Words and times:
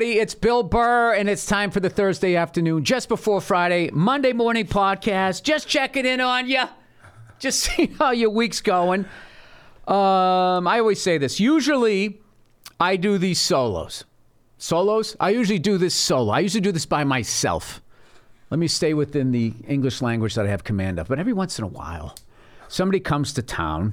It's 0.00 0.34
Bill 0.34 0.62
Burr, 0.62 1.12
and 1.12 1.28
it's 1.28 1.44
time 1.44 1.70
for 1.70 1.78
the 1.78 1.90
Thursday 1.90 2.34
afternoon, 2.34 2.82
just 2.82 3.10
before 3.10 3.42
Friday, 3.42 3.90
Monday 3.92 4.32
morning 4.32 4.66
podcast. 4.66 5.42
Just 5.42 5.68
checking 5.68 6.06
in 6.06 6.18
on 6.18 6.48
you, 6.48 6.62
just 7.38 7.60
seeing 7.64 7.92
how 7.96 8.12
your 8.12 8.30
week's 8.30 8.62
going. 8.62 9.00
Um, 9.86 10.66
I 10.66 10.78
always 10.78 11.02
say 11.02 11.18
this. 11.18 11.38
Usually, 11.38 12.22
I 12.80 12.96
do 12.96 13.18
these 13.18 13.38
solos. 13.38 14.04
Solos? 14.56 15.14
I 15.20 15.28
usually 15.28 15.58
do 15.58 15.76
this 15.76 15.94
solo. 15.94 16.32
I 16.32 16.38
usually 16.38 16.62
do 16.62 16.72
this 16.72 16.86
by 16.86 17.04
myself. 17.04 17.82
Let 18.48 18.58
me 18.58 18.68
stay 18.68 18.94
within 18.94 19.30
the 19.30 19.52
English 19.68 20.00
language 20.00 20.36
that 20.36 20.46
I 20.46 20.48
have 20.48 20.64
command 20.64 21.00
of. 21.00 21.08
But 21.08 21.18
every 21.18 21.34
once 21.34 21.58
in 21.58 21.64
a 21.64 21.68
while, 21.68 22.16
somebody 22.66 22.98
comes 22.98 23.34
to 23.34 23.42
town 23.42 23.92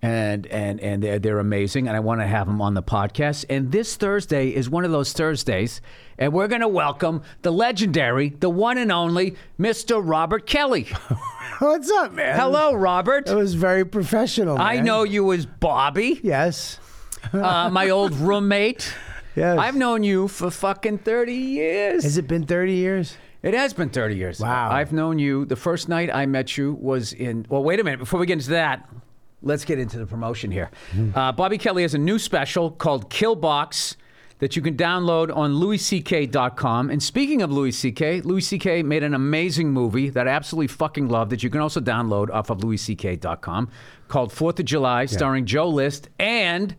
and 0.00 0.46
and 0.46 0.80
and 0.80 1.02
they're, 1.02 1.18
they're 1.18 1.38
amazing 1.40 1.88
and 1.88 1.96
I 1.96 2.00
want 2.00 2.20
to 2.20 2.26
have 2.26 2.46
them 2.46 2.60
on 2.62 2.74
the 2.74 2.82
podcast. 2.82 3.44
And 3.50 3.72
this 3.72 3.96
Thursday 3.96 4.48
is 4.50 4.70
one 4.70 4.84
of 4.84 4.90
those 4.90 5.12
Thursdays 5.12 5.80
and 6.18 6.32
we're 6.32 6.48
going 6.48 6.60
to 6.60 6.68
welcome 6.68 7.22
the 7.42 7.50
legendary, 7.52 8.28
the 8.30 8.50
one 8.50 8.78
and 8.78 8.92
only 8.92 9.36
Mr. 9.58 10.00
Robert 10.02 10.46
Kelly. 10.46 10.84
What's 11.58 11.90
up, 11.90 12.12
man? 12.12 12.38
Hello, 12.38 12.74
Robert. 12.74 13.28
It 13.28 13.34
was 13.34 13.54
very 13.54 13.84
professional. 13.84 14.58
I 14.58 14.80
know 14.80 15.02
you 15.02 15.32
as 15.32 15.46
Bobby, 15.46 16.20
Yes. 16.22 16.78
uh, 17.32 17.68
my 17.72 17.88
old 17.90 18.14
roommate. 18.16 18.94
Yes. 19.34 19.58
I've 19.58 19.76
known 19.76 20.02
you 20.02 20.26
for 20.28 20.50
fucking 20.50 20.98
30 20.98 21.32
years. 21.32 22.02
Has 22.04 22.16
it 22.18 22.26
been 22.28 22.44
30 22.46 22.72
years? 22.74 23.16
It 23.42 23.54
has 23.54 23.72
been 23.72 23.88
30 23.90 24.16
years. 24.16 24.40
Wow. 24.40 24.70
I've 24.70 24.92
known 24.92 25.20
you. 25.20 25.44
The 25.44 25.54
first 25.54 25.88
night 25.88 26.12
I 26.12 26.26
met 26.26 26.56
you 26.56 26.72
was 26.74 27.12
in. 27.12 27.46
Well, 27.48 27.62
wait 27.62 27.78
a 27.78 27.84
minute. 27.84 28.00
Before 28.00 28.18
we 28.18 28.26
get 28.26 28.32
into 28.34 28.50
that, 28.50 28.88
let's 29.42 29.64
get 29.64 29.78
into 29.78 29.98
the 29.98 30.06
promotion 30.06 30.50
here. 30.50 30.70
Uh, 31.14 31.32
Bobby 31.32 31.58
Kelly 31.58 31.82
has 31.82 31.94
a 31.94 31.98
new 31.98 32.18
special 32.18 32.70
called 32.70 33.10
Kill 33.10 33.36
Box 33.36 33.96
that 34.38 34.54
you 34.54 34.62
can 34.62 34.76
download 34.76 35.34
on 35.36 35.54
louisck.com. 35.54 36.90
And 36.90 37.02
speaking 37.02 37.42
of 37.42 37.50
Louis 37.50 37.72
C.K., 37.72 38.20
Louis 38.20 38.40
C.K. 38.40 38.82
made 38.82 39.02
an 39.02 39.14
amazing 39.14 39.70
movie 39.70 40.10
that 40.10 40.28
I 40.28 40.30
absolutely 40.30 40.68
fucking 40.68 41.08
love 41.08 41.30
that 41.30 41.42
you 41.42 41.50
can 41.50 41.60
also 41.60 41.80
download 41.80 42.30
off 42.30 42.50
of 42.50 42.62
louisck.com 42.62 43.68
called 44.06 44.32
Fourth 44.32 44.58
of 44.60 44.64
July, 44.64 45.06
starring 45.06 45.44
Joe 45.44 45.68
List 45.68 46.08
and 46.18 46.76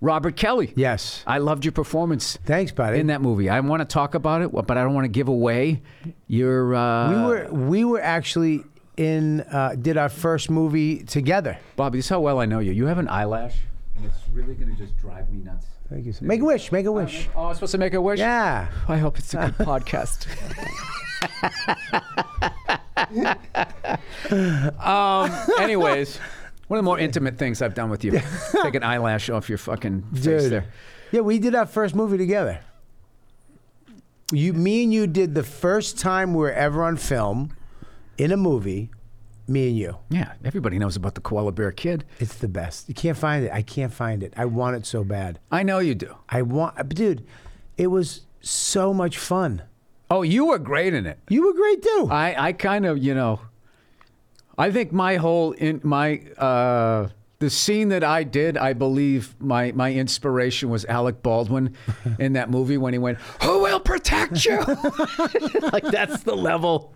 Robert 0.00 0.36
Kelly. 0.36 0.72
Yes. 0.76 1.22
I 1.26 1.38
loved 1.38 1.64
your 1.64 1.72
performance 1.72 2.38
Thanks, 2.46 2.72
buddy. 2.72 2.98
in 2.98 3.08
that 3.08 3.20
movie. 3.20 3.50
I 3.50 3.60
want 3.60 3.80
to 3.80 3.84
talk 3.84 4.14
about 4.14 4.40
it, 4.42 4.50
but 4.52 4.70
I 4.78 4.82
don't 4.82 4.94
want 4.94 5.04
to 5.04 5.10
give 5.10 5.28
away 5.28 5.82
your. 6.26 6.74
Uh, 6.74 7.10
we 7.10 7.22
were 7.28 7.48
we 7.52 7.84
were 7.84 8.00
actually 8.00 8.64
in 9.00 9.40
uh, 9.40 9.74
did 9.80 9.96
our 9.96 10.10
first 10.10 10.50
movie 10.50 11.02
together. 11.04 11.58
Bobby. 11.76 11.98
This 11.98 12.06
is 12.06 12.10
how 12.10 12.20
well 12.20 12.38
I 12.38 12.44
know 12.44 12.58
you. 12.58 12.72
You 12.72 12.84
have 12.86 12.98
an 12.98 13.08
eyelash, 13.08 13.56
and 13.96 14.04
it's 14.04 14.16
really 14.32 14.54
going 14.54 14.70
to 14.70 14.76
just 14.76 14.96
drive 14.98 15.30
me 15.32 15.38
nuts. 15.42 15.66
Thank 15.88 16.04
you. 16.04 16.12
so- 16.12 16.24
Make 16.24 16.40
a 16.40 16.44
wish. 16.44 16.70
Make 16.70 16.84
a 16.86 16.92
wish. 16.92 17.28
Oh, 17.34 17.46
I'm 17.46 17.54
supposed 17.54 17.72
to 17.72 17.78
make 17.78 17.94
a 17.94 18.00
wish. 18.00 18.18
Yeah. 18.18 18.68
I 18.88 18.98
hope 18.98 19.18
it's 19.18 19.32
a 19.34 19.52
good 19.56 19.66
podcast. 19.66 20.26
um. 24.84 25.30
Anyways, 25.60 26.18
one 26.68 26.78
of 26.78 26.84
the 26.84 26.86
more 26.86 26.98
intimate 26.98 27.38
things 27.38 27.62
I've 27.62 27.74
done 27.74 27.90
with 27.90 28.04
you. 28.04 28.12
Take 28.62 28.74
an 28.74 28.82
eyelash 28.84 29.30
off 29.30 29.48
your 29.48 29.58
fucking 29.58 30.02
face 30.14 30.22
Dude. 30.24 30.52
there. 30.52 30.66
Yeah, 31.12 31.20
we 31.22 31.38
did 31.38 31.54
our 31.54 31.66
first 31.66 31.94
movie 31.94 32.18
together. 32.18 32.60
You, 34.32 34.52
me 34.52 34.84
and 34.84 34.92
you 34.92 35.08
did 35.08 35.34
the 35.34 35.42
first 35.42 35.98
time 35.98 36.34
we 36.34 36.40
were 36.40 36.52
ever 36.52 36.84
on 36.84 36.96
film 36.96 37.52
in 38.20 38.32
a 38.32 38.36
movie. 38.36 38.90
Me 39.48 39.68
and 39.68 39.78
you. 39.78 39.96
Yeah, 40.10 40.34
everybody 40.44 40.78
knows 40.78 40.94
about 40.94 41.14
the 41.14 41.20
koala 41.20 41.52
bear 41.52 41.72
kid. 41.72 42.04
It's 42.20 42.36
the 42.36 42.48
best. 42.48 42.88
You 42.88 42.94
can't 42.94 43.16
find 43.16 43.44
it. 43.44 43.50
I 43.50 43.62
can't 43.62 43.92
find 43.92 44.22
it. 44.22 44.32
I 44.36 44.44
want 44.44 44.76
it 44.76 44.86
so 44.86 45.02
bad. 45.02 45.40
I 45.50 45.62
know 45.62 45.78
you 45.78 45.94
do. 45.94 46.14
I 46.28 46.42
want, 46.42 46.94
dude. 46.94 47.26
It 47.76 47.88
was 47.88 48.20
so 48.42 48.94
much 48.94 49.18
fun. 49.18 49.62
Oh, 50.10 50.22
you 50.22 50.46
were 50.46 50.58
great 50.58 50.92
in 50.92 51.06
it. 51.06 51.18
You 51.28 51.46
were 51.46 51.54
great 51.54 51.82
too. 51.82 52.08
I, 52.10 52.48
I 52.48 52.52
kind 52.52 52.84
of, 52.84 52.98
you 52.98 53.14
know, 53.14 53.40
I 54.58 54.70
think 54.70 54.92
my 54.92 55.16
whole 55.16 55.52
in 55.52 55.80
my 55.82 56.18
uh, 56.36 57.08
the 57.38 57.48
scene 57.48 57.88
that 57.88 58.04
I 58.04 58.22
did, 58.22 58.58
I 58.58 58.74
believe 58.74 59.34
my 59.40 59.72
my 59.72 59.92
inspiration 59.92 60.68
was 60.68 60.84
Alec 60.84 61.22
Baldwin 61.22 61.74
in 62.18 62.34
that 62.34 62.50
movie 62.50 62.76
when 62.76 62.92
he 62.92 62.98
went, 62.98 63.18
"Who 63.42 63.62
will 63.62 63.80
protect 63.80 64.44
you?" 64.44 64.58
like 65.72 65.84
that's 65.84 66.22
the 66.22 66.36
level 66.36 66.94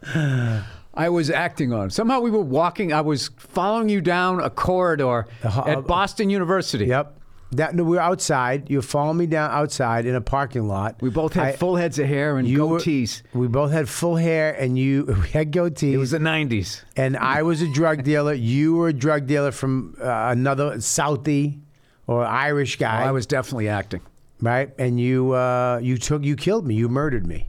I 0.97 1.09
was 1.09 1.29
acting 1.31 1.73
on. 1.73 1.91
Somehow 1.91 2.21
we 2.21 2.31
were 2.31 2.41
walking. 2.41 2.93
I 2.93 3.01
was 3.01 3.31
following 3.37 3.89
you 3.89 4.01
down 4.01 4.41
a 4.41 4.51
corridor 4.51 5.27
at 5.43 5.87
Boston 5.87 6.31
University. 6.31 6.87
Yep. 6.87 7.21
That 7.53 7.75
no, 7.75 7.85
we 7.85 7.97
were 7.97 8.03
outside. 8.03 8.69
You 8.69 8.79
were 8.79 8.83
following 8.83 9.19
me 9.19 9.27
down 9.27 9.51
outside 9.53 10.07
in 10.07 10.15
a 10.17 10.21
parking 10.21 10.67
lot. 10.67 10.97
We 11.01 11.11
both 11.11 11.35
had 11.35 11.47
I- 11.47 11.53
full 11.53 11.77
heads 11.77 11.99
of 12.01 12.07
hair 12.09 12.37
and 12.37 12.49
you 12.49 12.67
were- 12.67 12.79
goatees. 12.79 13.23
we 13.33 13.47
both 13.47 13.71
had 13.71 13.89
full 13.89 14.17
hair, 14.17 14.53
and 14.59 14.77
you 14.77 15.05
we 15.23 15.29
had 15.31 15.53
goatees. 15.53 15.93
It 15.93 15.99
was 15.99 16.11
the 16.11 16.19
'90s. 16.19 16.83
and 16.97 17.17
I 17.17 17.43
was 17.43 17.63
a 17.63 17.69
drug 17.69 18.03
dealer. 18.03 18.33
You 18.33 18.75
were 18.75 18.89
a 18.89 18.93
drug 18.93 19.27
dealer 19.29 19.53
from 19.53 19.95
uh, 20.01 20.05
another 20.33 20.77
Southie 20.79 21.61
or 22.09 22.25
Irish 22.25 22.77
guy, 22.77 23.05
I 23.05 23.13
was 23.13 23.25
definitely 23.27 23.69
acting. 23.69 24.01
right? 24.41 24.71
And 24.79 24.99
you 24.99 25.33
uh, 25.33 25.79
you 25.83 25.97
took 25.97 26.25
you 26.25 26.35
killed 26.37 26.67
me. 26.67 26.75
You 26.75 26.89
murdered 26.89 27.27
me. 27.27 27.49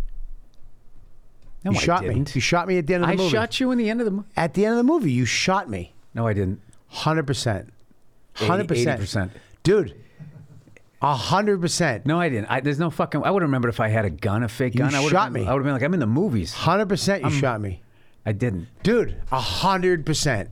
No, 1.66 1.72
you 1.72 1.78
I 1.78 1.82
shot 1.82 2.02
didn't. 2.04 2.28
me. 2.30 2.32
You 2.36 2.42
shot 2.42 2.68
me 2.68 2.78
at 2.78 2.88
the 2.88 2.94
end 2.94 3.04
of 3.04 3.10
the 3.10 3.14
movie. 3.16 3.24
I 3.24 3.26
movie. 3.26 3.36
shot 3.36 3.60
you 3.60 3.72
in 3.72 3.78
the 3.78 3.90
end 3.90 4.00
of 4.00 4.06
the 4.06 4.12
movie. 4.12 4.28
at 4.38 4.54
the 4.54 4.66
end 4.66 4.72
of 4.74 4.78
the 4.78 4.84
movie. 4.84 5.12
You 5.12 5.26
shot 5.26 5.70
me. 5.70 5.94
No, 6.14 6.26
I 6.28 6.34
didn't. 6.34 6.62
Hundred 6.88 7.28
percent. 7.28 7.74
Hundred 8.36 8.68
percent. 8.68 9.02
80%. 9.02 9.30
Dude. 9.64 9.96
Hundred 11.02 11.62
percent. 11.62 12.06
No, 12.06 12.20
I 12.20 12.30
didn't. 12.30 12.48
I, 12.50 12.62
there's 12.62 12.80
no 12.80 12.90
fucking. 12.90 13.22
I 13.24 13.30
would 13.30 13.42
have 13.44 13.48
remembered 13.50 13.70
if 13.70 13.80
I 13.80 13.90
had 13.90 14.06
a 14.06 14.10
gun, 14.10 14.42
a 14.44 14.48
fake 14.48 14.74
You 14.74 14.80
gun. 14.80 14.96
I 14.96 15.02
would 15.02 15.12
shot 15.12 15.32
me. 15.32 15.46
I 15.46 15.52
would 15.54 15.60
have 15.60 15.64
been 15.64 15.74
like, 15.74 15.84
I'm 15.84 15.94
in 15.94 16.00
the 16.00 16.08
movies. 16.08 16.54
Hundred 16.54 16.88
percent. 16.90 17.24
You 17.24 17.30
shot 17.30 17.62
me, 17.62 17.82
I 18.26 18.32
didn't. 18.32 18.68
dude. 18.82 19.16
A 19.32 19.40
hundred 19.40 20.06
percent. 20.06 20.50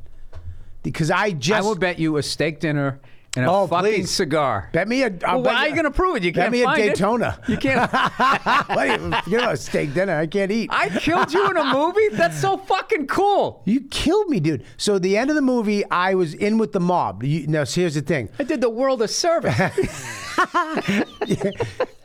Because 0.83 1.09
I 1.09 1.31
just 1.31 1.59
I 1.59 1.67
will 1.67 1.75
bet 1.75 1.97
you 1.97 2.17
a 2.17 2.23
steak 2.23 2.59
dinner 2.59 2.99
and 3.35 3.45
a 3.45 3.51
Oh, 3.51 3.67
fucking 3.67 3.91
please. 4.01 4.11
cigar. 4.11 4.69
bet 4.73 4.87
me 4.87 5.03
a. 5.03 5.09
Well, 5.09 5.41
bet 5.41 5.53
why 5.53 5.53
are 5.65 5.67
you 5.67 5.73
going 5.73 5.85
to 5.85 5.91
prove 5.91 6.17
it? 6.17 6.23
You 6.23 6.31
can't 6.33 6.45
bet 6.45 6.51
me 6.51 6.61
a 6.61 6.65
find 6.65 6.81
it. 6.81 6.87
Daytona. 6.89 7.39
You 7.47 7.57
can't. 7.57 7.91
what 8.69 8.87
you, 9.27 9.31
you 9.31 9.37
know, 9.39 9.49
a 9.51 9.57
steak 9.57 9.93
dinner. 9.93 10.15
I 10.17 10.27
can't 10.27 10.51
eat. 10.51 10.69
I 10.71 10.89
killed 10.89 11.33
you 11.33 11.49
in 11.49 11.57
a 11.57 11.65
movie. 11.73 12.09
That's 12.11 12.39
so 12.39 12.57
fucking 12.57 13.07
cool. 13.07 13.61
You 13.65 13.81
killed 13.81 14.29
me, 14.29 14.39
dude. 14.39 14.63
So 14.77 14.99
the 14.99 15.17
end 15.17 15.29
of 15.29 15.35
the 15.35 15.41
movie, 15.41 15.83
I 15.89 16.13
was 16.13 16.33
in 16.33 16.57
with 16.57 16.73
the 16.73 16.79
mob. 16.79 17.23
You, 17.23 17.47
now, 17.47 17.63
so 17.63 17.81
here's 17.81 17.95
the 17.95 18.01
thing. 18.01 18.29
I 18.39 18.43
did 18.43 18.61
the 18.61 18.69
world 18.69 19.01
a 19.01 19.07
service. 19.07 19.53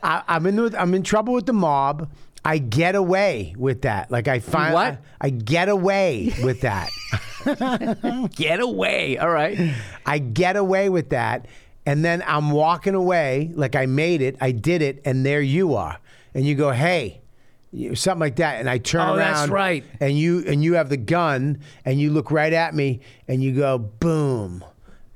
I, 0.03 0.23
I'm 0.27 0.45
in 0.45 0.59
with, 0.61 0.75
I'm 0.75 0.93
in 0.93 1.03
trouble 1.03 1.33
with 1.33 1.45
the 1.45 1.53
mob. 1.53 2.09
I 2.45 2.57
get 2.57 2.95
away 2.95 3.53
with 3.57 3.81
that. 3.83 4.09
Like 4.09 4.27
I 4.27 4.39
find 4.39 4.73
what? 4.73 4.93
I, 5.21 5.27
I 5.27 5.29
get 5.29 5.69
away 5.69 6.33
with 6.41 6.61
that. 6.61 6.89
Get 8.35 8.59
away. 8.59 9.17
All 9.17 9.29
right. 9.29 9.73
I 10.05 10.19
get 10.19 10.55
away 10.55 10.89
with 10.89 11.09
that, 11.09 11.47
and 11.85 12.03
then 12.03 12.23
I'm 12.25 12.51
walking 12.51 12.95
away 12.95 13.51
like 13.53 13.75
I 13.75 13.85
made 13.85 14.21
it. 14.21 14.35
I 14.41 14.51
did 14.51 14.81
it, 14.81 15.01
and 15.05 15.25
there 15.25 15.41
you 15.41 15.75
are, 15.75 15.97
and 16.33 16.45
you 16.45 16.55
go, 16.55 16.71
"Hey." 16.71 17.21
you- 17.71 17.93
Something 17.95 18.19
like 18.21 18.37
that, 18.37 18.59
and 18.59 18.67
I 18.69 18.79
turn 18.79 19.01
Oh, 19.01 19.15
around. 19.15 19.17
that's 19.17 19.49
right. 19.49 19.83
And 19.99 20.17
you 20.17 20.43
and 20.47 20.63
you 20.63 20.73
have 20.73 20.89
the 20.89 20.97
gun, 20.97 21.59
and 21.85 21.99
you 21.99 22.09
look 22.09 22.31
right 22.31 22.51
at 22.53 22.73
me, 22.73 23.01
and 23.27 23.43
you 23.43 23.51
go, 23.55 23.77
"Boom," 23.77 24.63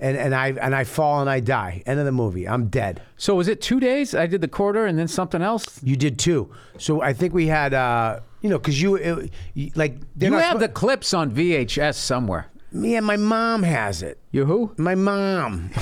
and 0.04 0.18
and 0.18 0.36
I 0.36 0.50
and 0.50 0.76
I 0.76 0.84
fall 0.84 1.22
and 1.22 1.30
I 1.30 1.40
die. 1.40 1.82
End 1.86 1.98
of 2.00 2.06
the 2.06 2.12
movie. 2.12 2.48
I'm 2.48 2.68
dead. 2.68 3.02
So 3.18 3.36
was 3.36 3.48
it 3.48 3.62
two 3.62 3.80
days? 3.80 4.14
I 4.14 4.28
did 4.28 4.42
the 4.42 4.48
quarter 4.50 4.86
and 4.86 5.00
then 5.00 5.08
something 5.08 5.42
else. 5.42 5.80
You 5.82 5.96
did 5.96 6.20
too. 6.20 6.52
So 6.78 7.02
I 7.02 7.14
think 7.14 7.34
we 7.34 7.48
had, 7.48 7.74
uh, 7.74 8.20
you 8.42 8.50
know, 8.50 8.60
because 8.60 8.82
you, 8.82 8.96
it, 8.96 9.32
you 9.54 9.72
like 9.76 9.98
they're 10.16 10.30
You 10.30 10.36
not 10.36 10.44
have 10.44 10.60
the 10.60 10.68
clips 10.68 11.14
on 11.14 11.32
VHS 11.32 11.96
somewhere. 11.96 12.48
me 12.72 12.96
and 12.96 13.06
my 13.06 13.16
mom 13.18 13.64
has 13.64 14.02
it. 14.04 14.20
You 14.32 14.46
who? 14.46 14.74
My 14.78 14.96
mom. 14.96 15.70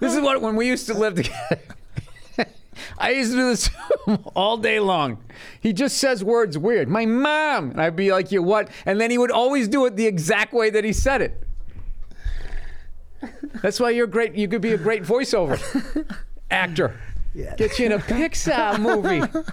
This 0.00 0.14
is 0.14 0.20
what 0.20 0.40
when 0.40 0.56
we 0.56 0.66
used 0.66 0.86
to 0.86 0.94
live 0.94 1.14
together. 1.16 1.60
I 2.98 3.10
used 3.10 3.32
to 3.32 3.36
do 3.36 3.46
this 3.48 3.68
all 4.34 4.56
day 4.56 4.80
long. 4.80 5.18
He 5.60 5.72
just 5.72 5.98
says 5.98 6.22
words 6.24 6.56
weird. 6.56 6.88
My 6.88 7.04
mom, 7.06 7.70
and 7.72 7.80
I'd 7.80 7.96
be 7.96 8.10
like, 8.12 8.32
"You 8.32 8.42
what?" 8.42 8.68
And 8.86 8.98
then 9.00 9.10
he 9.10 9.18
would 9.18 9.30
always 9.30 9.68
do 9.68 9.84
it 9.86 9.96
the 9.96 10.06
exact 10.06 10.52
way 10.54 10.70
that 10.70 10.84
he 10.84 10.92
said 10.92 11.20
it. 11.20 11.42
That's 13.62 13.78
why 13.80 13.90
you're 13.90 14.06
great. 14.06 14.34
You 14.34 14.48
could 14.48 14.62
be 14.62 14.72
a 14.72 14.78
great 14.78 15.02
voiceover 15.02 15.58
actor. 16.50 16.98
Get 17.34 17.78
you 17.78 17.86
in 17.86 17.92
a 17.92 17.98
Pixar 17.98 18.78
movie. 18.80 19.22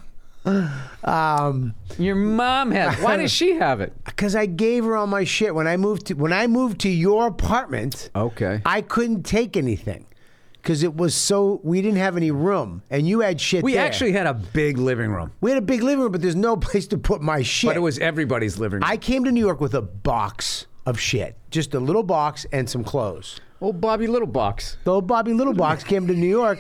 Um, 1.04 1.74
Your 1.98 2.16
mom 2.16 2.72
has. 2.72 2.98
Why 3.02 3.18
does 3.18 3.32
she 3.32 3.56
have 3.56 3.82
it? 3.82 3.94
because 4.06 4.34
I 4.36 4.46
gave 4.46 4.86
her 4.86 4.96
all 4.96 5.08
my 5.08 5.26
shit 5.26 5.54
when 5.54 5.68
I 5.68 5.76
moved 5.76 6.08
to 6.08 6.14
when 6.14 6.32
I 6.32 6.48
moved 6.48 6.80
to 6.82 6.90
your 6.90 7.28
apartment. 7.28 8.10
Okay. 8.16 8.62
I 8.66 8.82
couldn't 8.82 9.24
take 9.24 9.58
anything 9.58 10.06
because 10.54 10.84
it 10.84 10.96
was 10.96 11.16
so 11.16 11.60
we 11.64 11.82
didn't 11.82 11.98
have 12.00 12.16
any 12.16 12.32
room, 12.32 12.82
and 12.90 13.08
you 13.08 13.20
had 13.20 13.42
shit. 13.42 13.64
We 13.64 13.74
there. 13.74 13.86
actually 13.86 14.14
had 14.14 14.26
a 14.26 14.34
big 14.34 14.78
living 14.78 15.12
room, 15.12 15.34
we 15.42 15.52
had 15.52 15.58
a 15.58 15.66
big 15.66 15.84
living 15.84 16.00
room, 16.04 16.12
but 16.14 16.22
there's 16.22 16.36
no 16.36 16.56
place 16.56 16.88
to 16.88 16.98
put 16.98 17.22
my 17.22 17.42
shit. 17.42 17.70
but 17.70 17.76
it 17.78 17.82
was 17.82 18.00
everybody's 18.00 18.58
living 18.58 18.80
room. 18.80 18.84
I 18.86 18.96
came 18.98 19.26
to 19.26 19.32
New 19.32 19.46
York 19.46 19.60
with 19.60 19.74
a 19.74 19.82
box 19.82 20.66
of 20.86 20.98
shit, 21.00 21.36
just 21.52 21.74
a 21.74 21.80
little 21.80 22.04
box 22.04 22.46
and 22.54 22.70
some 22.70 22.84
clothes. 22.86 23.40
Oh, 23.62 23.74
Bobby 23.74 24.08
Little 24.08 24.28
Box. 24.28 24.78
The 24.84 24.92
old 24.92 25.08
Bobby 25.08 25.34
Little 25.34 25.54
box 25.54 25.84
came 25.84 26.08
to 26.08 26.14
New 26.14 26.28
York. 26.30 26.60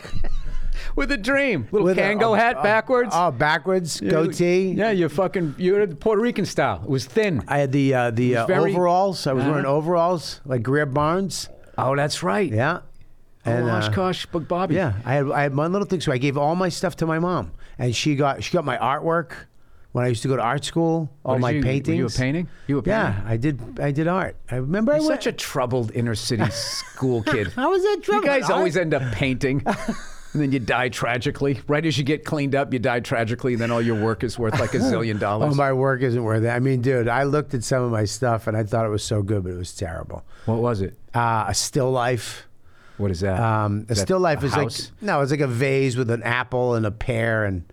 with 0.95 1.11
a 1.11 1.17
dream. 1.17 1.67
Little 1.71 1.85
With 1.85 1.97
a- 1.97 2.01
Kangol 2.01 2.23
oh, 2.23 2.33
hat 2.33 2.55
oh, 2.59 2.63
backwards. 2.63 3.11
Oh, 3.13 3.31
backwards, 3.31 3.99
goatee. 3.99 4.71
Yeah, 4.71 4.91
you're 4.91 5.09
fucking. 5.09 5.55
You're 5.57 5.85
Puerto 5.87 6.21
Rican 6.21 6.45
style. 6.45 6.81
It 6.83 6.89
was 6.89 7.05
thin. 7.05 7.43
I 7.47 7.59
had 7.59 7.71
the 7.71 7.93
uh, 7.93 8.11
the 8.11 8.37
uh, 8.37 8.45
very- 8.47 8.71
overalls. 8.71 9.27
I 9.27 9.33
was 9.33 9.43
Uh-huh. 9.43 9.51
wearing 9.51 9.65
overalls 9.65 10.41
like 10.45 10.63
Greer 10.63 10.85
Barnes. 10.85 11.49
Oh, 11.77 11.95
that's 11.95 12.23
right. 12.23 12.51
Yeah. 12.51 12.79
And, 13.45 13.69
uh, 13.69 13.75
Oshkosh, 13.75 14.25
Bug 14.25 14.47
Bobby. 14.47 14.75
yeah, 14.75 14.93
I 15.05 15.13
had 15.13 15.31
I 15.31 15.43
had 15.43 15.55
one 15.55 15.71
little 15.71 15.87
thing. 15.87 16.01
So 16.01 16.11
I 16.11 16.17
gave 16.17 16.37
all 16.37 16.55
my 16.55 16.69
stuff 16.69 16.97
to 16.97 17.05
my 17.05 17.19
mom, 17.19 17.51
and 17.77 17.95
she 17.95 18.15
got 18.15 18.43
she 18.43 18.51
got 18.51 18.65
my 18.65 18.77
artwork 18.77 19.33
when 19.91 20.05
I 20.05 20.09
used 20.09 20.21
to 20.23 20.27
go 20.27 20.35
to 20.35 20.41
art 20.41 20.65
school. 20.65 21.09
All 21.23 21.35
did 21.35 21.41
my 21.41 21.51
you, 21.51 21.63
paintings. 21.63 21.87
Were 21.87 21.95
you 21.95 22.05
a 22.07 22.09
painting? 22.09 22.47
You 22.67 22.75
were 22.77 22.81
painting? 22.81 23.13
Yeah. 23.15 23.23
I 23.25 23.37
did. 23.37 23.79
I 23.79 23.91
did 23.91 24.07
art. 24.07 24.35
I 24.51 24.55
remember. 24.57 24.91
You're 24.93 25.03
I 25.03 25.07
went, 25.07 25.23
such 25.23 25.27
a 25.27 25.31
troubled 25.31 25.91
inner 25.91 26.15
city 26.15 26.49
school 26.51 27.23
kid. 27.23 27.47
How 27.53 27.71
was 27.71 27.81
that 27.83 28.07
You 28.07 28.23
guys 28.23 28.49
always 28.49 28.77
end 28.77 28.93
up 28.93 29.11
painting. 29.13 29.63
And 30.33 30.41
then 30.43 30.51
you 30.51 30.59
die 30.59 30.89
tragically. 30.89 31.61
Right 31.67 31.83
as 31.83 31.97
you 31.97 32.03
get 32.03 32.23
cleaned 32.25 32.53
up, 32.53 32.71
you 32.71 32.77
die 32.77 32.99
tragically, 32.99 33.53
and 33.53 33.61
then 33.61 33.71
all 33.71 33.81
your 33.81 34.03
work 34.03 34.23
is 34.23 34.37
worth 34.37 34.59
like 34.59 34.73
a 34.75 34.77
zillion 34.77 35.19
dollars. 35.21 35.53
Oh, 35.53 35.55
my 35.55 35.73
work 35.73 36.01
isn't 36.01 36.21
worth 36.21 36.43
it. 36.43 36.49
I 36.49 36.59
mean, 36.59 36.81
dude, 36.81 37.07
I 37.07 37.23
looked 37.23 37.55
at 37.55 37.63
some 37.63 37.81
of 37.81 37.91
my 37.91 38.05
stuff 38.05 38.45
and 38.45 38.55
I 38.55 38.63
thought 38.63 38.85
it 38.85 38.89
was 38.89 39.03
so 39.03 39.23
good, 39.23 39.43
but 39.43 39.53
it 39.53 39.57
was 39.57 39.73
terrible. 39.73 40.23
what 40.45 40.59
was 40.59 40.81
it? 40.81 40.95
Uh, 41.15 41.45
a 41.47 41.55
still 41.55 41.89
life. 41.91 42.45
What 42.97 43.09
is 43.09 43.21
that? 43.21 43.39
Um, 43.39 43.85
a 43.89 43.93
Is 43.93 43.97
that 43.99 44.05
still 44.05 44.19
life 44.19 44.43
a 44.43 44.47
is 44.47 44.53
house? 44.53 44.91
like 44.91 45.01
no, 45.01 45.21
it's 45.21 45.31
like 45.31 45.39
a 45.39 45.47
vase 45.47 45.95
with 45.95 46.11
an 46.11 46.21
apple 46.23 46.75
and 46.75 46.85
a 46.85 46.91
pear, 46.91 47.45
and 47.45 47.63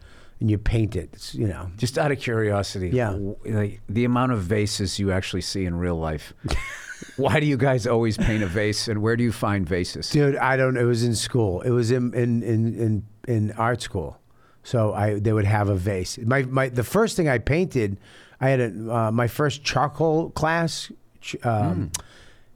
and 0.40 0.50
you 0.50 0.58
paint 0.58 0.96
it. 0.96 1.10
It's 1.12 1.34
you 1.34 1.46
know. 1.46 1.70
Just 1.76 1.98
out 1.98 2.10
of 2.12 2.18
curiosity, 2.18 2.90
Yeah. 2.90 3.10
w- 3.12 3.36
like 3.44 3.80
the 3.88 4.04
amount 4.04 4.32
of 4.32 4.40
vases 4.42 4.98
you 4.98 5.12
actually 5.12 5.42
see 5.42 5.64
in 5.64 5.74
real 5.76 5.96
life. 5.96 6.32
Why 7.16 7.38
do 7.40 7.46
you 7.46 7.56
guys 7.56 7.86
always 7.86 8.16
paint 8.16 8.42
a 8.42 8.46
vase, 8.46 8.88
and 8.88 9.02
where 9.02 9.16
do 9.16 9.22
you 9.24 9.32
find 9.32 9.68
vases? 9.68 10.10
Dude, 10.10 10.36
I 10.36 10.56
don't. 10.56 10.74
Know. 10.74 10.80
It 10.80 10.84
was 10.84 11.02
in 11.04 11.14
school. 11.14 11.60
It 11.62 11.70
was 11.70 11.90
in 11.90 12.12
in 12.14 12.42
in 12.42 12.74
in, 12.74 13.02
in 13.28 13.52
art 13.52 13.82
school. 13.82 14.18
So 14.62 14.94
I 14.94 15.18
they 15.20 15.32
would 15.32 15.44
have 15.44 15.68
a 15.68 15.74
vase. 15.76 16.18
My 16.18 16.42
my 16.42 16.68
the 16.70 16.84
first 16.84 17.16
thing 17.16 17.28
I 17.28 17.38
painted, 17.38 17.98
I 18.40 18.48
had 18.48 18.60
a, 18.60 18.94
uh, 18.94 19.10
my 19.12 19.26
first 19.28 19.62
charcoal 19.64 20.30
class. 20.30 20.90
ch- 21.20 21.36
Um, 21.44 21.90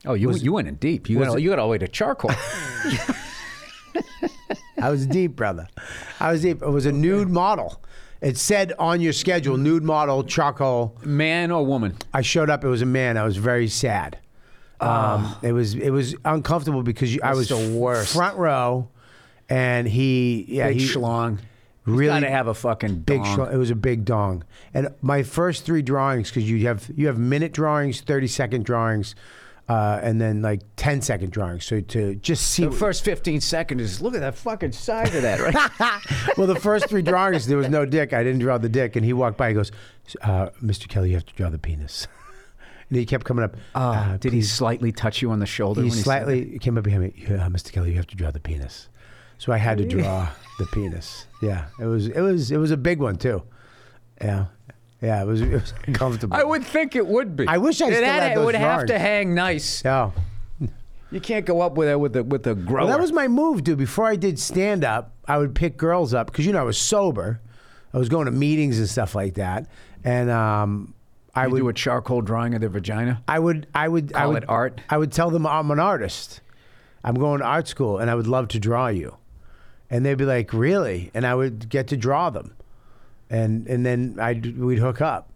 Oh, 0.06 0.14
you 0.14 0.32
you 0.36 0.52
went 0.52 0.68
in 0.68 0.76
deep. 0.76 1.08
You 1.10 1.18
got, 1.18 1.42
you 1.42 1.50
got 1.50 1.58
all 1.58 1.66
the 1.68 1.72
way 1.72 1.78
to 1.78 1.88
charcoal. 1.88 2.30
I 4.80 4.90
was 4.90 5.06
deep, 5.06 5.36
brother. 5.36 5.68
I 6.20 6.32
was 6.32 6.42
deep. 6.42 6.62
It 6.62 6.68
was 6.70 6.86
a 6.86 6.92
nude 6.92 7.28
model. 7.28 7.82
It 8.20 8.36
said 8.36 8.72
on 8.78 9.00
your 9.00 9.12
schedule, 9.12 9.56
nude 9.56 9.84
model, 9.84 10.24
charcoal. 10.24 10.96
Man 11.04 11.50
or 11.52 11.64
woman? 11.64 11.96
I 12.12 12.22
showed 12.22 12.50
up. 12.50 12.64
It 12.64 12.68
was 12.68 12.82
a 12.82 12.86
man. 12.86 13.16
I 13.16 13.24
was 13.24 13.36
very 13.36 13.68
sad. 13.68 14.18
Um, 14.80 15.34
it 15.42 15.52
was 15.52 15.74
it 15.74 15.90
was 15.90 16.14
uncomfortable 16.24 16.82
because 16.82 17.12
you, 17.14 17.20
I 17.22 17.34
was 17.34 17.50
Ah. 17.50 17.56
That's 17.56 17.68
the 17.70 17.76
worst. 17.76 18.14
front 18.14 18.36
row, 18.38 18.88
and 19.48 19.88
he 19.88 20.44
yeah 20.48 20.68
Big 20.68 20.80
he 20.80 20.86
schlong. 20.86 21.38
really 21.84 22.06
got 22.08 22.20
to 22.20 22.30
have 22.30 22.46
a 22.46 22.54
fucking 22.54 23.00
big. 23.00 23.22
dong. 23.24 23.38
schl- 23.38 23.52
It 23.52 23.56
was 23.56 23.70
a 23.70 23.74
big 23.76 24.04
dong. 24.04 24.44
And 24.74 24.88
my 25.02 25.22
first 25.24 25.64
three 25.64 25.82
drawings 25.82 26.28
because 26.30 26.48
you 26.48 26.66
have 26.68 26.88
you 26.94 27.06
have 27.08 27.18
minute 27.18 27.52
drawings, 27.52 28.00
thirty 28.02 28.28
second 28.28 28.64
drawings, 28.64 29.16
uh, 29.68 30.00
and 30.02 30.20
then 30.20 30.40
like 30.40 30.62
10 30.76 31.02
second 31.02 31.30
drawings. 31.30 31.64
So 31.64 31.80
to 31.80 32.14
just 32.16 32.50
see 32.50 32.64
The 32.64 32.72
first 32.72 33.04
15 33.04 33.40
seconds 33.40 33.82
is 33.82 34.00
look 34.00 34.14
at 34.14 34.20
that 34.20 34.34
fucking 34.34 34.72
size 34.72 35.14
of 35.14 35.22
that, 35.22 35.40
right? 35.40 36.02
well, 36.38 36.46
the 36.46 36.58
first 36.58 36.88
three 36.88 37.02
drawings, 37.02 37.46
there 37.46 37.58
was 37.58 37.68
no 37.68 37.84
dick. 37.84 38.12
I 38.12 38.22
didn't 38.22 38.40
draw 38.40 38.58
the 38.58 38.68
dick. 38.68 38.96
And 38.96 39.04
he 39.04 39.12
walked 39.12 39.36
by. 39.36 39.48
He 39.48 39.54
goes, 39.54 39.70
uh, 40.22 40.48
Mr. 40.62 40.88
Kelly, 40.88 41.10
you 41.10 41.16
have 41.16 41.26
to 41.26 41.34
draw 41.34 41.50
the 41.50 41.58
penis. 41.58 42.06
and 42.88 42.98
he 42.98 43.04
kept 43.04 43.24
coming 43.26 43.44
up. 43.44 43.56
Uh, 43.74 44.16
did 44.16 44.32
he 44.32 44.42
slightly 44.42 44.90
touch 44.90 45.20
you 45.20 45.30
on 45.30 45.38
the 45.38 45.46
shoulder? 45.46 45.82
He 45.82 45.88
when 45.88 45.96
he 45.96 46.02
slightly 46.02 46.58
came 46.58 46.78
up 46.78 46.84
behind 46.84 47.02
me. 47.02 47.12
Yeah, 47.16 47.48
Mr. 47.48 47.70
Kelly, 47.70 47.90
you 47.90 47.96
have 47.96 48.06
to 48.06 48.16
draw 48.16 48.30
the 48.30 48.40
penis. 48.40 48.88
So 49.36 49.52
I 49.52 49.58
had 49.58 49.78
to 49.78 49.86
draw 49.86 50.28
the 50.58 50.66
penis. 50.66 51.26
Yeah, 51.40 51.66
it 51.78 51.84
was 51.84 52.08
it 52.08 52.20
was 52.20 52.50
it 52.50 52.56
was 52.56 52.72
a 52.72 52.76
big 52.76 52.98
one 52.98 53.16
too. 53.16 53.44
Yeah, 54.20 54.46
yeah, 55.00 55.22
it 55.22 55.26
was 55.26 55.40
it 55.40 55.52
was 55.52 55.74
uncomfortable. 55.86 56.36
I 56.36 56.44
would 56.44 56.64
think 56.64 56.96
it 56.96 57.06
would 57.06 57.36
be. 57.36 57.46
I 57.46 57.58
wish 57.58 57.80
I 57.80 57.88
it 57.88 57.94
still 57.94 58.04
had, 58.04 58.22
had 58.22 58.32
It 58.32 58.34
those 58.36 58.46
would 58.46 58.54
have 58.54 58.86
to 58.86 58.98
hang 58.98 59.34
nice. 59.34 59.82
Yeah. 59.84 60.10
You 61.10 61.20
can't 61.20 61.46
go 61.46 61.62
up 61.62 61.74
with 61.74 61.88
it 61.88 61.98
with 61.98 62.12
the 62.12 62.22
with 62.24 62.42
the 62.42 62.54
grower. 62.54 62.86
Well, 62.86 62.88
that 62.88 63.00
was 63.00 63.12
my 63.12 63.28
move, 63.28 63.64
dude. 63.64 63.78
Before 63.78 64.04
I 64.04 64.16
did 64.16 64.38
stand 64.38 64.84
up, 64.84 65.14
I 65.26 65.38
would 65.38 65.54
pick 65.54 65.76
girls 65.76 66.12
up 66.12 66.26
because 66.26 66.44
you 66.44 66.52
know 66.52 66.60
I 66.60 66.64
was 66.64 66.76
sober. 66.76 67.40
I 67.94 67.98
was 67.98 68.10
going 68.10 68.26
to 68.26 68.30
meetings 68.30 68.78
and 68.78 68.88
stuff 68.88 69.14
like 69.14 69.34
that, 69.34 69.66
and 70.04 70.28
um, 70.28 70.94
I 71.34 71.46
you 71.46 71.52
would 71.52 71.58
do 71.60 71.68
a 71.68 71.72
charcoal 71.72 72.20
drawing 72.20 72.54
of 72.54 72.60
their 72.60 72.68
vagina. 72.68 73.22
I 73.26 73.38
would, 73.38 73.66
I 73.74 73.88
would, 73.88 74.12
I 74.12 74.26
would, 74.26 74.42
it 74.42 74.48
art? 74.48 74.80
I 74.90 74.98
would 74.98 75.12
tell 75.12 75.30
them 75.30 75.46
I'm 75.46 75.70
an 75.70 75.80
artist. 75.80 76.42
I'm 77.02 77.14
going 77.14 77.38
to 77.40 77.46
art 77.46 77.68
school, 77.68 77.98
and 77.98 78.10
I 78.10 78.14
would 78.14 78.26
love 78.26 78.48
to 78.48 78.58
draw 78.58 78.88
you. 78.88 79.16
And 79.88 80.04
they'd 80.04 80.18
be 80.18 80.26
like, 80.26 80.52
"Really?" 80.52 81.10
And 81.14 81.26
I 81.26 81.34
would 81.34 81.70
get 81.70 81.88
to 81.88 81.96
draw 81.96 82.28
them, 82.28 82.54
and 83.30 83.66
and 83.66 83.84
then 83.84 84.16
I 84.20 84.34
we'd 84.34 84.78
hook 84.78 85.00
up. 85.00 85.30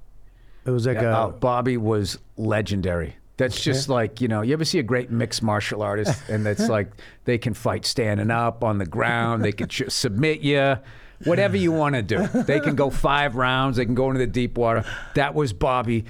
It 0.64 0.70
was 0.70 0.86
like 0.86 0.98
Uh, 0.98 1.28
a 1.28 1.32
Bobby 1.32 1.76
was 1.76 2.18
legendary. 2.36 3.16
That's 3.36 3.60
just 3.60 3.88
like 3.88 4.20
you 4.20 4.28
know. 4.28 4.42
You 4.42 4.52
ever 4.52 4.64
see 4.64 4.78
a 4.78 4.82
great 4.84 5.10
mixed 5.10 5.42
martial 5.42 5.82
artist, 5.82 6.22
and 6.28 6.46
it's 6.46 6.68
like 6.68 6.90
they 7.24 7.38
can 7.38 7.54
fight 7.54 7.84
standing 7.84 8.30
up 8.30 8.62
on 8.62 8.78
the 8.78 8.86
ground. 8.86 9.44
They 9.44 9.52
can 9.52 9.68
ch- 9.68 9.88
submit 9.90 10.40
you, 10.42 10.76
whatever 11.24 11.56
you 11.56 11.72
want 11.72 11.94
to 11.96 12.02
do. 12.02 12.26
They 12.44 12.60
can 12.60 12.76
go 12.76 12.90
five 12.90 13.34
rounds. 13.34 13.76
They 13.78 13.84
can 13.84 13.94
go 13.96 14.08
into 14.08 14.18
the 14.18 14.26
deep 14.26 14.56
water. 14.56 14.84
That 15.14 15.34
was 15.34 15.52
Bobby 15.52 16.04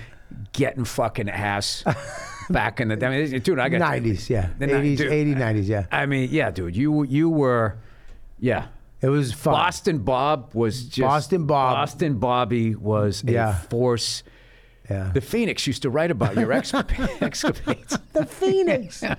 getting 0.52 0.84
fucking 0.84 1.30
ass 1.30 1.84
back 2.50 2.80
in 2.80 2.88
the. 2.88 3.06
I 3.06 3.08
mean, 3.08 3.40
dude, 3.40 3.58
I 3.58 3.68
got 3.70 3.80
90s, 3.80 4.28
yeah, 4.28 4.48
The 4.58 4.66
ni- 4.66 4.72
80s, 4.72 4.96
dude. 4.98 5.10
80s, 5.12 5.36
90s, 5.36 5.68
yeah. 5.68 5.86
I 5.90 6.04
mean, 6.06 6.28
yeah, 6.30 6.50
dude, 6.50 6.76
you 6.76 7.04
you 7.04 7.30
were, 7.30 7.78
yeah. 8.40 8.66
It 9.02 9.08
was 9.08 9.32
fun. 9.32 9.54
Boston 9.54 9.98
Bob 9.98 10.54
was 10.54 10.84
just 10.84 11.00
Boston 11.06 11.46
Bob. 11.46 11.74
Boston 11.76 12.18
Bobby 12.18 12.74
was 12.74 13.24
a 13.26 13.32
Yeah. 13.32 13.54
force. 13.54 14.22
Yeah. 14.90 15.10
The 15.14 15.20
Phoenix 15.20 15.66
used 15.66 15.82
to 15.82 15.90
write 15.90 16.10
about 16.10 16.36
your 16.36 16.48
exca- 16.50 17.22
escapades. 17.22 17.98
The 18.12 18.26
Phoenix. 18.26 19.02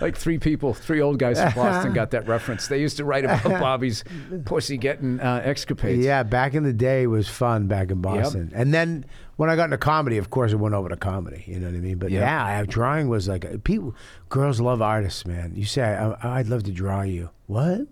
Like 0.00 0.16
three 0.16 0.38
people, 0.38 0.72
three 0.72 1.02
old 1.02 1.18
guys 1.18 1.38
from 1.38 1.52
Boston 1.52 1.92
got 1.92 2.12
that 2.12 2.26
reference. 2.26 2.68
They 2.68 2.80
used 2.80 2.96
to 2.96 3.04
write 3.04 3.26
about 3.26 3.42
Bobby's 3.60 4.02
pussy 4.46 4.78
getting 4.78 5.20
uh, 5.20 5.42
escapades. 5.44 6.02
yeah, 6.02 6.22
back 6.22 6.54
in 6.54 6.62
the 6.62 6.72
day 6.72 7.06
was 7.06 7.28
fun 7.28 7.66
back 7.66 7.90
in 7.90 8.00
Boston. 8.00 8.50
And 8.54 8.72
then 8.72 9.04
when 9.36 9.50
I 9.50 9.56
got 9.56 9.64
into 9.64 9.76
comedy, 9.76 10.16
of 10.16 10.30
course, 10.30 10.52
it 10.52 10.56
went 10.56 10.74
over 10.74 10.88
to 10.88 10.96
comedy. 10.96 11.44
You 11.46 11.60
know 11.60 11.66
what 11.66 11.74
I 11.76 11.80
mean? 11.80 11.98
But 11.98 12.12
Yep. 12.12 12.20
yeah, 12.22 12.44
I, 12.46 12.64
drawing 12.64 13.10
was 13.10 13.28
like 13.28 13.62
people. 13.62 13.94
Girls 14.30 14.58
love 14.58 14.80
artists, 14.80 15.26
man. 15.26 15.52
You 15.54 15.66
say, 15.66 15.82
I, 15.82 16.38
"I'd 16.38 16.46
love 16.48 16.62
to 16.62 16.72
draw 16.72 17.02
you." 17.02 17.28
What? 17.46 17.82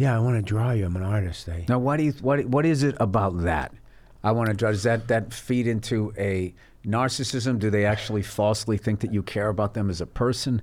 Yeah, 0.00 0.16
I 0.16 0.18
want 0.20 0.36
to 0.36 0.42
draw 0.42 0.70
you. 0.70 0.86
I'm 0.86 0.96
an 0.96 1.02
artist. 1.02 1.46
Eh? 1.46 1.64
Now, 1.68 1.78
what 1.78 1.98
do 1.98 2.04
you, 2.04 2.12
what 2.22 2.42
what 2.46 2.64
is 2.64 2.82
it 2.82 2.96
about 2.98 3.42
that? 3.42 3.74
I 4.24 4.32
want 4.32 4.48
to 4.48 4.54
draw. 4.54 4.70
Does 4.70 4.84
that 4.84 5.08
that 5.08 5.34
feed 5.34 5.66
into 5.66 6.14
a 6.16 6.54
narcissism? 6.86 7.58
Do 7.58 7.68
they 7.68 7.84
actually 7.84 8.22
falsely 8.22 8.78
think 8.78 9.00
that 9.00 9.12
you 9.12 9.22
care 9.22 9.48
about 9.50 9.74
them 9.74 9.90
as 9.90 10.00
a 10.00 10.06
person? 10.06 10.62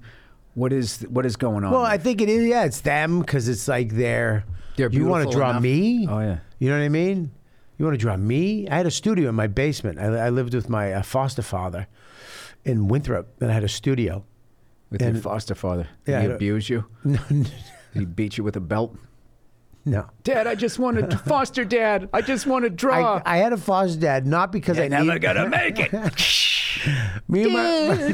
What 0.55 0.73
is 0.73 1.01
what 1.09 1.23
is 1.23 1.35
going 1.35 1.63
on? 1.63 1.71
Well? 1.71 1.85
I 1.85 1.99
think 1.99 2.19
it 2.19 2.29
is. 2.29 2.47
Yeah, 2.47 2.65
it's 2.65 2.81
them 2.81 3.19
because 3.19 3.47
it's 3.47 3.67
like 3.67 3.91
they're. 3.91 4.43
They're 4.75 4.89
you 4.91 5.05
want 5.05 5.21
to 5.21 5.27
beautiful 5.27 5.39
draw 5.39 5.49
enough. 5.51 5.61
me? 5.61 6.07
Oh, 6.09 6.19
yeah. 6.19 6.37
You 6.57 6.69
know 6.69 6.77
what 6.79 6.85
I 6.85 6.89
mean? 6.89 7.31
You 7.77 7.85
want 7.85 7.93
to 7.93 8.01
draw 8.01 8.17
me? 8.17 8.67
I 8.67 8.75
had 8.77 8.87
a 8.87 8.91
studio 8.91 9.29
in 9.29 9.35
my 9.35 9.45
basement. 9.47 9.99
I, 9.99 10.05
I 10.05 10.29
lived 10.29 10.55
with 10.55 10.67
my 10.67 10.93
uh, 10.93 11.03
foster 11.03 11.43
father 11.43 11.85
in 12.65 12.87
Winthrop, 12.87 13.27
and 13.39 13.51
I 13.51 13.53
had 13.53 13.63
a 13.63 13.69
studio. 13.69 14.25
with 14.89 15.01
your 15.01 15.11
and- 15.11 15.21
foster 15.21 15.53
father, 15.53 15.87
did 16.05 16.11
Yeah, 16.11 16.19
he 16.21 16.25
I 16.25 16.27
don't- 16.27 16.35
abuse 16.37 16.69
you? 16.71 16.85
No, 17.03 17.19
Did 17.29 17.51
he 17.93 18.05
beat 18.05 18.37
you 18.39 18.43
with 18.43 18.55
a 18.55 18.59
belt? 18.59 18.95
No. 19.87 20.05
Dad, 20.23 20.47
I 20.47 20.55
just 20.55 20.77
want 20.79 21.09
to 21.09 21.17
foster 21.25 21.63
dad. 21.63 22.09
I 22.13 22.21
just 22.21 22.45
want 22.45 22.63
to 22.65 22.69
draw. 22.69 23.21
I, 23.25 23.35
I 23.35 23.37
had 23.37 23.53
a 23.53 23.57
foster 23.57 23.99
dad, 23.99 24.27
not 24.27 24.51
because 24.51 24.77
I 24.77 24.81
You're 24.83 24.89
never 24.89 25.13
need- 25.13 25.21
gonna 25.21 25.49
make 25.49 25.79
it. 25.79 25.93
Me 27.27 27.43
and 27.43 27.53
my 27.53 28.13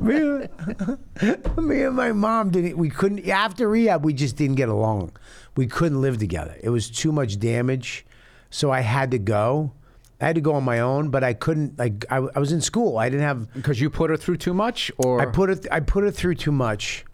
me, 0.00 0.16
and- 0.16 1.56
me 1.56 1.82
and 1.82 1.96
my 1.96 2.12
mom 2.12 2.50
didn't. 2.50 2.76
We 2.76 2.90
couldn't 2.90 3.28
after 3.28 3.68
rehab. 3.68 4.04
We 4.04 4.12
just 4.12 4.36
didn't 4.36 4.56
get 4.56 4.68
along. 4.68 5.12
We 5.56 5.66
couldn't 5.66 6.00
live 6.00 6.18
together. 6.18 6.56
It 6.62 6.70
was 6.70 6.90
too 6.90 7.12
much 7.12 7.38
damage, 7.38 8.06
so 8.50 8.70
I 8.70 8.80
had 8.80 9.10
to 9.12 9.18
go. 9.18 9.72
I 10.20 10.26
had 10.26 10.34
to 10.34 10.40
go 10.40 10.54
on 10.54 10.64
my 10.64 10.80
own, 10.80 11.10
but 11.10 11.22
I 11.22 11.32
couldn't. 11.34 11.78
Like 11.78 12.04
I, 12.10 12.16
I 12.16 12.38
was 12.38 12.50
in 12.52 12.60
school. 12.60 12.98
I 12.98 13.08
didn't 13.08 13.24
have. 13.24 13.52
Because 13.54 13.80
you 13.80 13.88
put 13.90 14.10
her 14.10 14.16
through 14.16 14.38
too 14.38 14.54
much, 14.54 14.90
or 14.98 15.20
I 15.20 15.26
put 15.26 15.50
it. 15.50 15.66
I 15.70 15.80
put 15.80 16.04
it 16.04 16.12
through 16.12 16.34
too 16.34 16.52
much 16.52 17.04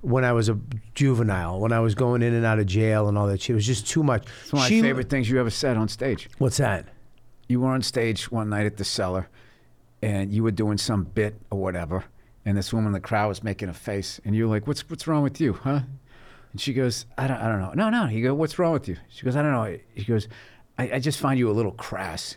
when 0.00 0.24
I 0.24 0.32
was 0.32 0.48
a 0.48 0.58
juvenile. 0.94 1.60
When 1.60 1.72
I 1.72 1.80
was 1.80 1.94
going 1.94 2.22
in 2.22 2.34
and 2.34 2.44
out 2.46 2.58
of 2.58 2.66
jail 2.66 3.08
and 3.08 3.16
all 3.18 3.26
that 3.26 3.40
shit. 3.40 3.50
It 3.50 3.54
was 3.54 3.66
just 3.66 3.86
too 3.88 4.02
much. 4.02 4.26
It's 4.42 4.52
one 4.52 4.60
of 4.60 4.64
my 4.64 4.68
She- 4.68 4.80
favorite 4.82 5.08
things 5.10 5.28
you 5.30 5.38
ever 5.40 5.50
said 5.50 5.76
on 5.76 5.88
stage. 5.88 6.28
What's 6.38 6.58
that? 6.58 6.86
You 7.48 7.60
were 7.60 7.68
on 7.70 7.82
stage 7.82 8.30
one 8.30 8.50
night 8.50 8.66
at 8.66 8.76
the 8.76 8.84
cellar, 8.84 9.28
and 10.02 10.32
you 10.32 10.42
were 10.42 10.50
doing 10.50 10.78
some 10.78 11.04
bit 11.04 11.40
or 11.50 11.60
whatever, 11.60 12.04
and 12.44 12.56
this 12.58 12.72
woman 12.72 12.88
in 12.88 12.92
the 12.92 13.00
crowd 13.00 13.28
was 13.28 13.42
making 13.42 13.68
a 13.68 13.74
face, 13.74 14.20
and 14.24 14.36
you're 14.36 14.48
like, 14.48 14.66
"What's 14.66 14.88
what's 14.90 15.06
wrong 15.06 15.22
with 15.22 15.40
you, 15.40 15.54
huh?" 15.54 15.80
And 16.52 16.60
she 16.60 16.72
goes, 16.74 17.06
"I 17.16 17.26
don't 17.26 17.38
I 17.38 17.48
don't 17.48 17.60
know." 17.60 17.72
No, 17.74 17.90
no. 17.90 18.06
He 18.06 18.20
goes, 18.20 18.32
"What's 18.36 18.58
wrong 18.58 18.72
with 18.74 18.86
you?" 18.88 18.96
She 19.08 19.24
goes, 19.24 19.34
"I 19.34 19.42
don't 19.42 19.52
know." 19.52 19.78
He 19.94 20.04
goes, 20.04 20.28
"I, 20.78 20.90
I 20.94 20.98
just 20.98 21.18
find 21.18 21.38
you 21.38 21.50
a 21.50 21.52
little 21.52 21.72
crass." 21.72 22.36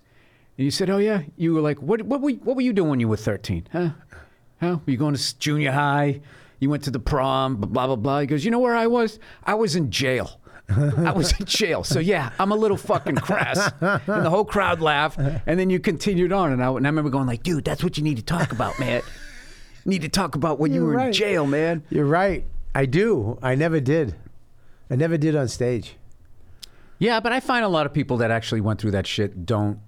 And 0.57 0.65
you 0.65 0.71
said, 0.71 0.89
"Oh 0.89 0.97
yeah." 0.97 1.23
You 1.37 1.53
were 1.53 1.61
like, 1.61 1.81
"What 1.81 2.01
what 2.03 2.21
were 2.21 2.31
what 2.31 2.55
were 2.55 2.61
you 2.61 2.73
doing 2.73 2.89
when 2.89 2.99
you 3.01 3.07
were 3.09 3.17
13, 3.17 3.67
huh? 3.71 3.89
Huh? 4.61 4.77
Were 4.85 4.91
you 4.91 4.97
going 4.97 5.13
to 5.13 5.19
s- 5.19 5.33
junior 5.33 5.71
high?" 5.73 6.21
You 6.61 6.69
went 6.69 6.83
to 6.83 6.91
the 6.91 6.99
prom, 6.99 7.57
blah 7.57 7.87
blah 7.87 7.97
blah. 7.97 8.21
He 8.21 8.27
goes, 8.27 8.45
you 8.45 8.51
know 8.51 8.59
where 8.59 8.75
I 8.75 8.87
was? 8.87 9.19
I 9.43 9.55
was 9.55 9.75
in 9.75 9.91
jail. 9.91 10.39
I 10.69 11.11
was 11.11 11.37
in 11.37 11.45
jail. 11.45 11.83
So 11.83 11.99
yeah, 11.99 12.31
I'm 12.39 12.53
a 12.53 12.55
little 12.55 12.77
fucking 12.77 13.17
crass. 13.17 13.73
And 13.81 14.25
the 14.25 14.29
whole 14.29 14.45
crowd 14.45 14.79
laughed, 14.79 15.19
and 15.19 15.59
then 15.59 15.69
you 15.69 15.81
continued 15.81 16.31
on, 16.31 16.53
and 16.53 16.63
I, 16.63 16.67
and 16.67 16.85
I 16.85 16.89
remember 16.89 17.09
going 17.09 17.27
like, 17.27 17.43
dude, 17.43 17.65
that's 17.65 17.83
what 17.83 17.97
you 17.97 18.03
need 18.03 18.15
to 18.17 18.23
talk 18.23 18.53
about, 18.53 18.79
man. 18.79 19.01
Need 19.83 20.03
to 20.03 20.09
talk 20.09 20.35
about 20.35 20.59
when 20.59 20.71
you 20.71 20.85
You're 20.85 20.93
were 20.93 20.99
in 21.07 21.11
jail, 21.11 21.45
man. 21.47 21.83
You're 21.89 22.05
right. 22.05 22.45
I 22.73 22.85
do. 22.85 23.39
I 23.41 23.55
never 23.55 23.81
did. 23.81 24.15
I 24.89 24.95
never 24.95 25.17
did 25.17 25.35
on 25.35 25.47
stage. 25.47 25.97
Yeah, 26.99 27.19
but 27.19 27.31
I 27.31 27.39
find 27.39 27.65
a 27.65 27.69
lot 27.69 27.87
of 27.87 27.93
people 27.93 28.17
that 28.17 28.29
actually 28.29 28.61
went 28.61 28.79
through 28.79 28.91
that 28.91 29.07
shit 29.07 29.45
don't, 29.45 29.79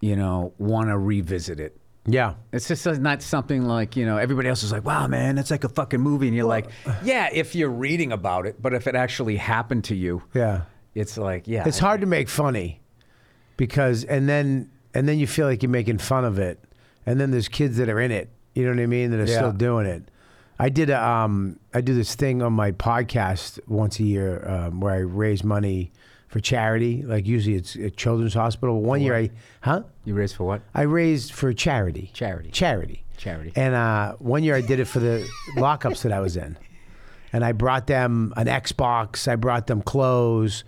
you 0.00 0.16
know, 0.16 0.54
want 0.56 0.88
to 0.88 0.96
revisit 0.96 1.60
it. 1.60 1.76
Yeah. 2.06 2.34
It's 2.52 2.66
just 2.68 2.86
not 3.00 3.22
something 3.22 3.64
like, 3.64 3.94
you 3.96 4.06
know, 4.06 4.16
everybody 4.16 4.48
else 4.48 4.62
is 4.62 4.72
like, 4.72 4.84
wow, 4.84 5.06
man, 5.06 5.36
that's 5.36 5.50
like 5.50 5.64
a 5.64 5.68
fucking 5.68 6.00
movie. 6.00 6.28
And 6.28 6.36
you're 6.36 6.46
like, 6.46 6.66
yeah, 7.04 7.28
if 7.32 7.54
you're 7.54 7.68
reading 7.70 8.10
about 8.12 8.46
it, 8.46 8.60
but 8.60 8.72
if 8.74 8.86
it 8.86 8.94
actually 8.94 9.36
happened 9.36 9.84
to 9.84 9.94
you, 9.94 10.22
Yeah. 10.34 10.62
it's 10.94 11.18
like, 11.18 11.46
yeah. 11.46 11.64
It's 11.68 11.78
hard 11.78 12.00
to 12.00 12.06
make 12.06 12.28
funny 12.28 12.80
because 13.56 14.04
and 14.04 14.28
then 14.28 14.70
and 14.94 15.08
then 15.08 15.18
you 15.18 15.26
feel 15.26 15.46
like 15.46 15.62
you're 15.62 15.70
making 15.70 15.98
fun 15.98 16.24
of 16.24 16.38
it. 16.38 16.62
And 17.06 17.20
then 17.20 17.30
there's 17.30 17.48
kids 17.48 17.76
that 17.76 17.88
are 17.88 18.00
in 18.00 18.10
it, 18.10 18.30
you 18.54 18.64
know 18.64 18.70
what 18.72 18.80
I 18.82 18.86
mean, 18.86 19.10
that 19.10 19.20
are 19.20 19.26
Yeah. 19.30 19.36
still 19.36 19.52
doing 19.52 19.86
it. 19.86 20.10
I 20.58 20.68
did 20.68 20.90
a 20.90 21.02
um 21.02 21.58
I 21.74 21.80
do 21.80 21.94
this 21.94 22.14
thing 22.14 22.42
on 22.42 22.52
my 22.54 22.72
podcast 22.72 23.58
once 23.68 24.00
a 24.00 24.04
year 24.04 24.46
um, 24.48 24.80
where 24.80 24.94
I 24.94 24.98
raise 24.98 25.44
money 25.44 25.92
for 26.30 26.40
charity. 26.40 27.02
Like 27.02 27.26
usually 27.26 27.56
it's 27.56 27.74
a 27.74 27.90
children's 27.90 28.34
hospital. 28.34 28.80
One 28.80 29.02
year 29.02 29.16
I 29.16 29.30
huh? 29.62 29.82
You 30.04 30.14
raised 30.14 30.36
for 30.36 30.44
what? 30.44 30.62
I 30.74 30.82
raised 30.82 31.32
for 31.32 31.52
charity. 31.52 32.10
Charity. 32.14 32.50
Charity. 32.50 33.02
Charity. 33.16 33.52
And 33.56 33.74
uh, 33.74 34.14
one 34.14 34.44
year 34.44 34.54
I 34.54 34.60
did 34.60 34.80
it 34.80 34.86
for 34.86 35.00
the 35.00 35.28
lockups 35.56 36.02
that 36.02 36.12
I 36.12 36.20
was 36.20 36.36
in. 36.36 36.56
And 37.32 37.44
I 37.44 37.52
brought 37.52 37.86
them 37.86 38.32
an 38.36 38.46
Xbox, 38.46 39.28
I 39.28 39.36
brought 39.36 39.66
them 39.66 39.82
clothes, 39.82 40.64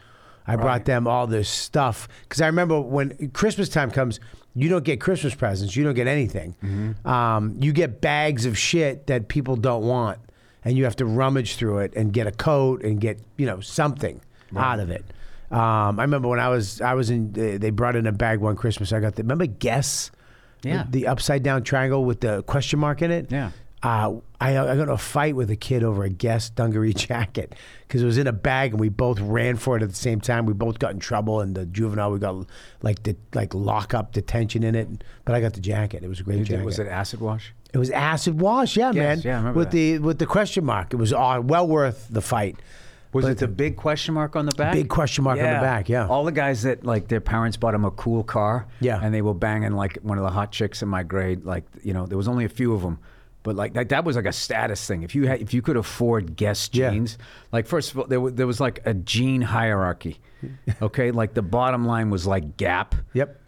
I 0.46 0.56
brought 0.56 0.84
them 0.84 1.08
all 1.08 1.26
this 1.26 1.48
stuff. 1.48 2.08
Because 2.22 2.40
I 2.40 2.46
remember 2.46 2.80
when 2.80 3.30
Christmas 3.30 3.68
time 3.68 3.90
comes, 3.90 4.20
you 4.54 4.68
don't 4.68 4.84
get 4.84 5.00
Christmas 5.00 5.34
presents, 5.34 5.74
you 5.74 5.82
don't 5.82 5.94
get 5.94 6.06
anything. 6.06 6.54
Mm-hmm. 6.62 7.08
Um, 7.08 7.56
you 7.60 7.72
get 7.72 8.00
bags 8.00 8.46
of 8.46 8.56
shit 8.56 9.06
that 9.08 9.28
people 9.28 9.56
don't 9.56 9.84
want. 9.84 10.18
And 10.64 10.76
you 10.76 10.84
have 10.84 10.94
to 10.96 11.04
rummage 11.04 11.56
through 11.56 11.78
it 11.78 11.94
and 11.96 12.12
get 12.12 12.28
a 12.28 12.32
coat 12.32 12.84
and 12.84 13.00
get, 13.00 13.18
you 13.36 13.46
know, 13.46 13.58
something 13.58 14.20
out 14.56 14.78
of 14.78 14.90
it. 14.90 15.04
Um, 15.52 16.00
I 16.00 16.02
remember 16.04 16.28
when 16.28 16.40
I 16.40 16.48
was 16.48 16.80
I 16.80 16.94
was 16.94 17.10
in 17.10 17.32
they 17.32 17.70
brought 17.70 17.94
in 17.96 18.06
a 18.06 18.12
bag 18.12 18.38
one 18.40 18.56
Christmas. 18.56 18.92
I 18.92 19.00
got 19.00 19.16
the 19.16 19.22
remember 19.22 19.46
Guess 19.46 20.10
Yeah. 20.62 20.84
the 20.88 21.06
upside 21.08 21.42
down 21.42 21.62
triangle 21.62 22.04
with 22.04 22.20
the 22.20 22.42
question 22.44 22.78
mark 22.78 23.02
in 23.02 23.10
it. 23.10 23.30
Yeah. 23.30 23.50
Uh, 23.82 24.14
I, 24.40 24.56
I 24.56 24.76
got 24.76 24.82
in 24.84 24.88
a 24.90 24.96
fight 24.96 25.34
with 25.34 25.50
a 25.50 25.56
kid 25.56 25.82
over 25.82 26.04
a 26.04 26.08
Guess 26.08 26.50
dungaree 26.50 26.94
jacket 27.08 27.54
because 27.86 28.00
it 28.00 28.06
was 28.06 28.16
in 28.16 28.28
a 28.28 28.32
bag 28.32 28.70
and 28.70 28.78
we 28.80 28.88
both 28.88 29.18
ran 29.20 29.56
for 29.56 29.76
it 29.76 29.82
at 29.82 29.88
the 29.88 29.94
same 29.96 30.20
time. 30.20 30.46
We 30.46 30.52
both 30.52 30.78
got 30.78 30.92
in 30.92 31.00
trouble 31.00 31.40
and 31.40 31.54
the 31.56 31.66
juvenile 31.66 32.12
we 32.12 32.20
got 32.20 32.46
like 32.82 33.02
the 33.02 33.16
like 33.34 33.52
lock 33.54 33.92
up 33.92 34.12
detention 34.12 34.62
in 34.62 34.74
it. 34.76 34.88
But 35.24 35.34
I 35.34 35.40
got 35.40 35.54
the 35.54 35.60
jacket. 35.60 36.04
It 36.04 36.08
was 36.08 36.20
a 36.20 36.22
great 36.22 36.38
You 36.38 36.44
jacket. 36.44 36.58
did- 36.58 36.64
was 36.64 36.78
it 36.78 36.86
acid 36.86 37.20
wash? 37.20 37.52
It 37.74 37.78
was 37.78 37.90
acid 37.90 38.40
wash. 38.40 38.76
Yeah, 38.76 38.92
man. 38.92 39.20
yeah, 39.24 39.32
I 39.34 39.36
remember 39.38 39.58
with 39.58 39.70
that. 39.70 39.76
the 39.76 39.98
with 39.98 40.18
the 40.18 40.26
question 40.26 40.64
mark. 40.64 40.92
It 40.92 40.96
was 40.96 41.12
uh, 41.12 41.40
well 41.42 41.66
worth 41.66 42.06
the 42.10 42.20
fight. 42.22 42.56
Was 43.12 43.24
But 43.26 43.32
it 43.32 43.38
the 43.38 43.48
big 43.48 43.76
question 43.76 44.14
mark 44.14 44.36
on 44.36 44.46
the 44.46 44.52
back? 44.52 44.72
Big 44.72 44.88
question 44.88 45.24
mark 45.24 45.38
on 45.38 45.44
the 45.44 45.60
back, 45.60 45.88
yeah. 45.88 46.06
All 46.06 46.24
the 46.24 46.32
guys 46.32 46.62
that 46.62 46.84
like 46.84 47.08
their 47.08 47.20
parents 47.20 47.56
bought 47.58 47.72
them 47.72 47.84
a 47.84 47.90
cool 47.90 48.24
car. 48.24 48.66
Yeah. 48.80 48.98
And 49.02 49.12
they 49.14 49.20
were 49.20 49.34
banging 49.34 49.72
like 49.72 49.98
one 50.02 50.16
of 50.16 50.24
the 50.24 50.30
hot 50.30 50.50
chicks 50.50 50.80
in 50.82 50.88
my 50.88 51.02
grade. 51.02 51.44
Like 51.44 51.64
you 51.82 51.92
know, 51.92 52.06
there 52.06 52.16
was 52.16 52.26
only 52.28 52.44
a 52.46 52.48
few 52.48 52.72
of 52.72 52.80
them, 52.80 52.98
but 53.42 53.54
like 53.54 53.74
that, 53.74 53.90
that 53.90 54.04
was 54.04 54.16
like 54.16 54.24
a 54.24 54.32
status 54.32 54.86
thing. 54.86 55.02
If 55.02 55.14
you 55.14 55.26
had, 55.26 55.42
if 55.42 55.52
you 55.52 55.60
could 55.60 55.76
afford 55.76 56.36
Guess 56.36 56.70
Yeah. 56.72 56.90
jeans, 56.90 57.18
like 57.52 57.66
first 57.66 57.90
of 57.92 57.98
all, 57.98 58.06
there 58.06 58.20
was, 58.20 58.32
there 58.32 58.46
was 58.46 58.60
like 58.60 58.80
a 58.86 58.94
jean 58.94 59.42
hierarchy. 59.42 60.18
Okay, 60.82 61.10
like 61.12 61.34
the 61.34 61.42
bottom 61.42 61.84
line 61.86 62.08
was 62.10 62.26
like 62.26 62.56
Gap. 62.56 62.94
Yep. 63.12 63.38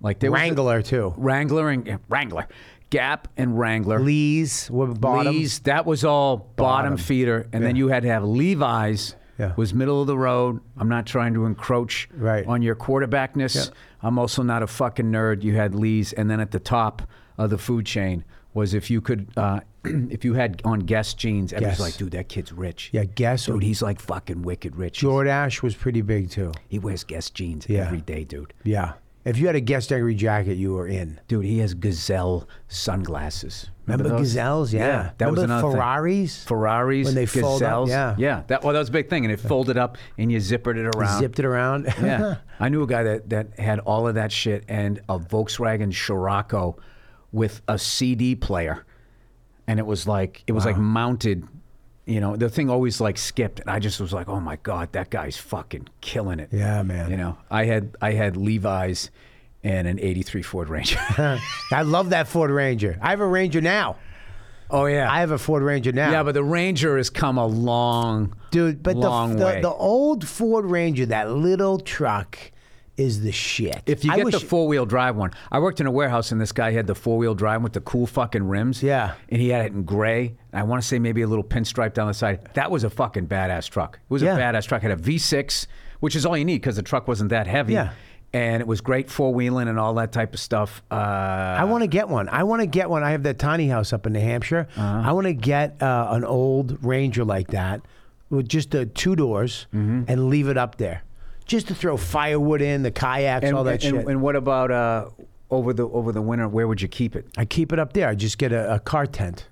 Like 0.00 0.18
there 0.18 0.30
was 0.30 0.38
a- 0.38 0.42
Wrangler 0.44 0.82
too. 0.82 1.14
Wrangler 1.16 1.70
and 1.70 1.86
yeah, 1.86 1.96
Wrangler, 2.10 2.46
Gap 2.94 3.26
and 3.36 3.58
Wrangler. 3.58 3.98
Lee's 3.98 4.70
were 4.70 4.86
bottom. 4.86 5.34
Lee's, 5.34 5.58
that 5.60 5.84
was 5.84 6.04
all 6.04 6.36
bottom, 6.36 6.92
Bottom. 6.92 6.96
feeder, 6.96 7.48
and 7.52 7.64
then 7.64 7.74
you 7.74 7.88
had 7.88 8.04
to 8.04 8.08
have 8.08 8.22
Levi's. 8.24 9.16
Yeah. 9.36 9.52
Was 9.56 9.74
middle 9.74 10.00
of 10.00 10.06
the 10.06 10.16
road. 10.16 10.60
I'm 10.76 10.88
not 10.88 11.06
trying 11.06 11.34
to 11.34 11.44
encroach 11.44 12.08
Right. 12.14 12.46
on 12.46 12.62
your 12.62 12.76
quarterbackness. 12.76 13.56
Yeah. 13.56 13.74
I'm 14.00 14.16
also 14.16 14.44
not 14.44 14.62
a 14.62 14.68
fucking 14.68 15.06
nerd. 15.10 15.42
You 15.42 15.56
had 15.56 15.74
Lee's, 15.74 16.12
and 16.12 16.30
then 16.30 16.38
at 16.38 16.52
the 16.52 16.60
top 16.60 17.02
of 17.36 17.50
the 17.50 17.58
food 17.58 17.84
chain 17.84 18.24
was 18.52 18.74
if 18.74 18.90
you 18.92 19.00
could, 19.00 19.26
uh, 19.36 19.58
if 19.84 20.24
you 20.24 20.34
had 20.34 20.62
on 20.64 20.78
Guess 20.78 21.14
jeans, 21.14 21.52
Guess. 21.52 21.80
like, 21.80 21.96
dude, 21.96 22.12
that 22.12 22.28
kid's 22.28 22.52
rich. 22.52 22.90
Yeah, 22.92 23.02
Guess 23.06 23.46
dude, 23.46 23.64
he's 23.64 23.82
like 23.82 23.98
fucking 23.98 24.42
wicked 24.42 24.76
rich. 24.76 25.00
Jordache 25.00 25.62
was 25.62 25.74
pretty 25.74 26.00
big 26.02 26.30
too. 26.30 26.52
He 26.68 26.78
wears 26.78 27.02
Guess 27.02 27.30
jeans 27.30 27.66
Yeah. 27.68 27.86
every 27.86 28.02
day, 28.02 28.22
dude. 28.22 28.54
Yeah. 28.62 28.92
If 29.24 29.38
you 29.38 29.46
had 29.46 29.56
a 29.56 29.60
guest 29.60 29.88
dungaree 29.88 30.14
jacket, 30.14 30.56
you 30.56 30.74
were 30.74 30.86
in. 30.86 31.18
Dude, 31.28 31.46
he 31.46 31.58
has 31.60 31.72
Gazelle 31.72 32.46
sunglasses. 32.68 33.70
Remember, 33.86 34.10
those? 34.10 34.20
Gazelles? 34.20 34.72
Yeah. 34.72 35.12
that 35.16 35.30
was 35.30 35.40
Remember 35.40 35.44
another 35.44 35.68
thing. 35.68 35.76
Ferraris? 35.76 36.44
Ferraris, 36.44 37.06
When 37.06 37.14
they 37.14 37.26
fold 37.26 37.62
up, 37.62 37.88
yeah. 37.88 38.14
yeah. 38.18 38.42
That 38.48 38.62
well, 38.62 38.72
that 38.74 38.78
was 38.78 38.90
a 38.90 38.92
big 38.92 39.08
thing, 39.08 39.24
and 39.24 39.32
it 39.32 39.40
folded 39.40 39.78
up, 39.78 39.96
and 40.18 40.30
you 40.30 40.38
zippered 40.38 40.76
it 40.76 40.94
around. 40.96 41.20
Zipped 41.20 41.38
it 41.38 41.44
around. 41.44 41.86
yeah, 42.00 42.36
I 42.60 42.68
knew 42.68 42.82
a 42.82 42.86
guy 42.86 43.02
that 43.02 43.30
that 43.30 43.58
had 43.58 43.80
all 43.80 44.06
of 44.06 44.14
that 44.16 44.30
shit 44.30 44.64
and 44.68 45.00
a 45.08 45.18
Volkswagen 45.18 45.92
Scirocco 45.92 46.76
with 47.32 47.62
a 47.68 47.78
CD 47.78 48.34
player, 48.34 48.84
and 49.66 49.78
it 49.78 49.86
was 49.86 50.06
like 50.06 50.42
it 50.46 50.52
was 50.52 50.64
like 50.66 50.76
mounted. 50.76 51.44
You 52.06 52.20
know, 52.20 52.36
the 52.36 52.50
thing 52.50 52.68
always 52.68 53.00
like 53.00 53.16
skipped, 53.16 53.60
and 53.60 53.70
I 53.70 53.78
just 53.78 53.98
was 53.98 54.12
like, 54.12 54.28
"Oh 54.28 54.38
my 54.40 54.56
god, 54.56 54.92
that 54.92 55.08
guy's 55.10 55.38
fucking 55.38 55.88
killing 56.02 56.38
it." 56.38 56.50
Yeah, 56.52 56.82
man. 56.82 57.10
You 57.10 57.16
know, 57.16 57.38
I 57.50 57.64
had 57.64 57.96
I 58.02 58.12
had 58.12 58.36
Levi's 58.36 59.10
and 59.62 59.88
an 59.88 59.98
'83 59.98 60.42
Ford 60.42 60.68
Ranger. 60.68 60.98
I 61.72 61.82
love 61.82 62.10
that 62.10 62.28
Ford 62.28 62.50
Ranger. 62.50 62.98
I 63.00 63.10
have 63.10 63.20
a 63.20 63.26
Ranger 63.26 63.62
now. 63.62 63.96
oh 64.70 64.84
yeah, 64.84 65.10
I 65.10 65.20
have 65.20 65.30
a 65.30 65.38
Ford 65.38 65.62
Ranger 65.62 65.92
now. 65.92 66.10
yeah, 66.10 66.22
but 66.22 66.32
the 66.34 66.44
Ranger 66.44 66.98
has 66.98 67.08
come 67.08 67.38
a 67.38 67.46
long, 67.46 68.34
dude, 68.50 68.82
but 68.82 68.96
long 68.96 69.36
the, 69.36 69.52
the 69.52 69.60
the 69.62 69.72
old 69.72 70.28
Ford 70.28 70.66
Ranger, 70.66 71.06
that 71.06 71.30
little 71.30 71.78
truck, 71.78 72.38
is 72.96 73.22
the 73.22 73.32
shit. 73.32 73.82
If 73.86 74.04
you 74.04 74.12
I 74.12 74.16
get 74.16 74.24
wish- 74.26 74.34
the 74.34 74.40
four 74.46 74.68
wheel 74.68 74.86
drive 74.86 75.16
one, 75.16 75.32
I 75.50 75.58
worked 75.58 75.80
in 75.80 75.86
a 75.86 75.90
warehouse 75.90 76.30
and 76.32 76.40
this 76.40 76.52
guy 76.52 76.70
had 76.72 76.86
the 76.86 76.94
four 76.94 77.18
wheel 77.18 77.34
drive 77.34 77.62
with 77.62 77.72
the 77.72 77.80
cool 77.80 78.06
fucking 78.06 78.44
rims. 78.46 78.82
Yeah. 78.82 79.14
And 79.28 79.40
he 79.40 79.48
had 79.48 79.66
it 79.66 79.72
in 79.72 79.82
gray. 79.84 80.36
I 80.52 80.62
want 80.62 80.80
to 80.80 80.86
say 80.86 80.98
maybe 80.98 81.22
a 81.22 81.26
little 81.26 81.42
pinstripe 81.44 81.94
down 81.94 82.06
the 82.08 82.14
side. 82.14 82.48
That 82.54 82.70
was 82.70 82.84
a 82.84 82.90
fucking 82.90 83.26
badass 83.26 83.68
truck. 83.68 83.98
It 84.02 84.12
was 84.12 84.22
Yeah. 84.22 84.36
a 84.36 84.38
badass 84.38 84.66
truck. 84.68 84.84
It 84.84 84.90
had 84.90 84.98
a 84.98 85.02
V6, 85.02 85.66
which 86.00 86.14
is 86.14 86.24
all 86.24 86.36
you 86.36 86.44
need 86.44 86.60
because 86.60 86.76
the 86.76 86.82
truck 86.82 87.08
wasn't 87.08 87.30
that 87.30 87.46
heavy. 87.48 87.72
Yeah. 87.72 87.90
And 88.32 88.60
it 88.60 88.66
was 88.66 88.80
great 88.80 89.10
four 89.10 89.32
wheeling 89.32 89.68
and 89.68 89.78
all 89.78 89.94
that 89.94 90.10
type 90.12 90.34
of 90.34 90.40
stuff. 90.40 90.82
Uh, 90.90 90.94
I 90.94 91.64
want 91.64 91.82
to 91.82 91.86
get 91.88 92.08
one. 92.08 92.28
I 92.28 92.42
want 92.44 92.62
to 92.62 92.66
get 92.66 92.90
one. 92.90 93.02
I 93.04 93.10
have 93.12 93.22
that 93.24 93.38
tiny 93.38 93.68
house 93.68 93.92
up 93.92 94.06
in 94.06 94.12
New 94.12 94.20
Hampshire. 94.20 94.66
Uh-huh. 94.76 95.02
I 95.08 95.12
want 95.12 95.26
to 95.28 95.34
get 95.34 95.80
uh, 95.82 96.08
an 96.10 96.24
old 96.24 96.84
Ranger 96.84 97.24
like 97.24 97.48
that 97.48 97.82
with 98.30 98.48
just 98.48 98.72
the 98.72 98.86
two 98.86 99.14
doors 99.14 99.66
Mm-hmm. 99.74 100.04
and 100.08 100.28
leave 100.30 100.48
it 100.48 100.56
up 100.58 100.78
there, 100.78 101.02
just 101.46 101.68
to 101.68 101.74
throw 101.74 101.96
firewood 101.96 102.62
in, 102.62 102.82
the 102.82 102.90
kayaks, 102.90 103.44
and, 103.46 103.56
all 103.56 103.64
that 103.64 103.82
and, 103.84 103.96
shit. 103.96 104.06
and 104.06 104.20
what 104.22 104.36
about 104.36 104.70
uh, 104.70 105.08
over 105.50 105.72
the 105.72 105.86
over 105.88 106.12
the 106.12 106.22
winter? 106.22 106.48
Where 106.48 106.66
would 106.68 106.80
you 106.82 106.88
keep 106.88 107.14
it? 107.16 107.26
I 107.36 107.44
keep 107.44 107.72
it 107.72 107.78
up 107.78 107.92
there. 107.92 108.08
I 108.08 108.14
just 108.14 108.38
get 108.38 108.52
a, 108.52 108.74
a 108.74 108.80
car 108.80 109.06
tent, 109.06 109.46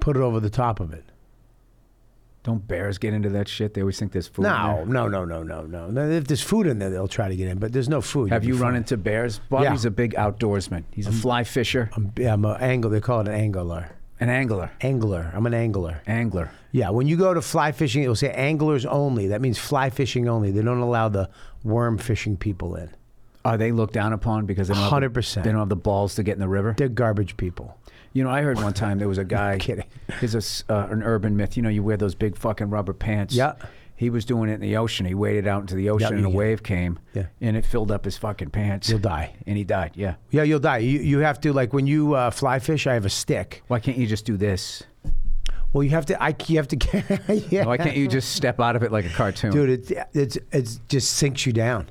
put 0.00 0.16
it 0.16 0.20
over 0.22 0.40
the 0.40 0.50
top 0.50 0.80
of 0.80 0.92
it. 0.92 1.04
Don't 2.42 2.66
bears 2.68 2.98
get 2.98 3.12
into 3.12 3.28
that 3.30 3.48
shit? 3.48 3.74
They 3.74 3.80
always 3.80 3.98
think 3.98 4.12
there's 4.12 4.28
food. 4.28 4.44
in 4.46 4.52
No, 4.52 4.76
there. 4.76 4.86
no, 4.86 5.08
no, 5.08 5.24
no, 5.24 5.42
no, 5.42 5.66
no. 5.66 5.88
No, 5.90 6.08
If 6.08 6.28
there's 6.28 6.42
food 6.42 6.68
in 6.68 6.78
there, 6.78 6.90
they'll 6.90 7.08
try 7.08 7.26
to 7.28 7.34
get 7.34 7.48
in, 7.48 7.58
but 7.58 7.72
there's 7.72 7.88
no 7.88 8.00
food. 8.00 8.30
Have 8.30 8.44
You'll 8.44 8.54
you 8.54 8.58
be 8.58 8.62
run 8.62 8.72
fine. 8.74 8.76
into 8.82 8.96
bears? 8.96 9.40
Bobby's 9.50 9.82
Yeah. 9.84 9.88
a 9.88 9.90
big 9.90 10.14
outdoorsman. 10.14 10.84
He's 10.92 11.08
a 11.08 11.12
fly 11.12 11.42
fisher, 11.42 11.90
I'm, 11.96 12.12
yeah, 12.16 12.34
I'm 12.34 12.44
an 12.44 12.60
angler. 12.60 12.90
They 12.90 13.00
call 13.00 13.18
it 13.22 13.26
an 13.26 13.34
angler. 13.34 13.90
an 14.20 14.28
angler, 14.28 14.70
Angler. 14.80 15.32
I'm 15.34 15.44
an 15.46 15.54
angler. 15.54 16.00
angler. 16.06 16.50
Yeah, 16.76 16.90
when 16.90 17.06
you 17.06 17.16
go 17.16 17.32
to 17.32 17.40
fly 17.40 17.72
fishing, 17.72 18.02
it 18.02 18.08
will 18.08 18.14
say 18.16 18.30
anglers 18.32 18.84
only. 18.84 19.28
That 19.28 19.40
means 19.40 19.58
fly 19.58 19.88
fishing 19.88 20.28
only. 20.28 20.50
They 20.50 20.60
don't 20.60 20.80
allow 20.80 21.08
the 21.08 21.30
worm 21.64 21.96
fishing 21.96 22.36
people 22.36 22.74
in. 22.76 22.90
Are 23.46 23.56
they 23.56 23.72
looked 23.72 23.94
down 23.94 24.12
upon 24.12 24.44
because 24.44 24.68
they 24.68 24.74
don't 24.74 24.82
have 24.90 25.00
the- 25.14 25.20
100%. 25.20 25.42
They 25.42 25.50
don't 25.52 25.60
have 25.60 25.70
the 25.70 25.76
balls 25.76 26.16
to 26.16 26.22
get 26.22 26.34
in 26.34 26.40
the 26.40 26.48
river. 26.48 26.74
They're 26.76 26.88
garbage 26.90 27.36
people. 27.38 27.78
You 28.12 28.24
know, 28.24 28.30
I 28.30 28.42
heard 28.42 28.58
one 28.60 28.74
time 28.74 28.98
there 28.98 29.08
was 29.08 29.16
a 29.16 29.24
guy. 29.38 29.56
kidding. 29.58 29.86
Here's 30.20 30.34
a 30.68 30.72
uh, 30.72 30.88
an 30.90 31.02
urban 31.02 31.34
myth. 31.36 31.56
You 31.56 31.62
know, 31.62 31.70
you 31.70 31.82
wear 31.82 31.96
those 31.96 32.14
big 32.14 32.36
fucking 32.36 32.68
rubber 32.68 32.92
pants. 32.92 33.34
Yeah. 33.34 33.54
He 33.94 34.10
was 34.10 34.26
doing 34.26 34.50
it 34.50 34.54
in 34.54 34.60
the 34.60 34.76
ocean. 34.76 35.06
He 35.06 35.14
waded 35.14 35.46
out 35.46 35.62
into 35.62 35.76
the 35.76 35.88
ocean, 35.88 36.10
Yeah, 36.10 36.16
and 36.18 36.26
a 36.26 36.30
you- 36.30 36.36
wave 36.36 36.62
came. 36.62 36.98
Yeah. 37.14 37.28
And 37.40 37.56
it 37.56 37.64
filled 37.64 37.90
up 37.90 38.04
his 38.04 38.18
fucking 38.18 38.50
pants. 38.50 38.90
You'll 38.90 38.98
die. 38.98 39.34
And 39.46 39.56
he 39.56 39.64
died. 39.64 39.92
Yeah. 39.94 40.16
Yeah, 40.30 40.42
you'll 40.42 40.60
die. 40.60 40.78
You, 40.78 40.98
you 41.00 41.18
have 41.20 41.40
to 41.40 41.54
like 41.54 41.72
when 41.72 41.86
you 41.86 42.12
uh, 42.14 42.30
fly 42.30 42.58
fish. 42.58 42.86
I 42.86 42.92
have 42.92 43.06
a 43.06 43.10
stick. 43.10 43.62
Why 43.68 43.80
can't 43.80 43.96
you 43.96 44.06
just 44.06 44.26
do 44.26 44.36
this? 44.36 44.82
Well, 45.76 45.84
you 45.84 45.90
have 45.90 46.06
to. 46.06 46.22
I 46.22 46.34
you 46.46 46.56
have 46.56 46.68
to. 46.68 47.46
yeah. 47.50 47.66
Why 47.66 47.76
can't 47.76 47.98
you 47.98 48.08
just 48.08 48.32
step 48.34 48.60
out 48.60 48.76
of 48.76 48.82
it 48.82 48.90
like 48.90 49.04
a 49.04 49.10
cartoon? 49.10 49.50
dude? 49.50 49.90
It 49.90 50.08
it's 50.14 50.38
it's 50.50 50.80
just 50.88 51.12
sinks 51.12 51.44
you 51.44 51.52
down. 51.52 51.90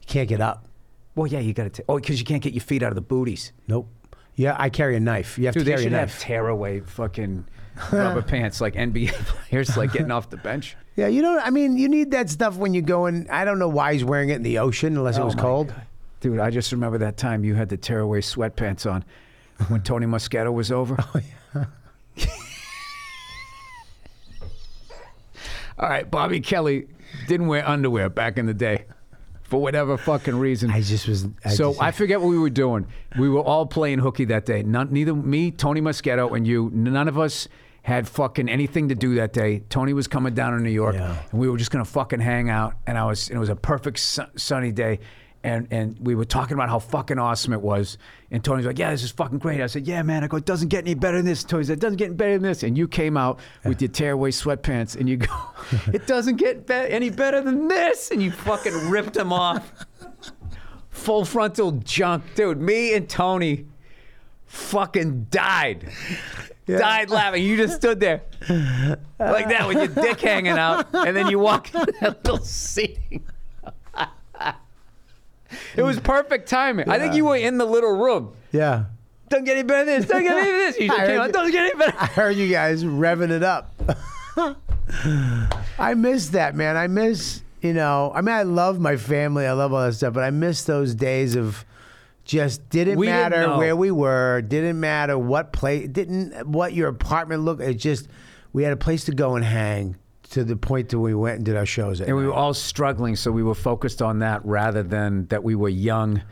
You 0.00 0.06
can't 0.06 0.30
get 0.30 0.40
up. 0.40 0.66
Well, 1.14 1.26
yeah, 1.26 1.40
you 1.40 1.52
got 1.52 1.70
to. 1.74 1.84
Oh, 1.90 1.96
because 1.96 2.18
you 2.18 2.24
can't 2.24 2.42
get 2.42 2.54
your 2.54 2.62
feet 2.62 2.82
out 2.82 2.88
of 2.88 2.94
the 2.94 3.02
booties. 3.02 3.52
Nope. 3.66 3.86
Yeah, 4.36 4.56
I 4.58 4.70
carry 4.70 4.96
a 4.96 5.00
knife. 5.00 5.36
You 5.36 5.44
have 5.44 5.52
Dude, 5.52 5.60
to 5.60 5.64
they 5.66 5.72
carry 5.72 5.82
a 5.82 5.84
should 5.84 5.92
have 5.92 6.18
tearaway 6.18 6.80
fucking 6.80 7.44
rubber 7.92 8.22
pants 8.22 8.62
like 8.62 8.72
NBA 8.72 9.12
players, 9.12 9.76
like 9.76 9.92
getting 9.92 10.10
off 10.10 10.30
the 10.30 10.38
bench. 10.38 10.74
Yeah, 10.96 11.06
you 11.06 11.20
don't. 11.22 11.38
I 11.38 11.50
mean, 11.50 11.76
you 11.76 11.88
need 11.88 12.10
that 12.10 12.28
stuff 12.28 12.56
when 12.56 12.74
you 12.74 12.82
go 12.82 13.06
in. 13.06 13.28
I 13.30 13.44
don't 13.44 13.60
know 13.60 13.68
why 13.68 13.92
he's 13.92 14.04
wearing 14.04 14.30
it 14.30 14.34
in 14.36 14.42
the 14.42 14.58
ocean 14.58 14.96
unless 14.96 15.16
it 15.16 15.20
Oh 15.20 15.26
was 15.26 15.36
cold. 15.36 15.68
God. 15.68 15.82
Dude, 16.20 16.40
I 16.40 16.50
just 16.50 16.72
remember 16.72 16.98
that 16.98 17.16
time 17.16 17.44
you 17.44 17.54
had 17.54 17.68
the 17.68 17.76
tearaway 17.76 18.20
sweatpants 18.20 18.90
on 18.90 19.04
when 19.68 19.82
Tony 19.82 20.06
Moscato 20.06 20.52
was 20.52 20.72
over. 20.72 20.96
Oh, 21.54 21.66
All 25.78 25.88
right, 25.88 26.10
Bobby 26.10 26.40
Kelly 26.40 26.86
didn't 27.26 27.46
wear 27.46 27.66
underwear 27.66 28.08
back 28.08 28.36
in 28.38 28.46
the 28.46 28.54
day 28.54 28.84
for 29.42 29.60
whatever 29.62 29.96
fucking 29.96 30.36
reason. 30.36 30.70
I 30.70 30.80
just 30.80 31.06
was. 31.08 31.26
I 31.44 31.50
so 31.50 31.70
just, 31.70 31.82
I 31.82 31.90
forget 31.92 32.20
what 32.20 32.28
we 32.28 32.38
were 32.38 32.50
doing. 32.50 32.86
We 33.18 33.28
were 33.28 33.40
all 33.42 33.64
playing 33.66 34.00
hooky 34.00 34.24
that 34.26 34.44
day. 34.44 34.62
None, 34.62 34.92
neither 34.92 35.14
me, 35.14 35.50
Tony 35.50 35.80
Moscato, 35.80 36.36
and 36.36 36.46
you. 36.46 36.70
None 36.74 37.06
of 37.08 37.18
us 37.18 37.48
had 37.82 38.06
fucking 38.08 38.48
anything 38.48 38.88
to 38.88 38.94
do 38.94 39.14
that 39.14 39.32
day. 39.32 39.60
Tony 39.70 39.92
was 39.94 40.06
coming 40.08 40.34
down 40.34 40.52
to 40.56 40.62
New 40.62 40.68
York, 40.70 40.94
Yeah. 40.96 41.16
and 41.30 41.40
we 41.40 41.48
were 41.48 41.56
just 41.56 41.70
gonna 41.70 41.84
fucking 41.84 42.20
hang 42.20 42.50
out. 42.50 42.74
And 42.86 42.98
I 42.98 43.04
was. 43.04 43.28
And 43.28 43.36
it 43.36 43.40
was 43.40 43.48
a 43.48 43.56
perfect 43.56 43.98
su- 44.00 44.22
sunny 44.36 44.72
day. 44.72 44.98
And, 45.44 45.68
and 45.70 45.96
we 46.00 46.14
were 46.16 46.24
talking 46.24 46.54
about 46.54 46.68
how 46.68 46.80
fucking 46.80 47.18
awesome 47.18 47.52
it 47.52 47.60
was. 47.62 47.96
And 48.30 48.42
Tony's 48.42 48.66
like, 48.66 48.78
Yeah, 48.78 48.90
this 48.90 49.04
is 49.04 49.12
fucking 49.12 49.38
great. 49.38 49.60
I 49.60 49.66
said, 49.68 49.86
Yeah, 49.86 50.02
man. 50.02 50.24
I 50.24 50.26
go, 50.26 50.36
It 50.36 50.44
doesn't 50.44 50.68
get 50.68 50.84
any 50.84 50.94
better 50.94 51.18
than 51.18 51.26
this. 51.26 51.44
Tony 51.44 51.64
said, 51.64 51.78
It 51.78 51.80
doesn't 51.80 51.96
get 51.96 52.06
any 52.06 52.16
better 52.16 52.32
than 52.34 52.42
this. 52.42 52.62
And 52.64 52.76
you 52.76 52.88
came 52.88 53.16
out 53.16 53.38
with 53.64 53.80
your 53.80 53.88
tearaway 53.90 54.32
sweatpants 54.32 54.96
and 54.96 55.08
you 55.08 55.18
go, 55.18 55.34
It 55.92 56.06
doesn't 56.06 56.36
get 56.36 56.66
be- 56.66 56.74
any 56.74 57.10
better 57.10 57.40
than 57.40 57.68
this. 57.68 58.10
And 58.10 58.22
you 58.22 58.30
fucking 58.32 58.90
ripped 58.90 59.14
them 59.14 59.32
off 59.32 59.72
full 60.90 61.24
frontal 61.24 61.72
junk, 61.72 62.24
dude. 62.34 62.60
Me 62.60 62.94
and 62.94 63.08
Tony 63.08 63.66
fucking 64.46 65.26
died. 65.30 65.88
Died 66.66 67.08
laughing. 67.08 67.44
You 67.44 67.56
just 67.56 67.76
stood 67.76 67.98
there 68.00 68.22
like 69.18 69.48
that 69.48 69.66
with 69.68 69.78
your 69.78 69.86
dick 70.04 70.20
hanging 70.20 70.58
out, 70.58 70.86
and 70.92 71.16
then 71.16 71.28
you 71.30 71.38
walk 71.38 71.72
in 71.74 71.86
that 72.00 72.22
little 72.24 72.44
seating. 72.44 73.24
It 75.76 75.82
was 75.82 75.98
perfect 76.00 76.48
timing. 76.48 76.88
I 76.88 76.98
think 76.98 77.14
you 77.14 77.24
were 77.24 77.36
in 77.36 77.58
the 77.58 77.64
little 77.66 77.96
room. 77.96 78.34
yeah. 78.52 78.84
Don't 79.30 79.44
get 79.44 79.58
any 79.58 79.62
better 79.62 79.84
than 79.84 80.00
this. 80.00 80.08
Doesn't 80.08 80.24
get 80.24 80.32
any 80.32 80.40
better 80.40 80.56
than 80.56 80.66
this. 80.72 80.80
You 80.80 80.88
came 81.06 81.20
out. 81.20 81.32
Doesn't 81.32 81.52
get 81.52 81.64
any 81.64 81.78
better. 81.78 81.94
I 81.98 82.06
heard 82.06 82.36
you 82.36 82.48
guys 82.50 82.82
revving 82.82 83.28
it 83.30 83.42
up. 83.42 83.74
I 85.78 85.94
miss 85.94 86.28
that, 86.30 86.54
man. 86.54 86.78
I 86.78 86.86
miss, 86.86 87.42
you 87.60 87.74
know, 87.74 88.10
I 88.14 88.22
mean, 88.22 88.34
I 88.34 88.44
love 88.44 88.80
my 88.80 88.96
family. 88.96 89.46
I 89.46 89.52
love 89.52 89.74
all 89.74 89.84
that 89.84 89.92
stuff, 89.92 90.14
but 90.14 90.24
I 90.24 90.30
miss 90.30 90.64
those 90.64 90.94
days 90.94 91.36
of 91.36 91.64
just 92.24 92.68
didn't 92.70 92.98
We 92.98 93.06
didn't 93.06 93.30
matter 93.30 93.56
where 93.56 93.76
we 93.76 93.90
were, 93.90 94.42
didn't 94.42 94.80
matter 94.80 95.18
what 95.18 95.52
place, 95.52 95.88
didn't 95.88 96.46
what 96.46 96.72
your 96.72 96.88
apartment 96.88 97.42
looked. 97.42 97.60
It 97.62 97.74
just 97.74 98.08
we 98.52 98.62
had 98.62 98.72
a 98.72 98.76
place 98.76 99.04
to 99.04 99.12
go 99.12 99.34
and 99.36 99.44
hang 99.44 99.96
to 100.30 100.44
the 100.44 100.56
point 100.56 100.90
that 100.90 100.98
we 100.98 101.14
went 101.14 101.36
and 101.36 101.44
did 101.44 101.56
our 101.56 101.66
shows. 101.66 102.00
And 102.00 102.14
we 102.16 102.26
were 102.26 102.32
all 102.34 102.54
struggling, 102.54 103.16
so 103.16 103.30
we 103.32 103.42
were 103.42 103.54
focused 103.54 104.02
on 104.02 104.18
that 104.20 104.44
rather 104.44 104.82
than 104.82 105.26
that 105.26 105.42
we 105.42 105.54
were 105.54 105.68
young 105.70 106.22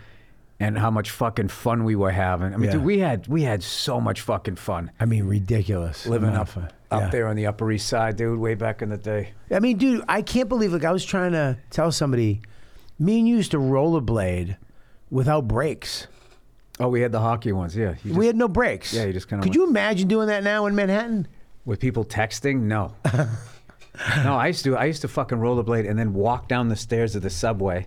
and 0.61 0.79
how 0.79 0.91
much 0.91 1.11
fucking 1.11 1.49
fun 1.49 1.85
we 1.85 1.97
were 1.97 2.11
having. 2.11 2.53
I 2.55 2.57
mean, 2.57 2.65
Yeah. 2.67 2.73
dude, 2.73 2.85
we 2.85 2.99
had 2.99 3.26
we 3.29 3.43
had 3.43 3.62
so 3.62 4.00
much 4.00 4.21
fucking 4.23 4.57
fun 4.57 4.91
I 5.00 5.05
mean, 5.05 5.25
ridiculous. 5.25 6.07
living 6.07 6.31
up 6.35 6.49
up 6.57 6.73
Yeah. 7.03 7.09
there 7.11 7.26
on 7.29 7.37
the 7.37 7.47
Upper 7.47 7.71
East 7.73 7.88
Side, 7.88 8.17
dude, 8.17 8.38
way 8.38 8.55
back 8.55 8.81
in 8.81 8.88
the 8.91 8.97
day. 8.97 9.31
I 9.50 9.59
mean, 9.61 9.76
dude, 9.76 10.05
I 10.09 10.23
can't 10.23 10.49
believe 10.49 10.73
like 10.73 10.85
I 10.85 10.93
was 10.93 11.05
trying 11.05 11.33
to 11.33 11.59
tell 11.71 11.91
somebody, 11.93 12.41
me 12.99 13.19
and 13.19 13.29
you 13.29 13.37
used 13.37 13.50
to 13.50 13.59
rollerblade 13.59 14.57
without 15.11 15.47
brakes. 15.49 16.07
Oh, 16.79 16.88
we 16.88 17.00
had 17.00 17.11
the 17.12 17.21
hockey 17.21 17.53
ones, 17.53 17.75
yeah. 17.76 17.95
You 18.05 18.12
we 18.12 18.17
just- 18.19 18.26
had 18.26 18.37
no 18.37 18.49
brakes. 18.49 18.93
Yeah, 18.95 19.05
you 19.05 19.12
just 19.12 19.29
kinda 19.29 19.43
Could 19.43 19.50
went- 19.50 19.57
you 19.57 19.67
imagine 19.69 20.09
doing 20.09 20.29
that 20.29 20.45
now 20.45 20.67
in 20.67 20.75
Manhattan? 20.75 21.26
with 21.65 21.81
people 21.81 22.05
texting, 22.05 22.61
no. 22.62 22.93
no, 24.25 24.35
I 24.35 24.49
used 24.49 24.65
to 24.65 24.76
I 24.76 24.85
used 24.85 25.03
to 25.03 25.09
fucking 25.09 25.38
rollerblade 25.38 25.88
and 25.88 25.99
then 25.99 26.12
walk 26.15 26.49
down 26.49 26.69
the 26.69 26.76
stairs 26.76 27.15
of 27.17 27.23
the 27.23 27.31
subway 27.31 27.87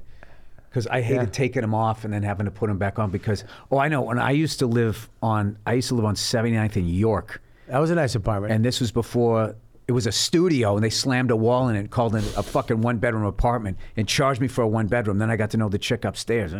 because 0.69 0.85
I 0.87 1.01
hated 1.01 1.21
Yeah. 1.23 1.29
taking 1.31 1.61
them 1.61 1.73
off 1.73 2.03
and 2.05 2.13
then 2.13 2.23
having 2.23 2.45
to 2.45 2.51
put 2.51 2.67
them 2.67 2.77
back 2.77 2.99
on 2.99 3.09
because 3.11 3.43
oh 3.71 3.77
I 3.77 3.87
know 3.87 4.01
when 4.01 4.19
I 4.19 4.31
used 4.31 4.59
to 4.59 4.67
live 4.67 5.09
on 5.21 5.57
I 5.65 5.73
used 5.73 5.87
to 5.89 5.95
live 5.95 6.05
on 6.05 6.15
79th 6.15 6.77
in 6.77 6.87
York. 6.87 7.41
That 7.67 7.79
was 7.79 7.91
a 7.91 7.95
nice 7.95 8.15
apartment. 8.15 8.53
and 8.53 8.63
this 8.65 8.79
was 8.79 8.91
before 8.91 9.55
it 9.87 9.91
was 9.91 10.05
a 10.05 10.11
studio 10.11 10.75
and 10.75 10.83
they 10.83 10.89
slammed 10.91 11.31
a 11.31 11.35
wall 11.35 11.67
in 11.69 11.75
it 11.75 11.89
called 11.89 12.15
it 12.15 12.23
a 12.37 12.43
fucking 12.43 12.81
one 12.81 12.97
bedroom 12.99 13.25
apartment 13.25 13.75
and 13.97 14.07
charged 14.07 14.39
me 14.39 14.47
for 14.47 14.61
a 14.61 14.67
one 14.67 14.85
bedroom 14.85 15.17
then 15.17 15.31
i 15.31 15.35
got 15.35 15.49
to 15.49 15.57
know 15.57 15.67
the 15.69 15.79
chick 15.79 16.05
upstairs 16.05 16.53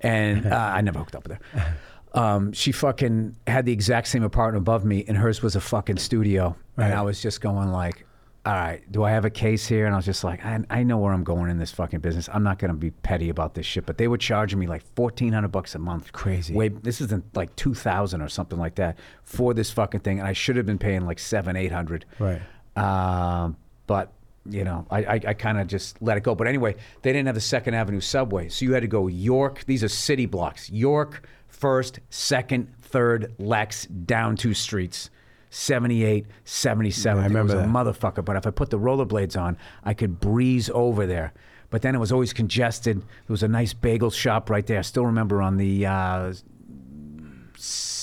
and 0.00 0.46
uh, 0.50 0.72
i 0.74 0.80
never 0.80 0.98
hooked 0.98 1.14
up 1.14 1.28
with 1.28 1.38
her. 1.38 1.76
Um, 2.14 2.52
she 2.54 2.72
fucking 2.72 3.36
had 3.46 3.66
the 3.66 3.72
exact 3.72 4.08
same 4.08 4.22
apartment 4.22 4.62
above 4.62 4.86
me 4.86 5.04
and 5.06 5.18
hers 5.18 5.42
was 5.42 5.54
a 5.54 5.60
fucking 5.60 5.98
studio. 5.98 6.56
And 6.78 6.94
i 6.94 7.02
was 7.02 7.20
just 7.20 7.42
going 7.42 7.70
like 7.72 8.05
all 8.46 8.52
right 8.52 8.80
do 8.92 9.02
i 9.02 9.10
have 9.10 9.24
a 9.24 9.30
case 9.30 9.66
here? 9.66 9.86
And 9.86 9.94
i 9.94 9.98
was 9.98 10.04
just 10.04 10.22
like 10.22 10.44
i, 10.44 10.58
I 10.70 10.82
know 10.84 10.98
where 10.98 11.12
i'm 11.12 11.24
going 11.24 11.50
in 11.50 11.58
this 11.58 11.72
fucking 11.72 12.00
business. 12.00 12.28
I'm 12.32 12.44
not 12.44 12.58
going 12.58 12.70
to 12.70 12.76
be 12.76 12.92
petty 12.92 13.28
about 13.28 13.54
this 13.54 13.66
shit 13.66 13.84
but 13.84 13.98
they 13.98 14.08
were 14.08 14.16
charging 14.18 14.58
me 14.58 14.66
like 14.66 14.82
1400 14.94 15.48
bucks 15.48 15.74
a 15.74 15.78
month. 15.78 16.12
Crazy. 16.12 16.54
Wait, 16.54 16.82
this 16.84 17.00
isn't 17.00 17.24
like 17.34 17.54
2000 17.56 18.22
or 18.22 18.28
something 18.28 18.58
like 18.58 18.76
that 18.76 18.98
for 19.24 19.52
this 19.52 19.70
fucking 19.70 20.00
thing. 20.00 20.20
And 20.20 20.28
i 20.28 20.32
should 20.32 20.56
have 20.56 20.64
been 20.66 20.78
paying 20.78 21.04
like 21.04 21.18
seven 21.18 21.56
eight 21.56 21.72
hundred. 21.72 22.04
Right. 22.18 22.40
um, 22.76 23.56
but 23.86 24.12
you 24.48 24.62
know 24.62 24.86
i, 24.92 24.98
I, 25.04 25.20
I 25.26 25.34
kind 25.34 25.58
of 25.58 25.66
just 25.66 26.00
let 26.00 26.16
it 26.16 26.22
go. 26.22 26.34
But 26.36 26.46
anyway 26.46 26.76
they 27.02 27.12
didn't 27.12 27.26
have 27.26 27.34
the 27.34 27.40
second 27.40 27.74
avenue 27.74 28.00
subway. 28.00 28.48
So 28.48 28.64
you 28.64 28.72
had 28.74 28.82
to 28.82 28.88
go 28.88 29.08
york. 29.08 29.64
These 29.66 29.82
are 29.82 29.88
city 29.88 30.26
blocks. 30.26 30.70
York 30.70 31.28
first 31.48 32.00
second 32.10 32.72
third 32.80 33.34
lex 33.38 33.86
down 33.86 34.36
two 34.36 34.54
streets 34.54 35.10
78 35.50 36.26
77 36.44 37.16
Yeah, 37.16 37.22
I 37.22 37.24
It 37.24 37.42
was 37.42 37.52
remember 37.54 37.60
a 37.80 37.92
motherfucker 37.92 38.24
but 38.24 38.36
if 38.36 38.46
i 38.46 38.50
put 38.50 38.70
the 38.70 38.78
rollerblades 38.78 39.40
on 39.40 39.56
i 39.84 39.94
could 39.94 40.20
breeze 40.20 40.68
over 40.70 41.06
there 41.06 41.32
but 41.70 41.82
then 41.82 41.94
it 41.94 41.98
was 41.98 42.12
always 42.12 42.32
congested 42.32 42.98
there 43.00 43.06
was 43.28 43.42
a 43.42 43.48
nice 43.48 43.72
bagel 43.72 44.10
shop 44.10 44.50
right 44.50 44.66
there 44.66 44.78
i 44.78 44.82
still 44.82 45.06
remember 45.06 45.40
on 45.42 45.56
the 45.56 45.86
uh, 45.86 46.32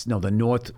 no 0.06 0.20
the 0.20 0.32
north 0.32 0.72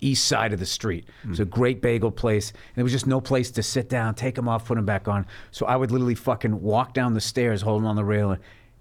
east 0.00 0.26
side 0.28 0.52
of 0.52 0.60
the 0.60 0.66
street. 0.66 1.04
It 1.24 1.30
was 1.30 1.40
a 1.40 1.44
great 1.44 1.82
bagel 1.82 2.12
place. 2.12 2.50
And 2.50 2.76
there 2.76 2.84
was 2.84 2.92
just 2.92 3.06
no 3.08 3.20
place 3.20 3.50
to 3.52 3.62
sit 3.64 3.88
down, 3.88 4.14
take 4.14 4.36
them 4.36 4.48
off, 4.48 4.64
put 4.66 4.76
them 4.76 4.86
back 4.86 5.08
on. 5.08 5.26
So 5.50 5.66
I 5.66 5.74
would 5.74 5.90
literally 5.90 6.14
fucking 6.14 6.62
walk 6.62 6.94
down 6.94 7.14
the 7.14 7.20
stairs 7.20 7.62
holding 7.62 7.84
on 7.86 7.96
the 7.96 8.04
railing. 8.04 8.38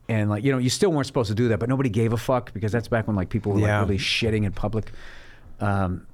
And 0.09 0.29
like 0.29 0.43
you 0.43 0.51
know, 0.51 0.57
you 0.59 0.69
still 0.69 0.91
weren't 0.91 1.07
supposed 1.07 1.29
to 1.29 1.35
do 1.35 1.47
that, 1.49 1.59
but 1.59 1.69
nobody 1.69 1.89
gave 1.89 2.13
a 2.13 2.17
fuck 2.17 2.53
because 2.53 2.71
that's 2.71 2.87
back 2.87 3.07
when 3.07 3.15
like 3.15 3.29
people 3.29 3.51
were 3.53 3.59
Yeah. 3.61 3.79
like 3.79 3.89
really 3.89 3.99
shitting 3.99 4.45
in 4.45 4.51
public. 4.53 4.91
Um, 5.59 6.06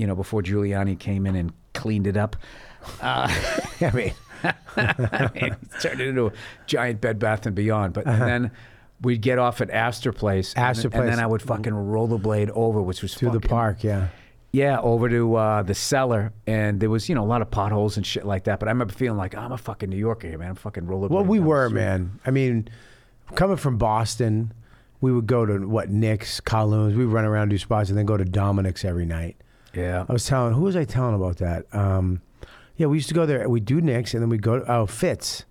you 0.00 0.06
know, 0.06 0.16
before 0.16 0.42
Giuliani 0.42 0.98
came 0.98 1.26
in 1.26 1.36
and 1.36 1.52
cleaned 1.74 2.06
it 2.06 2.16
up. 2.16 2.34
Uh, 3.02 3.28
I 3.82 3.90
mean, 3.92 4.14
I 4.76 5.30
mean, 5.34 5.56
turned 5.80 6.00
it 6.00 6.08
into 6.08 6.28
a 6.28 6.32
giant 6.66 7.02
Bed 7.02 7.18
Bath 7.18 7.44
and 7.44 7.54
Beyond. 7.54 7.92
But 7.92 8.06
and 8.06 8.22
then 8.22 8.50
we'd 9.02 9.20
get 9.20 9.38
off 9.38 9.60
at 9.60 9.68
Astor 9.68 10.12
Place. 10.12 10.54
Astor 10.56 10.88
and, 10.88 10.92
Place. 10.92 11.10
then 11.10 11.20
I 11.20 11.26
would 11.26 11.42
fucking 11.42 11.74
rollerblade 11.74 12.50
over, 12.54 12.80
which 12.80 13.02
was 13.02 13.14
to 13.16 13.30
the 13.30 13.40
park, 13.40 13.84
yeah. 13.84 14.08
Yeah, 14.52 14.80
over 14.80 15.08
to 15.10 15.36
uh, 15.36 15.62
the 15.62 15.74
cellar, 15.74 16.32
and 16.46 16.80
there 16.80 16.90
was 16.90 17.08
you 17.08 17.14
know 17.14 17.22
a 17.22 17.26
lot 17.26 17.42
of 17.42 17.50
potholes 17.50 17.98
and 17.98 18.04
shit 18.04 18.24
like 18.24 18.44
that. 18.44 18.58
But 18.58 18.68
I 18.68 18.72
remember 18.72 18.94
feeling 18.94 19.18
like 19.18 19.36
I'm 19.36 19.52
a 19.52 19.58
fucking 19.58 19.90
New 19.90 19.98
Yorker 19.98 20.28
here, 20.28 20.38
man. 20.38 20.48
I'm 20.48 20.54
fucking 20.56 20.84
rollerblading. 20.84 21.10
Well, 21.10 21.24
we 21.24 21.38
were, 21.38 21.68
man. 21.68 22.18
I 22.26 22.30
mean, 22.30 22.68
coming 23.36 23.58
from 23.58 23.76
Boston, 23.76 24.52
we 25.00 25.12
would 25.12 25.26
go 25.26 25.46
to 25.46 25.68
what 25.68 25.90
Nick's, 25.90 26.40
Columns. 26.40 26.96
We 26.96 27.04
would 27.04 27.12
run 27.12 27.26
around 27.26 27.50
do 27.50 27.58
spots 27.58 27.90
and 27.90 27.98
then 27.98 28.06
go 28.06 28.16
to 28.16 28.24
Dominic's 28.24 28.84
every 28.84 29.06
night. 29.06 29.36
Yeah, 29.74 30.04
I 30.08 30.12
was 30.12 30.24
telling 30.26 30.54
who 30.54 30.62
was 30.62 30.76
I 30.76 30.84
telling 30.84 31.14
about 31.14 31.36
that? 31.38 31.66
Um, 31.74 32.20
yeah, 32.76 32.86
we 32.86 32.96
used 32.96 33.08
to 33.08 33.14
go 33.14 33.26
there. 33.26 33.48
We 33.48 33.60
do 33.60 33.80
Nick's 33.80 34.14
and 34.14 34.22
then 34.22 34.28
we 34.30 34.38
go 34.38 34.58
to 34.60 34.72
oh 34.72 34.86
Fitz. 34.86 35.44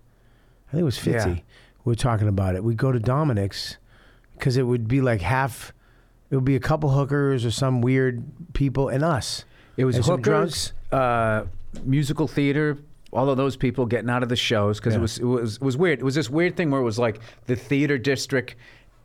I 0.68 0.72
think 0.74 0.82
it 0.82 0.86
was 0.86 0.98
Fitzy. 0.98 1.38
Yeah. 1.38 1.44
We 1.86 1.92
were 1.92 1.96
talking 1.96 2.28
about 2.28 2.56
it. 2.56 2.64
We 2.64 2.76
go 2.76 2.92
to 2.92 3.00
Dominic's 3.00 3.78
because 4.34 4.58
it 4.58 4.64
would 4.64 4.88
be 4.88 5.02
like 5.02 5.22
half. 5.22 5.74
It 6.30 6.36
would 6.36 6.46
be 6.46 6.56
a 6.56 6.60
couple 6.60 6.90
hookers 6.92 7.46
or 7.46 7.52
some 7.52 7.82
weird 7.82 8.24
people 8.54 8.90
and 8.90 9.04
us. 9.04 9.46
it 9.78 9.86
was 9.86 9.96
and 9.96 10.06
hookers, 10.06 10.74
uh, 10.92 11.46
musical 11.84 12.28
theater. 12.28 12.78
All 13.12 13.28
of 13.32 13.38
those 13.38 13.56
people 13.58 13.88
getting 13.88 14.10
out 14.10 14.22
of 14.22 14.30
the 14.30 14.36
shows 14.36 14.80
because 14.80 14.94
Yeah. 14.94 15.00
it 15.00 15.02
was 15.02 15.18
it 15.18 15.24
was 15.24 15.56
it 15.56 15.62
was 15.64 15.78
weird. 15.78 16.00
It 16.00 16.06
was 16.06 16.14
this 16.14 16.30
weird 16.30 16.56
thing 16.56 16.70
where 16.70 16.80
it 16.82 16.84
was 16.84 17.00
like 17.00 17.20
the 17.48 17.56
theater 17.56 17.98
district 17.98 18.56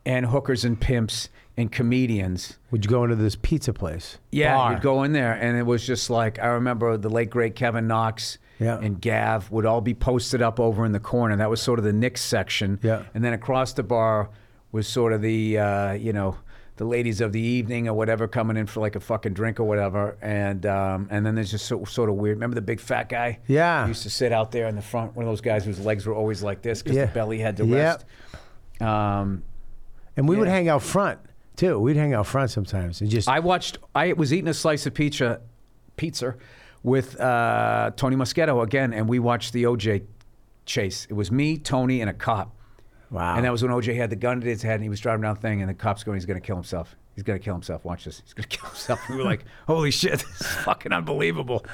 and 0.05 0.25
hookers 0.27 0.63
and 0.65 0.79
pimps 0.79 1.29
and 1.57 1.71
comedians. 1.71 2.57
Would 2.71 2.83
you 2.85 2.91
go 2.91 3.03
into 3.03 3.15
this 3.15 3.35
pizza 3.35 3.73
place? 3.73 4.17
Yeah, 4.31 4.55
Bar. 4.55 4.73
you'd 4.73 4.81
go 4.81 5.03
in 5.03 5.13
there, 5.13 5.33
and 5.33 5.57
it 5.57 5.63
was 5.65 5.85
just 5.85 6.09
like 6.09 6.39
I 6.39 6.47
remember 6.47 6.97
the 6.97 7.09
late 7.09 7.29
great 7.29 7.55
Kevin 7.55 7.87
Knox 7.87 8.37
Yeah. 8.59 8.77
and 8.79 8.99
Gav 9.01 9.49
would 9.51 9.65
all 9.65 9.81
be 9.81 9.93
posted 9.93 10.41
up 10.41 10.59
over 10.59 10.85
in 10.85 10.91
the 10.91 10.99
corner. 10.99 11.35
That 11.37 11.49
was 11.49 11.61
sort 11.61 11.79
of 11.79 11.85
the 11.85 11.93
Knicks 11.93 12.21
section. 12.21 12.79
Yeah. 12.83 13.03
and 13.13 13.23
then 13.23 13.33
across 13.33 13.73
the 13.73 13.83
bar 13.83 14.29
was 14.71 14.87
sort 14.87 15.13
of 15.13 15.21
the 15.21 15.57
uh, 15.57 15.91
you 15.93 16.11
know 16.13 16.35
the 16.77 16.83
ladies 16.83 17.21
of 17.21 17.31
the 17.31 17.39
evening 17.39 17.87
or 17.87 17.93
whatever 17.93 18.27
coming 18.27 18.57
in 18.57 18.65
for 18.67 18.81
like 18.81 18.97
a 18.97 18.99
fucking 18.99 19.31
drink 19.33 19.61
or 19.61 19.63
whatever, 19.63 20.17
and 20.21 20.65
um, 20.65 21.07
and 21.09 21.25
then 21.25 21.33
there's 21.33 21.51
just 21.51 21.65
so, 21.67 21.85
sort 21.85 22.09
of 22.09 22.15
weird. 22.15 22.35
Remember 22.35 22.55
the 22.55 22.61
big 22.61 22.81
fat 22.81 23.07
guy? 23.07 23.39
Yeah. 23.47 23.83
He 23.85 23.87
used 23.91 24.03
to 24.03 24.09
sit 24.09 24.33
out 24.33 24.51
there 24.51 24.67
in 24.67 24.75
the 24.75 24.81
front. 24.81 25.15
One 25.15 25.23
of 25.25 25.31
those 25.31 25.39
guys 25.39 25.63
whose 25.63 25.79
legs 25.79 26.05
were 26.05 26.13
always 26.13 26.43
like 26.43 26.61
this 26.61 26.83
because 26.83 26.97
Yeah. 26.97 27.05
the 27.05 27.13
belly 27.13 27.39
had 27.39 27.55
to 27.57 27.65
Yeah. 27.65 27.75
rest. 27.77 28.05
Um, 28.81 29.43
And 30.17 30.27
we 30.27 30.37
would 30.37 30.47
hang 30.47 30.69
out 30.69 30.81
front 30.81 31.19
too. 31.55 31.79
We'd 31.79 31.97
hang 31.97 32.13
out 32.13 32.27
front 32.27 32.51
sometimes 32.51 33.01
and 33.01 33.09
just 33.09 33.27
I 33.27 33.39
watched. 33.39 33.77
I 33.93 34.13
was 34.13 34.33
eating 34.33 34.47
a 34.47 34.53
slice 34.53 34.85
of 34.85 34.93
pizza, 34.93 35.41
pizza, 35.97 36.35
with 36.83 37.19
uh, 37.19 37.91
Tony 37.95 38.15
Moschetto 38.15 38.63
again, 38.63 38.93
and 38.93 39.09
we 39.09 39.19
watched 39.19 39.53
the 39.53 39.63
OJ 39.63 40.05
chase. 40.65 41.07
It 41.09 41.13
was 41.13 41.31
me, 41.31 41.57
Tony, 41.57 42.01
and 42.01 42.09
a 42.09 42.13
cop. 42.13 42.55
Wow. 43.11 43.35
And 43.35 43.45
that 43.45 43.51
was 43.51 43.63
when 43.63 43.71
OJ 43.71 43.95
had 43.95 44.09
the 44.09 44.15
gun 44.15 44.41
to 44.41 44.47
his 44.47 44.61
head 44.61 44.75
and 44.75 44.83
he 44.83 44.89
was 44.89 44.99
driving 44.99 45.21
down 45.21 45.35
the 45.35 45.41
thing, 45.41 45.61
and 45.61 45.69
the 45.69 45.73
cop's 45.73 46.03
going, 46.03 46.15
he's 46.15 46.25
going 46.25 46.39
to 46.39 46.45
kill 46.45 46.55
himself. 46.55 46.95
He's 47.15 47.23
going 47.23 47.39
to 47.39 47.43
kill 47.43 47.53
himself. 47.53 47.85
Watch 47.85 48.05
this. 48.05 48.21
He's 48.23 48.33
going 48.33 48.43
to 48.49 48.57
kill 48.57 48.69
himself. 48.69 48.99
we 49.09 49.15
were 49.15 49.23
like, 49.23 49.45
holy 49.67 49.91
shit, 49.91 50.19
this 50.19 50.41
is 50.41 50.47
fucking 50.47 50.91
unbelievable. 50.91 51.65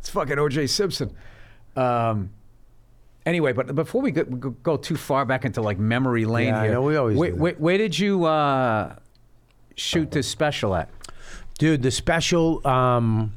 It's 0.00 0.10
fucking 0.10 0.36
OJ 0.36 0.68
Simpson. 0.68 1.14
Um, 1.76 2.30
anyway, 3.28 3.52
but 3.52 3.74
before 3.74 4.00
we 4.00 4.10
go, 4.10 4.24
go, 4.24 4.76
too 4.76 4.96
far 4.96 5.24
back 5.24 5.44
into 5.44 5.60
like 5.62 5.78
memory 5.78 6.24
lane 6.24 6.48
Yeah, 6.48 6.60
I 6.60 6.64
here, 6.64 6.72
know, 6.74 6.82
we 6.82 6.96
always 6.96 7.16
where, 7.16 7.30
do 7.30 7.36
that. 7.36 7.42
where, 7.42 7.52
where 7.54 7.78
did 7.78 7.98
you 7.98 8.24
uh, 8.24 8.96
shoot 9.76 10.10
this 10.10 10.28
special 10.28 10.74
at? 10.74 10.88
Dude, 11.58 11.82
the 11.82 11.90
special, 11.90 12.66
um, 12.66 13.34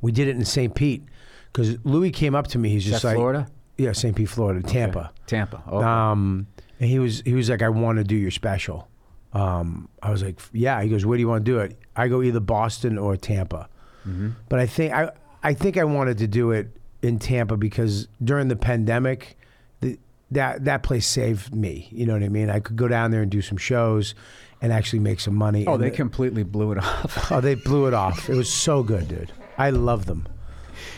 we 0.00 0.12
did 0.12 0.28
it 0.28 0.36
in 0.36 0.44
St. 0.44 0.74
Pete 0.74 1.04
because 1.52 1.76
Louis 1.84 2.10
came 2.10 2.34
up 2.34 2.46
to 2.48 2.58
me. 2.58 2.70
He's 2.70 2.84
just 2.84 3.02
that 3.02 3.08
like, 3.08 3.16
Florida? 3.16 3.46
Yeah, 3.76 3.92
St. 3.92 4.14
Pete, 4.14 4.28
Florida, 4.28 4.66
Tampa. 4.66 5.12
Tampa. 5.26 5.62
Oh, 5.66 5.82
Um, 5.82 6.46
and 6.78 6.88
he 6.88 6.98
was 6.98 7.20
he 7.22 7.34
was 7.34 7.50
like, 7.50 7.62
I 7.62 7.68
want 7.68 7.98
to 7.98 8.04
do 8.04 8.16
your 8.16 8.30
special. 8.30 8.88
Um, 9.32 9.88
I 10.02 10.10
was 10.10 10.22
like, 10.22 10.40
yeah. 10.52 10.82
He 10.82 10.88
goes, 10.88 11.04
where 11.06 11.16
do 11.16 11.20
you 11.20 11.28
want 11.28 11.44
to 11.44 11.50
do 11.50 11.58
it? 11.58 11.78
I 11.94 12.08
go 12.08 12.22
either 12.22 12.40
Boston 12.40 12.98
or 12.98 13.16
Tampa. 13.16 13.68
Mm-hmm. 14.08 14.30
But 14.48 14.60
I 14.60 14.66
think 14.66 14.92
I 14.92 15.10
I 15.42 15.54
think 15.54 15.76
I 15.76 15.84
wanted 15.84 16.18
to 16.18 16.26
do 16.26 16.52
it 16.52 16.76
in 17.02 17.18
Tampa 17.18 17.56
because 17.56 18.08
during 18.22 18.48
the 18.48 18.56
pandemic, 18.56 19.36
the, 19.80 19.98
that 20.30 20.64
that 20.64 20.82
place 20.82 21.06
saved 21.06 21.54
me. 21.54 21.88
You 21.90 22.06
know 22.06 22.12
what 22.14 22.22
I 22.22 22.28
mean? 22.28 22.50
I 22.50 22.60
could 22.60 22.76
go 22.76 22.88
down 22.88 23.10
there 23.10 23.22
and 23.22 23.30
do 23.30 23.42
some 23.42 23.58
shows, 23.58 24.14
and 24.62 24.72
actually 24.72 24.98
make 25.00 25.20
some 25.20 25.34
money. 25.34 25.66
oh, 25.66 25.74
And 25.74 25.82
they 25.82 25.90
the- 25.90 25.96
completely 25.96 26.42
blew 26.42 26.72
it 26.72 26.78
off. 26.84 27.30
Oh, 27.32 27.40
they 27.40 27.54
blew 27.54 27.86
it 27.86 27.94
off. 27.94 28.28
It 28.28 28.34
was 28.36 28.52
so 28.52 28.82
good, 28.82 29.08
dude. 29.08 29.32
I 29.58 29.70
love 29.70 30.06
them. 30.06 30.28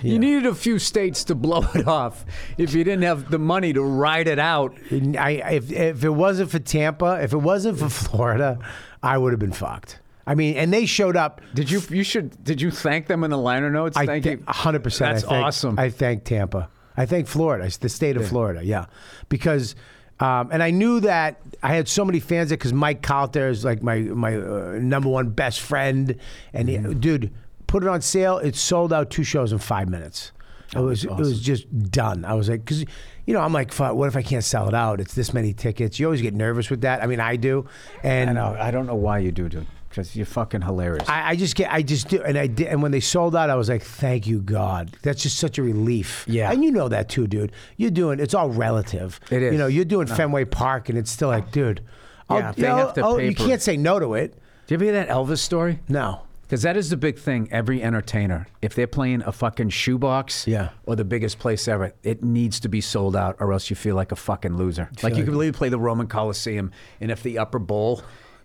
You 0.03 0.19
needed 0.19 0.47
a 0.47 0.55
few 0.55 0.79
states 0.79 1.25
to 1.25 1.35
blow 1.47 1.62
it 1.75 1.87
off 1.88 2.25
if 2.59 2.73
you 2.75 2.85
didn't 2.85 3.03
have 3.03 3.31
the 3.31 3.38
money 3.38 3.73
to 3.73 3.83
ride 3.83 4.29
it 4.29 4.38
out. 4.38 4.77
I 5.19 5.31
if 5.53 5.73
if 5.73 6.05
it 6.05 6.11
wasn't 6.11 6.51
for 6.51 6.59
Tampa, 6.61 7.21
if 7.23 7.33
it 7.33 7.38
wasn't 7.38 7.79
for 7.79 7.88
Florida, 8.09 8.59
I 9.03 9.19
would 9.19 9.33
have 9.33 9.41
been 9.41 9.53
fucked. 9.53 9.99
I 10.27 10.35
mean, 10.35 10.57
and 10.57 10.73
they 10.73 10.87
showed 10.87 11.17
up. 11.17 11.41
Did 11.55 11.71
you? 11.71 11.81
You 11.91 12.05
should. 12.05 12.43
Did 12.45 12.61
you 12.61 12.71
thank 12.71 13.07
them 13.07 13.25
in 13.25 13.31
the 13.31 13.39
liner 13.39 13.71
notes? 13.71 13.97
I 13.97 14.07
Thank 14.07 14.25
th- 14.25 14.39
you. 14.41 14.45
100%. 14.45 14.99
That's 14.99 15.25
I 15.25 15.29
thank, 15.29 15.47
awesome. 15.47 15.79
I 15.79 15.91
thank 15.91 16.25
Tampa. 16.25 16.69
I 16.97 17.07
thank 17.07 17.27
Florida. 17.27 17.65
It's 17.65 17.79
the 17.79 17.89
state 17.89 18.17
of 18.17 18.29
Florida. 18.29 18.65
Yeah, 18.65 18.87
because. 19.29 19.75
Um, 20.21 20.51
and 20.53 20.63
I 20.63 20.71
knew 20.71 21.01
that 21.01 21.41
I 21.65 21.75
had 21.75 21.89
so 21.89 22.05
many 22.05 22.21
fans 22.21 22.51
there 22.51 22.57
because 22.59 22.73
Mike 22.73 23.03
Calta 23.03 23.45
is 23.47 23.65
like 23.65 23.83
my 23.83 23.99
my 24.01 24.37
uh, 24.37 24.79
number 24.81 25.09
one 25.09 25.31
best 25.31 25.61
friend, 25.61 26.15
and 26.53 26.69
he, 26.69 26.77
Mm-hmm. 26.77 27.01
dude, 27.01 27.33
put 27.67 27.83
it 27.83 27.89
on 27.89 28.03
sale. 28.03 28.39
It 28.39 28.55
sold 28.55 28.93
out 28.93 29.11
two 29.11 29.25
shows 29.25 29.51
in 29.51 29.59
five 29.59 29.89
minutes. 29.89 30.31
It 30.77 30.79
was 30.79 31.05
it 31.05 31.11
was 31.17 31.41
just 31.41 31.67
done. 31.91 32.25
I 32.25 32.35
was 32.35 32.49
like, 32.49 32.61
because 32.65 32.85
you 33.27 33.35
know, 33.35 33.41
I'm 33.41 33.53
like, 33.53 33.75
what 33.75 34.07
if 34.07 34.15
I 34.17 34.23
can't 34.23 34.45
sell 34.45 34.69
it 34.69 34.75
out? 34.75 35.01
It's 35.01 35.15
this 35.15 35.35
many 35.35 35.55
tickets. 35.55 35.99
You 35.99 36.07
always 36.07 36.23
get 36.23 36.35
nervous 36.35 36.71
with 36.71 36.83
that. 36.83 37.03
I 37.03 37.07
mean, 37.07 37.19
I 37.19 37.35
do, 37.35 37.67
and 38.05 38.31
I 38.31 38.33
know. 38.35 38.57
I 38.61 38.71
don't 38.71 38.87
know 38.87 38.95
why 38.95 39.19
you 39.19 39.33
do, 39.33 39.49
dude. 39.49 39.67
Because 39.92 40.16
you're 40.16 40.24
fucking 40.26 40.62
hilarious. 40.62 41.07
I, 41.09 41.31
I 41.31 41.37
just 41.37 41.55
get, 41.55 41.70
I 41.70 41.83
just 41.83 42.09
do, 42.09 42.22
and 42.22 42.38
I 42.38 42.46
did, 42.46 42.68
and 42.68 42.83
when 42.83 42.92
they 42.92 43.00
sold 43.00 43.37
out, 43.37 43.50
I 43.50 43.57
was 43.57 43.68
like, 43.68 43.83
"Thank 43.83 44.26
you, 44.26 44.40
God." 44.40 44.96
That's 45.02 45.22
just 45.22 45.37
such 45.38 45.59
a 45.59 45.62
relief. 45.62 46.24
Yeah. 46.26 46.50
and 46.50 46.64
you 46.64 46.70
know 46.70 46.88
that 46.88 47.11
too, 47.11 47.26
dude. 47.26 47.52
You're 47.76 47.90
doing, 47.90 48.18
it's 48.18 48.33
all 48.33 48.48
relative. 48.48 49.20
It 49.31 49.42
is. 49.42 49.52
You 49.52 49.59
know, 49.59 49.66
you're 49.66 49.85
doing 49.85 50.07
Fenway 50.07 50.46
Park, 50.46 50.88
and 50.88 50.96
it's 50.96 51.11
still 51.11 51.28
like, 51.28 51.52
dude. 51.52 51.83
I'll- 52.31 52.38
Yeah, 52.38 52.50
if 52.50 52.57
you 52.59 52.62
they 52.62 52.68
know, 52.70 52.76
have 52.76 52.94
to 52.94 53.05
oh, 53.05 53.16
pay 53.18 53.28
you 53.28 53.35
for 53.35 53.46
can't 53.46 53.61
say 53.61 53.76
no 53.76 53.98
to 53.98 54.14
it. 54.14 54.33
Do 54.66 54.72
you 54.72 54.76
ever 54.76 54.85
hear 54.85 54.92
that 54.94 55.09
Elvis 55.09 55.38
story? 55.40 55.81
No. 55.88 56.22
Because 56.42 56.62
that 56.62 56.76
is 56.76 56.90
the 56.90 56.96
big 56.98 57.18
thing. 57.18 57.48
Every 57.50 57.83
entertainer, 57.83 58.46
if 58.61 58.74
they're 58.74 58.87
playing 58.87 59.22
a 59.22 59.33
fucking 59.33 59.70
shoebox, 59.70 60.46
Yeah. 60.46 60.70
or 60.85 60.96
the 60.96 61.05
biggest 61.05 61.38
place 61.38 61.66
ever, 61.66 61.92
it 62.02 62.22
needs 62.22 62.61
to 62.61 62.68
be 62.68 62.81
sold 62.83 63.16
out, 63.16 63.37
or 63.40 63.52
else 63.55 63.70
you 63.70 63.76
feel 63.76 63.96
like 63.96 64.12
a 64.12 64.16
fucking 64.16 64.57
loser. 64.57 64.90
Like 65.02 65.16
you 65.16 65.24
can 65.24 65.33
really 65.33 65.52
play 65.52 65.68
the 65.70 65.78
Roman 65.78 66.07
Coliseum, 66.09 66.70
and 67.00 67.11
if 67.11 67.22
the 67.22 67.38
upper 67.38 67.59
bowl 67.59 68.02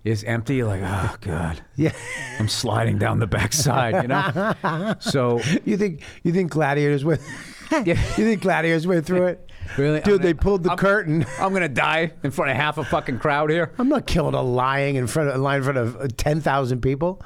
is 0.09 0.23
empty, 0.23 0.55
you're 0.55 0.67
like, 0.67 0.81
oh 0.83 1.15
god, 1.21 1.61
Yeah. 1.75 1.91
I'm 2.39 2.47
sliding 2.47 2.97
down 2.97 3.19
the 3.19 3.27
backside, 3.27 4.01
you 4.03 4.07
know. 4.07 4.95
so 4.99 5.39
you 5.65 5.77
think 5.77 6.01
you 6.23 6.31
think 6.33 6.51
gladiators 6.51 7.03
went? 7.05 7.21
you 7.85 7.95
think 7.95 8.41
gladiators 8.41 8.87
went 8.87 9.05
through 9.05 9.27
it? 9.27 9.51
Really? 9.77 9.99
dude? 9.99 10.15
I'm 10.15 10.21
they 10.21 10.33
gonna- 10.33 10.41
pulled 10.41 10.63
the 10.63 10.69
I'm- 10.69 10.77
curtain. 10.77 11.25
I'm 11.39 11.51
gonna 11.53 11.67
die 11.69 12.13
in 12.23 12.31
front 12.31 12.51
of 12.51 12.57
half 12.57 12.77
a 12.77 12.83
fucking 12.83 13.19
crowd 13.19 13.49
here. 13.49 13.73
I'm 13.77 13.89
not 13.89 14.05
killing 14.07 14.33
a 14.33 14.41
lying 14.41 14.95
in 14.95 15.07
front 15.07 15.29
of 15.29 15.35
a 15.35 15.37
line 15.39 15.57
in 15.57 15.63
front 15.63 15.77
of 15.77 15.95
uh, 15.97 16.07
ten 16.17 16.39
thousand 16.41 16.81
people. 16.81 17.21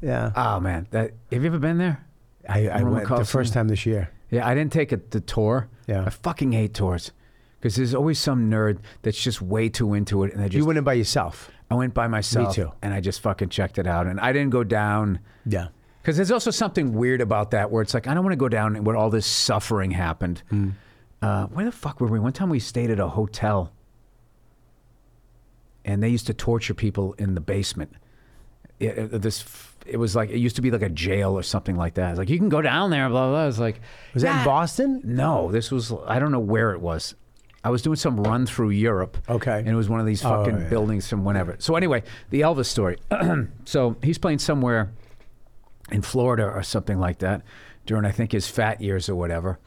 Yeah, 0.00 0.32
Oh 0.34 0.60
man, 0.60 0.86
that 0.92 1.12
have 1.32 1.42
you 1.42 1.48
ever 1.48 1.58
been 1.58 1.78
there? 1.78 2.04
I, 2.48 2.68
I 2.68 2.82
went 2.82 3.06
the 3.08 3.24
first 3.24 3.52
time 3.52 3.68
this 3.68 3.84
year. 3.84 4.10
Yeah, 4.30 4.46
I 4.46 4.54
didn't 4.54 4.72
take 4.72 4.92
a, 4.92 4.96
the 4.96 5.20
tour. 5.20 5.68
Yeah. 5.86 6.04
I 6.06 6.10
fucking 6.10 6.52
hate 6.52 6.72
tours 6.72 7.10
because 7.60 7.76
there's 7.76 7.94
always 7.94 8.18
some 8.18 8.48
nerd 8.50 8.78
that's 9.02 9.20
just 9.20 9.42
way 9.42 9.68
too 9.68 9.92
into 9.94 10.22
it, 10.24 10.32
and 10.32 10.42
they 10.42 10.48
just 10.48 10.56
You 10.56 10.64
went 10.64 10.78
in 10.78 10.84
by 10.84 10.94
yourself. 10.94 11.50
I 11.70 11.74
went 11.74 11.94
by 11.94 12.08
myself. 12.08 12.54
too. 12.54 12.72
And 12.82 12.92
I 12.92 13.00
just 13.00 13.20
fucking 13.20 13.48
checked 13.50 13.78
it 13.78 13.86
out, 13.86 14.06
and 14.06 14.18
I 14.20 14.32
didn't 14.32 14.50
go 14.50 14.64
down 14.64 15.20
Yeah. 15.46 15.68
because 16.02 16.16
there's 16.16 16.30
also 16.32 16.50
something 16.50 16.92
weird 16.94 17.20
about 17.20 17.52
that 17.52 17.70
where 17.70 17.80
it's 17.82 17.94
like 17.94 18.06
I 18.08 18.14
don't 18.14 18.24
want 18.24 18.32
to 18.32 18.36
go 18.38 18.48
down 18.48 18.82
where 18.84 18.96
all 18.96 19.10
this 19.10 19.26
suffering 19.26 19.92
happened. 19.92 20.42
Hmm. 20.50 20.70
Uh, 21.22 21.46
where 21.46 21.64
the 21.66 21.72
fuck 21.72 22.00
were 22.00 22.06
we? 22.08 22.18
One 22.18 22.32
time 22.32 22.48
we 22.48 22.58
stayed 22.58 22.90
at 22.90 22.98
a 22.98 23.08
hotel, 23.08 23.72
and 25.84 26.02
they 26.02 26.08
used 26.08 26.26
to 26.26 26.34
torture 26.34 26.74
people 26.74 27.14
in 27.18 27.34
the 27.34 27.40
basement. 27.40 27.92
It, 28.78 28.98
it- 28.98 29.22
this 29.22 29.44
it 29.86 29.96
was 29.96 30.14
like 30.14 30.30
it 30.30 30.38
used 30.38 30.56
to 30.56 30.62
be 30.62 30.70
like 30.70 30.82
a 30.82 30.88
jail 30.90 31.32
or 31.38 31.42
something 31.42 31.76
like 31.76 31.94
that. 31.94 32.10
It's 32.10 32.18
like 32.18 32.28
you 32.30 32.38
can 32.38 32.48
go 32.48 32.60
down 32.62 32.90
there, 32.90 33.08
blah 33.08 33.26
blah. 33.28 33.30
blah. 33.30 33.48
It's 33.48 33.58
like 33.58 33.80
Was 34.14 34.22
that 34.22 34.40
in 34.40 34.44
Boston? 34.44 35.00
No, 35.04 35.50
this 35.50 35.70
was 35.70 35.92
I 36.06 36.18
don't 36.18 36.32
know 36.32 36.38
where 36.40 36.72
it 36.72 36.80
was. 36.80 37.14
I 37.62 37.70
was 37.70 37.82
doing 37.82 37.96
some 37.96 38.16
run 38.18 38.46
through 38.46 38.70
Europe. 38.70 39.18
Okay. 39.28 39.58
And 39.58 39.68
it 39.68 39.74
was 39.74 39.88
one 39.88 40.00
of 40.00 40.06
these 40.06 40.24
Oh, 40.24 40.28
fucking 40.44 40.60
yeah. 40.62 40.68
buildings 40.68 41.08
from 41.08 41.24
whenever. 41.24 41.56
So 41.58 41.76
anyway, 41.76 42.02
the 42.30 42.40
Elvis 42.40 42.66
story. 42.66 42.96
so 43.66 43.96
he's 44.02 44.16
playing 44.18 44.38
somewhere 44.38 44.92
in 45.92 46.02
Florida 46.02 46.44
or 46.44 46.62
something 46.62 46.98
like 46.98 47.18
that 47.18 47.42
during 47.86 48.04
I 48.04 48.12
think 48.12 48.32
his 48.32 48.48
fat 48.48 48.80
years 48.80 49.08
or 49.08 49.14
whatever. 49.14 49.58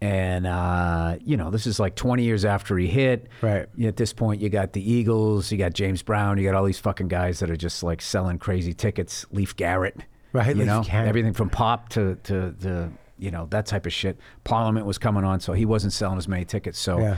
And 0.00 0.46
uh, 0.46 1.16
you 1.24 1.36
know, 1.36 1.50
this 1.50 1.66
is 1.66 1.80
like 1.80 1.96
20 1.96 2.22
years 2.22 2.44
after 2.44 2.78
he 2.78 2.86
hit. 2.86 3.26
Right. 3.42 3.66
At 3.82 3.96
this 3.96 4.12
point, 4.12 4.40
you 4.40 4.48
got 4.48 4.72
the 4.72 4.92
Eagles, 4.92 5.50
you 5.50 5.58
got 5.58 5.72
James 5.72 6.02
Brown, 6.02 6.38
you 6.38 6.44
got 6.44 6.54
all 6.54 6.64
these 6.64 6.78
fucking 6.78 7.08
guys 7.08 7.40
that 7.40 7.50
are 7.50 7.56
just 7.56 7.82
like 7.82 8.00
selling 8.00 8.38
crazy 8.38 8.72
tickets. 8.72 9.26
Leif 9.32 9.56
Garrett, 9.56 9.96
Right, 10.32 10.46
You 10.48 10.54
Leif 10.54 10.66
know, 10.66 10.82
Garrett. 10.84 11.08
everything 11.08 11.32
from 11.32 11.50
pop 11.50 11.88
to 11.90 12.14
to 12.24 12.52
to 12.60 12.92
you 13.18 13.30
know 13.30 13.46
that 13.50 13.66
type 13.66 13.86
of 13.86 13.92
shit. 13.92 14.18
Parliament 14.44 14.86
was 14.86 14.98
coming 14.98 15.24
on, 15.24 15.40
so 15.40 15.52
he 15.52 15.64
wasn't 15.64 15.92
selling 15.92 16.18
as 16.18 16.28
many 16.28 16.44
tickets. 16.44 16.78
So 16.78 16.98
Yeah. 17.00 17.16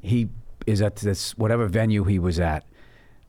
he 0.00 0.28
is 0.66 0.82
at 0.82 0.96
this 0.96 1.36
whatever 1.38 1.66
venue 1.66 2.04
he 2.04 2.18
was 2.18 2.38
at. 2.40 2.64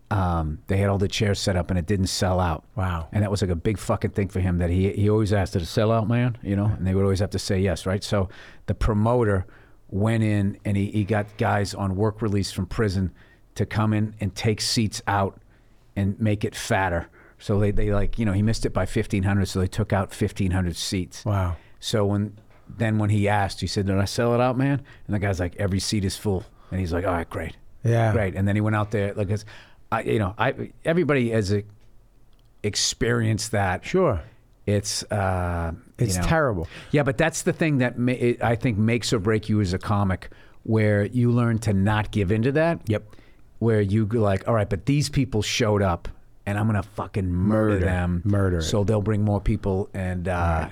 Um, 0.09 0.59
they 0.67 0.75
had 0.75 0.89
all 0.89 0.97
the 0.97 1.07
chairs 1.07 1.39
set 1.39 1.55
up 1.55 1.69
and 1.69 1.79
it 1.79 1.85
didn't 1.85 2.07
sell 2.07 2.41
out. 2.41 2.65
Wow. 2.75 3.07
And 3.13 3.23
that 3.23 3.31
was 3.31 3.41
like 3.41 3.49
a 3.51 3.55
big 3.55 3.77
fucking 3.77 4.11
thing 4.11 4.27
for 4.27 4.41
him 4.41 4.57
that 4.57 4.69
he 4.69 4.91
he 4.91 5.09
always 5.09 5.31
asked, 5.31 5.55
it 5.55 5.65
sell 5.65 5.89
out, 5.91 6.07
man? 6.09 6.37
You 6.43 6.57
know, 6.57 6.65
and 6.65 6.85
they 6.85 6.93
would 6.93 7.03
always 7.03 7.19
have 7.19 7.29
to 7.29 7.39
say 7.39 7.59
yes, 7.61 7.85
right? 7.85 8.03
So 8.03 8.27
the 8.65 8.73
promoter 8.75 9.45
went 9.89 10.23
in 10.23 10.57
and 10.65 10.75
he, 10.75 10.87
he 10.91 11.05
got 11.05 11.27
guys 11.37 11.73
on 11.73 11.95
work 11.95 12.21
release 12.21 12.51
from 12.51 12.65
prison 12.65 13.11
to 13.55 13.65
come 13.65 13.93
in 13.93 14.13
and 14.19 14.35
take 14.35 14.59
seats 14.59 15.01
out 15.07 15.39
and 15.95 16.19
make 16.19 16.43
it 16.43 16.55
fatter. 16.55 17.07
So 17.39 17.59
they, 17.59 17.71
they 17.71 17.91
like, 17.93 18.19
you 18.19 18.25
know, 18.25 18.33
he 18.33 18.41
missed 18.41 18.65
it 18.65 18.73
by 18.73 18.81
1,500, 18.81 19.45
so 19.47 19.59
they 19.59 19.67
took 19.67 19.91
out 19.93 20.09
1,500 20.09 20.75
seats. 20.75 21.25
Wow. 21.25 21.55
So 21.81 22.05
when 22.05 22.37
then 22.77 22.97
when 22.99 23.09
he 23.09 23.27
asked, 23.27 23.59
he 23.59 23.67
said, 23.67 23.87
"Did 23.87 23.97
I 23.97 24.05
sell 24.05 24.33
it 24.33 24.39
out, 24.39 24.57
man?" 24.57 24.81
And 25.07 25.13
the 25.15 25.19
guy's 25.19 25.39
like, 25.41 25.57
"Every 25.57 25.79
seat 25.79 26.05
is 26.05 26.15
full." 26.15 26.45
And 26.71 26.79
he's 26.79 26.93
like, 26.93 27.05
"All 27.05 27.11
right, 27.11 27.29
great, 27.29 27.57
Yeah. 27.83 28.13
great." 28.13 28.35
And 28.35 28.47
then 28.47 28.55
he 28.55 28.61
went 28.61 28.77
out 28.77 28.91
there, 28.91 29.13
like, 29.13 29.29
I, 29.91 30.01
you 30.03 30.19
know, 30.19 30.33
I 30.37 30.71
everybody 30.85 31.31
has 31.31 31.51
a, 31.51 31.63
experienced 32.63 33.51
that. 33.51 33.83
Sure. 33.85 34.21
It's 34.65 35.03
uh, 35.11 35.71
you 35.97 36.05
It's 36.05 36.17
know. 36.17 36.23
terrible. 36.23 36.67
Yeah, 36.91 37.03
but 37.03 37.17
that's 37.17 37.41
the 37.41 37.53
thing 37.53 37.79
that 37.79 37.97
ma- 37.97 38.11
it, 38.13 38.43
I 38.43 38.55
think 38.55 38.77
makes 38.77 39.11
or 39.11 39.19
break 39.19 39.49
you 39.49 39.59
as 39.59 39.73
a 39.73 39.79
comic, 39.79 40.29
where 40.63 41.05
you 41.05 41.31
learn 41.31 41.57
to 41.59 41.73
not 41.73 42.11
give 42.11 42.31
into 42.31 42.51
that. 42.53 42.79
Yep. 42.87 43.03
Where 43.59 43.81
you 43.81 44.05
go 44.05 44.19
like, 44.21 44.47
all 44.47 44.53
right, 44.53 44.69
but 44.69 44.85
these 44.85 45.09
people 45.09 45.41
showed 45.41 45.81
up, 45.81 46.07
and 46.45 46.57
I'm 46.57 46.67
gonna 46.67 46.83
fucking 46.83 47.27
murder, 47.29 47.73
Murder. 47.73 47.85
them. 47.85 48.21
Murder. 48.23 48.61
So 48.61 48.83
they'll 48.83 49.01
bring 49.01 49.23
more 49.23 49.41
people, 49.41 49.89
and 49.93 50.27
uh, 50.27 50.69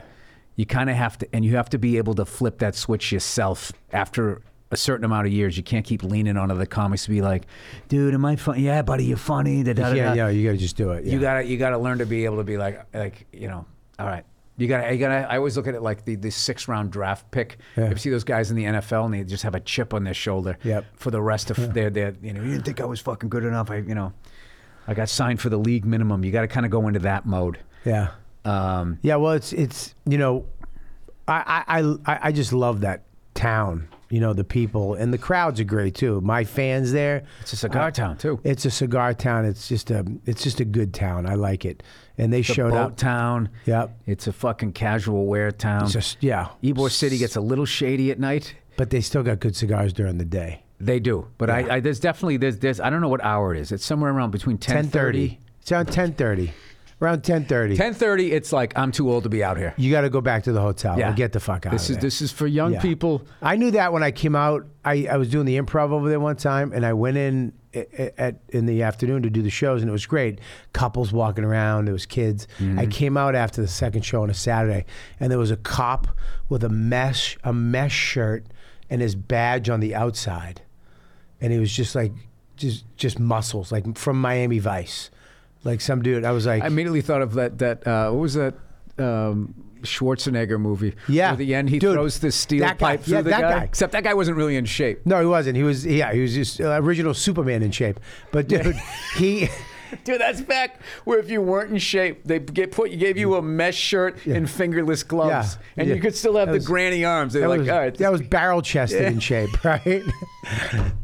you 0.60 0.66
kind 0.66 0.90
of 0.90 0.96
have 0.98 1.18
to, 1.20 1.28
and 1.34 1.46
you 1.46 1.56
have 1.56 1.70
to 1.70 1.78
be 1.80 1.98
able 1.98 2.14
to 2.16 2.26
flip 2.26 2.60
that 2.60 2.76
switch 2.76 3.12
yourself 3.14 3.72
after 3.94 4.42
a 4.72 4.78
certain 4.78 5.06
amount 5.06 5.26
of 5.26 5.32
years. 5.34 5.56
You 5.56 5.64
can't 5.64 5.86
keep 5.86 6.04
leaning 6.04 6.36
onto 6.38 6.56
the 6.56 6.68
comics 6.68 7.06
to 7.06 7.10
be 7.10 7.22
like, 7.22 7.46
dude, 7.88 8.14
am 8.14 8.26
I 8.26 8.36
funny? 8.36 8.62
Yeah, 8.64 8.82
buddy, 8.82 9.06
you're 9.06 9.18
funny. 9.18 9.64
Da, 9.64 9.74
da, 9.74 9.90
da, 9.90 9.96
Yeah, 9.96 10.04
da. 10.10 10.14
yeah, 10.14 10.30
you 10.30 10.46
got 10.46 10.52
to 10.52 10.58
just 10.58 10.76
do 10.76 10.92
it. 10.92 11.06
Yeah. 11.06 11.14
You 11.14 11.20
gotta 11.22 11.44
you 11.46 11.58
gotta 11.58 11.78
learn 11.78 12.00
to 12.00 12.06
be 12.06 12.26
able 12.26 12.38
to 12.38 12.44
be 12.44 12.58
like 12.58 12.84
like 12.94 13.26
you 13.32 13.48
know 13.48 13.66
all 13.98 14.06
right 14.06 14.26
you 14.58 14.68
gotta 14.68 14.92
you 14.92 15.00
gotta 15.00 15.32
I 15.32 15.38
always 15.38 15.56
look 15.56 15.68
at 15.68 15.74
it 15.76 15.82
like 15.82 16.04
the 16.04 16.16
the 16.16 16.30
six 16.30 16.68
round 16.68 16.92
draft 16.92 17.32
pick. 17.32 17.58
Yeah. 17.78 17.90
You 17.90 17.96
see 17.96 18.10
those 18.10 18.26
guys 18.26 18.52
in 18.52 18.58
the 18.58 18.66
NFL 18.66 19.06
and 19.06 19.14
they 19.14 19.24
just 19.24 19.44
have 19.44 19.56
a 19.56 19.62
chip 19.62 19.94
on 19.94 20.04
their 20.04 20.14
shoulder. 20.14 20.58
Yep. 20.64 20.86
For 20.98 21.10
the 21.10 21.22
rest 21.22 21.50
of 21.52 21.74
their 21.74 21.90
their 21.90 22.14
you 22.22 22.34
know 22.34 22.44
you 22.44 22.52
didn't 22.52 22.66
think 22.66 22.82
I 22.82 22.86
was 22.86 23.00
fucking 23.00 23.30
good 23.30 23.46
enough. 23.46 23.72
I 23.72 23.78
you 23.78 23.96
know 23.96 24.12
I 24.88 24.94
got 24.94 25.08
signed 25.08 25.40
for 25.40 25.50
the 25.50 25.58
league 25.58 25.86
minimum. 25.86 26.26
You 26.26 26.32
got 26.32 26.42
to 26.42 26.48
kind 26.48 26.66
of 26.66 26.72
go 26.72 26.88
into 26.88 27.00
that 27.00 27.26
mode. 27.26 27.60
yeah. 27.86 28.10
Um, 28.46 29.00
Yeah, 29.02 29.16
well, 29.18 29.34
it's 29.34 29.54
it's 29.54 29.96
you 30.06 30.18
know, 30.18 30.46
I 31.28 31.64
I 31.68 31.82
I, 32.06 32.20
I 32.24 32.32
just 32.32 32.54
love 32.54 32.82
that 32.82 33.04
town. 33.34 33.88
You 34.10 34.20
know, 34.20 34.34
the 34.34 34.44
people 34.44 34.96
and 34.96 35.14
the 35.14 35.20
crowds 35.20 35.60
are 35.60 35.64
great 35.66 35.94
too. 35.94 36.20
My 36.22 36.44
fans 36.44 36.92
there. 36.92 37.24
it's 37.42 37.54
a 37.54 37.58
cigar 37.58 37.92
town 37.92 38.18
too. 38.18 38.40
It's 38.44 38.66
a 38.66 38.72
cigar 38.72 39.14
town. 39.14 39.46
It's 39.46 39.68
just 39.68 39.92
a 39.92 40.04
it's 40.26 40.42
just 40.42 40.60
a 40.60 40.66
good 40.66 40.94
town. 40.96 41.28
I 41.28 41.36
like 41.36 41.64
it. 41.64 41.84
And 42.18 42.34
they 42.34 42.40
It's 42.40 42.48
showed 42.52 42.74
up. 42.74 42.98
town. 42.98 43.50
Yep. 43.66 44.00
It's 44.08 44.26
a 44.26 44.34
fucking 44.34 44.74
casual 44.74 45.28
wear 45.28 45.52
town. 45.52 45.84
It's 45.84 45.94
just 45.94 46.18
yeah. 46.22 46.48
Ybor 46.64 46.90
City 46.90 47.20
gets 47.20 47.36
a 47.36 47.42
little 47.42 47.66
shady 47.66 48.10
at 48.10 48.20
night. 48.20 48.56
But 48.78 48.90
they 48.90 49.02
still 49.02 49.22
got 49.24 49.40
good 49.42 49.56
cigars 49.56 49.94
during 49.94 50.18
the 50.18 50.26
day. 50.26 50.64
They 50.80 51.00
do, 51.02 51.28
but 51.38 51.50
I, 51.50 51.76
I 51.76 51.80
there's 51.82 52.00
definitely 52.00 52.38
there's 52.38 52.58
there's 52.60 52.80
I 52.80 52.90
don't 52.90 53.02
know 53.02 53.10
what 53.10 53.22
hour 53.24 53.54
it 53.54 53.60
is. 53.60 53.72
It's 53.74 53.86
somewhere 53.86 54.12
around 54.12 54.32
between 54.32 54.58
ten 54.58 54.76
Ten 54.78 54.88
thirty. 54.88 55.38
It's 55.62 55.72
around 55.72 55.88
ten 55.92 56.14
thirty. 56.14 56.54
Around 57.02 57.24
ten 57.24 57.46
thirty. 57.46 57.76
Ten 57.78 57.94
thirty. 57.94 58.32
It's 58.34 58.52
like 58.52 58.78
I'm 58.78 58.92
too 58.92 59.10
old 59.10 59.24
to 59.24 59.30
be 59.30 59.42
out 59.44 59.58
here. 59.58 59.74
You 59.78 59.90
got 59.90 60.02
to 60.02 60.10
go 60.10 60.20
back 60.20 60.44
to 60.44 60.52
the 60.52 60.60
hotel 60.60 61.00
Yeah. 61.00 61.08
and 61.08 61.16
get 61.16 61.32
the 61.32 61.40
fuck 61.40 61.66
out 61.66 61.72
This 61.72 61.86
of 61.86 61.92
is 61.92 61.96
there. 61.98 62.02
this 62.02 62.22
is 62.22 62.32
for 62.32 62.46
young 62.46 62.74
Yeah. 62.74 62.82
people. 62.82 63.22
I 63.42 63.56
knew 63.56 63.72
that 63.72 63.94
when 63.94 64.04
I 64.04 64.12
came 64.12 64.36
out. 64.36 64.66
I, 64.84 65.08
I 65.10 65.18
was 65.18 65.30
doing 65.30 65.46
the 65.46 65.58
improv 65.58 65.92
over 65.92 66.10
there 66.10 66.20
one 66.20 66.36
time, 66.36 66.74
and 66.74 66.86
I 66.86 66.94
went 66.94 67.16
in 67.18 67.54
at, 67.74 68.14
at 68.18 68.36
in 68.50 68.66
the 68.66 68.84
afternoon 68.84 69.22
to 69.24 69.30
do 69.30 69.42
the 69.42 69.50
shows, 69.50 69.82
and 69.82 69.88
it 69.90 69.92
was 69.94 70.06
great. 70.06 70.40
Couples 70.74 71.14
walking 71.14 71.44
around, 71.46 71.86
there 71.86 71.94
was 71.94 72.06
kids. 72.06 72.48
Mm-hmm. 72.60 72.80
I 72.80 72.86
came 72.88 73.16
out 73.16 73.34
after 73.36 73.62
the 73.62 73.68
second 73.68 74.02
show 74.04 74.24
on 74.24 74.30
a 74.30 74.34
Saturday, 74.34 74.86
and 75.22 75.32
there 75.32 75.40
was 75.40 75.52
a 75.52 75.58
cop 75.58 76.08
with 76.50 76.64
a 76.64 76.70
mesh 76.70 77.38
a 77.44 77.54
mesh 77.54 77.94
shirt 77.96 78.46
and 78.90 79.02
his 79.02 79.16
badge 79.16 79.70
on 79.70 79.80
the 79.80 79.96
outside, 79.96 80.64
and 81.40 81.54
he 81.54 81.60
was 81.60 81.72
just 81.72 81.96
like 81.96 82.12
just 82.58 82.84
just 82.98 83.20
muscles, 83.20 83.72
like 83.72 83.98
from 83.98 84.20
Miami 84.20 84.60
Vice, 84.60 85.12
like 85.64 85.82
some 85.82 86.02
dude. 86.02 86.26
I 86.26 86.32
was 86.32 86.46
like, 86.46 86.64
I 86.64 86.68
immediately 86.68 87.02
thought 87.02 87.22
of 87.22 87.34
that 87.34 87.58
that 87.60 87.86
uh, 87.88 88.12
what 88.12 88.22
was 88.22 88.34
that 88.36 88.54
um, 88.98 89.54
Schwarzenegger 89.82 90.60
movie? 90.60 90.96
Yeah. 91.08 91.32
At 91.32 91.38
the 91.38 91.56
end 91.56 91.70
he 91.70 91.80
Dude, 91.80 91.94
throws 91.94 92.20
the 92.20 92.32
steel 92.32 92.62
that 92.62 92.78
guy. 92.78 92.98
pipe 92.98 93.04
through 93.06 93.16
Yeah, 93.16 93.22
the 93.22 93.30
that 93.32 93.42
guy. 93.42 93.52
guy. 93.60 93.64
Except 93.64 93.92
that 93.94 94.04
guy 94.04 94.14
wasn't 94.14 94.38
really 94.38 94.56
in 94.56 94.66
shape. 94.66 95.06
no, 95.06 95.20
he 95.20 95.26
wasn't. 95.26 95.56
He 95.56 95.64
was 95.64 95.86
yeah, 95.86 96.12
he 96.14 96.22
was 96.22 96.34
just 96.34 96.60
uh, 96.62 96.78
original 96.82 97.14
Superman 97.14 97.64
in 97.64 97.72
shape. 97.72 98.00
But 98.32 98.48
dude, 98.48 98.76
he. 99.18 99.50
Dude, 100.04 100.20
that's 100.22 100.42
back 100.42 100.80
where 101.06 101.20
if 101.20 101.30
you 101.30 101.42
weren't 101.42 101.72
in 101.72 101.78
shape, 101.78 102.22
they 102.26 102.40
get 102.40 102.72
put. 102.72 102.92
You 102.92 102.98
gave 102.98 103.18
you 103.18 103.36
a 103.36 103.42
mesh 103.42 103.76
shirt 103.78 104.26
and 104.26 104.50
fingerless 104.50 105.04
gloves, 105.04 105.56
Yeah. 105.56 105.64
and 105.78 105.88
Yeah. 105.90 105.96
you 105.96 106.02
could 106.02 106.16
still 106.16 106.36
have 106.38 106.48
That 106.48 106.52
the 106.54 106.58
was- 106.60 106.68
granny 106.68 107.04
arms. 107.06 107.34
They're 107.34 107.44
That 107.44 107.50
like, 107.50 107.60
was, 107.62 107.70
all 107.70 107.80
right, 107.80 107.98
that 107.98 108.12
was 108.12 108.22
barrel 108.22 108.62
chested 108.62 109.02
in 109.04 109.20
shape, 109.20 109.64
right? 109.66 110.04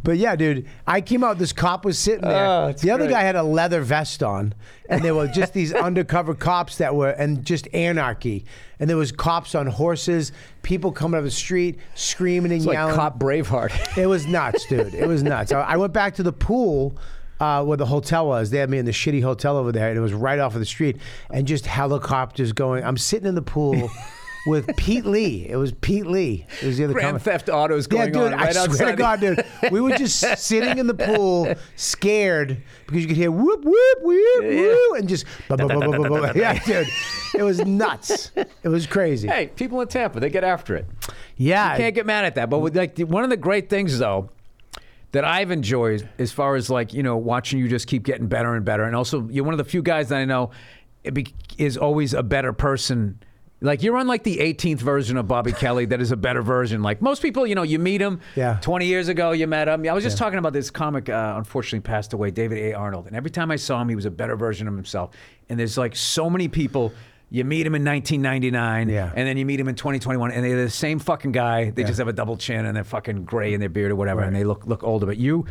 but 0.04 0.17
yeah, 0.17 0.36
dude, 0.36 0.67
I 0.88 1.02
came 1.02 1.24
out. 1.24 1.38
This 1.38 1.54
cop 1.54 1.86
was 1.86 1.98
sitting 2.00 2.21
there. 2.21 2.45
Oh, 2.45 2.74
the 2.74 2.91
other 2.91 3.06
great. 3.06 3.13
guy 3.13 3.21
had 3.21 3.36
a 3.36 3.43
leather 3.43 3.82
vest 3.82 4.24
on, 4.24 4.54
and 4.89 5.04
there 5.04 5.15
were 5.15 5.28
just 5.28 5.54
these 5.54 5.74
undercover 5.74 6.34
cops 6.34 6.78
that 6.78 6.95
were, 6.95 7.10
and 7.10 7.43
just 7.45 7.67
anarchy. 7.74 8.45
And 8.80 8.89
there 8.89 8.98
was 8.98 9.12
cops 9.12 9.56
on 9.56 9.67
horses, 9.67 10.32
people 10.62 10.91
coming 10.91 11.17
up 11.17 11.24
the 11.24 11.32
street 11.32 11.80
screaming 11.95 12.52
and 12.52 12.60
it's 12.60 12.65
like 12.67 12.76
yelling. 12.76 12.95
cop 12.95 13.17
Braveheart. 13.19 13.98
It 13.98 14.06
was 14.08 14.28
nuts, 14.28 14.65
dude. 14.65 14.93
It 14.93 15.08
was 15.08 15.24
nuts. 15.24 15.52
I, 15.54 15.62
I 15.62 15.78
went 15.78 15.93
back 15.93 16.15
to 16.15 16.24
the 16.24 16.34
pool 16.34 16.98
uh, 17.39 17.63
where 17.63 17.78
the 17.78 17.86
hotel 17.86 18.28
was. 18.28 18.50
They 18.50 18.58
had 18.60 18.69
me 18.69 18.78
in 18.78 18.86
the 18.86 18.91
shitty 18.91 19.21
hotel 19.21 19.58
over 19.58 19.71
there, 19.71 19.89
and 19.89 19.98
it 19.98 20.02
was 20.02 20.13
right 20.13 20.39
off 20.39 20.54
of 20.54 20.60
the 20.60 20.65
street. 20.65 20.98
And 21.32 21.48
just 21.48 21.65
helicopters 21.65 22.54
going. 22.54 22.84
I'm 22.84 22.98
sitting 22.98 23.28
in 23.28 23.36
the 23.36 23.41
pool 23.41 23.89
with 24.48 24.76
Pete 24.78 25.06
Lee. 25.06 25.48
It 25.50 25.56
was 25.58 25.71
Pete 25.71 26.06
Lee. 26.06 26.45
It 26.62 26.65
was 26.67 26.78
the 26.78 26.86
other 26.86 26.93
Grand 26.93 27.08
comic. 27.10 27.21
Theft 27.24 27.50
Autos 27.50 27.88
Yeah, 27.91 28.08
going 28.10 28.13
dude, 28.13 28.21
on 28.21 28.39
right 28.39 28.56
I 28.56 28.60
outside. 28.62 28.71
swear 28.74 28.91
to 28.91 28.98
God, 28.98 29.19
dude. 29.19 29.45
We 29.71 29.82
were 29.82 29.98
just 29.98 30.19
sitting 30.38 30.78
in 30.78 30.88
the 30.88 30.93
pool, 30.93 31.54
scared 31.76 32.62
because 32.86 33.02
you 33.02 33.08
could 33.08 33.17
hear 33.17 33.32
whoop 33.32 33.63
whoop 33.65 33.98
whoop 34.02 34.43
whoop, 34.43 35.00
and 35.00 35.10
just 35.10 35.26
yeah, 35.50 36.60
dude. 36.65 36.88
It 37.34 37.43
was 37.43 37.60
nuts. 37.65 38.32
It 38.36 38.69
was 38.69 38.88
crazy. 38.88 39.28
Hey, 39.28 39.48
people 39.48 39.82
in 39.82 39.88
Tampa, 39.88 40.19
they 40.19 40.30
get 40.30 40.43
after 40.43 40.76
it. 40.76 40.86
Yeah, 41.38 41.74
you 41.74 41.80
Can't 41.80 41.95
get 41.95 42.06
mad 42.06 42.26
at 42.26 42.36
that. 42.36 42.50
But 42.50 42.60
with, 42.60 42.78
like 42.78 42.98
one 43.00 43.24
of 43.24 43.30
the 43.30 43.38
great 43.38 43.69
things 43.69 44.00
though 44.00 44.30
that 45.15 45.23
I've 45.23 45.49
enjoyed 45.49 46.10
as 46.19 46.34
far 46.34 46.58
as 46.58 46.69
like 46.69 46.93
you 46.93 47.01
know 47.01 47.15
watching 47.15 47.58
you 47.58 47.69
just 47.69 47.88
keep 47.88 48.04
getting 48.04 48.28
better 48.28 48.54
and 48.54 48.65
better, 48.65 48.84
and 48.84 48.95
also 48.95 49.28
you're 49.30 49.45
one 49.45 49.54
of 49.54 49.58
the 49.58 49.63
few 49.63 49.82
guys 49.82 50.10
that 50.10 50.17
I 50.17 50.25
know 50.25 50.51
is 51.58 51.78
always 51.78 52.13
a 52.13 52.21
better 52.21 52.51
person. 52.51 53.19
Like 53.62 53.82
you're 53.82 53.95
on 53.95 54.08
like 54.08 54.23
the 54.23 54.38
18th 54.38 54.80
version 54.80 55.15
of 55.15 55.28
Bobby 55.28 55.54
Kelly 55.54 55.86
that 55.86 56.01
is 56.01 56.12
a 56.12 56.17
better 56.17 56.41
version. 56.41 56.84
Like 56.84 57.01
most 57.01 57.21
people, 57.21 57.47
you 57.47 57.56
know, 57.56 57.63
you 57.63 57.80
meet 57.80 58.01
him. 58.01 58.19
Yeah. 58.36 58.60
20 58.62 58.86
years 58.86 59.08
ago, 59.08 59.32
you 59.32 59.47
met 59.47 59.69
him. 59.69 59.88
I 59.88 59.93
was 59.93 60.04
just 60.04 60.17
talking 60.17 60.38
about 60.38 60.51
this 60.51 60.69
comic. 60.69 61.08
Uh, 61.08 61.36
unfortunately, 61.38 61.80
passed 61.80 62.12
away, 62.12 62.32
David 62.32 62.58
A. 62.58 62.73
Arnold. 62.73 63.08
And 63.08 63.15
every 63.15 63.32
time 63.32 63.51
I 63.51 63.56
saw 63.56 63.82
him, 63.82 63.88
he 63.88 63.95
was 63.95 64.06
a 64.06 64.12
better 64.12 64.36
version 64.36 64.67
of 64.67 64.75
himself. 64.75 65.15
And 65.47 65.58
there's 65.58 65.78
like 65.78 65.95
so 65.95 66.30
many 66.30 66.49
people. 66.49 66.91
You 67.36 67.43
meet 67.43 67.65
him 67.67 67.76
in 67.76 67.84
1999, 67.84 68.88
Yeah. 68.88 69.12
and 69.13 69.28
then 69.28 69.36
you 69.36 69.45
meet 69.45 69.60
him 69.60 69.67
in 69.67 69.76
2021, 69.76 70.32
and 70.32 70.45
they're 70.45 70.63
the 70.63 70.69
same 70.69 71.00
fucking 71.00 71.34
guy. 71.34 71.69
They 71.69 71.84
just 71.84 71.98
have 72.00 72.08
a 72.08 72.13
double 72.13 72.38
chin 72.38 72.65
and 72.65 72.74
they're 72.78 72.86
fucking 72.86 73.26
gray 73.26 73.54
in 73.54 73.60
their 73.60 73.67
beard 73.67 73.91
or 73.91 73.98
whatever, 73.98 74.21
and 74.21 74.34
they 74.34 74.45
look 74.45 74.65
look 74.65 74.84
older. 74.86 75.06
But 75.06 75.17
you 75.17 75.45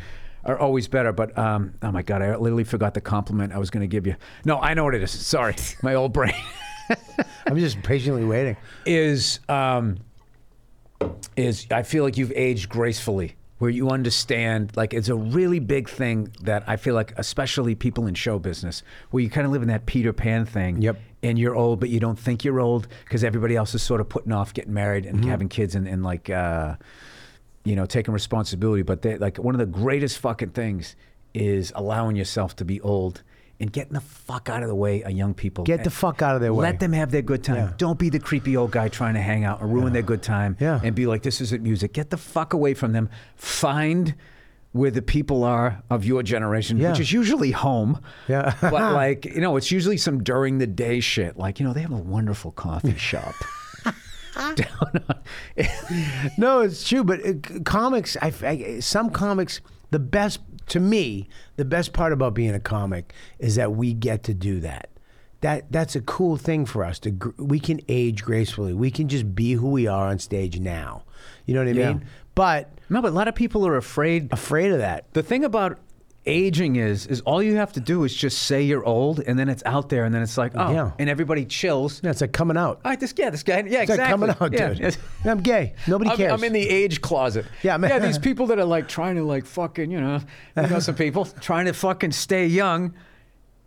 are 0.47 0.59
always 0.59 0.89
better. 0.89 1.13
But 1.13 1.37
um, 1.37 1.75
oh 1.83 1.93
my 1.93 2.01
god, 2.03 2.23
I 2.23 2.37
literally 2.37 2.65
forgot 2.65 2.95
the 2.95 3.03
compliment 3.03 3.53
I 3.53 3.59
was 3.59 3.69
going 3.69 3.83
to 3.83 3.87
give 3.87 4.07
you. 4.07 4.17
No, 4.47 4.59
I 4.59 4.73
know 4.73 4.85
what 4.85 4.95
it 4.95 5.03
is. 5.03 5.11
Sorry, 5.11 5.55
my 5.83 5.95
old 5.95 6.15
brain 6.15 6.33
I'm 7.47 7.59
just 7.59 7.83
patiently 7.83 8.25
waiting. 8.25 8.57
is 8.87 9.41
um, 9.51 9.99
is 11.37 11.67
I 11.71 11.83
feel 11.83 12.03
like 12.05 12.17
you've 12.17 12.33
aged 12.33 12.71
gracefully, 12.71 13.37
where 13.59 13.71
you 13.71 13.91
understand. 13.91 14.73
Like 14.77 14.95
it's 14.95 15.09
a 15.09 15.15
really 15.15 15.59
big 15.61 15.89
thing 15.89 16.33
that 16.43 16.65
I 16.67 16.77
feel 16.77 16.95
like, 16.95 17.13
especially 17.17 17.75
people 17.75 18.07
in 18.07 18.15
show 18.15 18.39
business, 18.39 18.83
where 19.11 19.23
you 19.23 19.31
kind 19.31 19.47
of 19.47 19.53
live 19.53 19.63
in 19.63 19.69
that 19.69 19.87
Peter 19.87 20.13
Pan 20.13 20.45
thing. 20.47 20.83
Yep. 20.83 21.01
And 21.23 21.39
you're 21.39 21.55
old, 21.55 21.81
but 21.81 21.89
you 21.89 22.01
don't 22.01 22.19
think 22.19 22.45
you're 22.45 22.61
old 22.61 22.87
because 23.05 23.25
everybody 23.25 23.57
else 23.57 23.75
is 23.75 23.83
sort 23.83 24.01
of 24.01 24.09
putting 24.09 24.33
off 24.33 24.53
getting 24.53 24.75
married 24.75 25.07
and 25.07 25.25
having 25.25 25.49
kids 25.49 25.75
and, 25.75 25.89
and 25.89 26.03
like, 26.03 26.29
uh, 26.29 26.77
you 27.65 27.75
know, 27.75 27.87
taking 27.87 28.13
responsibility. 28.13 28.83
But 28.83 29.01
they, 29.01 29.17
like 29.17 29.39
one 29.39 29.55
of 29.55 29.59
the 29.59 29.67
greatest 29.67 30.19
fucking 30.19 30.51
things 30.51 30.97
is 31.33 31.73
allowing 31.75 32.17
yourself 32.17 32.55
to 32.57 32.65
be 32.65 32.81
old. 32.83 33.23
And 33.61 33.73
getting 33.73 33.93
the 33.93 34.01
fuck 34.01 34.49
out 34.49 34.63
of 34.63 34.69
the 34.69 34.75
way 34.75 35.03
of 35.03 35.13
young 35.13 35.33
people. 35.33 35.63
Get 35.65 35.85
the 35.85 35.91
fuck 35.91 36.23
out 36.23 36.35
of 36.35 36.41
their 36.41 36.53
way. 36.53 36.63
Let 36.63 36.81
them 36.81 36.93
have 36.93 37.13
their 37.13 37.23
good 37.23 37.45
time. 37.45 37.57
Yeah. 37.57 37.73
Don't 37.79 37.99
be 37.99 38.09
the 38.11 38.19
creepy 38.19 38.57
old 38.57 38.73
guy 38.73 38.89
trying 38.89 39.15
to 39.15 39.21
hang 39.21 39.45
out 39.45 39.63
or 39.63 39.69
ruin 39.69 39.93
their 39.93 40.03
good 40.03 40.23
time 40.23 40.57
Yeah. 40.61 40.81
and 40.83 40.95
be 40.95 41.07
like, 41.07 41.23
this 41.23 41.41
isn't 41.41 41.63
music. 41.63 41.93
Get 41.93 42.11
the 42.11 42.17
fuck 42.17 42.53
away 42.53 42.75
from 42.75 42.93
them. 42.93 43.09
Find 43.37 44.15
where 44.73 44.91
the 44.91 45.03
people 45.03 45.45
are 45.45 45.85
of 45.89 46.05
your 46.05 46.25
generation, 46.25 46.79
Yeah. 46.79 46.91
which 46.91 46.99
is 47.01 47.13
usually 47.13 47.53
home. 47.53 48.01
Yeah. 48.27 48.55
but 48.61 48.73
like, 48.93 49.25
you 49.25 49.41
know, 49.41 49.57
it's 49.57 49.71
usually 49.71 49.99
some 49.99 50.25
during 50.25 50.59
the 50.59 50.67
day 50.67 50.99
shit. 50.99 51.37
Like, 51.39 51.61
you 51.61 51.67
know, 51.67 51.73
they 51.73 51.83
have 51.83 51.93
a 51.93 51.97
wonderful 51.97 52.51
coffee 52.51 52.97
shop. 52.97 53.35
No, 56.39 56.61
it's 56.63 56.87
true. 56.89 57.05
But 57.05 57.25
uh, 57.25 57.33
comics, 57.65 58.17
I, 58.21 58.33
I- 58.43 58.81
some 58.81 59.11
comics, 59.11 59.61
the 59.91 59.99
best 60.01 60.41
to 60.69 60.81
me, 60.81 61.29
the 61.57 61.65
best 61.65 61.93
part 61.93 62.13
about 62.13 62.35
being 62.35 62.55
a 62.55 62.61
comic 62.61 63.13
is 63.39 63.55
that 63.57 63.73
we 63.73 63.93
get 63.93 64.23
to 64.25 64.35
do 64.35 64.61
that. 64.61 64.89
That 65.41 65.71
that's 65.71 65.95
a 65.95 66.01
cool 66.01 66.37
thing 66.39 66.65
for 66.65 66.83
us. 66.85 66.99
To 67.01 67.11
gr- 67.11 67.31
we 67.43 67.61
can 67.61 67.81
age 67.89 68.23
gracefully. 68.25 68.73
We 68.73 68.91
can 68.91 69.09
just 69.09 69.35
be 69.35 69.53
who 69.53 69.69
we 69.71 69.87
are 69.87 70.07
on 70.09 70.19
stage 70.19 70.59
now. 70.59 71.05
You 71.45 71.55
know 71.55 71.61
what 71.61 71.69
I 71.69 71.73
Yeah. 71.73 71.89
mean? 71.93 72.05
But 72.35 72.71
no, 72.89 73.03
but 73.03 73.09
a 73.13 73.15
lot 73.15 73.29
of 73.29 73.35
people 73.35 73.67
are 73.67 73.77
afraid. 73.77 74.33
afraid 74.33 74.73
of 74.73 74.79
that. 74.79 75.13
The 75.13 75.23
thing 75.23 75.45
about 75.45 75.79
aging 76.27 76.77
is, 76.77 77.07
is 77.07 77.21
all 77.23 77.43
you 77.43 77.57
have 77.57 77.73
to 77.75 77.81
do 77.81 78.05
is 78.05 78.15
just 78.15 78.43
say 78.45 78.63
you're 78.63 78.85
old, 78.85 79.21
and 79.21 79.39
then 79.39 79.49
it's 79.49 79.63
out 79.67 79.89
there, 79.89 80.05
and 80.05 80.15
then 80.15 80.23
it's 80.23 80.39
like, 80.39 80.53
oh, 80.55 80.73
Yeah. 80.73 80.91
and 80.99 81.09
everybody 81.11 81.45
chills. 81.45 82.01
Yeah, 82.03 82.11
it's 82.11 82.21
like 82.21 82.33
coming 82.33 82.57
out. 82.57 82.81
All 82.85 82.91
right, 82.91 82.99
this 83.01 83.13
yeah, 83.17 83.31
this 83.31 83.43
guy, 83.43 83.57
yeah, 83.59 83.83
It's 83.83 83.91
like 83.91 83.91
exactly. 83.91 84.11
coming 84.11 84.31
out, 84.41 84.53
yeah. 84.53 84.69
dude. 84.69 84.79
yes. 84.81 84.99
I'm 85.25 85.41
gay. 85.41 85.75
Nobody 85.87 86.11
I'm, 86.11 86.17
cares. 86.17 86.33
I'm 86.33 86.45
in 86.45 86.53
the 86.53 86.69
age 86.69 87.01
closet. 87.01 87.47
Yeah, 87.63 87.77
man. 87.77 87.91
yeah. 87.91 87.99
These 87.99 88.19
people 88.29 88.47
that 88.49 88.59
are 88.59 88.65
like 88.65 88.89
trying 88.89 89.17
to 89.17 89.25
like 89.25 89.45
fucking, 89.47 89.91
you 89.91 90.01
know, 90.01 90.21
you 90.57 90.67
know 90.67 90.79
some 90.79 90.95
people 90.95 91.27
trying 91.27 91.67
to 91.67 91.73
fucking 91.73 92.13
stay 92.13 92.47
young, 92.47 92.95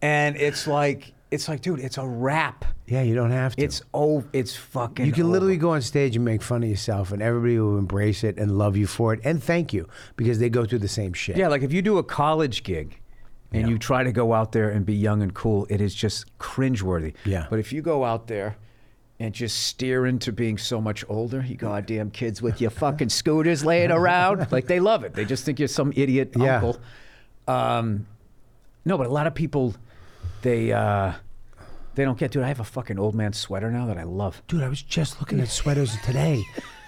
and 0.01 0.35
it's 0.35 0.67
like, 0.67 1.13
it's 1.31 1.47
like, 1.49 1.61
dude, 1.61 1.79
it's 1.79 1.97
a 1.97 2.07
wrap. 2.07 2.63
yeah, 2.87 3.01
you 3.01 3.13
don't 3.15 3.31
have 3.31 3.55
to. 3.55 3.61
It's 3.63 3.81
oh, 3.93 4.23
it's 4.33 4.55
fucking. 4.55 5.05
You 5.05 5.11
can 5.11 5.23
over. 5.23 5.33
literally 5.33 5.57
go 5.57 5.71
on 5.71 5.81
stage 5.81 6.15
and 6.15 6.23
make 6.23 6.41
fun 6.41 6.63
of 6.63 6.69
yourself, 6.69 7.11
and 7.11 7.21
everybody 7.21 7.59
will 7.59 7.77
embrace 7.77 8.23
it 8.23 8.37
and 8.37 8.57
love 8.57 8.77
you 8.77 8.87
for 8.87 9.13
it 9.13 9.19
and 9.23 9.43
thank 9.43 9.73
you 9.73 9.87
because 10.15 10.39
they 10.39 10.49
go 10.49 10.65
through 10.65 10.79
the 10.79 10.87
same 10.87 11.13
shit. 11.13 11.35
Yeah, 11.37 11.47
like 11.49 11.63
if 11.63 11.73
you 11.73 11.81
do 11.81 11.97
a 11.97 12.03
college 12.03 12.63
gig 12.63 12.99
and 13.51 13.63
Yeah. 13.63 13.67
you 13.69 13.77
try 13.77 14.03
to 14.03 14.11
go 14.11 14.33
out 14.33 14.51
there 14.53 14.69
and 14.69 14.85
be 14.85 14.93
young 14.95 15.21
and 15.21 15.33
cool, 15.33 15.67
it 15.69 15.81
is 15.81 15.93
just 15.95 16.37
cringeworthy. 16.37 17.13
Yeah. 17.25 17.47
But 17.49 17.59
if 17.59 17.71
you 17.73 17.81
go 17.81 18.03
out 18.05 18.27
there 18.27 18.55
and 19.19 19.33
just 19.33 19.57
steer 19.63 20.05
into 20.05 20.31
being 20.31 20.57
so 20.57 20.79
much 20.79 21.03
older, 21.09 21.41
you 21.41 21.55
goddamn 21.55 22.11
kids 22.11 22.41
with 22.41 22.61
your 22.61 22.69
fucking 22.69 23.09
scooters 23.09 23.65
laying 23.65 23.89
around, 23.91 24.47
like 24.51 24.67
they 24.67 24.79
love 24.79 25.03
it. 25.03 25.13
They 25.13 25.25
just 25.25 25.43
think 25.43 25.59
you're 25.59 25.67
some 25.67 25.91
idiot 25.95 26.33
Yeah. 26.37 26.55
uncle. 26.55 26.77
Um, 27.47 28.05
no, 28.85 28.97
but 28.97 29.07
a 29.07 29.09
lot 29.09 29.27
of 29.27 29.33
people, 29.35 29.73
they 30.41 30.71
uh, 30.71 31.13
they 31.95 32.03
don't 32.05 32.17
get. 32.17 32.31
Dude, 32.31 32.43
I 32.43 32.47
have 32.47 32.59
a 32.59 32.63
fucking 32.65 32.99
old 32.99 33.15
man 33.15 33.33
sweater 33.33 33.71
now 33.71 33.85
that 33.87 33.97
I 33.97 34.03
love. 34.03 34.41
Dude, 34.47 34.63
I 34.63 34.69
was 34.69 34.81
just 34.81 35.19
looking 35.19 35.39
at 35.39 35.47
sweaters 35.49 35.95
today. 36.03 36.43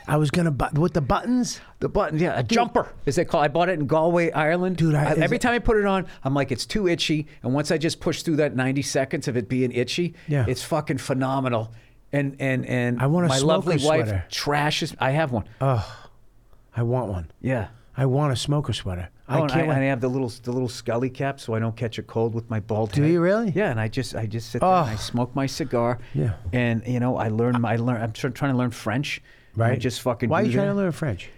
I 0.08 0.18
was 0.18 0.32
gonna 0.32 0.50
bu- 0.52 0.80
with 0.82 0.94
the 0.94 1.02
buttons. 1.02 1.62
The 1.80 1.90
button, 1.90 2.18
yeah, 2.18 2.38
a 2.40 2.42
jumper, 2.44 2.92
is 3.06 3.16
they 3.16 3.26
call. 3.26 3.42
it. 3.42 3.46
I 3.46 3.48
bought 3.48 3.70
it 3.70 3.74
in 3.80 3.86
Galway, 3.86 4.32
Ireland. 4.32 4.78
Dude, 4.78 4.96
I- 4.96 5.12
is 5.14 5.18
every 5.20 5.38
time 5.38 5.54
I 5.54 5.60
put 5.60 5.78
it 5.78 5.86
on, 5.86 6.08
I'm 6.24 6.34
like, 6.34 6.52
it's 6.52 6.66
too 6.66 6.88
itchy. 6.88 7.28
And 7.44 7.54
once 7.54 7.70
I 7.72 7.78
just 7.78 8.00
push 8.00 8.24
through 8.24 8.38
that 8.38 8.56
90 8.56 8.82
seconds 8.82 9.28
of 9.28 9.38
it 9.38 9.48
being 9.48 9.72
itchy, 9.72 10.16
Yeah. 10.28 10.46
it's 10.48 10.64
fucking 10.64 10.98
phenomenal. 10.98 11.72
And 12.12 12.36
and 12.40 12.66
and 12.66 13.00
I 13.00 13.06
want 13.06 13.28
a 13.28 13.30
my 13.30 13.38
smoker 13.38 13.48
lovely 13.48 13.76
wife 13.86 14.08
sweater. 14.08 14.26
trashes. 14.32 14.96
I 15.00 15.12
have 15.12 15.32
one. 15.32 15.44
I 15.62 16.84
want 16.84 17.10
one. 17.12 17.32
yeah. 17.42 17.68
I 18.02 18.06
want 18.06 18.32
a 18.32 18.36
smoker 18.36 18.72
sweater. 18.74 19.10
I 19.28 19.38
Oh, 19.40 19.48
can't. 19.48 19.70
I, 19.70 19.74
and 19.76 19.84
I 19.84 19.88
have 19.94 20.00
the 20.02 20.08
little 20.08 20.30
the 20.30 20.52
little 20.52 20.70
scully 20.70 21.10
cap 21.10 21.40
so 21.40 21.54
I 21.54 21.60
don't 21.60 21.76
catch 21.76 21.98
a 22.00 22.04
cold 22.04 22.34
with 22.34 22.50
my 22.50 22.60
bald 22.60 22.92
Do 22.94 23.02
head. 23.02 23.12
you 23.12 23.20
really? 23.22 23.52
Yeah, 23.52 23.72
and 23.72 23.80
I 23.80 23.88
just 23.90 24.16
I 24.16 24.26
just 24.26 24.50
sit 24.52 24.62
there 24.62 24.70
and 24.70 24.90
I 24.90 24.94
Oh. 24.94 24.98
smoke 24.98 25.36
my 25.36 25.46
cigar. 25.48 26.00
Yeah. 26.14 26.34
And 26.54 26.82
you 26.88 27.00
know 27.00 27.18
I 27.18 27.28
learn 27.28 27.64
I 27.66 27.76
learn 27.76 28.02
I'm 28.02 28.12
tr- 28.14 28.30
trying 28.30 28.52
to 28.54 28.58
learn 28.58 28.72
French. 28.72 29.22
and 29.54 29.64
I 29.64 29.70
right. 29.72 29.80
just 29.80 30.02
fucking. 30.02 30.30
Why 30.30 30.42
are 30.42 30.44
do 30.44 30.50
you 30.50 30.56
trying 30.56 30.68
that. 30.68 30.74
to 30.74 30.80
learn 30.80 30.92
French? 30.94 31.30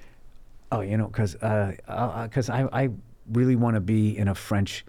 Oh, 0.72 0.82
you 0.82 0.98
know, 0.98 1.08
because 1.08 1.36
uh, 1.36 1.74
uh, 1.88 2.28
cause 2.30 2.50
I, 2.50 2.68
I 2.72 2.90
really 3.32 3.56
want 3.56 3.76
to 3.76 3.82
be 3.82 4.18
in 4.18 4.28
a 4.28 4.36
French 4.36 4.86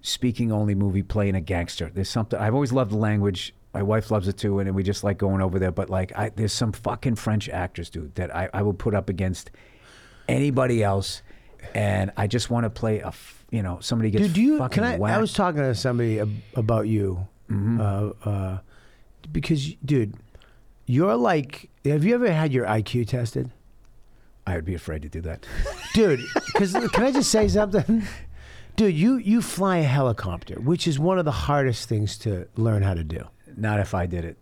speaking 0.00 0.50
only 0.52 0.74
movie 0.74 1.02
playing 1.02 1.34
a 1.34 1.40
gangster. 1.40 1.90
There's 1.94 2.10
something 2.10 2.38
I've 2.38 2.54
always 2.54 2.72
loved 2.72 2.90
the 2.90 2.96
language. 2.98 3.54
My 3.72 3.82
wife 3.82 4.10
loves 4.10 4.28
it 4.28 4.36
too, 4.36 4.58
and 4.58 4.74
we 4.74 4.82
just 4.82 5.02
like 5.04 5.16
going 5.16 5.40
over 5.40 5.58
there. 5.58 5.70
But 5.70 5.88
like, 5.88 6.12
I, 6.18 6.28
there's 6.30 6.52
some 6.52 6.72
fucking 6.72 7.14
French 7.14 7.48
actors, 7.48 7.88
dude, 7.88 8.14
that 8.16 8.34
I, 8.34 8.50
I 8.52 8.62
will 8.62 8.74
put 8.74 8.94
up 8.94 9.08
against 9.08 9.50
anybody 10.28 10.82
else, 10.82 11.22
and 11.74 12.12
I 12.16 12.26
just 12.26 12.50
want 12.50 12.64
to 12.64 12.70
play 12.70 13.00
a, 13.00 13.08
f- 13.08 13.44
you 13.50 13.62
know, 13.62 13.78
somebody 13.80 14.10
gets 14.10 14.24
Dude, 14.26 14.32
do 14.34 14.42
you? 14.42 14.58
fucking 14.58 14.82
Can 14.82 15.02
I? 15.02 15.14
I 15.14 15.18
was 15.18 15.32
talking 15.32 15.60
to 15.62 15.74
somebody 15.74 16.20
ab- 16.20 16.42
about 16.54 16.86
you, 16.88 17.26
Mm-hmm. 17.50 17.80
uh, 17.80 18.30
uh, 18.30 18.58
because, 19.30 19.74
dude, 19.84 20.14
you're 20.86 21.16
like. 21.16 21.68
Have 21.84 22.04
you 22.04 22.14
ever 22.14 22.30
had 22.32 22.52
your 22.52 22.64
IQ 22.66 23.08
tested, 23.08 23.50
I 24.46 24.54
would 24.54 24.64
be 24.64 24.74
afraid 24.74 25.02
to 25.02 25.08
do 25.08 25.20
that. 25.22 25.44
dude? 25.94 26.20
Because 26.46 26.72
can 26.72 27.04
I 27.04 27.10
just 27.12 27.30
say 27.30 27.48
something, 27.48 28.04
dude? 28.76 28.94
You 28.94 29.16
you 29.16 29.42
fly 29.42 29.78
a 29.78 29.82
helicopter, 29.84 30.54
which 30.60 30.86
is 30.88 30.98
one 30.98 31.18
of 31.18 31.24
the 31.24 31.32
hardest 31.32 31.88
things 31.88 32.16
to 32.18 32.46
learn 32.56 32.82
how 32.82 32.94
to 32.94 33.04
do. 33.04 33.24
Not 33.56 33.80
if 33.80 33.94
I 33.94 34.06
did 34.06 34.24
it. 34.24 34.38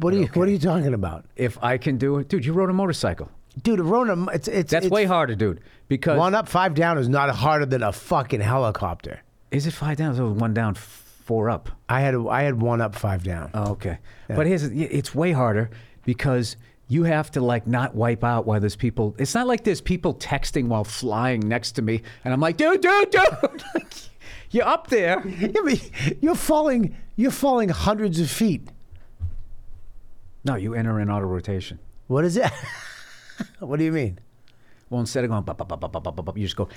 What 0.00 0.12
are 0.14 0.18
you 0.18 0.26
What 0.34 0.48
are 0.48 0.50
you 0.52 0.58
talking 0.58 0.94
about, 0.94 1.24
If 1.36 1.58
I 1.62 1.78
can 1.78 1.96
do 1.98 2.18
it, 2.18 2.28
dude, 2.28 2.44
you 2.44 2.52
rode 2.52 2.70
a 2.70 2.74
motorcycle. 2.74 3.30
Dude? 3.62 3.80
A 3.80 3.82
Rona, 3.82 4.26
it's 4.32 4.48
it's 4.48 4.70
That's 4.70 4.86
it's, 4.86 4.92
way 4.92 5.04
harder, 5.04 5.34
dude. 5.34 5.60
Because 5.88 6.18
One 6.18 6.34
up, 6.34 6.48
five 6.48 6.74
down 6.74 6.98
is 6.98 7.08
not 7.08 7.30
harder 7.34 7.66
than 7.66 7.82
a 7.82 7.92
fucking 7.92 8.40
helicopter. 8.40 9.20
is 9.50 9.66
it 9.66 9.72
five 9.72 9.96
down? 9.96 10.14
So 10.16 10.30
one 10.30 10.52
down, 10.54 10.74
four 10.74 11.48
up. 11.50 11.70
I 11.88 12.00
had 12.00 12.14
I 12.14 12.42
had 12.42 12.60
one 12.60 12.80
up, 12.80 12.94
five 12.94 13.22
down. 13.22 13.50
Oh, 13.54 13.72
okay. 13.72 13.98
But 14.28 14.46
here's 14.46 14.64
it's 14.64 15.14
way 15.14 15.32
harder 15.32 15.70
because 16.04 16.56
you 16.88 17.04
have 17.04 17.30
to 17.32 17.40
like 17.40 17.66
not 17.66 17.94
wipe 17.94 18.24
out 18.24 18.46
while 18.46 18.60
there's 18.60 18.76
people. 18.76 19.14
It's 19.18 19.34
not 19.34 19.46
like 19.46 19.64
there's 19.64 19.80
people 19.80 20.14
texting 20.14 20.66
while 20.68 20.84
flying 20.84 21.40
next 21.40 21.72
to 21.72 21.82
me, 21.82 22.02
and 22.24 22.32
I'm 22.32 22.40
like, 22.40 22.56
dude, 22.56 22.80
dude, 22.80 23.10
dude. 23.10 23.20
You're 24.50 24.66
up 24.66 24.88
there. 24.88 25.22
Yeah, 25.26 26.14
you're 26.20 26.34
falling. 26.36 26.96
You're 27.16 27.32
falling 27.32 27.68
hundreds 27.68 28.20
of 28.20 28.30
feet. 28.30 28.68
No, 30.44 30.54
you 30.54 30.74
enter 30.74 31.00
in 31.00 31.10
auto 31.10 31.26
rotation. 31.26 31.80
What 32.06 32.24
is 32.24 32.36
it? 32.36 32.50
what 33.60 33.78
do 33.78 33.84
you 33.84 33.92
mean? 33.92 34.18
Well, 34.90 35.00
instead 35.00 35.24
of 35.24 35.30
going, 35.30 35.42
bop, 35.42 35.58
bop, 35.58 35.68
bop, 35.68 35.80
bop, 35.80 35.92
bop, 35.92 36.04
bop, 36.04 36.24
bop, 36.24 36.38
you 36.38 36.46
just 36.46 36.56
go. 36.56 36.68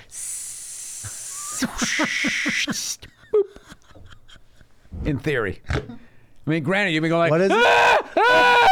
In 5.04 5.18
theory. 5.18 5.62
I 5.70 5.80
mean, 6.46 6.62
granted, 6.62 6.92
you've 6.92 7.02
been 7.02 7.10
going 7.10 7.30
like, 7.30 7.30
What 7.30 7.40
is 7.42 7.50
it? 7.50 7.56
"Ah, 7.56 7.98
ah!" 8.18 8.68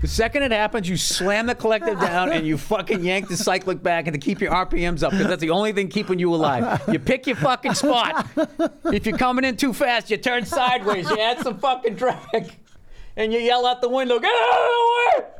The 0.00 0.08
second 0.08 0.44
it 0.44 0.52
happens, 0.52 0.88
you 0.88 0.96
slam 0.96 1.46
the 1.46 1.54
collective 1.54 2.00
down 2.00 2.32
and 2.32 2.46
you 2.46 2.56
fucking 2.56 3.04
yank 3.04 3.28
the 3.28 3.36
cyclic 3.36 3.82
back 3.82 4.06
and 4.06 4.14
to 4.14 4.18
keep 4.18 4.40
your 4.40 4.50
RPMs 4.50 5.02
up 5.02 5.10
because 5.10 5.26
that's 5.26 5.42
the 5.42 5.50
only 5.50 5.72
thing 5.74 5.88
keeping 5.88 6.18
you 6.18 6.34
alive. 6.34 6.80
You 6.90 6.98
pick 6.98 7.26
your 7.26 7.36
fucking 7.36 7.74
spot. 7.74 8.26
If 8.86 9.04
you're 9.04 9.18
coming 9.18 9.44
in 9.44 9.58
too 9.58 9.74
fast, 9.74 10.10
you 10.10 10.16
turn 10.16 10.46
sideways. 10.46 11.10
You 11.10 11.18
add 11.18 11.40
some 11.40 11.58
fucking 11.58 11.96
drag, 11.96 12.56
and 13.14 13.30
you 13.30 13.40
yell 13.40 13.66
out 13.66 13.82
the 13.82 13.90
window, 13.90 14.18
"Get 14.18 14.32
out 14.32 14.58
of 14.58 14.68
the 14.70 15.20
way!" 15.20 15.39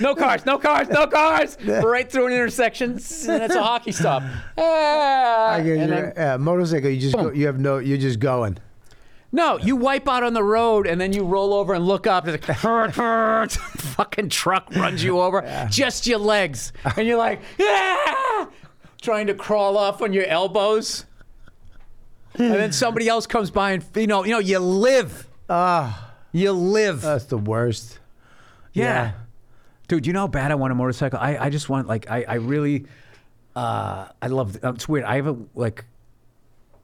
No 0.00 0.14
cars, 0.14 0.44
no 0.44 0.58
cars, 0.58 0.88
no 0.88 1.06
cars! 1.06 1.56
right 1.64 2.10
through 2.10 2.26
an 2.26 2.32
intersection, 2.32 2.92
and 2.92 2.98
it's 3.42 3.54
a 3.54 3.62
hockey 3.62 3.92
stop. 3.92 4.22
Ah, 4.58 5.52
I 5.54 5.60
get 5.62 5.78
and 5.78 5.88
your 5.90 6.12
then- 6.12 6.28
uh, 6.34 6.38
motorcycle. 6.38 6.90
You 6.90 7.00
just 7.00 7.14
go, 7.16 7.30
you 7.30 7.46
have 7.46 7.58
no. 7.58 7.78
You're 7.78 7.98
just 7.98 8.18
going. 8.18 8.58
no, 9.32 9.58
you 9.58 9.76
wipe 9.76 10.08
out 10.08 10.22
on 10.22 10.32
the 10.34 10.42
road 10.44 10.86
and 10.86 11.00
then 11.00 11.12
you 11.12 11.24
roll 11.24 11.52
over 11.54 11.74
and 11.74 11.84
look 11.86 12.06
up. 12.06 12.26
It's 12.28 12.46
like, 12.48 12.58
fucking 13.50 14.28
truck 14.28 14.68
runs 14.76 15.02
you 15.02 15.20
over. 15.20 15.42
Just 15.70 16.06
your 16.06 16.18
legs. 16.18 16.72
And 16.96 17.06
you're 17.06 17.18
like, 17.18 17.40
yeah! 17.58 18.46
Trying 19.02 19.26
to 19.26 19.34
crawl 19.34 19.76
off 19.76 20.00
on 20.02 20.12
your 20.12 20.24
elbows. 20.26 21.04
And 22.36 22.52
then 22.54 22.72
somebody 22.72 23.08
else 23.08 23.26
comes 23.26 23.50
by 23.50 23.72
and, 23.72 23.84
you 23.96 24.06
know, 24.06 24.24
you 24.24 24.30
know, 24.32 24.38
you 24.40 24.58
live. 24.58 25.28
Ah, 25.48 26.14
You 26.32 26.52
live. 26.52 27.00
that's 27.02 27.24
the 27.26 27.38
worst. 27.38 27.98
yeah. 28.72 28.84
yeah. 28.84 29.12
Dude, 29.88 30.06
you 30.06 30.12
know 30.12 30.20
how 30.20 30.28
bad 30.28 30.50
I 30.50 30.54
want 30.54 30.72
a 30.72 30.74
motorcycle? 30.74 31.18
I, 31.18 31.36
I 31.36 31.50
just 31.50 31.68
want, 31.68 31.86
like, 31.88 32.10
I, 32.10 32.24
I 32.26 32.34
really, 32.36 32.86
uh, 33.54 34.08
I 34.22 34.26
love, 34.28 34.56
it's 34.62 34.88
weird. 34.88 35.04
I 35.04 35.16
have 35.16 35.26
a, 35.26 35.36
like, 35.54 35.84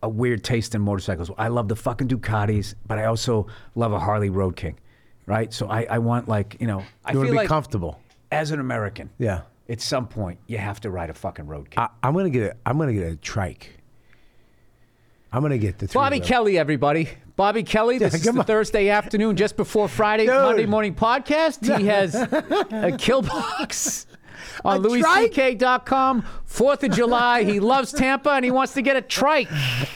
a 0.02 0.08
weird 0.08 0.44
taste 0.44 0.74
in 0.74 0.82
motorcycles. 0.82 1.30
I 1.38 1.48
love 1.48 1.68
the 1.68 1.76
fucking 1.76 2.08
Ducatis, 2.08 2.74
but 2.86 2.98
I 2.98 3.04
also 3.06 3.46
love 3.74 3.92
a 3.92 3.98
Harley 3.98 4.30
Road 4.30 4.56
King, 4.56 4.78
right? 5.26 5.52
So 5.52 5.68
I, 5.68 5.84
I 5.90 5.98
want 5.98 6.26
like 6.26 6.56
you 6.58 6.66
know 6.66 6.82
I 7.04 7.12
You 7.12 7.18
want 7.18 7.26
feel 7.26 7.26
to 7.26 7.30
be 7.32 7.36
like 7.36 7.48
comfortable. 7.48 8.00
as 8.32 8.50
an 8.50 8.60
American, 8.60 9.10
Yeah. 9.18 9.42
at 9.68 9.82
some 9.82 10.08
point 10.08 10.38
you 10.46 10.56
have 10.56 10.80
to 10.80 10.90
ride 10.90 11.10
a 11.10 11.12
fucking 11.14 11.46
Road 11.46 11.68
King. 11.70 11.80
I, 11.84 11.88
I'm 12.02 12.14
gonna 12.14 12.30
get. 12.30 12.42
A, 12.52 12.56
I'm 12.64 12.78
gonna 12.78 12.94
get 12.94 13.12
a 13.12 13.16
trike. 13.16 13.74
I'm 15.32 15.42
gonna 15.42 15.58
get 15.58 15.78
the. 15.78 15.86
Bobby 15.88 16.18
wheel. 16.18 16.26
Kelly, 16.26 16.58
everybody. 16.58 17.10
Bobby 17.40 17.62
Kelly. 17.62 17.96
This 17.96 18.12
is 18.12 18.20
the 18.20 18.38
on. 18.38 18.44
Thursday 18.44 18.90
afternoon, 18.90 19.34
just 19.34 19.56
before 19.56 19.88
Friday, 19.88 20.26
Dude. 20.26 20.34
Monday 20.34 20.66
morning 20.66 20.94
podcast. 20.94 21.78
He 21.78 21.86
has 21.86 22.14
a 22.14 22.94
kill 22.98 23.22
box 23.22 24.06
on? 24.62 24.82
LouisCK.com. 24.82 26.22
Fourth 26.44 26.84
of 26.84 26.90
July. 26.90 27.44
He 27.44 27.58
loves 27.58 27.94
Tampa 27.94 28.32
and 28.32 28.44
he 28.44 28.50
wants 28.50 28.74
to 28.74 28.82
get 28.82 28.96
a 28.96 29.00
trike. 29.00 29.48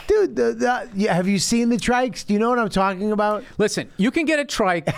dude. 0.06 0.34
The, 0.34 0.54
the, 0.54 0.88
yeah, 0.94 1.12
have 1.12 1.28
you 1.28 1.38
seen 1.38 1.68
the 1.68 1.76
trikes? 1.76 2.24
Do 2.24 2.32
you 2.32 2.38
know 2.38 2.48
what 2.48 2.58
I'm 2.58 2.70
talking 2.70 3.12
about? 3.12 3.44
Listen, 3.58 3.90
you 3.98 4.10
can 4.10 4.24
get 4.24 4.38
a 4.38 4.46
trike 4.46 4.88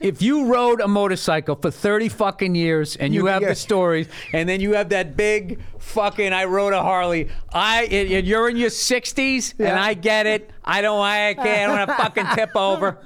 if 0.00 0.22
you 0.22 0.46
rode 0.46 0.80
a 0.80 0.88
motorcycle 0.88 1.56
for 1.56 1.70
30 1.70 2.08
fucking 2.08 2.54
years 2.54 2.96
and 2.96 3.12
you, 3.12 3.22
You- 3.22 3.26
have 3.26 3.42
yeah. 3.42 3.48
the 3.48 3.54
stories 3.54 4.08
and 4.32 4.48
then 4.48 4.60
you 4.60 4.74
have 4.74 4.90
that 4.90 5.16
big 5.16 5.60
fucking 5.78 6.32
I 6.32 6.44
rode 6.44 6.72
a 6.72 6.82
Harley. 6.82 7.28
I 7.52 7.84
and 7.84 8.10
and 8.12 8.26
you're 8.26 8.48
in 8.48 8.56
your 8.56 8.70
60s 8.70 9.54
and 9.58 9.78
I 9.78 9.94
get 9.94 10.26
it. 10.26 10.50
I 10.64 10.80
don't 10.82 11.00
I 11.00 11.34
can't 11.34 11.48
I 11.48 11.66
don't 11.66 11.78
want 11.78 11.88
to 11.90 11.96
fucking 11.96 12.26
tip 12.34 12.56
over. 12.56 12.98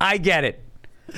I 0.00 0.18
get 0.18 0.44
it. 0.44 0.62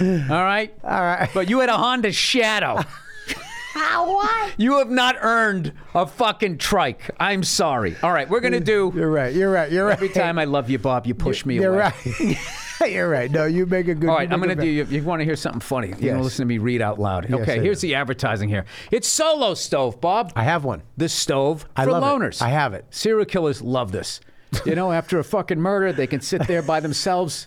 All 0.01 0.07
right? 0.45 0.75
All 0.85 0.91
right. 1.01 1.31
But 1.33 1.49
you 1.49 1.61
had 1.61 1.69
a 1.71 1.77
Honda 1.77 2.13
Shadow. 2.13 2.83
what? 3.75 4.53
You 4.57 4.79
have 4.79 4.91
not 4.91 5.17
earned 5.21 5.73
a 5.95 6.07
fucking 6.07 6.59
trike. 6.59 7.11
I'm 7.19 7.43
sorry. 7.43 7.97
All 8.03 8.13
right, 8.13 8.29
we're 8.29 8.41
going 8.41 8.53
to 8.53 8.61
do 8.61 8.93
You're 8.95 9.11
right. 9.11 9.35
You're 9.35 9.51
right. 9.51 9.71
You're 9.73 9.87
right. 9.87 9.93
every 9.97 10.09
time 10.11 10.39
I 10.39 10.45
love 10.45 10.71
you 10.71 10.79
Bob, 10.79 11.07
you 11.07 11.15
push 11.15 11.45
me 11.47 11.57
You're 11.57 11.75
away. 11.75 11.93
right. 12.21 12.37
you're 12.93 13.09
right. 13.09 13.31
No, 13.31 13.47
you 13.47 13.67
make 13.67 13.89
a 13.89 13.95
good. 13.95 14.09
All 14.09 14.17
right, 14.17 14.31
I'm 14.33 14.41
going 14.41 14.57
to 14.57 14.63
do. 14.63 14.69
You, 14.69 14.85
you 14.85 15.03
want 15.03 15.21
to 15.21 15.25
hear 15.25 15.37
something 15.37 15.61
funny? 15.61 15.89
You're 15.89 15.97
going 15.97 16.07
Yes. 16.07 16.17
to 16.19 16.23
listen 16.23 16.43
to 16.43 16.47
me 16.47 16.59
read 16.59 16.83
out 16.83 16.99
loud. 16.99 17.29
Yes, 17.29 17.41
okay, 17.41 17.61
here's 17.61 17.81
the 17.81 17.95
advertising 17.95 18.49
here. 18.49 18.65
It's 18.91 19.09
Solo 19.09 19.55
Stove, 19.55 20.01
Bob. 20.01 20.33
I 20.37 20.45
have 20.45 20.65
one. 20.65 20.83
the 20.97 21.09
stove 21.09 21.67
I 21.77 21.85
for 21.85 21.93
love 21.93 22.03
it. 22.03 22.07
loners. 22.07 22.43
I 22.43 22.49
have 22.51 22.75
it. 22.75 22.85
Serial 22.91 23.25
killers 23.25 23.63
love 23.63 23.93
this. 23.93 24.21
You 24.65 24.75
know, 24.75 24.93
after 25.01 25.19
a 25.19 25.25
fucking 25.25 25.61
murder, 25.61 25.93
they 25.93 26.07
can 26.07 26.21
sit 26.21 26.47
there 26.47 26.63
by 26.63 26.81
themselves. 26.81 27.47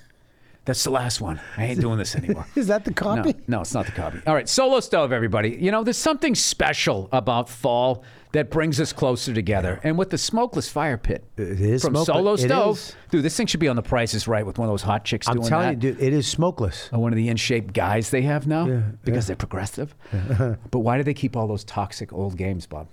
That's 0.66 0.84
the 0.84 0.90
last 0.92 1.22
one. 1.22 1.40
I 1.56 1.64
ain't 1.68 1.80
doing 1.80 1.98
this 1.98 2.14
anymore. 2.14 2.46
Is 2.58 2.68
that 2.68 2.84
the 2.84 2.92
No, 2.92 2.96
copy? 2.96 3.36
no, 3.48 3.62
it's 3.62 3.74
not 3.74 3.86
the 3.86 3.94
copy. 3.94 4.20
All 4.28 4.34
right, 4.34 4.50
Solo 4.50 4.82
Stove, 4.82 5.14
everybody. 5.14 5.52
You 5.52 5.72
know, 5.72 5.82
there's 5.86 5.96
something 5.96 6.36
special 6.36 7.08
about 7.14 7.48
fall 7.48 8.04
that 8.38 8.50
brings 8.50 8.80
us 8.80 8.94
closer 8.94 9.34
together. 9.34 9.80
And 9.84 9.98
with 9.98 10.10
the 10.12 10.18
smokeless 10.18 10.70
fire 10.70 10.98
pit 10.98 11.24
It 11.38 11.60
is 11.60 11.82
from 11.84 11.94
smokeless. 11.96 12.06
Solo 12.08 12.36
Stove, 12.38 12.96
dude, 13.12 13.24
this 13.24 13.36
thing 13.36 13.48
should 13.48 13.60
be 13.60 13.68
on 13.68 13.76
the 13.76 13.82
prices 13.84 14.28
right 14.28 14.46
with 14.46 14.58
one 14.58 14.68
of 14.68 14.72
those 14.72 14.84
hot 14.84 15.04
chicks 15.04 15.28
I'm 15.28 15.36
doing 15.38 15.48
telling 15.50 15.80
that. 15.80 15.84
you, 15.86 15.94
dude, 15.94 16.02
it 16.02 16.14
is 16.14 16.28
smokeless. 16.28 16.90
Or 16.94 17.00
one 17.00 17.12
of 17.12 17.18
the 17.18 17.28
in-shape 17.28 17.74
guys 17.74 18.10
they 18.10 18.22
have 18.22 18.48
now 18.48 18.66
Yeah, 18.68 18.82
because 19.04 19.26
yeah. 19.26 19.28
they're 19.28 19.36
progressive. 19.36 19.94
but 20.72 20.80
why 20.80 20.98
do 20.98 21.04
they 21.04 21.14
keep 21.14 21.36
all 21.36 21.48
those 21.48 21.64
toxic 21.64 22.14
old 22.14 22.38
games, 22.38 22.66
Bob? 22.66 22.88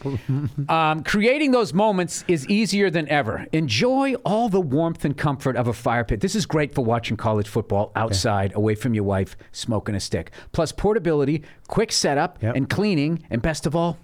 um, 0.68 1.02
creating 1.02 1.50
those 1.50 1.72
moments 1.74 2.24
is 2.28 2.46
easier 2.48 2.90
than 2.90 3.08
ever. 3.08 3.46
Enjoy 3.52 4.14
all 4.24 4.48
the 4.48 4.60
warmth 4.60 5.04
and 5.04 5.16
comfort 5.16 5.56
of 5.56 5.66
a 5.66 5.72
fire 5.72 6.04
pit. 6.04 6.20
This 6.20 6.34
is 6.36 6.46
great 6.46 6.74
for 6.74 6.84
watching 6.84 7.16
college 7.16 7.48
football 7.48 7.90
outside, 7.96 8.52
away 8.54 8.74
from 8.76 8.94
your 8.94 9.04
wife, 9.04 9.36
smoking 9.52 9.94
a 9.94 10.00
stick. 10.00 10.30
Plus 10.52 10.70
portability, 10.72 11.42
quick 11.66 11.90
setup, 11.92 12.40
Yep. 12.42 12.54
and 12.56 12.70
cleaning, 12.70 13.24
and 13.30 13.42
best 13.42 13.66
of 13.66 13.74
all, 13.74 13.98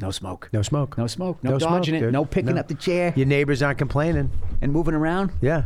No 0.00 0.10
smoke. 0.10 0.48
No 0.52 0.62
smoke. 0.62 0.96
No 0.98 1.06
smoke. 1.06 1.42
No, 1.44 1.50
No 1.52 1.58
smoke, 1.58 1.70
dodging 1.70 1.94
it. 1.96 2.00
dude. 2.00 2.12
No 2.12 2.24
picking 2.24 2.54
No. 2.54 2.60
up 2.60 2.68
the 2.68 2.74
chair 2.74 3.12
Your 3.16 3.26
neighbors 3.26 3.62
aren't 3.62 3.78
complaining. 3.78 4.30
and 4.62 4.72
moving 4.72 4.94
around. 4.94 5.32
Yeah. 5.40 5.64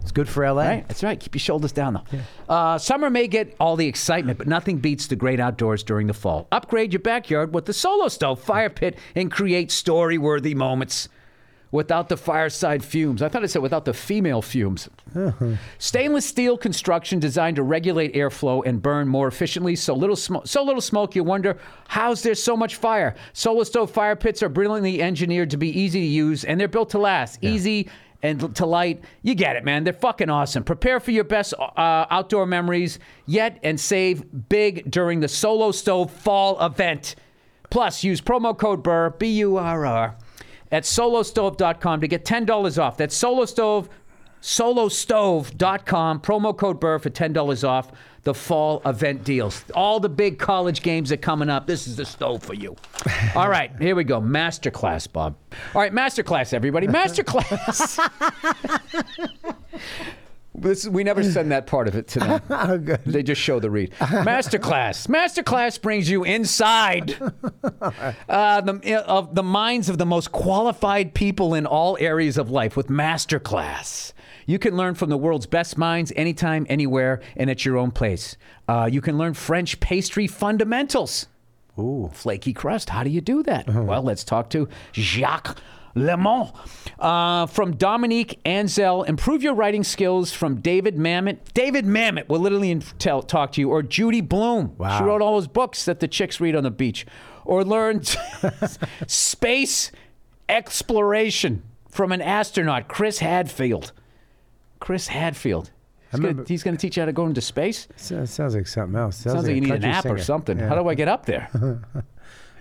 It's 0.00 0.10
good 0.10 0.28
for 0.28 0.44
LA. 0.44 0.62
Right, 0.62 0.88
that's 0.88 1.04
right. 1.04 1.18
Keep 1.18 1.36
your 1.36 1.40
shoulders 1.40 1.70
down, 1.70 1.94
though. 1.94 2.18
Uh, 2.52 2.76
summer 2.78 3.08
may 3.08 3.28
get 3.28 3.54
all 3.60 3.76
the 3.76 3.86
excitement, 3.86 4.36
but 4.36 4.48
nothing 4.48 4.78
beats 4.78 5.06
the 5.06 5.14
great 5.14 5.38
outdoors 5.38 5.84
during 5.84 6.08
the 6.08 6.12
fall. 6.14 6.48
Upgrade 6.50 6.92
your 6.92 6.98
backyard 7.00 7.54
with 7.54 7.66
the 7.66 7.72
Solo 7.72 8.08
Stove 8.08 8.40
Fire 8.40 8.68
Pit 8.70 8.98
and 9.14 9.30
create 9.30 9.70
story-worthy 9.70 10.54
moments 10.56 11.08
without 11.72 12.08
the 12.08 12.16
fireside 12.16 12.84
fumes. 12.84 13.22
I 13.22 13.28
thought 13.28 13.42
it 13.42 13.48
said 13.48 13.62
without 13.62 13.84
the 13.84 13.94
female 13.94 14.42
fumes. 14.42 14.88
Stainless 15.78 16.26
steel 16.26 16.56
construction 16.56 17.18
designed 17.18 17.56
to 17.56 17.62
regulate 17.62 18.14
airflow 18.14 18.62
and 18.64 18.80
burn 18.80 19.08
more 19.08 19.26
efficiently. 19.26 19.74
So 19.74 19.94
little, 19.94 20.14
sm- 20.14 20.44
so 20.44 20.62
little 20.62 20.82
smoke, 20.82 21.16
you 21.16 21.24
wonder 21.24 21.58
how's 21.88 22.22
there 22.22 22.34
so 22.34 22.56
much 22.56 22.76
fire? 22.76 23.16
Solo 23.32 23.64
Stove 23.64 23.90
Fire 23.90 24.14
Pits 24.14 24.42
are 24.42 24.48
brilliantly 24.48 25.02
engineered 25.02 25.50
to 25.50 25.56
be 25.56 25.76
easy 25.80 26.00
to 26.00 26.06
use, 26.06 26.44
and 26.44 26.60
they're 26.60 26.68
built 26.68 26.90
to 26.90 26.98
last. 26.98 27.38
Easy 27.42 27.88
and 28.22 28.54
to 28.54 28.66
light. 28.66 29.02
You 29.22 29.34
get 29.34 29.56
it, 29.56 29.64
man. 29.64 29.82
They're 29.82 29.92
fucking 29.92 30.30
awesome. 30.30 30.62
Prepare 30.62 31.00
for 31.00 31.10
your 31.10 31.24
best 31.24 31.54
uh, 31.58 32.06
outdoor 32.10 32.46
memories 32.46 32.98
yet 33.26 33.58
and 33.64 33.80
save 33.80 34.24
big 34.48 34.88
during 34.90 35.20
the 35.20 35.28
Solo 35.28 35.72
Stove 35.72 36.10
Fall 36.10 36.64
event. 36.64 37.16
Plus, 37.70 38.04
use 38.04 38.20
promo 38.20 38.56
code 38.56 38.82
BURR, 38.82 39.10
B 39.18 39.38
U 39.38 39.56
R 39.56 39.86
R, 39.86 40.16
at 40.72 40.82
solostove.com 40.82 42.00
to 42.00 42.08
get 42.08 42.24
$10 42.24 42.82
off. 42.82 42.96
That's 42.96 43.14
Solo 43.14 43.44
Stove, 43.44 43.88
solostove.com, 44.40 46.20
promo 46.20 46.56
code 46.56 46.80
BURR 46.80 46.98
for 46.98 47.10
$10 47.10 47.68
off 47.68 47.92
the 48.24 48.34
fall 48.34 48.80
event 48.86 49.24
deals. 49.24 49.64
All 49.74 49.98
the 50.00 50.08
big 50.08 50.38
college 50.38 50.82
games 50.82 51.10
are 51.10 51.16
coming 51.16 51.48
up. 51.48 51.66
This 51.66 51.88
is 51.88 51.96
the 51.96 52.04
stove 52.04 52.42
for 52.42 52.54
you. 52.54 52.76
All 53.34 53.48
right, 53.48 53.72
here 53.80 53.96
we 53.96 54.04
go. 54.04 54.20
Masterclass, 54.20 55.12
Bob. 55.12 55.36
All 55.74 55.80
right, 55.80 55.92
masterclass, 55.92 56.54
everybody. 56.54 56.86
Masterclass. 56.88 57.98
This, 60.54 60.86
we 60.86 61.02
never 61.02 61.22
send 61.22 61.50
that 61.50 61.66
part 61.66 61.88
of 61.88 61.96
it 61.96 62.08
to 62.08 62.18
them. 62.18 62.42
Oh, 62.50 62.78
good. 62.78 63.00
They 63.06 63.22
just 63.22 63.40
show 63.40 63.58
the 63.58 63.70
read. 63.70 63.92
Masterclass. 63.92 65.08
Masterclass 65.08 65.80
brings 65.80 66.08
you 66.10 66.24
inside 66.24 67.16
uh, 68.28 68.60
the, 68.60 69.04
of 69.06 69.34
the 69.34 69.42
minds 69.42 69.88
of 69.88 69.98
the 69.98 70.06
most 70.06 70.30
qualified 70.32 71.14
people 71.14 71.54
in 71.54 71.66
all 71.66 71.96
areas 71.98 72.36
of 72.36 72.50
life 72.50 72.76
with 72.76 72.88
Masterclass. 72.88 74.12
You 74.46 74.58
can 74.58 74.76
learn 74.76 74.94
from 74.94 75.08
the 75.10 75.16
world's 75.16 75.46
best 75.46 75.78
minds 75.78 76.12
anytime, 76.16 76.66
anywhere, 76.68 77.20
and 77.36 77.48
at 77.48 77.64
your 77.64 77.76
own 77.78 77.90
place. 77.90 78.36
Uh, 78.68 78.88
you 78.90 79.00
can 79.00 79.16
learn 79.18 79.34
French 79.34 79.80
pastry 79.80 80.26
fundamentals. 80.26 81.26
Ooh. 81.78 82.10
Flaky 82.12 82.52
crust. 82.52 82.90
How 82.90 83.02
do 83.02 83.10
you 83.10 83.20
do 83.20 83.42
that? 83.44 83.68
Well, 83.68 84.02
let's 84.02 84.24
talk 84.24 84.50
to 84.50 84.68
Jacques 84.92 85.58
Lemont. 85.94 86.52
Uh, 86.98 87.46
from 87.46 87.76
Dominique 87.76 88.40
Ansel, 88.44 89.02
improve 89.04 89.42
your 89.42 89.54
writing 89.54 89.84
skills 89.84 90.32
from 90.32 90.60
David 90.60 90.96
Mamet. 90.96 91.38
David 91.54 91.84
Mamet 91.84 92.28
will 92.28 92.40
literally 92.40 92.78
tell, 92.98 93.22
talk 93.22 93.52
to 93.52 93.60
you. 93.60 93.70
Or 93.70 93.82
Judy 93.82 94.20
Blume. 94.20 94.74
Wow. 94.78 94.98
She 94.98 95.04
wrote 95.04 95.22
all 95.22 95.34
those 95.34 95.48
books 95.48 95.84
that 95.84 96.00
the 96.00 96.08
chicks 96.08 96.40
read 96.40 96.56
on 96.56 96.62
the 96.62 96.70
beach. 96.70 97.06
Or 97.44 97.64
learn 97.64 98.02
space 99.06 99.90
exploration 100.48 101.62
from 101.88 102.12
an 102.12 102.22
astronaut, 102.22 102.88
Chris 102.88 103.18
Hadfield. 103.18 103.92
Chris 104.80 105.08
Hadfield. 105.08 105.70
He's 106.46 106.62
going 106.62 106.76
to 106.76 106.80
teach 106.80 106.96
you 106.96 107.00
how 107.00 107.06
to 107.06 107.12
go 107.12 107.26
into 107.26 107.40
space. 107.40 107.88
Sounds 107.96 108.38
like 108.38 108.66
something 108.66 108.98
else. 108.98 109.16
Sounds 109.16 109.46
like 109.46 109.54
you 109.54 109.60
need 109.62 109.72
an 109.72 109.84
app 109.84 110.04
or 110.04 110.18
something. 110.18 110.58
Yeah. 110.58 110.68
How 110.68 110.74
do 110.74 110.86
I 110.88 110.94
get 110.94 111.08
up 111.08 111.26
there? 111.26 111.48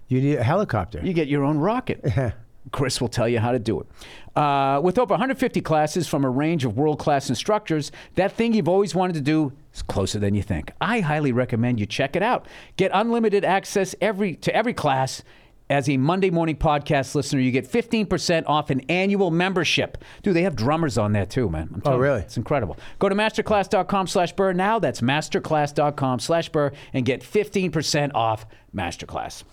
You 0.07 0.19
need 0.19 0.39
a 0.39 0.43
helicopter. 0.43 0.99
You 1.01 1.13
get 1.13 1.29
your 1.29 1.45
own 1.45 1.57
rocket. 1.57 2.03
Chris 2.71 3.01
will 3.01 3.07
tell 3.09 3.27
you 3.27 3.39
how 3.39 3.51
to 3.51 3.59
do 3.59 3.79
it. 3.81 3.87
Uh, 4.35 4.79
with 4.81 4.97
over 4.97 5.11
150 5.11 5.59
classes 5.61 6.07
from 6.07 6.23
a 6.23 6.29
range 6.29 6.63
of 6.63 6.77
world 6.77 6.99
class 6.99 7.29
instructors, 7.29 7.91
that 8.15 8.31
thing 8.31 8.53
you've 8.53 8.69
always 8.69 8.95
wanted 8.95 9.13
to 9.13 9.21
do 9.21 9.51
is 9.73 9.81
closer 9.81 10.19
than 10.19 10.33
you 10.35 10.41
think. 10.41 10.71
I 10.79 11.01
highly 11.01 11.31
recommend 11.31 11.79
you 11.79 11.85
check 11.85 12.15
it 12.15 12.23
out. 12.23 12.47
Get 12.77 12.91
unlimited 12.93 13.43
access 13.43 13.93
every 13.99 14.35
to 14.35 14.55
every 14.55 14.73
class. 14.73 15.23
As 15.69 15.87
a 15.87 15.95
Monday 15.95 16.31
morning 16.31 16.57
podcast 16.57 17.15
listener, 17.15 17.39
you 17.39 17.49
get 17.49 17.65
15% 17.65 18.43
off 18.45 18.71
an 18.71 18.81
annual 18.89 19.31
membership. 19.31 20.03
Dude, 20.21 20.35
they 20.35 20.41
have 20.41 20.53
drummers 20.53 20.97
on 20.97 21.13
there 21.13 21.25
too, 21.25 21.49
man. 21.49 21.69
I'm 21.73 21.79
telling 21.79 21.97
you, 21.97 22.03
really? 22.03 22.19
It's 22.19 22.35
incredible. 22.35 22.75
Go 22.99 23.07
to 23.07 23.15
masterclass.com 23.15 24.07
slash 24.07 24.33
burr 24.33 24.51
now. 24.51 24.79
That's 24.79 24.99
masterclass.com 24.99 26.19
slash 26.19 26.49
burr 26.49 26.73
and 26.91 27.05
get 27.05 27.21
15% 27.21 28.11
off 28.13 28.45
Masterclass. 28.75 29.43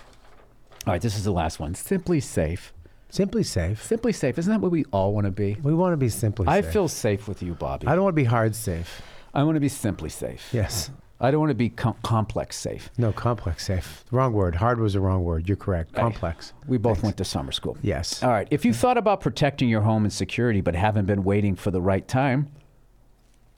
All 0.88 0.94
right, 0.94 1.00
this 1.00 1.16
is 1.16 1.22
the 1.22 1.30
last 1.30 1.60
one. 1.60 1.76
Simply 1.76 2.18
safe. 2.18 2.72
Simply 3.10 3.42
safe. 3.42 3.82
Simply 3.82 4.12
safe. 4.12 4.38
Isn't 4.38 4.52
that 4.52 4.60
what 4.60 4.70
we 4.70 4.84
all 4.92 5.14
want 5.14 5.24
to 5.24 5.30
be? 5.30 5.56
We 5.62 5.74
want 5.74 5.92
to 5.92 5.96
be 5.96 6.08
simply 6.08 6.44
safe. 6.44 6.52
I 6.52 6.60
safe. 6.60 6.72
feel 6.72 6.88
safe 6.88 7.28
with 7.28 7.42
you, 7.42 7.54
Bobby. 7.54 7.86
I 7.86 7.94
don't 7.94 8.04
want 8.04 8.14
to 8.14 8.20
be 8.22 8.24
hard 8.24 8.54
safe. 8.54 9.02
I 9.32 9.42
want 9.44 9.56
to 9.56 9.60
be 9.60 9.68
simply 9.68 10.10
safe. 10.10 10.48
Yes. 10.52 10.90
I 11.20 11.30
don't 11.30 11.40
want 11.40 11.50
to 11.50 11.54
be 11.54 11.70
com- 11.70 11.96
complex 12.02 12.56
safe. 12.56 12.90
No, 12.96 13.12
complex 13.12 13.66
safe. 13.66 14.04
Wrong 14.12 14.32
word. 14.32 14.54
Hard 14.54 14.78
was 14.78 14.92
the 14.92 15.00
wrong 15.00 15.24
word. 15.24 15.48
You're 15.48 15.56
correct. 15.56 15.94
Complex. 15.94 16.52
We 16.68 16.78
both 16.78 17.02
went 17.02 17.16
to 17.16 17.24
summer 17.24 17.50
school. 17.50 17.76
Yes. 17.82 18.22
All 18.22 18.30
right. 18.30 18.46
If 18.50 18.64
you 18.64 18.72
thought 18.72 18.96
about 18.96 19.20
protecting 19.20 19.68
your 19.68 19.80
home 19.80 20.04
and 20.04 20.12
security 20.12 20.60
but 20.60 20.76
haven't 20.76 21.06
been 21.06 21.24
waiting 21.24 21.56
for 21.56 21.72
the 21.72 21.80
right 21.80 22.06
time, 22.06 22.50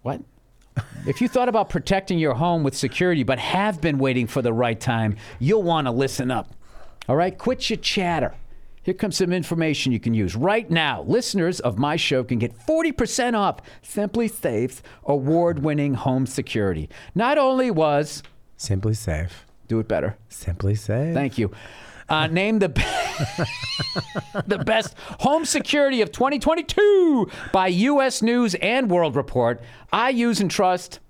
what? 0.02 0.22
if 1.06 1.20
you 1.20 1.28
thought 1.28 1.50
about 1.50 1.68
protecting 1.68 2.18
your 2.18 2.34
home 2.34 2.62
with 2.62 2.74
security 2.74 3.24
but 3.24 3.38
have 3.38 3.80
been 3.80 3.98
waiting 3.98 4.26
for 4.26 4.40
the 4.40 4.52
right 4.52 4.80
time, 4.80 5.16
you'll 5.38 5.62
want 5.62 5.86
to 5.86 5.90
listen 5.90 6.30
up. 6.30 6.54
All 7.08 7.16
right? 7.16 7.36
Quit 7.36 7.68
your 7.68 7.76
chatter. 7.78 8.34
Here 8.82 8.94
comes 8.94 9.18
some 9.18 9.32
information 9.32 9.92
you 9.92 10.00
can 10.00 10.14
use. 10.14 10.34
Right 10.34 10.70
now, 10.70 11.02
listeners 11.02 11.60
of 11.60 11.76
my 11.78 11.96
show 11.96 12.24
can 12.24 12.38
get 12.38 12.56
40% 12.66 13.34
off 13.34 13.60
SimpliSafe's 13.82 14.82
award 15.04 15.62
winning 15.62 15.94
home 15.94 16.26
security. 16.26 16.88
Not 17.14 17.36
only 17.36 17.70
was, 17.70 18.22
Simply 18.56 18.94
safe. 18.94 19.46
do 19.68 19.78
it 19.80 19.88
better. 19.88 20.16
Simply 20.30 20.74
safe. 20.74 21.12
Thank 21.14 21.36
you. 21.36 21.50
Uh, 22.08 22.26
named 22.30 22.62
the 22.62 22.68
the 24.46 24.58
best 24.58 24.94
home 25.20 25.44
security 25.44 26.00
of 26.00 26.10
2022 26.10 27.30
by 27.52 27.68
U.S. 27.68 28.22
News 28.22 28.54
and 28.56 28.90
World 28.90 29.14
Report. 29.14 29.60
I 29.92 30.08
use 30.10 30.40
and 30.40 30.50
trust 30.50 31.00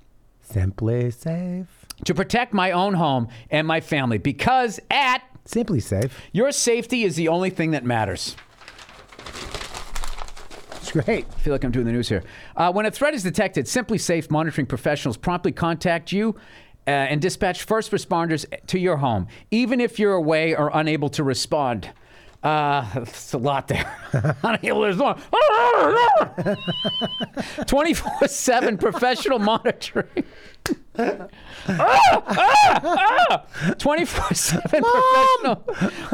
SimpliSafe. 0.53 1.67
to 2.05 2.15
protect 2.15 2.53
my 2.53 2.73
own 2.73 2.95
home 2.95 3.29
and 3.51 3.67
my 3.67 3.81
family 3.81 4.19
because 4.19 4.81
at 4.91 5.23
SimpliSafe. 5.51 6.11
your 6.33 6.53
safety 6.53 7.03
is 7.05 7.17
the 7.17 7.29
only 7.29 7.51
thing 7.51 7.73
that 7.73 7.85
matters. 7.85 8.37
It's 10.77 10.93
great. 10.93 11.27
I 11.27 11.41
feel 11.41 11.53
like 11.53 11.65
I'm 11.65 11.71
doing 11.71 11.87
the 11.87 11.93
news 11.93 12.09
here. 12.09 12.25
Uh, 12.57 12.73
when 12.73 12.87
a 12.87 12.91
threat 12.91 13.15
is 13.15 13.23
detected, 13.23 13.67
SimpliSafe 13.67 14.31
monitoring 14.31 14.67
professionals 14.67 15.17
promptly 15.17 15.53
contact 15.53 16.13
you. 16.13 16.37
Uh, 16.87 16.91
and 16.93 17.21
dispatch 17.21 17.63
first 17.65 17.93
responders 17.93 18.47
to 18.67 18.79
your 18.79 18.97
home, 18.97 19.29
even 19.51 19.81
if 19.83 19.99
you're 19.99 20.15
away 20.15 20.57
or 20.57 20.71
unable 20.73 21.11
to 21.11 21.23
respond. 21.23 21.93
Uh, 22.43 22.89
it's 22.97 23.35
a 23.35 23.39
lot 23.39 23.69
there. 23.69 23.97
unable 24.43 24.81
to 24.81 24.87
respond. 24.89 25.21
24 27.67 28.27
7 28.27 28.79
professional 28.79 29.39
monitoring. 29.39 30.25
24 33.79 34.35
7 34.35 34.83
professional 34.83 35.65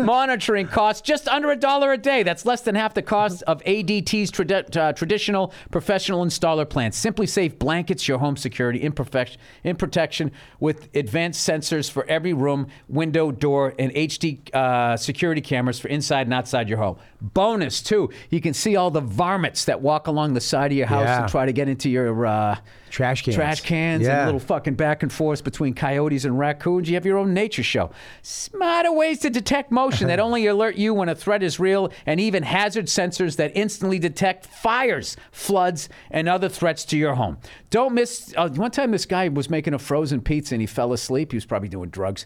monitoring 0.04 0.66
costs 0.66 1.00
just 1.02 1.28
under 1.28 1.50
a 1.50 1.56
dollar 1.56 1.92
a 1.92 1.98
day. 1.98 2.22
That's 2.22 2.44
less 2.46 2.62
than 2.62 2.74
half 2.74 2.94
the 2.94 3.02
cost 3.02 3.42
of 3.46 3.62
ADT's 3.64 4.30
trad- 4.30 4.76
uh, 4.76 4.92
traditional 4.92 5.52
professional 5.70 6.24
installer 6.24 6.68
plan. 6.68 6.90
SimpliSafe 6.90 7.58
blankets 7.58 8.06
your 8.08 8.18
home 8.18 8.36
security 8.36 8.82
in, 8.82 8.92
perfec- 8.92 9.36
in 9.64 9.76
protection 9.76 10.32
with 10.60 10.88
advanced 10.94 11.46
sensors 11.48 11.90
for 11.90 12.04
every 12.06 12.32
room, 12.32 12.68
window, 12.88 13.30
door, 13.30 13.74
and 13.78 13.92
HD 13.92 14.54
uh, 14.54 14.96
security 14.96 15.40
cameras 15.40 15.78
for 15.78 15.88
inside 15.88 16.26
and 16.26 16.34
outside 16.34 16.68
your 16.68 16.78
home. 16.78 16.96
Bonus, 17.20 17.82
too, 17.82 18.10
you 18.30 18.40
can 18.40 18.54
see 18.54 18.76
all 18.76 18.90
the 18.90 19.00
varmints 19.00 19.64
that 19.64 19.80
walk 19.80 20.06
along 20.06 20.34
the 20.34 20.40
side 20.40 20.70
of 20.72 20.78
your 20.78 20.86
house 20.86 21.04
Yeah. 21.06 21.22
and 21.22 21.30
try 21.30 21.46
to 21.46 21.52
get 21.52 21.68
into 21.68 21.88
your. 21.90 22.26
Uh, 22.26 22.56
Trash 22.96 23.22
cans. 23.24 23.34
trash 23.34 23.60
cans 23.60 24.06
Yeah. 24.06 24.20
and 24.20 24.24
little 24.26 24.40
fucking 24.40 24.72
back 24.74 25.02
and 25.02 25.12
forth 25.12 25.44
between 25.44 25.74
coyotes 25.74 26.24
and 26.24 26.38
raccoons. 26.38 26.88
You 26.88 26.94
have 26.94 27.04
your 27.04 27.18
own 27.18 27.34
nature 27.34 27.62
show. 27.62 27.90
Smarter 28.22 28.90
ways 28.90 29.18
to 29.18 29.28
detect 29.28 29.70
motion 29.70 30.08
that 30.08 30.18
only 30.26 30.46
alert 30.46 30.76
you 30.76 30.94
when 30.94 31.10
a 31.10 31.14
threat 31.14 31.42
is 31.42 31.60
real, 31.60 31.92
and 32.06 32.18
even 32.18 32.42
hazard 32.42 32.86
sensors 32.86 33.36
that 33.36 33.52
instantly 33.54 33.98
detect 33.98 34.46
fires, 34.46 35.14
floods, 35.30 35.90
and 36.10 36.26
other 36.26 36.48
threats 36.48 36.86
to 36.86 36.96
your 36.96 37.16
home. 37.16 37.36
Don't 37.68 37.92
miss. 37.92 38.32
Uh, 38.34 38.48
one 38.48 38.70
time, 38.70 38.92
this 38.92 39.04
guy 39.04 39.28
was 39.28 39.50
making 39.50 39.74
a 39.74 39.78
frozen 39.78 40.22
pizza 40.22 40.54
and 40.54 40.62
he 40.62 40.66
fell 40.66 40.94
asleep. 40.94 41.32
He 41.32 41.36
was 41.36 41.44
probably 41.44 41.68
doing 41.68 41.90
drugs. 41.90 42.24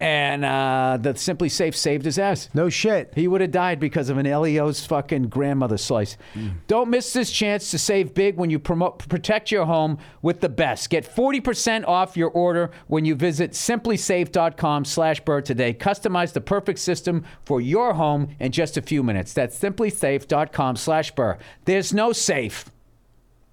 And 0.00 0.46
uh, 0.46 0.98
the 0.98 1.12
SimpliSafe 1.12 1.74
saved 1.74 2.06
his 2.06 2.18
ass. 2.18 2.48
No 2.54 2.70
shit. 2.70 3.12
He 3.14 3.28
would 3.28 3.42
have 3.42 3.50
died 3.50 3.78
because 3.78 4.08
of 4.08 4.16
an 4.16 4.26
Elio's 4.26 4.86
fucking 4.86 5.24
grandmother 5.24 5.76
slice. 5.76 6.16
Don't 6.66 6.88
miss 6.88 7.12
this 7.12 7.30
chance 7.30 7.70
to 7.70 7.78
save 7.78 8.14
big 8.14 8.36
when 8.36 8.48
you 8.48 8.58
promote 8.58 9.06
protect 9.08 9.50
your 9.50 9.66
home 9.66 9.98
with 10.22 10.40
the 10.40 10.48
best. 10.48 10.88
Get 10.88 11.04
40% 11.04 11.86
off 11.86 12.16
your 12.16 12.30
order 12.30 12.70
when 12.86 13.04
you 13.04 13.14
visit 13.14 13.52
simplisafe.com 13.52 14.86
slash 14.86 15.20
bird 15.20 15.44
today. 15.44 15.74
Customize 15.74 16.32
the 16.32 16.40
perfect 16.40 16.78
system 16.78 17.24
for 17.44 17.60
your 17.60 17.92
home 17.92 18.34
in 18.40 18.52
just 18.52 18.78
a 18.78 18.82
few 18.82 19.02
minutes. 19.02 19.34
That's 19.34 19.58
simplisafe.com 19.58 20.76
slash 20.76 21.10
burr. 21.14 21.36
There's 21.66 21.92
no 21.92 22.12
safe 22.12 22.70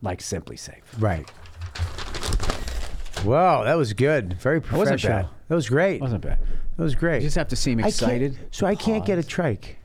like 0.01 0.21
Simply 0.21 0.57
Safe. 0.57 0.83
Right. 0.97 1.29
Wow, 3.25 3.63
that 3.63 3.75
was 3.75 3.93
good. 3.93 4.39
Very 4.39 4.61
professional. 4.61 5.29
Wasn't. 5.47 5.49
That 5.49 5.55
was 5.55 5.69
great. 5.69 6.01
Wasn't 6.01 6.21
bad. 6.21 6.39
That 6.77 6.83
was 6.83 6.95
great. 6.95 7.21
You 7.21 7.27
just 7.27 7.37
have 7.37 7.47
to 7.49 7.55
seem 7.55 7.79
I 7.79 7.83
can't- 7.83 7.93
excited. 7.93 8.37
so 8.51 8.65
I 8.65 8.75
can't 8.75 9.05
get 9.05 9.17
a 9.17 9.23
trike. 9.23 9.77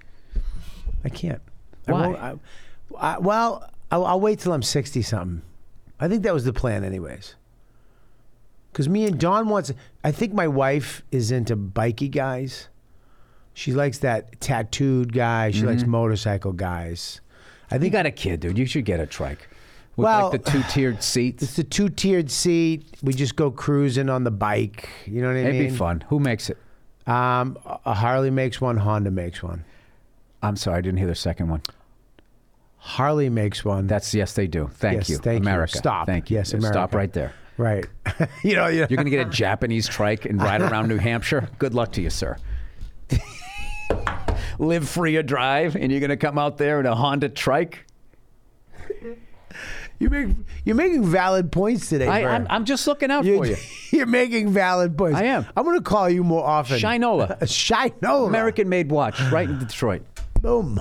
I 1.05 1.09
can't. 1.09 1.41
I 1.89 1.93
Why? 1.93 2.07
won't- 2.07 2.19
I, 2.21 2.35
I, 2.99 3.19
well, 3.19 3.71
I'll, 3.91 4.05
I'll 4.05 4.21
wait 4.21 4.39
till 4.41 4.53
I'm 4.53 4.63
sixty 4.63 5.03
something. 5.03 5.43
I 6.01 6.09
think 6.09 6.23
that 6.25 6.35
was 6.35 6.45
the 6.45 6.53
plan, 6.53 6.85
anyways. 6.85 7.35
Because 8.73 8.89
me 8.89 9.07
and 9.07 9.19
Dawn 9.19 9.49
wants. 9.49 9.73
I 10.03 10.13
think 10.13 10.33
my 10.33 10.49
wife 10.49 11.03
is 11.11 11.31
into 11.31 11.57
bikey 11.57 12.09
guys. 12.09 12.69
She 13.55 13.73
likes 13.73 13.99
that 13.99 14.41
tattooed 14.41 15.13
guy. 15.13 15.51
She 15.51 15.63
likes 15.63 15.83
mm-hmm. 15.83 15.91
motorcycle 15.91 16.53
guys. 16.53 17.21
I 17.71 17.75
You 17.75 17.81
think 17.83 17.93
got 17.93 18.07
a 18.07 18.11
kid, 18.11 18.41
dude. 18.41 18.57
You 18.59 18.67
should 18.67 18.85
get 18.87 18.99
a 18.99 19.07
trike. 19.07 19.49
With 19.97 20.05
Well- 20.05 20.31
like 20.31 20.43
the 20.45 20.51
two 20.51 20.63
tiered 20.71 21.03
seats. 21.03 21.43
it's 21.43 21.59
a 21.59 21.65
two 21.65 21.89
tiered 21.89 22.31
seat. 22.31 22.87
We 23.03 23.13
just 23.13 23.37
go 23.37 23.51
cruising 23.51 24.09
on 24.09 24.25
the 24.25 24.31
bike. 24.31 24.89
You 25.07 25.21
know 25.23 25.29
what 25.29 25.37
I 25.37 25.45
mean? 25.45 25.55
It'd 25.55 25.71
be 25.71 25.77
fun. 25.77 26.03
Who 26.09 26.19
makes 26.21 26.49
it? 26.51 26.59
Um, 27.07 27.59
a 27.85 27.93
Harley 27.95 28.31
makes 28.31 28.61
one. 28.61 28.77
Honda 28.77 29.11
makes 29.11 29.43
one. 29.43 29.65
I'm 30.43 30.57
sorry, 30.57 30.79
I 30.79 30.81
didn't 30.81 30.99
hear 30.99 31.07
the 31.09 31.15
second 31.15 31.49
one. 31.49 31.63
Harley 32.79 33.29
makes 33.29 33.65
one. 33.65 33.87
That's 33.87 34.13
yes, 34.15 34.33
they 34.35 34.47
do. 34.47 34.69
Thank 34.75 34.97
Yes, 35.01 35.11
you, 35.11 35.19
thank 35.19 35.37
you. 35.45 35.49
America. 35.49 35.77
Stop. 35.79 36.07
Thank 36.07 36.31
you. 36.31 36.37
Yes, 36.39 36.49
Stop 36.59 36.95
right 36.95 37.13
there. 37.13 37.33
right. 37.59 37.85
you 38.43 38.57
know, 38.57 38.67
you 38.69 38.79
You're 38.79 38.87
going 38.89 39.05
to 39.05 39.11
get 39.11 39.27
a 39.27 39.31
Japanese 39.31 39.87
trike 39.89 40.25
and 40.25 40.41
ride 40.43 40.63
around 40.63 40.89
New 40.89 40.97
Hampshire. 41.11 41.49
Good 41.59 41.75
luck 41.75 41.93
to 41.93 42.03
you, 42.03 42.11
sir. 42.11 42.37
Live 44.59 44.89
free 44.89 45.17
or 45.17 45.23
drive, 45.23 45.77
and 45.77 45.91
you're 45.93 46.01
going 46.01 46.11
to 46.11 46.17
come 46.17 46.39
out 46.39 46.59
there 46.59 46.81
in 46.81 46.87
a 46.87 46.95
Honda 46.95 47.29
trike. 47.29 47.87
You 50.03 50.11
make 50.11 50.29
you're 50.65 50.75
making 50.75 51.05
valid 51.05 51.53
points 51.53 51.89
today. 51.89 52.09
I, 52.09 52.35
I'm, 52.35 52.47
I'm 52.51 52.65
just 52.65 52.87
looking 52.87 53.11
out 53.11 53.25
you're, 53.25 53.39
for 53.39 53.47
you. 53.47 53.57
you're 53.91 54.07
making 54.07 54.51
valid 54.51 54.99
points. 54.99 55.19
I 55.19 55.25
am. 55.25 55.47
I'm 55.57 55.65
going 55.65 55.79
to 55.79 55.85
call 55.85 56.11
you 56.11 56.25
more 56.25 56.45
often. 56.45 56.79
Shinola. 56.79 57.39
Shinola. 57.43 58.27
American 58.27 58.69
made 58.69 58.91
watch 58.91 59.21
right 59.31 59.49
in 59.49 59.59
Detroit. 59.59 60.03
Boom. 60.41 60.81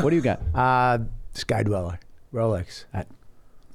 What 0.00 0.10
do 0.10 0.16
you 0.16 0.22
got? 0.22 0.40
Uh, 0.54 0.98
Sky 1.34 1.62
Dweller. 1.62 2.00
Rolex. 2.32 2.86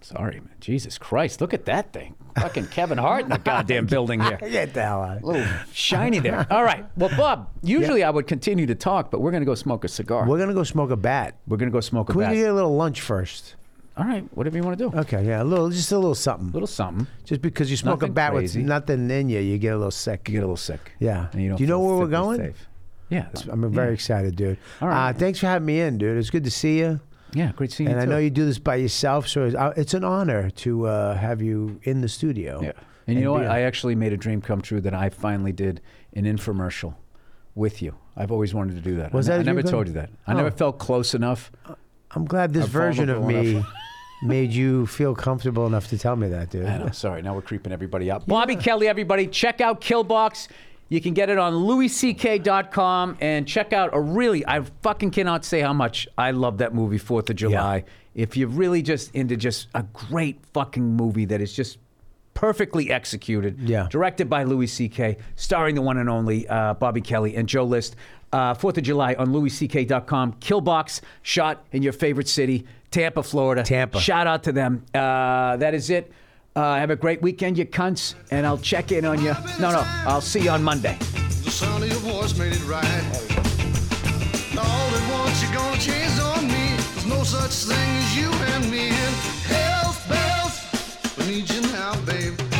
Sorry, 0.02 0.40
man. 0.40 0.50
Jesus 0.60 0.98
Christ. 0.98 1.42
Look 1.42 1.54
at 1.54 1.66
that 1.66 1.94
thing. 1.94 2.16
Fucking 2.40 2.68
Kevin 2.68 2.98
Hart 2.98 3.24
in 3.24 3.30
the 3.30 3.38
goddamn 3.38 3.86
building 3.86 4.20
here. 4.20 4.38
Get 4.38 4.74
the 4.74 4.82
hell 4.82 5.04
out 5.04 5.18
of 5.18 5.24
here. 5.24 5.32
little 5.32 5.54
shiny 5.72 6.20
there. 6.20 6.48
All 6.50 6.64
right. 6.64 6.86
Well, 6.98 7.16
Bob, 7.16 7.50
usually 7.62 8.04
I 8.04 8.10
would 8.10 8.26
continue 8.26 8.66
to 8.66 8.76
talk, 8.76 9.12
but 9.12 9.22
we're 9.22 9.32
going 9.32 9.42
to 9.42 9.46
go 9.46 9.54
smoke 9.54 9.84
a 9.86 9.88
cigar. 9.88 10.28
We're 10.28 10.38
going 10.38 10.50
to 10.50 10.56
go 10.56 10.64
smoke 10.64 10.90
a 10.90 10.98
bat. 10.98 11.38
We're 11.48 11.58
going 11.58 11.70
to 11.70 11.74
go 11.74 11.82
smoke 11.82 12.10
a 12.10 12.14
bat. 12.14 12.24
Can 12.24 12.32
we 12.32 12.38
get 12.38 12.50
a 12.50 12.54
little 12.54 12.76
lunch 12.76 13.00
first? 13.02 13.56
All 13.98 14.06
right. 14.06 14.24
Whatever 14.36 14.58
you 14.58 14.64
want 14.64 14.78
to 14.80 14.90
do. 14.90 14.98
Okay, 15.00 15.26
yeah, 15.26 15.44
a 15.44 15.44
little, 15.44 15.70
just 15.70 15.92
a 15.92 15.98
little 15.98 16.16
something. 16.16 16.52
little 16.52 16.68
something. 16.68 17.08
Just 17.26 17.42
because 17.42 17.70
you 17.70 17.78
smoke 17.78 18.00
Nothing 18.00 18.12
a 18.12 18.14
bat 18.14 18.32
crazy. 18.32 18.60
with 18.60 18.68
nothing 18.68 19.10
in 19.12 19.30
you, 19.30 19.40
you 19.40 19.58
get 19.58 19.74
a 19.74 19.78
little 19.78 19.92
sick. 19.92 20.28
You 20.30 20.34
get 20.34 20.40
a 20.40 20.48
little 20.48 20.56
sick. 20.58 20.94
Yeah. 21.00 21.28
And 21.34 21.42
you 21.42 21.50
don't 21.50 21.58
Do 21.58 21.64
you 21.64 21.68
know 21.68 21.80
feel 21.80 21.88
where 21.88 21.98
we're 21.98 22.08
going? 22.08 22.38
Safe. 22.40 22.68
Yeah. 23.10 23.28
I'm 23.50 23.70
very 23.72 23.94
excited, 23.94 24.36
dude. 24.38 24.58
All 24.82 24.88
right. 24.88 25.10
Uh, 25.10 25.14
thanks 25.14 25.40
for 25.40 25.48
having 25.48 25.66
me 25.66 25.82
in, 25.82 25.98
dude. 25.98 26.18
It's 26.18 26.30
good 26.30 26.46
to 26.46 26.52
see 26.52 26.80
you. 26.80 27.02
Yeah. 27.34 27.52
Great 27.56 27.72
seeing 27.74 27.90
you. 27.90 27.96
And 27.96 28.02
you. 28.02 28.10
I 28.10 28.16
know 28.16 28.20
too. 28.20 28.24
you 28.24 28.30
do 28.30 28.46
this 28.46 28.60
by 28.60 28.76
yourself, 28.78 29.28
so 29.28 29.44
it's, 29.46 29.56
uh, 29.56 29.74
it's 29.76 29.94
an 29.94 30.06
honor 30.06 30.50
to 30.50 30.88
uh, 30.88 31.16
have 31.18 31.42
you 31.42 31.80
in 31.84 32.00
the 32.02 32.08
studio. 32.10 32.62
Yeah. 32.64 32.72
And 33.08 33.18
you 33.20 33.26
know 33.26 33.34
what? 33.34 33.46
I 33.48 33.62
actually 33.64 33.96
made 33.96 34.14
a 34.14 34.18
dream 34.18 34.42
come 34.42 34.62
true 34.62 34.80
that 34.82 34.94
I 34.94 35.10
finally 35.10 35.52
did 35.52 35.82
an 36.14 36.24
infomercial 36.24 36.96
with 37.56 37.82
you. 37.82 37.96
I've 38.16 38.32
always 38.32 38.54
wanted 38.54 38.76
to 38.76 38.82
do 38.82 38.96
that. 38.98 39.12
Was 39.12 39.30
I, 39.30 39.34
that 39.34 39.38
I 39.40 39.42
a 39.42 39.44
dream 39.44 39.56
never 39.58 39.64
come- 39.64 39.72
told 39.72 39.88
you 39.88 39.94
that. 39.94 40.10
I 40.26 40.32
Oh. 40.34 40.38
never 40.38 40.52
felt 40.52 40.80
close 40.80 41.14
enough. 41.14 41.52
I'm 42.14 42.26
glad 42.26 42.54
this 42.54 42.66
I'm 42.66 42.70
version 42.70 43.10
of 43.10 43.24
me 43.26 43.64
made 44.24 44.52
you 44.54 44.86
feel 44.86 45.16
comfortable 45.16 45.66
enough 45.66 45.88
to 45.88 45.98
tell 45.98 46.16
me 46.16 46.28
that, 46.30 46.50
dude. 46.50 46.66
I 46.66 46.78
know. 46.78 46.90
Sorry. 46.92 47.22
Now 47.22 47.34
we're 47.34 47.42
creeping 47.42 47.72
everybody 47.74 48.12
out. 48.12 48.28
Bobby 48.28 48.56
Kelly, 48.56 48.88
everybody, 48.88 49.28
check 49.28 49.62
out 49.62 49.82
Kill 49.82 50.04
Box. 50.04 50.48
You 50.90 51.00
can 51.00 51.14
get 51.14 51.30
it 51.30 51.38
on 51.38 51.56
louisck.com 51.56 53.18
and 53.22 53.48
check 53.48 53.74
out 53.74 53.92
a 53.94 54.00
really, 54.02 54.46
I 54.46 54.62
fucking 54.84 55.12
cannot 55.12 55.46
say 55.46 55.62
how 55.62 55.74
much 55.74 56.08
I 56.18 56.32
love 56.32 56.58
that 56.60 56.74
movie, 56.74 57.00
4th 57.00 57.30
of 57.30 57.36
July. 57.38 57.86
If 58.14 58.36
you're 58.36 58.50
really 58.50 58.82
just 58.82 59.16
into 59.16 59.38
just 59.38 59.68
a 59.74 59.84
great 59.84 60.40
fucking 60.54 60.84
movie 60.84 61.24
that 61.26 61.40
is 61.40 61.54
just 61.54 61.78
perfectly 62.34 62.92
executed, 62.92 63.58
Yeah. 63.60 63.88
directed 63.90 64.30
by 64.30 64.44
Louis 64.44 64.68
C.K., 64.68 65.18
starring 65.36 65.76
the 65.76 65.82
one 65.82 65.98
and 65.98 66.10
only 66.10 66.48
uh, 66.48 66.74
Bobby 66.74 67.02
Kelly 67.02 67.36
and 67.36 67.48
Joe 67.48 67.64
List. 67.64 67.96
Uh, 68.34 68.54
4th 68.54 68.78
of 68.78 68.84
July 68.84 69.14
on 69.16 69.32
louisck.com. 69.34 70.34
Kill 70.40 70.62
Box 70.62 71.02
shot 71.22 71.66
in 71.72 71.84
your 71.84 71.94
favorite 71.94 72.28
city, 72.28 72.66
Tampa, 72.90 73.24
Florida. 73.24 73.64
Tampa. 73.64 74.00
Shout 74.00 74.28
out 74.28 74.44
to 74.44 74.52
them. 74.52 74.86
Uh, 74.94 75.58
that 75.58 75.74
is 75.74 75.90
it. 75.90 76.12
Uh, 76.56 76.76
have 76.76 76.90
a 76.90 76.96
great 76.96 77.22
weekend, 77.22 77.58
you 77.58 77.66
cunts, 77.66 78.16
and 78.30 78.46
I'll 78.46 78.58
check 78.58 78.92
in 78.92 79.06
on 79.06 79.22
you. 79.22 79.34
No, 79.60 79.72
no, 79.72 79.84
I'll 80.06 80.22
see 80.22 80.42
you 80.42 80.50
on 80.50 80.64
Monday. 80.64 80.98
The 81.00 81.50
sound 81.52 81.84
of 81.84 81.90
your 81.90 82.00
voice 82.00 82.38
made 82.38 82.54
it 82.54 82.64
right. 82.68 82.86
All 84.58 84.66
at 84.66 85.12
once 85.14 85.42
you're 85.44 85.54
gonna 85.54 85.80
change 85.80 86.20
on 86.20 86.46
me. 86.48 86.76
There's 86.76 87.06
no 87.06 87.24
such 87.24 87.74
thing 87.74 87.90
as 87.98 88.18
you 88.18 88.30
and 88.54 88.70
me. 88.70 88.90
And 88.90 89.16
health 89.48 90.08
bells, 90.10 91.18
we 91.18 91.36
need 91.36 91.50
you 91.50 91.62
now, 91.72 91.96
babe. 92.06 92.51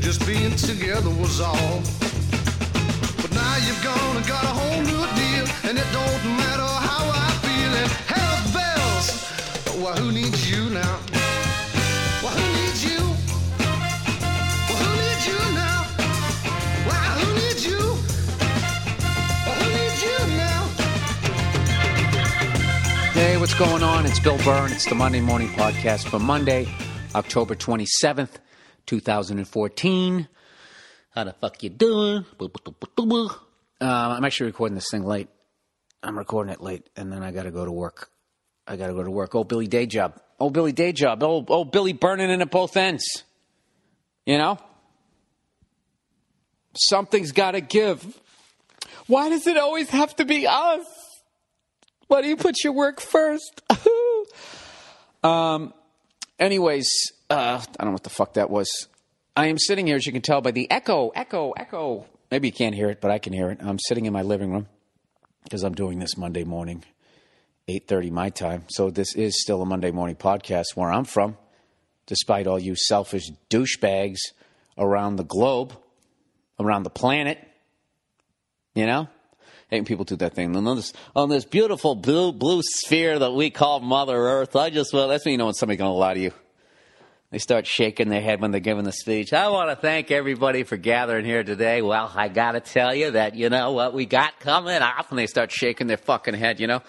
Just 0.00 0.26
being 0.26 0.56
together 0.56 1.10
was 1.10 1.40
all. 1.40 1.82
But 3.20 3.32
now 3.32 3.56
you've 3.64 3.82
gone 3.84 4.16
and 4.16 4.26
got 4.26 4.42
a 4.44 4.48
whole 4.48 4.82
new 4.82 5.06
deal, 5.20 5.46
and 5.68 5.78
it 5.78 5.86
don't 5.92 6.24
matter 6.36 6.66
how 6.88 7.04
I 7.12 7.30
feel. 7.44 7.72
And 7.80 7.90
health 8.08 8.52
bells, 8.52 9.06
well, 9.82 9.96
who 9.96 10.10
needs 10.10 10.50
you 10.50 10.70
now? 10.70 10.98
Well, 12.22 12.32
who 12.32 12.46
needs 12.60 12.82
you? 12.84 12.98
Well, 14.68 14.78
who 14.82 14.90
needs 15.02 15.26
you 15.26 15.38
now? 15.54 15.86
Well, 16.88 17.18
who 17.20 17.28
needs 17.34 17.62
you? 17.66 17.82
Well, 19.46 19.58
who 19.60 19.68
needs 19.78 20.02
you 20.02 20.18
now? 20.36 20.62
Hey, 23.12 23.36
what's 23.36 23.54
going 23.54 23.82
on? 23.82 24.06
It's 24.06 24.18
Bill 24.18 24.38
Burr. 24.38 24.68
It's 24.72 24.86
the 24.86 24.94
Monday 24.94 25.20
Morning 25.20 25.48
Podcast 25.50 26.08
for 26.08 26.18
Monday, 26.18 26.66
October 27.14 27.54
27th, 27.54 28.38
2014. 28.90 30.28
How 31.10 31.24
the 31.24 31.32
fuck 31.34 31.62
you 31.62 31.70
doing? 31.70 32.24
Uh, 32.40 33.84
I'm 33.84 34.24
actually 34.24 34.46
recording 34.46 34.74
this 34.74 34.88
thing 34.90 35.04
late. 35.04 35.28
I'm 36.02 36.18
recording 36.18 36.52
it 36.52 36.60
late, 36.60 36.90
and 36.96 37.12
then 37.12 37.22
I 37.22 37.30
got 37.30 37.44
to 37.44 37.52
go 37.52 37.64
to 37.64 37.70
work. 37.70 38.10
I 38.66 38.74
got 38.74 38.88
to 38.88 38.92
go 38.92 39.04
to 39.04 39.10
work. 39.10 39.36
Oh, 39.36 39.44
Billy 39.44 39.68
Day 39.68 39.86
Job. 39.86 40.20
Oh, 40.40 40.50
Billy 40.50 40.72
Day 40.72 40.90
Job. 40.90 41.22
Oh, 41.22 41.44
oh, 41.48 41.64
Billy 41.64 41.92
burning 41.92 42.30
in 42.30 42.42
at 42.42 42.50
both 42.50 42.76
ends. 42.76 43.04
You 44.26 44.38
know? 44.38 44.58
Something's 46.76 47.30
got 47.30 47.52
to 47.52 47.60
give. 47.60 48.20
Why 49.06 49.28
does 49.28 49.46
it 49.46 49.56
always 49.56 49.88
have 49.90 50.16
to 50.16 50.24
be 50.24 50.48
us? 50.48 50.86
Why 52.08 52.22
do 52.22 52.28
you 52.28 52.36
put 52.36 52.64
your 52.64 52.72
work 52.72 53.00
first? 53.00 53.62
um. 55.22 55.74
Anyways, 56.40 56.90
uh, 57.28 57.60
I 57.60 57.82
don't 57.82 57.88
know 57.88 57.92
what 57.92 58.02
the 58.02 58.08
fuck 58.08 58.32
that 58.34 58.48
was. 58.48 58.88
I 59.36 59.48
am 59.48 59.58
sitting 59.58 59.86
here, 59.86 59.96
as 59.96 60.06
you 60.06 60.12
can 60.12 60.22
tell 60.22 60.40
by 60.40 60.52
the 60.52 60.70
echo, 60.70 61.10
echo, 61.10 61.50
echo. 61.50 62.06
Maybe 62.30 62.48
you 62.48 62.52
can't 62.52 62.74
hear 62.74 62.88
it, 62.88 63.02
but 63.02 63.10
I 63.10 63.18
can 63.18 63.34
hear 63.34 63.50
it. 63.50 63.58
I'm 63.60 63.78
sitting 63.78 64.06
in 64.06 64.14
my 64.14 64.22
living 64.22 64.50
room 64.50 64.66
because 65.44 65.62
I'm 65.62 65.74
doing 65.74 65.98
this 65.98 66.16
Monday 66.16 66.44
morning, 66.44 66.82
8:30 67.68 68.10
my 68.10 68.30
time. 68.30 68.64
So 68.70 68.88
this 68.90 69.14
is 69.14 69.40
still 69.42 69.60
a 69.60 69.66
Monday 69.66 69.90
morning 69.90 70.16
podcast 70.16 70.76
where 70.76 70.90
I'm 70.90 71.04
from, 71.04 71.36
despite 72.06 72.46
all 72.46 72.58
you 72.58 72.74
selfish 72.74 73.30
douchebags 73.50 74.20
around 74.78 75.16
the 75.16 75.24
globe, 75.24 75.74
around 76.58 76.84
the 76.84 76.90
planet. 76.90 77.38
You 78.74 78.86
know, 78.86 79.08
Hey, 79.70 79.82
people 79.82 80.04
do 80.04 80.16
that 80.16 80.34
thing 80.34 80.56
on 80.56 80.64
this 80.76 80.92
on 81.14 81.28
this 81.28 81.44
beautiful 81.44 81.94
blue 81.94 82.32
blue 82.32 82.60
sphere 82.60 83.20
that 83.20 83.32
we 83.32 83.50
call 83.50 83.78
Mother 83.78 84.16
Earth. 84.16 84.56
I 84.56 84.68
just 84.68 84.92
well, 84.92 85.06
that's 85.06 85.24
when 85.24 85.30
you 85.32 85.38
know 85.38 85.44
when 85.44 85.54
somebody's 85.54 85.78
going 85.78 85.90
to 85.92 85.94
lie 85.94 86.14
to 86.14 86.20
you. 86.20 86.32
They 87.30 87.38
start 87.38 87.68
shaking 87.68 88.08
their 88.08 88.20
head 88.20 88.40
when 88.40 88.50
they're 88.50 88.60
giving 88.60 88.82
the 88.82 88.90
speech. 88.90 89.32
I 89.32 89.48
want 89.50 89.70
to 89.70 89.76
thank 89.76 90.10
everybody 90.10 90.64
for 90.64 90.76
gathering 90.76 91.24
here 91.24 91.44
today. 91.44 91.82
Well, 91.82 92.10
I 92.12 92.26
got 92.26 92.52
to 92.52 92.60
tell 92.60 92.92
you 92.92 93.12
that 93.12 93.36
you 93.36 93.48
know 93.48 93.70
what 93.70 93.94
we 93.94 94.06
got 94.06 94.40
coming 94.40 94.82
up, 94.82 95.10
and 95.10 95.18
they 95.18 95.28
start 95.28 95.52
shaking 95.52 95.86
their 95.86 95.96
fucking 95.96 96.34
head. 96.34 96.58
You 96.58 96.66
know, 96.66 96.82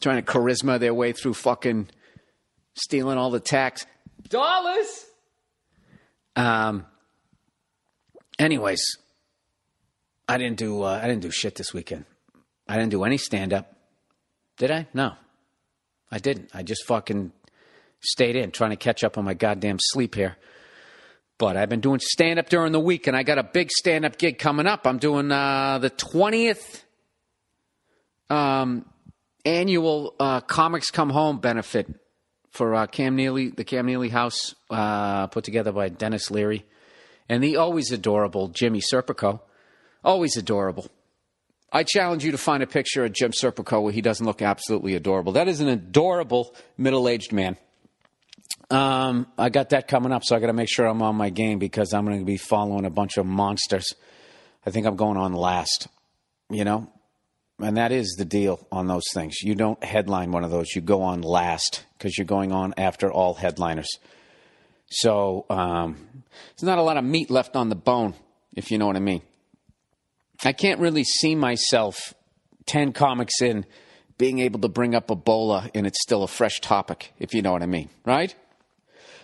trying 0.00 0.16
to 0.16 0.22
charisma 0.22 0.80
their 0.80 0.94
way 0.94 1.12
through 1.12 1.34
fucking 1.34 1.88
stealing 2.72 3.18
all 3.18 3.30
the 3.30 3.40
tax 3.40 3.84
dollars. 4.30 5.04
Um. 6.36 6.86
Anyways, 8.38 8.96
I 10.30 10.38
didn't 10.38 10.58
do 10.58 10.82
uh, 10.82 11.00
I 11.02 11.08
didn't 11.08 11.22
do 11.22 11.30
shit 11.30 11.56
this 11.56 11.74
weekend. 11.74 12.04
I 12.68 12.76
didn't 12.76 12.90
do 12.90 13.02
any 13.02 13.18
stand 13.18 13.52
up. 13.52 13.74
Did 14.58 14.70
I? 14.70 14.86
No, 14.94 15.14
I 16.10 16.18
didn't. 16.18 16.50
I 16.54 16.62
just 16.62 16.86
fucking 16.86 17.32
stayed 18.00 18.36
in 18.36 18.52
trying 18.52 18.70
to 18.70 18.76
catch 18.76 19.02
up 19.02 19.18
on 19.18 19.24
my 19.24 19.34
goddamn 19.34 19.78
sleep 19.80 20.14
here. 20.14 20.36
But 21.36 21.56
I've 21.56 21.68
been 21.68 21.80
doing 21.80 21.98
stand 22.00 22.38
up 22.38 22.48
during 22.48 22.70
the 22.70 22.78
week, 22.78 23.08
and 23.08 23.16
I 23.16 23.24
got 23.24 23.38
a 23.38 23.42
big 23.42 23.72
stand 23.72 24.04
up 24.04 24.18
gig 24.18 24.38
coming 24.38 24.66
up. 24.66 24.86
I'm 24.86 24.98
doing 24.98 25.32
uh, 25.32 25.78
the 25.78 25.90
20th 25.90 26.82
um, 28.28 28.84
annual 29.44 30.14
uh, 30.20 30.42
Comics 30.42 30.92
Come 30.92 31.10
Home 31.10 31.40
benefit 31.40 31.88
for 32.50 32.74
uh, 32.76 32.86
Cam 32.86 33.16
Neely, 33.16 33.48
the 33.48 33.64
Cam 33.64 33.86
Neely 33.86 34.10
House, 34.10 34.54
uh, 34.70 35.26
put 35.26 35.42
together 35.42 35.72
by 35.72 35.88
Denis 35.88 36.30
Leary 36.30 36.66
and 37.28 37.42
the 37.42 37.56
always 37.56 37.90
adorable 37.90 38.48
Jimmy 38.48 38.80
Serpico. 38.80 39.40
Always 40.04 40.36
adorable. 40.36 40.86
I 41.72 41.84
challenge 41.84 42.24
you 42.24 42.32
to 42.32 42.38
find 42.38 42.62
a 42.62 42.66
picture 42.66 43.04
of 43.04 43.12
Jim 43.12 43.30
Serpico 43.30 43.82
where 43.82 43.92
he 43.92 44.00
doesn't 44.00 44.26
look 44.26 44.42
absolutely 44.42 44.94
adorable. 44.94 45.32
That 45.32 45.46
is 45.46 45.60
an 45.60 45.68
adorable 45.68 46.54
middle 46.76 47.08
aged 47.08 47.32
man. 47.32 47.56
Um, 48.70 49.26
I 49.38 49.50
got 49.50 49.70
that 49.70 49.88
coming 49.88 50.12
up, 50.12 50.24
so 50.24 50.34
I 50.34 50.40
got 50.40 50.48
to 50.48 50.52
make 50.52 50.68
sure 50.70 50.86
I'm 50.86 51.02
on 51.02 51.16
my 51.16 51.30
game 51.30 51.58
because 51.58 51.92
I'm 51.92 52.04
going 52.04 52.20
to 52.20 52.24
be 52.24 52.36
following 52.36 52.84
a 52.84 52.90
bunch 52.90 53.16
of 53.16 53.26
monsters. 53.26 53.86
I 54.64 54.70
think 54.70 54.86
I'm 54.86 54.96
going 54.96 55.16
on 55.16 55.32
last, 55.32 55.88
you 56.50 56.64
know, 56.64 56.90
and 57.60 57.76
that 57.76 57.92
is 57.92 58.14
the 58.16 58.24
deal 58.24 58.66
on 58.70 58.86
those 58.86 59.04
things. 59.12 59.40
You 59.42 59.54
don't 59.54 59.82
headline 59.82 60.32
one 60.32 60.44
of 60.44 60.50
those; 60.50 60.74
you 60.74 60.82
go 60.82 61.02
on 61.02 61.22
last 61.22 61.84
because 61.98 62.16
you're 62.16 62.26
going 62.26 62.52
on 62.52 62.74
after 62.76 63.12
all 63.12 63.34
headliners. 63.34 63.88
So 64.90 65.46
um, 65.50 66.24
there's 66.56 66.66
not 66.66 66.78
a 66.78 66.82
lot 66.82 66.96
of 66.96 67.04
meat 67.04 67.30
left 67.30 67.56
on 67.56 67.68
the 67.68 67.76
bone, 67.76 68.14
if 68.54 68.70
you 68.70 68.78
know 68.78 68.86
what 68.86 68.96
I 68.96 69.00
mean. 69.00 69.22
I 70.46 70.52
can't 70.52 70.80
really 70.80 71.04
see 71.04 71.34
myself 71.34 72.14
ten 72.66 72.92
comics 72.92 73.42
in 73.42 73.66
being 74.16 74.38
able 74.38 74.60
to 74.60 74.68
bring 74.68 74.94
up 74.94 75.08
Ebola 75.08 75.70
and 75.74 75.86
it's 75.86 76.00
still 76.02 76.22
a 76.22 76.28
fresh 76.28 76.60
topic, 76.60 77.12
if 77.18 77.34
you 77.34 77.42
know 77.42 77.52
what 77.52 77.62
I 77.62 77.66
mean, 77.66 77.88
right? 78.04 78.34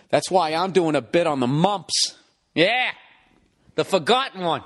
That's 0.09 0.31
why 0.31 0.53
I'm 0.53 0.71
doing 0.71 0.95
a 0.95 1.01
bit 1.01 1.27
on 1.27 1.39
the 1.39 1.47
mumps. 1.47 2.15
Yeah, 2.55 2.91
the 3.75 3.85
forgotten 3.85 4.41
one. 4.41 4.63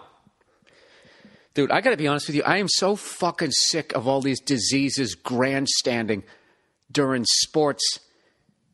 Dude, 1.54 1.72
I 1.72 1.82
gotta 1.82 1.98
be 1.98 2.08
honest 2.08 2.28
with 2.28 2.36
you. 2.36 2.44
I 2.44 2.58
am 2.58 2.70
so 2.70 2.96
fucking 2.96 3.52
sick 3.52 3.94
of 3.94 4.08
all 4.08 4.22
these 4.22 4.40
diseases 4.40 5.16
grandstanding 5.16 6.24
during 6.92 7.26
sports 7.26 8.00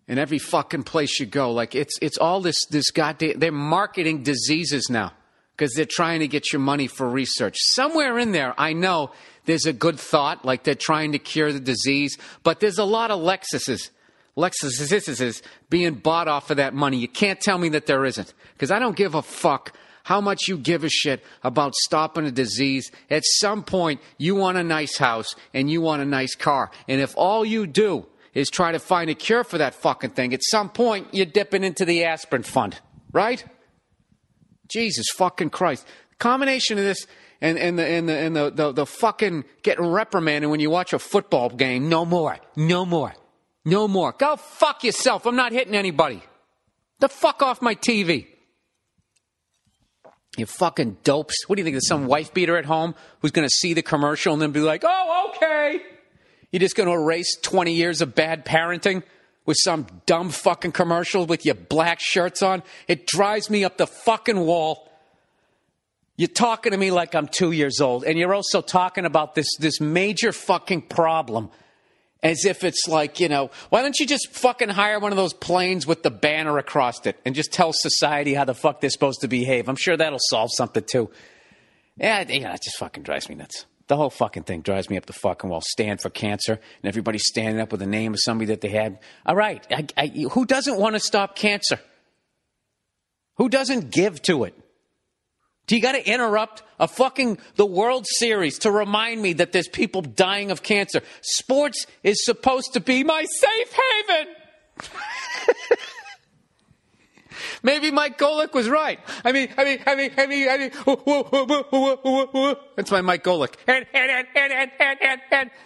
in 0.08 0.18
every 0.18 0.38
fucking 0.38 0.84
place 0.84 1.20
you 1.20 1.26
go. 1.26 1.52
Like 1.52 1.74
it's 1.74 1.98
it's 2.02 2.18
all 2.18 2.40
this 2.40 2.66
this 2.70 2.92
goddamn. 2.92 3.40
They're 3.40 3.52
marketing 3.52 4.24
diseases 4.24 4.90
now 4.90 5.14
because 5.58 5.74
they're 5.74 5.86
trying 5.90 6.20
to 6.20 6.28
get 6.28 6.54
your 6.54 6.60
money 6.60 6.86
for 6.86 7.10
research. 7.10 7.56
Somewhere 7.74 8.20
in 8.20 8.32
there, 8.32 8.54
I 8.60 8.74
know 8.74 9.12
there's 9.46 9.66
a 9.66 9.74
good 9.74 10.00
thought, 10.00 10.46
like 10.46 10.64
they're 10.64 10.76
trying 10.76 11.14
to 11.14 11.20
cure 11.20 11.52
the 11.52 11.60
disease, 11.60 12.16
but 12.44 12.60
there's 12.60 12.78
a 12.78 12.84
lot 12.84 13.10
of 13.10 13.20
Lexuses. 13.22 13.90
Lexuses 14.38 15.42
being 15.72 15.96
bought 15.96 16.28
off 16.28 16.52
of 16.52 16.58
that 16.58 16.76
money. 16.76 16.98
You 16.98 17.08
can't 17.08 17.42
tell 17.42 17.58
me 17.58 17.70
that 17.70 17.88
there 17.88 18.06
isn't. 18.06 18.36
Because 18.54 18.70
I 18.70 18.78
don't 18.78 18.96
give 18.96 19.16
a 19.16 19.24
fuck 19.24 19.76
how 20.04 20.22
much 20.22 20.48
you 20.48 20.58
give 20.60 20.84
a 20.84 20.90
shit 20.90 21.24
about 21.44 21.74
stopping 21.74 22.26
a 22.26 22.32
disease. 22.32 22.92
At 23.10 23.24
some 23.26 23.64
point, 23.64 24.00
you 24.20 24.36
want 24.36 24.60
a 24.60 24.64
nice 24.64 24.98
house 24.98 25.36
and 25.56 25.72
you 25.72 25.82
want 25.82 26.04
a 26.04 26.06
nice 26.06 26.36
car. 26.36 26.70
And 26.88 27.02
if 27.02 27.18
all 27.18 27.44
you 27.44 27.66
do 27.66 28.06
is 28.36 28.50
try 28.50 28.72
to 28.72 28.80
find 28.80 29.10
a 29.10 29.16
cure 29.16 29.44
for 29.44 29.58
that 29.58 29.74
fucking 29.74 30.12
thing, 30.12 30.36
at 30.36 30.44
some 30.44 30.70
point, 30.70 31.08
you're 31.14 31.26
dipping 31.26 31.64
into 31.64 31.84
the 31.84 32.04
aspirin 32.04 32.44
fund. 32.44 32.80
Right? 33.12 33.44
Jesus 34.68 35.08
fucking 35.16 35.50
Christ. 35.50 35.88
Combination 36.20 36.78
of 36.78 36.84
this 36.84 37.06
and, 37.42 37.58
and, 37.58 37.78
the, 37.78 37.86
and, 37.86 38.10
the, 38.10 38.18
and 38.18 38.36
the, 38.36 38.50
the, 38.50 38.72
the 38.72 38.86
fucking 38.86 39.46
getting 39.62 39.86
reprimanded 39.86 40.50
when 40.50 40.60
you 40.60 40.70
watch 40.70 40.94
a 40.94 41.00
football 41.00 41.50
game. 41.50 41.90
No 41.90 42.06
more. 42.06 42.38
No 42.56 42.86
more. 42.86 43.14
No 43.64 43.88
more. 43.88 44.14
Go 44.14 44.36
fuck 44.36 44.84
yourself. 44.84 45.26
I'm 45.26 45.36
not 45.36 45.52
hitting 45.52 45.76
anybody. 45.76 46.24
The 47.00 47.10
fuck 47.10 47.42
off 47.42 47.62
my 47.62 47.76
TV. 47.76 48.28
You 50.38 50.46
fucking 50.46 50.98
dopes. 51.04 51.36
What 51.48 51.56
do 51.56 51.62
you 51.62 51.64
think? 51.64 51.74
There's 51.74 51.88
some 51.88 52.08
wife 52.08 52.34
beater 52.34 52.58
at 52.58 52.66
home 52.66 52.96
who's 53.22 53.32
going 53.32 53.48
to 53.48 53.56
see 53.56 53.74
the 53.74 53.82
commercial 53.82 54.34
and 54.34 54.42
then 54.42 54.52
be 54.52 54.60
like, 54.60 54.84
oh, 54.86 55.32
okay. 55.36 55.82
You're 56.52 56.60
just 56.60 56.76
going 56.76 56.88
to 56.88 56.94
erase 56.94 57.36
20 57.42 57.74
years 57.74 58.02
of 58.02 58.16
bad 58.16 58.46
parenting 58.46 59.04
with 59.48 59.58
some 59.60 59.88
dumb 60.06 60.30
fucking 60.30 60.74
commercial 60.74 61.26
with 61.26 61.44
your 61.44 61.56
black 61.56 62.00
shirts 62.00 62.44
on? 62.44 62.62
It 62.88 63.08
drives 63.08 63.50
me 63.50 63.64
up 63.64 63.78
the 63.78 63.88
fucking 63.88 64.40
wall. 64.40 64.92
You're 66.18 66.28
talking 66.28 66.74
to 66.74 66.78
me 66.78 66.92
like 66.92 67.16
I'm 67.16 67.28
two 67.28 67.52
years 67.52 67.82
old, 67.82 68.04
and 68.04 68.20
you're 68.20 68.36
also 68.36 68.62
talking 68.62 69.06
about 69.06 69.34
this, 69.34 69.48
this 69.58 69.82
major 69.82 70.32
fucking 70.32 70.84
problem 70.84 71.50
as 72.24 72.46
if 72.46 72.64
it's 72.64 72.88
like, 72.88 73.20
you 73.20 73.30
know, 73.30 73.52
why 73.70 73.82
don't 73.82 74.00
you 74.00 74.06
just 74.06 74.30
fucking 74.32 74.70
hire 74.70 75.00
one 75.00 75.12
of 75.12 75.18
those 75.18 75.34
planes 75.34 75.86
with 75.86 76.04
the 76.04 76.12
banner 76.12 76.58
across 76.58 77.06
it 77.06 77.20
and 77.26 77.36
just 77.36 77.54
tell 77.54 77.72
society 77.74 78.34
how 78.34 78.46
the 78.46 78.56
fuck 78.56 78.82
they're 78.82 78.90
supposed 78.90 79.22
to 79.22 79.28
behave? 79.28 79.70
I'm 79.70 79.76
sure 79.76 79.96
that'll 79.96 80.20
solve 80.20 80.50
something 80.54 80.84
too. 80.84 81.10
Yeah, 81.96 82.26
yeah, 82.28 82.54
it 82.54 82.62
just 82.64 82.78
fucking 82.78 83.04
drives 83.04 83.30
me 83.30 83.36
nuts. 83.36 83.66
The 83.88 83.96
whole 83.96 84.10
fucking 84.10 84.44
thing 84.44 84.62
drives 84.62 84.90
me 84.90 84.98
up 84.98 85.06
the 85.06 85.14
fucking 85.14 85.50
wall. 85.50 85.62
Stand 85.62 86.02
for 86.02 86.10
cancer, 86.10 86.54
and 86.54 86.90
everybody's 86.90 87.26
standing 87.26 87.62
up 87.62 87.72
with 87.72 87.80
the 87.80 87.88
name 87.88 88.14
of 88.14 88.20
somebody 88.22 88.48
that 88.48 88.62
they 88.62 88.70
had. 88.70 89.00
All 89.26 89.36
right, 89.36 89.66
I, 89.72 89.88
I, 89.96 90.08
who 90.32 90.46
doesn't 90.46 90.78
want 90.78 90.96
to 90.96 91.00
stop 91.00 91.36
cancer? 91.36 91.80
Who 93.36 93.50
doesn't 93.50 93.92
give 93.92 94.22
to 94.24 94.44
it? 94.44 94.56
Do 95.68 95.76
you 95.76 95.82
got 95.82 95.94
to 95.94 96.10
interrupt 96.10 96.64
a 96.80 96.88
fucking 96.88 97.40
the 97.56 97.66
World 97.66 98.08
Series 98.08 98.60
to 98.60 98.72
remind 98.72 99.22
me 99.22 99.34
that 99.34 99.52
there's 99.52 99.68
people 99.68 100.02
dying 100.02 100.50
of 100.50 100.64
cancer? 100.64 101.02
Sports 101.22 101.86
is 102.04 102.24
supposed 102.24 102.74
to 102.74 102.80
be 102.80 103.04
my 103.04 103.26
safe 103.26 103.78
haven. 104.08 104.34
Maybe 107.64 107.92
Mike 107.92 108.18
Golic 108.18 108.54
was 108.54 108.70
right. 108.70 109.00
I 109.24 109.32
mean, 109.32 109.50
I 109.58 109.64
mean, 109.64 109.80
I 109.86 109.96
mean, 109.96 110.12
I 110.18 110.28
mean, 110.28 110.50
I 110.50 110.58
mean, 110.58 110.72
that's 112.76 112.92
my 112.92 113.02
Mike 113.02 113.24
Golic. 113.24 113.56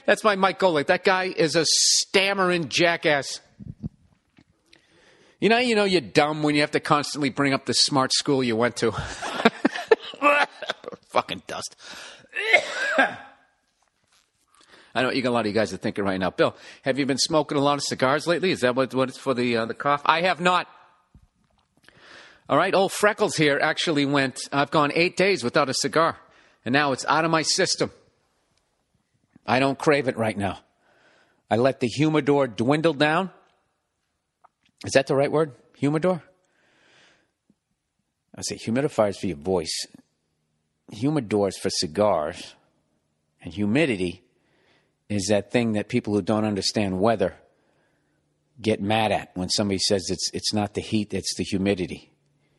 That's 0.06 0.24
my 0.24 0.36
Mike 0.36 0.60
Golic. 0.60 0.88
That 0.88 1.04
guy 1.04 1.26
is 1.26 1.56
a 1.56 1.66
stammering 1.66 2.70
jackass. 2.70 3.42
You 5.40 5.50
know, 5.50 5.58
you 5.58 5.76
know, 5.76 5.86
you're 5.86 6.02
dumb 6.02 6.44
when 6.44 6.56
you 6.56 6.62
have 6.62 6.72
to 6.72 6.80
constantly 6.80 7.30
bring 7.30 7.54
up 7.54 7.66
the 7.66 7.74
smart 7.74 8.14
school 8.14 8.44
you 8.44 8.56
went 8.56 8.76
to. 8.78 8.92
Fucking 11.10 11.42
dust. 11.48 11.76
I 14.94 15.04
know 15.04 15.10
you 15.12 15.22
got 15.22 15.30
a 15.30 15.32
lot 15.32 15.40
of 15.42 15.48
you 15.48 15.54
guys 15.54 15.74
are 15.74 15.78
thinking 15.78 16.04
right 16.04 16.20
now. 16.20 16.30
Bill, 16.30 16.56
have 16.84 17.00
you 17.00 17.06
been 17.06 17.18
smoking 17.18 17.58
a 17.58 17.62
lot 17.62 17.76
of 17.76 17.84
cigars 17.84 18.28
lately? 18.28 18.52
Is 18.52 18.60
that 18.60 18.76
what, 18.76 18.94
what 18.94 19.10
it's 19.10 19.18
for 19.18 19.34
the 19.34 19.58
uh, 19.58 19.66
the 19.66 19.74
cough? 19.74 20.02
I 20.06 20.22
have 20.22 20.40
not. 20.40 20.68
All 22.52 22.58
right, 22.58 22.76
old 22.76 22.92
Freckles 22.92 23.38
here 23.38 23.58
actually 23.62 24.06
went. 24.06 24.42
I've 24.52 24.72
gone 24.72 24.92
eight 24.94 25.16
days 25.16 25.42
without 25.42 25.70
a 25.70 25.74
cigar, 25.74 26.18
and 26.66 26.74
now 26.74 26.92
it's 26.92 27.06
out 27.06 27.24
of 27.24 27.32
my 27.32 27.44
system. 27.44 27.92
I 29.48 29.60
don't 29.60 29.80
crave 29.80 30.10
it 30.10 30.18
right 30.18 30.38
now. 30.38 30.60
I 31.50 31.56
let 31.56 31.80
the 31.80 31.88
humidor 31.88 32.48
dwindle 32.48 32.94
down. 32.94 33.30
Is 34.84 34.92
that 34.92 35.08
the 35.08 35.16
right 35.16 35.32
word? 35.32 35.54
Humidor? 35.78 36.22
I 38.36 38.42
say 38.42 38.58
humidifiers 38.58 39.16
for 39.16 39.28
your 39.28 39.38
voice, 39.38 39.88
humidors 40.92 41.58
for 41.58 41.70
cigars, 41.70 42.56
and 43.42 43.54
humidity 43.54 44.24
is 45.08 45.28
that 45.30 45.52
thing 45.52 45.72
that 45.74 45.88
people 45.88 46.14
who 46.14 46.22
don't 46.22 46.44
understand 46.44 47.00
weather 47.00 47.36
get 48.62 48.82
mad 48.82 49.14
at 49.14 49.32
when 49.36 49.48
somebody 49.48 49.80
says 49.80 50.10
it's 50.10 50.30
it's 50.34 50.54
not 50.54 50.74
the 50.74 50.82
heat, 50.82 51.14
it's 51.14 51.36
the 51.36 51.46
humidity. 51.46 52.11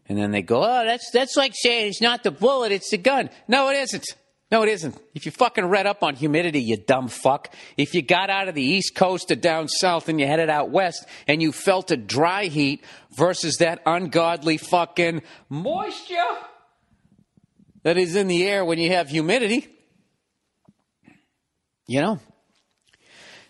And 0.09 0.19
then 0.19 0.33
they 0.33 0.43
go, 0.43 0.63
"Oh, 0.63 0.85
that's 0.85 1.11
that's 1.13 1.37
like 1.37 1.53
saying 1.55 1.89
it's 1.89 2.01
not 2.01 2.23
the 2.23 2.31
bullet, 2.31 2.73
it's 2.73 2.91
the 2.91 2.99
gun." 2.99 3.31
No, 3.49 3.69
it 3.71 3.77
isn't. 3.77 4.05
No, 4.53 4.63
it 4.63 4.69
isn't. 4.69 5.01
If 5.15 5.25
you 5.25 5.33
fucking 5.33 5.65
read 5.65 5.87
up 5.87 6.03
on 6.03 6.15
humidity, 6.15 6.61
you 6.61 6.77
dumb 6.77 7.09
fuck. 7.09 7.55
If 7.79 7.95
you 7.95 8.03
got 8.03 8.29
out 8.29 8.49
of 8.49 8.55
the 8.55 8.63
East 8.63 8.95
Coast 8.95 9.29
to 9.29 9.37
down 9.37 9.67
south 9.67 10.11
and 10.11 10.21
you 10.21 10.27
headed 10.27 10.51
out 10.51 10.69
west 10.69 11.07
and 11.27 11.41
you 11.41 11.53
felt 11.53 11.91
a 11.91 11.97
dry 11.97 12.45
heat 12.45 12.85
versus 13.17 13.57
that 13.61 13.81
ungodly 13.87 14.59
fucking 14.59 15.23
moisture 15.49 16.17
that 17.83 17.97
is 17.97 18.15
in 18.15 18.29
the 18.29 18.47
air 18.47 18.63
when 18.63 18.79
you 18.79 18.91
have 18.91 19.09
humidity, 19.09 19.69
you 21.87 22.03
know, 22.03 22.21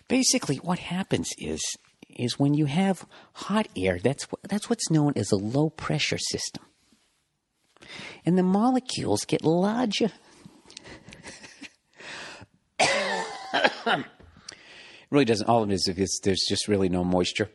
basically 0.07 0.55
what 0.55 0.79
happens 0.79 1.31
is 1.37 1.61
is 2.17 2.39
when 2.39 2.53
you 2.53 2.65
have 2.65 3.05
hot 3.33 3.67
air, 3.75 3.99
that's 3.99 4.27
that's 4.47 4.69
what's 4.69 4.89
known 4.89 5.13
as 5.15 5.31
a 5.31 5.37
low 5.37 5.69
pressure 5.69 6.17
system. 6.17 6.63
And 8.25 8.37
the 8.37 8.43
molecules 8.43 9.25
get 9.25 9.43
larger 9.43 10.11
really 15.09 15.25
doesn't. 15.25 15.47
All 15.47 15.63
it 15.63 15.71
is 15.71 15.87
if 15.87 15.97
there's 16.23 16.45
just 16.47 16.67
really 16.67 16.89
no 16.89 17.03
moisture. 17.03 17.49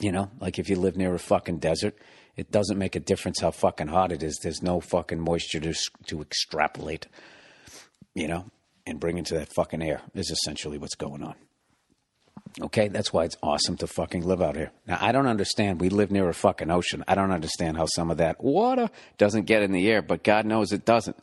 You 0.00 0.12
know, 0.12 0.30
like 0.40 0.58
if 0.58 0.68
you 0.68 0.76
live 0.76 0.96
near 0.96 1.14
a 1.14 1.18
fucking 1.18 1.58
desert, 1.58 1.96
it 2.36 2.50
doesn't 2.50 2.78
make 2.78 2.96
a 2.96 3.00
difference 3.00 3.40
how 3.40 3.52
fucking 3.52 3.88
hot 3.88 4.12
it 4.12 4.22
is. 4.22 4.40
There's 4.42 4.62
no 4.62 4.80
fucking 4.80 5.20
moisture 5.20 5.60
to, 5.60 5.74
to 6.06 6.20
extrapolate, 6.20 7.06
you 8.14 8.26
know, 8.26 8.46
and 8.86 8.98
bring 8.98 9.18
into 9.18 9.34
that 9.34 9.54
fucking 9.54 9.82
air 9.82 10.02
is 10.14 10.30
essentially 10.30 10.78
what's 10.78 10.96
going 10.96 11.22
on. 11.22 11.36
Okay, 12.60 12.86
that's 12.88 13.12
why 13.12 13.24
it's 13.24 13.36
awesome 13.42 13.76
to 13.78 13.86
fucking 13.88 14.24
live 14.24 14.40
out 14.40 14.54
here. 14.54 14.70
Now, 14.86 14.98
I 15.00 15.10
don't 15.10 15.26
understand. 15.26 15.80
We 15.80 15.88
live 15.88 16.12
near 16.12 16.28
a 16.28 16.34
fucking 16.34 16.70
ocean. 16.70 17.02
I 17.08 17.16
don't 17.16 17.32
understand 17.32 17.76
how 17.76 17.86
some 17.86 18.10
of 18.10 18.18
that 18.18 18.42
water 18.42 18.90
doesn't 19.18 19.44
get 19.44 19.62
in 19.62 19.72
the 19.72 19.90
air, 19.90 20.02
but 20.02 20.22
God 20.22 20.46
knows 20.46 20.72
it 20.72 20.84
doesn't. 20.84 21.16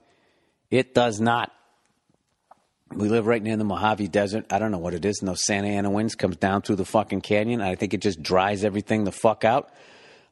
It 0.69 0.93
does 0.93 1.21
not. 1.21 1.51
We 2.93 3.07
live 3.07 3.27
right 3.27 3.41
near 3.41 3.55
the 3.55 3.63
Mojave 3.63 4.09
Desert. 4.09 4.45
I 4.51 4.59
don't 4.59 4.71
know 4.71 4.77
what 4.77 4.93
it 4.93 5.05
is. 5.05 5.19
Those 5.21 5.45
Santa 5.45 5.69
Ana 5.69 5.89
winds 5.89 6.15
comes 6.15 6.35
down 6.35 6.63
through 6.63 6.75
the 6.75 6.85
fucking 6.85 7.21
canyon. 7.21 7.61
I 7.61 7.75
think 7.75 7.93
it 7.93 8.01
just 8.01 8.21
dries 8.21 8.65
everything 8.65 9.05
the 9.05 9.13
fuck 9.13 9.45
out 9.45 9.71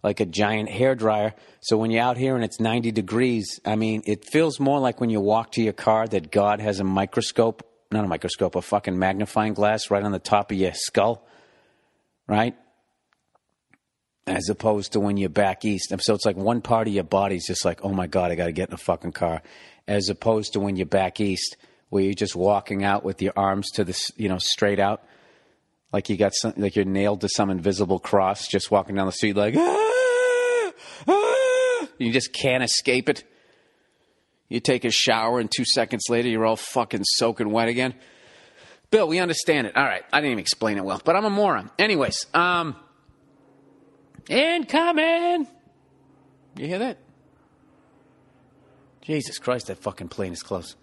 like 0.04 0.20
a 0.20 0.26
giant 0.26 0.70
hair 0.70 0.96
dryer. 0.96 1.34
So 1.62 1.78
when 1.78 1.92
you're 1.92 2.04
out 2.04 2.18
here 2.18 2.36
and 2.36 2.44
it's 2.44 2.60
90 2.60 2.92
degrees, 2.92 3.60
I 3.66 3.76
mean, 3.76 4.04
it 4.06 4.26
feels 4.26 4.60
more 4.60 4.80
like 4.80 5.02
when 5.02 5.10
you 5.10 5.20
walk 5.20 5.54
to 5.54 5.62
your 5.62 5.74
car 5.74 6.08
that 6.08 6.32
God 6.32 6.60
has 6.62 6.80
a 6.80 6.84
microscope, 6.84 7.69
not 7.92 8.06
a 8.06 8.08
microscope, 8.08 8.56
a 8.56 8.62
fucking 8.62 8.98
magnifying 8.98 9.54
glass 9.54 9.90
right 9.90 10.04
on 10.04 10.12
the 10.12 10.20
top 10.20 10.52
of 10.52 10.58
your 10.58 10.74
skull, 10.74 11.26
right? 12.28 12.56
As 14.28 14.48
opposed 14.50 14.94
to 14.94 15.00
when 15.00 15.18
you're 15.18 15.30
back 15.30 15.66
east. 15.66 15.94
So 16.02 16.14
it's 16.14 16.26
like 16.26 16.38
one 16.38 16.62
part 16.62 16.88
of 16.88 16.94
your 16.94 17.04
body's 17.04 17.48
just 17.48 17.66
like, 17.66 17.84
oh 17.84 17.94
my 17.94 18.06
God, 18.06 18.32
I 18.32 18.36
got 18.36 18.46
to 18.46 18.52
get 18.52 18.70
in 18.70 18.76
a 18.76 18.78
fucking 18.78 19.14
car. 19.14 19.42
As 19.88 20.10
opposed 20.10 20.54
to 20.54 20.60
when 20.60 20.76
you're 20.76 20.86
back 20.86 21.20
east, 21.20 21.58
where 21.90 22.04
you're 22.04 22.14
just 22.14 22.36
walking 22.36 22.84
out 22.84 23.04
with 23.04 23.24
your 23.24 23.34
arms 23.36 23.72
to 23.72 23.84
the, 23.84 24.00
you 24.16 24.30
know, 24.30 24.38
straight 24.38 24.80
out. 24.80 25.04
Like 25.92 26.10
you 26.10 26.18
got 26.18 26.36
some, 26.36 26.54
like 26.58 26.76
you're 26.76 26.86
nailed 26.86 27.22
to 27.22 27.30
some 27.30 27.50
invisible 27.50 27.98
cross, 27.98 28.48
just 28.48 28.70
walking 28.70 28.96
down 28.96 29.08
the 29.08 29.12
street 29.12 29.36
like, 29.36 29.56
ah, 29.58 30.72
ah. 31.08 31.88
you 31.98 32.14
just 32.14 32.32
can't 32.32 32.64
escape 32.64 33.10
it. 33.10 33.24
You 34.50 34.60
take 34.60 34.84
a 34.84 34.92
shower, 34.92 35.40
and 35.40 35.50
two 35.50 35.64
seconds 35.64 36.04
later, 36.10 36.28
you're 36.28 36.46
all 36.46 36.56
fucking 36.56 37.04
soaking 37.04 37.52
wet 37.52 37.68
again. 37.68 37.94
Bill, 38.90 39.08
we 39.08 39.20
understand 39.20 39.68
it. 39.68 39.78
All 39.78 39.84
right, 39.84 40.04
I 40.12 40.18
didn't 40.20 40.32
even 40.32 40.40
explain 40.40 40.78
it 40.78 40.84
well, 40.84 41.00
but 41.06 41.16
I'm 41.16 41.26
a 41.26 41.30
moron. 41.30 41.70
Anyways, 41.78 42.26
um, 42.34 42.76
incoming. 44.28 45.48
You 46.58 46.68
hear 46.68 46.80
that? 46.80 46.98
Jesus 49.02 49.38
Christ, 49.38 49.68
that 49.68 49.78
fucking 49.78 50.10
plane 50.10 50.34
is 50.34 50.42
close. 50.42 50.76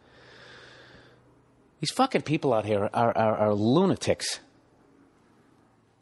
These 1.81 1.91
fucking 1.91 2.23
people 2.23 2.55
out 2.55 2.65
here 2.65 2.89
are, 2.93 3.17
are, 3.17 3.37
are 3.37 3.55
lunatics 3.55 4.41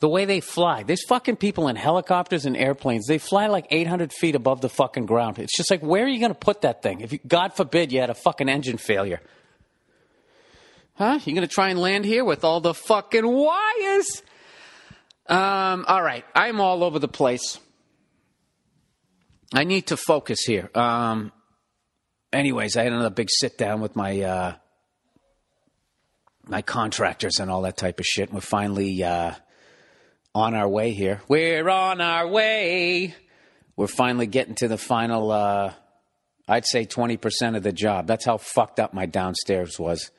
the 0.05 0.09
way 0.11 0.27
they 0.27 0.41
fly. 0.41 0.83
There's 0.83 1.03
fucking 1.07 1.37
people 1.37 1.67
in 1.69 1.77
helicopters 1.77 2.45
and 2.45 2.59
airplanes. 2.59 3.07
They 3.07 3.17
fly 3.17 3.47
like 3.47 3.67
800 3.71 4.13
feet 4.13 4.35
above 4.35 4.61
the 4.61 4.69
fucking 4.69 5.07
ground. 5.07 5.39
It's 5.39 5.57
just 5.57 5.71
like, 5.71 5.81
where 5.81 6.05
are 6.05 6.09
you 6.09 6.21
going 6.21 6.31
to 6.31 6.39
put 6.39 6.61
that 6.61 6.83
thing? 6.83 7.01
If 7.01 7.15
you, 7.15 7.21
God 7.27 7.57
forbid 7.57 7.91
you 7.91 8.01
had 8.01 8.11
a 8.11 8.15
fucking 8.15 8.51
engine 8.51 8.77
failure. 8.77 9.23
Huh? 10.93 11.21
You're 11.25 11.35
going 11.35 11.49
to 11.49 11.55
try 11.55 11.71
and 11.71 11.79
land 11.79 12.05
here 12.05 12.23
with 12.23 12.45
all 12.45 12.61
the 12.61 12.75
fucking 12.75 13.27
wires? 13.27 14.23
Um, 15.27 15.87
all 15.89 16.03
right. 16.03 16.27
I'm 16.35 16.61
all 16.61 16.85
over 16.85 16.99
the 16.99 17.09
place. 17.09 17.59
I 19.55 19.65
need 19.65 19.87
to 19.87 19.97
focus 19.97 20.41
here. 20.47 20.71
Um, 20.75 21.33
anyways, 22.31 22.77
I 22.77 22.83
had 22.83 22.93
another 22.93 23.09
big 23.09 23.31
sit 23.31 23.57
down 23.57 23.81
with 23.81 23.97
my, 23.97 24.21
uh, 24.21 24.55
my 26.47 26.61
contractors 26.61 27.41
and 27.41 27.51
all 27.51 27.63
that 27.63 27.79
type 27.79 28.01
of 28.01 28.05
shit. 28.05 28.29
And 28.29 28.35
we're 28.35 28.43
finally, 28.43 29.03
uh, 29.03 29.33
on 30.35 30.55
our 30.55 30.69
way 30.69 30.93
here. 30.93 31.21
We're 31.29 31.69
on 31.69 32.01
our 32.01 32.27
way. 32.27 33.15
We're 33.77 33.87
finally 33.87 34.27
getting 34.27 34.55
to 34.57 34.69
the 34.69 34.79
final, 34.79 35.31
uh, 35.31 35.73
I'd 36.49 36.67
say 36.67 36.87
20% 36.87 37.57
of 37.57 37.63
the 37.63 37.73
job. 37.73 38.07
That's 38.07 38.25
how 38.25 38.39
fucked 38.39 38.81
up 38.81 38.93
my 38.93 39.07
downstairs 39.07 39.79
was, 39.79 40.11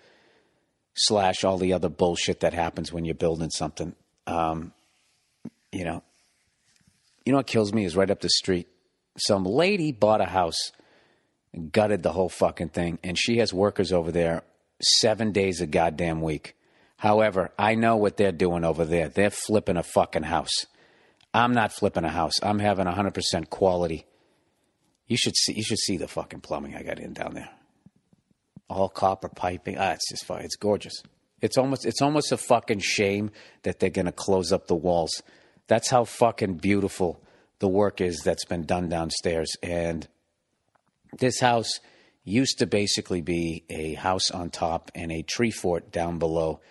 slash 0.93 1.43
all 1.43 1.57
the 1.57 1.73
other 1.73 1.89
bullshit 1.89 2.41
that 2.41 2.53
happens 2.53 2.91
when 2.91 3.05
you're 3.05 3.15
building 3.15 3.49
something. 3.49 3.95
Um, 4.27 4.73
you 5.71 5.83
know, 5.83 6.03
you 7.25 7.31
know 7.31 7.37
what 7.37 7.47
kills 7.47 7.73
me 7.73 7.85
is 7.85 7.95
right 7.95 8.09
up 8.09 8.21
the 8.21 8.29
street. 8.29 8.67
Some 9.17 9.45
lady 9.45 9.91
bought 9.91 10.21
a 10.21 10.25
house, 10.25 10.71
gutted 11.71 12.03
the 12.03 12.11
whole 12.11 12.29
fucking 12.29 12.69
thing, 12.69 12.99
and 13.03 13.17
she 13.17 13.37
has 13.37 13.53
workers 13.53 13.91
over 13.91 14.11
there 14.11 14.43
seven 14.81 15.31
days 15.31 15.61
a 15.61 15.67
goddamn 15.67 16.21
week. 16.21 16.55
However, 17.05 17.51
I 17.55 17.75
know 17.75 17.97
what 17.97 18.17
they're 18.17 18.31
doing 18.31 18.63
over 18.63 18.83
there. 18.83 19.09
They're 19.09 19.29
flipping 19.29 19.77
a 19.77 19.83
fucking 19.83 20.23
house. 20.23 20.65
I'm 21.35 21.53
not 21.53 21.71
flipping 21.71 22.03
a 22.03 22.09
house. 22.09 22.41
I'm 22.41 22.57
having 22.57 22.87
100% 22.87 23.51
quality. 23.51 24.07
You 25.05 25.15
should 25.15 25.35
see. 25.35 25.53
You 25.53 25.61
should 25.61 25.77
see 25.77 25.97
the 25.97 26.07
fucking 26.07 26.41
plumbing 26.41 26.75
I 26.75 26.81
got 26.81 26.97
in 26.97 27.13
down 27.13 27.35
there. 27.35 27.49
All 28.71 28.89
copper 28.89 29.29
piping. 29.29 29.77
Ah, 29.77 29.91
it's 29.91 30.09
just 30.09 30.25
fine. 30.25 30.45
It's 30.45 30.55
gorgeous. 30.55 31.03
It's 31.43 31.59
almost. 31.59 31.85
It's 31.85 32.01
almost 32.01 32.31
a 32.31 32.37
fucking 32.37 32.79
shame 32.79 33.29
that 33.61 33.79
they're 33.79 33.91
gonna 33.91 34.11
close 34.11 34.51
up 34.51 34.65
the 34.65 34.73
walls. 34.73 35.21
That's 35.67 35.91
how 35.91 36.05
fucking 36.05 36.55
beautiful 36.55 37.21
the 37.59 37.67
work 37.67 38.01
is 38.01 38.19
that's 38.25 38.45
been 38.45 38.65
done 38.65 38.89
downstairs. 38.89 39.51
And 39.61 40.07
this 41.19 41.39
house 41.39 41.79
used 42.23 42.57
to 42.57 42.65
basically 42.65 43.21
be 43.21 43.63
a 43.69 43.93
house 43.93 44.31
on 44.31 44.49
top 44.49 44.89
and 44.95 45.11
a 45.11 45.21
tree 45.21 45.51
fort 45.51 45.91
down 45.91 46.17
below 46.17 46.61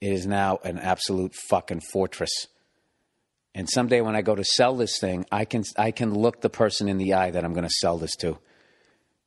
it 0.00 0.12
is 0.12 0.26
now 0.26 0.58
an 0.64 0.78
absolute 0.78 1.34
fucking 1.34 1.80
fortress. 1.92 2.46
And 3.54 3.68
someday 3.68 4.00
when 4.00 4.16
I 4.16 4.22
go 4.22 4.34
to 4.34 4.44
sell 4.44 4.76
this 4.76 4.98
thing, 4.98 5.26
I 5.30 5.44
can 5.44 5.64
I 5.76 5.90
can 5.90 6.14
look 6.14 6.40
the 6.40 6.50
person 6.50 6.88
in 6.88 6.98
the 6.98 7.14
eye 7.14 7.30
that 7.30 7.44
I'm 7.44 7.52
going 7.52 7.66
to 7.66 7.74
sell 7.80 7.98
this 7.98 8.14
to, 8.16 8.38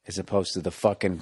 as 0.07 0.17
opposed 0.17 0.53
to 0.53 0.61
the 0.61 0.71
fucking. 0.71 1.21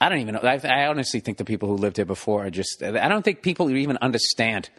I 0.00 0.08
don't 0.08 0.18
even 0.18 0.34
know. 0.34 0.40
I, 0.40 0.60
I 0.64 0.86
honestly 0.86 1.20
think 1.20 1.38
the 1.38 1.44
people 1.44 1.68
who 1.68 1.76
lived 1.76 1.96
here 1.96 2.06
before 2.06 2.46
are 2.46 2.50
just. 2.50 2.82
I 2.82 3.08
don't 3.08 3.22
think 3.22 3.42
people 3.42 3.70
even 3.70 3.98
understand. 3.98 4.70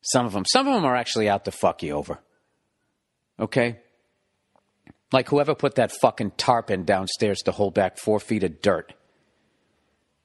Some 0.00 0.26
of 0.26 0.32
them. 0.32 0.44
Some 0.46 0.66
of 0.66 0.74
them 0.74 0.84
are 0.84 0.96
actually 0.96 1.28
out 1.28 1.44
to 1.44 1.50
fuck 1.50 1.82
you 1.82 1.92
over. 1.92 2.18
Okay. 3.38 3.78
Like 5.12 5.28
whoever 5.28 5.54
put 5.54 5.76
that 5.76 5.92
fucking 5.92 6.32
tarp 6.36 6.70
in 6.70 6.84
downstairs 6.84 7.40
to 7.42 7.52
hold 7.52 7.74
back 7.74 7.98
four 7.98 8.20
feet 8.20 8.44
of 8.44 8.60
dirt. 8.62 8.94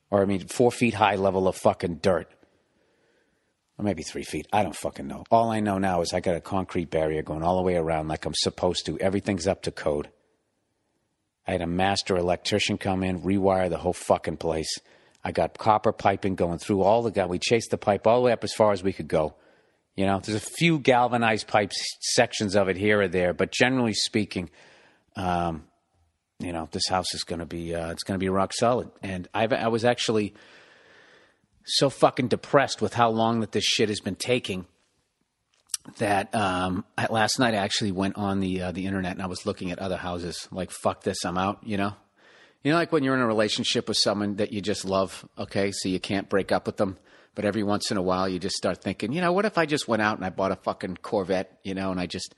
Or 0.09 0.21
I 0.21 0.25
mean, 0.25 0.47
four 0.47 0.71
feet 0.71 0.93
high 0.93 1.15
level 1.15 1.47
of 1.47 1.55
fucking 1.55 1.95
dirt 1.95 2.33
or 3.77 3.85
maybe 3.85 4.03
three 4.03 4.23
feet. 4.23 4.47
I 4.53 4.63
don't 4.63 4.75
fucking 4.75 5.07
know. 5.07 5.23
All 5.31 5.51
I 5.51 5.59
know 5.59 5.77
now 5.77 6.01
is 6.01 6.13
I 6.13 6.19
got 6.19 6.35
a 6.35 6.41
concrete 6.41 6.89
barrier 6.89 7.21
going 7.23 7.43
all 7.43 7.57
the 7.57 7.63
way 7.63 7.75
around 7.75 8.07
like 8.07 8.25
I'm 8.25 8.35
supposed 8.35 8.85
to. 8.85 8.99
Everything's 8.99 9.47
up 9.47 9.63
to 9.63 9.71
code. 9.71 10.09
I 11.47 11.51
had 11.51 11.61
a 11.61 11.67
master 11.67 12.15
electrician 12.15 12.77
come 12.77 13.03
in, 13.03 13.21
rewire 13.21 13.69
the 13.69 13.77
whole 13.77 13.93
fucking 13.93 14.37
place. 14.37 14.79
I 15.23 15.31
got 15.31 15.57
copper 15.57 15.91
piping 15.91 16.35
going 16.35 16.59
through 16.59 16.83
all 16.83 17.01
the 17.01 17.11
guy. 17.11 17.25
We 17.25 17.39
chased 17.39 17.71
the 17.71 17.77
pipe 17.77 18.07
all 18.07 18.17
the 18.17 18.25
way 18.25 18.31
up 18.31 18.43
as 18.43 18.53
far 18.53 18.71
as 18.71 18.83
we 18.83 18.93
could 18.93 19.07
go. 19.07 19.35
You 19.95 20.05
know, 20.05 20.19
there's 20.19 20.41
a 20.41 20.45
few 20.57 20.79
galvanized 20.79 21.47
pipes, 21.47 21.77
sections 21.99 22.55
of 22.55 22.67
it 22.67 22.77
here 22.77 23.01
or 23.01 23.07
there, 23.07 23.33
but 23.33 23.51
generally 23.51 23.93
speaking, 23.93 24.49
um, 25.15 25.65
you 26.39 26.51
know, 26.51 26.67
this 26.71 26.87
house 26.89 27.13
is 27.13 27.23
going 27.23 27.39
to 27.39 27.45
be 27.45 27.75
uh, 27.75 27.91
it's 27.91 28.03
going 28.03 28.19
to 28.19 28.23
be 28.23 28.29
rock 28.29 28.53
solid. 28.53 28.89
And 29.01 29.27
I've, 29.33 29.53
I 29.53 29.67
was 29.67 29.85
actually 29.85 30.33
so 31.65 31.89
fucking 31.89 32.27
depressed 32.27 32.81
with 32.81 32.93
how 32.93 33.09
long 33.09 33.39
that 33.39 33.51
this 33.51 33.63
shit 33.63 33.89
has 33.89 33.99
been 33.99 34.15
taking 34.15 34.65
that 35.97 36.33
um, 36.33 36.85
last 37.09 37.39
night 37.39 37.53
I 37.53 37.57
actually 37.57 37.91
went 37.91 38.17
on 38.17 38.39
the 38.39 38.61
uh, 38.61 38.71
the 38.71 38.85
internet 38.85 39.13
and 39.13 39.21
I 39.21 39.27
was 39.27 39.45
looking 39.45 39.71
at 39.71 39.79
other 39.79 39.97
houses. 39.97 40.47
Like 40.51 40.71
fuck 40.71 41.03
this, 41.03 41.25
I'm 41.25 41.37
out. 41.37 41.59
You 41.63 41.77
know, 41.77 41.93
you 42.63 42.71
know, 42.71 42.77
like 42.77 42.91
when 42.91 43.03
you're 43.03 43.15
in 43.15 43.21
a 43.21 43.27
relationship 43.27 43.87
with 43.87 43.97
someone 43.97 44.37
that 44.37 44.53
you 44.53 44.61
just 44.61 44.85
love. 44.85 45.27
Okay, 45.37 45.71
so 45.71 45.89
you 45.89 45.99
can't 45.99 46.29
break 46.29 46.51
up 46.51 46.65
with 46.65 46.77
them, 46.77 46.97
but 47.35 47.45
every 47.45 47.63
once 47.63 47.91
in 47.91 47.97
a 47.97 48.01
while 48.01 48.29
you 48.29 48.39
just 48.39 48.55
start 48.55 48.81
thinking, 48.81 49.11
you 49.11 49.21
know, 49.21 49.33
what 49.33 49.45
if 49.45 49.57
I 49.57 49.65
just 49.65 49.87
went 49.87 50.01
out 50.01 50.17
and 50.17 50.25
I 50.25 50.29
bought 50.29 50.51
a 50.51 50.57
fucking 50.57 50.97
Corvette, 51.01 51.59
you 51.63 51.73
know, 51.73 51.91
and 51.91 51.99
I 51.99 52.05
just 52.05 52.33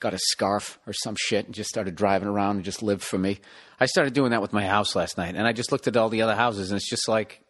got 0.00 0.14
a 0.14 0.18
scarf 0.18 0.78
or 0.86 0.92
some 0.92 1.16
shit 1.18 1.46
and 1.46 1.54
just 1.54 1.70
started 1.70 1.94
driving 1.94 2.28
around 2.28 2.56
and 2.56 2.64
just 2.64 2.82
lived 2.82 3.02
for 3.02 3.18
me. 3.18 3.40
I 3.80 3.86
started 3.86 4.12
doing 4.12 4.30
that 4.30 4.42
with 4.42 4.52
my 4.52 4.66
house 4.66 4.94
last 4.94 5.18
night, 5.18 5.34
and 5.34 5.46
I 5.46 5.52
just 5.52 5.72
looked 5.72 5.88
at 5.88 5.96
all 5.96 6.08
the 6.08 6.22
other 6.22 6.36
houses, 6.36 6.70
and 6.70 6.76
it's 6.76 6.88
just 6.88 7.08
like 7.08 7.40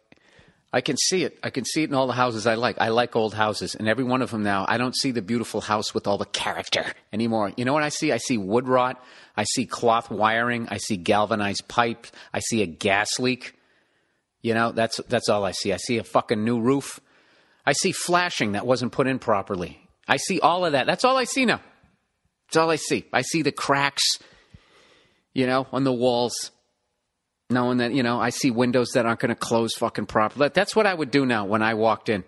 I 0.73 0.81
can 0.81 0.97
see 0.97 1.23
it. 1.23 1.39
I 1.41 1.51
can 1.51 1.63
see 1.63 1.83
it 1.83 1.89
in 1.89 1.95
all 1.95 2.07
the 2.07 2.13
houses 2.13 2.45
I 2.45 2.55
like. 2.55 2.75
I 2.81 2.89
like 2.89 3.15
old 3.15 3.33
houses, 3.33 3.75
and 3.75 3.87
every 3.87 4.03
one 4.03 4.21
of 4.21 4.31
them 4.31 4.43
now. 4.43 4.65
I 4.67 4.77
don't 4.77 4.95
see 4.95 5.11
the 5.11 5.21
beautiful 5.21 5.61
house 5.61 5.93
with 5.93 6.05
all 6.05 6.17
the 6.17 6.25
character 6.25 6.85
anymore. 7.13 7.53
You 7.55 7.63
know 7.63 7.73
what 7.73 7.83
I 7.83 7.89
see? 7.89 8.11
I 8.11 8.17
see 8.17 8.37
wood 8.37 8.67
rot. 8.67 9.01
I 9.37 9.45
see 9.45 9.65
cloth 9.65 10.09
wiring. 10.11 10.67
I 10.69 10.77
see 10.77 10.97
galvanized 10.97 11.67
pipe. 11.67 12.07
I 12.33 12.39
see 12.39 12.61
a 12.61 12.65
gas 12.65 13.19
leak. 13.19 13.53
You 14.41 14.53
know, 14.53 14.71
that's 14.71 14.97
that's 15.07 15.29
all 15.29 15.45
I 15.45 15.51
see. 15.51 15.71
I 15.71 15.77
see 15.77 15.97
a 15.97 16.03
fucking 16.03 16.43
new 16.43 16.59
roof. 16.59 16.99
I 17.65 17.73
see 17.73 17.91
flashing 17.91 18.51
that 18.51 18.65
wasn't 18.65 18.91
put 18.91 19.07
in 19.07 19.17
properly. 19.17 19.79
I 20.07 20.17
see 20.17 20.39
all 20.39 20.65
of 20.65 20.73
that. 20.73 20.85
That's 20.85 21.03
all 21.03 21.17
I 21.17 21.23
see 21.23 21.45
now. 21.45 21.61
That's 22.47 22.57
all 22.57 22.69
I 22.69 22.75
see. 22.75 23.05
I 23.11 23.21
see 23.21 23.41
the 23.41 23.51
cracks, 23.51 24.03
you 25.33 25.47
know, 25.47 25.67
on 25.71 25.83
the 25.83 25.93
walls 25.93 26.51
knowing 27.49 27.77
that 27.77 27.93
you 27.93 28.03
know 28.03 28.19
I 28.19 28.29
see 28.29 28.51
windows 28.51 28.89
that 28.93 29.05
aren't 29.05 29.19
going 29.19 29.29
to 29.29 29.35
close 29.35 29.73
fucking 29.75 30.07
properly. 30.07 30.49
That's 30.53 30.75
what 30.75 30.85
I 30.87 30.93
would 30.93 31.11
do 31.11 31.25
now 31.25 31.45
when 31.45 31.61
I 31.61 31.73
walked 31.75 32.09
in. 32.09 32.23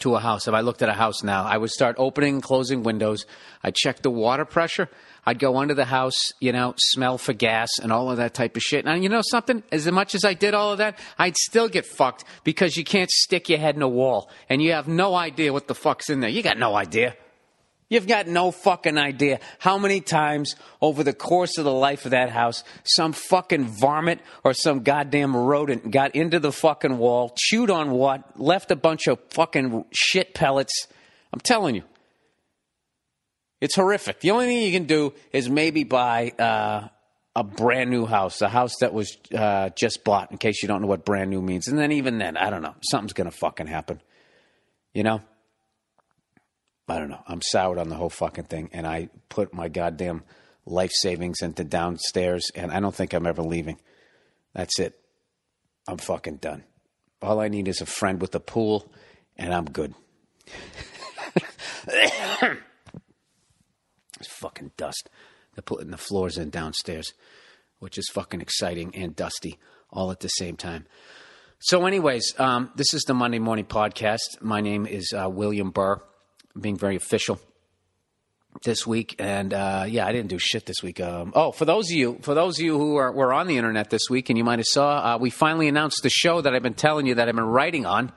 to 0.00 0.14
a 0.14 0.20
house, 0.20 0.48
if 0.48 0.54
I 0.54 0.60
looked 0.60 0.82
at 0.82 0.88
a 0.88 0.94
house 0.94 1.22
now, 1.22 1.44
I 1.44 1.58
would 1.58 1.70
start 1.70 1.96
opening 1.98 2.34
and 2.34 2.42
closing 2.42 2.82
windows. 2.82 3.26
I'd 3.62 3.74
check 3.74 4.02
the 4.02 4.10
water 4.10 4.44
pressure. 4.44 4.88
I'd 5.24 5.38
go 5.38 5.58
under 5.58 5.74
the 5.74 5.84
house, 5.84 6.16
you 6.40 6.52
know, 6.52 6.74
smell 6.78 7.18
for 7.18 7.32
gas 7.32 7.70
and 7.80 7.92
all 7.92 8.10
of 8.10 8.16
that 8.16 8.34
type 8.34 8.56
of 8.56 8.62
shit. 8.62 8.86
And 8.86 9.02
you 9.02 9.08
know 9.08 9.22
something? 9.22 9.62
As 9.70 9.86
much 9.90 10.14
as 10.14 10.24
I 10.24 10.34
did 10.34 10.54
all 10.54 10.72
of 10.72 10.78
that, 10.78 10.98
I'd 11.18 11.36
still 11.36 11.68
get 11.68 11.86
fucked 11.86 12.24
because 12.42 12.76
you 12.76 12.84
can't 12.84 13.10
stick 13.10 13.48
your 13.48 13.58
head 13.58 13.76
in 13.76 13.82
a 13.82 13.88
wall 13.88 14.30
and 14.48 14.62
you 14.62 14.72
have 14.72 14.88
no 14.88 15.14
idea 15.14 15.52
what 15.52 15.68
the 15.68 15.74
fuck's 15.74 16.10
in 16.10 16.20
there. 16.20 16.30
You 16.30 16.42
got 16.42 16.58
no 16.58 16.74
idea. 16.74 17.14
You've 17.92 18.06
got 18.06 18.26
no 18.26 18.52
fucking 18.52 18.96
idea 18.96 19.38
how 19.58 19.76
many 19.76 20.00
times 20.00 20.56
over 20.80 21.04
the 21.04 21.12
course 21.12 21.58
of 21.58 21.66
the 21.66 21.72
life 21.74 22.06
of 22.06 22.12
that 22.12 22.30
house, 22.30 22.64
some 22.84 23.12
fucking 23.12 23.66
varmint 23.66 24.22
or 24.44 24.54
some 24.54 24.82
goddamn 24.82 25.36
rodent 25.36 25.90
got 25.90 26.16
into 26.16 26.40
the 26.40 26.52
fucking 26.52 26.96
wall, 26.96 27.34
chewed 27.36 27.70
on 27.70 27.90
what, 27.90 28.40
left 28.40 28.70
a 28.70 28.76
bunch 28.76 29.08
of 29.08 29.18
fucking 29.28 29.84
shit 29.92 30.32
pellets. 30.32 30.86
I'm 31.34 31.40
telling 31.40 31.74
you. 31.74 31.82
It's 33.60 33.74
horrific. 33.74 34.20
The 34.20 34.30
only 34.30 34.46
thing 34.46 34.62
you 34.62 34.72
can 34.72 34.86
do 34.86 35.12
is 35.30 35.50
maybe 35.50 35.84
buy 35.84 36.30
uh, 36.38 36.88
a 37.36 37.44
brand 37.44 37.90
new 37.90 38.06
house, 38.06 38.40
a 38.40 38.48
house 38.48 38.76
that 38.80 38.94
was 38.94 39.18
uh, 39.36 39.68
just 39.76 40.02
bought, 40.02 40.32
in 40.32 40.38
case 40.38 40.62
you 40.62 40.66
don't 40.66 40.80
know 40.80 40.88
what 40.88 41.04
brand 41.04 41.28
new 41.28 41.42
means. 41.42 41.68
And 41.68 41.78
then 41.78 41.92
even 41.92 42.16
then, 42.16 42.38
I 42.38 42.48
don't 42.48 42.62
know, 42.62 42.74
something's 42.90 43.12
going 43.12 43.30
to 43.30 43.36
fucking 43.36 43.66
happen. 43.66 44.00
You 44.94 45.02
know? 45.02 45.20
I 46.92 46.98
don't 46.98 47.08
know. 47.08 47.22
I'm 47.26 47.40
soured 47.40 47.78
on 47.78 47.88
the 47.88 47.94
whole 47.94 48.10
fucking 48.10 48.44
thing, 48.44 48.68
and 48.74 48.86
I 48.86 49.08
put 49.30 49.54
my 49.54 49.68
goddamn 49.68 50.24
life 50.66 50.90
savings 50.92 51.40
into 51.40 51.64
downstairs, 51.64 52.50
and 52.54 52.70
I 52.70 52.80
don't 52.80 52.94
think 52.94 53.14
I'm 53.14 53.26
ever 53.26 53.40
leaving. 53.40 53.80
That's 54.52 54.78
it. 54.78 55.00
I'm 55.88 55.96
fucking 55.96 56.36
done. 56.36 56.64
All 57.22 57.40
I 57.40 57.48
need 57.48 57.66
is 57.66 57.80
a 57.80 57.86
friend 57.86 58.20
with 58.20 58.34
a 58.34 58.40
pool, 58.40 58.92
and 59.38 59.54
I'm 59.54 59.64
good. 59.64 59.94
it's 61.88 62.58
fucking 64.26 64.72
dust. 64.76 65.08
They're 65.54 65.62
putting 65.62 65.92
the 65.92 65.96
floors 65.96 66.36
in 66.36 66.50
downstairs, 66.50 67.14
which 67.78 67.96
is 67.96 68.10
fucking 68.12 68.42
exciting 68.42 68.94
and 68.94 69.16
dusty 69.16 69.58
all 69.88 70.10
at 70.10 70.20
the 70.20 70.28
same 70.28 70.58
time. 70.58 70.84
So, 71.58 71.86
anyways, 71.86 72.38
um, 72.38 72.70
this 72.76 72.92
is 72.92 73.04
the 73.04 73.14
Monday 73.14 73.38
Morning 73.38 73.64
Podcast. 73.64 74.42
My 74.42 74.60
name 74.60 74.84
is 74.84 75.10
uh, 75.16 75.30
William 75.30 75.70
Burr 75.70 76.02
being 76.58 76.76
very 76.76 76.96
official 76.96 77.40
this 78.64 78.86
week, 78.86 79.16
and 79.18 79.52
uh, 79.52 79.84
yeah, 79.88 80.06
I 80.06 80.12
didn't 80.12 80.28
do 80.28 80.38
shit 80.38 80.66
this 80.66 80.82
week. 80.82 81.00
Um, 81.00 81.32
oh, 81.34 81.52
for 81.52 81.64
those 81.64 81.90
of 81.90 81.96
you, 81.96 82.18
for 82.22 82.34
those 82.34 82.58
of 82.58 82.64
you 82.64 82.78
who 82.78 82.96
are 82.96 83.10
were 83.12 83.32
on 83.32 83.46
the 83.46 83.56
internet 83.56 83.90
this 83.90 84.08
week, 84.10 84.28
and 84.28 84.38
you 84.38 84.44
might 84.44 84.58
have 84.58 84.66
saw, 84.66 85.14
uh, 85.14 85.18
we 85.18 85.30
finally 85.30 85.68
announced 85.68 86.00
the 86.02 86.10
show 86.10 86.40
that 86.40 86.54
I've 86.54 86.62
been 86.62 86.74
telling 86.74 87.06
you 87.06 87.16
that 87.16 87.28
I've 87.28 87.34
been 87.34 87.44
writing 87.44 87.86
on. 87.86 88.12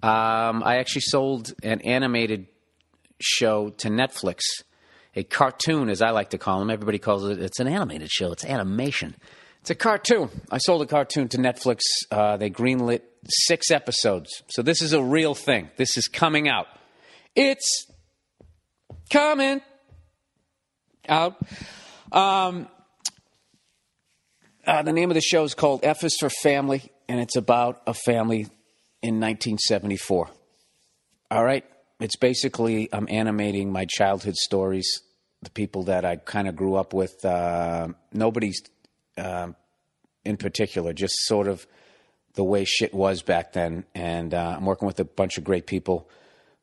Um, 0.00 0.62
I 0.64 0.76
actually 0.78 1.02
sold 1.02 1.52
an 1.62 1.80
animated 1.80 2.46
show 3.20 3.70
to 3.70 3.88
Netflix, 3.88 4.40
a 5.16 5.24
cartoon, 5.24 5.88
as 5.88 6.02
I 6.02 6.10
like 6.10 6.30
to 6.30 6.38
call 6.38 6.60
them. 6.60 6.70
Everybody 6.70 6.98
calls 6.98 7.28
it. 7.28 7.40
It's 7.40 7.58
an 7.58 7.66
animated 7.66 8.10
show. 8.10 8.30
It's 8.32 8.44
animation. 8.44 9.16
It's 9.60 9.70
a 9.70 9.74
cartoon. 9.74 10.30
I 10.52 10.58
sold 10.58 10.82
a 10.82 10.86
cartoon 10.86 11.28
to 11.30 11.38
Netflix. 11.38 11.80
Uh, 12.12 12.36
they 12.36 12.48
greenlit 12.48 13.02
six 13.28 13.72
episodes. 13.72 14.42
So 14.50 14.62
this 14.62 14.82
is 14.82 14.92
a 14.92 15.02
real 15.02 15.34
thing. 15.34 15.70
This 15.76 15.96
is 15.96 16.06
coming 16.06 16.48
out. 16.48 16.68
It's 17.34 17.86
coming 19.10 19.60
out. 21.08 21.36
Um, 22.12 22.68
uh, 24.66 24.82
the 24.82 24.92
name 24.92 25.10
of 25.10 25.14
the 25.14 25.20
show 25.20 25.44
is 25.44 25.54
called 25.54 25.80
F 25.82 26.04
is 26.04 26.16
for 26.18 26.30
Family, 26.30 26.90
and 27.08 27.20
it's 27.20 27.36
about 27.36 27.80
a 27.86 27.94
family 27.94 28.46
in 29.02 29.20
1974. 29.20 30.28
All 31.30 31.44
right? 31.44 31.64
It's 32.00 32.16
basically, 32.16 32.88
I'm 32.92 33.06
animating 33.10 33.72
my 33.72 33.86
childhood 33.88 34.36
stories, 34.36 35.02
the 35.42 35.50
people 35.50 35.84
that 35.84 36.04
I 36.04 36.16
kind 36.16 36.48
of 36.48 36.56
grew 36.56 36.74
up 36.74 36.92
with. 36.92 37.24
Uh, 37.24 37.88
nobody's 38.12 38.62
uh, 39.16 39.48
in 40.24 40.36
particular, 40.36 40.92
just 40.92 41.14
sort 41.24 41.48
of 41.48 41.66
the 42.34 42.44
way 42.44 42.64
shit 42.64 42.94
was 42.94 43.22
back 43.22 43.52
then. 43.52 43.84
And 43.94 44.34
uh, 44.34 44.54
I'm 44.56 44.64
working 44.64 44.86
with 44.86 45.00
a 45.00 45.04
bunch 45.04 45.38
of 45.38 45.44
great 45.44 45.66
people 45.66 46.08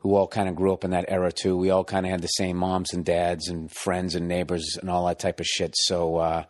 who 0.05 0.13
all 0.13 0.27
kind 0.27 0.47
of 0.47 0.55
grew 0.55 0.71
up 0.71 0.83
in 0.83 0.91
that 0.91 1.05
era 1.07 1.31
too. 1.31 1.57
We 1.57 1.71
all 1.71 1.83
kind 1.83 2.05
of 2.05 2.11
had 2.11 2.21
the 2.21 2.27
same 2.27 2.57
moms 2.57 2.93
and 2.93 3.03
dads 3.03 3.47
and 3.47 3.71
friends 3.71 4.13
and 4.13 4.27
neighbors 4.27 4.77
and 4.79 4.87
all 4.87 5.07
that 5.07 5.17
type 5.17 5.39
of 5.39 5.47
shit. 5.47 5.73
So 5.75 6.17
uh, 6.17 6.43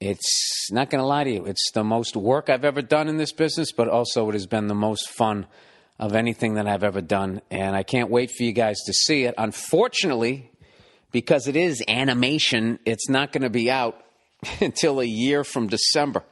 it's 0.00 0.66
not 0.72 0.90
going 0.90 1.00
to 1.00 1.06
lie 1.06 1.22
to 1.22 1.30
you, 1.30 1.44
it's 1.44 1.70
the 1.74 1.84
most 1.84 2.16
work 2.16 2.50
I've 2.50 2.64
ever 2.64 2.82
done 2.82 3.06
in 3.06 3.18
this 3.18 3.30
business, 3.30 3.70
but 3.70 3.86
also 3.86 4.28
it 4.30 4.32
has 4.32 4.48
been 4.48 4.66
the 4.66 4.74
most 4.74 5.08
fun 5.10 5.46
of 6.00 6.16
anything 6.16 6.54
that 6.54 6.66
I've 6.66 6.82
ever 6.82 7.00
done. 7.00 7.40
And 7.52 7.76
I 7.76 7.84
can't 7.84 8.10
wait 8.10 8.32
for 8.32 8.42
you 8.42 8.50
guys 8.50 8.80
to 8.86 8.92
see 8.92 9.26
it. 9.26 9.36
Unfortunately, 9.38 10.50
because 11.12 11.46
it 11.46 11.54
is 11.54 11.84
animation, 11.86 12.80
it's 12.84 13.08
not 13.08 13.30
going 13.30 13.42
to 13.42 13.50
be 13.50 13.70
out 13.70 14.02
until 14.60 14.98
a 15.00 15.06
year 15.06 15.44
from 15.44 15.68
December 15.68 16.24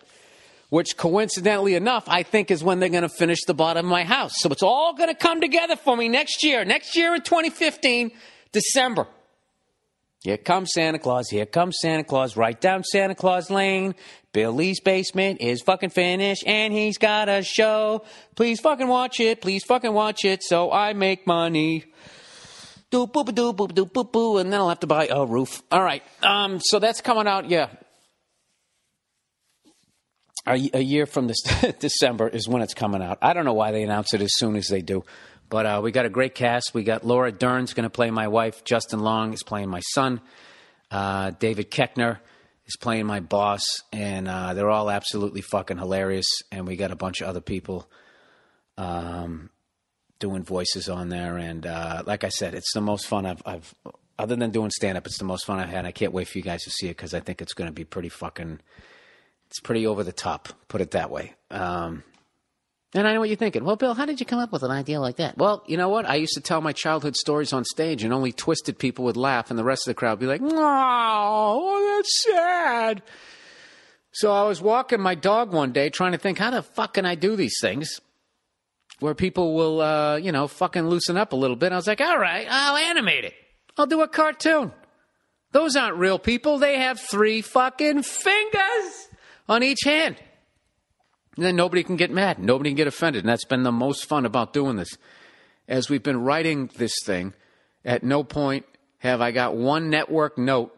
which 0.70 0.96
coincidentally 0.96 1.74
enough, 1.74 2.04
I 2.06 2.22
think 2.22 2.50
is 2.50 2.64
when 2.64 2.80
they're 2.80 2.88
going 2.88 3.02
to 3.02 3.08
finish 3.08 3.44
the 3.46 3.54
bottom 3.54 3.86
of 3.86 3.90
my 3.90 4.04
house. 4.04 4.32
So 4.36 4.50
it's 4.50 4.62
all 4.62 4.94
going 4.94 5.08
to 5.08 5.14
come 5.14 5.40
together 5.40 5.76
for 5.76 5.96
me 5.96 6.08
next 6.08 6.42
year. 6.42 6.64
Next 6.64 6.96
year 6.96 7.14
in 7.14 7.22
2015, 7.22 8.12
December. 8.52 9.06
Here 10.22 10.36
comes 10.36 10.72
Santa 10.72 10.98
Claus. 10.98 11.28
Here 11.28 11.46
comes 11.46 11.78
Santa 11.80 12.04
Claus. 12.04 12.36
Right 12.36 12.60
down 12.60 12.84
Santa 12.84 13.14
Claus 13.14 13.50
Lane. 13.50 13.94
Billy's 14.32 14.78
basement 14.80 15.40
is 15.40 15.60
fucking 15.60 15.90
finished 15.90 16.44
and 16.46 16.72
he's 16.72 16.98
got 16.98 17.28
a 17.28 17.42
show. 17.42 18.04
Please 18.36 18.60
fucking 18.60 18.86
watch 18.86 19.18
it. 19.18 19.40
Please 19.40 19.64
fucking 19.64 19.92
watch 19.92 20.24
it 20.24 20.42
so 20.42 20.70
I 20.70 20.92
make 20.92 21.26
money. 21.26 21.84
Do 22.90 23.06
boop 23.06 23.34
doo 23.34 23.52
boop 23.52 23.74
doo 23.74 23.86
boop 23.86 24.12
boo, 24.12 24.38
and 24.38 24.52
then 24.52 24.60
I'll 24.60 24.68
have 24.68 24.80
to 24.80 24.86
buy 24.88 25.06
a 25.06 25.24
roof. 25.24 25.62
All 25.70 25.82
right. 25.82 26.02
Um. 26.24 26.58
So 26.60 26.80
that's 26.80 27.00
coming 27.00 27.28
out. 27.28 27.48
Yeah 27.48 27.68
a, 30.46 30.70
a 30.74 30.80
year 30.80 31.06
from 31.06 31.26
this 31.26 31.42
December 31.78 32.28
is 32.28 32.48
when 32.48 32.62
it's 32.62 32.74
coming 32.74 33.02
out. 33.02 33.18
I 33.22 33.32
don't 33.32 33.44
know 33.44 33.54
why 33.54 33.72
they 33.72 33.82
announce 33.82 34.14
it 34.14 34.20
as 34.20 34.30
soon 34.34 34.56
as 34.56 34.68
they 34.68 34.82
do, 34.82 35.04
but 35.48 35.66
uh, 35.66 35.80
we 35.82 35.92
got 35.92 36.06
a 36.06 36.10
great 36.10 36.34
cast. 36.34 36.72
We 36.74 36.84
got 36.84 37.04
Laura 37.04 37.32
Dern's 37.32 37.74
going 37.74 37.84
to 37.84 37.90
play 37.90 38.10
my 38.10 38.28
wife. 38.28 38.64
Justin 38.64 39.00
Long 39.00 39.32
is 39.32 39.42
playing 39.42 39.68
my 39.68 39.80
son. 39.80 40.20
Uh, 40.90 41.30
David 41.30 41.70
Koechner 41.70 42.18
is 42.66 42.76
playing 42.76 43.06
my 43.06 43.20
boss, 43.20 43.64
and 43.92 44.28
uh, 44.28 44.54
they're 44.54 44.70
all 44.70 44.90
absolutely 44.90 45.40
fucking 45.40 45.78
hilarious. 45.78 46.28
And 46.50 46.66
we 46.66 46.76
got 46.76 46.90
a 46.90 46.96
bunch 46.96 47.20
of 47.20 47.28
other 47.28 47.40
people 47.40 47.88
um, 48.76 49.50
doing 50.18 50.44
voices 50.44 50.88
on 50.88 51.08
there. 51.08 51.36
And 51.36 51.66
uh, 51.66 52.02
like 52.06 52.24
I 52.24 52.28
said, 52.28 52.54
it's 52.54 52.72
the 52.72 52.80
most 52.80 53.06
fun 53.06 53.26
I've, 53.26 53.42
I've 53.44 53.74
other 54.18 54.36
than 54.36 54.50
doing 54.50 54.70
stand 54.70 54.98
up, 54.98 55.06
it's 55.06 55.18
the 55.18 55.24
most 55.24 55.46
fun 55.46 55.58
I've 55.58 55.70
had. 55.70 55.86
I 55.86 55.92
can't 55.92 56.12
wait 56.12 56.28
for 56.28 56.38
you 56.38 56.44
guys 56.44 56.62
to 56.64 56.70
see 56.70 56.86
it 56.86 56.96
because 56.96 57.14
I 57.14 57.20
think 57.20 57.40
it's 57.40 57.54
going 57.54 57.68
to 57.68 57.72
be 57.72 57.84
pretty 57.84 58.10
fucking 58.10 58.60
it's 59.50 59.60
pretty 59.60 59.86
over 59.86 60.04
the 60.04 60.12
top, 60.12 60.48
put 60.68 60.80
it 60.80 60.92
that 60.92 61.10
way. 61.10 61.34
Um, 61.50 62.04
and 62.94 63.06
I 63.06 63.12
know 63.12 63.20
what 63.20 63.28
you're 63.28 63.36
thinking. 63.36 63.64
Well, 63.64 63.76
Bill, 63.76 63.94
how 63.94 64.06
did 64.06 64.20
you 64.20 64.26
come 64.26 64.38
up 64.38 64.52
with 64.52 64.62
an 64.62 64.70
idea 64.70 65.00
like 65.00 65.16
that? 65.16 65.36
Well, 65.38 65.62
you 65.66 65.76
know 65.76 65.88
what? 65.88 66.06
I 66.08 66.16
used 66.16 66.34
to 66.34 66.40
tell 66.40 66.60
my 66.60 66.72
childhood 66.72 67.16
stories 67.16 67.52
on 67.52 67.64
stage, 67.64 68.02
and 68.02 68.12
only 68.12 68.32
twisted 68.32 68.78
people 68.78 69.04
would 69.04 69.16
laugh, 69.16 69.50
and 69.50 69.58
the 69.58 69.64
rest 69.64 69.86
of 69.86 69.90
the 69.90 69.94
crowd 69.98 70.12
would 70.12 70.20
be 70.20 70.26
like, 70.26 70.40
"Oh, 70.42 71.94
that's 71.96 72.24
sad." 72.24 73.02
So 74.12 74.32
I 74.32 74.42
was 74.44 74.60
walking 74.60 75.00
my 75.00 75.14
dog 75.14 75.52
one 75.52 75.72
day, 75.72 75.88
trying 75.88 76.12
to 76.12 76.18
think, 76.18 76.38
how 76.38 76.50
the 76.50 76.62
fuck 76.62 76.94
can 76.94 77.06
I 77.06 77.14
do 77.14 77.36
these 77.36 77.56
things 77.60 78.00
where 78.98 79.14
people 79.14 79.54
will, 79.54 79.80
uh, 79.80 80.16
you 80.16 80.32
know, 80.32 80.48
fucking 80.48 80.88
loosen 80.88 81.16
up 81.16 81.32
a 81.32 81.36
little 81.36 81.54
bit? 81.56 81.72
I 81.72 81.76
was 81.76 81.86
like, 81.86 82.00
all 82.00 82.18
right, 82.18 82.46
I'll 82.50 82.76
animate 82.76 83.24
it. 83.24 83.34
I'll 83.76 83.86
do 83.86 84.02
a 84.02 84.08
cartoon. 84.08 84.72
Those 85.52 85.76
aren't 85.76 85.96
real 85.96 86.18
people. 86.18 86.58
They 86.58 86.78
have 86.78 86.98
three 86.98 87.40
fucking 87.40 88.02
fingers 88.02 88.89
on 89.50 89.62
each 89.62 89.80
hand. 89.84 90.16
And 91.36 91.44
then 91.44 91.56
nobody 91.56 91.82
can 91.82 91.96
get 91.96 92.10
mad. 92.10 92.38
Nobody 92.38 92.70
can 92.70 92.76
get 92.76 92.86
offended. 92.86 93.24
And 93.24 93.28
that's 93.28 93.44
been 93.44 93.64
the 93.64 93.72
most 93.72 94.06
fun 94.06 94.24
about 94.24 94.52
doing 94.52 94.76
this. 94.76 94.96
As 95.68 95.90
we've 95.90 96.02
been 96.02 96.22
writing 96.22 96.70
this 96.76 96.94
thing, 97.04 97.34
at 97.84 98.02
no 98.02 98.24
point 98.24 98.64
have 98.98 99.20
I 99.20 99.32
got 99.32 99.56
one 99.56 99.90
network 99.90 100.38
note 100.38 100.76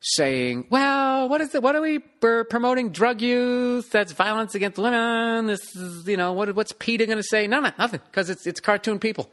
saying, 0.00 0.66
well, 0.70 1.28
what 1.28 1.40
is 1.40 1.54
it? 1.54 1.62
What 1.62 1.76
are 1.76 1.80
we 1.80 1.98
promoting? 1.98 2.90
Drug 2.90 3.22
use? 3.22 3.88
That's 3.88 4.12
violence 4.12 4.54
against 4.54 4.78
women. 4.78 5.46
This 5.46 5.74
is, 5.74 6.06
you 6.06 6.16
know, 6.16 6.32
what, 6.32 6.54
what's 6.54 6.72
PETA 6.72 7.06
going 7.06 7.18
to 7.18 7.22
say? 7.22 7.46
No, 7.46 7.60
no, 7.60 7.70
nothing. 7.78 8.00
Because 8.04 8.28
it's, 8.28 8.46
it's 8.46 8.60
cartoon 8.60 8.98
people. 8.98 9.30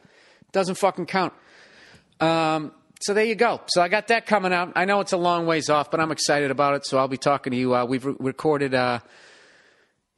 Doesn't 0.52 0.76
fucking 0.76 1.06
count. 1.06 1.32
Um, 2.20 2.72
so 3.02 3.14
there 3.14 3.24
you 3.24 3.34
go. 3.34 3.60
So 3.66 3.82
I 3.82 3.88
got 3.88 4.08
that 4.08 4.26
coming 4.26 4.52
out. 4.52 4.72
I 4.76 4.84
know 4.84 5.00
it's 5.00 5.12
a 5.12 5.16
long 5.16 5.46
ways 5.46 5.68
off, 5.68 5.90
but 5.90 6.00
I'm 6.00 6.12
excited 6.12 6.50
about 6.50 6.74
it. 6.74 6.86
So 6.86 6.98
I'll 6.98 7.08
be 7.08 7.16
talking 7.16 7.50
to 7.50 7.56
you. 7.56 7.74
Uh, 7.74 7.84
we've 7.84 8.04
re- 8.04 8.14
recorded, 8.18 8.74
uh, 8.74 9.00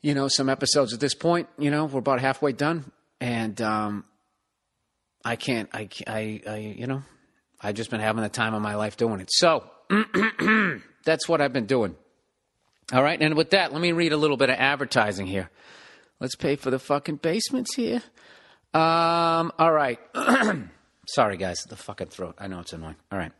you 0.02 0.14
know, 0.14 0.28
some 0.28 0.48
episodes 0.48 0.92
at 0.92 1.00
this 1.00 1.14
point. 1.14 1.48
You 1.58 1.70
know, 1.70 1.86
we're 1.86 2.00
about 2.00 2.20
halfway 2.20 2.52
done, 2.52 2.90
and 3.20 3.60
um, 3.62 4.04
I 5.24 5.36
can't. 5.36 5.68
I, 5.72 5.88
I, 6.06 6.40
I, 6.46 6.56
you 6.56 6.86
know, 6.86 7.02
I've 7.60 7.74
just 7.74 7.90
been 7.90 8.00
having 8.00 8.22
the 8.22 8.28
time 8.28 8.54
of 8.54 8.60
my 8.60 8.74
life 8.74 8.96
doing 8.96 9.20
it. 9.20 9.30
So 9.32 9.64
that's 11.04 11.28
what 11.28 11.40
I've 11.40 11.52
been 11.52 11.66
doing. 11.66 11.96
All 12.92 13.02
right, 13.02 13.20
and 13.20 13.34
with 13.34 13.50
that, 13.50 13.72
let 13.72 13.80
me 13.80 13.92
read 13.92 14.12
a 14.12 14.18
little 14.18 14.36
bit 14.36 14.50
of 14.50 14.56
advertising 14.58 15.26
here. 15.26 15.48
Let's 16.20 16.36
pay 16.36 16.56
for 16.56 16.70
the 16.70 16.78
fucking 16.78 17.16
basements 17.16 17.74
here. 17.74 18.02
Um, 18.74 19.52
all 19.58 19.72
right. 19.72 19.98
Sorry, 21.06 21.36
guys, 21.36 21.58
the 21.68 21.76
fucking 21.76 22.08
throat. 22.08 22.36
I 22.38 22.46
know 22.48 22.60
it's 22.60 22.72
annoying. 22.72 22.96
All 23.12 23.18
right. 23.18 23.32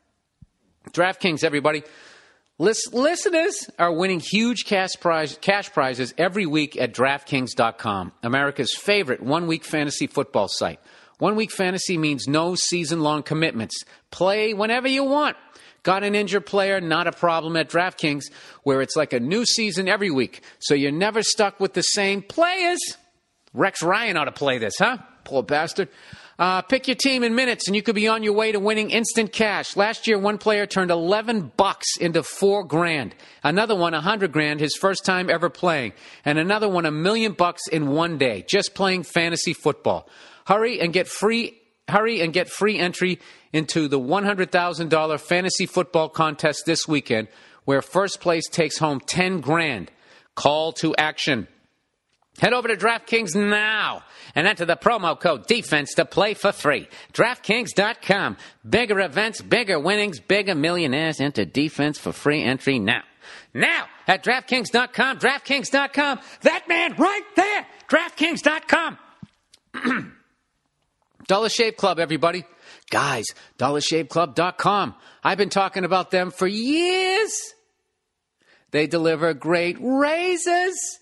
DraftKings, 0.91 1.45
everybody. 1.45 1.83
Lis- 2.59 2.93
listeners 2.93 3.69
are 3.79 3.93
winning 3.93 4.21
huge 4.21 4.65
cash, 4.65 4.91
prize, 5.01 5.39
cash 5.41 5.73
prizes 5.73 6.15
every 6.17 6.47
week 6.47 6.77
at 6.77 6.95
DraftKings.com, 6.95 8.13
America's 8.23 8.75
favorite 8.75 9.23
one 9.23 9.47
week 9.47 9.65
fantasy 9.65 10.07
football 10.07 10.47
site. 10.49 10.79
One 11.19 11.37
week 11.37 11.51
fantasy 11.51 11.97
means 11.97 12.29
no 12.29 12.55
season 12.55 13.01
long 13.01 13.23
commitments. 13.23 13.83
Play 14.11 14.53
whenever 14.53 14.89
you 14.89 15.05
want. 15.05 15.37
Got 15.83 16.03
an 16.03 16.15
injured 16.15 16.47
player? 16.47 16.81
Not 16.81 17.07
a 17.07 17.13
problem 17.13 17.57
at 17.57 17.69
DraftKings, 17.69 18.25
where 18.63 18.81
it's 18.81 18.97
like 18.97 19.13
a 19.13 19.21
new 19.21 19.45
season 19.45 19.89
every 19.89 20.11
week, 20.11 20.43
so 20.59 20.75
you're 20.75 20.93
never 20.93 21.23
stuck 21.23 21.61
with 21.61 21.75
the 21.75 21.83
same 21.83 22.23
players. 22.23 22.79
Rex 23.53 23.83
Ryan 23.83 24.17
ought 24.17 24.25
to 24.25 24.33
play 24.33 24.59
this, 24.59 24.75
huh? 24.79 24.99
Poor 25.25 25.43
bastard. 25.43 25.89
Uh, 26.39 26.63
pick 26.63 26.89
your 26.89 26.97
team 26.97 27.23
in 27.23 27.35
minutes, 27.35 27.69
and 27.69 27.77
you 27.77 27.83
could 27.83 27.95
be 27.95 28.09
on 28.09 28.23
your 28.23 28.33
way 28.33 28.51
to 28.51 28.59
winning 28.59 28.91
instant 28.91 29.33
cash. 29.33 29.77
Last 29.77 30.09
year, 30.09 30.19
one 30.19 30.39
player 30.39 30.67
turned 30.67 30.91
11 30.91 31.53
bucks 31.57 31.97
into 31.97 32.23
four 32.23 32.65
grand. 32.65 33.15
Another 33.45 33.77
one, 33.77 33.93
100 33.93 34.33
grand, 34.33 34.59
his 34.59 34.75
first 34.75 35.05
time 35.05 35.31
ever 35.31 35.49
playing. 35.49 35.93
And 36.25 36.39
another 36.39 36.69
one, 36.69 36.87
a 36.87 36.91
million 36.91 37.33
bucks 37.33 37.69
in 37.69 37.89
one 37.89 38.19
day, 38.19 38.45
just 38.49 38.75
playing 38.75 39.05
fantasy 39.05 39.53
football. 39.53 40.09
Hurry 40.47 40.81
and 40.81 40.93
get 40.93 41.07
free. 41.07 41.61
Hurry 41.87 42.23
and 42.23 42.33
get 42.33 42.49
free 42.49 42.79
entry 42.79 43.21
into 43.53 43.89
the 43.89 44.01
$100,000 44.01 45.21
fantasy 45.21 45.67
football 45.67 46.09
contest 46.09 46.65
this 46.65 46.89
weekend, 46.89 47.29
where 47.67 47.83
first 47.83 48.21
place 48.21 48.49
takes 48.49 48.79
home 48.79 49.01
10 49.01 49.41
grand. 49.41 49.91
Call 50.35 50.73
to 50.73 50.97
action. 50.97 51.47
Head 52.39 52.53
over 52.53 52.69
to 52.69 52.77
DraftKings 52.77 53.37
now 53.37 54.03
and 54.35 54.47
enter 54.47 54.65
the 54.65 54.77
promo 54.77 55.19
code 55.19 55.47
DEFENSE 55.47 55.95
to 55.97 56.05
play 56.05 56.35
for 56.35 56.51
free. 56.53 56.89
DraftKings.com. 57.13 58.37
Bigger 58.69 59.01
events, 59.01 59.41
bigger 59.41 59.79
winnings, 59.79 60.19
bigger 60.19 60.55
millionaires. 60.55 61.21
Enter 61.21 61.45
defense 61.45 61.99
for 61.99 62.13
free 62.13 62.43
entry 62.43 62.79
now. 62.79 63.03
Now 63.53 63.87
at 64.09 64.25
DraftKings.com. 64.25 65.19
DraftKings.com. 65.19 66.21
That 66.43 66.69
man 66.69 66.97
right 66.97 67.25
there. 67.37 67.67
DraftKings.com. 67.89 68.99
Dollar 71.27 71.49
Shave 71.49 71.77
Club, 71.77 72.01
everybody. 72.01 72.45
Guys, 72.91 73.27
dollarshaveclub.com. 73.59 74.95
I've 75.23 75.39
been 75.39 75.49
talking 75.49 75.85
about 75.85 76.11
them 76.11 76.31
for 76.33 76.47
years. 76.47 77.55
They 78.73 78.87
deliver 78.89 79.33
great 79.35 79.77
razors 79.81 80.99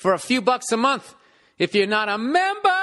for 0.00 0.14
a 0.14 0.18
few 0.18 0.40
bucks 0.40 0.72
a 0.72 0.78
month. 0.78 1.14
If 1.58 1.74
you're 1.74 1.86
not 1.86 2.08
a 2.08 2.16
member, 2.16 2.82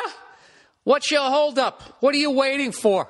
what's 0.84 1.10
your 1.10 1.24
holdup? 1.24 1.82
What 2.00 2.14
are 2.14 2.20
you 2.20 2.30
waiting 2.30 2.72
for? 2.72 3.10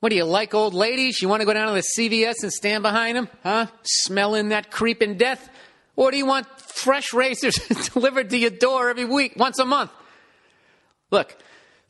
What 0.00 0.08
do 0.08 0.16
you 0.16 0.24
like, 0.24 0.52
old 0.52 0.74
ladies? 0.74 1.22
You 1.22 1.28
want 1.28 1.42
to 1.42 1.46
go 1.46 1.54
down 1.54 1.68
to 1.68 1.74
the 1.74 1.86
CVS 1.96 2.42
and 2.42 2.52
stand 2.52 2.82
behind 2.82 3.16
them? 3.16 3.28
Huh? 3.44 3.66
Smelling 3.84 4.48
that 4.48 4.72
creeping 4.72 5.16
death? 5.16 5.48
Or 5.94 6.10
do 6.10 6.16
you 6.16 6.26
want 6.26 6.48
fresh 6.60 7.14
razors 7.14 7.54
delivered 7.94 8.30
to 8.30 8.36
your 8.36 8.50
door 8.50 8.90
every 8.90 9.04
week, 9.04 9.34
once 9.36 9.60
a 9.60 9.64
month? 9.64 9.92
Look, 11.12 11.36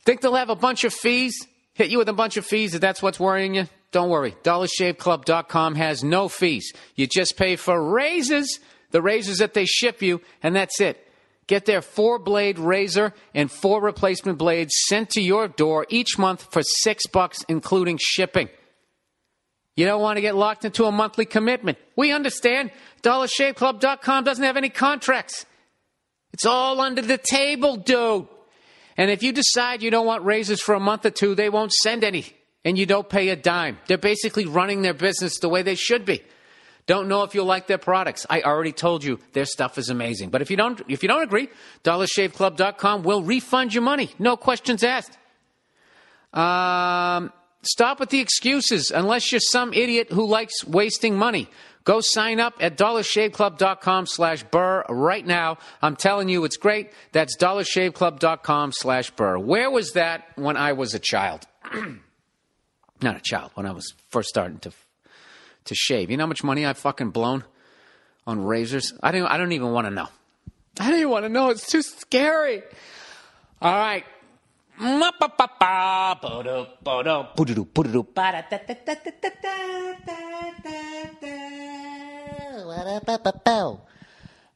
think 0.05 0.21
they'll 0.21 0.35
have 0.35 0.51
a 0.51 0.55
bunch 0.55 0.83
of 0.83 0.93
fees? 0.93 1.35
Hit 1.73 1.89
you 1.89 1.97
with 1.97 2.07
a 2.07 2.13
bunch 2.13 2.37
of 2.37 2.45
fees 2.45 2.75
if 2.75 2.81
that's 2.81 3.01
what's 3.01 3.19
worrying 3.19 3.55
you? 3.55 3.67
Don't 3.91 4.09
worry. 4.09 4.35
DollarShaveClub.com 4.43 5.73
has 5.73 6.03
no 6.03 6.29
fees. 6.29 6.71
You 6.95 7.07
just 7.07 7.35
pay 7.35 7.55
for 7.55 7.81
razors, 7.81 8.59
the 8.91 9.01
razors 9.01 9.39
that 9.39 9.55
they 9.55 9.65
ship 9.65 10.03
you, 10.03 10.21
and 10.43 10.55
that's 10.55 10.79
it. 10.79 11.03
Get 11.47 11.65
their 11.65 11.81
four 11.81 12.19
blade 12.19 12.59
razor 12.59 13.13
and 13.33 13.49
four 13.49 13.81
replacement 13.81 14.37
blades 14.37 14.73
sent 14.89 15.09
to 15.11 15.21
your 15.21 15.47
door 15.47 15.85
each 15.89 16.17
month 16.17 16.47
for 16.51 16.61
six 16.61 17.07
bucks, 17.07 17.43
including 17.47 17.97
shipping. 18.01 18.49
You 19.77 19.85
don't 19.85 20.01
want 20.01 20.17
to 20.17 20.21
get 20.21 20.35
locked 20.35 20.65
into 20.65 20.85
a 20.85 20.91
monthly 20.91 21.25
commitment. 21.25 21.77
We 21.95 22.11
understand. 22.11 22.71
DollarShaveClub.com 23.03 24.23
doesn't 24.23 24.43
have 24.43 24.57
any 24.57 24.69
contracts. 24.69 25.45
It's 26.33 26.45
all 26.45 26.81
under 26.81 27.01
the 27.01 27.17
table, 27.17 27.77
dude. 27.77 28.27
And 28.97 29.11
if 29.11 29.23
you 29.23 29.31
decide 29.31 29.83
you 29.83 29.91
don't 29.91 30.07
want 30.07 30.25
razors 30.25 30.61
for 30.61 30.73
a 30.73 30.79
month 30.79 31.05
or 31.05 31.11
two, 31.11 31.35
they 31.35 31.49
won't 31.49 31.71
send 31.71 32.03
any. 32.03 32.25
And 32.65 32.77
you 32.77 32.85
don't 32.85 33.07
pay 33.07 33.29
a 33.29 33.35
dime. 33.35 33.77
They're 33.87 33.97
basically 33.97 34.45
running 34.45 34.81
their 34.81 34.95
business 34.95 35.39
the 35.39 35.47
way 35.47 35.61
they 35.61 35.75
should 35.75 36.03
be. 36.03 36.23
Don't 36.87 37.09
know 37.09 37.23
if 37.23 37.35
you'll 37.35 37.45
like 37.45 37.67
their 37.67 37.77
products. 37.77 38.25
I 38.29 38.41
already 38.41 38.71
told 38.71 39.03
you 39.03 39.19
their 39.33 39.45
stuff 39.45 39.77
is 39.77 39.89
amazing. 39.89 40.29
But 40.29 40.41
if 40.41 40.49
you 40.49 40.55
don't, 40.55 40.81
if 40.87 41.03
you 41.03 41.09
don't 41.09 41.21
agree, 41.21 41.49
dollarshaveclub.com 41.83 43.03
will 43.03 43.21
refund 43.21 43.73
your 43.73 43.83
money. 43.83 44.09
No 44.17 44.37
questions 44.37 44.83
asked. 44.83 45.17
Um, 46.33 47.33
stop 47.61 47.99
with 47.99 48.09
the 48.09 48.21
excuses 48.21 48.89
unless 48.91 49.31
you're 49.31 49.41
some 49.41 49.73
idiot 49.73 50.11
who 50.11 50.25
likes 50.25 50.65
wasting 50.65 51.17
money. 51.17 51.49
Go 51.83 51.99
sign 52.01 52.39
up 52.39 52.55
at 52.61 52.77
dollarshaveclub.com 52.77 54.07
slash 54.07 54.43
burr 54.43 54.83
right 54.89 55.25
now. 55.25 55.57
I'm 55.81 55.95
telling 55.95 56.29
you, 56.29 56.45
it's 56.45 56.57
great. 56.57 56.91
That's 57.11 57.35
dollarshaveclub.com 57.37 58.71
slash 58.73 59.11
burr. 59.11 59.37
Where 59.39 59.69
was 59.69 59.91
that 59.91 60.27
when 60.35 60.55
I 60.57 60.73
was 60.73 60.93
a 60.93 60.99
child? 60.99 61.47
Not 63.01 63.15
a 63.17 63.21
child, 63.21 63.51
when 63.55 63.65
I 63.65 63.71
was 63.71 63.93
first 64.09 64.29
starting 64.29 64.59
to 64.59 64.71
to 65.67 65.75
shave. 65.75 66.09
You 66.11 66.17
know 66.17 66.23
how 66.23 66.27
much 66.27 66.43
money 66.43 66.65
I've 66.65 66.77
fucking 66.77 67.11
blown 67.11 67.43
on 68.25 68.43
razors? 68.43 68.93
I 69.01 69.11
don't. 69.11 69.27
I 69.27 69.37
don't 69.37 69.51
even 69.51 69.71
want 69.71 69.87
to 69.87 69.91
know. 69.91 70.07
I 70.79 70.89
don't 70.89 70.99
even 70.99 71.11
want 71.11 71.25
to 71.25 71.29
know. 71.29 71.49
It's 71.49 71.67
too 71.67 71.81
scary. 71.81 72.63
All 73.61 73.73
right. 73.73 74.05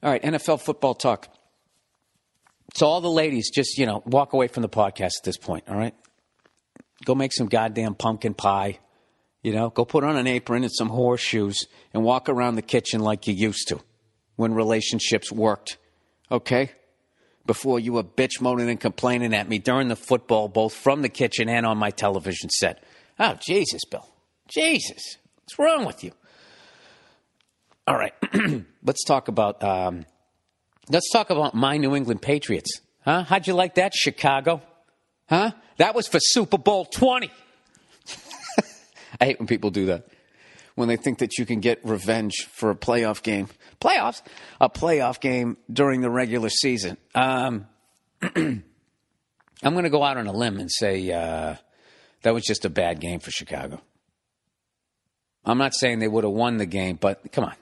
All 0.03 0.09
right, 0.11 0.21
NFL 0.21 0.61
football 0.61 0.93
talk. 0.93 1.27
So 2.75 2.85
all 2.85 3.01
the 3.01 3.09
ladies, 3.09 3.49
just 3.49 3.77
you 3.77 3.85
know, 3.85 4.03
walk 4.05 4.33
away 4.33 4.47
from 4.47 4.61
the 4.61 4.69
podcast 4.69 5.17
at 5.19 5.23
this 5.23 5.37
point. 5.37 5.65
All 5.67 5.75
right, 5.75 5.95
go 7.03 7.15
make 7.15 7.33
some 7.33 7.47
goddamn 7.47 7.95
pumpkin 7.95 8.33
pie. 8.33 8.79
You 9.41 9.53
know, 9.53 9.69
go 9.69 9.85
put 9.85 10.03
on 10.03 10.17
an 10.17 10.27
apron 10.27 10.63
and 10.63 10.71
some 10.71 10.89
horseshoes 10.89 11.65
and 11.93 12.03
walk 12.03 12.29
around 12.29 12.55
the 12.55 12.61
kitchen 12.61 13.01
like 13.01 13.27
you 13.27 13.33
used 13.33 13.67
to 13.69 13.79
when 14.35 14.53
relationships 14.53 15.31
worked. 15.31 15.77
Okay? 16.31 16.71
Before 17.45 17.79
you 17.79 17.93
were 17.93 18.03
bitch 18.03 18.39
moaning 18.39 18.69
and 18.69 18.79
complaining 18.79 19.33
at 19.33 19.49
me 19.49 19.57
during 19.57 19.87
the 19.87 19.95
football, 19.95 20.47
both 20.47 20.73
from 20.73 21.01
the 21.01 21.09
kitchen 21.09 21.49
and 21.49 21.65
on 21.65 21.77
my 21.77 21.89
television 21.89 22.49
set. 22.51 22.83
Oh, 23.19 23.37
Jesus, 23.45 23.81
Bill. 23.89 24.07
Jesus. 24.47 25.17
What's 25.37 25.57
wrong 25.57 25.85
with 25.85 26.03
you? 26.03 26.11
All 27.87 27.97
right. 27.97 28.13
let's 28.83 29.03
talk 29.03 29.27
about 29.27 29.63
um, 29.63 30.05
let's 30.89 31.11
talk 31.11 31.31
about 31.31 31.55
my 31.55 31.77
New 31.77 31.95
England 31.95 32.21
Patriots. 32.21 32.79
Huh? 33.03 33.23
How'd 33.23 33.47
you 33.47 33.53
like 33.53 33.75
that, 33.75 33.93
Chicago? 33.95 34.61
Huh? 35.27 35.51
That 35.77 35.95
was 35.95 36.07
for 36.07 36.19
Super 36.21 36.59
Bowl 36.59 36.85
20. 36.85 37.31
I 39.21 39.25
hate 39.25 39.39
when 39.39 39.47
people 39.47 39.69
do 39.69 39.85
that. 39.85 40.07
When 40.75 40.87
they 40.87 40.97
think 40.97 41.19
that 41.19 41.37
you 41.37 41.45
can 41.45 41.59
get 41.59 41.79
revenge 41.83 42.47
for 42.51 42.71
a 42.71 42.75
playoff 42.75 43.21
game. 43.21 43.49
Playoffs? 43.79 44.21
A 44.59 44.69
playoff 44.69 45.19
game 45.19 45.57
during 45.71 46.01
the 46.01 46.09
regular 46.09 46.49
season. 46.49 46.97
Um, 47.13 47.67
I'm 48.21 48.63
going 49.63 49.83
to 49.83 49.89
go 49.89 50.03
out 50.03 50.17
on 50.17 50.27
a 50.27 50.31
limb 50.31 50.57
and 50.59 50.71
say 50.71 51.11
uh, 51.11 51.55
that 52.23 52.33
was 52.33 52.43
just 52.43 52.65
a 52.65 52.69
bad 52.69 52.99
game 52.99 53.19
for 53.19 53.31
Chicago. 53.31 53.81
I'm 55.45 55.57
not 55.57 55.75
saying 55.75 55.99
they 55.99 56.07
would 56.07 56.23
have 56.23 56.33
won 56.33 56.57
the 56.57 56.65
game, 56.65 56.97
but 56.99 57.31
come 57.31 57.43
on. 57.43 57.55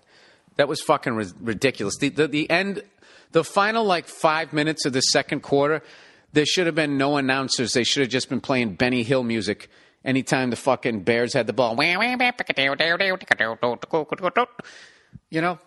That 0.55 0.67
was 0.67 0.81
fucking 0.81 1.13
ri- 1.13 1.33
ridiculous. 1.41 1.97
The, 1.97 2.09
the, 2.09 2.27
the 2.27 2.49
end, 2.49 2.83
the 3.31 3.43
final 3.43 3.83
like 3.83 4.07
five 4.07 4.53
minutes 4.53 4.85
of 4.85 4.93
the 4.93 5.01
second 5.01 5.41
quarter, 5.41 5.81
there 6.31 6.45
should 6.45 6.67
have 6.67 6.75
been 6.75 6.97
no 6.97 7.17
announcers. 7.17 7.73
They 7.73 7.83
should 7.83 8.01
have 8.01 8.09
just 8.09 8.29
been 8.29 8.41
playing 8.41 8.75
Benny 8.75 9.03
Hill 9.03 9.23
music 9.23 9.69
anytime 10.03 10.49
the 10.49 10.55
fucking 10.55 11.01
Bears 11.01 11.33
had 11.33 11.47
the 11.47 11.53
ball. 11.53 11.75
You 15.29 15.41
know, 15.41 15.59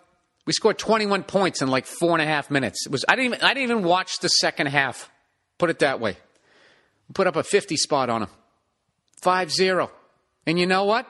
we 0.45 0.53
scored 0.53 0.77
21 0.77 1.23
points 1.23 1.61
in 1.61 1.69
like 1.69 1.85
four 1.85 2.11
and 2.11 2.21
a 2.21 2.25
half 2.25 2.51
minutes. 2.51 2.85
It 2.85 2.91
was 2.91 3.05
I 3.07 3.15
didn't 3.15 3.33
even, 3.33 3.45
I 3.45 3.53
didn't 3.53 3.71
even 3.71 3.83
watch 3.83 4.19
the 4.19 4.29
second 4.29 4.67
half. 4.67 5.09
Put 5.57 5.69
it 5.69 5.79
that 5.79 5.99
way. 5.99 6.17
Put 7.13 7.27
up 7.27 7.35
a 7.35 7.43
50 7.43 7.77
spot 7.77 8.09
on 8.09 8.21
them. 8.21 8.29
5-0. 9.21 9.89
And 10.45 10.59
you 10.59 10.65
know 10.65 10.83
what? 10.85 11.07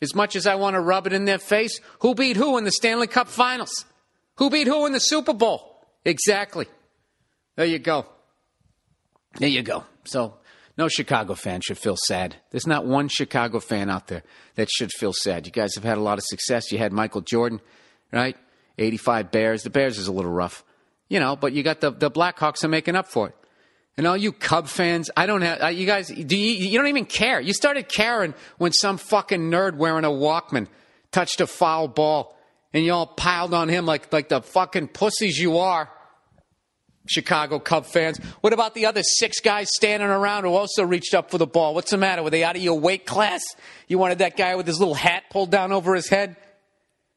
As 0.00 0.14
much 0.14 0.36
as 0.36 0.46
I 0.46 0.56
want 0.56 0.74
to 0.74 0.80
rub 0.80 1.06
it 1.06 1.12
in 1.12 1.24
their 1.24 1.38
face, 1.38 1.80
who 2.00 2.14
beat 2.14 2.36
who 2.36 2.58
in 2.58 2.64
the 2.64 2.70
Stanley 2.70 3.06
Cup 3.06 3.28
Finals? 3.28 3.84
Who 4.36 4.50
beat 4.50 4.66
who 4.66 4.86
in 4.86 4.92
the 4.92 5.00
Super 5.00 5.32
Bowl? 5.32 5.84
Exactly. 6.04 6.66
There 7.56 7.66
you 7.66 7.78
go. 7.78 8.06
There 9.38 9.48
you 9.48 9.62
go. 9.62 9.84
So 10.04 10.34
no 10.78 10.88
Chicago 10.88 11.34
fan 11.34 11.60
should 11.62 11.78
feel 11.78 11.96
sad. 12.06 12.36
There's 12.50 12.66
not 12.66 12.84
one 12.84 13.08
Chicago 13.08 13.60
fan 13.60 13.88
out 13.88 14.08
there 14.08 14.22
that 14.56 14.68
should 14.70 14.92
feel 14.92 15.12
sad. 15.12 15.46
You 15.46 15.52
guys 15.52 15.74
have 15.74 15.84
had 15.84 15.98
a 15.98 16.02
lot 16.02 16.18
of 16.18 16.24
success. 16.24 16.70
You 16.70 16.78
had 16.78 16.92
Michael 16.92 17.22
Jordan, 17.22 17.60
right? 18.12 18.36
85 18.78 19.30
Bears. 19.30 19.62
The 19.62 19.70
Bears 19.70 19.98
is 19.98 20.06
a 20.06 20.12
little 20.12 20.30
rough, 20.30 20.64
you 21.08 21.18
know, 21.18 21.34
but 21.34 21.52
you 21.52 21.62
got 21.62 21.80
the, 21.80 21.90
the 21.90 22.10
Blackhawks 22.10 22.62
are 22.62 22.68
making 22.68 22.94
up 22.94 23.08
for 23.08 23.28
it. 23.28 23.36
And 23.96 24.06
all 24.06 24.16
you 24.16 24.32
Cub 24.32 24.68
fans, 24.68 25.10
I 25.16 25.24
don't 25.24 25.40
have, 25.40 25.72
you 25.72 25.86
guys, 25.86 26.08
do 26.08 26.36
you, 26.36 26.68
you 26.68 26.78
don't 26.78 26.88
even 26.88 27.06
care. 27.06 27.40
You 27.40 27.54
started 27.54 27.88
caring 27.88 28.34
when 28.58 28.72
some 28.72 28.98
fucking 28.98 29.50
nerd 29.50 29.76
wearing 29.76 30.04
a 30.04 30.10
Walkman 30.10 30.66
touched 31.10 31.40
a 31.40 31.46
foul 31.46 31.88
ball 31.88 32.36
and 32.74 32.84
you 32.84 32.92
all 32.92 33.06
piled 33.06 33.54
on 33.54 33.70
him 33.70 33.86
like, 33.86 34.12
like 34.12 34.28
the 34.28 34.42
fucking 34.42 34.88
pussies 34.88 35.38
you 35.38 35.58
are. 35.58 35.88
Chicago 37.06 37.58
Cub 37.58 37.86
fans. 37.86 38.18
What 38.40 38.52
about 38.52 38.74
the 38.74 38.86
other 38.86 39.02
six 39.02 39.40
guys 39.40 39.68
standing 39.74 40.08
around 40.08 40.44
who 40.44 40.50
also 40.50 40.84
reached 40.84 41.14
up 41.14 41.30
for 41.30 41.38
the 41.38 41.46
ball? 41.46 41.74
What's 41.74 41.90
the 41.90 41.96
matter? 41.96 42.22
Were 42.22 42.30
they 42.30 42.44
out 42.44 42.56
of 42.56 42.62
your 42.62 42.78
weight 42.78 43.06
class? 43.06 43.42
You 43.88 43.98
wanted 43.98 44.18
that 44.18 44.36
guy 44.36 44.54
with 44.56 44.66
his 44.66 44.78
little 44.78 44.94
hat 44.94 45.24
pulled 45.30 45.50
down 45.50 45.72
over 45.72 45.94
his 45.94 46.08
head? 46.08 46.36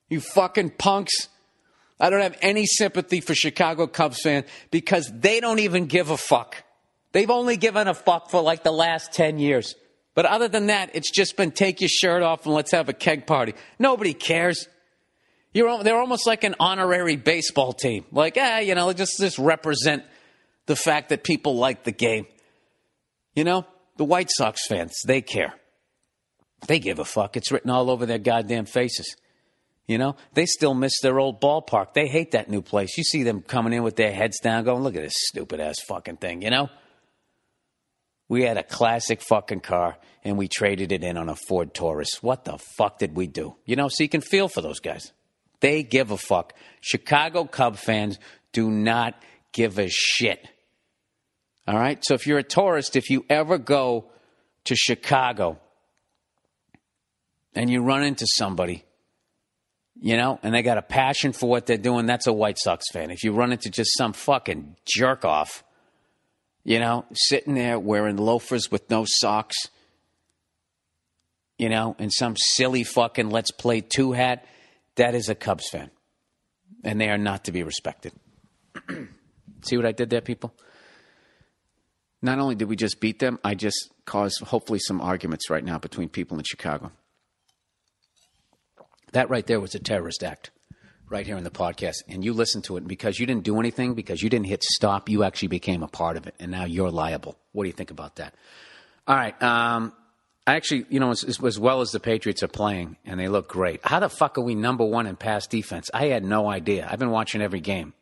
You 0.09 0.21
fucking 0.21 0.71
punks. 0.71 1.29
I 1.99 2.09
don't 2.09 2.21
have 2.21 2.37
any 2.41 2.65
sympathy 2.65 3.19
for 3.21 3.35
Chicago 3.35 3.87
Cubs 3.87 4.21
fans 4.21 4.45
because 4.71 5.11
they 5.13 5.39
don't 5.39 5.59
even 5.59 5.87
give 5.87 6.09
a 6.09 6.17
fuck. 6.17 6.63
They've 7.11 7.29
only 7.29 7.57
given 7.57 7.87
a 7.87 7.93
fuck 7.93 8.29
for 8.29 8.41
like 8.41 8.63
the 8.63 8.71
last 8.71 9.11
10 9.13 9.39
years. 9.39 9.75
But 10.15 10.25
other 10.25 10.47
than 10.47 10.67
that, 10.67 10.91
it's 10.93 11.11
just 11.11 11.37
been 11.37 11.51
take 11.51 11.81
your 11.81 11.89
shirt 11.89 12.23
off 12.23 12.45
and 12.45 12.53
let's 12.53 12.71
have 12.71 12.89
a 12.89 12.93
keg 12.93 13.25
party. 13.25 13.53
Nobody 13.77 14.13
cares. 14.13 14.67
You're, 15.53 15.83
they're 15.83 15.99
almost 15.99 16.27
like 16.27 16.43
an 16.43 16.55
honorary 16.59 17.15
baseball 17.15 17.73
team. 17.73 18.05
Like, 18.11 18.37
ah, 18.39 18.59
you 18.59 18.75
know, 18.75 18.93
just, 18.93 19.19
just 19.19 19.39
represent 19.39 20.03
the 20.67 20.75
fact 20.75 21.09
that 21.09 21.23
people 21.23 21.57
like 21.57 21.83
the 21.83 21.91
game. 21.91 22.27
You 23.35 23.43
know, 23.43 23.65
the 23.97 24.05
White 24.05 24.29
Sox 24.31 24.67
fans, 24.67 24.95
they 25.05 25.21
care. 25.21 25.53
They 26.67 26.79
give 26.79 26.99
a 26.99 27.05
fuck. 27.05 27.37
It's 27.37 27.51
written 27.51 27.71
all 27.71 27.89
over 27.89 28.05
their 28.05 28.19
goddamn 28.19 28.65
faces. 28.65 29.15
You 29.87 29.97
know, 29.97 30.17
they 30.33 30.45
still 30.45 30.75
miss 30.75 30.99
their 31.01 31.19
old 31.19 31.41
ballpark. 31.41 31.93
They 31.93 32.07
hate 32.07 32.31
that 32.31 32.49
new 32.49 32.61
place. 32.61 32.95
You 32.95 33.03
see 33.03 33.23
them 33.23 33.41
coming 33.41 33.73
in 33.73 33.81
with 33.81 33.95
their 33.95 34.11
heads 34.11 34.39
down, 34.39 34.63
going, 34.63 34.83
look 34.83 34.95
at 34.95 35.01
this 35.01 35.15
stupid 35.15 35.59
ass 35.59 35.79
fucking 35.79 36.17
thing, 36.17 36.43
you 36.43 36.51
know? 36.51 36.69
We 38.27 38.43
had 38.43 38.57
a 38.57 38.63
classic 38.63 39.21
fucking 39.23 39.61
car 39.61 39.97
and 40.23 40.37
we 40.37 40.47
traded 40.47 40.91
it 40.91 41.03
in 41.03 41.17
on 41.17 41.27
a 41.27 41.35
Ford 41.35 41.73
Taurus. 41.73 42.21
What 42.21 42.45
the 42.45 42.59
fuck 42.77 42.99
did 42.99 43.15
we 43.15 43.25
do? 43.25 43.55
You 43.65 43.75
know, 43.75 43.87
so 43.87 44.03
you 44.03 44.09
can 44.09 44.21
feel 44.21 44.47
for 44.47 44.61
those 44.61 44.79
guys. 44.79 45.11
They 45.61 45.83
give 45.83 46.11
a 46.11 46.17
fuck. 46.17 46.53
Chicago 46.81 47.45
Cub 47.45 47.77
fans 47.77 48.19
do 48.51 48.69
not 48.69 49.15
give 49.51 49.79
a 49.79 49.89
shit. 49.89 50.47
All 51.67 51.77
right? 51.77 52.03
So 52.03 52.13
if 52.13 52.25
you're 52.25 52.39
a 52.39 52.43
tourist, 52.43 52.95
if 52.95 53.09
you 53.09 53.25
ever 53.29 53.57
go 53.57 54.05
to 54.65 54.75
Chicago 54.75 55.59
and 57.53 57.69
you 57.69 57.81
run 57.81 58.03
into 58.03 58.25
somebody, 58.27 58.83
you 60.01 60.15
know, 60.15 60.39
and 60.43 60.53
they 60.53 60.61
got 60.61 60.77
a 60.77 60.81
passion 60.81 61.33
for 61.33 61.49
what 61.49 61.65
they're 61.65 61.77
doing, 61.77 62.05
that's 62.05 62.27
a 62.27 62.33
White 62.33 62.57
Sox 62.57 62.85
fan. 62.91 63.11
If 63.11 63.23
you 63.23 63.33
run 63.33 63.51
into 63.51 63.69
just 63.69 63.97
some 63.97 64.13
fucking 64.13 64.77
jerk 64.85 65.25
off, 65.25 65.63
you 66.63 66.79
know, 66.79 67.05
sitting 67.13 67.55
there 67.55 67.77
wearing 67.79 68.17
loafers 68.17 68.71
with 68.71 68.89
no 68.89 69.05
socks, 69.07 69.57
you 71.57 71.67
know, 71.67 71.95
and 71.99 72.11
some 72.13 72.35
silly 72.37 72.83
fucking 72.83 73.29
let's 73.29 73.51
play 73.51 73.81
two 73.81 74.13
hat, 74.13 74.45
that 74.95 75.15
is 75.15 75.29
a 75.29 75.35
Cubs 75.35 75.69
fan. 75.69 75.89
And 76.83 76.99
they 76.99 77.09
are 77.09 77.17
not 77.17 77.45
to 77.45 77.51
be 77.51 77.63
respected. 77.63 78.13
See 79.61 79.75
what 79.75 79.85
I 79.85 79.91
did 79.91 80.09
there, 80.09 80.21
people? 80.21 80.53
Not 82.21 82.39
only 82.39 82.55
did 82.55 82.67
we 82.69 82.75
just 82.75 82.99
beat 82.99 83.19
them, 83.19 83.39
I 83.43 83.55
just 83.55 83.91
caused 84.05 84.41
hopefully 84.41 84.79
some 84.79 85.01
arguments 85.01 85.49
right 85.49 85.63
now 85.63 85.77
between 85.77 86.09
people 86.09 86.37
in 86.37 86.43
Chicago. 86.43 86.91
That 89.13 89.29
right 89.29 89.45
there 89.45 89.59
was 89.59 89.73
a 89.75 89.79
terrorist 89.79 90.23
act 90.23 90.51
right 91.09 91.25
here 91.25 91.37
in 91.37 91.43
the 91.43 91.49
podcast. 91.49 91.95
And 92.07 92.23
you 92.23 92.33
listened 92.33 92.65
to 92.65 92.77
it 92.77 92.87
because 92.87 93.19
you 93.19 93.25
didn't 93.25 93.43
do 93.43 93.59
anything, 93.59 93.93
because 93.93 94.21
you 94.21 94.29
didn't 94.29 94.47
hit 94.47 94.63
stop, 94.63 95.09
you 95.09 95.23
actually 95.23 95.47
became 95.47 95.81
a 95.81 95.87
part 95.87 96.17
of 96.17 96.27
it. 96.27 96.35
And 96.39 96.51
now 96.51 96.65
you're 96.65 96.91
liable. 96.91 97.37
What 97.51 97.63
do 97.63 97.67
you 97.67 97.73
think 97.73 97.91
about 97.91 98.17
that? 98.17 98.35
All 99.07 99.15
right. 99.15 99.41
Um, 99.41 99.93
actually, 100.55 100.85
you 100.89 100.99
know, 100.99 101.11
as, 101.11 101.23
as, 101.23 101.59
well 101.59 101.81
as 101.81 101.91
the 101.91 101.99
Patriots 101.99 102.43
are 102.43 102.47
playing 102.47 102.97
and 103.05 103.19
they 103.19 103.27
look 103.27 103.49
great, 103.49 103.81
how 103.83 103.99
the 103.99 104.09
fuck 104.09 104.37
are 104.37 104.41
we 104.41 104.55
number 104.55 104.85
one 104.85 105.05
in 105.05 105.15
pass 105.15 105.47
defense? 105.47 105.89
I 105.93 106.07
had 106.07 106.23
no 106.23 106.49
idea. 106.49 106.87
I've 106.89 106.99
been 106.99 107.11
watching 107.11 107.41
every 107.41 107.59
game. 107.59 107.93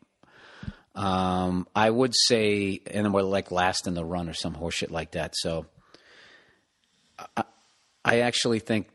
Um, 0.94 1.68
I 1.74 1.90
would 1.90 2.12
say, 2.14 2.80
and 2.90 3.12
we're 3.12 3.22
like 3.22 3.50
last 3.50 3.86
in 3.86 3.94
the 3.94 4.04
run 4.04 4.28
or 4.28 4.34
some 4.34 4.54
horseshit 4.54 4.90
like 4.90 5.12
that. 5.12 5.34
So 5.36 5.66
I, 7.36 7.44
I 8.04 8.20
actually 8.20 8.58
think 8.58 8.88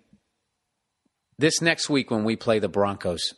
this 1.37 1.61
next 1.61 1.89
week 1.89 2.11
when 2.11 2.23
we 2.23 2.35
play 2.35 2.59
the 2.59 2.69
Broncos, 2.69 3.33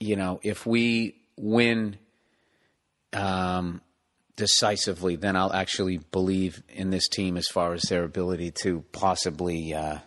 you 0.00 0.16
know, 0.16 0.40
if 0.42 0.66
we 0.66 1.16
win 1.36 1.98
um, 3.12 3.80
decisively, 4.38 5.16
then 5.16 5.36
I'll 5.36 5.52
actually 5.52 5.98
believe 5.98 6.62
in 6.68 6.90
this 6.90 7.08
team 7.08 7.36
as 7.36 7.48
far 7.48 7.74
as 7.74 7.82
their 7.82 8.04
ability 8.04 8.52
to 8.62 8.84
possibly, 8.92 9.74
uh, 9.74 9.98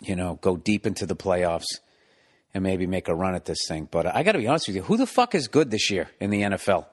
you 0.00 0.14
know, 0.14 0.38
go 0.40 0.56
deep 0.56 0.86
into 0.86 1.06
the 1.06 1.16
playoffs 1.16 1.80
and 2.54 2.62
maybe 2.62 2.86
make 2.86 3.08
a 3.08 3.14
run 3.14 3.34
at 3.34 3.46
this 3.46 3.58
thing. 3.66 3.88
But 3.90 4.06
I 4.06 4.22
got 4.22 4.32
to 4.32 4.38
be 4.38 4.46
honest 4.46 4.68
with 4.68 4.76
you, 4.76 4.82
who 4.82 4.98
the 4.98 5.06
fuck 5.06 5.34
is 5.34 5.48
good 5.48 5.70
this 5.70 5.90
year 5.90 6.10
in 6.20 6.30
the 6.30 6.42
NFL? 6.42 6.86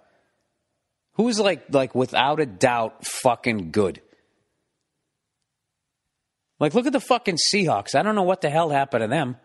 Who's 1.15 1.39
like, 1.39 1.65
like 1.69 1.93
without 1.93 2.39
a 2.39 2.45
doubt, 2.45 3.05
fucking 3.05 3.71
good? 3.71 4.01
Like, 6.59 6.73
look 6.73 6.87
at 6.87 6.93
the 6.93 7.01
fucking 7.01 7.37
Seahawks. 7.53 7.93
I 7.93 8.03
don't 8.03 8.15
know 8.15 8.23
what 8.23 8.39
the 8.39 8.49
hell 8.49 8.69
happened 8.69 9.01
to 9.01 9.07
them. 9.07 9.35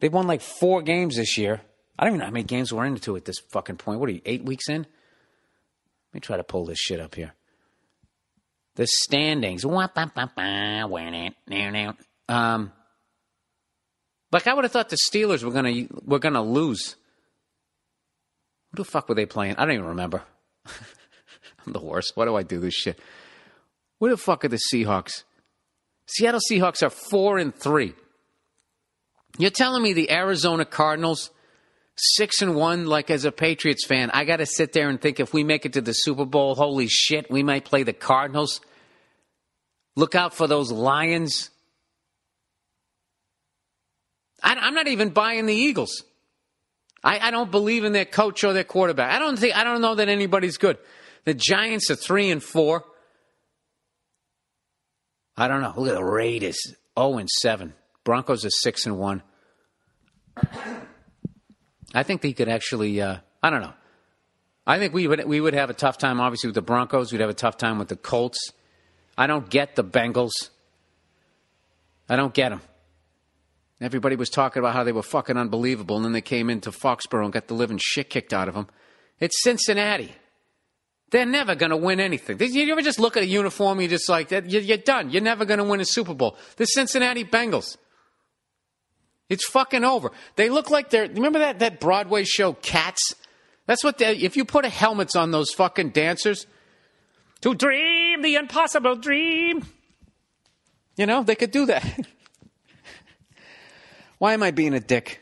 They've 0.00 0.12
won 0.12 0.26
like 0.26 0.42
four 0.42 0.82
games 0.82 1.16
this 1.16 1.38
year. 1.38 1.62
I 1.98 2.04
don't 2.04 2.10
even 2.10 2.18
know 2.18 2.26
how 2.26 2.32
many 2.32 2.44
games 2.44 2.72
we're 2.72 2.84
into 2.84 3.16
at 3.16 3.24
this 3.24 3.38
fucking 3.52 3.76
point. 3.76 4.00
What 4.00 4.10
are 4.10 4.12
you, 4.12 4.20
eight 4.26 4.44
weeks 4.44 4.68
in? 4.68 4.86
Let 6.14 6.18
me 6.18 6.20
try 6.20 6.36
to 6.36 6.44
pull 6.44 6.64
this 6.64 6.78
shit 6.78 7.00
up 7.00 7.16
here. 7.16 7.32
The 8.76 8.86
standings. 8.86 9.64
Um, 12.28 12.70
like 14.30 14.46
I 14.46 14.54
would 14.54 14.62
have 14.62 14.70
thought 14.70 14.90
the 14.90 14.96
Steelers 15.10 15.42
were 15.42 15.50
gonna 15.50 15.88
were 16.04 16.20
gonna 16.20 16.40
lose. 16.40 16.94
Who 18.70 18.76
the 18.76 18.84
fuck 18.84 19.08
were 19.08 19.16
they 19.16 19.26
playing? 19.26 19.56
I 19.56 19.64
don't 19.64 19.74
even 19.74 19.86
remember. 19.86 20.22
I'm 21.66 21.72
the 21.72 21.80
worst. 21.80 22.12
Why 22.14 22.26
do 22.26 22.36
I 22.36 22.44
do 22.44 22.60
this 22.60 22.74
shit? 22.74 23.00
Where 23.98 24.12
the 24.12 24.16
fuck 24.16 24.44
are 24.44 24.48
the 24.48 24.60
Seahawks? 24.72 25.24
Seattle 26.06 26.40
Seahawks 26.48 26.84
are 26.84 26.90
four 26.90 27.38
and 27.38 27.52
three. 27.52 27.92
You're 29.36 29.50
telling 29.50 29.82
me 29.82 29.94
the 29.94 30.12
Arizona 30.12 30.64
Cardinals, 30.64 31.32
six 31.96 32.42
and 32.42 32.54
one, 32.54 32.86
like 32.86 33.10
as 33.10 33.24
a 33.24 33.32
Patriots 33.32 33.86
fan, 33.86 34.10
I 34.12 34.24
got 34.24 34.36
to 34.36 34.46
sit 34.46 34.72
there 34.72 34.88
and 34.88 35.00
think 35.00 35.20
if 35.20 35.32
we 35.32 35.44
make 35.44 35.64
it 35.66 35.74
to 35.74 35.80
the 35.80 35.92
Super 35.92 36.24
Bowl, 36.24 36.54
holy 36.54 36.88
shit, 36.88 37.30
we 37.30 37.42
might 37.42 37.64
play 37.64 37.82
the 37.82 37.92
Cardinals. 37.92 38.60
Look 39.96 40.14
out 40.14 40.34
for 40.34 40.46
those 40.46 40.72
Lions. 40.72 41.50
I, 44.42 44.68
am 44.68 44.74
not 44.74 44.88
even 44.88 45.10
buying 45.10 45.46
the 45.46 45.54
Eagles. 45.54 46.02
I, 47.02 47.18
I 47.18 47.30
don't 47.30 47.50
believe 47.50 47.84
in 47.84 47.92
their 47.92 48.04
coach 48.04 48.44
or 48.44 48.52
their 48.52 48.64
quarterback. 48.64 49.10
I 49.10 49.18
don't 49.18 49.38
think 49.38 49.56
I 49.56 49.64
don't 49.64 49.80
know 49.80 49.94
that 49.94 50.08
anybody's 50.08 50.58
good. 50.58 50.78
The 51.24 51.34
Giants 51.34 51.90
are 51.90 51.96
three 51.96 52.30
and 52.30 52.42
four. 52.42 52.84
I 55.36 55.48
don't 55.48 55.62
know. 55.62 55.72
Look 55.76 55.88
at 55.88 55.94
the 55.94 56.04
Raiders, 56.04 56.60
zero 56.62 56.76
oh 56.96 57.18
and 57.18 57.28
seven. 57.28 57.74
Broncos 58.04 58.44
are 58.44 58.50
six 58.50 58.86
and 58.86 58.98
one. 58.98 59.22
I 61.94 62.02
think 62.02 62.20
they 62.20 62.32
could 62.32 62.48
actually. 62.48 63.00
Uh, 63.00 63.18
I 63.42 63.50
don't 63.50 63.62
know. 63.62 63.72
I 64.66 64.78
think 64.78 64.92
we 64.92 65.06
would 65.06 65.24
we 65.24 65.40
would 65.40 65.54
have 65.54 65.70
a 65.70 65.74
tough 65.74 65.98
time, 65.98 66.20
obviously, 66.20 66.48
with 66.48 66.54
the 66.54 66.62
Broncos. 66.62 67.12
We'd 67.12 67.20
have 67.20 67.30
a 67.30 67.34
tough 67.34 67.56
time 67.56 67.78
with 67.78 67.88
the 67.88 67.96
Colts. 67.96 68.52
I 69.16 69.26
don't 69.26 69.48
get 69.48 69.76
the 69.76 69.84
Bengals. 69.84 70.32
I 72.08 72.16
don't 72.16 72.34
get 72.34 72.50
them. 72.50 72.60
Everybody 73.80 74.16
was 74.16 74.30
talking 74.30 74.60
about 74.60 74.74
how 74.74 74.84
they 74.84 74.92
were 74.92 75.02
fucking 75.02 75.36
unbelievable, 75.36 75.96
and 75.96 76.04
then 76.04 76.12
they 76.12 76.20
came 76.20 76.48
into 76.50 76.70
Foxborough 76.70 77.24
and 77.24 77.32
got 77.32 77.48
the 77.48 77.54
living 77.54 77.78
shit 77.80 78.10
kicked 78.10 78.32
out 78.32 78.48
of 78.48 78.54
them. 78.54 78.68
It's 79.20 79.42
Cincinnati. 79.42 80.12
They're 81.10 81.26
never 81.26 81.54
going 81.54 81.70
to 81.70 81.76
win 81.76 82.00
anything. 82.00 82.38
You 82.40 82.72
ever 82.72 82.82
just 82.82 82.98
look 82.98 83.16
at 83.16 83.22
a 83.22 83.26
uniform 83.26 83.80
you're 83.80 83.90
just 83.90 84.08
like, 84.08 84.30
you're 84.30 84.76
done. 84.78 85.10
You're 85.10 85.22
never 85.22 85.44
going 85.44 85.58
to 85.58 85.64
win 85.64 85.80
a 85.80 85.84
Super 85.84 86.14
Bowl. 86.14 86.36
The 86.56 86.64
Cincinnati 86.64 87.24
Bengals. 87.24 87.76
It's 89.28 89.46
fucking 89.46 89.84
over. 89.84 90.10
They 90.36 90.50
look 90.50 90.70
like 90.70 90.90
they're. 90.90 91.08
Remember 91.08 91.38
that, 91.38 91.60
that 91.60 91.80
Broadway 91.80 92.24
show, 92.24 92.52
Cats? 92.52 93.14
That's 93.66 93.82
what 93.82 93.98
they. 93.98 94.16
If 94.16 94.36
you 94.36 94.44
put 94.44 94.66
helmets 94.66 95.16
on 95.16 95.30
those 95.30 95.50
fucking 95.52 95.90
dancers, 95.90 96.46
to 97.44 97.54
dream 97.54 98.22
the 98.22 98.36
impossible 98.36 98.96
dream. 98.96 99.64
You 100.96 101.06
know, 101.06 101.22
they 101.22 101.34
could 101.34 101.50
do 101.50 101.66
that. 101.66 101.84
why 104.18 104.32
am 104.32 104.42
I 104.42 104.50
being 104.50 104.72
a 104.72 104.80
dick? 104.80 105.20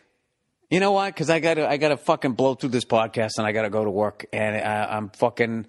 You 0.71 0.79
know 0.79 0.93
why? 0.93 1.11
Because 1.11 1.31
I 1.31 1.41
gotta, 1.41 1.69
I 1.69 1.79
gotta 1.79 1.97
fucking 1.97 2.33
blow 2.33 2.55
through 2.55 2.71
this 2.71 2.85
podcast 2.85 3.33
and 3.39 3.47
I 3.47 3.51
gotta 3.51 3.71
go 3.71 3.85
to 3.85 3.91
work 3.91 4.25
and 4.33 4.57
I, 4.57 4.97
I'm 4.97 5.11
fucking, 5.11 5.67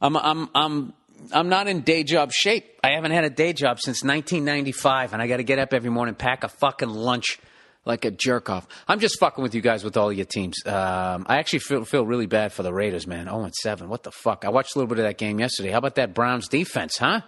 I'm, 0.00 0.16
I'm, 0.16 0.50
I'm, 0.54 0.92
I'm 1.32 1.48
not 1.48 1.66
in 1.66 1.80
day 1.80 2.04
job 2.04 2.30
shape. 2.30 2.78
I 2.84 2.90
haven't 2.90 3.12
had 3.12 3.24
a 3.24 3.30
day 3.30 3.54
job 3.54 3.80
since 3.80 4.04
1995 4.04 5.14
and 5.14 5.22
I 5.22 5.28
gotta 5.28 5.44
get 5.44 5.58
up 5.58 5.72
every 5.72 5.90
morning, 5.90 6.14
pack 6.14 6.44
a 6.44 6.48
fucking 6.48 6.90
lunch, 6.90 7.38
like 7.86 8.04
a 8.04 8.10
jerk 8.10 8.50
off. 8.50 8.66
I'm 8.86 8.98
just 8.98 9.18
fucking 9.18 9.42
with 9.42 9.54
you 9.54 9.62
guys 9.62 9.84
with 9.84 9.96
all 9.96 10.12
your 10.12 10.26
teams. 10.26 10.56
Um, 10.66 11.24
I 11.28 11.38
actually 11.38 11.60
feel 11.60 11.84
feel 11.84 12.04
really 12.04 12.26
bad 12.26 12.52
for 12.52 12.62
the 12.62 12.72
Raiders, 12.72 13.06
man. 13.06 13.28
Oh 13.28 13.44
and 13.44 13.54
seven. 13.54 13.88
What 13.88 14.02
the 14.02 14.10
fuck? 14.10 14.44
I 14.44 14.50
watched 14.50 14.74
a 14.74 14.78
little 14.78 14.88
bit 14.88 14.98
of 14.98 15.04
that 15.04 15.16
game 15.16 15.40
yesterday. 15.40 15.70
How 15.70 15.78
about 15.78 15.94
that 15.94 16.12
Browns 16.12 16.48
defense, 16.48 16.98
huh? 16.98 17.22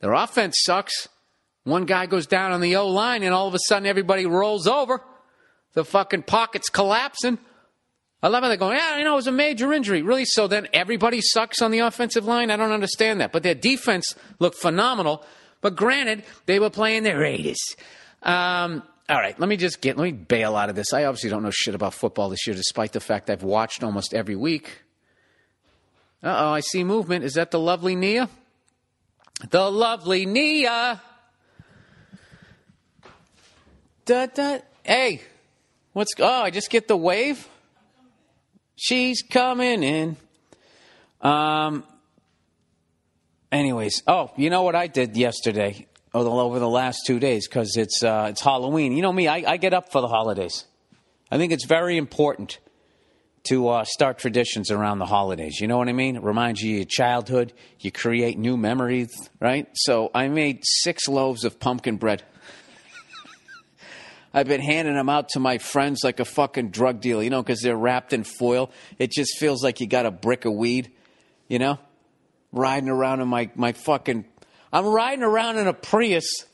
Their 0.00 0.12
offense 0.12 0.56
sucks. 0.62 1.08
One 1.64 1.86
guy 1.86 2.06
goes 2.06 2.26
down 2.26 2.52
on 2.52 2.60
the 2.60 2.76
O 2.76 2.88
line, 2.88 3.22
and 3.22 3.34
all 3.34 3.48
of 3.48 3.54
a 3.54 3.58
sudden 3.66 3.86
everybody 3.86 4.26
rolls 4.26 4.66
over. 4.66 5.00
The 5.74 5.84
fucking 5.84 6.24
pocket's 6.24 6.68
collapsing. 6.68 7.38
I 8.22 8.28
love 8.28 8.42
how 8.42 8.48
they're 8.48 8.56
going, 8.56 8.76
yeah, 8.76 8.98
you 8.98 9.04
know, 9.04 9.14
it 9.14 9.16
was 9.16 9.26
a 9.26 9.32
major 9.32 9.72
injury. 9.72 10.02
Really? 10.02 10.24
So 10.24 10.46
then 10.46 10.68
everybody 10.72 11.20
sucks 11.20 11.60
on 11.60 11.72
the 11.72 11.80
offensive 11.80 12.24
line? 12.24 12.50
I 12.52 12.56
don't 12.56 12.70
understand 12.70 13.20
that. 13.20 13.32
But 13.32 13.42
their 13.42 13.54
defense 13.54 14.14
looked 14.38 14.58
phenomenal. 14.58 15.24
But 15.60 15.74
granted, 15.74 16.24
they 16.46 16.60
were 16.60 16.70
playing 16.70 17.02
the 17.02 17.16
Raiders. 17.16 17.58
Um, 18.22 18.84
all 19.08 19.18
right, 19.18 19.38
let 19.38 19.48
me 19.48 19.56
just 19.56 19.80
get, 19.80 19.96
let 19.96 20.04
me 20.04 20.12
bail 20.12 20.56
out 20.56 20.68
of 20.68 20.76
this. 20.76 20.92
I 20.92 21.04
obviously 21.04 21.30
don't 21.30 21.42
know 21.42 21.50
shit 21.50 21.74
about 21.74 21.94
football 21.94 22.28
this 22.28 22.46
year, 22.46 22.54
despite 22.54 22.92
the 22.92 23.00
fact 23.00 23.30
I've 23.30 23.42
watched 23.42 23.82
almost 23.82 24.14
every 24.14 24.36
week. 24.36 24.82
Uh 26.22 26.34
oh, 26.38 26.52
I 26.52 26.60
see 26.60 26.84
movement. 26.84 27.24
Is 27.24 27.34
that 27.34 27.50
the 27.50 27.58
lovely 27.58 27.96
Nia? 27.96 28.28
The 29.50 29.70
lovely 29.70 30.24
Nia. 30.24 31.02
Da, 34.04 34.26
da. 34.26 34.58
Hey, 34.84 35.22
what's, 35.92 36.12
oh, 36.18 36.42
I 36.42 36.50
just 36.50 36.70
get 36.70 36.86
the 36.88 36.96
wave? 36.96 37.48
She's 38.76 39.22
coming 39.22 39.82
in. 39.82 40.16
Um. 41.20 41.84
Anyways, 43.52 44.02
oh, 44.06 44.30
you 44.36 44.48
know 44.48 44.62
what 44.62 44.74
I 44.74 44.86
did 44.86 45.14
yesterday? 45.14 45.86
Oh, 46.14 46.40
over 46.40 46.58
the 46.58 46.68
last 46.68 47.06
two 47.06 47.18
days 47.18 47.48
because 47.48 47.76
it's 47.78 48.02
uh, 48.02 48.26
it's 48.28 48.42
Halloween. 48.42 48.92
You 48.92 49.00
know 49.00 49.12
me, 49.12 49.28
I, 49.28 49.52
I 49.52 49.56
get 49.56 49.72
up 49.72 49.90
for 49.90 50.02
the 50.02 50.08
holidays. 50.08 50.66
I 51.30 51.38
think 51.38 51.52
it's 51.52 51.64
very 51.64 51.96
important 51.96 52.58
to 53.44 53.68
uh, 53.68 53.84
start 53.84 54.18
traditions 54.18 54.70
around 54.70 54.98
the 54.98 55.06
holidays. 55.06 55.58
You 55.58 55.68
know 55.68 55.78
what 55.78 55.88
I 55.88 55.94
mean? 55.94 56.16
It 56.16 56.22
reminds 56.22 56.60
you 56.60 56.74
of 56.74 56.76
your 56.80 56.86
childhood. 56.86 57.54
You 57.80 57.90
create 57.90 58.38
new 58.38 58.58
memories, 58.58 59.10
right? 59.40 59.66
So 59.72 60.10
I 60.14 60.28
made 60.28 60.60
six 60.62 61.08
loaves 61.08 61.44
of 61.44 61.58
pumpkin 61.58 61.96
bread. 61.96 62.22
I've 64.34 64.46
been 64.46 64.60
handing 64.60 64.94
them 64.94 65.08
out 65.08 65.30
to 65.30 65.40
my 65.40 65.56
friends 65.56 66.00
like 66.04 66.20
a 66.20 66.26
fucking 66.26 66.72
drug 66.72 67.00
dealer, 67.00 67.22
you 67.22 67.30
know, 67.30 67.42
because 67.42 67.62
they're 67.62 67.74
wrapped 67.74 68.12
in 68.12 68.24
foil. 68.24 68.70
It 68.98 69.10
just 69.10 69.38
feels 69.38 69.64
like 69.64 69.80
you 69.80 69.86
got 69.86 70.04
a 70.04 70.10
brick 70.10 70.44
of 70.44 70.52
weed, 70.52 70.92
you 71.48 71.58
know? 71.58 71.78
Riding 72.52 72.90
around 72.90 73.22
in 73.22 73.28
my, 73.28 73.50
my 73.54 73.72
fucking. 73.72 74.26
I'm 74.72 74.86
riding 74.86 75.22
around 75.22 75.58
in 75.58 75.66
a 75.66 75.74
Prius 75.74 76.46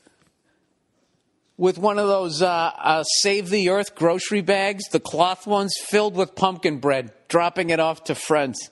with 1.55 1.77
one 1.77 1.97
of 1.97 2.07
those 2.07 2.41
uh, 2.41 2.47
uh, 2.47 3.03
Save 3.03 3.49
the 3.49 3.69
Earth 3.69 3.95
grocery 3.95 4.41
bags, 4.41 4.83
the 4.91 4.99
cloth 4.99 5.47
ones 5.47 5.73
filled 5.77 6.15
with 6.15 6.35
pumpkin 6.35 6.79
bread, 6.79 7.13
dropping 7.29 7.69
it 7.69 7.79
off 7.79 8.05
to 8.05 8.15
friends. 8.15 8.69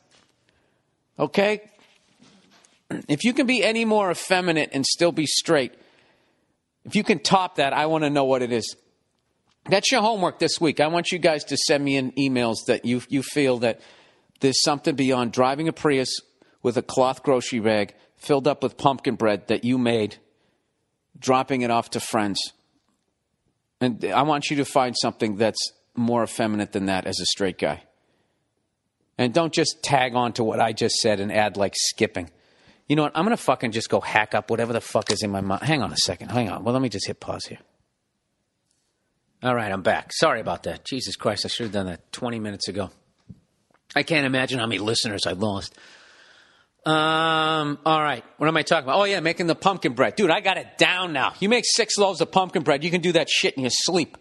Okay? 1.17 1.61
If 3.09 3.25
you 3.25 3.33
can 3.33 3.47
be 3.47 3.65
any 3.65 3.83
more 3.83 4.09
effeminate 4.09 4.69
and 4.71 4.85
still 4.85 5.11
be 5.11 5.25
straight, 5.25 5.73
if 6.85 6.95
you 6.95 7.03
can 7.03 7.19
top 7.19 7.57
that, 7.57 7.73
I 7.73 7.87
want 7.87 8.05
to 8.05 8.09
know 8.09 8.23
what 8.23 8.41
it 8.41 8.53
is. 8.53 8.77
That's 9.65 9.91
your 9.91 9.99
homework 10.01 10.39
this 10.39 10.61
week. 10.61 10.79
I 10.79 10.87
want 10.87 11.11
you 11.11 11.19
guys 11.19 11.43
to 11.45 11.57
send 11.57 11.83
me 11.83 11.97
in 11.97 12.13
emails 12.13 12.55
that 12.67 12.85
you, 12.85 13.01
you 13.09 13.23
feel 13.23 13.57
that 13.57 13.81
there's 14.39 14.63
something 14.63 14.95
beyond 14.95 15.33
driving 15.33 15.67
a 15.67 15.73
Prius 15.73 16.21
with 16.63 16.77
a 16.77 16.81
cloth 16.81 17.23
grocery 17.23 17.59
bag 17.59 17.93
filled 18.17 18.47
up 18.47 18.63
with 18.63 18.77
pumpkin 18.77 19.15
bread 19.15 19.47
that 19.47 19.63
you 19.63 19.77
made, 19.77 20.17
dropping 21.17 21.61
it 21.61 21.71
off 21.71 21.91
to 21.91 21.99
friends. 21.99 22.39
And 23.79 24.03
I 24.05 24.23
want 24.23 24.49
you 24.49 24.57
to 24.57 24.65
find 24.65 24.95
something 24.99 25.37
that's 25.37 25.71
more 25.95 26.23
effeminate 26.23 26.71
than 26.71 26.87
that 26.87 27.05
as 27.05 27.19
a 27.19 27.25
straight 27.25 27.57
guy. 27.57 27.83
And 29.17 29.33
don't 29.33 29.53
just 29.53 29.81
tag 29.83 30.15
on 30.15 30.33
to 30.33 30.43
what 30.43 30.59
I 30.59 30.73
just 30.73 30.95
said 30.95 31.19
and 31.19 31.31
add 31.31 31.57
like 31.57 31.73
skipping. 31.75 32.29
You 32.87 32.95
know 32.95 33.03
what? 33.03 33.11
I'm 33.15 33.25
going 33.25 33.35
to 33.35 33.41
fucking 33.41 33.71
just 33.71 33.89
go 33.89 33.99
hack 33.99 34.33
up 34.35 34.49
whatever 34.49 34.73
the 34.73 34.81
fuck 34.81 35.11
is 35.11 35.23
in 35.23 35.31
my 35.31 35.41
mind. 35.41 35.63
Hang 35.63 35.81
on 35.81 35.91
a 35.91 35.97
second. 35.97 36.29
Hang 36.29 36.49
on. 36.49 36.63
Well, 36.63 36.73
let 36.73 36.81
me 36.81 36.89
just 36.89 37.07
hit 37.07 37.19
pause 37.19 37.45
here. 37.45 37.59
All 39.43 39.53
right, 39.53 39.71
I'm 39.71 39.83
back. 39.83 40.11
Sorry 40.13 40.39
about 40.39 40.63
that. 40.63 40.85
Jesus 40.85 41.15
Christ, 41.15 41.45
I 41.45 41.49
should 41.49 41.65
have 41.65 41.73
done 41.73 41.85
that 41.87 42.11
20 42.11 42.39
minutes 42.39 42.67
ago. 42.67 42.89
I 43.95 44.03
can't 44.03 44.25
imagine 44.25 44.59
how 44.59 44.65
many 44.65 44.79
listeners 44.79 45.25
I 45.27 45.33
lost. 45.33 45.75
Um, 46.87 47.79
all 47.85 48.01
right. 48.01 48.23
What 48.37 48.47
am 48.47 48.55
I 48.55 48.61
talking 48.61 48.85
about? 48.85 49.01
Oh, 49.01 49.03
yeah, 49.03 49.19
making 49.19 49.47
the 49.47 49.55
pumpkin 49.55 49.91
bread. 49.91 50.15
Dude, 50.15 50.31
I 50.31 50.39
got 50.39 50.57
it 50.57 50.77
down 50.77 51.11
now. 51.11 51.33
You 51.41 51.49
make 51.49 51.65
six 51.67 51.97
loaves 51.97 52.21
of 52.21 52.31
pumpkin 52.31 52.63
bread, 52.63 52.81
you 52.81 52.89
can 52.89 53.01
do 53.01 53.11
that 53.11 53.29
shit 53.29 53.55
in 53.55 53.63
your 53.63 53.71
sleep. 53.71 54.17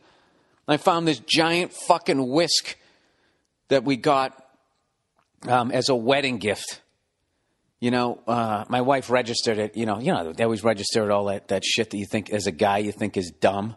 I 0.66 0.76
found 0.76 1.06
this 1.06 1.20
giant 1.20 1.72
fucking 1.72 2.28
whisk 2.28 2.76
that 3.68 3.84
we 3.84 3.96
got 3.96 4.44
um, 5.46 5.70
as 5.70 5.90
a 5.90 5.94
wedding 5.94 6.38
gift. 6.38 6.80
You 7.78 7.92
know, 7.92 8.20
uh, 8.26 8.64
my 8.68 8.80
wife 8.80 9.10
registered 9.10 9.58
it. 9.58 9.76
You 9.76 9.86
know, 9.86 10.00
you 10.00 10.12
know, 10.12 10.32
they 10.32 10.42
always 10.42 10.64
register 10.64 11.12
all 11.12 11.26
that, 11.26 11.46
that 11.48 11.64
shit 11.64 11.90
that 11.90 11.96
you 11.96 12.06
think, 12.06 12.30
as 12.30 12.48
a 12.48 12.52
guy, 12.52 12.78
you 12.78 12.90
think 12.90 13.16
is 13.16 13.30
dumb. 13.40 13.76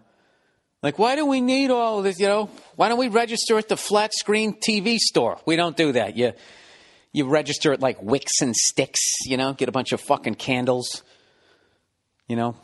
Like, 0.82 0.98
why 0.98 1.16
do 1.16 1.28
we 1.28 1.42
need 1.42 1.70
all 1.70 2.02
this? 2.02 2.20
You 2.20 2.28
know, 2.28 2.50
why 2.76 2.90
don't 2.90 2.98
we 2.98 3.10
register 3.10 3.60
at 3.60 3.68
the 3.68 3.78
flat 3.78 4.16
screen 4.16 4.58
TV 4.68 4.98
store? 4.98 5.38
We 5.46 5.58
don't 5.58 5.78
do 5.78 5.92
that. 5.92 6.18
You, 6.18 6.34
you 7.12 7.28
register 7.28 7.74
at 7.74 7.82
like 7.82 8.02
Wicks 8.02 8.42
and 8.42 8.56
Sticks, 8.56 9.00
you 9.26 9.38
know, 9.38 9.54
get 9.54 9.70
a 9.70 9.72
bunch 9.72 9.92
of 9.92 10.02
fucking 10.02 10.36
candles, 10.36 11.04
you 12.28 12.36
know, 12.36 12.56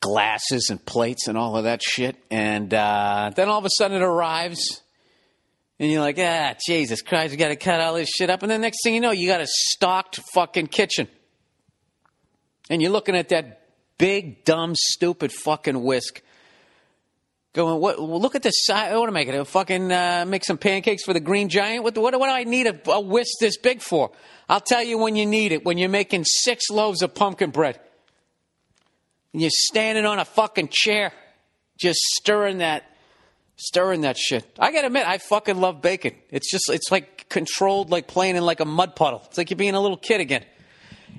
glasses 0.00 0.68
and 0.70 0.84
plates 0.84 1.28
and 1.28 1.38
all 1.38 1.56
of 1.56 1.64
that 1.64 1.82
shit. 1.82 2.16
And 2.30 2.72
uh, 2.72 3.30
then 3.34 3.48
all 3.48 3.58
of 3.58 3.64
a 3.64 3.70
sudden 3.70 3.96
it 3.96 4.04
arrives. 4.04 4.82
And 5.80 5.90
you're 5.90 6.00
like, 6.00 6.18
ah, 6.18 6.54
Jesus 6.66 7.02
Christ, 7.02 7.32
you 7.32 7.38
got 7.38 7.48
to 7.48 7.56
cut 7.56 7.80
all 7.80 7.94
this 7.94 8.08
shit 8.08 8.30
up. 8.30 8.42
And 8.42 8.50
then 8.50 8.60
next 8.60 8.82
thing 8.82 8.94
you 8.94 9.00
know, 9.00 9.12
you 9.12 9.28
got 9.28 9.40
a 9.40 9.46
stocked 9.46 10.20
fucking 10.34 10.66
kitchen. 10.66 11.08
And 12.68 12.82
you're 12.82 12.90
looking 12.90 13.16
at 13.16 13.28
that 13.30 13.62
big, 13.96 14.44
dumb, 14.44 14.74
stupid 14.74 15.32
fucking 15.32 15.82
whisk 15.82 16.20
Going, 17.54 17.80
what? 17.80 17.98
Well, 17.98 18.20
look 18.20 18.34
at 18.34 18.42
the 18.42 18.50
size. 18.50 18.92
I 18.92 18.94
going 18.94 19.26
to 19.26 19.44
fucking 19.44 19.90
uh, 19.90 20.24
make 20.28 20.44
some 20.44 20.58
pancakes 20.58 21.04
for 21.04 21.14
the 21.14 21.20
Green 21.20 21.48
Giant? 21.48 21.82
What, 21.82 21.96
what, 21.96 22.18
what 22.18 22.26
do 22.26 22.32
I 22.32 22.44
need 22.44 22.66
a, 22.66 22.90
a 22.90 23.00
whisk 23.00 23.38
this 23.40 23.56
big 23.56 23.80
for? 23.80 24.10
I'll 24.48 24.60
tell 24.60 24.82
you 24.82 24.98
when 24.98 25.16
you 25.16 25.24
need 25.24 25.52
it. 25.52 25.64
When 25.64 25.78
you're 25.78 25.88
making 25.88 26.24
six 26.24 26.68
loaves 26.70 27.02
of 27.02 27.14
pumpkin 27.14 27.50
bread, 27.50 27.80
and 29.32 29.40
you're 29.42 29.50
standing 29.52 30.04
on 30.04 30.18
a 30.18 30.24
fucking 30.24 30.68
chair, 30.70 31.12
just 31.78 31.98
stirring 32.00 32.58
that, 32.58 32.84
stirring 33.56 34.02
that 34.02 34.18
shit. 34.18 34.44
I 34.58 34.70
gotta 34.72 34.88
admit, 34.88 35.06
I 35.06 35.18
fucking 35.18 35.58
love 35.58 35.80
bacon. 35.80 36.14
It's 36.30 36.50
just, 36.50 36.70
it's 36.70 36.90
like 36.90 37.28
controlled, 37.28 37.90
like 37.90 38.08
playing 38.08 38.36
in 38.36 38.44
like 38.44 38.60
a 38.60 38.64
mud 38.66 38.94
puddle. 38.94 39.22
It's 39.26 39.38
like 39.38 39.50
you're 39.50 39.56
being 39.56 39.74
a 39.74 39.80
little 39.80 39.96
kid 39.96 40.20
again. 40.20 40.44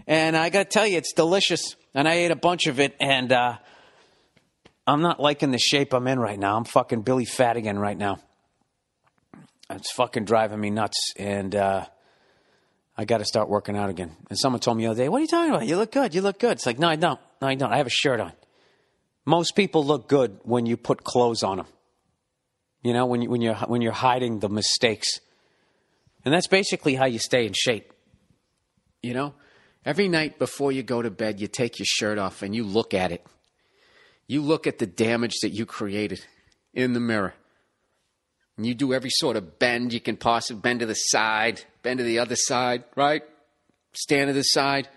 And 0.06 0.38
I 0.38 0.50
gotta 0.50 0.66
tell 0.66 0.86
you, 0.86 0.98
it's 0.98 1.14
delicious. 1.14 1.76
And 1.96 2.08
I 2.08 2.14
ate 2.14 2.32
a 2.32 2.36
bunch 2.36 2.68
of 2.68 2.80
it, 2.80 2.96
and 3.00 3.32
uh, 3.32 3.58
I'm 4.90 5.02
not 5.02 5.20
liking 5.20 5.52
the 5.52 5.60
shape 5.60 5.94
I'm 5.94 6.08
in 6.08 6.20
right 6.20 6.40
now. 6.40 6.58
I'm 6.58 6.64
fucking 6.64 7.04
Billy 7.04 7.26
Fat 7.26 7.58
again 7.58 7.78
right 7.78 7.98
now. 7.98 8.20
It's 9.70 9.92
fucking 9.92 10.26
driving 10.26 10.60
me 10.60 10.72
nuts, 10.72 11.14
and 11.16 11.56
uh, 11.56 11.86
I 12.98 13.06
got 13.06 13.20
to 13.20 13.26
start 13.26 13.50
working 13.50 13.78
out 13.78 13.92
again. 13.92 14.16
And 14.32 14.40
someone 14.40 14.60
told 14.62 14.78
me 14.78 14.86
the 14.86 14.92
other 14.92 15.04
day, 15.04 15.10
"What 15.10 15.20
are 15.20 15.22
you 15.22 15.28
talking 15.28 15.52
about? 15.52 15.68
You 15.68 15.78
look 15.78 15.92
good. 15.92 16.16
You 16.16 16.22
look 16.22 16.40
good." 16.40 16.54
It's 16.54 16.66
like, 16.66 16.80
no, 16.80 16.88
I 16.88 16.96
don't. 16.96 17.20
No, 17.40 17.48
I 17.48 17.54
don't. 17.54 17.72
I 17.72 17.78
have 17.78 17.86
a 17.86 17.92
shirt 17.92 18.20
on. 18.20 18.34
Most 19.26 19.56
people 19.56 19.86
look 19.86 20.10
good 20.10 20.40
when 20.42 20.66
you 20.66 20.76
put 20.76 21.04
clothes 21.04 21.44
on 21.44 21.58
them. 21.58 21.68
You 22.82 22.94
know, 22.94 23.06
when 23.06 23.22
you 23.22 23.30
when 23.30 23.42
you're 23.42 23.56
when 23.56 23.84
you're 23.84 23.92
hiding 23.92 24.40
the 24.40 24.50
mistakes, 24.50 25.20
and 26.26 26.34
that's 26.34 26.48
basically 26.48 26.96
how 26.96 27.06
you 27.06 27.20
stay 27.20 27.46
in 27.46 27.54
shape. 27.54 27.94
You 29.04 29.14
know, 29.14 29.36
every 29.86 30.08
night 30.08 30.40
before 30.40 30.72
you 30.72 30.82
go 30.82 31.04
to 31.04 31.12
bed, 31.12 31.40
you 31.40 31.48
take 31.48 31.78
your 31.78 31.86
shirt 31.86 32.18
off 32.18 32.42
and 32.42 32.56
you 32.56 32.64
look 32.64 32.96
at 32.96 33.12
it 33.12 33.24
you 34.30 34.44
look 34.44 34.68
at 34.68 34.78
the 34.78 34.86
damage 34.86 35.40
that 35.42 35.50
you 35.50 35.66
created 35.66 36.24
in 36.76 36.94
the 36.94 37.00
mirror. 37.00 37.34
And 38.56 38.66
you 38.66 38.76
do 38.76 38.94
every 38.94 39.10
sort 39.10 39.36
of 39.36 39.58
bend 39.58 39.92
you 39.92 40.00
can 40.00 40.18
possibly 40.18 40.62
bend 40.62 40.82
to 40.82 40.86
the 40.86 40.94
side, 40.94 41.64
bend 41.82 41.98
to 41.98 42.04
the 42.04 42.20
other 42.20 42.36
side, 42.36 42.84
right? 42.96 43.24
Stand 43.94 44.28
to 44.28 44.34
the 44.34 44.44
side. 44.44 44.88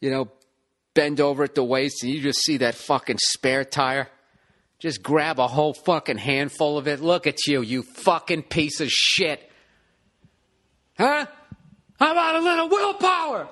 You 0.00 0.12
know, 0.12 0.28
bend 0.94 1.20
over 1.20 1.42
at 1.42 1.56
the 1.56 1.64
waist 1.64 2.04
and 2.04 2.12
you 2.12 2.20
just 2.20 2.38
see 2.44 2.58
that 2.58 2.76
fucking 2.76 3.18
spare 3.18 3.64
tire. 3.64 4.08
Just 4.78 5.02
grab 5.02 5.40
a 5.40 5.48
whole 5.48 5.74
fucking 5.74 6.18
handful 6.18 6.78
of 6.78 6.86
it. 6.86 7.00
Look 7.00 7.26
at 7.26 7.48
you, 7.48 7.62
you 7.62 7.82
fucking 7.82 8.44
piece 8.44 8.80
of 8.80 8.90
shit. 8.90 9.50
Huh? 10.96 11.26
How 11.98 12.12
about 12.12 12.36
a 12.36 12.40
little 12.42 12.68
willpower? 12.68 13.48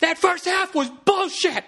That 0.00 0.18
first 0.18 0.46
half 0.46 0.74
was 0.74 0.90
bullshit. 1.04 1.62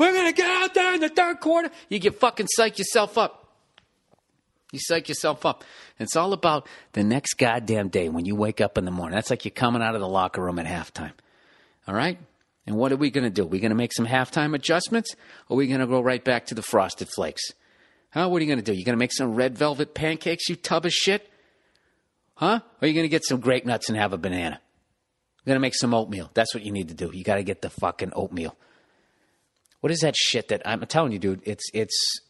We're 0.00 0.14
going 0.14 0.28
to 0.28 0.32
get 0.32 0.48
out 0.48 0.72
there 0.72 0.94
in 0.94 1.00
the 1.00 1.10
third 1.10 1.40
quarter. 1.40 1.68
You 1.90 1.98
get 1.98 2.18
fucking 2.18 2.46
psych 2.48 2.78
yourself 2.78 3.18
up. 3.18 3.50
You 4.72 4.78
psych 4.80 5.10
yourself 5.10 5.44
up. 5.44 5.62
It's 5.98 6.16
all 6.16 6.32
about 6.32 6.66
the 6.94 7.04
next 7.04 7.34
goddamn 7.34 7.88
day 7.88 8.08
when 8.08 8.24
you 8.24 8.34
wake 8.34 8.62
up 8.62 8.78
in 8.78 8.86
the 8.86 8.90
morning. 8.90 9.14
That's 9.14 9.28
like 9.28 9.44
you're 9.44 9.50
coming 9.50 9.82
out 9.82 9.94
of 9.94 10.00
the 10.00 10.08
locker 10.08 10.42
room 10.42 10.58
at 10.58 10.64
halftime. 10.64 11.12
All 11.86 11.94
right? 11.94 12.18
And 12.66 12.76
what 12.76 12.92
are 12.92 12.96
we 12.96 13.10
going 13.10 13.24
to 13.24 13.30
do? 13.30 13.42
Are 13.42 13.48
we 13.48 13.60
going 13.60 13.72
to 13.72 13.76
make 13.76 13.92
some 13.92 14.06
halftime 14.06 14.54
adjustments 14.54 15.14
or 15.50 15.54
are 15.54 15.58
we 15.58 15.66
going 15.66 15.80
to 15.80 15.86
go 15.86 16.00
right 16.00 16.24
back 16.24 16.46
to 16.46 16.54
the 16.54 16.62
frosted 16.62 17.10
flakes? 17.14 17.42
Huh? 18.08 18.26
What 18.26 18.38
are 18.38 18.44
you 18.46 18.50
going 18.50 18.64
to 18.64 18.72
do? 18.72 18.72
You 18.72 18.86
going 18.86 18.96
to 18.96 18.98
make 18.98 19.12
some 19.12 19.34
red 19.34 19.58
velvet 19.58 19.92
pancakes, 19.92 20.48
you 20.48 20.56
tub 20.56 20.86
of 20.86 20.92
shit? 20.92 21.30
Huh? 22.36 22.60
Or 22.62 22.86
are 22.86 22.88
you 22.88 22.94
going 22.94 23.04
to 23.04 23.10
get 23.10 23.26
some 23.26 23.40
grape 23.40 23.66
nuts 23.66 23.90
and 23.90 23.98
have 23.98 24.14
a 24.14 24.18
banana? 24.18 24.62
You're 25.44 25.52
going 25.52 25.56
to 25.56 25.60
make 25.60 25.74
some 25.74 25.92
oatmeal. 25.92 26.30
That's 26.32 26.54
what 26.54 26.64
you 26.64 26.72
need 26.72 26.88
to 26.88 26.94
do. 26.94 27.10
You 27.12 27.22
got 27.22 27.34
to 27.34 27.42
get 27.42 27.60
the 27.60 27.68
fucking 27.68 28.12
oatmeal. 28.16 28.56
What 29.80 29.90
is 29.92 30.00
that 30.00 30.16
shit 30.16 30.48
that 30.48 30.62
I'm 30.66 30.80
telling 30.86 31.12
you, 31.12 31.18
dude? 31.18 31.42
It's 31.44 31.64
it's 31.72 32.20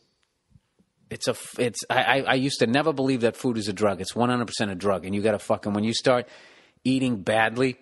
it's 1.10 1.28
a 1.28 1.34
it's 1.58 1.80
I 1.90 2.22
I 2.22 2.34
used 2.34 2.60
to 2.60 2.66
never 2.66 2.92
believe 2.92 3.22
that 3.22 3.36
food 3.36 3.58
is 3.58 3.68
a 3.68 3.72
drug. 3.72 4.00
It's 4.00 4.12
100% 4.12 4.70
a 4.70 4.74
drug, 4.74 5.04
and 5.04 5.14
you 5.14 5.22
got 5.22 5.32
to 5.32 5.38
fucking 5.38 5.72
when 5.72 5.84
you 5.84 5.92
start 5.92 6.28
eating 6.84 7.22
badly, 7.22 7.76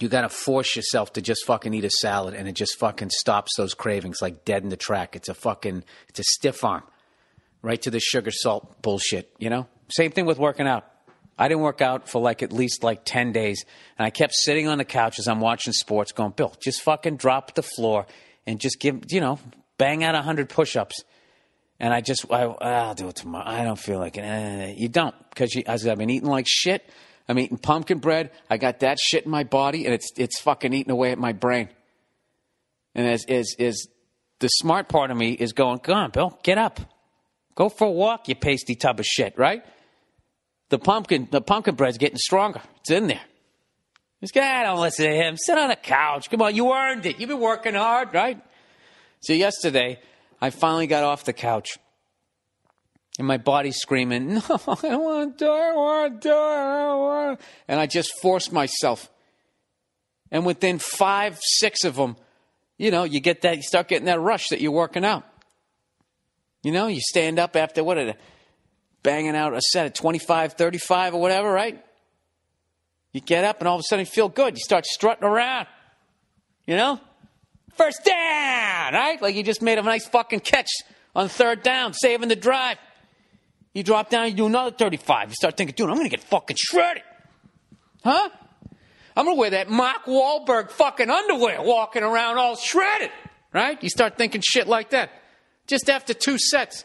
you 0.00 0.08
got 0.08 0.22
to 0.22 0.28
force 0.28 0.76
yourself 0.76 1.14
to 1.14 1.22
just 1.22 1.46
fucking 1.46 1.72
eat 1.72 1.84
a 1.84 1.90
salad, 1.90 2.34
and 2.34 2.46
it 2.46 2.52
just 2.52 2.78
fucking 2.78 3.10
stops 3.10 3.52
those 3.56 3.74
cravings 3.74 4.18
like 4.20 4.44
dead 4.44 4.62
in 4.62 4.68
the 4.68 4.76
track. 4.76 5.16
It's 5.16 5.28
a 5.28 5.34
fucking 5.34 5.84
it's 6.08 6.20
a 6.20 6.24
stiff 6.24 6.62
arm, 6.62 6.82
right 7.62 7.80
to 7.82 7.90
the 7.90 8.00
sugar 8.00 8.30
salt 8.30 8.82
bullshit. 8.82 9.34
You 9.38 9.48
know, 9.48 9.66
same 9.88 10.10
thing 10.10 10.26
with 10.26 10.38
working 10.38 10.66
out. 10.66 10.86
I 11.38 11.48
didn't 11.48 11.62
work 11.62 11.80
out 11.80 12.08
for 12.08 12.20
like 12.20 12.42
at 12.42 12.52
least 12.52 12.84
like 12.84 13.02
10 13.04 13.32
days. 13.32 13.64
And 13.98 14.06
I 14.06 14.10
kept 14.10 14.34
sitting 14.34 14.68
on 14.68 14.78
the 14.78 14.84
couch 14.84 15.18
as 15.18 15.26
I'm 15.26 15.40
watching 15.40 15.72
sports 15.72 16.12
going, 16.12 16.32
Bill, 16.32 16.54
just 16.60 16.82
fucking 16.82 17.16
drop 17.16 17.54
the 17.54 17.62
floor 17.62 18.06
and 18.46 18.60
just 18.60 18.78
give, 18.80 19.04
you 19.10 19.20
know, 19.20 19.38
bang 19.78 20.04
out 20.04 20.14
100 20.14 20.48
push 20.48 20.76
ups. 20.76 21.02
And 21.80 21.92
I 21.92 22.00
just, 22.00 22.26
I, 22.30 22.42
I'll 22.44 22.94
do 22.94 23.08
it 23.08 23.16
tomorrow. 23.16 23.44
I 23.46 23.64
don't 23.64 23.78
feel 23.78 23.98
like 23.98 24.16
it. 24.16 24.22
Eh, 24.22 24.74
you 24.76 24.88
don't 24.88 25.14
because 25.30 25.56
I've 25.66 25.98
been 25.98 26.10
eating 26.10 26.28
like 26.28 26.46
shit. 26.48 26.88
I'm 27.28 27.38
eating 27.38 27.58
pumpkin 27.58 27.98
bread. 27.98 28.30
I 28.50 28.56
got 28.56 28.80
that 28.80 28.98
shit 28.98 29.24
in 29.24 29.30
my 29.30 29.44
body 29.44 29.84
and 29.84 29.94
it's, 29.94 30.10
it's 30.16 30.40
fucking 30.40 30.72
eating 30.72 30.92
away 30.92 31.12
at 31.12 31.18
my 31.18 31.32
brain. 31.32 31.68
And 32.94 33.06
as, 33.06 33.24
as, 33.26 33.54
as 33.58 33.86
the 34.38 34.48
smart 34.48 34.88
part 34.88 35.10
of 35.10 35.16
me 35.16 35.32
is 35.32 35.52
going, 35.52 35.80
go 35.82 35.94
on, 35.94 36.10
Bill, 36.10 36.38
get 36.42 36.58
up. 36.58 36.80
Go 37.54 37.68
for 37.68 37.86
a 37.86 37.90
walk, 37.90 38.28
you 38.28 38.34
pasty 38.34 38.74
tub 38.74 38.98
of 38.98 39.06
shit, 39.06 39.38
right? 39.38 39.64
The 40.70 40.78
pumpkin, 40.78 41.28
the 41.30 41.40
pumpkin 41.40 41.74
bread's 41.74 41.98
getting 41.98 42.16
stronger. 42.16 42.62
It's 42.80 42.90
in 42.90 43.06
there. 43.06 43.20
This 44.22 44.30
guy, 44.30 44.62
don't 44.62 44.80
listen 44.80 45.04
to 45.04 45.14
him. 45.14 45.36
Sit 45.36 45.58
on 45.58 45.68
the 45.68 45.76
couch. 45.76 46.30
Come 46.30 46.42
on, 46.42 46.54
you 46.54 46.72
earned 46.72 47.04
it. 47.06 47.18
You've 47.18 47.28
been 47.28 47.40
working 47.40 47.74
hard, 47.74 48.14
right? 48.14 48.40
So 49.20 49.32
yesterday, 49.32 49.98
I 50.40 50.50
finally 50.50 50.86
got 50.86 51.02
off 51.02 51.24
the 51.24 51.32
couch. 51.32 51.76
And 53.18 53.26
my 53.26 53.36
body's 53.36 53.78
screaming, 53.78 54.34
No, 54.34 54.40
I 54.48 54.76
don't 54.80 55.02
want 55.02 55.38
to 55.38 55.44
die. 55.44 55.70
I 55.70 55.74
want 55.74 56.22
to 56.22 56.28
die. 56.28 56.34
I 56.34 56.86
don't 56.86 57.00
want 57.00 57.40
to. 57.40 57.46
And 57.66 57.80
I 57.80 57.86
just 57.86 58.12
forced 58.22 58.52
myself. 58.52 59.10
And 60.30 60.46
within 60.46 60.78
five, 60.78 61.40
six 61.42 61.82
of 61.82 61.96
them, 61.96 62.16
you 62.78 62.92
know, 62.92 63.02
you 63.02 63.18
get 63.18 63.42
that, 63.42 63.56
you 63.56 63.62
start 63.62 63.88
getting 63.88 64.06
that 64.06 64.20
rush 64.20 64.48
that 64.50 64.60
you're 64.60 64.70
working 64.70 65.04
out. 65.04 65.24
You 66.62 66.70
know, 66.70 66.86
you 66.86 67.00
stand 67.00 67.40
up 67.40 67.56
after 67.56 67.82
what, 67.82 67.98
a, 67.98 68.16
banging 69.02 69.34
out 69.34 69.52
a 69.52 69.60
set 69.60 69.86
of 69.86 69.94
25, 69.94 70.52
35 70.52 71.14
or 71.14 71.20
whatever, 71.20 71.50
right? 71.50 71.84
You 73.12 73.20
get 73.20 73.44
up 73.44 73.60
and 73.60 73.68
all 73.68 73.76
of 73.76 73.80
a 73.80 73.84
sudden 73.84 74.04
you 74.04 74.10
feel 74.10 74.28
good. 74.28 74.56
You 74.56 74.62
start 74.62 74.86
strutting 74.86 75.24
around. 75.24 75.66
You 76.66 76.76
know? 76.76 77.00
First 77.74 78.04
down, 78.04 78.94
right? 78.94 79.18
Like 79.20 79.34
you 79.34 79.42
just 79.42 79.62
made 79.62 79.78
a 79.78 79.82
nice 79.82 80.06
fucking 80.06 80.40
catch 80.40 80.70
on 81.14 81.28
third 81.28 81.62
down, 81.62 81.94
saving 81.94 82.28
the 82.28 82.36
drive. 82.36 82.78
You 83.74 83.82
drop 83.82 84.10
down, 84.10 84.28
you 84.28 84.34
do 84.34 84.46
another 84.46 84.70
35. 84.70 85.30
You 85.30 85.34
start 85.34 85.56
thinking, 85.56 85.74
dude, 85.74 85.88
I'm 85.88 85.96
going 85.96 86.08
to 86.08 86.14
get 86.14 86.24
fucking 86.24 86.56
shredded. 86.58 87.02
Huh? 88.04 88.28
I'm 89.16 89.24
going 89.24 89.36
to 89.36 89.40
wear 89.40 89.50
that 89.50 89.70
Mark 89.70 90.04
Wahlberg 90.04 90.70
fucking 90.70 91.08
underwear 91.08 91.62
walking 91.62 92.02
around 92.02 92.38
all 92.38 92.56
shredded. 92.56 93.10
Right? 93.52 93.82
You 93.82 93.88
start 93.88 94.16
thinking 94.16 94.42
shit 94.44 94.66
like 94.66 94.90
that. 94.90 95.10
Just 95.66 95.88
after 95.88 96.14
two 96.14 96.38
sets. 96.38 96.84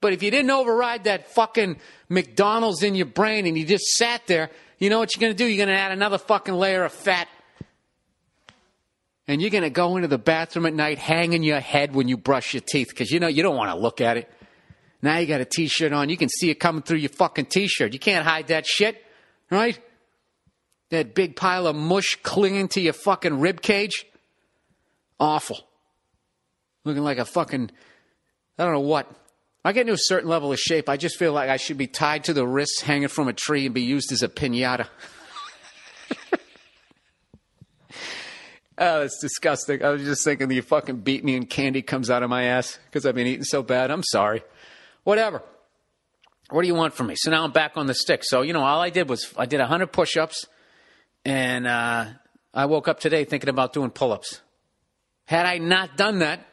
But 0.00 0.12
if 0.12 0.22
you 0.22 0.30
didn't 0.30 0.50
override 0.50 1.04
that 1.04 1.28
fucking 1.32 1.78
McDonald's 2.08 2.82
in 2.82 2.94
your 2.94 3.06
brain 3.06 3.46
and 3.46 3.56
you 3.56 3.64
just 3.64 3.84
sat 3.84 4.26
there, 4.26 4.50
you 4.78 4.90
know 4.90 4.98
what 4.98 5.14
you're 5.14 5.20
going 5.20 5.32
to 5.32 5.36
do? 5.36 5.46
You're 5.46 5.64
going 5.64 5.74
to 5.74 5.80
add 5.80 5.92
another 5.92 6.18
fucking 6.18 6.54
layer 6.54 6.84
of 6.84 6.92
fat. 6.92 7.28
And 9.28 9.40
you're 9.40 9.50
going 9.50 9.64
to 9.64 9.70
go 9.70 9.96
into 9.96 10.08
the 10.08 10.18
bathroom 10.18 10.66
at 10.66 10.74
night 10.74 10.98
hanging 10.98 11.42
your 11.42 11.60
head 11.60 11.94
when 11.94 12.06
you 12.06 12.16
brush 12.16 12.54
your 12.54 12.60
teeth 12.60 12.88
because 12.90 13.10
you 13.10 13.18
know 13.18 13.26
you 13.26 13.42
don't 13.42 13.56
want 13.56 13.70
to 13.70 13.76
look 13.76 14.00
at 14.00 14.16
it. 14.16 14.30
Now 15.02 15.18
you 15.18 15.26
got 15.26 15.40
a 15.40 15.44
t 15.44 15.66
shirt 15.66 15.92
on. 15.92 16.08
You 16.08 16.16
can 16.16 16.28
see 16.28 16.50
it 16.50 16.56
coming 16.56 16.82
through 16.82 16.98
your 16.98 17.10
fucking 17.10 17.46
t 17.46 17.66
shirt. 17.66 17.92
You 17.92 17.98
can't 17.98 18.24
hide 18.24 18.48
that 18.48 18.66
shit, 18.66 19.02
right? 19.50 19.78
That 20.90 21.14
big 21.14 21.34
pile 21.34 21.66
of 21.66 21.74
mush 21.74 22.18
clinging 22.22 22.68
to 22.68 22.80
your 22.80 22.92
fucking 22.92 23.40
rib 23.40 23.60
cage. 23.60 24.06
Awful. 25.18 25.58
Looking 26.84 27.02
like 27.02 27.18
a 27.18 27.24
fucking, 27.24 27.70
I 28.58 28.64
don't 28.64 28.74
know 28.74 28.80
what. 28.80 29.10
I 29.66 29.72
get 29.72 29.80
into 29.80 29.94
a 29.94 29.98
certain 29.98 30.28
level 30.28 30.52
of 30.52 30.60
shape, 30.60 30.88
I 30.88 30.96
just 30.96 31.18
feel 31.18 31.32
like 31.32 31.50
I 31.50 31.56
should 31.56 31.76
be 31.76 31.88
tied 31.88 32.22
to 32.24 32.32
the 32.32 32.46
wrists, 32.46 32.82
hanging 32.82 33.08
from 33.08 33.26
a 33.26 33.32
tree, 33.32 33.66
and 33.66 33.74
be 33.74 33.82
used 33.82 34.12
as 34.12 34.22
a 34.22 34.28
pinata. 34.28 34.86
oh, 38.78 39.02
it's 39.02 39.18
disgusting. 39.20 39.84
I 39.84 39.88
was 39.88 40.04
just 40.04 40.22
thinking 40.22 40.46
that 40.46 40.54
you 40.54 40.62
fucking 40.62 40.98
beat 40.98 41.24
me 41.24 41.34
and 41.34 41.50
candy 41.50 41.82
comes 41.82 42.10
out 42.10 42.22
of 42.22 42.30
my 42.30 42.44
ass 42.44 42.78
because 42.86 43.04
I've 43.04 43.16
been 43.16 43.26
eating 43.26 43.42
so 43.42 43.64
bad. 43.64 43.90
I'm 43.90 44.04
sorry. 44.04 44.44
Whatever. 45.02 45.42
What 46.50 46.62
do 46.62 46.68
you 46.68 46.76
want 46.76 46.94
from 46.94 47.08
me? 47.08 47.16
So 47.16 47.32
now 47.32 47.42
I'm 47.42 47.50
back 47.50 47.72
on 47.74 47.86
the 47.86 47.94
stick. 47.94 48.20
So, 48.22 48.42
you 48.42 48.52
know, 48.52 48.62
all 48.62 48.80
I 48.80 48.90
did 48.90 49.08
was 49.08 49.34
I 49.36 49.46
did 49.46 49.58
100 49.58 49.88
push 49.88 50.16
ups, 50.16 50.46
and 51.24 51.66
uh, 51.66 52.06
I 52.54 52.66
woke 52.66 52.86
up 52.86 53.00
today 53.00 53.24
thinking 53.24 53.50
about 53.50 53.72
doing 53.72 53.90
pull 53.90 54.12
ups. 54.12 54.42
Had 55.24 55.44
I 55.44 55.58
not 55.58 55.96
done 55.96 56.20
that, 56.20 56.46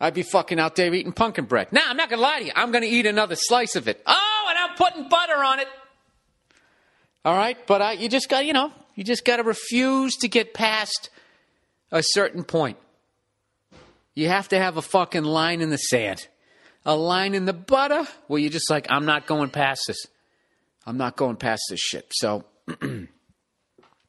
I'd 0.00 0.14
be 0.14 0.22
fucking 0.22 0.60
out 0.60 0.76
there 0.76 0.94
eating 0.94 1.12
pumpkin 1.12 1.46
bread. 1.46 1.72
Now, 1.72 1.82
I'm 1.88 1.96
not 1.96 2.08
going 2.08 2.18
to 2.18 2.22
lie 2.22 2.38
to 2.40 2.44
you. 2.46 2.52
I'm 2.54 2.70
going 2.70 2.84
to 2.84 2.88
eat 2.88 3.06
another 3.06 3.34
slice 3.34 3.74
of 3.74 3.88
it. 3.88 4.00
Oh, 4.06 4.46
and 4.48 4.58
I'm 4.58 4.76
putting 4.76 5.08
butter 5.08 5.42
on 5.42 5.58
it. 5.58 5.68
All 7.24 7.36
right? 7.36 7.58
But 7.66 7.82
I, 7.82 7.92
you 7.92 8.08
just 8.08 8.28
got, 8.28 8.46
you 8.46 8.52
know, 8.52 8.72
you 8.94 9.02
just 9.02 9.24
got 9.24 9.38
to 9.38 9.42
refuse 9.42 10.16
to 10.18 10.28
get 10.28 10.54
past 10.54 11.10
a 11.90 12.02
certain 12.02 12.44
point. 12.44 12.76
You 14.14 14.28
have 14.28 14.48
to 14.48 14.58
have 14.58 14.76
a 14.76 14.82
fucking 14.82 15.24
line 15.24 15.60
in 15.60 15.70
the 15.70 15.78
sand, 15.78 16.28
a 16.84 16.96
line 16.96 17.34
in 17.34 17.44
the 17.44 17.52
butter 17.52 18.06
where 18.28 18.40
you're 18.40 18.50
just 18.50 18.70
like, 18.70 18.86
I'm 18.90 19.04
not 19.04 19.26
going 19.26 19.50
past 19.50 19.82
this. 19.88 20.06
I'm 20.86 20.96
not 20.96 21.16
going 21.16 21.36
past 21.36 21.62
this 21.70 21.80
shit. 21.80 22.06
So, 22.12 22.44
you 22.82 23.08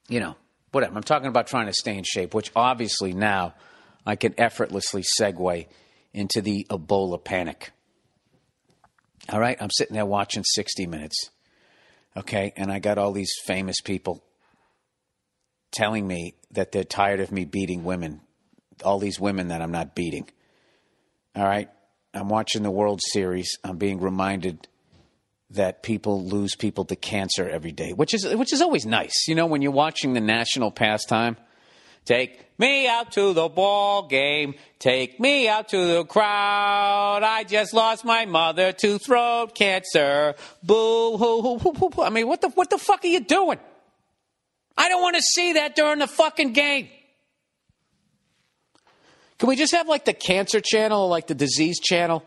know, 0.09 0.35
whatever. 0.71 0.95
I'm 0.95 1.03
talking 1.03 1.27
about 1.27 1.47
trying 1.47 1.67
to 1.67 1.73
stay 1.73 1.97
in 1.97 2.03
shape, 2.03 2.33
which 2.33 2.51
obviously 2.55 3.13
now 3.13 3.53
I 4.05 4.15
can 4.15 4.33
effortlessly 4.37 5.03
segue 5.19 5.67
into 6.13 6.41
the 6.41 6.65
Ebola 6.69 7.23
panic. 7.23 7.71
All 9.31 9.39
right, 9.39 9.57
I'm 9.59 9.69
sitting 9.71 9.95
there 9.95 10.05
watching 10.05 10.43
60 10.43 10.87
Minutes. 10.87 11.29
Okay, 12.17 12.53
and 12.57 12.71
I 12.71 12.79
got 12.79 12.97
all 12.97 13.11
these 13.11 13.31
famous 13.45 13.79
people 13.81 14.23
telling 15.71 16.07
me 16.07 16.33
that 16.51 16.71
they're 16.71 16.83
tired 16.83 17.19
of 17.19 17.31
me 17.31 17.45
beating 17.45 17.83
women, 17.83 18.21
all 18.83 18.99
these 18.99 19.19
women 19.19 19.49
that 19.49 19.61
I'm 19.61 19.71
not 19.71 19.95
beating. 19.95 20.27
All 21.35 21.45
right, 21.45 21.69
I'm 22.13 22.29
watching 22.29 22.63
the 22.63 22.71
World 22.71 22.99
Series. 23.13 23.57
I'm 23.63 23.77
being 23.77 23.99
reminded 23.99 24.67
that 25.51 25.83
people 25.83 26.23
lose 26.25 26.55
people 26.55 26.85
to 26.85 26.95
cancer 26.95 27.47
every 27.47 27.71
day, 27.71 27.91
which 27.93 28.13
is 28.13 28.25
which 28.35 28.53
is 28.53 28.61
always 28.61 28.85
nice. 28.85 29.27
You 29.27 29.35
know, 29.35 29.45
when 29.45 29.61
you're 29.61 29.71
watching 29.71 30.13
the 30.13 30.21
national 30.21 30.71
pastime 30.71 31.37
Take 32.05 32.57
me 32.57 32.87
out 32.87 33.11
to 33.13 33.33
the 33.33 33.47
ball 33.47 34.07
game. 34.07 34.55
Take 34.79 35.19
me 35.19 35.47
out 35.47 35.69
to 35.69 35.77
the 35.77 36.05
crowd. 36.05 37.23
I 37.23 37.43
just 37.43 37.73
lost 37.73 38.03
my 38.03 38.25
mother 38.25 38.71
to 38.71 38.97
throat 38.97 39.53
cancer. 39.55 40.35
Boo 40.63 41.17
hoo 41.17 41.41
hoo 41.41 41.59
hoo 41.59 41.73
hoo. 41.73 42.01
I 42.01 42.09
mean, 42.09 42.27
what 42.27 42.41
the 42.41 42.49
what 42.49 42.69
the 42.69 42.77
fuck 42.77 43.03
are 43.03 43.07
you 43.07 43.19
doing? 43.19 43.59
I 44.77 44.89
don't 44.89 45.01
want 45.01 45.17
to 45.17 45.21
see 45.21 45.53
that 45.53 45.75
during 45.75 45.99
the 45.99 46.07
fucking 46.07 46.53
game. 46.53 46.89
Can 49.37 49.47
we 49.47 49.55
just 49.55 49.73
have 49.73 49.87
like 49.87 50.05
the 50.05 50.13
cancer 50.13 50.61
channel 50.61 51.03
or 51.03 51.09
like 51.09 51.27
the 51.27 51.35
disease 51.35 51.79
channel? 51.79 52.23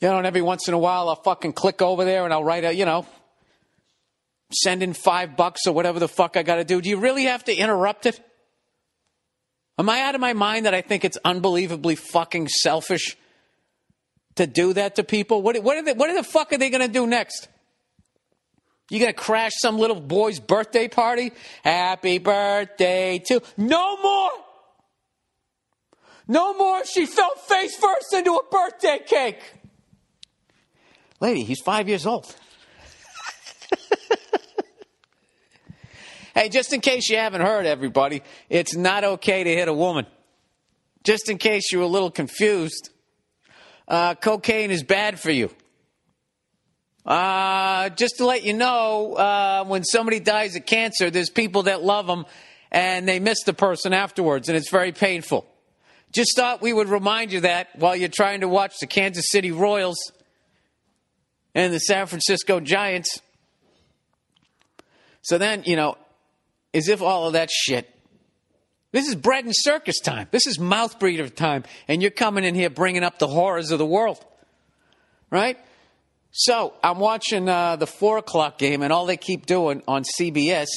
You 0.00 0.08
know, 0.08 0.18
and 0.18 0.26
every 0.26 0.42
once 0.42 0.66
in 0.66 0.74
a 0.74 0.78
while 0.78 1.08
I'll 1.08 1.16
fucking 1.16 1.52
click 1.52 1.82
over 1.82 2.04
there 2.04 2.24
and 2.24 2.32
I'll 2.32 2.44
write 2.44 2.64
a, 2.64 2.72
you 2.72 2.84
know, 2.86 3.06
send 4.52 4.82
in 4.82 4.92
five 4.92 5.36
bucks 5.36 5.66
or 5.66 5.72
whatever 5.72 5.98
the 5.98 6.08
fuck 6.08 6.36
I 6.36 6.42
got 6.42 6.56
to 6.56 6.64
do. 6.64 6.80
Do 6.80 6.88
you 6.88 6.98
really 6.98 7.24
have 7.24 7.44
to 7.44 7.54
interrupt 7.54 8.06
it? 8.06 8.20
Am 9.78 9.88
I 9.88 10.02
out 10.02 10.14
of 10.14 10.20
my 10.20 10.32
mind 10.32 10.66
that 10.66 10.74
I 10.74 10.82
think 10.82 11.04
it's 11.04 11.18
unbelievably 11.24 11.96
fucking 11.96 12.48
selfish 12.48 13.16
to 14.34 14.46
do 14.46 14.72
that 14.74 14.96
to 14.96 15.04
people? 15.04 15.42
What, 15.42 15.62
what, 15.62 15.76
are 15.76 15.82
they, 15.82 15.94
what 15.94 16.14
the 16.14 16.22
fuck 16.22 16.52
are 16.52 16.58
they 16.58 16.70
going 16.70 16.86
to 16.86 16.92
do 16.92 17.06
next? 17.06 17.48
You 18.90 18.98
going 18.98 19.12
to 19.12 19.18
crash 19.18 19.52
some 19.56 19.78
little 19.78 20.00
boy's 20.00 20.40
birthday 20.40 20.88
party? 20.88 21.32
Happy 21.62 22.18
birthday 22.18 23.22
to. 23.28 23.40
No 23.56 23.96
more! 24.02 24.30
No 26.26 26.54
more. 26.54 26.84
She 26.84 27.06
fell 27.06 27.34
face 27.36 27.76
first 27.76 28.12
into 28.12 28.34
a 28.34 28.42
birthday 28.50 29.00
cake. 29.06 29.40
Lady, 31.20 31.42
he's 31.42 31.60
five 31.60 31.88
years 31.88 32.06
old. 32.06 32.34
Hey, 36.40 36.48
just 36.48 36.72
in 36.72 36.80
case 36.80 37.10
you 37.10 37.18
haven't 37.18 37.42
heard, 37.42 37.66
everybody, 37.66 38.22
it's 38.48 38.74
not 38.74 39.04
okay 39.04 39.44
to 39.44 39.50
hit 39.54 39.68
a 39.68 39.74
woman. 39.74 40.06
Just 41.04 41.28
in 41.28 41.36
case 41.36 41.70
you're 41.70 41.82
a 41.82 41.86
little 41.86 42.10
confused, 42.10 42.88
uh, 43.86 44.14
cocaine 44.14 44.70
is 44.70 44.82
bad 44.82 45.20
for 45.20 45.30
you. 45.30 45.50
Uh, 47.04 47.90
just 47.90 48.16
to 48.16 48.24
let 48.24 48.42
you 48.42 48.54
know, 48.54 49.12
uh, 49.16 49.64
when 49.66 49.84
somebody 49.84 50.18
dies 50.18 50.56
of 50.56 50.64
cancer, 50.64 51.10
there's 51.10 51.28
people 51.28 51.64
that 51.64 51.82
love 51.82 52.06
them 52.06 52.24
and 52.72 53.06
they 53.06 53.20
miss 53.20 53.42
the 53.42 53.52
person 53.52 53.92
afterwards, 53.92 54.48
and 54.48 54.56
it's 54.56 54.70
very 54.70 54.92
painful. 54.92 55.46
Just 56.10 56.34
thought 56.36 56.62
we 56.62 56.72
would 56.72 56.88
remind 56.88 57.32
you 57.32 57.40
that 57.40 57.68
while 57.76 57.94
you're 57.94 58.08
trying 58.08 58.40
to 58.40 58.48
watch 58.48 58.78
the 58.80 58.86
Kansas 58.86 59.26
City 59.28 59.52
Royals 59.52 59.98
and 61.54 61.70
the 61.70 61.80
San 61.80 62.06
Francisco 62.06 62.60
Giants. 62.60 63.20
So 65.20 65.36
then, 65.36 65.64
you 65.66 65.76
know, 65.76 65.98
as 66.72 66.88
if 66.88 67.02
all 67.02 67.26
of 67.26 67.32
that 67.34 67.50
shit. 67.50 67.88
This 68.92 69.06
is 69.06 69.14
bread 69.14 69.44
and 69.44 69.54
circus 69.56 70.00
time. 70.00 70.26
This 70.30 70.46
is 70.46 70.58
mouth 70.58 70.98
breather 70.98 71.28
time. 71.28 71.64
And 71.86 72.02
you're 72.02 72.10
coming 72.10 72.44
in 72.44 72.54
here 72.54 72.70
bringing 72.70 73.04
up 73.04 73.18
the 73.18 73.28
horrors 73.28 73.70
of 73.70 73.78
the 73.78 73.86
world. 73.86 74.24
Right? 75.30 75.58
So 76.32 76.74
I'm 76.82 76.98
watching 76.98 77.48
uh, 77.48 77.76
the 77.76 77.86
four 77.86 78.18
o'clock 78.18 78.58
game, 78.58 78.82
and 78.82 78.92
all 78.92 79.06
they 79.06 79.16
keep 79.16 79.46
doing 79.46 79.82
on 79.88 80.04
CBS 80.18 80.68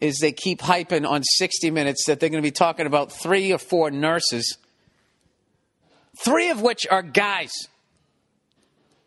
is 0.00 0.18
they 0.18 0.32
keep 0.32 0.60
hyping 0.60 1.08
on 1.08 1.22
60 1.22 1.70
Minutes 1.70 2.04
that 2.06 2.20
they're 2.20 2.30
going 2.30 2.42
to 2.42 2.46
be 2.46 2.50
talking 2.50 2.86
about 2.86 3.12
three 3.12 3.52
or 3.52 3.58
four 3.58 3.90
nurses, 3.90 4.58
three 6.22 6.50
of 6.50 6.62
which 6.62 6.86
are 6.90 7.02
guys. 7.02 7.52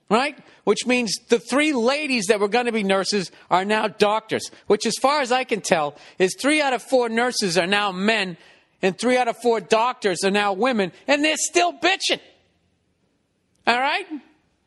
Right? 0.10 0.36
Which 0.64 0.88
means 0.88 1.16
the 1.30 1.40
three 1.40 1.72
ladies 1.72 2.26
that 2.28 2.40
were 2.40 2.48
going 2.48 2.66
to 2.66 2.72
be 2.72 2.84
nurses 2.84 3.32
are 3.52 3.64
now 3.64 3.88
doctors, 3.88 4.50
which, 4.66 4.88
as 4.88 4.96
far 5.00 5.22
as 5.22 5.32
I 5.32 5.44
can 5.44 5.62
tell, 5.62 5.96
is 6.18 6.36
three 6.42 6.62
out 6.62 6.74
of 6.74 6.82
four 6.82 7.10
nurses 7.10 7.58
are 7.60 7.68
now 7.68 7.92
men, 7.92 8.36
and 8.82 8.98
three 8.98 9.18
out 9.18 9.28
of 9.28 9.38
four 9.38 9.60
doctors 9.60 10.24
are 10.24 10.32
now 10.32 10.54
women, 10.54 10.92
and 11.08 11.24
they're 11.24 11.38
still 11.38 11.74
bitching. 11.74 12.20
All 13.68 13.80
right? 13.80 14.06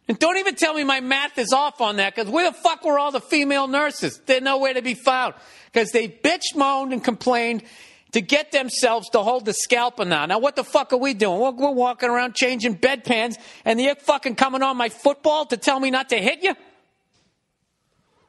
And 0.06 0.18
don't 0.18 0.36
even 0.36 0.54
tell 0.54 0.74
me 0.74 0.84
my 0.84 1.00
math 1.00 1.38
is 1.38 1.52
off 1.52 1.80
on 1.80 1.96
that, 1.96 2.14
because 2.14 2.30
where 2.30 2.48
the 2.48 2.56
fuck 2.56 2.84
were 2.84 2.98
all 2.98 3.10
the 3.10 3.20
female 3.20 3.66
nurses? 3.66 4.20
They're 4.26 4.40
nowhere 4.40 4.74
to 4.74 4.82
be 4.82 4.94
found. 4.94 5.34
Because 5.72 5.90
they 5.90 6.06
bitch, 6.06 6.54
moaned, 6.54 6.92
and 6.92 7.02
complained 7.02 7.64
to 8.12 8.20
get 8.20 8.52
themselves 8.52 9.08
to 9.10 9.20
hold 9.20 9.44
the 9.44 9.54
scalpel 9.54 10.04
now. 10.04 10.26
Now, 10.26 10.38
what 10.38 10.54
the 10.54 10.64
fuck 10.64 10.92
are 10.92 10.98
we 10.98 11.14
doing? 11.14 11.40
We're, 11.40 11.50
we're 11.50 11.70
walking 11.70 12.10
around 12.10 12.34
changing 12.34 12.76
bedpans, 12.76 13.36
and 13.64 13.80
you're 13.80 13.94
fucking 13.94 14.36
coming 14.36 14.62
on 14.62 14.76
my 14.76 14.90
football 14.90 15.46
to 15.46 15.56
tell 15.56 15.80
me 15.80 15.90
not 15.90 16.10
to 16.10 16.18
hit 16.18 16.42
you? 16.42 16.54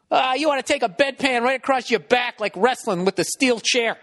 Uh, 0.09 0.33
you 0.37 0.47
want 0.47 0.65
to 0.65 0.73
take 0.73 0.83
a 0.83 0.89
bedpan 0.89 1.41
right 1.41 1.59
across 1.59 1.89
your 1.89 1.99
back 1.99 2.39
like 2.39 2.53
wrestling 2.55 3.03
with 3.03 3.15
the 3.15 3.23
steel 3.23 3.59
chair, 3.59 3.97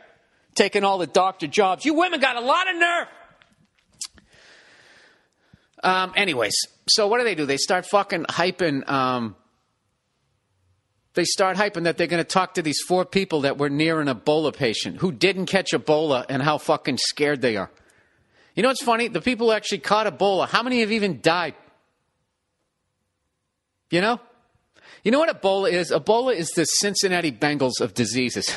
taking 0.54 0.84
all 0.84 0.98
the 0.98 1.06
doctor 1.06 1.46
jobs. 1.46 1.84
You 1.84 1.94
women 1.94 2.20
got 2.20 2.36
a 2.36 2.40
lot 2.40 2.68
of 2.68 2.76
nerve. 2.76 3.06
Um, 5.82 6.12
anyways, 6.16 6.54
so 6.88 7.06
what 7.06 7.18
do 7.18 7.24
they 7.24 7.34
do? 7.34 7.46
They 7.46 7.56
start 7.56 7.86
fucking 7.86 8.24
hyping. 8.24 8.88
Um, 8.88 9.36
they 11.14 11.24
start 11.24 11.56
hyping 11.56 11.84
that 11.84 11.98
they're 11.98 12.06
going 12.06 12.22
to 12.22 12.28
talk 12.28 12.54
to 12.54 12.62
these 12.62 12.80
four 12.86 13.04
people 13.04 13.40
that 13.42 13.58
were 13.58 13.68
near 13.68 14.00
an 14.00 14.06
Ebola 14.08 14.54
patient 14.54 14.98
who 14.98 15.10
didn't 15.10 15.46
catch 15.46 15.72
Ebola 15.72 16.24
and 16.28 16.42
how 16.42 16.58
fucking 16.58 16.98
scared 16.98 17.40
they 17.40 17.56
are. 17.56 17.70
You 18.54 18.62
know 18.62 18.68
what's 18.68 18.82
funny? 18.82 19.08
The 19.08 19.20
people 19.20 19.48
who 19.48 19.52
actually 19.52 19.78
caught 19.78 20.06
Ebola, 20.06 20.48
how 20.48 20.62
many 20.62 20.80
have 20.80 20.92
even 20.92 21.20
died? 21.20 21.54
You 23.90 24.00
know? 24.00 24.20
You 25.02 25.10
know 25.10 25.18
what 25.18 25.40
Ebola 25.40 25.72
is? 25.72 25.90
Ebola 25.90 26.34
is 26.34 26.50
the 26.50 26.64
Cincinnati 26.64 27.32
Bengals 27.32 27.80
of 27.80 27.94
diseases. 27.94 28.48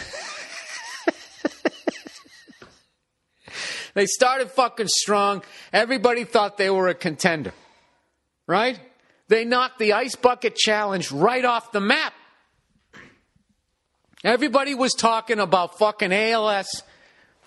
they 3.93 4.05
started 4.05 4.51
fucking 4.51 4.89
strong. 4.89 5.41
Everybody 5.71 6.25
thought 6.25 6.57
they 6.57 6.69
were 6.69 6.89
a 6.89 6.93
contender. 6.93 7.53
Right? 8.45 8.80
They 9.30 9.45
knocked 9.45 9.80
the 9.80 9.93
ice 9.93 10.15
bucket 10.15 10.55
challenge 10.55 11.11
right 11.11 11.45
off 11.45 11.71
the 11.71 11.80
map. 11.80 12.13
Everybody 14.23 14.73
was 14.73 14.93
talking 14.93 15.39
about 15.39 15.77
fucking 15.77 16.13
ALS, 16.13 16.83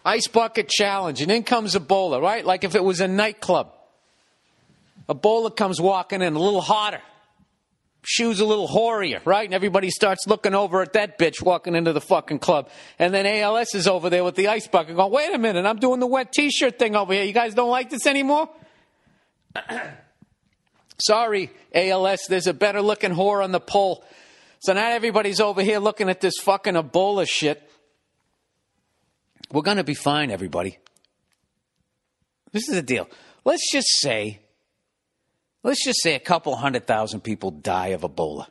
ice 0.04 0.28
bucket 0.28 0.68
challenge, 0.68 1.22
and 1.22 1.30
in 1.30 1.42
comes 1.42 1.74
Ebola, 1.74 2.20
right? 2.20 2.44
Like 2.44 2.64
if 2.64 2.74
it 2.74 2.84
was 2.84 3.00
a 3.00 3.08
nightclub. 3.08 3.72
Ebola 5.08 5.54
comes 5.54 5.80
walking 5.80 6.20
in 6.20 6.34
a 6.34 6.38
little 6.38 6.60
hotter, 6.60 7.00
shoes 8.02 8.40
a 8.40 8.44
little 8.44 8.66
hoarier, 8.66 9.22
right? 9.24 9.46
And 9.46 9.54
everybody 9.54 9.88
starts 9.88 10.26
looking 10.26 10.54
over 10.54 10.82
at 10.82 10.92
that 10.94 11.18
bitch 11.18 11.42
walking 11.42 11.74
into 11.74 11.94
the 11.94 12.00
fucking 12.00 12.40
club. 12.40 12.68
And 12.98 13.14
then 13.14 13.24
ALS 13.24 13.74
is 13.74 13.86
over 13.86 14.10
there 14.10 14.24
with 14.24 14.34
the 14.34 14.48
ice 14.48 14.66
bucket 14.66 14.96
going, 14.96 15.12
wait 15.12 15.34
a 15.34 15.38
minute, 15.38 15.64
I'm 15.64 15.78
doing 15.78 16.00
the 16.00 16.06
wet 16.06 16.32
t 16.32 16.50
shirt 16.50 16.78
thing 16.78 16.94
over 16.94 17.14
here. 17.14 17.24
You 17.24 17.32
guys 17.32 17.54
don't 17.54 17.70
like 17.70 17.88
this 17.88 18.06
anymore? 18.06 18.50
Sorry, 20.98 21.50
ALS, 21.74 22.26
there's 22.28 22.46
a 22.46 22.54
better 22.54 22.82
looking 22.82 23.12
whore 23.12 23.42
on 23.42 23.52
the 23.52 23.60
pole. 23.60 24.04
So 24.66 24.72
now 24.72 24.90
everybody's 24.90 25.40
over 25.40 25.62
here 25.62 25.78
looking 25.78 26.08
at 26.08 26.20
this 26.20 26.38
fucking 26.42 26.74
Ebola 26.74 27.24
shit. 27.28 27.70
We're 29.52 29.62
going 29.62 29.76
to 29.76 29.84
be 29.84 29.94
fine, 29.94 30.32
everybody. 30.32 30.78
This 32.50 32.68
is 32.68 32.74
the 32.74 32.82
deal. 32.82 33.08
Let's 33.44 33.70
just 33.70 33.86
say, 34.00 34.40
let's 35.62 35.84
just 35.84 36.02
say 36.02 36.16
a 36.16 36.18
couple 36.18 36.56
hundred 36.56 36.84
thousand 36.84 37.20
people 37.20 37.52
die 37.52 37.90
of 37.90 38.00
Ebola. 38.00 38.48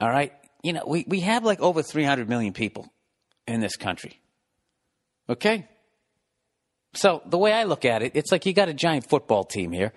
All 0.00 0.08
right? 0.08 0.32
You 0.62 0.74
know, 0.74 0.84
we, 0.86 1.04
we 1.08 1.20
have 1.20 1.42
like 1.42 1.58
over 1.58 1.82
300 1.82 2.28
million 2.28 2.52
people 2.52 2.88
in 3.48 3.58
this 3.58 3.74
country. 3.74 4.20
Okay? 5.28 5.66
So 6.94 7.20
the 7.26 7.36
way 7.36 7.52
I 7.52 7.64
look 7.64 7.84
at 7.84 8.02
it, 8.04 8.12
it's 8.14 8.30
like 8.30 8.46
you 8.46 8.52
got 8.52 8.68
a 8.68 8.74
giant 8.74 9.10
football 9.10 9.42
team 9.42 9.72
here. 9.72 9.92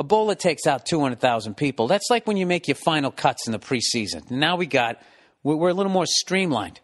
Ebola 0.00 0.38
takes 0.38 0.66
out 0.66 0.86
200,000 0.86 1.56
people. 1.56 1.86
That's 1.86 2.08
like 2.10 2.26
when 2.26 2.36
you 2.36 2.46
make 2.46 2.68
your 2.68 2.74
final 2.74 3.10
cuts 3.10 3.46
in 3.46 3.52
the 3.52 3.58
preseason. 3.58 4.30
Now 4.30 4.56
we 4.56 4.66
got, 4.66 5.00
we're 5.42 5.68
a 5.68 5.74
little 5.74 5.92
more 5.92 6.06
streamlined. 6.06 6.80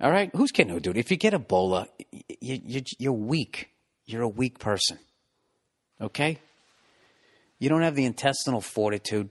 All 0.00 0.10
right? 0.10 0.30
Who's 0.34 0.50
kidding 0.50 0.76
dude? 0.78 0.96
If 0.96 1.10
you 1.10 1.16
get 1.16 1.32
Ebola, 1.32 1.86
you, 2.40 2.82
you're 2.98 3.12
weak. 3.12 3.70
You're 4.04 4.22
a 4.22 4.28
weak 4.28 4.58
person. 4.58 4.98
Okay? 6.00 6.38
You 7.58 7.68
don't 7.68 7.82
have 7.82 7.94
the 7.94 8.04
intestinal 8.04 8.60
fortitude. 8.60 9.30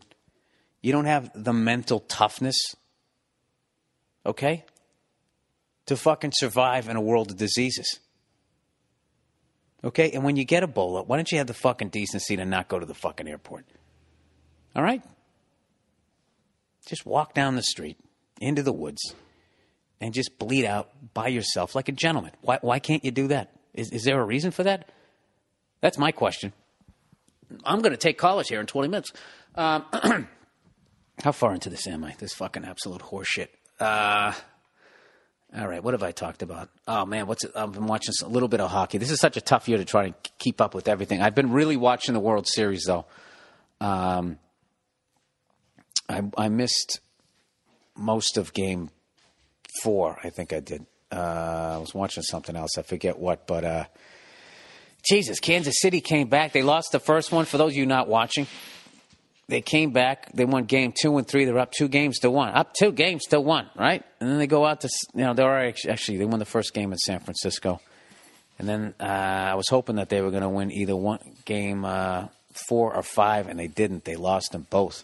You 0.81 0.93
don't 0.93 1.05
have 1.05 1.31
the 1.35 1.51
mental 1.51 1.99
toughness. 1.99 2.57
Okay? 4.25 4.63
To 5.87 5.97
fucking 5.97 6.31
survive 6.35 6.87
in 6.87 6.95
a 6.95 7.01
world 7.01 7.31
of 7.31 7.37
diseases. 7.37 7.99
Okay? 9.83 10.11
And 10.11 10.23
when 10.23 10.35
you 10.35 10.45
get 10.45 10.63
Ebola, 10.63 11.05
why 11.05 11.17
don't 11.17 11.31
you 11.31 11.37
have 11.39 11.47
the 11.47 11.53
fucking 11.53 11.89
decency 11.89 12.35
to 12.35 12.45
not 12.45 12.67
go 12.67 12.79
to 12.79 12.85
the 12.85 12.93
fucking 12.93 13.27
airport? 13.27 13.65
All 14.75 14.83
right? 14.83 15.03
Just 16.85 17.05
walk 17.05 17.33
down 17.33 17.55
the 17.55 17.63
street 17.63 17.97
into 18.39 18.63
the 18.63 18.73
woods 18.73 19.13
and 19.99 20.13
just 20.13 20.37
bleed 20.39 20.65
out 20.65 20.89
by 21.13 21.27
yourself 21.27 21.75
like 21.75 21.89
a 21.89 21.91
gentleman. 21.91 22.31
Why, 22.41 22.59
why 22.61 22.79
can't 22.79 23.05
you 23.05 23.11
do 23.11 23.27
that? 23.27 23.53
Is, 23.73 23.91
is 23.91 24.03
there 24.03 24.19
a 24.19 24.25
reason 24.25 24.51
for 24.51 24.63
that? 24.63 24.89
That's 25.79 25.97
my 25.97 26.11
question. 26.11 26.53
I'm 27.63 27.79
going 27.81 27.91
to 27.91 27.97
take 27.97 28.17
college 28.17 28.47
here 28.47 28.59
in 28.59 28.65
20 28.65 28.87
minutes. 28.87 29.11
Um, 29.55 29.85
how 31.23 31.31
far 31.31 31.53
into 31.53 31.69
this 31.69 31.87
am 31.87 32.03
I? 32.03 32.15
This 32.17 32.33
fucking 32.33 32.65
absolute 32.65 33.01
horseshit. 33.01 33.47
Uh, 33.79 34.33
all 35.57 35.67
right, 35.67 35.83
what 35.83 35.93
have 35.93 36.03
I 36.03 36.11
talked 36.11 36.43
about? 36.43 36.69
Oh 36.87 37.05
man, 37.05 37.27
what's 37.27 37.43
it? 37.43 37.51
I've 37.55 37.73
been 37.73 37.85
watching 37.85 38.13
a 38.23 38.27
little 38.27 38.47
bit 38.47 38.61
of 38.61 38.71
hockey. 38.71 38.97
This 38.97 39.11
is 39.11 39.19
such 39.19 39.35
a 39.35 39.41
tough 39.41 39.67
year 39.67 39.77
to 39.77 39.85
try 39.85 40.09
to 40.09 40.15
keep 40.39 40.61
up 40.61 40.73
with 40.73 40.87
everything. 40.87 41.21
I've 41.21 41.35
been 41.35 41.51
really 41.51 41.75
watching 41.75 42.13
the 42.13 42.21
World 42.21 42.47
Series 42.47 42.85
though. 42.85 43.05
Um, 43.81 44.39
I, 46.07 46.21
I 46.37 46.49
missed 46.49 47.01
most 47.97 48.37
of 48.37 48.53
Game 48.53 48.91
Four. 49.81 50.17
I 50.23 50.29
think 50.29 50.53
I 50.53 50.61
did. 50.61 50.85
Uh, 51.11 51.75
I 51.75 51.77
was 51.79 51.93
watching 51.93 52.23
something 52.23 52.55
else. 52.55 52.77
I 52.77 52.83
forget 52.83 53.19
what, 53.19 53.45
but 53.45 53.65
uh, 53.65 53.85
Jesus, 55.03 55.41
Kansas 55.41 55.75
City 55.81 55.99
came 55.99 56.29
back. 56.29 56.53
They 56.53 56.61
lost 56.61 56.93
the 56.93 56.99
first 56.99 57.31
one. 57.33 57.43
For 57.43 57.57
those 57.57 57.73
of 57.73 57.77
you 57.77 57.85
not 57.85 58.07
watching, 58.07 58.47
they 59.51 59.59
came 59.59 59.91
back. 59.91 60.31
They 60.33 60.45
won 60.45 60.63
game 60.63 60.93
two 60.97 61.17
and 61.17 61.27
three. 61.27 61.43
They're 61.43 61.59
up 61.59 61.73
two 61.73 61.89
games 61.89 62.19
to 62.19 62.31
one. 62.31 62.53
Up 62.53 62.73
two 62.73 62.93
games 62.93 63.25
to 63.25 63.41
one, 63.41 63.69
right? 63.77 64.01
And 64.21 64.29
then 64.29 64.37
they 64.37 64.47
go 64.47 64.65
out 64.65 64.79
to, 64.81 64.89
you 65.13 65.25
know, 65.25 65.33
they're 65.33 65.67
actually, 65.89 66.17
they 66.19 66.25
won 66.25 66.39
the 66.39 66.45
first 66.45 66.73
game 66.73 66.93
in 66.93 66.97
San 66.97 67.19
Francisco. 67.19 67.81
And 68.57 68.69
then 68.69 68.93
uh, 68.97 69.03
I 69.03 69.55
was 69.55 69.67
hoping 69.67 69.97
that 69.97 70.07
they 70.07 70.21
were 70.21 70.31
going 70.31 70.43
to 70.43 70.49
win 70.49 70.71
either 70.71 70.95
one 70.95 71.19
game 71.43 71.83
uh, 71.83 72.27
four 72.69 72.95
or 72.95 73.03
five, 73.03 73.49
and 73.49 73.59
they 73.59 73.67
didn't. 73.67 74.05
They 74.05 74.15
lost 74.15 74.53
them 74.53 74.65
both. 74.69 75.03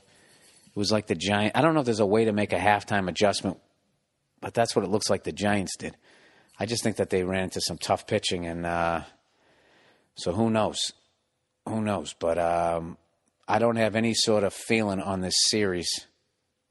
It 0.68 0.80
was 0.80 0.94
like 0.94 1.07
the 1.07 1.15
Giant. 1.15 1.57
I 1.57 1.61
don't 1.61 1.74
know 1.74 1.82
if 1.82 1.86
there's 1.86 1.99
a 1.99 2.06
way 2.06 2.24
to 2.24 2.32
make 2.32 2.53
a 2.53 2.57
halftime 2.57 3.10
adjustment, 3.10 3.57
but 4.40 4.53
that's 4.53 4.78
what 4.78 4.86
it 4.86 4.91
looks 4.91 5.10
like 5.10 5.26
the 5.26 5.34
Giants 5.34 5.76
did. 5.76 5.98
I 6.57 6.65
just 6.65 6.84
think 6.84 6.95
that 6.98 7.10
they 7.10 7.24
ran 7.24 7.44
into 7.44 7.60
some 7.60 7.78
tough 7.78 8.07
pitching, 8.07 8.45
and 8.45 8.65
uh, 8.65 9.02
so 10.15 10.32
who 10.32 10.49
knows? 10.49 10.94
Who 11.68 11.82
knows? 11.82 12.14
But 12.18 12.38
um, 12.38 12.98
I 13.48 13.60
don't 13.60 13.78
have 13.78 13.95
any 13.95 14.14
sort 14.14 14.44
of 14.44 14.53
feeling 14.53 14.99
on 15.02 15.22
this 15.22 15.36
series 15.49 15.90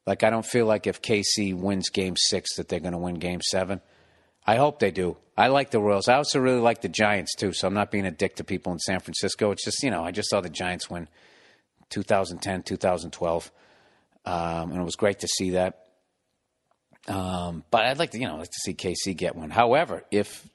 Like 0.06 0.22
I 0.22 0.30
don't 0.30 0.46
feel 0.46 0.66
like 0.66 0.86
if 0.86 1.02
KC 1.02 1.54
wins 1.54 1.88
Game 1.90 2.14
Six 2.16 2.56
that 2.56 2.68
they're 2.68 2.80
going 2.80 2.92
to 2.92 2.98
win 2.98 3.16
Game 3.16 3.40
Seven. 3.42 3.80
I 4.46 4.56
hope 4.56 4.78
they 4.78 4.92
do. 4.92 5.16
I 5.36 5.48
like 5.48 5.70
the 5.72 5.80
Royals. 5.80 6.08
I 6.08 6.14
also 6.14 6.38
really 6.38 6.60
like 6.60 6.80
the 6.80 6.88
Giants 6.88 7.34
too. 7.34 7.52
So 7.52 7.66
I'm 7.66 7.74
not 7.74 7.90
being 7.90 8.06
a 8.06 8.12
dick 8.12 8.36
to 8.36 8.44
people 8.44 8.72
in 8.72 8.78
San 8.78 9.00
Francisco. 9.00 9.50
It's 9.50 9.64
just 9.64 9.82
you 9.82 9.90
know 9.90 10.04
I 10.04 10.12
just 10.12 10.30
saw 10.30 10.40
the 10.40 10.48
Giants 10.50 10.88
win 10.88 11.08
2010, 11.90 12.62
2012, 12.62 13.52
um, 14.24 14.70
and 14.70 14.80
it 14.80 14.84
was 14.84 14.96
great 14.96 15.20
to 15.20 15.28
see 15.28 15.50
that. 15.50 15.82
Um, 17.08 17.64
but 17.70 17.84
I'd 17.86 17.98
like 17.98 18.12
to 18.12 18.18
you 18.18 18.26
know 18.28 18.36
like 18.36 18.50
to 18.50 18.60
see 18.64 18.74
KC 18.74 19.16
get 19.16 19.34
one. 19.36 19.50
However, 19.50 20.04
if 20.10 20.48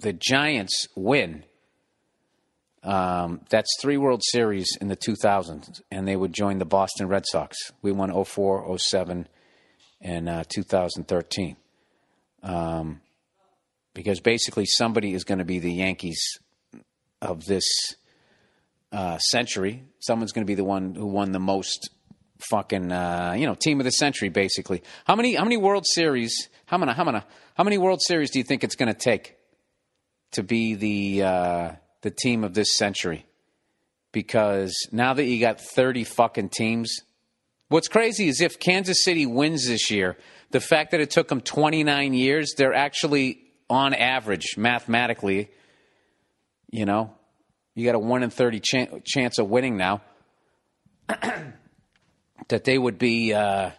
the 0.00 0.12
Giants 0.12 0.88
win, 0.96 1.44
um, 2.82 3.40
that's 3.50 3.68
three 3.80 3.96
World 3.96 4.22
Series 4.24 4.68
in 4.80 4.88
the 4.88 4.96
2000s, 4.96 5.82
and 5.90 6.08
they 6.08 6.16
would 6.16 6.32
join 6.32 6.58
the 6.58 6.64
Boston 6.64 7.08
Red 7.08 7.26
Sox. 7.26 7.56
We 7.82 7.92
won 7.92 8.24
04, 8.24 8.78
07, 8.78 9.28
and 10.00 10.28
uh, 10.28 10.44
2013. 10.48 11.56
Um, 12.42 13.00
because 13.92 14.20
basically, 14.20 14.64
somebody 14.64 15.12
is 15.12 15.24
going 15.24 15.40
to 15.40 15.44
be 15.44 15.58
the 15.58 15.72
Yankees 15.72 16.38
of 17.20 17.44
this 17.44 17.64
uh, 18.92 19.18
century. 19.18 19.84
Someone's 19.98 20.32
going 20.32 20.46
to 20.46 20.50
be 20.50 20.54
the 20.54 20.64
one 20.64 20.94
who 20.94 21.06
won 21.06 21.32
the 21.32 21.40
most 21.40 21.90
fucking 22.48 22.90
uh, 22.90 23.34
you 23.36 23.46
know 23.46 23.54
team 23.54 23.78
of 23.80 23.84
the 23.84 23.90
century. 23.90 24.30
Basically, 24.30 24.82
how 25.04 25.16
many 25.16 25.34
how 25.34 25.44
many 25.44 25.58
World 25.58 25.84
Series? 25.86 26.48
How 26.64 26.78
many 26.78 26.92
how 26.92 27.04
many 27.04 27.20
how 27.54 27.64
many 27.64 27.76
World 27.76 28.00
Series 28.00 28.30
do 28.30 28.38
you 28.38 28.44
think 28.44 28.64
it's 28.64 28.76
going 28.76 28.92
to 28.92 28.98
take 28.98 29.36
to 30.32 30.42
be 30.42 30.74
the 30.76 31.22
uh, 31.24 31.72
the 32.02 32.10
team 32.10 32.44
of 32.44 32.54
this 32.54 32.76
century? 32.76 33.26
Because 34.12 34.74
now 34.90 35.14
that 35.14 35.24
you 35.24 35.40
got 35.40 35.60
thirty 35.60 36.04
fucking 36.04 36.48
teams, 36.48 37.00
what's 37.68 37.88
crazy 37.88 38.28
is 38.28 38.40
if 38.40 38.58
Kansas 38.58 39.04
City 39.04 39.26
wins 39.26 39.66
this 39.66 39.90
year, 39.90 40.16
the 40.50 40.60
fact 40.60 40.90
that 40.90 41.00
it 41.00 41.10
took 41.10 41.28
them 41.28 41.40
twenty 41.40 41.84
nine 41.84 42.12
years, 42.12 42.54
they're 42.56 42.74
actually 42.74 43.40
on 43.68 43.94
average 43.94 44.56
mathematically. 44.56 45.50
You 46.70 46.86
know, 46.86 47.14
you 47.74 47.86
got 47.86 47.94
a 47.94 48.00
one 48.00 48.22
in 48.22 48.30
thirty 48.30 48.60
chan- 48.60 49.02
chance 49.04 49.38
of 49.38 49.48
winning 49.48 49.76
now. 49.76 50.02
that 52.48 52.64
they 52.64 52.78
would 52.78 52.98
be 52.98 53.32
uh, 53.32 53.70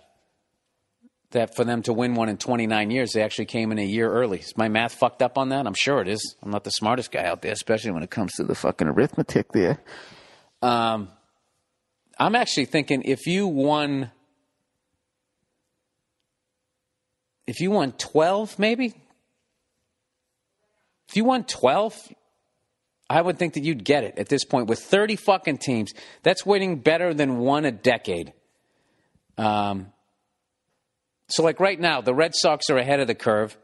that 1.31 1.55
for 1.55 1.63
them 1.63 1.81
to 1.83 1.93
win 1.93 2.15
one 2.15 2.29
in 2.29 2.37
29 2.37 2.91
years, 2.91 3.11
they 3.13 3.21
actually 3.21 3.45
came 3.45 3.71
in 3.71 3.79
a 3.79 3.85
year 3.85 4.11
early. 4.11 4.39
Is 4.39 4.55
my 4.57 4.67
math 4.67 4.93
fucked 4.93 5.21
up 5.21 5.37
on 5.37 5.49
that? 5.49 5.65
I'm 5.65 5.73
sure 5.73 6.01
it 6.01 6.07
is. 6.07 6.35
I'm 6.41 6.51
not 6.51 6.63
the 6.63 6.71
smartest 6.71 7.11
guy 7.11 7.23
out 7.23 7.41
there, 7.41 7.51
especially 7.51 7.91
when 7.91 8.03
it 8.03 8.09
comes 8.09 8.33
to 8.33 8.43
the 8.43 8.55
fucking 8.55 8.87
arithmetic 8.87 9.51
there. 9.51 9.79
Um, 10.61 11.09
I'm 12.19 12.35
actually 12.35 12.65
thinking 12.65 13.03
if 13.03 13.25
you 13.25 13.47
won, 13.47 14.11
if 17.47 17.59
you 17.59 17.71
won 17.71 17.93
12, 17.93 18.59
maybe. 18.59 18.93
If 21.09 21.15
you 21.15 21.25
won 21.25 21.43
12, 21.43 22.13
I 23.09 23.21
would 23.21 23.37
think 23.37 23.55
that 23.55 23.63
you'd 23.63 23.83
get 23.83 24.03
it 24.03 24.17
at 24.17 24.29
this 24.29 24.45
point 24.45 24.67
with 24.67 24.79
30 24.79 25.17
fucking 25.17 25.57
teams. 25.57 25.93
That's 26.23 26.45
winning 26.45 26.79
better 26.79 27.13
than 27.13 27.39
one 27.39 27.65
a 27.65 27.71
decade. 27.71 28.33
Um, 29.37 29.91
so, 31.31 31.43
like 31.43 31.59
right 31.59 31.79
now, 31.79 32.01
the 32.01 32.13
Red 32.13 32.35
Sox 32.35 32.69
are 32.69 32.77
ahead 32.77 32.99
of 32.99 33.07
the 33.07 33.15
curve. 33.15 33.57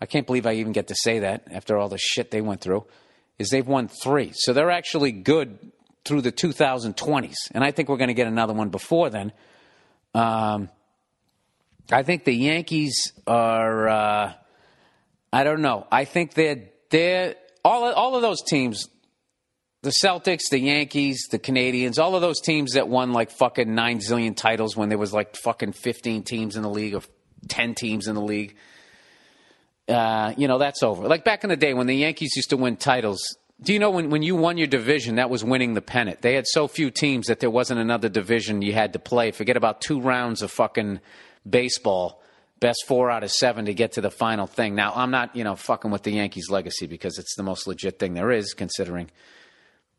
I 0.00 0.06
can't 0.06 0.26
believe 0.26 0.46
I 0.46 0.54
even 0.54 0.72
get 0.72 0.88
to 0.88 0.94
say 0.96 1.20
that 1.20 1.48
after 1.50 1.78
all 1.78 1.88
the 1.88 1.98
shit 1.98 2.30
they 2.30 2.40
went 2.40 2.60
through. 2.60 2.84
Is 3.38 3.48
they've 3.48 3.66
won 3.66 3.88
three, 3.88 4.32
so 4.34 4.52
they're 4.52 4.70
actually 4.70 5.10
good 5.10 5.58
through 6.04 6.20
the 6.20 6.30
2020s, 6.30 7.34
and 7.52 7.64
I 7.64 7.70
think 7.70 7.88
we're 7.88 7.96
going 7.96 8.08
to 8.08 8.14
get 8.14 8.26
another 8.26 8.52
one 8.52 8.68
before 8.68 9.10
then. 9.10 9.32
Um, 10.14 10.68
I 11.90 12.02
think 12.02 12.24
the 12.24 12.34
Yankees 12.34 13.12
are. 13.26 13.88
Uh, 13.88 14.32
I 15.32 15.44
don't 15.44 15.62
know. 15.62 15.86
I 15.90 16.04
think 16.04 16.34
they're 16.34 16.68
they're 16.90 17.36
all 17.64 17.90
all 17.92 18.16
of 18.16 18.22
those 18.22 18.42
teams 18.42 18.88
the 19.82 19.92
Celtics, 20.02 20.42
the 20.50 20.60
Yankees, 20.60 21.26
the 21.30 21.40
Canadiens, 21.40 21.98
all 21.98 22.14
of 22.14 22.22
those 22.22 22.40
teams 22.40 22.72
that 22.72 22.88
won 22.88 23.12
like 23.12 23.30
fucking 23.32 23.74
nine 23.74 23.98
zillion 23.98 24.36
titles 24.36 24.76
when 24.76 24.88
there 24.88 24.98
was 24.98 25.12
like 25.12 25.36
fucking 25.36 25.72
15 25.72 26.22
teams 26.22 26.56
in 26.56 26.62
the 26.62 26.70
league 26.70 26.94
or 26.94 27.02
10 27.48 27.74
teams 27.74 28.06
in 28.06 28.14
the 28.14 28.22
league. 28.22 28.54
Uh, 29.88 30.32
you 30.36 30.46
know, 30.46 30.58
that's 30.58 30.84
over. 30.84 31.08
Like 31.08 31.24
back 31.24 31.42
in 31.42 31.50
the 31.50 31.56
day 31.56 31.74
when 31.74 31.88
the 31.88 31.96
Yankees 31.96 32.36
used 32.36 32.50
to 32.50 32.56
win 32.56 32.76
titles, 32.76 33.36
do 33.60 33.72
you 33.72 33.80
know 33.80 33.90
when, 33.90 34.10
when 34.10 34.22
you 34.22 34.36
won 34.36 34.56
your 34.56 34.68
division, 34.68 35.16
that 35.16 35.30
was 35.30 35.42
winning 35.42 35.74
the 35.74 35.82
pennant? 35.82 36.22
They 36.22 36.34
had 36.34 36.46
so 36.46 36.68
few 36.68 36.90
teams 36.90 37.26
that 37.26 37.40
there 37.40 37.50
wasn't 37.50 37.80
another 37.80 38.08
division 38.08 38.62
you 38.62 38.72
had 38.72 38.92
to 38.92 39.00
play. 39.00 39.32
Forget 39.32 39.56
about 39.56 39.80
two 39.80 40.00
rounds 40.00 40.42
of 40.42 40.52
fucking 40.52 41.00
baseball, 41.48 42.22
best 42.60 42.84
four 42.86 43.10
out 43.10 43.24
of 43.24 43.32
seven 43.32 43.64
to 43.64 43.74
get 43.74 43.92
to 43.92 44.00
the 44.00 44.10
final 44.12 44.46
thing. 44.46 44.76
Now, 44.76 44.92
I'm 44.94 45.10
not, 45.10 45.34
you 45.34 45.42
know, 45.42 45.56
fucking 45.56 45.90
with 45.90 46.04
the 46.04 46.12
Yankees' 46.12 46.50
legacy 46.50 46.86
because 46.86 47.18
it's 47.18 47.34
the 47.34 47.42
most 47.42 47.66
legit 47.66 47.98
thing 47.98 48.14
there 48.14 48.30
is, 48.30 48.54
considering 48.54 49.10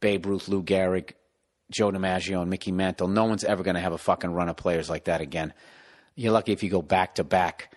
Babe 0.04 0.26
Ruth, 0.26 0.50
Lou 0.50 0.62
Gehrig, 0.62 1.14
Joe 1.72 1.90
DiMaggio, 1.90 2.42
and 2.42 2.50
Mickey 2.50 2.74
Mantle. 2.74 3.08
No 3.08 3.24
one's 3.24 3.46
ever 3.46 3.64
going 3.64 3.76
to 3.76 3.82
have 3.82 3.94
a 3.94 3.98
fucking 3.98 4.34
run 4.34 4.50
of 4.50 4.58
players 4.58 4.90
like 4.90 5.06
that 5.06 5.22
again. 5.22 5.54
You're 6.16 6.34
lucky 6.34 6.52
if 6.52 6.62
you 6.62 6.70
go 6.70 6.82
back 6.82 7.16
to 7.16 7.24
back 7.24 7.74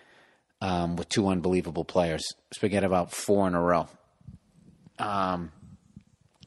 um, 0.59 0.97
with 0.97 1.07
two 1.07 1.29
unbelievable 1.29 1.85
players. 1.85 2.27
Forget 2.59 2.83
about 2.83 3.13
four 3.13 3.47
in 3.47 3.55
a 3.55 3.61
row. 3.61 3.87
Um, 4.99 5.53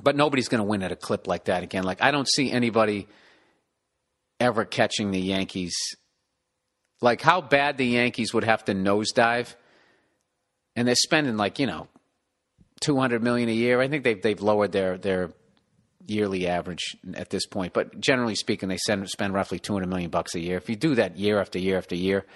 but 0.02 0.16
nobody's 0.16 0.48
going 0.48 0.58
to 0.58 0.66
win 0.66 0.82
at 0.82 0.92
a 0.92 0.96
clip 0.96 1.26
like 1.26 1.44
that 1.44 1.62
again. 1.62 1.84
Like 1.84 2.02
I 2.02 2.10
don't 2.10 2.28
see 2.28 2.52
anybody 2.52 3.08
ever 4.38 4.66
catching 4.66 5.12
the 5.12 5.20
Yankees. 5.20 5.74
Like 7.00 7.22
how 7.22 7.40
bad 7.40 7.78
the 7.78 7.86
Yankees 7.86 8.34
would 8.34 8.44
have 8.44 8.66
to 8.66 8.74
nosedive, 8.74 9.54
and 10.76 10.86
they're 10.86 10.94
spending 10.94 11.38
like 11.38 11.58
you 11.58 11.66
know, 11.66 11.88
two 12.82 12.98
hundred 12.98 13.22
million 13.22 13.48
a 13.48 13.54
year. 13.54 13.80
I 13.80 13.88
think 13.88 14.04
they've 14.04 14.20
they've 14.20 14.42
lowered 14.42 14.72
their 14.72 14.98
their 14.98 15.30
yearly 16.10 16.46
average 16.46 16.96
at 17.14 17.30
this 17.30 17.46
point. 17.46 17.72
But 17.72 18.00
generally 18.00 18.34
speaking, 18.34 18.68
they 18.68 18.78
send, 18.78 19.08
spend 19.08 19.32
roughly 19.32 19.58
200 19.58 19.86
million 19.86 20.10
bucks 20.10 20.34
a 20.34 20.40
year. 20.40 20.56
If 20.56 20.68
you 20.68 20.76
do 20.76 20.96
that 20.96 21.16
year 21.18 21.40
after 21.40 21.58
year 21.58 21.78
after 21.78 21.94
year, 21.94 22.26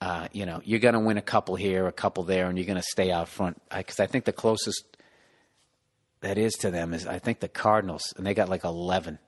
uh, 0.00 0.26
you 0.32 0.46
know 0.46 0.60
you're 0.64 0.80
going 0.80 0.94
to 0.94 1.00
win 1.00 1.16
a 1.16 1.22
couple 1.22 1.54
here, 1.54 1.86
a 1.86 1.92
couple 1.92 2.24
there, 2.24 2.48
and 2.48 2.58
you're 2.58 2.66
going 2.66 2.76
to 2.76 2.82
stay 2.82 3.12
out 3.12 3.28
front. 3.28 3.60
Because 3.74 4.00
I, 4.00 4.04
I, 4.04 4.06
think 4.06 4.24
the 4.24 4.32
closest 4.32 4.84
that 6.22 6.38
is 6.38 6.54
to 6.54 6.70
them 6.70 6.92
is 6.92 7.06
I 7.06 7.18
think 7.18 7.40
the 7.40 7.48
Cardinals, 7.48 8.02
and 8.16 8.26
they 8.26 8.34
got 8.34 8.48
like 8.48 8.64
11, 8.64 9.18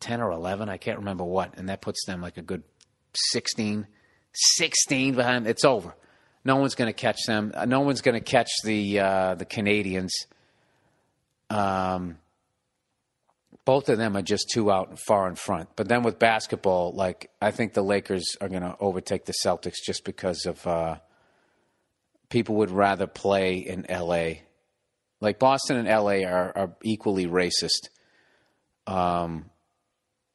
10 0.00 0.20
or 0.20 0.32
11, 0.32 0.68
I 0.68 0.76
can't 0.76 0.98
remember 0.98 1.24
what, 1.24 1.56
and 1.56 1.68
that 1.70 1.80
puts 1.80 2.04
them 2.04 2.20
like 2.20 2.36
a 2.36 2.42
good 2.42 2.62
16, 3.14 3.86
16 4.34 5.14
behind. 5.14 5.46
It's 5.46 5.64
over. 5.64 5.94
No 6.44 6.56
one's 6.56 6.74
going 6.74 6.88
to 6.88 6.98
catch 6.98 7.24
them. 7.26 7.52
No 7.66 7.80
one's 7.80 8.00
going 8.00 8.14
to 8.14 8.20
catch 8.20 8.50
the 8.64 9.00
uh, 9.00 9.34
the 9.36 9.46
Canadiens. 9.46 10.10
Um, 11.48 12.18
both 13.64 13.88
of 13.88 13.98
them 13.98 14.16
are 14.16 14.22
just 14.22 14.50
too 14.52 14.72
out 14.72 14.88
and 14.88 14.98
far 14.98 15.28
in 15.28 15.36
front. 15.36 15.70
But 15.76 15.88
then 15.88 16.02
with 16.02 16.18
basketball, 16.18 16.92
like 16.92 17.30
I 17.40 17.50
think 17.50 17.74
the 17.74 17.82
Lakers 17.82 18.36
are 18.40 18.48
going 18.48 18.62
to 18.62 18.76
overtake 18.80 19.24
the 19.24 19.34
Celtics 19.44 19.76
just 19.84 20.04
because 20.04 20.46
of 20.46 20.66
uh, 20.66 20.96
people 22.28 22.56
would 22.56 22.70
rather 22.70 23.06
play 23.06 23.58
in 23.58 23.88
L.A. 23.90 24.42
Like 25.20 25.38
Boston 25.38 25.76
and 25.76 25.86
L.A. 25.86 26.24
are, 26.24 26.56
are 26.56 26.76
equally 26.82 27.26
racist. 27.26 27.88
Um, 28.86 29.50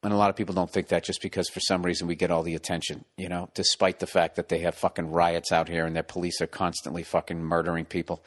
and 0.02 0.12
a 0.12 0.16
lot 0.16 0.30
of 0.30 0.36
people 0.36 0.54
don't 0.54 0.70
think 0.70 0.88
that 0.88 1.04
just 1.04 1.20
because 1.20 1.48
for 1.48 1.60
some 1.60 1.82
reason 1.82 2.06
we 2.06 2.14
get 2.14 2.30
all 2.30 2.42
the 2.42 2.54
attention, 2.54 3.04
you 3.16 3.28
know, 3.28 3.50
despite 3.54 3.98
the 3.98 4.06
fact 4.06 4.36
that 4.36 4.48
they 4.48 4.60
have 4.60 4.74
fucking 4.76 5.10
riots 5.10 5.52
out 5.52 5.68
here 5.68 5.84
and 5.84 5.94
their 5.94 6.04
police 6.04 6.40
are 6.40 6.46
constantly 6.46 7.02
fucking 7.02 7.42
murdering 7.42 7.84
people. 7.84 8.22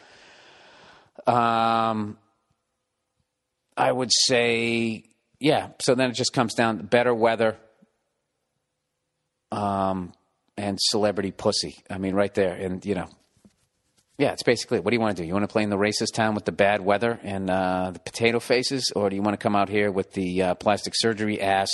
Um, 1.26 2.18
I 3.82 3.92
would 3.92 4.12
say, 4.12 5.06
yeah. 5.40 5.70
So 5.82 5.96
then 5.96 6.12
it 6.12 6.14
just 6.14 6.34
comes 6.34 6.54
down 6.54 6.78
to 6.78 6.84
better 6.84 7.14
weather 7.14 7.58
um, 9.52 10.14
and 10.56 10.78
celebrity 10.80 11.32
pussy. 11.32 11.78
I 11.90 11.98
mean, 11.98 12.14
right 12.14 12.34
there. 12.34 12.54
And, 12.54 12.86
you 12.86 12.94
know, 12.94 13.10
yeah, 14.20 14.34
it's 14.34 14.44
basically 14.44 14.82
what 14.82 14.92
do 14.92 14.96
you 14.96 15.02
want 15.02 15.18
to 15.18 15.24
do? 15.24 15.28
You 15.28 15.34
want 15.34 15.46
to 15.46 15.52
play 15.52 15.64
in 15.64 15.72
the 15.72 15.78
racist 15.78 16.14
town 16.14 16.36
with 16.36 16.46
the 16.46 16.52
bad 16.52 16.82
weather 16.82 17.20
and 17.24 17.50
uh, 17.50 17.90
the 17.92 18.00
potato 18.00 18.40
faces, 18.40 18.92
or 18.96 19.10
do 19.10 19.16
you 19.16 19.24
want 19.24 19.34
to 19.34 19.44
come 19.44 19.56
out 19.56 19.68
here 19.68 19.92
with 19.92 20.14
the 20.14 20.44
uh, 20.44 20.54
plastic 20.54 20.94
surgery 20.96 21.42
ass 21.42 21.72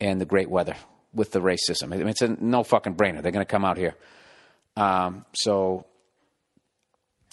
and 0.00 0.18
the 0.18 0.24
great 0.24 0.48
weather 0.48 0.76
with 1.12 1.32
the 1.32 1.40
racism? 1.40 1.92
I 1.92 1.98
mean, 1.98 2.08
it's 2.08 2.22
a 2.22 2.28
no 2.28 2.62
fucking 2.62 2.94
brainer. 2.94 3.20
They're 3.20 3.32
going 3.32 3.44
to 3.44 3.50
come 3.50 3.66
out 3.66 3.76
here. 3.76 3.96
Um, 4.78 5.26
so 5.34 5.84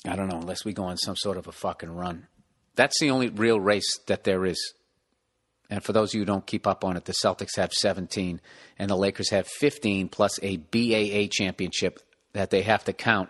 I 0.06 0.18
don't 0.18 0.28
know, 0.28 0.40
unless 0.40 0.66
we 0.66 0.74
go 0.74 0.84
on 0.84 0.98
some 0.98 1.16
sort 1.16 1.38
of 1.38 1.48
a 1.48 1.54
fucking 1.54 1.92
run. 1.92 2.28
That's 2.76 3.00
the 3.00 3.10
only 3.10 3.30
real 3.30 3.60
race 3.60 4.00
that 4.08 4.24
there 4.24 4.46
is. 4.46 4.74
And 5.70 5.84
for 5.84 5.94
those 5.94 6.12
of 6.12 6.16
you 6.16 6.22
who 6.22 6.26
don't 6.26 6.46
keep 6.46 6.68
up 6.68 6.84
on 6.84 6.96
it, 6.96 7.06
the 7.06 7.16
Celtics 7.24 7.56
have 7.58 7.74
17 7.74 8.40
and 8.78 8.90
the 8.90 8.96
Lakers 8.96 9.32
have 9.32 9.48
15 9.48 10.10
plus 10.10 10.40
a 10.44 10.58
BAA 10.58 11.28
championship 11.32 12.00
that 12.34 12.52
they 12.52 12.62
have 12.62 12.84
to 12.84 12.94
count 12.94 13.30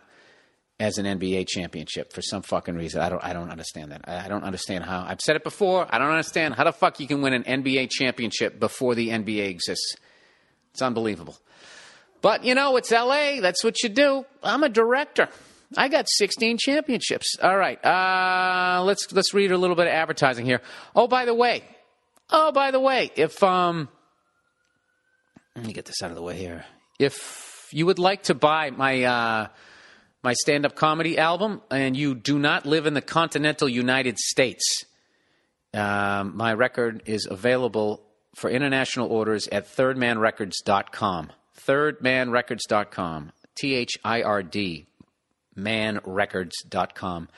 as 0.79 0.97
an 0.97 1.05
NBA 1.05 1.47
championship 1.47 2.11
for 2.11 2.21
some 2.21 2.41
fucking 2.41 2.75
reason. 2.75 3.01
I 3.01 3.09
don't 3.09 3.23
I 3.23 3.31
don't 3.31 3.49
understand 3.49 3.91
that. 3.91 4.07
I 4.07 4.27
don't 4.27 4.43
understand 4.43 4.83
how 4.83 5.05
I've 5.07 5.21
said 5.21 5.37
it 5.37 5.43
before. 5.43 5.87
I 5.89 5.97
don't 5.97 6.09
understand 6.09 6.55
how 6.55 6.65
the 6.65 6.73
fuck 6.73 6.99
you 6.99 7.07
can 7.07 7.21
win 7.21 7.33
an 7.33 7.43
NBA 7.43 7.89
championship 7.91 8.59
before 8.59 8.95
the 8.95 9.09
NBA 9.09 9.47
exists. 9.49 9.95
It's 10.73 10.81
unbelievable. 10.81 11.37
But 12.21 12.43
you 12.43 12.55
know, 12.55 12.75
it's 12.75 12.91
LA. 12.91 13.39
That's 13.39 13.63
what 13.63 13.81
you 13.83 13.89
do. 13.89 14.25
I'm 14.43 14.63
a 14.63 14.69
director. 14.69 15.29
I 15.77 15.87
got 15.87 16.05
16 16.07 16.57
championships. 16.59 17.37
All 17.41 17.57
right. 17.57 17.83
Uh, 17.83 18.83
let's 18.83 19.11
let's 19.11 19.33
read 19.33 19.51
a 19.51 19.57
little 19.57 19.75
bit 19.75 19.87
of 19.87 19.93
advertising 19.93 20.45
here. 20.45 20.61
Oh, 20.95 21.07
by 21.07 21.25
the 21.25 21.33
way. 21.33 21.63
Oh, 22.29 22.51
by 22.51 22.71
the 22.71 22.79
way, 22.79 23.11
if 23.15 23.41
um 23.43 23.89
let 25.55 25.65
me 25.65 25.73
get 25.73 25.85
this 25.85 26.01
out 26.01 26.09
of 26.09 26.15
the 26.15 26.21
way 26.21 26.37
here. 26.37 26.65
If 26.99 27.67
you 27.71 27.85
would 27.85 27.99
like 27.99 28.23
to 28.23 28.35
buy 28.35 28.71
my 28.71 29.03
uh 29.03 29.47
my 30.23 30.33
stand-up 30.33 30.75
comedy 30.75 31.17
album 31.19 31.61
and 31.69 31.95
you 31.95 32.15
do 32.15 32.39
not 32.39 32.65
live 32.65 32.87
in 32.87 32.95
the 32.95 33.01
continental 33.01 33.69
United 33.69 34.17
States, 34.17 34.85
um, 35.71 36.35
my 36.35 36.51
record 36.51 37.03
is 37.05 37.27
available 37.29 38.01
for 38.35 38.49
international 38.49 39.07
orders 39.11 39.47
at 39.49 39.67
thirdmanrecords.com. 39.67 41.31
Thirdmanrecords.com. 41.67 43.31
T 43.55 43.75
H 43.75 43.97
I 44.03 44.21
R 44.23 44.43
D, 44.43 44.87
manrecords.com. 45.57 47.29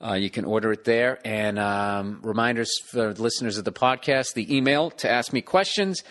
Uh, 0.00 0.14
you 0.14 0.30
can 0.30 0.44
order 0.44 0.72
it 0.72 0.84
there. 0.84 1.18
And 1.24 1.58
um, 1.58 2.20
reminders 2.22 2.70
for 2.90 3.12
listeners 3.14 3.58
of 3.58 3.64
the 3.64 3.72
podcast 3.72 4.34
the 4.34 4.56
email 4.56 4.90
to 4.90 5.10
ask 5.10 5.32
me 5.32 5.40
questions 5.40 6.04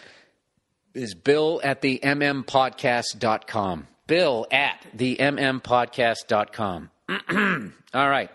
is 0.94 1.14
bill 1.14 1.62
at 1.64 1.82
the 1.82 2.00
mmpodcast.com. 2.04 3.88
Bill 4.08 4.48
at 4.52 4.86
the 4.94 5.18
mmpodcast.com. 5.18 6.92
All 7.94 8.10
right. 8.10 8.32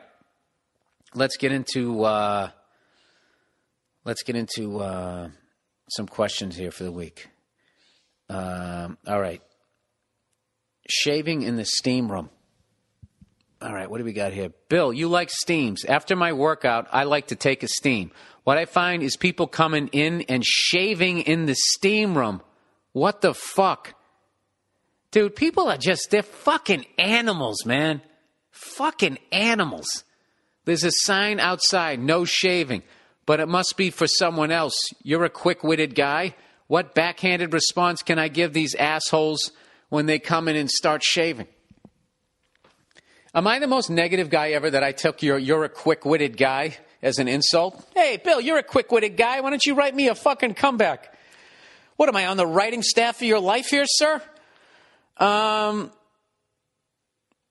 Let's 1.15 1.37
get 1.37 1.53
into. 1.53 2.05
Uh, 2.05 2.51
let's 4.05 4.23
get 4.23 4.37
into 4.37 4.81
uh, 4.81 5.29
some 5.91 6.07
questions 6.07 6.57
here 6.57 6.71
for 6.71 6.85
the 6.85 6.93
week. 6.93 7.29
Um, 8.31 8.97
all 9.07 9.21
right. 9.21 9.43
Shaving 10.89 11.43
in 11.43 11.57
the 11.57 11.67
steam 11.67 12.11
room. 12.11 12.31
All 13.63 13.73
right, 13.73 13.89
what 13.89 13.99
do 13.99 14.05
we 14.05 14.13
got 14.13 14.33
here? 14.33 14.51
Bill, 14.69 14.93
you 14.93 15.07
like 15.07 15.31
steams. 15.31 15.85
After 15.85 16.17
my 16.17 16.33
workout, 16.33 16.89
I 16.91 17.05
like 17.05 17.29
to 17.29 17.37
take 17.37 17.63
a 17.63 17.69
steam. 17.69 18.11
What 18.43 18.59
I 18.59 18.65
find 18.65 19.05
is 19.05 19.17
people 19.17 19.47
coming 19.47 19.89
in 19.89 20.23
and 20.23 20.45
shaving 20.45 21.21
in 21.21 21.47
the 21.47 21.55
steam 21.55 22.19
room. 22.19 22.43
What 22.93 23.21
the 23.21 23.35
fuck? 23.35 23.95
Dude, 25.13 25.37
people 25.37 25.69
are 25.69 25.77
just, 25.77 26.11
they're 26.11 26.25
fucking 26.25 26.87
animals, 26.99 27.65
man. 27.65 28.03
Fucking 28.51 29.19
animals. 29.31 30.03
There's 30.65 30.85
a 30.85 30.91
sign 30.93 31.39
outside, 31.39 32.01
no 32.01 32.25
shaving, 32.25 32.83
but 33.27 33.39
it 33.39 33.49
must 33.49 33.77
be 33.77 33.91
for 33.91 34.09
someone 34.09 34.51
else. 34.51 34.75
You're 35.05 35.25
a 35.25 35.31
quick 35.31 35.63
witted 35.63 35.95
guy. 35.95 36.35
What 36.67 36.95
backhanded 36.97 37.53
response 37.53 38.03
can 38.03 38.19
I 38.19 38.27
give 38.27 38.53
these 38.53 38.75
assholes 38.75 39.53
when 39.89 40.07
they 40.07 40.19
come 40.19 40.49
in 40.49 40.57
and 40.57 40.71
start 40.71 41.05
shaving? 41.05 41.47
Am 43.35 43.47
I 43.47 43.59
the 43.59 43.67
most 43.67 43.89
negative 43.89 44.29
guy 44.29 44.51
ever 44.51 44.71
that 44.71 44.83
I 44.83 44.93
took 44.93 45.23
your 45.23 45.39
you're 45.39 45.65
a 45.65 45.69
quick 45.71 46.05
witted 46.05 46.37
guy 46.37 46.77
as 47.01 47.19
an 47.19 47.29
insult? 47.29 47.83
Hey, 47.95 48.21
Bill, 48.23 48.41
you're 48.41 48.59
a 48.59 48.63
quick 48.63 48.93
witted 48.93 49.17
guy. 49.17 49.41
Why 49.41 49.49
don't 49.49 49.65
you 49.65 49.75
write 49.75 49.95
me 49.95 50.09
a 50.09 50.15
fucking 50.15 50.55
comeback? 50.55 51.17
What 51.97 52.11
am 52.11 52.17
I 52.17 52.27
on 52.27 52.37
the 52.37 52.47
writing 52.47 52.83
staff 52.83 53.17
of 53.17 53.23
your 53.23 53.41
life 53.41 53.69
here, 53.69 53.85
sir? 53.87 54.21
Um, 55.17 55.91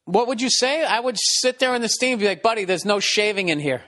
what 0.06 0.28
would 0.28 0.40
you 0.40 0.50
say? 0.52 0.84
I 0.84 1.00
would 1.00 1.18
sit 1.20 1.58
there 1.58 1.74
in 1.74 1.82
the 1.82 1.90
steam 1.90 2.14
and 2.14 2.20
be 2.20 2.28
like, 2.28 2.44
buddy, 2.44 2.66
there's 2.66 2.86
no 2.86 3.00
shaving 3.00 3.50
in 3.50 3.60
here. 3.60 3.82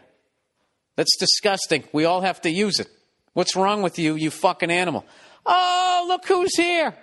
That's 0.96 1.16
disgusting. 1.18 1.84
We 1.92 2.06
all 2.06 2.22
have 2.22 2.42
to 2.42 2.50
use 2.50 2.80
it. 2.80 2.88
What's 3.34 3.56
wrong 3.56 3.84
with 3.84 4.00
you, 4.00 4.16
you 4.16 4.32
fucking 4.32 4.72
animal? 4.72 5.06
Oh, 5.46 6.06
look 6.08 6.26
who's 6.26 6.56
here. 6.56 6.96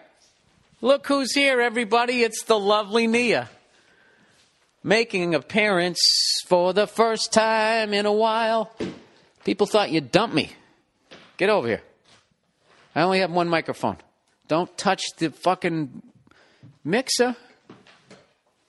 Look 0.80 1.06
who's 1.06 1.32
here, 1.32 1.60
everybody. 1.60 2.22
It's 2.22 2.42
the 2.44 2.58
lovely 2.58 3.06
Nia. 3.06 3.50
Making 4.82 5.22
an 5.22 5.34
appearance 5.34 6.00
for 6.46 6.72
the 6.72 6.86
first 6.86 7.32
time 7.32 7.92
in 7.92 8.06
a 8.06 8.12
while. 8.12 8.74
People 9.44 9.66
thought 9.66 9.90
you 9.90 10.00
dumped 10.00 10.34
me. 10.34 10.52
Get 11.36 11.50
over 11.50 11.68
here. 11.68 11.82
I 12.94 13.02
only 13.02 13.20
have 13.20 13.30
one 13.30 13.48
microphone. 13.48 13.96
Don't 14.48 14.76
touch 14.76 15.02
the 15.18 15.30
fucking 15.30 16.02
mixer. 16.84 17.36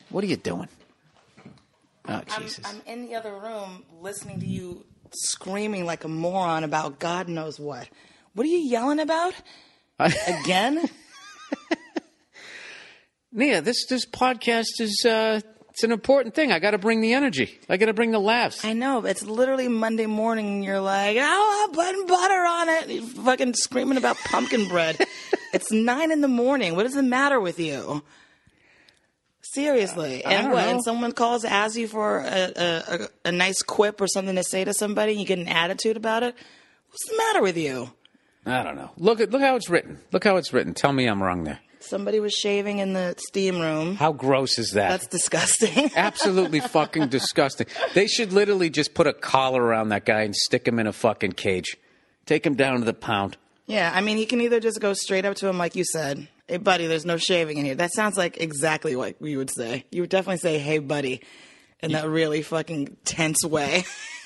What 0.10 0.24
are 0.24 0.28
you 0.28 0.38
doing? 0.38 0.68
Oh, 2.08 2.22
I'm, 2.30 2.48
I'm 2.66 2.82
in 2.86 3.06
the 3.06 3.16
other 3.16 3.34
room 3.34 3.84
listening 4.02 4.40
to 4.42 4.46
you 4.46 4.86
screaming 5.14 5.86
like 5.86 6.04
a 6.04 6.08
moron 6.08 6.64
about 6.64 7.00
God 7.00 7.30
knows 7.30 7.60
what. 7.60 7.88
What 8.34 8.46
are 8.46 8.50
you 8.50 8.58
yelling 8.58 9.00
about? 9.00 9.34
Again? 10.00 10.90
Nia, 13.32 13.62
this 13.62 13.86
this 13.86 14.06
podcast 14.06 14.80
is 14.80 15.06
uh, 15.06 15.40
it's 15.82 15.86
an 15.86 15.92
important 15.92 16.36
thing. 16.36 16.52
I 16.52 16.60
got 16.60 16.72
to 16.72 16.78
bring 16.78 17.02
the 17.02 17.14
energy. 17.14 17.60
I 17.68 17.78
got 17.78 17.88
to 17.88 17.94
bring 17.96 18.12
the 18.12 18.20
laughs. 18.20 18.64
I 18.64 18.74
know, 18.74 19.04
it's 19.04 19.24
literally 19.24 19.68
Monday 19.68 20.06
morning 20.06 20.46
and 20.46 20.64
you're 20.64 20.80
like, 20.80 21.18
oh, 21.20 21.66
I'm 21.68 21.74
putting 21.74 22.06
butter 22.06 22.46
on 22.46 22.70
it. 22.70 22.88
You're 22.90 23.04
fucking 23.26 23.56
screaming 23.56 23.98
about 23.98 24.16
pumpkin 24.18 24.68
bread. 24.68 25.04
it's 25.56 25.72
nine 25.72 26.12
in 26.12 26.22
the 26.22 26.28
morning. 26.28 26.76
What 26.76 26.86
is 26.86 26.94
the 26.94 27.02
matter 27.02 27.40
with 27.40 27.60
you? 27.60 28.04
Seriously. 29.42 30.24
I 30.24 30.34
And 30.34 30.44
don't 30.44 30.54
what? 30.54 30.66
know. 30.66 30.70
And 30.70 30.84
someone 30.84 31.14
calls, 31.14 31.44
asks 31.46 31.78
you 31.78 31.88
for 31.88 32.20
a, 32.20 32.52
a, 32.56 32.84
a, 32.94 33.08
a 33.30 33.32
nice 33.32 33.64
quip 33.64 34.00
or 34.02 34.08
something 34.08 34.36
to 34.36 34.44
say 34.44 34.64
to 34.64 34.76
somebody, 34.76 35.14
and 35.14 35.20
you 35.22 35.26
get 35.26 35.40
an 35.40 35.48
attitude 35.48 35.98
about 35.98 36.22
it? 36.22 36.36
What's 36.92 37.10
the 37.10 37.18
matter 37.18 37.42
with 37.42 37.58
you? 37.58 37.90
I 38.46 38.62
don't 38.62 38.76
know. 38.76 38.92
Look 38.98 39.20
at 39.20 39.32
look 39.32 39.42
how 39.42 39.56
it's 39.56 39.68
written. 39.70 39.98
Look 40.12 40.26
how 40.26 40.36
it's 40.38 40.54
written. 40.54 40.76
Tell 40.76 40.94
me 40.94 41.08
I'm 41.08 41.24
wrong 41.24 41.44
there. 41.44 41.60
Somebody 41.92 42.22
was 42.22 42.32
shaving 42.32 42.80
in 42.80 42.94
the 42.94 43.16
steam 43.18 43.60
room. 43.60 43.98
How 43.98 44.14
gross 44.14 44.58
is 44.58 44.72
that? 44.76 44.92
That's 44.92 45.08
disgusting. 45.08 45.92
Absolutely 45.98 46.62
fucking 46.62 47.10
disgusting. 47.10 47.68
They 47.94 48.08
should 48.08 48.32
literally 48.32 48.70
just 48.70 48.94
put 48.94 49.08
a 49.08 49.14
collar 49.14 49.62
around 49.62 49.90
that 49.90 50.06
guy 50.06 50.22
and 50.22 50.34
stick 50.34 50.66
him 50.66 50.80
in 50.80 50.88
a 50.88 50.94
fucking 50.94 51.34
cage. 51.34 51.76
Take 52.26 52.46
him 52.46 52.56
down 52.56 52.80
to 52.80 52.86
the 52.86 52.94
pound. 52.94 53.36
Yeah, 53.68 53.92
I 53.94 54.00
mean, 54.00 54.16
he 54.16 54.26
can 54.26 54.40
either 54.40 54.62
just 54.62 54.80
go 54.80 54.94
straight 54.94 55.26
up 55.26 55.36
to 55.36 55.50
him, 55.50 55.58
like 55.58 55.76
you 55.76 55.84
said, 55.84 56.30
"Hey, 56.48 56.56
buddy, 56.56 56.88
there's 56.88 57.06
no 57.06 57.18
shaving 57.18 57.58
in 57.58 57.66
here." 57.66 57.76
That 57.76 57.92
sounds 57.92 58.16
like 58.16 58.38
exactly 58.40 58.96
what 58.96 59.22
you 59.22 59.38
would 59.38 59.54
say. 59.54 59.84
You 59.92 60.04
would 60.04 60.10
definitely 60.10 60.38
say, 60.38 60.60
"Hey, 60.60 60.80
buddy," 60.80 61.20
in 61.82 61.92
that 61.92 62.08
really 62.08 62.42
fucking 62.42 62.96
tense 63.04 63.44
way. 63.44 63.84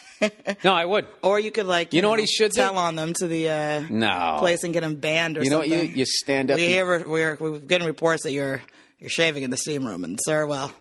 No, 0.64 0.74
I 0.74 0.86
would. 0.86 1.06
Or 1.24 1.40
you 1.40 1.52
could 1.52 1.66
like, 1.66 1.94
You 1.94 2.02
know 2.02 2.10
what 2.10 2.20
he 2.20 2.26
should 2.28 2.52
do? 2.52 2.62
tell 2.62 2.78
on 2.78 2.96
them 2.96 3.14
to 3.20 3.28
the 3.28 3.50
uh, 3.50 3.84
No. 3.90 4.38
place 4.40 4.64
and 4.64 4.74
get 4.74 4.84
him 4.84 4.96
banned 4.96 5.38
or 5.38 5.44
You 5.44 5.50
know 5.50 5.60
what? 5.60 5.68
You 5.70 5.80
you 5.80 6.06
stand 6.06 6.52
up. 6.52 6.58
We 6.58 6.68
hear 6.68 6.86
we're, 7.08 7.36
we're 7.36 7.60
getting 7.60 7.88
reports 7.88 8.24
that 8.24 8.32
you're 8.32 8.62
you're 9.00 9.10
shaving 9.10 9.44
in 9.44 9.50
the 9.52 9.58
steam 9.58 9.86
room, 9.86 10.04
and 10.04 10.18
sir, 10.24 10.46
well, 10.46 10.72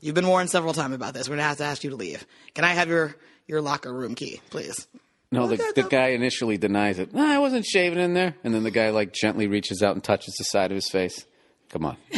you've 0.00 0.14
been 0.14 0.26
warned 0.26 0.50
several 0.50 0.72
times 0.72 0.94
about 0.94 1.12
this. 1.14 1.28
We're 1.28 1.36
gonna 1.36 1.48
have 1.48 1.58
to 1.58 1.64
ask 1.64 1.84
you 1.84 1.90
to 1.90 1.96
leave. 1.96 2.24
Can 2.54 2.64
I 2.64 2.72
have 2.72 2.88
your 2.88 3.14
your 3.46 3.60
locker 3.60 3.92
room 3.92 4.14
key, 4.14 4.40
please? 4.50 4.86
No, 5.32 5.46
the, 5.46 5.56
the 5.76 5.84
guy 5.84 6.08
initially 6.08 6.58
denies 6.58 6.98
it. 6.98 7.14
No, 7.14 7.24
I 7.24 7.38
wasn't 7.38 7.64
shaving 7.64 8.00
in 8.00 8.14
there. 8.14 8.34
And 8.42 8.52
then 8.52 8.64
the 8.64 8.70
guy 8.72 8.90
like 8.90 9.12
gently 9.12 9.46
reaches 9.46 9.80
out 9.82 9.94
and 9.94 10.02
touches 10.02 10.34
the 10.34 10.42
side 10.44 10.72
of 10.72 10.74
his 10.74 10.88
face. 10.90 11.24
Come 11.68 11.84
on. 11.84 11.96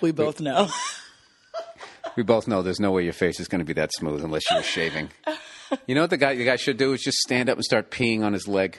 We 0.00 0.12
both 0.12 0.40
know. 0.40 0.68
We 2.16 2.22
both 2.22 2.46
know 2.46 2.62
there's 2.62 2.78
no 2.80 2.92
way 2.92 3.02
your 3.02 3.12
face 3.12 3.40
is 3.40 3.48
going 3.48 3.58
to 3.58 3.64
be 3.64 3.72
that 3.74 3.90
smooth 3.92 4.22
unless 4.24 4.48
you're 4.50 4.62
shaving. 4.62 5.10
You 5.86 5.94
know 5.94 6.02
what 6.02 6.10
the 6.10 6.16
guy 6.16 6.34
the 6.34 6.44
guy 6.44 6.56
should 6.56 6.76
do 6.76 6.92
is 6.92 7.02
just 7.02 7.18
stand 7.18 7.48
up 7.48 7.56
and 7.56 7.64
start 7.64 7.90
peeing 7.90 8.22
on 8.22 8.32
his 8.32 8.48
leg. 8.48 8.78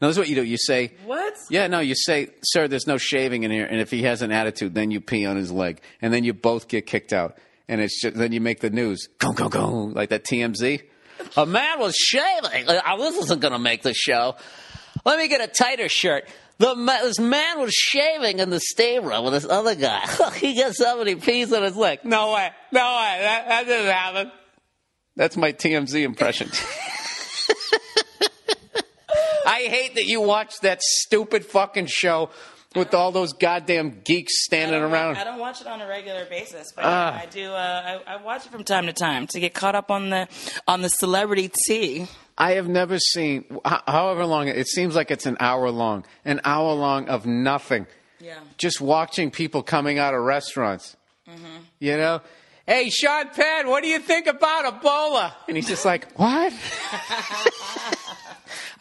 No, 0.00 0.08
this 0.08 0.16
is 0.16 0.18
what 0.18 0.28
you 0.28 0.34
do. 0.34 0.44
You 0.44 0.58
say, 0.58 0.92
what? 1.06 1.34
Yeah, 1.50 1.66
no, 1.68 1.80
you 1.80 1.94
say, 1.94 2.28
sir, 2.42 2.68
there's 2.68 2.86
no 2.86 2.98
shaving 2.98 3.44
in 3.44 3.50
here. 3.50 3.64
And 3.64 3.80
if 3.80 3.90
he 3.90 4.02
has 4.02 4.22
an 4.22 4.32
attitude, 4.32 4.74
then 4.74 4.90
you 4.90 5.00
pee 5.00 5.24
on 5.24 5.36
his 5.36 5.52
leg. 5.52 5.80
And 6.02 6.12
then 6.12 6.24
you 6.24 6.34
both 6.34 6.68
get 6.68 6.86
kicked 6.86 7.12
out. 7.12 7.38
And 7.68 7.80
it's 7.80 8.00
just, 8.00 8.16
then 8.16 8.32
you 8.32 8.40
make 8.40 8.60
the 8.60 8.70
news. 8.70 9.08
Go, 9.18 9.32
go, 9.32 9.48
go. 9.48 9.68
Like 9.68 10.10
that 10.10 10.24
TMZ. 10.24 10.82
A 11.36 11.46
man 11.46 11.78
was 11.78 11.94
shaving. 11.94 12.66
This 12.66 13.16
isn't 13.16 13.40
going 13.40 13.52
to 13.52 13.58
make 13.58 13.82
the 13.82 13.94
show. 13.94 14.34
Let 15.04 15.18
me 15.18 15.28
get 15.28 15.40
a 15.40 15.46
tighter 15.46 15.88
shirt. 15.88 16.28
The 16.58 16.74
ma- 16.74 17.02
this 17.02 17.18
man 17.18 17.60
was 17.60 17.72
shaving 17.72 18.38
in 18.38 18.50
the 18.50 18.60
steam 18.60 19.04
room 19.04 19.24
with 19.24 19.32
this 19.32 19.46
other 19.46 19.74
guy. 19.74 20.06
he 20.36 20.54
gets 20.54 20.78
somebody 20.78 21.14
pees 21.16 21.52
on 21.52 21.62
his 21.62 21.76
leg. 21.76 22.04
No 22.04 22.32
way. 22.32 22.50
No 22.72 22.80
way. 22.80 23.18
That, 23.20 23.48
that 23.48 23.66
didn't 23.66 23.92
happen. 23.92 24.32
That's 25.16 25.36
my 25.36 25.52
TMZ 25.52 26.02
impression. 26.02 26.50
I 29.46 29.60
hate 29.68 29.94
that 29.96 30.06
you 30.06 30.20
watch 30.20 30.60
that 30.60 30.82
stupid 30.82 31.44
fucking 31.44 31.86
show 31.86 32.30
with 32.74 32.94
all 32.94 33.12
those 33.12 33.32
goddamn 33.34 34.00
geeks 34.04 34.42
standing 34.44 34.80
I 34.82 34.84
around. 34.84 35.16
I 35.16 35.24
don't 35.24 35.38
watch 35.38 35.60
it 35.60 35.66
on 35.66 35.80
a 35.80 35.86
regular 35.86 36.24
basis, 36.24 36.72
but 36.74 36.84
Ah. 36.84 37.20
I 37.20 37.26
do. 37.26 37.50
Uh, 37.52 38.00
I, 38.06 38.14
I 38.14 38.22
watch 38.22 38.46
it 38.46 38.52
from 38.52 38.64
time 38.64 38.86
to 38.86 38.92
time 38.92 39.26
to 39.28 39.40
get 39.40 39.54
caught 39.54 39.74
up 39.74 39.90
on 39.90 40.10
the 40.10 40.26
on 40.66 40.80
the 40.82 40.88
celebrity 40.88 41.50
tea. 41.68 42.08
I 42.36 42.52
have 42.54 42.66
never 42.66 42.98
seen, 42.98 43.44
however 43.64 44.26
long, 44.26 44.48
it 44.48 44.66
seems 44.66 44.96
like 44.96 45.12
it's 45.12 45.26
an 45.26 45.36
hour 45.38 45.70
long, 45.70 46.04
an 46.24 46.40
hour 46.44 46.72
long 46.72 47.08
of 47.08 47.26
nothing. 47.26 47.86
Yeah. 48.18 48.38
Just 48.58 48.80
watching 48.80 49.30
people 49.30 49.62
coming 49.62 50.00
out 50.00 50.14
of 50.14 50.22
restaurants. 50.22 50.96
Mm-hmm. 51.28 51.58
You 51.78 51.96
know? 51.96 52.22
Hey, 52.66 52.88
Sean 52.88 53.28
Penn, 53.28 53.68
what 53.68 53.82
do 53.82 53.90
you 53.90 53.98
think 53.98 54.26
about 54.26 54.80
Ebola? 54.80 55.34
And 55.46 55.56
he's 55.56 55.68
just 55.68 55.84
like, 55.84 56.10
what? 56.14 56.50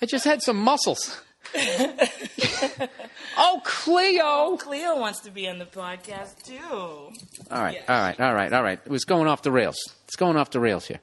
I 0.02 0.06
just 0.06 0.24
had 0.24 0.42
some 0.42 0.58
mussels. 0.58 1.20
oh, 3.38 3.62
Cleo. 3.66 4.22
Oh, 4.24 4.58
Cleo 4.60 4.98
wants 4.98 5.20
to 5.22 5.32
be 5.32 5.50
on 5.50 5.60
the 5.60 5.66
podcast 5.66 6.42
too. 6.44 6.58
All 6.64 7.12
right, 7.52 7.78
all 7.90 8.00
right, 8.00 8.20
all 8.22 8.34
right, 8.34 8.54
all 8.54 8.64
right. 8.64 8.80
It 8.86 8.90
was 8.90 9.04
going 9.04 9.28
off 9.28 9.42
the 9.42 9.52
rails. 9.52 9.76
It's 10.06 10.16
going 10.16 10.38
off 10.38 10.52
the 10.52 10.62
rails 10.62 10.88
here. 10.88 11.02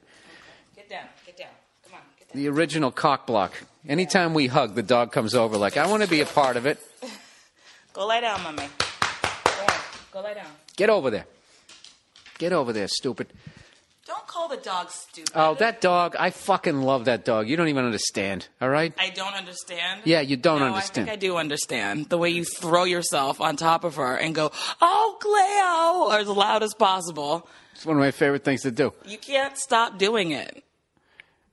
Get 0.75 0.89
down, 0.89 1.05
get 1.25 1.37
down. 1.37 1.49
Come 1.83 1.93
on, 1.93 2.01
get 2.17 2.33
down. 2.33 2.41
The 2.41 2.49
original 2.49 2.89
cock 2.91 3.27
block. 3.27 3.53
Anytime 3.87 4.33
we 4.33 4.47
hug, 4.47 4.73
the 4.73 4.83
dog 4.83 5.11
comes 5.11 5.35
over 5.35 5.55
like, 5.55 5.77
I 5.77 5.85
want 5.85 6.01
to 6.01 6.09
be 6.09 6.21
a 6.21 6.25
part 6.25 6.57
of 6.57 6.65
it. 6.65 6.79
Go 7.93 8.07
lie 8.07 8.21
down, 8.21 8.41
mommy. 8.41 8.67
Go 9.43 9.61
on, 9.61 9.73
go 10.13 10.21
lie 10.21 10.33
down. 10.33 10.47
Get 10.77 10.89
over 10.89 11.11
there. 11.11 11.25
Get 12.41 12.53
over 12.53 12.73
there, 12.73 12.87
stupid. 12.87 13.31
Don't 14.07 14.25
call 14.25 14.47
the 14.47 14.57
dog 14.57 14.89
stupid. 14.89 15.31
Oh, 15.35 15.53
that 15.59 15.79
dog. 15.79 16.15
I 16.17 16.31
fucking 16.31 16.81
love 16.81 17.05
that 17.05 17.23
dog. 17.23 17.47
You 17.47 17.55
don't 17.55 17.67
even 17.67 17.85
understand, 17.85 18.47
all 18.59 18.67
right? 18.67 18.91
I 18.97 19.11
don't 19.11 19.35
understand. 19.35 20.01
Yeah, 20.05 20.21
you 20.21 20.37
don't 20.37 20.57
no, 20.57 20.65
understand. 20.65 21.07
I 21.07 21.11
think 21.11 21.23
I 21.23 21.27
do 21.27 21.37
understand 21.37 22.09
the 22.09 22.17
way 22.17 22.31
you 22.31 22.43
throw 22.43 22.85
yourself 22.85 23.39
on 23.39 23.57
top 23.57 23.83
of 23.83 23.97
her 23.97 24.15
and 24.15 24.33
go, 24.33 24.51
"Oh, 24.81 25.17
Cleo," 25.21 26.11
or 26.11 26.19
as 26.19 26.27
loud 26.27 26.63
as 26.63 26.73
possible. 26.73 27.47
It's 27.73 27.85
one 27.85 27.95
of 27.95 27.99
my 27.99 28.09
favorite 28.09 28.43
things 28.43 28.63
to 28.63 28.71
do. 28.71 28.91
You 29.05 29.19
can't 29.19 29.55
stop 29.55 29.99
doing 29.99 30.31
it. 30.31 30.63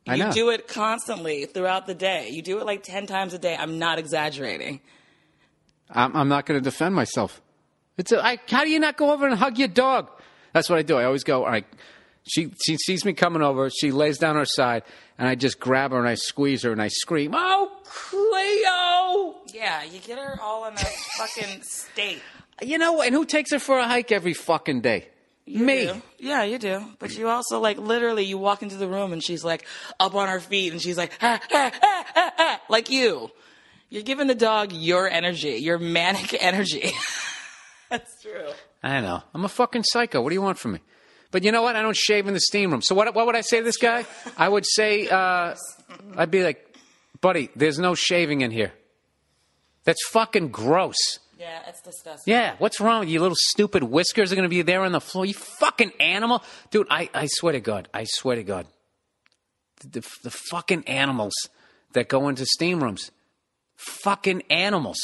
I 0.06 0.14
you 0.14 0.24
know. 0.24 0.32
do 0.32 0.48
it 0.48 0.68
constantly 0.68 1.44
throughout 1.44 1.86
the 1.86 1.94
day. 1.94 2.30
You 2.30 2.40
do 2.40 2.60
it 2.60 2.64
like 2.64 2.82
10 2.82 3.06
times 3.06 3.34
a 3.34 3.38
day. 3.38 3.54
I'm 3.54 3.78
not 3.78 3.98
exaggerating. 3.98 4.80
I'm, 5.90 6.16
I'm 6.16 6.28
not 6.28 6.46
going 6.46 6.58
to 6.58 6.64
defend 6.64 6.94
myself. 6.94 7.42
It's 7.98 8.10
a, 8.10 8.24
I, 8.24 8.38
how 8.48 8.64
do 8.64 8.70
you 8.70 8.78
not 8.78 8.96
go 8.96 9.12
over 9.12 9.26
and 9.26 9.38
hug 9.38 9.58
your 9.58 9.68
dog? 9.68 10.08
That's 10.58 10.68
what 10.68 10.80
I 10.80 10.82
do. 10.82 10.96
I 10.96 11.04
always 11.04 11.22
go. 11.22 11.44
All 11.44 11.50
right. 11.50 11.64
She 12.24 12.50
she 12.64 12.76
sees 12.78 13.04
me 13.04 13.12
coming 13.12 13.42
over. 13.42 13.70
She 13.70 13.92
lays 13.92 14.18
down 14.18 14.34
her 14.34 14.44
side, 14.44 14.82
and 15.16 15.28
I 15.28 15.36
just 15.36 15.60
grab 15.60 15.92
her 15.92 16.00
and 16.00 16.08
I 16.08 16.16
squeeze 16.16 16.64
her 16.64 16.72
and 16.72 16.82
I 16.82 16.88
scream, 16.88 17.30
"Oh, 17.32 17.70
Cleo!" 17.84 19.36
Yeah, 19.54 19.84
you 19.84 20.00
get 20.00 20.18
her 20.18 20.36
all 20.42 20.66
in 20.66 20.74
a 20.74 20.78
fucking 20.78 21.62
state. 21.62 22.20
You 22.60 22.76
know, 22.76 23.02
and 23.02 23.14
who 23.14 23.24
takes 23.24 23.52
her 23.52 23.60
for 23.60 23.78
a 23.78 23.86
hike 23.86 24.10
every 24.10 24.34
fucking 24.34 24.80
day? 24.80 25.06
me. 25.46 25.86
do. 25.86 26.02
Yeah, 26.18 26.42
you 26.42 26.58
do. 26.58 26.84
But 26.98 27.16
you 27.16 27.28
also 27.28 27.60
like 27.60 27.78
literally 27.78 28.24
you 28.24 28.36
walk 28.36 28.64
into 28.64 28.78
the 28.78 28.88
room 28.88 29.12
and 29.12 29.22
she's 29.22 29.44
like 29.44 29.64
up 30.00 30.16
on 30.16 30.26
her 30.28 30.40
feet 30.40 30.72
and 30.72 30.82
she's 30.82 30.98
like 30.98 31.12
ah, 31.22 31.40
ah, 31.52 31.70
ah, 31.72 32.04
ah, 32.16 32.32
ah, 32.36 32.60
like 32.68 32.90
you. 32.90 33.30
You're 33.90 34.02
giving 34.02 34.26
the 34.26 34.34
dog 34.34 34.72
your 34.72 35.08
energy, 35.08 35.58
your 35.58 35.78
manic 35.78 36.34
energy. 36.42 36.90
That's 37.90 38.20
true. 38.20 38.50
I 38.82 39.00
know. 39.00 39.22
I'm 39.34 39.44
a 39.44 39.48
fucking 39.48 39.84
psycho. 39.84 40.20
What 40.20 40.30
do 40.30 40.34
you 40.34 40.42
want 40.42 40.58
from 40.58 40.72
me? 40.72 40.80
But 41.30 41.44
you 41.44 41.52
know 41.52 41.62
what? 41.62 41.76
I 41.76 41.82
don't 41.82 41.96
shave 41.96 42.26
in 42.26 42.34
the 42.34 42.40
steam 42.40 42.70
room. 42.70 42.80
So 42.82 42.94
what, 42.94 43.14
what 43.14 43.26
would 43.26 43.36
I 43.36 43.42
say 43.42 43.58
to 43.58 43.64
this 43.64 43.76
guy? 43.76 44.06
I 44.36 44.48
would 44.48 44.64
say, 44.66 45.08
uh, 45.08 45.54
I'd 46.16 46.30
be 46.30 46.42
like, 46.42 46.64
buddy, 47.20 47.50
there's 47.54 47.78
no 47.78 47.94
shaving 47.94 48.40
in 48.40 48.50
here. 48.50 48.72
That's 49.84 50.06
fucking 50.08 50.48
gross. 50.48 50.96
Yeah, 51.38 51.60
it's 51.68 51.80
disgusting. 51.82 52.32
Yeah, 52.32 52.56
what's 52.58 52.80
wrong 52.80 53.00
with 53.00 53.08
you? 53.08 53.20
Little 53.20 53.36
stupid 53.38 53.82
whiskers 53.82 54.32
are 54.32 54.34
going 54.34 54.44
to 54.44 54.48
be 54.48 54.62
there 54.62 54.82
on 54.82 54.92
the 54.92 55.00
floor. 55.00 55.24
You 55.24 55.34
fucking 55.34 55.92
animal. 56.00 56.42
Dude, 56.70 56.86
I, 56.90 57.10
I 57.14 57.26
swear 57.26 57.52
to 57.52 57.60
God. 57.60 57.88
I 57.94 58.04
swear 58.04 58.36
to 58.36 58.42
God. 58.42 58.66
The, 59.80 60.00
the, 60.00 60.08
the 60.24 60.30
fucking 60.30 60.88
animals 60.88 61.34
that 61.92 62.08
go 62.08 62.28
into 62.28 62.44
steam 62.44 62.82
rooms. 62.82 63.10
Fucking 63.76 64.42
animals. 64.50 64.98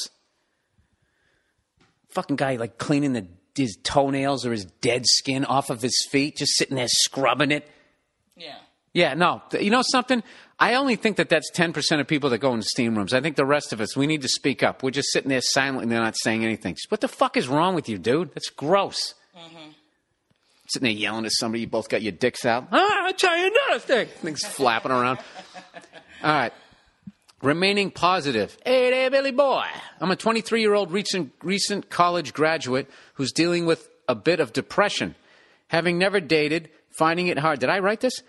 Fucking 2.10 2.36
guy 2.36 2.56
like 2.56 2.78
cleaning 2.78 3.12
the, 3.12 3.26
his 3.54 3.76
toenails 3.82 4.44
or 4.46 4.52
his 4.52 4.64
dead 4.80 5.04
skin 5.06 5.44
off 5.44 5.70
of 5.70 5.82
his 5.82 6.06
feet, 6.10 6.36
just 6.36 6.56
sitting 6.56 6.76
there 6.76 6.88
scrubbing 6.88 7.50
it. 7.50 7.68
Yeah. 8.36 8.56
Yeah, 8.92 9.14
no. 9.14 9.42
You 9.58 9.70
know 9.70 9.82
something? 9.82 10.22
I 10.58 10.74
only 10.74 10.94
think 10.96 11.16
that 11.16 11.28
that's 11.28 11.50
10% 11.52 12.00
of 12.00 12.06
people 12.06 12.30
that 12.30 12.38
go 12.38 12.54
into 12.54 12.66
steam 12.66 12.96
rooms. 12.96 13.12
I 13.12 13.20
think 13.20 13.34
the 13.36 13.44
rest 13.44 13.72
of 13.72 13.80
us, 13.80 13.96
we 13.96 14.06
need 14.06 14.22
to 14.22 14.28
speak 14.28 14.62
up. 14.62 14.82
We're 14.82 14.90
just 14.90 15.10
sitting 15.10 15.28
there 15.28 15.40
silently, 15.40 15.86
they're 15.86 16.00
not 16.00 16.16
saying 16.16 16.44
anything. 16.44 16.76
What 16.88 17.00
the 17.00 17.08
fuck 17.08 17.36
is 17.36 17.48
wrong 17.48 17.74
with 17.74 17.88
you, 17.88 17.98
dude? 17.98 18.32
That's 18.34 18.50
gross. 18.50 19.14
Sitting 20.68 20.84
there 20.84 20.92
yelling 20.92 21.26
at 21.26 21.32
somebody, 21.32 21.62
you 21.62 21.66
both 21.66 21.88
got 21.88 22.02
your 22.02 22.12
dicks 22.12 22.46
out. 22.46 22.68
Ah, 22.72 23.06
I'll 23.06 23.12
tell 23.12 23.36
you 23.36 23.48
another 23.66 23.80
thing. 23.80 24.06
Things 24.06 24.44
flapping 24.44 24.92
around. 24.92 25.18
All 26.22 26.32
right. 26.32 26.52
Remaining 27.44 27.90
positive. 27.90 28.56
Hey 28.64 28.88
there, 28.88 29.10
Billy 29.10 29.30
boy. 29.30 29.66
I'm 30.00 30.10
a 30.10 30.16
23 30.16 30.62
year 30.62 30.72
old 30.72 30.90
recent, 30.90 31.30
recent 31.42 31.90
college 31.90 32.32
graduate 32.32 32.88
who's 33.16 33.32
dealing 33.32 33.66
with 33.66 33.86
a 34.08 34.14
bit 34.14 34.40
of 34.40 34.54
depression. 34.54 35.14
Having 35.68 35.98
never 35.98 36.20
dated, 36.20 36.70
finding 36.88 37.26
it 37.26 37.38
hard. 37.38 37.60
Did 37.60 37.68
I 37.68 37.80
write 37.80 38.00
this? 38.00 38.22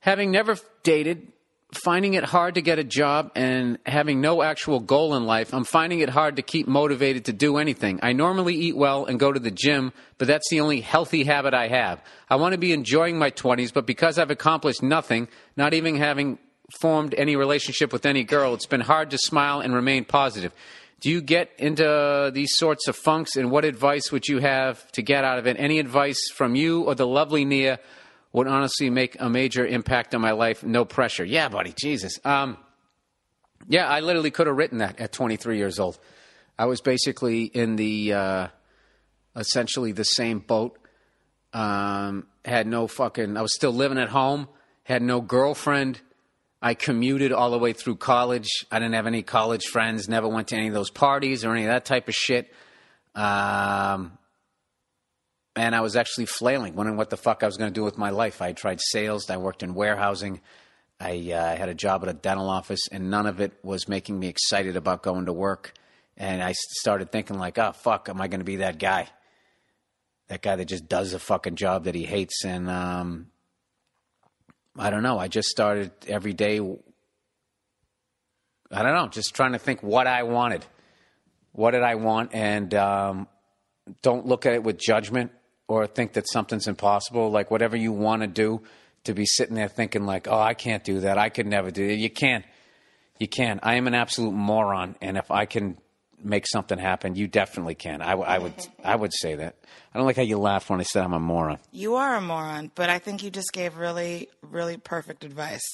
Having 0.00 0.30
never 0.30 0.56
dated, 0.84 1.30
finding 1.74 2.14
it 2.14 2.24
hard 2.24 2.54
to 2.54 2.62
get 2.62 2.78
a 2.78 2.84
job, 2.84 3.30
and 3.34 3.76
having 3.84 4.22
no 4.22 4.40
actual 4.40 4.80
goal 4.80 5.14
in 5.16 5.26
life, 5.26 5.52
I'm 5.52 5.64
finding 5.64 6.00
it 6.00 6.08
hard 6.08 6.36
to 6.36 6.42
keep 6.42 6.66
motivated 6.66 7.26
to 7.26 7.34
do 7.34 7.58
anything. 7.58 8.00
I 8.02 8.14
normally 8.14 8.54
eat 8.54 8.76
well 8.76 9.04
and 9.04 9.20
go 9.20 9.32
to 9.32 9.40
the 9.40 9.50
gym, 9.50 9.92
but 10.16 10.28
that's 10.28 10.48
the 10.48 10.60
only 10.60 10.80
healthy 10.80 11.24
habit 11.24 11.52
I 11.52 11.68
have. 11.68 12.02
I 12.30 12.36
want 12.36 12.52
to 12.52 12.58
be 12.58 12.72
enjoying 12.72 13.18
my 13.18 13.30
20s, 13.30 13.70
but 13.70 13.84
because 13.84 14.18
I've 14.18 14.30
accomplished 14.30 14.82
nothing, 14.82 15.28
not 15.58 15.74
even 15.74 15.96
having 15.96 16.38
formed 16.80 17.14
any 17.16 17.36
relationship 17.36 17.92
with 17.92 18.06
any 18.06 18.24
girl, 18.24 18.54
it's 18.54 18.66
been 18.66 18.80
hard 18.80 19.10
to 19.10 19.18
smile 19.18 19.60
and 19.60 19.74
remain 19.74 20.04
positive. 20.04 20.52
Do 21.00 21.10
you 21.10 21.20
get 21.20 21.50
into 21.58 22.30
these 22.32 22.56
sorts 22.56 22.88
of 22.88 22.96
funks, 22.96 23.36
and 23.36 23.50
what 23.50 23.64
advice 23.64 24.10
would 24.10 24.26
you 24.26 24.38
have 24.38 24.90
to 24.92 25.02
get 25.02 25.24
out 25.24 25.38
of 25.38 25.46
it? 25.46 25.56
Any 25.58 25.78
advice 25.78 26.30
from 26.34 26.54
you 26.54 26.82
or 26.82 26.94
the 26.94 27.06
lovely 27.06 27.44
Nia 27.44 27.78
would 28.32 28.46
honestly 28.46 28.90
make 28.90 29.16
a 29.20 29.28
major 29.28 29.66
impact 29.66 30.14
on 30.14 30.20
my 30.20 30.32
life. 30.32 30.64
No 30.64 30.84
pressure. 30.84 31.24
Yeah, 31.24 31.48
buddy. 31.48 31.74
Jesus. 31.78 32.18
Um, 32.24 32.56
yeah, 33.68 33.86
I 33.88 34.00
literally 34.00 34.30
could 34.30 34.46
have 34.46 34.56
written 34.56 34.78
that 34.78 35.00
at 35.00 35.12
23 35.12 35.58
years 35.58 35.78
old. 35.78 35.98
I 36.58 36.66
was 36.66 36.80
basically 36.80 37.44
in 37.44 37.76
the 37.76 38.12
uh, 38.12 38.48
essentially 39.34 39.92
the 39.92 40.04
same 40.04 40.38
boat. 40.38 40.78
Um, 41.52 42.26
had 42.44 42.66
no 42.66 42.86
fucking. 42.86 43.36
I 43.36 43.42
was 43.42 43.54
still 43.54 43.72
living 43.72 43.98
at 43.98 44.08
home. 44.08 44.48
Had 44.84 45.02
no 45.02 45.20
girlfriend. 45.20 46.00
I 46.66 46.74
commuted 46.74 47.30
all 47.30 47.52
the 47.52 47.60
way 47.60 47.72
through 47.72 47.94
college. 47.94 48.48
I 48.72 48.80
didn't 48.80 48.94
have 48.94 49.06
any 49.06 49.22
college 49.22 49.66
friends. 49.66 50.08
Never 50.08 50.26
went 50.26 50.48
to 50.48 50.56
any 50.56 50.66
of 50.66 50.74
those 50.74 50.90
parties 50.90 51.44
or 51.44 51.52
any 51.52 51.62
of 51.62 51.68
that 51.68 51.84
type 51.84 52.08
of 52.08 52.14
shit. 52.14 52.52
Um, 53.14 54.18
and 55.54 55.76
I 55.76 55.80
was 55.80 55.94
actually 55.94 56.26
flailing, 56.26 56.74
wondering 56.74 56.96
what 56.96 57.08
the 57.08 57.16
fuck 57.16 57.44
I 57.44 57.46
was 57.46 57.56
going 57.56 57.72
to 57.72 57.72
do 57.80 57.84
with 57.84 57.98
my 57.98 58.10
life. 58.10 58.42
I 58.42 58.52
tried 58.52 58.80
sales. 58.80 59.30
I 59.30 59.36
worked 59.36 59.62
in 59.62 59.74
warehousing. 59.74 60.40
I 60.98 61.30
uh, 61.30 61.54
had 61.56 61.68
a 61.68 61.74
job 61.74 62.02
at 62.02 62.08
a 62.08 62.14
dental 62.14 62.50
office, 62.50 62.88
and 62.90 63.12
none 63.12 63.26
of 63.26 63.40
it 63.40 63.52
was 63.62 63.86
making 63.86 64.18
me 64.18 64.26
excited 64.26 64.76
about 64.76 65.04
going 65.04 65.26
to 65.26 65.32
work. 65.32 65.72
And 66.16 66.42
I 66.42 66.52
started 66.80 67.12
thinking, 67.12 67.38
like, 67.38 67.58
oh 67.58 67.74
fuck, 67.74 68.08
am 68.08 68.20
I 68.20 68.26
going 68.26 68.40
to 68.40 68.44
be 68.44 68.56
that 68.56 68.80
guy? 68.80 69.08
That 70.26 70.42
guy 70.42 70.56
that 70.56 70.64
just 70.64 70.88
does 70.88 71.12
a 71.12 71.20
fucking 71.20 71.54
job 71.54 71.84
that 71.84 71.94
he 71.94 72.06
hates. 72.06 72.44
And 72.44 72.68
um, 72.68 73.28
I 74.78 74.90
don't 74.90 75.02
know. 75.02 75.18
I 75.18 75.28
just 75.28 75.48
started 75.48 75.92
every 76.06 76.32
day. 76.32 76.58
I 78.70 78.82
don't 78.82 78.94
know, 78.94 79.08
just 79.08 79.34
trying 79.34 79.52
to 79.52 79.58
think 79.58 79.82
what 79.82 80.06
I 80.06 80.24
wanted. 80.24 80.64
What 81.52 81.70
did 81.70 81.82
I 81.82 81.94
want? 81.94 82.34
And 82.34 82.74
um, 82.74 83.28
don't 84.02 84.26
look 84.26 84.44
at 84.44 84.54
it 84.54 84.62
with 84.62 84.78
judgment 84.78 85.32
or 85.68 85.86
think 85.86 86.12
that 86.14 86.28
something's 86.28 86.68
impossible. 86.68 87.30
Like 87.30 87.50
whatever 87.50 87.76
you 87.76 87.92
want 87.92 88.22
to 88.22 88.28
do, 88.28 88.62
to 89.04 89.14
be 89.14 89.24
sitting 89.24 89.54
there 89.54 89.68
thinking 89.68 90.04
like, 90.04 90.28
"Oh, 90.28 90.38
I 90.38 90.54
can't 90.54 90.84
do 90.84 91.00
that. 91.00 91.16
I 91.16 91.28
could 91.28 91.46
never 91.46 91.70
do 91.70 91.84
it." 91.84 91.98
You 91.98 92.10
can. 92.10 92.44
You 93.18 93.28
can. 93.28 93.60
I 93.62 93.76
am 93.76 93.86
an 93.86 93.94
absolute 93.94 94.32
moron, 94.32 94.96
and 95.00 95.16
if 95.16 95.30
I 95.30 95.46
can 95.46 95.78
make 96.26 96.46
something 96.46 96.78
happen, 96.78 97.14
you 97.14 97.28
definitely 97.28 97.74
can. 97.74 98.02
I, 98.02 98.12
I 98.12 98.38
would. 98.38 98.54
I 98.84 98.96
would 98.96 99.12
say 99.14 99.36
that. 99.36 99.56
I 99.94 99.98
don't 99.98 100.06
like 100.06 100.16
how 100.16 100.22
you 100.22 100.38
laughed 100.38 100.68
when 100.68 100.80
I 100.80 100.82
said 100.82 101.04
I'm 101.04 101.12
a 101.12 101.20
moron. 101.20 101.58
You 101.72 101.94
are 101.94 102.16
a 102.16 102.20
moron, 102.20 102.70
but 102.74 102.90
I 102.90 102.98
think 102.98 103.22
you 103.22 103.30
just 103.30 103.52
gave 103.52 103.76
really, 103.76 104.28
really 104.42 104.76
perfect 104.76 105.24
advice. 105.24 105.64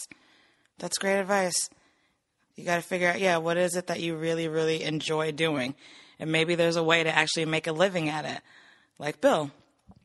That's 0.78 0.98
great 0.98 1.18
advice. 1.18 1.70
You 2.54 2.64
got 2.64 2.76
to 2.76 2.82
figure 2.82 3.08
out, 3.08 3.18
yeah, 3.20 3.38
what 3.38 3.56
is 3.56 3.76
it 3.76 3.86
that 3.86 4.00
you 4.00 4.14
really, 4.14 4.46
really 4.46 4.82
enjoy 4.82 5.32
doing? 5.32 5.74
And 6.18 6.30
maybe 6.30 6.54
there's 6.54 6.76
a 6.76 6.84
way 6.84 7.02
to 7.02 7.10
actually 7.10 7.46
make 7.46 7.66
a 7.66 7.72
living 7.72 8.08
at 8.08 8.24
it. 8.24 8.40
Like 8.98 9.20
Bill. 9.20 9.50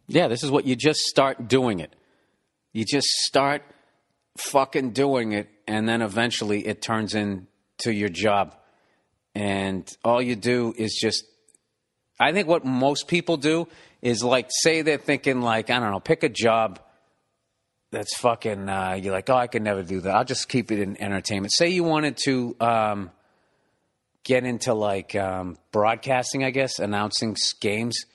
Yeah, 0.07 0.29
this 0.29 0.43
is 0.43 0.49
what 0.49 0.65
you 0.65 0.75
just 0.75 1.01
start 1.01 1.47
doing 1.47 1.79
it. 1.79 1.93
You 2.71 2.85
just 2.85 3.07
start 3.07 3.63
fucking 4.37 4.91
doing 4.91 5.33
it, 5.33 5.49
and 5.67 5.87
then 5.87 6.01
eventually 6.01 6.65
it 6.65 6.81
turns 6.81 7.13
into 7.13 7.91
your 7.91 8.09
job. 8.09 8.55
And 9.37 9.97
all 10.03 10.21
you 10.21 10.35
do 10.35 10.73
is 10.75 10.97
just, 10.99 11.23
I 12.19 12.31
think 12.31 12.47
what 12.47 12.65
most 12.65 13.07
people 13.07 13.37
do 13.37 13.67
is 14.01 14.23
like, 14.23 14.47
say 14.49 14.81
they're 14.81 14.97
thinking, 14.97 15.41
like, 15.41 15.69
I 15.69 15.79
don't 15.79 15.91
know, 15.91 15.99
pick 15.99 16.23
a 16.23 16.29
job 16.29 16.79
that's 17.91 18.17
fucking, 18.17 18.67
uh, 18.67 18.99
you're 18.99 19.13
like, 19.13 19.29
oh, 19.29 19.35
I 19.35 19.47
could 19.47 19.61
never 19.61 19.83
do 19.83 20.01
that. 20.01 20.15
I'll 20.15 20.25
just 20.25 20.49
keep 20.49 20.71
it 20.71 20.79
in 20.79 20.99
entertainment. 20.99 21.53
Say 21.53 21.69
you 21.69 21.83
wanted 21.83 22.17
to, 22.25 22.55
um, 22.59 23.11
get 24.27 24.43
into 24.43 24.73
like 24.73 25.15
um, 25.15 25.57
broadcasting, 25.71 26.43
I 26.43 26.51
guess, 26.51 26.79
announcing 26.79 27.37
games, 27.61 28.05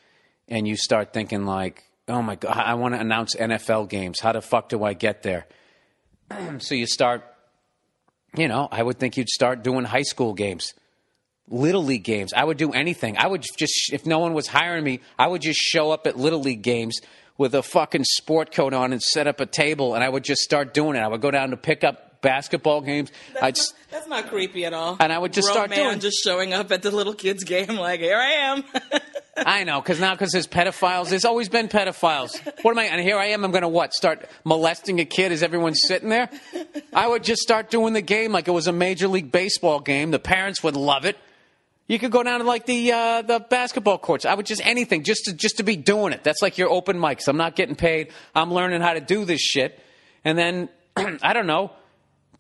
and 0.47 0.69
you 0.69 0.77
start 0.77 1.15
thinking 1.15 1.47
like, 1.47 1.85
"Oh 2.07 2.21
my 2.21 2.35
god, 2.35 2.55
I 2.55 2.75
want 2.75 2.95
to 2.95 3.01
announce 3.01 3.35
NFL 3.35 3.89
games. 3.89 4.21
How 4.21 4.33
the 4.33 4.43
fuck 4.43 4.69
do 4.69 4.85
I 4.85 4.93
get 4.93 5.23
there?" 5.23 5.47
so 6.59 6.75
you 6.75 6.87
start, 6.87 7.25
you 8.37 8.47
know, 8.47 8.69
I 8.71 8.83
would 8.83 8.99
think 8.99 9.17
you'd 9.17 9.31
start 9.31 9.63
doing 9.63 9.85
high 9.85 10.03
school 10.03 10.35
games. 10.35 10.75
Little 11.53 11.85
league 11.85 12.03
games. 12.05 12.33
I 12.33 12.43
would 12.45 12.57
do 12.57 12.73
anything. 12.73 13.17
I 13.19 13.27
would 13.29 13.43
just 13.59 13.93
if 13.93 14.07
no 14.07 14.19
one 14.19 14.33
was 14.35 14.49
hiring 14.49 14.83
me, 14.83 15.01
I 15.19 15.29
would 15.29 15.43
just 15.43 15.61
show 15.61 15.93
up 15.93 16.07
at 16.07 16.19
little 16.19 16.41
league 16.41 16.63
games 16.63 17.01
with 17.39 17.55
a 17.55 17.63
fucking 17.63 18.05
sport 18.05 18.53
coat 18.53 18.73
on 18.75 18.93
and 18.93 19.01
set 19.03 19.27
up 19.27 19.41
a 19.41 19.47
table 19.47 19.95
and 19.95 20.03
I 20.03 20.09
would 20.09 20.25
just 20.25 20.41
start 20.43 20.75
doing 20.75 20.97
it. 20.97 21.01
I 21.01 21.09
would 21.09 21.21
go 21.21 21.31
down 21.31 21.51
to 21.51 21.57
pick 21.57 21.85
up 21.85 22.21
basketball 22.23 22.81
games. 22.81 23.11
I'd 23.35 23.57
That's, 23.57 23.73
not, 23.73 23.91
that's 23.91 24.09
not 24.09 24.29
creepy 24.29 24.65
at 24.65 24.73
all. 24.73 24.97
And 25.01 25.13
I 25.13 25.19
would 25.19 25.33
just 25.33 25.49
Grown 25.49 25.55
start 25.57 25.71
man 25.71 25.79
doing- 25.91 26.01
just 26.01 26.19
showing 26.25 26.53
up 26.55 26.73
at 26.73 26.83
the 26.83 26.91
little 26.91 27.15
kids 27.15 27.45
game 27.45 27.77
like, 27.77 28.01
here 28.01 28.17
I 28.17 28.31
am. 28.33 28.65
I 29.37 29.65
know, 29.65 29.81
because 29.81 29.99
now, 29.99 30.13
because 30.13 30.31
there's 30.31 30.47
pedophiles, 30.47 31.09
there's 31.09 31.25
always 31.25 31.49
been 31.49 31.67
pedophiles. 31.69 32.39
What 32.63 32.73
am 32.73 32.79
I? 32.79 32.85
And 32.85 33.01
here 33.01 33.17
I 33.17 33.29
am. 33.29 33.45
I'm 33.45 33.51
going 33.51 33.63
to 33.63 33.69
what? 33.69 33.95
Start 33.95 34.29
molesting 34.45 35.01
a 35.01 35.07
kid 35.07 35.33
as 35.33 35.43
everyone's 35.43 35.81
sitting 35.87 36.11
there? 36.11 36.29
I 36.93 37.09
would 37.09 37.25
just 37.25 37.41
start 37.41 37.71
doing 37.71 37.95
the 37.95 38.03
game 38.03 38.31
like 38.33 38.47
it 38.47 38.51
was 38.53 38.67
a 38.67 38.73
major 38.73 39.09
league 39.09 39.33
baseball 39.33 39.81
game. 39.81 40.11
The 40.11 40.19
parents 40.19 40.63
would 40.63 40.77
love 40.77 41.07
it. 41.07 41.17
You 41.93 41.99
could 41.99 42.11
go 42.11 42.23
down 42.23 42.41
to 42.41 42.47
like 42.47 42.65
the 42.65 42.91
uh, 42.91 43.21
the 43.21 43.39
basketball 43.39 43.99
courts. 43.99 44.25
I 44.25 44.33
would 44.33 44.47
just 44.47 44.67
anything 44.67 45.05
just 45.05 45.27
to 45.27 45.35
just 45.35 45.59
to 45.59 45.63
be 45.63 45.77
doing 45.77 46.15
it. 46.15 46.25
That's 46.25 46.41
like 46.41 46.57
your 46.57 46.71
open 46.71 46.97
mics. 46.97 47.29
I'm 47.29 47.37
not 47.37 47.55
getting 47.55 47.75
paid. 47.75 48.13
I'm 48.35 48.51
learning 48.51 48.81
how 48.81 48.95
to 48.95 49.01
do 49.03 49.27
this 49.27 49.43
shit, 49.43 49.79
and 50.25 50.39
then 50.39 50.71
I 50.97 51.35
don't 51.35 51.47
know. 51.47 51.71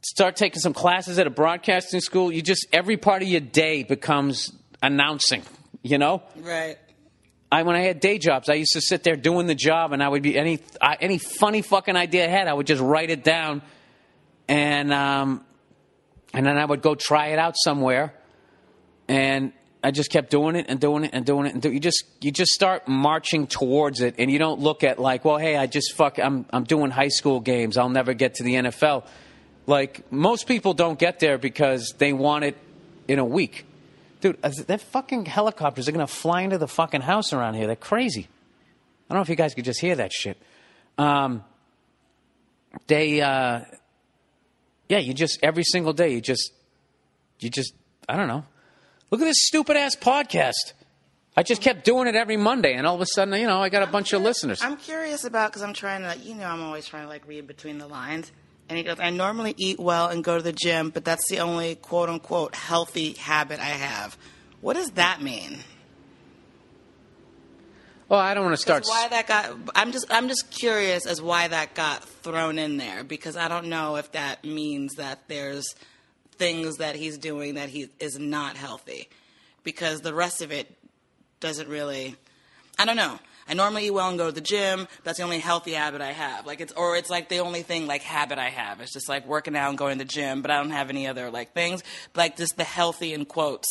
Start 0.01 0.37
taking 0.37 0.59
some 0.59 0.73
classes 0.73 1.19
at 1.19 1.27
a 1.27 1.31
broadcasting 1.31 2.01
school. 2.01 2.33
You 2.33 2.41
just 2.41 2.67
every 2.73 2.97
part 2.97 3.21
of 3.21 3.29
your 3.29 3.43
day 3.43 3.83
becomes 3.83 4.51
announcing. 4.83 5.43
You 5.83 5.99
know. 5.99 6.23
right. 6.39 6.79
I 7.51 7.63
when 7.65 7.77
I 7.77 7.81
had 7.81 8.01
day 8.01 8.17
jobs, 8.17 8.49
I 8.49 8.55
used 8.55 8.73
to 8.73 8.81
sit 8.81 9.05
there 9.05 9.17
doing 9.17 9.49
the 9.49 9.55
job, 9.55 9.93
and 9.93 10.03
I 10.03 10.09
would 10.09 10.23
be 10.23 10.39
any 10.39 10.61
I, 10.81 10.97
any 10.99 11.19
funny 11.19 11.61
fucking 11.61 11.95
idea 11.95 12.25
I 12.25 12.29
had, 12.29 12.49
I 12.49 12.55
would 12.55 12.67
just 12.67 12.81
write 12.81 13.11
it 13.11 13.23
down, 13.23 13.61
and 14.49 14.91
um, 14.95 15.45
and 16.33 16.47
then 16.47 16.57
I 16.57 16.65
would 16.65 16.81
go 16.81 16.95
try 16.95 17.27
it 17.27 17.39
out 17.39 17.55
somewhere, 17.63 18.15
and 19.13 19.53
I 19.85 19.91
just 19.91 20.11
kept 20.11 20.31
doing 20.31 20.57
it 20.57 20.67
and 20.71 20.81
doing 20.81 21.05
it 21.05 21.11
and 21.13 21.27
doing 21.27 21.47
it, 21.47 21.53
and 21.53 21.61
do, 21.61 21.71
you 21.71 21.81
just 21.81 22.05
you 22.23 22.31
just 22.31 22.53
start 22.53 22.89
marching 22.89 23.47
towards 23.47 24.01
it, 24.01 24.15
and 24.19 24.31
you 24.31 24.39
don't 24.39 24.61
look 24.61 24.83
at 24.85 24.99
like, 24.99 25.25
well, 25.25 25.37
hey, 25.37 25.55
I 25.57 25.67
just 25.67 25.93
fuck, 25.93 26.19
I'm 26.19 26.47
I'm 26.51 26.65
doing 26.65 26.91
high 26.91 27.09
school 27.09 27.39
games, 27.41 27.77
I'll 27.77 27.91
never 27.91 28.15
get 28.15 28.37
to 28.37 28.43
the 28.43 28.55
NFL. 28.55 29.05
Like 29.67 30.11
most 30.11 30.47
people 30.47 30.73
don't 30.73 30.99
get 30.99 31.21
there 31.21 31.37
because 31.37 31.95
they 31.99 32.15
want 32.15 32.45
it 32.45 32.57
in 33.07 33.19
a 33.19 33.25
week. 33.25 33.67
Dude, 34.23 34.39
is- 34.43 34.65
that 34.65 34.81
fucking 34.81 35.27
helicopters 35.27 35.89
are 35.89 35.93
to 35.93 36.07
fly 36.07 36.41
into 36.41 36.57
the 36.57 36.69
fucking 36.69 37.03
house 37.03 37.35
around 37.35 37.55
here. 37.55 37.67
They're 37.67 37.77
crazy. 37.77 38.29
I 39.11 39.15
don't 39.15 39.19
know 39.19 39.23
if 39.23 39.29
you 39.29 39.37
guys 39.37 39.55
could 39.55 39.67
just 39.67 39.81
hear 39.81 39.97
that 39.97 40.11
shit. 40.11 40.39
Um, 40.97 41.45
they, 42.87 43.21
uh, 43.21 43.61
yeah, 44.89 44.99
you 44.99 45.13
just, 45.13 45.39
every 45.43 45.65
single 45.65 45.93
day, 45.93 46.15
you 46.15 46.21
just, 46.23 46.53
you 47.41 47.51
just, 47.51 47.75
I 48.09 48.17
don't 48.17 48.29
know. 48.29 48.45
Look 49.13 49.21
at 49.21 49.25
this 49.25 49.43
stupid 49.47 49.77
ass 49.77 49.95
podcast. 49.95 50.73
I 51.37 51.43
just 51.43 51.61
kept 51.61 51.85
doing 51.85 52.09
it 52.09 52.15
every 52.15 52.39
Monday, 52.39 52.73
and 52.73 52.87
all 52.87 52.95
of 52.95 53.01
a 53.03 53.07
sudden, 53.07 53.39
you 53.39 53.47
know, 53.47 53.61
I 53.61 53.69
got 53.69 53.83
a 53.83 53.87
bunch 53.87 54.15
of 54.15 54.23
listeners. 54.23 54.63
I'm 54.63 54.79
curious 54.79 55.25
about 55.25 55.51
because 55.51 55.61
I'm 55.61 55.75
trying 55.75 56.01
to, 56.01 56.19
you 56.19 56.35
know, 56.35 56.47
I'm 56.47 56.63
always 56.63 56.87
trying 56.87 57.03
to 57.03 57.09
like 57.11 57.29
read 57.29 57.47
between 57.47 57.77
the 57.77 57.87
lines. 57.87 58.33
And 58.71 58.79
he 58.79 58.85
goes, 58.85 58.99
I 58.99 59.11
normally 59.11 59.55
eat 59.59 59.79
well 59.79 60.09
and 60.09 60.25
go 60.25 60.39
to 60.39 60.43
the 60.43 60.53
gym, 60.53 60.89
but 60.89 61.05
that's 61.05 61.29
the 61.29 61.41
only 61.41 61.75
quote 61.75 62.09
unquote 62.09 62.55
healthy 62.55 63.13
habit 63.13 63.61
I 63.61 63.65
have. 63.65 64.17
What 64.63 64.77
does 64.77 64.93
that 64.93 65.21
mean? 65.21 65.59
well, 68.09 68.21
I 68.21 68.33
don't 68.33 68.45
want 68.45 68.55
to 68.55 68.63
start. 68.63 68.85
Why 68.87 69.09
that 69.09 69.27
got? 69.27 69.55
I'm 69.75 69.93
just 69.93 70.07
I'm 70.11 70.29
just 70.29 70.51
curious 70.51 71.05
as 71.05 71.21
why 71.21 71.49
that 71.49 71.75
got 71.75 72.03
thrown 72.03 72.59
in 72.59 72.79
there 72.79 73.05
because 73.05 73.37
I 73.37 73.49
don't 73.49 73.67
know 73.67 73.97
if 73.97 74.13
that 74.13 74.43
means 74.43 74.95
that 74.95 75.29
there's 75.29 75.75
things 76.43 76.79
that 76.79 76.97
he's 76.97 77.19
doing 77.19 77.55
that 77.55 77.69
he 77.69 77.89
is 78.01 78.19
not 78.19 78.57
healthy 78.57 79.09
because 79.63 80.01
the 80.01 80.13
rest 80.13 80.43
of 80.43 80.51
it 80.51 80.67
doesn't 81.39 81.69
really. 81.69 82.17
I 82.79 82.85
don't 82.85 82.97
know. 82.97 83.21
I 83.49 83.55
normally 83.55 83.87
eat 83.87 83.91
well 83.91 84.09
and 84.09 84.19
go 84.19 84.27
to 84.27 84.33
the 84.33 84.41
gym. 84.41 84.89
That's 85.05 85.19
the 85.19 85.25
only 85.25 85.39
healthy 85.39 85.73
habit 85.73 86.01
I 86.01 86.11
have. 86.13 86.45
Like 86.45 86.61
it's 86.61 86.73
or 86.73 86.97
it's 86.97 87.11
like 87.11 87.29
the 87.29 87.39
only 87.39 87.63
thing 87.63 87.87
like 87.87 88.03
habit 88.03 88.39
I 88.39 88.49
have. 88.49 88.81
It's 88.81 88.93
just 88.93 89.09
like 89.09 89.25
working 89.25 89.55
out 89.57 89.69
and 89.69 89.79
going 89.79 89.99
to 89.99 90.05
the 90.05 90.11
gym, 90.11 90.43
but 90.43 90.51
I 90.51 90.57
don't 90.57 90.71
have 90.71 90.91
any 90.91 91.07
other 91.07 91.31
like 91.31 91.53
things. 91.53 91.85
Like 92.17 92.37
just 92.37 92.57
the 92.57 92.65
healthy 92.65 93.13
in 93.13 93.25
quotes 93.25 93.69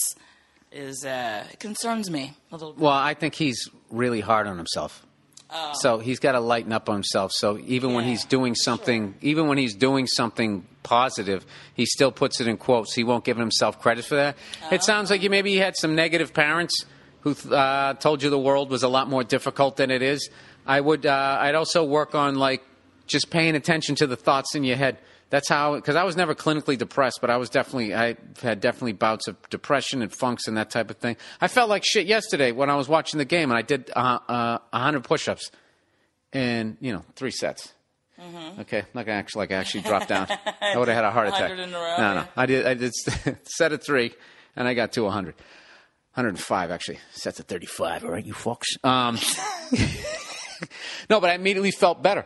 is 0.72 1.04
uh 1.04 1.46
concerns 1.60 2.10
me 2.10 2.34
a 2.52 2.56
little. 2.56 2.74
Well, 2.74 2.94
I 2.94 3.16
think 3.16 3.36
he's 3.36 3.70
really 3.90 4.22
hard 4.22 4.48
on 4.48 4.58
himself. 4.58 5.06
So 5.74 6.00
he's 6.00 6.20
got 6.20 6.34
to 6.34 6.40
lighten 6.40 6.72
up 6.72 6.88
on 6.90 6.96
himself. 6.96 7.32
So 7.34 7.60
even 7.66 7.94
when 7.94 8.06
he's 8.06 8.24
doing 8.26 8.56
something, 8.56 9.16
even 9.22 9.48
when 9.48 9.58
he's 9.58 9.76
doing 9.76 10.08
something 10.08 10.66
positive, 10.84 11.46
he 11.74 11.86
still 11.86 12.12
puts 12.12 12.40
it 12.40 12.48
in 12.48 12.58
quotes. 12.58 12.94
He 12.94 13.04
won't 13.04 13.26
give 13.26 13.38
himself 13.38 13.80
credit 13.80 14.06
for 14.06 14.16
that. 14.16 14.38
It 14.72 14.84
sounds 14.84 15.10
like 15.10 15.22
you 15.24 15.30
maybe 15.30 15.52
you 15.52 15.60
had 15.60 15.76
some 15.76 15.96
negative 15.96 16.34
parents 16.34 16.86
who 17.22 17.36
uh, 17.52 17.94
told 17.96 18.24
you 18.24 18.30
the 18.30 18.40
world 18.40 18.70
was 18.70 18.84
a 18.84 18.88
lot 18.88 19.10
more 19.10 19.24
difficult 19.24 19.78
than 19.78 19.92
it 19.92 20.02
is. 20.02 20.30
I 20.66 20.80
would. 20.80 21.06
Uh, 21.06 21.38
I'd 21.40 21.56
also 21.56 21.84
work 21.84 22.16
on 22.16 22.36
like 22.36 22.64
just 23.08 23.30
paying 23.30 23.56
attention 23.56 23.96
to 23.96 24.08
the 24.08 24.16
thoughts 24.16 24.56
in 24.56 24.64
your 24.64 24.78
head. 24.78 24.98
That's 25.32 25.50
how, 25.50 25.76
because 25.76 25.96
I 25.96 26.04
was 26.04 26.16
never 26.16 26.36
clinically 26.36 26.78
depressed, 26.78 27.20
but 27.22 27.30
I 27.30 27.38
was 27.38 27.50
definitely, 27.50 27.96
I 27.96 28.18
had 28.42 28.60
definitely 28.60 28.94
bouts 28.94 29.28
of 29.28 29.38
depression 29.50 30.02
and 30.04 30.14
funks 30.14 30.48
and 30.48 30.58
that 30.58 30.70
type 30.70 30.92
of 30.92 30.98
thing. 30.98 31.18
I 31.40 31.48
felt 31.48 31.70
like 31.70 31.84
shit 31.84 32.06
yesterday 32.06 32.52
when 32.52 32.70
I 32.70 32.76
was 32.76 32.88
watching 32.88 33.18
the 33.18 33.26
game 33.26 33.50
and 33.50 33.58
I 33.58 33.64
did 33.64 33.90
uh, 33.96 34.20
uh, 34.28 34.58
100 34.72 35.04
push 35.04 35.28
ups 35.28 35.50
in, 36.34 36.78
you 36.82 36.94
know, 36.94 37.04
three 37.16 37.32
sets. 37.32 37.74
Okay, 38.60 38.80
I'm 38.80 38.86
not 38.94 39.08
gonna 39.08 39.18
actually 39.18 39.40
like 39.40 39.52
I 39.52 39.56
actually 39.56 39.82
dropped 39.82 40.10
down. 40.10 40.28
I 40.62 40.78
would 40.78 40.88
have 40.88 40.96
had 40.96 41.06
a 41.06 41.10
heart 41.10 41.28
attack. 41.30 41.52
in 41.52 41.60
a 41.60 41.64
row, 41.76 41.96
no, 41.98 42.14
no. 42.14 42.28
I 42.38 42.46
did. 42.46 42.68
I 42.68 42.76
did 42.76 42.94
set 43.46 43.74
of 43.74 43.84
three, 43.84 44.14
and 44.56 44.68
I 44.68 44.76
got 44.76 44.92
to 44.92 45.04
100. 45.06 45.34
105 46.14 46.72
actually. 46.72 47.00
Sets 47.14 47.40
of 47.40 47.48
35. 47.48 48.04
All 48.04 48.12
right, 48.12 48.24
you 48.24 48.34
fucks. 48.34 48.66
Um, 48.84 49.18
no, 51.10 51.20
but 51.20 51.32
I 51.32 51.34
immediately 51.34 51.72
felt 51.72 52.04
better. 52.04 52.26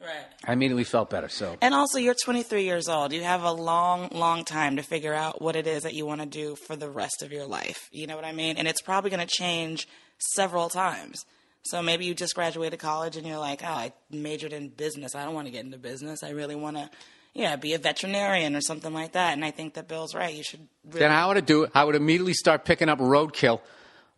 Right. 0.00 0.26
I 0.44 0.52
immediately 0.52 0.84
felt 0.84 1.08
better. 1.10 1.28
So 1.28 1.56
And 1.62 1.74
also, 1.74 1.98
you're 1.98 2.14
23 2.14 2.64
years 2.64 2.88
old. 2.88 3.12
You 3.12 3.22
have 3.22 3.42
a 3.42 3.52
long, 3.52 4.08
long 4.12 4.44
time 4.44 4.76
to 4.76 4.82
figure 4.82 5.14
out 5.14 5.40
what 5.40 5.56
it 5.56 5.66
is 5.66 5.84
that 5.84 5.94
you 5.94 6.04
want 6.04 6.20
to 6.20 6.26
do 6.26 6.54
for 6.54 6.76
the 6.76 6.90
rest 6.90 7.22
of 7.22 7.32
your 7.32 7.46
life. 7.46 7.88
You 7.92 8.06
know 8.06 8.14
what 8.14 8.24
I 8.24 8.32
mean? 8.32 8.56
And 8.58 8.68
it's 8.68 8.82
probably 8.82 9.10
going 9.10 9.26
to 9.26 9.34
change 9.34 9.88
several 10.18 10.68
times. 10.68 11.24
So 11.64 11.82
maybe 11.82 12.04
you 12.04 12.14
just 12.14 12.34
graduated 12.34 12.78
college 12.78 13.16
and 13.16 13.26
you're 13.26 13.38
like, 13.38 13.62
oh, 13.64 13.68
I 13.68 13.92
majored 14.10 14.52
in 14.52 14.68
business. 14.68 15.14
I 15.14 15.24
don't 15.24 15.34
want 15.34 15.46
to 15.46 15.50
get 15.50 15.64
into 15.64 15.78
business. 15.78 16.22
I 16.22 16.30
really 16.30 16.54
want 16.54 16.76
to, 16.76 16.88
yeah, 17.34 17.56
be 17.56 17.74
a 17.74 17.78
veterinarian 17.78 18.54
or 18.54 18.60
something 18.60 18.92
like 18.92 19.12
that. 19.12 19.32
And 19.32 19.44
I 19.44 19.50
think 19.50 19.74
that 19.74 19.88
Bill's 19.88 20.14
right. 20.14 20.32
You 20.32 20.44
should 20.44 20.68
really. 20.84 21.00
then 21.00 21.10
I 21.10 21.26
would 21.26 21.44
do 21.46 21.64
it? 21.64 21.72
I 21.74 21.82
would 21.84 21.96
immediately 21.96 22.34
start 22.34 22.64
picking 22.64 22.88
up 22.88 22.98
roadkill 23.00 23.60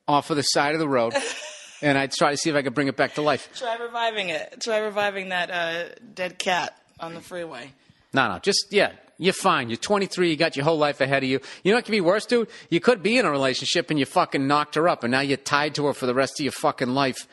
off 0.06 0.28
of 0.30 0.36
the 0.36 0.42
side 0.42 0.74
of 0.74 0.80
the 0.80 0.88
road, 0.88 1.14
and 1.82 1.98
I'd 1.98 2.12
try 2.12 2.30
to 2.30 2.36
see 2.36 2.50
if 2.50 2.56
I 2.56 2.62
could 2.62 2.74
bring 2.74 2.88
it 2.88 2.96
back 2.96 3.14
to 3.14 3.22
life. 3.22 3.48
Try 3.54 3.76
reviving 3.76 4.28
it. 4.30 4.60
Try 4.60 4.78
reviving 4.78 5.30
that 5.30 5.50
uh, 5.50 5.94
dead 6.14 6.38
cat 6.38 6.76
on 7.00 7.14
the 7.14 7.20
freeway. 7.20 7.72
No, 8.12 8.28
no, 8.32 8.38
just 8.38 8.66
yeah, 8.70 8.92
you're 9.18 9.32
fine. 9.32 9.68
You're 9.68 9.76
23. 9.76 10.30
You 10.30 10.36
got 10.36 10.56
your 10.56 10.64
whole 10.64 10.78
life 10.78 11.00
ahead 11.00 11.22
of 11.22 11.28
you. 11.28 11.40
You 11.62 11.72
know 11.72 11.78
what 11.78 11.84
could 11.84 11.92
be 11.92 12.00
worse, 12.00 12.26
dude? 12.26 12.48
You 12.70 12.80
could 12.80 13.02
be 13.02 13.18
in 13.18 13.26
a 13.26 13.30
relationship 13.30 13.90
and 13.90 13.98
you 13.98 14.06
fucking 14.06 14.46
knocked 14.46 14.76
her 14.76 14.88
up, 14.88 15.04
and 15.04 15.10
now 15.10 15.20
you're 15.20 15.36
tied 15.36 15.74
to 15.76 15.86
her 15.86 15.92
for 15.92 16.06
the 16.06 16.14
rest 16.14 16.40
of 16.40 16.44
your 16.44 16.52
fucking 16.52 16.88
life. 16.88 17.26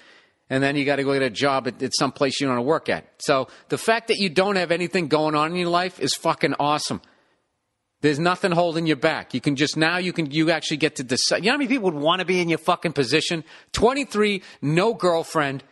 And 0.50 0.62
then 0.62 0.76
you 0.76 0.86
got 0.86 0.98
to 0.98 1.04
go 1.04 1.14
get 1.14 1.24
a 1.24 1.30
job 1.32 1.68
at, 1.68 1.82
at 1.82 1.92
some 1.96 2.12
place 2.12 2.40
you 2.40 2.46
don't 2.46 2.56
want 2.58 2.66
to 2.66 2.70
work 2.70 2.90
at. 2.90 3.06
So 3.18 3.48
the 3.70 3.80
fact 3.80 4.10
that 4.10 4.18
you 4.18 4.30
don't 4.30 4.58
have 4.58 4.72
anything 4.72 5.08
going 5.08 5.34
on 5.34 5.52
in 5.52 5.58
your 5.58 5.70
life 5.70 6.00
is 6.00 6.14
fucking 6.14 6.56
awesome. 6.60 7.02
There's 8.02 8.20
nothing 8.20 8.52
holding 8.52 8.86
you 8.86 8.96
back. 8.96 9.34
You 9.34 9.42
can 9.42 9.56
just 9.56 9.78
now 9.78 9.98
you 9.98 10.14
can 10.14 10.30
you 10.30 10.52
actually 10.52 10.78
get 10.78 10.98
to 10.98 11.04
decide. 11.04 11.38
You 11.38 11.46
know 11.46 11.54
how 11.54 11.58
many 11.58 11.68
people 11.68 11.92
would 11.92 12.02
want 12.02 12.20
to 12.20 12.26
be 12.26 12.40
in 12.40 12.50
your 12.50 12.60
fucking 12.60 12.94
position? 12.94 13.44
23, 13.72 14.44
no 14.62 14.94
girlfriend, 14.94 15.64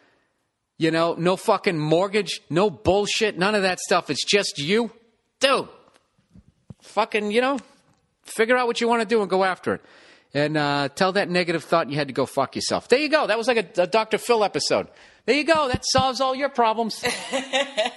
you 0.77 0.91
know, 0.91 1.15
no 1.17 1.35
fucking 1.35 1.77
mortgage, 1.77 2.41
no 2.49 2.69
bullshit, 2.69 3.37
none 3.37 3.55
of 3.55 3.61
that 3.61 3.79
stuff. 3.79 4.09
It's 4.09 4.25
just 4.25 4.57
you. 4.57 4.91
Dude, 5.39 5.67
fucking, 6.81 7.31
you 7.31 7.41
know, 7.41 7.59
figure 8.23 8.57
out 8.57 8.67
what 8.67 8.81
you 8.81 8.87
want 8.87 9.01
to 9.01 9.07
do 9.07 9.21
and 9.21 9.29
go 9.29 9.43
after 9.43 9.75
it. 9.75 9.81
And 10.33 10.57
uh, 10.57 10.89
tell 10.89 11.11
that 11.11 11.29
negative 11.29 11.63
thought 11.63 11.91
you 11.91 11.95
had 11.95 12.07
to 12.07 12.13
go 12.13 12.25
fuck 12.25 12.55
yourself. 12.55 12.87
There 12.87 12.99
you 12.99 13.09
go. 13.09 13.27
That 13.27 13.37
was 13.37 13.47
like 13.47 13.77
a, 13.77 13.83
a 13.83 13.87
Dr. 13.87 14.17
Phil 14.17 14.43
episode. 14.43 14.87
There 15.25 15.35
you 15.35 15.43
go. 15.43 15.67
That 15.67 15.83
solves 15.85 16.21
all 16.21 16.33
your 16.33 16.49
problems. 16.49 17.03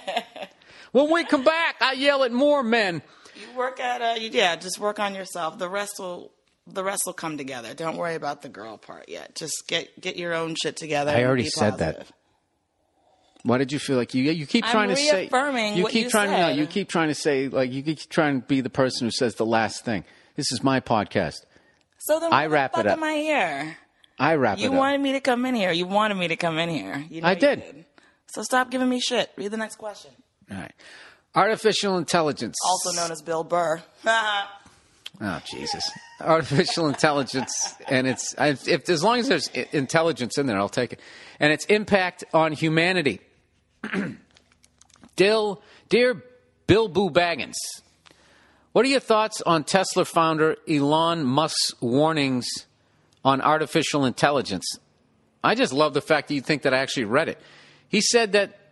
when 0.91 1.11
we 1.11 1.25
come 1.25 1.43
back, 1.43 1.77
I 1.81 1.93
yell 1.93 2.23
at 2.23 2.31
more 2.31 2.61
men. 2.61 3.01
You 3.39 3.57
work 3.57 3.79
at 3.79 4.01
uh, 4.01 4.19
you, 4.19 4.29
yeah, 4.31 4.55
just 4.55 4.79
work 4.79 4.99
on 4.99 5.15
yourself. 5.15 5.57
The 5.59 5.69
rest 5.69 5.95
will 5.99 6.31
the 6.65 6.83
rest 6.83 7.03
will 7.05 7.13
come 7.13 7.37
together. 7.37 7.73
Don't 7.73 7.97
worry 7.97 8.15
about 8.15 8.41
the 8.41 8.49
girl 8.49 8.77
part 8.77 9.09
yet. 9.09 9.35
Just 9.35 9.67
get 9.67 9.99
get 9.99 10.17
your 10.17 10.33
own 10.33 10.55
shit 10.61 10.75
together. 10.77 11.11
I 11.11 11.23
already 11.23 11.49
said 11.49 11.77
that. 11.79 12.07
Why 13.43 13.57
did 13.57 13.71
you 13.71 13.79
feel 13.79 13.97
like 13.97 14.13
you 14.13 14.23
you 14.31 14.45
keep 14.45 14.65
I'm 14.65 14.71
trying 14.71 14.89
to 14.89 14.95
say 14.95 15.29
you 15.75 15.83
what 15.83 15.91
keep 15.91 16.05
you 16.05 16.09
trying 16.09 16.31
no 16.31 16.49
you 16.49 16.67
keep 16.67 16.89
trying 16.89 17.07
to 17.07 17.15
say 17.15 17.47
like 17.47 17.71
you 17.71 17.83
keep 17.83 17.99
trying 18.09 18.41
to 18.41 18.47
be 18.47 18.61
the 18.61 18.69
person 18.69 19.07
who 19.07 19.11
says 19.11 19.35
the 19.35 19.45
last 19.45 19.85
thing. 19.85 20.03
This 20.35 20.51
is 20.51 20.63
my 20.63 20.79
podcast. 20.79 21.45
So 21.99 22.19
then, 22.19 22.31
I 22.33 22.35
why 22.35 22.43
the 22.43 22.49
wrap 22.49 22.77
it 22.77 22.87
up. 22.87 22.97
Am 22.97 23.03
I 23.03 23.13
here? 23.13 23.77
I 24.19 24.35
wrap 24.35 24.57
You 24.59 24.65
it 24.65 24.73
up. 24.73 24.77
wanted 24.77 25.01
me 25.01 25.13
to 25.13 25.19
come 25.19 25.45
in 25.45 25.55
here. 25.55 25.71
You 25.71 25.85
wanted 25.85 26.15
me 26.15 26.27
to 26.27 26.35
come 26.35 26.57
in 26.57 26.69
here. 26.69 27.05
You 27.09 27.21
know 27.21 27.27
I 27.27 27.31
you 27.33 27.39
did. 27.39 27.85
So 28.27 28.43
stop 28.43 28.69
giving 28.69 28.89
me 28.89 28.99
shit. 28.99 29.31
Read 29.37 29.51
the 29.51 29.57
next 29.57 29.77
question. 29.77 30.11
All 30.51 30.57
right. 30.57 30.73
Artificial 31.37 31.99
intelligence. 31.99 32.55
Also 32.65 32.91
known 32.99 33.11
as 33.11 33.21
Bill 33.21 33.43
Burr. 33.43 33.81
Oh 35.19 35.41
Jesus! 35.49 35.89
Artificial 36.21 36.87
intelligence, 36.87 37.73
and 37.87 38.05
it's 38.05 38.35
if, 38.37 38.67
if 38.67 38.87
as 38.87 39.03
long 39.03 39.17
as 39.17 39.27
there's 39.27 39.47
intelligence 39.47 40.37
in 40.37 40.45
there, 40.45 40.59
I'll 40.59 40.69
take 40.69 40.93
it. 40.93 40.99
And 41.39 41.51
its 41.51 41.65
impact 41.65 42.23
on 42.35 42.51
humanity. 42.51 43.21
Dill, 45.15 45.63
dear 45.89 46.23
Bill 46.67 46.87
Boo 46.87 47.09
Baggins, 47.09 47.55
what 48.73 48.85
are 48.85 48.89
your 48.89 48.99
thoughts 48.99 49.41
on 49.41 49.63
Tesla 49.63 50.05
founder 50.05 50.55
Elon 50.69 51.23
Musk's 51.23 51.73
warnings 51.81 52.47
on 53.25 53.41
artificial 53.41 54.05
intelligence? 54.05 54.67
I 55.43 55.55
just 55.55 55.73
love 55.73 55.95
the 55.95 56.01
fact 56.01 56.27
that 56.27 56.35
you 56.35 56.41
think 56.41 56.61
that 56.61 56.75
I 56.75 56.77
actually 56.77 57.05
read 57.05 57.27
it. 57.27 57.41
He 57.89 58.01
said 58.01 58.33
that 58.33 58.66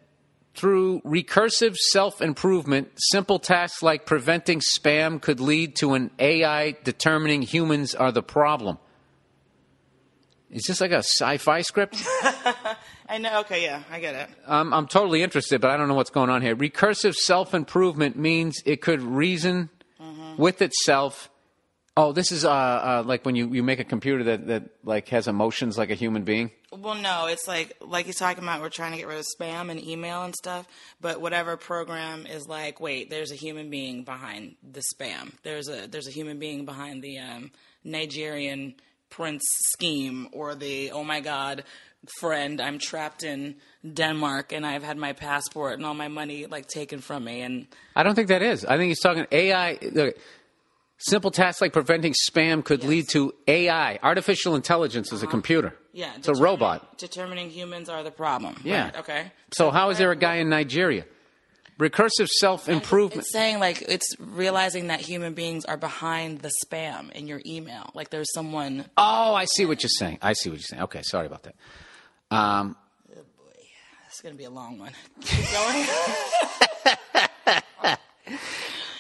through 0.56 1.02
recursive 1.02 1.76
self 1.76 2.22
improvement, 2.22 2.90
simple 2.96 3.40
tasks 3.40 3.84
like 3.84 4.06
preventing 4.06 4.62
spam 4.62 5.22
could 5.22 5.40
lead 5.40 5.76
to 5.78 5.94
an 5.94 6.12
AI 6.20 6.78
determining 6.84 7.42
humans 7.42 7.94
are 7.94 8.12
the 8.12 8.24
problem. 8.24 8.78
Is 10.50 10.64
this 10.64 10.80
like 10.80 10.92
a 10.92 11.00
sci 11.00 11.38
fi 11.38 11.62
script? 11.62 12.02
I 13.10 13.18
know. 13.20 13.42
Okay, 13.42 13.64
yeah, 13.64 13.84
I 13.92 14.00
get 14.00 14.16
it. 14.16 14.30
I'm, 14.48 14.74
I'm 14.74 14.88
totally 14.88 15.22
interested, 15.22 15.62
but 15.62 15.70
I 15.70 15.78
don't 15.78 15.88
know 15.88 15.96
what's 15.96 16.10
going 16.10 16.30
on 16.30 16.42
here. 16.42 16.56
Recursive 16.56 17.14
self 17.14 17.54
improvement 17.54 18.16
means 18.16 18.62
it 18.66 18.82
could 18.82 19.02
reason 19.02 19.70
mm-hmm. 20.02 20.42
with 20.42 20.62
itself. 20.62 21.30
Oh, 21.98 22.12
this 22.12 22.34
is 22.34 22.44
uh, 22.44 22.50
uh, 22.52 23.04
like 23.06 23.26
when 23.26 23.36
you, 23.36 23.54
you 23.54 23.64
make 23.64 23.80
a 23.80 23.86
computer 23.86 24.26
that, 24.26 24.48
that 24.48 24.64
like 24.84 25.08
has 25.10 25.30
emotions 25.30 25.78
like 25.78 25.92
a 25.92 25.96
human 25.96 26.24
being. 26.24 26.52
Well, 26.74 26.96
no, 26.96 27.28
it's 27.28 27.48
like 27.48 27.78
like 27.80 28.06
he's 28.06 28.18
talking 28.18 28.44
about. 28.44 28.62
We're 28.62 28.68
trying 28.70 28.92
to 28.92 28.98
get 28.98 29.08
rid 29.08 29.18
of 29.18 29.26
spam 29.40 29.72
and 29.72 29.82
email 29.82 30.24
and 30.24 30.36
stuff. 30.36 30.68
But 31.00 31.22
whatever 31.22 31.56
program 31.56 32.26
is 32.26 32.50
like, 32.50 32.82
wait, 32.82 33.10
there's 33.10 33.32
a 33.32 33.36
human 33.36 33.70
being 33.70 34.04
behind 34.04 34.56
the 34.62 34.84
spam. 34.94 35.32
There's 35.44 35.70
a 35.70 35.88
there's 35.88 36.08
a 36.08 36.12
human 36.12 36.38
being 36.38 36.66
behind 36.66 37.02
the 37.02 37.18
um, 37.20 37.52
Nigerian 37.86 38.76
prince 39.10 39.44
scheme 39.74 40.28
or 40.34 40.56
the 40.56 40.92
oh 40.92 41.04
my 41.04 41.22
god 41.22 41.64
friend 42.20 42.60
i'm 42.60 42.80
trapped 42.80 43.24
in 43.24 43.56
denmark 43.94 44.52
and 44.52 44.66
i've 44.66 44.84
had 44.84 44.98
my 44.98 45.14
passport 45.14 45.74
and 45.74 45.86
all 45.86 45.94
my 45.94 46.08
money 46.08 46.48
like 46.48 46.68
taken 46.68 47.00
from 47.00 47.24
me 47.24 47.42
and 47.42 47.68
I 47.96 48.04
don't 48.04 48.14
think 48.14 48.28
that 48.28 48.42
is. 48.42 48.66
I 48.66 48.78
think 48.78 48.90
he's 48.90 49.00
talking 49.00 49.26
AI. 49.32 49.78
Look, 49.94 50.18
simple 50.98 51.32
tasks 51.32 51.62
like 51.62 51.74
preventing 51.74 52.14
spam 52.30 52.64
could 52.64 52.84
lead 52.84 53.08
to 53.10 53.34
AI, 53.48 54.00
artificial 54.02 54.56
intelligence 54.56 55.12
as 55.14 55.24
a 55.24 55.28
computer. 55.28 55.68
Uh-huh. 55.68 55.90
yeah 55.94 56.12
it's 56.18 56.28
a 56.28 56.34
robot. 56.36 56.98
determining 56.98 57.50
humans 57.50 57.90
are 57.90 58.04
the 58.04 58.12
problem 58.12 58.56
Yeah. 58.64 58.86
Right, 58.86 58.98
okay 59.00 59.32
So 59.58 59.72
how 59.72 59.90
is 59.92 59.98
there 59.98 60.12
a 60.12 60.16
guy 60.16 60.36
in 60.36 60.50
Nigeria? 60.50 61.06
Recursive 61.78 62.30
self 62.30 62.70
improvement. 62.70 63.20
It's 63.24 63.34
saying 63.34 63.60
like 63.60 63.82
it's 63.96 64.16
realizing 64.20 64.88
that 64.88 65.02
human 65.02 65.34
beings 65.34 65.66
are 65.66 65.76
behind 65.76 66.40
the 66.40 66.50
spam 66.64 67.12
in 67.12 67.28
your 67.28 67.42
email. 67.46 67.92
Like 67.94 68.10
there's 68.12 68.32
someone. 68.34 68.86
Oh, 68.96 69.34
I 69.36 69.44
see 69.44 69.66
what 69.66 69.84
you're 69.84 69.90
saying. 69.90 70.20
I 70.22 70.32
see 70.34 70.50
what 70.50 70.60
you're 70.60 70.64
saying. 70.72 70.84
Okay, 70.84 71.02
sorry 71.04 71.26
about 71.28 71.44
that. 71.44 71.56
Um, 72.32 72.78
oh 73.12 73.16
Boy, 73.16 73.60
It's 74.08 74.22
gonna 74.22 74.36
be 74.36 74.46
a 74.46 74.50
long 74.50 74.80
one. 74.80 74.94
Keep 75.20 75.52
going. 75.52 75.86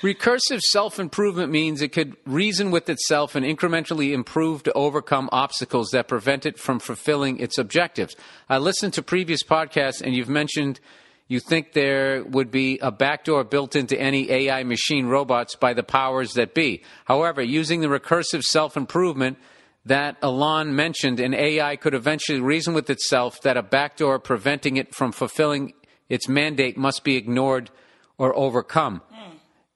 Recursive 0.05 0.59
self 0.59 0.99
improvement 0.99 1.51
means 1.51 1.81
it 1.81 1.91
could 1.91 2.15
reason 2.27 2.69
with 2.69 2.91
itself 2.91 3.33
and 3.33 3.43
incrementally 3.43 4.13
improve 4.13 4.61
to 4.61 4.73
overcome 4.73 5.29
obstacles 5.31 5.89
that 5.93 6.07
prevent 6.07 6.45
it 6.45 6.59
from 6.59 6.77
fulfilling 6.77 7.39
its 7.39 7.57
objectives. 7.57 8.15
I 8.47 8.59
listened 8.59 8.93
to 8.93 9.01
previous 9.01 9.41
podcasts, 9.41 10.03
and 10.03 10.15
you've 10.15 10.29
mentioned 10.29 10.79
you 11.27 11.39
think 11.39 11.73
there 11.73 12.23
would 12.23 12.51
be 12.51 12.77
a 12.83 12.91
backdoor 12.91 13.45
built 13.45 13.75
into 13.75 13.99
any 13.99 14.29
AI 14.29 14.63
machine 14.63 15.07
robots 15.07 15.55
by 15.55 15.73
the 15.73 15.81
powers 15.81 16.33
that 16.33 16.53
be. 16.53 16.83
However, 17.05 17.41
using 17.41 17.81
the 17.81 17.87
recursive 17.87 18.43
self 18.43 18.77
improvement 18.77 19.39
that 19.87 20.17
Elon 20.21 20.75
mentioned, 20.75 21.19
an 21.19 21.33
AI 21.33 21.77
could 21.77 21.95
eventually 21.95 22.39
reason 22.39 22.75
with 22.75 22.91
itself 22.91 23.41
that 23.41 23.57
a 23.57 23.63
backdoor 23.63 24.19
preventing 24.19 24.77
it 24.77 24.93
from 24.93 25.11
fulfilling 25.11 25.73
its 26.09 26.29
mandate 26.29 26.77
must 26.77 27.03
be 27.03 27.15
ignored 27.15 27.71
or 28.19 28.37
overcome. 28.37 29.01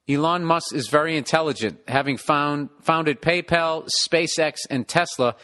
Elon 0.09 0.43
Musk 0.43 0.73
is 0.73 0.87
very 0.87 1.15
intelligent, 1.15 1.79
having 1.87 2.17
found, 2.17 2.69
founded 2.81 3.21
PayPal, 3.21 3.87
SpaceX, 4.03 4.57
and 4.69 4.87
Tesla, 4.87 5.35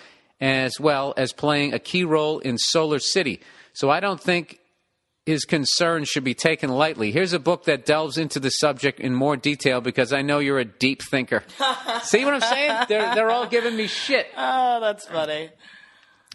as 0.42 0.80
well 0.80 1.14
as 1.18 1.34
playing 1.34 1.74
a 1.74 1.80
key 1.80 2.04
role 2.04 2.40
in 2.40 2.58
SolarCity. 2.74 3.42
So 3.74 3.90
I 3.90 4.00
don't 4.00 4.20
think 4.20 4.60
his 5.26 5.46
concerns 5.46 6.08
should 6.08 6.24
be 6.24 6.34
taken 6.34 6.70
lightly. 6.70 7.12
Here's 7.12 7.34
a 7.34 7.40
book 7.40 7.66
that 7.66 7.86
delves 7.86 8.18
into 8.18 8.40
the 8.40 8.50
subject 8.50 9.00
in 9.00 9.14
more 9.14 9.38
detail 9.38 9.82
because 9.82 10.14
I 10.14 10.22
know 10.22 10.40
you're 10.40 10.60
a 10.60 10.66
deep 10.66 11.02
thinker. 11.04 11.44
See 12.04 12.26
what 12.26 12.34
I'm 12.34 12.42
saying? 12.42 12.86
They're, 12.90 13.16
they're 13.16 13.32
all 13.32 13.48
giving 13.48 13.76
me 13.76 13.88
shit. 13.88 14.28
oh, 14.38 14.80
that's 14.82 15.08
funny. 15.08 15.50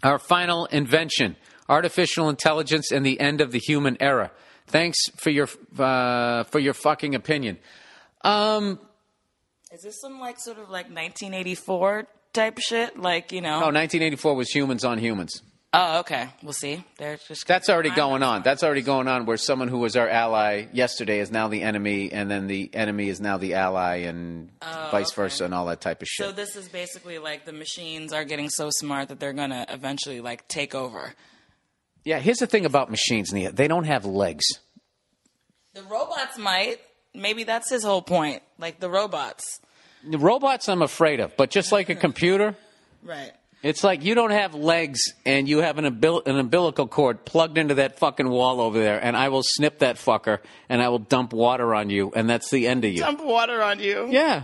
Our 0.03 0.19
final 0.19 0.65
invention 0.67 1.35
artificial 1.69 2.27
intelligence 2.27 2.91
and 2.91 3.05
the 3.05 3.19
end 3.19 3.39
of 3.39 3.53
the 3.53 3.59
human 3.59 3.95
era. 4.01 4.29
Thanks 4.67 4.97
for 5.15 5.29
your, 5.29 5.47
uh, 5.79 6.43
for 6.43 6.59
your 6.59 6.73
fucking 6.73 7.15
opinion. 7.15 7.57
Um, 8.23 8.79
Is 9.71 9.81
this 9.81 9.99
some 10.01 10.19
like 10.19 10.39
sort 10.39 10.57
of 10.57 10.65
like 10.69 10.85
1984 10.85 12.07
type 12.33 12.59
shit? 12.59 12.99
Like 12.99 13.31
you 13.31 13.41
know? 13.41 13.59
No, 13.59 13.71
1984 13.71 14.35
was 14.35 14.49
humans 14.49 14.83
on 14.85 14.97
humans. 14.97 15.41
Oh, 15.73 15.99
okay. 15.99 16.27
We'll 16.43 16.51
see. 16.51 16.83
They're 16.97 17.17
just. 17.29 17.47
That's 17.47 17.69
already 17.69 17.91
going 17.91 18.23
on. 18.23 18.41
That's 18.43 18.61
already 18.61 18.81
going 18.81 19.07
on 19.07 19.25
where 19.25 19.37
someone 19.37 19.69
who 19.69 19.77
was 19.79 19.95
our 19.95 20.09
ally 20.09 20.65
yesterday 20.73 21.19
is 21.19 21.31
now 21.31 21.47
the 21.47 21.61
enemy, 21.61 22.11
and 22.11 22.29
then 22.29 22.47
the 22.47 22.69
enemy 22.73 23.07
is 23.07 23.21
now 23.21 23.37
the 23.37 23.53
ally, 23.53 23.99
and 23.99 24.49
vice 24.61 25.13
versa, 25.13 25.45
and 25.45 25.53
all 25.53 25.67
that 25.67 25.79
type 25.79 26.01
of 26.01 26.09
shit. 26.09 26.25
So 26.25 26.33
this 26.33 26.57
is 26.57 26.67
basically 26.67 27.19
like 27.19 27.45
the 27.45 27.53
machines 27.53 28.11
are 28.11 28.25
getting 28.25 28.49
so 28.49 28.69
smart 28.69 29.07
that 29.07 29.21
they're 29.21 29.31
gonna 29.31 29.65
eventually 29.69 30.19
like 30.19 30.45
take 30.49 30.75
over. 30.75 31.13
yeah, 32.03 32.19
here's 32.19 32.39
the 32.39 32.47
thing 32.47 32.65
about 32.65 32.91
machines, 32.91 33.31
Nia. 33.31 33.53
They 33.53 33.69
don't 33.69 33.85
have 33.85 34.03
legs. 34.05 34.43
The 35.73 35.83
robots 35.83 36.37
might. 36.37 36.79
Maybe 37.13 37.43
that's 37.43 37.69
his 37.69 37.83
whole 37.83 38.01
point. 38.01 38.41
Like 38.57 38.79
the 38.79 38.89
robots. 38.89 39.59
The 40.07 40.17
robots 40.17 40.67
I'm 40.69 40.81
afraid 40.81 41.19
of, 41.19 41.35
but 41.37 41.49
just 41.51 41.71
like 41.71 41.89
a 41.89 41.95
computer, 42.07 42.55
Right. 43.03 43.31
it's 43.61 43.83
like 43.83 44.03
you 44.03 44.15
don't 44.15 44.31
have 44.31 44.55
legs 44.55 44.99
and 45.25 45.47
you 45.47 45.59
have 45.59 45.77
an, 45.77 45.85
umbil- 45.85 46.25
an 46.25 46.37
umbilical 46.39 46.87
cord 46.87 47.23
plugged 47.25 47.57
into 47.59 47.75
that 47.75 47.99
fucking 47.99 48.27
wall 48.29 48.61
over 48.61 48.79
there, 48.79 49.03
and 49.03 49.15
I 49.15 49.29
will 49.29 49.43
snip 49.43 49.79
that 49.79 49.97
fucker 49.97 50.39
and 50.69 50.81
I 50.81 50.89
will 50.89 50.99
dump 50.99 51.33
water 51.33 51.75
on 51.75 51.89
you, 51.91 52.11
and 52.15 52.29
that's 52.29 52.49
the 52.49 52.67
end 52.67 52.85
of 52.85 52.91
you. 52.93 52.99
Dump 52.99 53.23
water 53.23 53.61
on 53.61 53.79
you. 53.79 54.07
Yeah. 54.09 54.43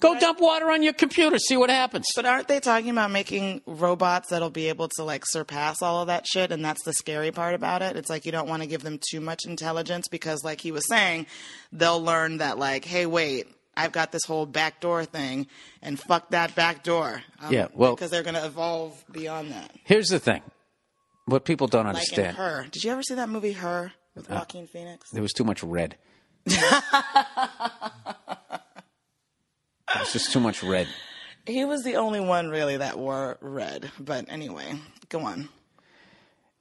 Go 0.00 0.18
dump 0.18 0.40
water 0.40 0.70
on 0.70 0.82
your 0.82 0.92
computer, 0.92 1.38
see 1.38 1.56
what 1.56 1.70
happens. 1.70 2.06
But 2.14 2.26
aren't 2.26 2.48
they 2.48 2.60
talking 2.60 2.90
about 2.90 3.10
making 3.10 3.62
robots 3.66 4.28
that'll 4.28 4.50
be 4.50 4.68
able 4.68 4.88
to 4.96 5.02
like 5.04 5.24
surpass 5.26 5.80
all 5.82 6.02
of 6.02 6.08
that 6.08 6.26
shit? 6.26 6.52
And 6.52 6.64
that's 6.64 6.82
the 6.84 6.92
scary 6.92 7.30
part 7.32 7.54
about 7.54 7.82
it. 7.82 7.96
It's 7.96 8.10
like 8.10 8.26
you 8.26 8.32
don't 8.32 8.48
want 8.48 8.62
to 8.62 8.68
give 8.68 8.82
them 8.82 8.98
too 9.10 9.20
much 9.20 9.46
intelligence 9.46 10.08
because, 10.08 10.44
like 10.44 10.60
he 10.60 10.70
was 10.72 10.86
saying, 10.88 11.26
they'll 11.72 12.02
learn 12.02 12.38
that 12.38 12.58
like, 12.58 12.84
hey, 12.84 13.06
wait, 13.06 13.46
I've 13.76 13.92
got 13.92 14.12
this 14.12 14.24
whole 14.24 14.46
backdoor 14.46 15.04
thing, 15.04 15.46
and 15.82 15.98
fuck 16.00 16.30
that 16.30 16.54
backdoor. 16.54 17.22
Um, 17.40 17.52
Yeah, 17.52 17.68
well- 17.74 17.94
because 17.94 18.10
they're 18.10 18.22
going 18.22 18.34
to 18.36 18.44
evolve 18.46 19.04
beyond 19.10 19.50
that. 19.52 19.70
Here's 19.84 20.08
the 20.08 20.18
thing. 20.18 20.42
What 21.26 21.44
people 21.44 21.66
don't 21.66 21.84
Like 21.86 21.96
understand. 21.96 22.36
Her. 22.36 22.66
Did 22.70 22.84
you 22.84 22.92
ever 22.92 23.02
see 23.02 23.14
that 23.16 23.28
movie 23.28 23.52
Her 23.52 23.92
with 24.14 24.30
Uh, 24.30 24.36
Joaquin 24.36 24.66
Phoenix? 24.66 25.10
There 25.10 25.22
was 25.22 25.32
too 25.32 25.44
much 25.44 25.62
red. 25.62 25.96
There's 29.94 30.12
just 30.12 30.32
too 30.32 30.40
much 30.40 30.62
red. 30.62 30.88
He 31.46 31.64
was 31.64 31.84
the 31.84 31.96
only 31.96 32.20
one 32.20 32.48
really 32.48 32.76
that 32.78 32.98
wore 32.98 33.38
red. 33.40 33.90
But 33.98 34.26
anyway, 34.28 34.80
go 35.08 35.20
on. 35.20 35.48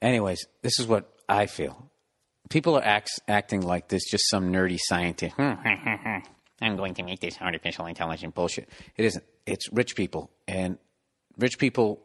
Anyways, 0.02 0.45
this 0.61 0.80
is 0.80 0.85
what 0.85 1.11
I 1.27 1.47
feel. 1.47 1.89
People 2.49 2.77
are 2.77 2.84
act- 2.84 3.19
acting 3.27 3.61
like 3.61 3.88
this 3.88 4.03
just 4.10 4.30
some 4.30 4.52
nerdy 4.52 4.80
scientist. 4.80 5.35
I'm 5.39 6.77
going 6.77 6.93
to 6.95 7.03
make 7.03 7.19
this 7.19 7.38
artificial 7.41 7.88
intelligence 7.88 8.34
bullshit. 8.34 8.69
It 8.95 9.06
isn't. 9.06 9.26
It's 9.45 9.72
rich 9.72 9.95
people, 9.95 10.31
and 10.47 10.77
rich 11.38 11.57
people 11.57 12.02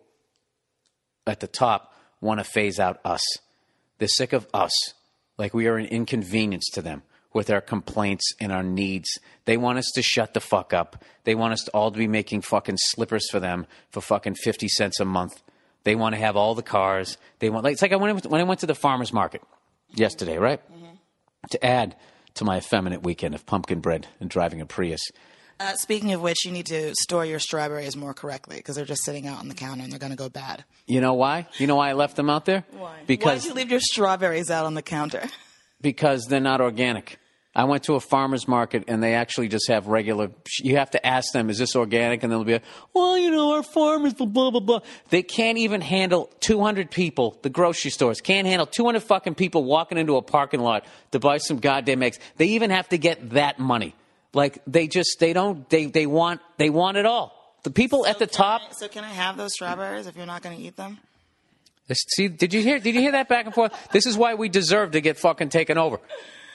at 1.27 1.41
the 1.41 1.47
top 1.47 1.95
want 2.21 2.41
to 2.41 2.45
phase 2.45 2.79
out 2.81 3.01
us. 3.05 3.23
They're 3.99 4.09
sick 4.09 4.33
of 4.33 4.47
us, 4.53 4.73
like 5.39 5.55
we 5.55 5.67
are 5.67 5.77
an 5.77 5.87
inconvenience 5.87 6.65
to 6.73 6.83
them 6.83 7.03
with 7.33 7.51
our 7.51 7.61
complaints 7.61 8.33
and 8.41 8.53
our 8.53 8.63
needs. 8.63 9.19
They 9.45 9.57
want 9.57 9.79
us 9.79 9.91
to 9.95 10.03
shut 10.03 10.35
the 10.35 10.41
fuck 10.41 10.73
up. 10.73 11.05
They 11.25 11.35
want 11.35 11.53
us 11.53 11.63
to 11.65 11.71
all 11.73 11.91
to 11.91 11.99
be 11.99 12.09
making 12.09 12.43
fucking 12.43 12.79
slippers 12.79 13.29
for 13.31 13.41
them 13.41 13.67
for 13.91 14.01
fucking 14.01 14.35
50 14.37 14.69
cents 14.69 15.01
a 15.01 15.05
month. 15.05 15.43
They 15.85 15.95
want 15.95 16.15
to 16.15 16.21
have 16.21 16.37
all 16.37 16.55
the 16.55 16.63
cars. 16.63 17.17
They 17.39 17.49
want 17.51 17.65
like 17.65 17.73
it's 17.75 17.83
like 17.83 17.93
I 17.93 17.97
went 17.97 18.27
when 18.27 18.41
I 18.41 18.45
went 18.45 18.61
to 18.61 18.67
the 18.67 18.75
farmers 18.75 19.13
market 19.13 19.43
yesterday, 19.95 20.39
right? 20.39 20.61
To 21.51 21.65
add 21.65 21.97
to 22.35 22.45
my 22.45 22.59
effeminate 22.59 23.03
weekend 23.03 23.35
of 23.35 23.47
pumpkin 23.47 23.81
bread 23.81 24.07
and 24.21 24.29
driving 24.29 24.61
a 24.61 24.67
Prius. 24.67 25.01
Uh, 25.59 25.75
speaking 25.75 26.13
of 26.15 26.23
which, 26.23 26.45
you 26.47 26.53
need 26.53 26.67
to 26.67 26.95
store 26.95 27.25
your 27.25 27.39
strawberries 27.39 27.95
more 27.95 28.15
correctly 28.15 28.57
because 28.57 28.77
they're 28.77 28.85
just 28.87 29.05
sitting 29.05 29.27
out 29.27 29.41
on 29.41 29.49
the 29.49 29.55
counter 29.55 29.83
and 29.83 29.93
they're 29.93 29.99
going 29.99 30.13
to 30.13 30.17
go 30.17 30.31
bad. 30.31 30.65
You 30.87 31.03
know 31.03 31.13
why? 31.13 31.49
You 31.59 31.67
know 31.67 31.77
why 31.77 31.91
I 31.91 31.93
left 31.93 32.17
them 32.17 32.31
out 32.31 32.47
there? 32.47 32.65
Why? 32.71 33.01
Because 33.07 33.43
Why'd 33.43 33.49
you 33.51 33.55
leave 33.55 33.71
your 33.71 33.81
strawberries 33.81 34.51
out 34.51 34.65
on 34.65 34.75
the 34.75 34.83
counter? 34.83 35.23
because 35.81 36.27
they're 36.27 36.41
not 36.41 36.61
organic. 36.61 37.19
I 37.53 37.65
went 37.65 37.83
to 37.85 37.95
a 37.95 38.01
farmer's 38.01 38.47
market 38.47 38.85
and 38.87 39.03
they 39.03 39.15
actually 39.15 39.49
just 39.49 39.67
have 39.67 39.89
regular. 39.89 40.31
You 40.61 40.77
have 40.77 40.91
to 40.93 41.05
ask 41.05 41.33
them, 41.33 41.51
is 41.51 41.59
this 41.59 41.75
organic? 41.75 42.23
And 42.23 42.31
they'll 42.31 42.45
be, 42.45 42.53
like, 42.55 42.63
well, 42.95 43.19
you 43.19 43.29
know, 43.33 43.55
our 43.55 43.65
farmers, 43.65 44.15
blah, 44.15 44.27
blah, 44.27 44.51
blah, 44.53 44.61
blah. 44.61 44.81
They 45.09 45.25
can't 45.25 45.59
even 45.59 45.81
handle 45.81 46.31
200 46.41 46.93
people. 46.93 47.39
The 47.43 47.51
grocery 47.51 47.91
stores 47.91 48.21
can't 48.21 48.47
handle 48.47 48.67
200 48.67 49.03
fucking 49.03 49.35
people 49.35 49.65
walking 49.65 49.99
into 49.99 50.17
a 50.17 50.23
parking 50.23 50.61
lot 50.61 50.85
to 51.11 51.19
buy 51.19 51.39
some 51.39 51.59
goddamn 51.59 52.05
eggs. 52.05 52.21
They 52.37 52.47
even 52.47 52.71
have 52.71 52.89
to 52.91 52.99
get 52.99 53.31
that 53.31 53.59
money. 53.59 53.97
Like, 54.33 54.63
they 54.69 54.87
just, 54.87 55.19
they 55.19 55.33
don't, 55.33 55.69
they, 55.71 55.87
they 55.87 56.07
want, 56.07 56.41
they 56.57 56.71
want 56.71 56.99
it 56.99 57.05
all. 57.05 57.57
The 57.65 57.73
people 57.73 58.07
at 58.07 58.21
the 58.21 58.29
top. 58.29 58.63
I- 58.71 58.73
so 58.75 58.87
can 58.87 59.03
I 59.03 59.09
have 59.09 59.37
those 59.37 59.55
strawberries 59.55 60.07
if 60.07 60.17
you're 60.17 60.25
not 60.25 60.43
going 60.43 60.57
to 60.57 60.63
eat 60.63 60.77
them? 60.77 60.99
See, 61.95 62.29
did 62.29 62.53
you 62.55 62.63
hear? 62.63 62.79
Did 62.79 62.95
you 62.95 63.01
hear 63.01 63.13
that 63.13 63.29
back 63.29 63.47
and 63.47 63.55
forth? 63.55 63.73
This 63.93 64.07
is 64.07 64.17
why 64.17 64.35
we 64.35 64.49
deserve 64.49 64.93
to 64.93 65.01
get 65.01 65.19
fucking 65.19 65.49
taken 65.49 65.79
over, 65.79 65.99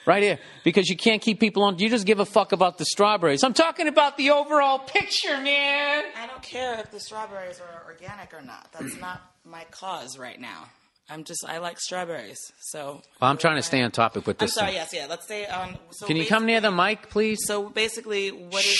right 0.06 0.22
here, 0.22 0.38
because 0.64 0.88
you 0.88 0.96
can't 0.96 1.20
keep 1.22 1.40
people 1.40 1.62
on. 1.64 1.78
You 1.78 1.88
just 1.90 2.06
give 2.06 2.20
a 2.20 2.24
fuck 2.26 2.52
about 2.52 2.78
the 2.78 2.84
strawberries. 2.84 3.44
I'm 3.44 3.54
talking 3.54 3.88
about 3.88 4.16
the 4.16 4.30
overall 4.30 4.78
picture, 4.78 5.38
man. 5.40 6.04
I 6.16 6.26
don't 6.26 6.42
care 6.42 6.78
if 6.80 6.90
the 6.90 7.00
strawberries 7.00 7.60
are 7.60 7.84
organic 7.86 8.32
or 8.32 8.42
not. 8.42 8.68
That's 8.78 8.96
not 9.00 9.20
my 9.44 9.64
cause 9.70 10.18
right 10.18 10.40
now. 10.40 10.66
I'm 11.08 11.22
just 11.22 11.44
I 11.46 11.58
like 11.58 11.78
strawberries. 11.78 12.38
So 12.60 13.00
Well, 13.20 13.30
I'm 13.30 13.38
trying 13.38 13.56
to 13.56 13.62
stay 13.62 13.80
on 13.82 13.92
topic 13.92 14.26
with 14.26 14.38
this. 14.38 14.56
I'm 14.56 14.60
sorry. 14.62 14.66
thing. 14.72 14.76
Yes, 14.76 14.90
yeah. 14.92 15.06
Let's 15.08 15.24
stay 15.26 15.46
on. 15.46 15.78
So 15.90 16.06
Can 16.06 16.16
you 16.16 16.26
come 16.26 16.46
near 16.46 16.60
the 16.60 16.72
mic, 16.72 17.10
please? 17.10 17.38
So 17.44 17.68
basically, 17.70 18.30
what 18.30 18.64
is 18.64 18.76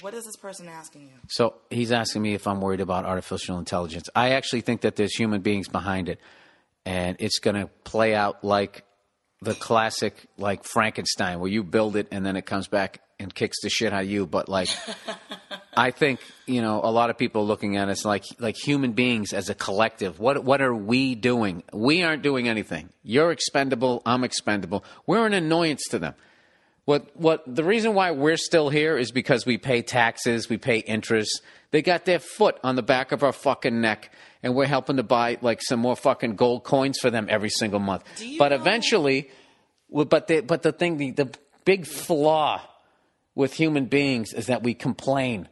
what 0.00 0.14
is 0.14 0.24
this 0.24 0.36
person 0.36 0.68
asking 0.68 1.02
you? 1.02 1.14
So 1.28 1.54
he's 1.70 1.92
asking 1.92 2.22
me 2.22 2.34
if 2.34 2.46
I'm 2.46 2.60
worried 2.60 2.80
about 2.80 3.04
artificial 3.04 3.58
intelligence. 3.58 4.08
I 4.14 4.30
actually 4.30 4.62
think 4.62 4.82
that 4.82 4.96
there's 4.96 5.14
human 5.14 5.40
beings 5.42 5.68
behind 5.68 6.08
it, 6.08 6.20
and 6.84 7.16
it's 7.20 7.38
going 7.38 7.56
to 7.56 7.66
play 7.84 8.14
out 8.14 8.42
like 8.44 8.84
the 9.42 9.54
classic, 9.54 10.26
like 10.36 10.64
Frankenstein, 10.64 11.40
where 11.40 11.50
you 11.50 11.62
build 11.62 11.96
it 11.96 12.08
and 12.10 12.24
then 12.24 12.36
it 12.36 12.46
comes 12.46 12.68
back 12.68 13.00
and 13.18 13.34
kicks 13.34 13.58
the 13.62 13.68
shit 13.68 13.92
out 13.92 14.02
of 14.02 14.10
you. 14.10 14.26
But 14.26 14.48
like, 14.48 14.68
I 15.76 15.90
think 15.90 16.20
you 16.46 16.62
know 16.62 16.80
a 16.82 16.90
lot 16.90 17.10
of 17.10 17.18
people 17.18 17.42
are 17.42 17.46
looking 17.46 17.76
at 17.76 17.88
us 17.88 18.04
like 18.04 18.24
like 18.38 18.56
human 18.56 18.92
beings 18.92 19.32
as 19.32 19.48
a 19.50 19.54
collective. 19.54 20.18
What 20.18 20.44
what 20.44 20.60
are 20.60 20.74
we 20.74 21.14
doing? 21.14 21.62
We 21.72 22.02
aren't 22.02 22.22
doing 22.22 22.48
anything. 22.48 22.90
You're 23.02 23.30
expendable. 23.30 24.02
I'm 24.04 24.24
expendable. 24.24 24.84
We're 25.06 25.26
an 25.26 25.34
annoyance 25.34 25.82
to 25.90 25.98
them. 25.98 26.14
What 26.84 27.10
what 27.14 27.42
the 27.46 27.64
reason 27.64 27.94
why 27.94 28.10
we're 28.10 28.36
still 28.36 28.68
here 28.68 28.96
is 28.96 29.12
because 29.12 29.46
we 29.46 29.58
pay 29.58 29.82
taxes, 29.82 30.48
we 30.48 30.56
pay 30.56 30.78
interest. 30.78 31.42
They 31.70 31.82
got 31.82 32.04
their 32.04 32.18
foot 32.18 32.58
on 32.64 32.74
the 32.74 32.82
back 32.82 33.12
of 33.12 33.22
our 33.22 33.32
fucking 33.32 33.80
neck, 33.80 34.12
and 34.42 34.54
we're 34.54 34.66
helping 34.66 34.96
to 34.96 35.02
buy 35.02 35.38
like 35.40 35.60
some 35.62 35.78
more 35.78 35.94
fucking 35.94 36.36
gold 36.36 36.64
coins 36.64 36.98
for 36.98 37.10
them 37.10 37.26
every 37.28 37.50
single 37.50 37.80
month. 37.80 38.04
But 38.38 38.48
know- 38.48 38.56
eventually, 38.56 39.30
but 39.90 40.26
the 40.26 40.40
but 40.40 40.62
the 40.62 40.72
thing, 40.72 40.96
the, 40.96 41.10
the 41.12 41.30
big 41.64 41.86
flaw 41.86 42.60
with 43.34 43.54
human 43.54 43.86
beings 43.86 44.32
is 44.32 44.46
that 44.46 44.62
we 44.62 44.74
complain 44.74 45.48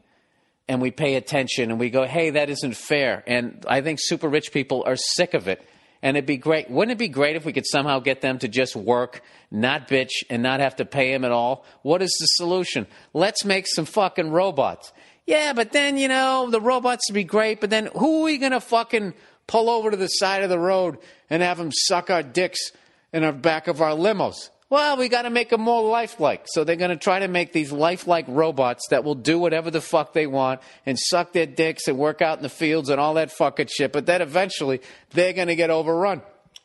and 0.69 0.83
we 0.83 0.91
pay 0.91 1.15
attention 1.15 1.71
and 1.71 1.81
we 1.81 1.91
go, 1.91 2.05
hey, 2.05 2.31
that 2.31 2.51
isn't 2.51 2.77
fair. 2.77 3.23
And 3.27 3.65
I 3.67 3.81
think 3.81 3.99
super 4.01 4.29
rich 4.29 4.53
people 4.53 4.85
are 4.87 4.97
sick 4.97 5.35
of 5.35 5.49
it. 5.49 5.67
And 6.03 6.17
it'd 6.17 6.27
be 6.27 6.37
great. 6.37 6.71
Wouldn't 6.71 6.93
it 6.93 6.99
be 6.99 7.09
great 7.09 7.37
if 7.37 7.45
we 7.45 7.53
could 7.53 7.67
somehow 7.67 7.99
get 7.99 8.21
them 8.21 8.39
to 8.39 8.49
just 8.49 8.77
work, 8.77 9.23
not 9.51 9.89
bitch, 9.89 10.13
and 10.31 10.43
not 10.43 10.61
have 10.61 10.77
to 10.77 10.85
pay 10.85 11.13
them 11.13 11.25
at 11.25 11.33
all? 11.33 11.65
What 11.83 12.03
is 12.03 12.17
the 12.21 12.27
solution? 12.27 12.87
Let's 13.13 13.45
make 13.45 13.67
some 13.67 13.85
fucking 13.85 14.31
robots. 14.31 14.93
Yeah, 15.27 15.53
but 15.53 15.73
then, 15.73 15.99
you 15.99 16.09
know, 16.09 16.49
the 16.51 16.61
robots 16.61 17.11
would 17.11 17.15
be 17.15 17.25
great, 17.25 17.61
but 17.61 17.71
then 17.71 17.91
who 17.95 18.21
are 18.21 18.25
we 18.25 18.39
going 18.39 18.53
to 18.53 18.61
fucking 18.61 19.15
pull 19.47 19.69
over 19.69 19.91
to 19.91 19.97
the 19.97 20.07
side 20.07 20.43
of 20.43 20.51
the 20.51 20.59
road 20.59 20.99
and 21.29 21.43
have 21.43 21.59
them 21.59 21.71
suck 21.73 22.11
our 22.11 22.23
dicks 22.23 22.73
in 23.13 23.23
the 23.23 23.33
back 23.33 23.67
of 23.67 23.83
our 23.83 23.93
limos? 23.93 24.51
Well, 24.71 24.99
we 24.99 25.09
got 25.09 25.23
to 25.23 25.31
make 25.31 25.49
them 25.49 25.63
more 25.63 25.83
lifelike. 25.83 26.45
So 26.47 26.63
they're 26.63 26.77
going 26.77 26.91
to 26.91 26.97
try 26.97 27.21
to 27.21 27.29
make 27.29 27.53
these 27.53 27.73
lifelike 27.73 28.27
robots 28.29 28.87
that 28.91 29.03
will 29.03 29.15
do 29.15 29.39
whatever 29.39 29.71
the 29.71 29.81
fuck 29.81 30.13
they 30.13 30.27
want 30.27 30.61
and 30.85 30.99
suck 30.99 31.33
their 31.33 31.47
dicks 31.47 31.89
and 31.89 31.97
work 31.97 32.21
out 32.21 32.39
in 32.39 32.43
the 32.43 32.51
fields 32.51 32.91
and 32.91 33.01
all 33.01 33.15
that 33.15 33.33
fucking 33.33 33.69
shit. 33.75 33.93
But 33.93 34.05
then 34.05 34.21
eventually 34.21 34.83
they're 35.11 35.33
going 35.33 35.49
to 35.49 35.57
get 35.57 35.71
overrun. 35.71 36.21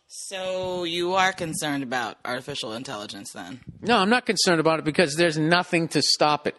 So 0.08 0.84
you 0.84 1.14
are 1.14 1.32
concerned 1.32 1.82
about 1.82 2.18
artificial 2.26 2.74
intelligence 2.74 3.32
then? 3.32 3.62
No, 3.82 3.98
I'm 3.98 4.10
not 4.10 4.26
concerned 4.26 4.60
about 4.60 4.80
it 4.80 4.86
because 4.86 5.16
there's 5.16 5.38
nothing 5.38 5.88
to 5.90 6.02
stop 6.02 6.46
it. 6.46 6.56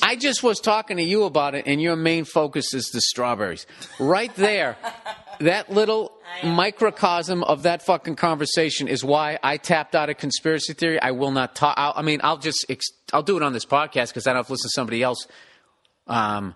I 0.00 0.16
just 0.16 0.42
was 0.42 0.60
talking 0.60 0.96
to 0.98 1.02
you 1.02 1.24
about 1.24 1.54
it, 1.54 1.66
and 1.66 1.82
your 1.82 1.96
main 1.96 2.24
focus 2.24 2.72
is 2.72 2.88
the 2.92 3.00
strawberries. 3.00 3.66
Right 3.98 4.34
there, 4.36 4.76
that 5.40 5.70
little 5.72 6.12
microcosm 6.44 7.44
of 7.44 7.64
that 7.64 7.82
fucking 7.82 8.16
conversation 8.16 8.88
is 8.88 9.04
why 9.04 9.38
I 9.42 9.56
tapped 9.56 9.94
out 9.94 10.08
a 10.08 10.14
conspiracy 10.14 10.72
theory. 10.72 11.00
I 11.00 11.12
will 11.12 11.30
not 11.30 11.54
talk. 11.54 11.74
I 11.76 12.02
mean, 12.02 12.20
I'll 12.22 12.38
just 12.38 12.66
ex- 12.68 12.90
I'll 13.12 13.22
do 13.22 13.36
it 13.36 13.42
on 13.42 13.52
this 13.52 13.64
podcast 13.64 14.08
because 14.08 14.26
I 14.26 14.30
don't 14.30 14.38
have 14.38 14.46
to 14.46 14.52
listen 14.52 14.68
to 14.68 14.74
somebody 14.74 15.02
else. 15.02 15.26
Um, 16.06 16.54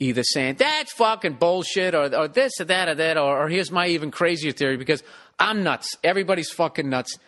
either 0.00 0.22
saying 0.24 0.56
that's 0.56 0.92
fucking 0.92 1.34
bullshit 1.34 1.94
or, 1.94 2.14
or 2.14 2.28
this 2.28 2.60
or 2.60 2.64
that 2.64 2.88
or 2.88 2.94
that 2.96 3.16
or, 3.16 3.44
or 3.44 3.48
here's 3.48 3.70
my 3.70 3.86
even 3.88 4.10
crazier 4.10 4.52
theory 4.52 4.76
because 4.76 5.02
I'm 5.38 5.62
nuts. 5.62 5.96
Everybody's 6.02 6.50
fucking 6.50 6.88
nuts. 6.88 7.18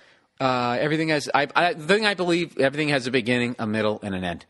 Uh, 0.41 0.77
everything 0.81 1.09
has 1.09 1.31
I, 1.35 1.49
I 1.55 1.73
the 1.75 1.87
thing 1.87 2.05
I 2.05 2.15
believe 2.15 2.59
everything 2.59 2.89
has 2.89 3.07
a 3.07 3.11
beginning, 3.11 3.57
a 3.59 3.67
middle, 3.67 4.01
and 4.03 4.15
an 4.15 4.25
end. 4.25 4.45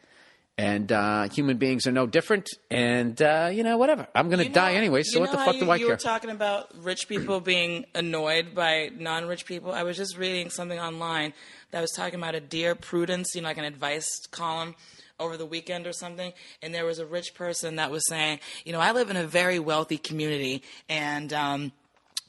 And 0.59 0.91
uh, 0.91 1.29
human 1.29 1.59
beings 1.59 1.87
are 1.87 1.93
no 1.93 2.07
different. 2.07 2.49
And 2.71 3.21
uh, 3.21 3.51
you 3.53 3.63
know, 3.63 3.77
whatever. 3.77 4.07
I'm 4.15 4.31
gonna 4.31 4.45
You 4.45 4.49
know- 4.49 4.55
die 4.55 4.75
anyway. 4.75 5.03
So 5.03 5.21
what 5.21 5.31
the 5.31 5.37
fuck 5.37 5.47
how 5.57 5.61
do 5.61 5.71
I 5.71 5.77
you 5.77 5.81
care? 5.81 5.87
You 5.87 5.89
were 5.89 5.97
talking 5.97 6.31
about 6.31 6.71
rich 6.83 7.09
people 7.09 7.41
being 7.41 7.85
annoyed 7.95 8.55
by 8.55 8.91
non-rich 8.97 9.45
people. 9.45 9.73
I 9.73 9.83
was 9.83 9.99
just 9.99 10.17
reading 10.17 10.49
something 10.49 10.79
online 10.79 11.35
that 11.73 11.83
was 11.83 11.93
talking 11.93 12.15
about 12.19 12.35
a 12.35 12.41
Dear 12.41 12.75
Prudence, 12.75 13.35
you 13.35 13.43
know, 13.43 13.49
like 13.49 13.59
an 13.59 13.65
advice 13.65 14.09
column 14.31 14.75
over 15.21 15.37
the 15.37 15.47
weekend 15.47 15.87
or 15.87 15.93
something. 15.93 16.33
And 16.63 16.75
there 16.75 16.87
was 16.87 16.99
a 17.01 17.07
rich 17.07 17.35
person 17.35 17.77
that 17.77 17.91
was 17.91 18.07
saying, 18.09 18.41
you 18.65 18.73
know, 18.73 18.81
I 18.81 18.93
live 18.93 19.11
in 19.11 19.17
a 19.17 19.27
very 19.27 19.59
wealthy 19.59 19.99
community, 19.99 20.63
and 20.89 21.33
um, 21.35 21.73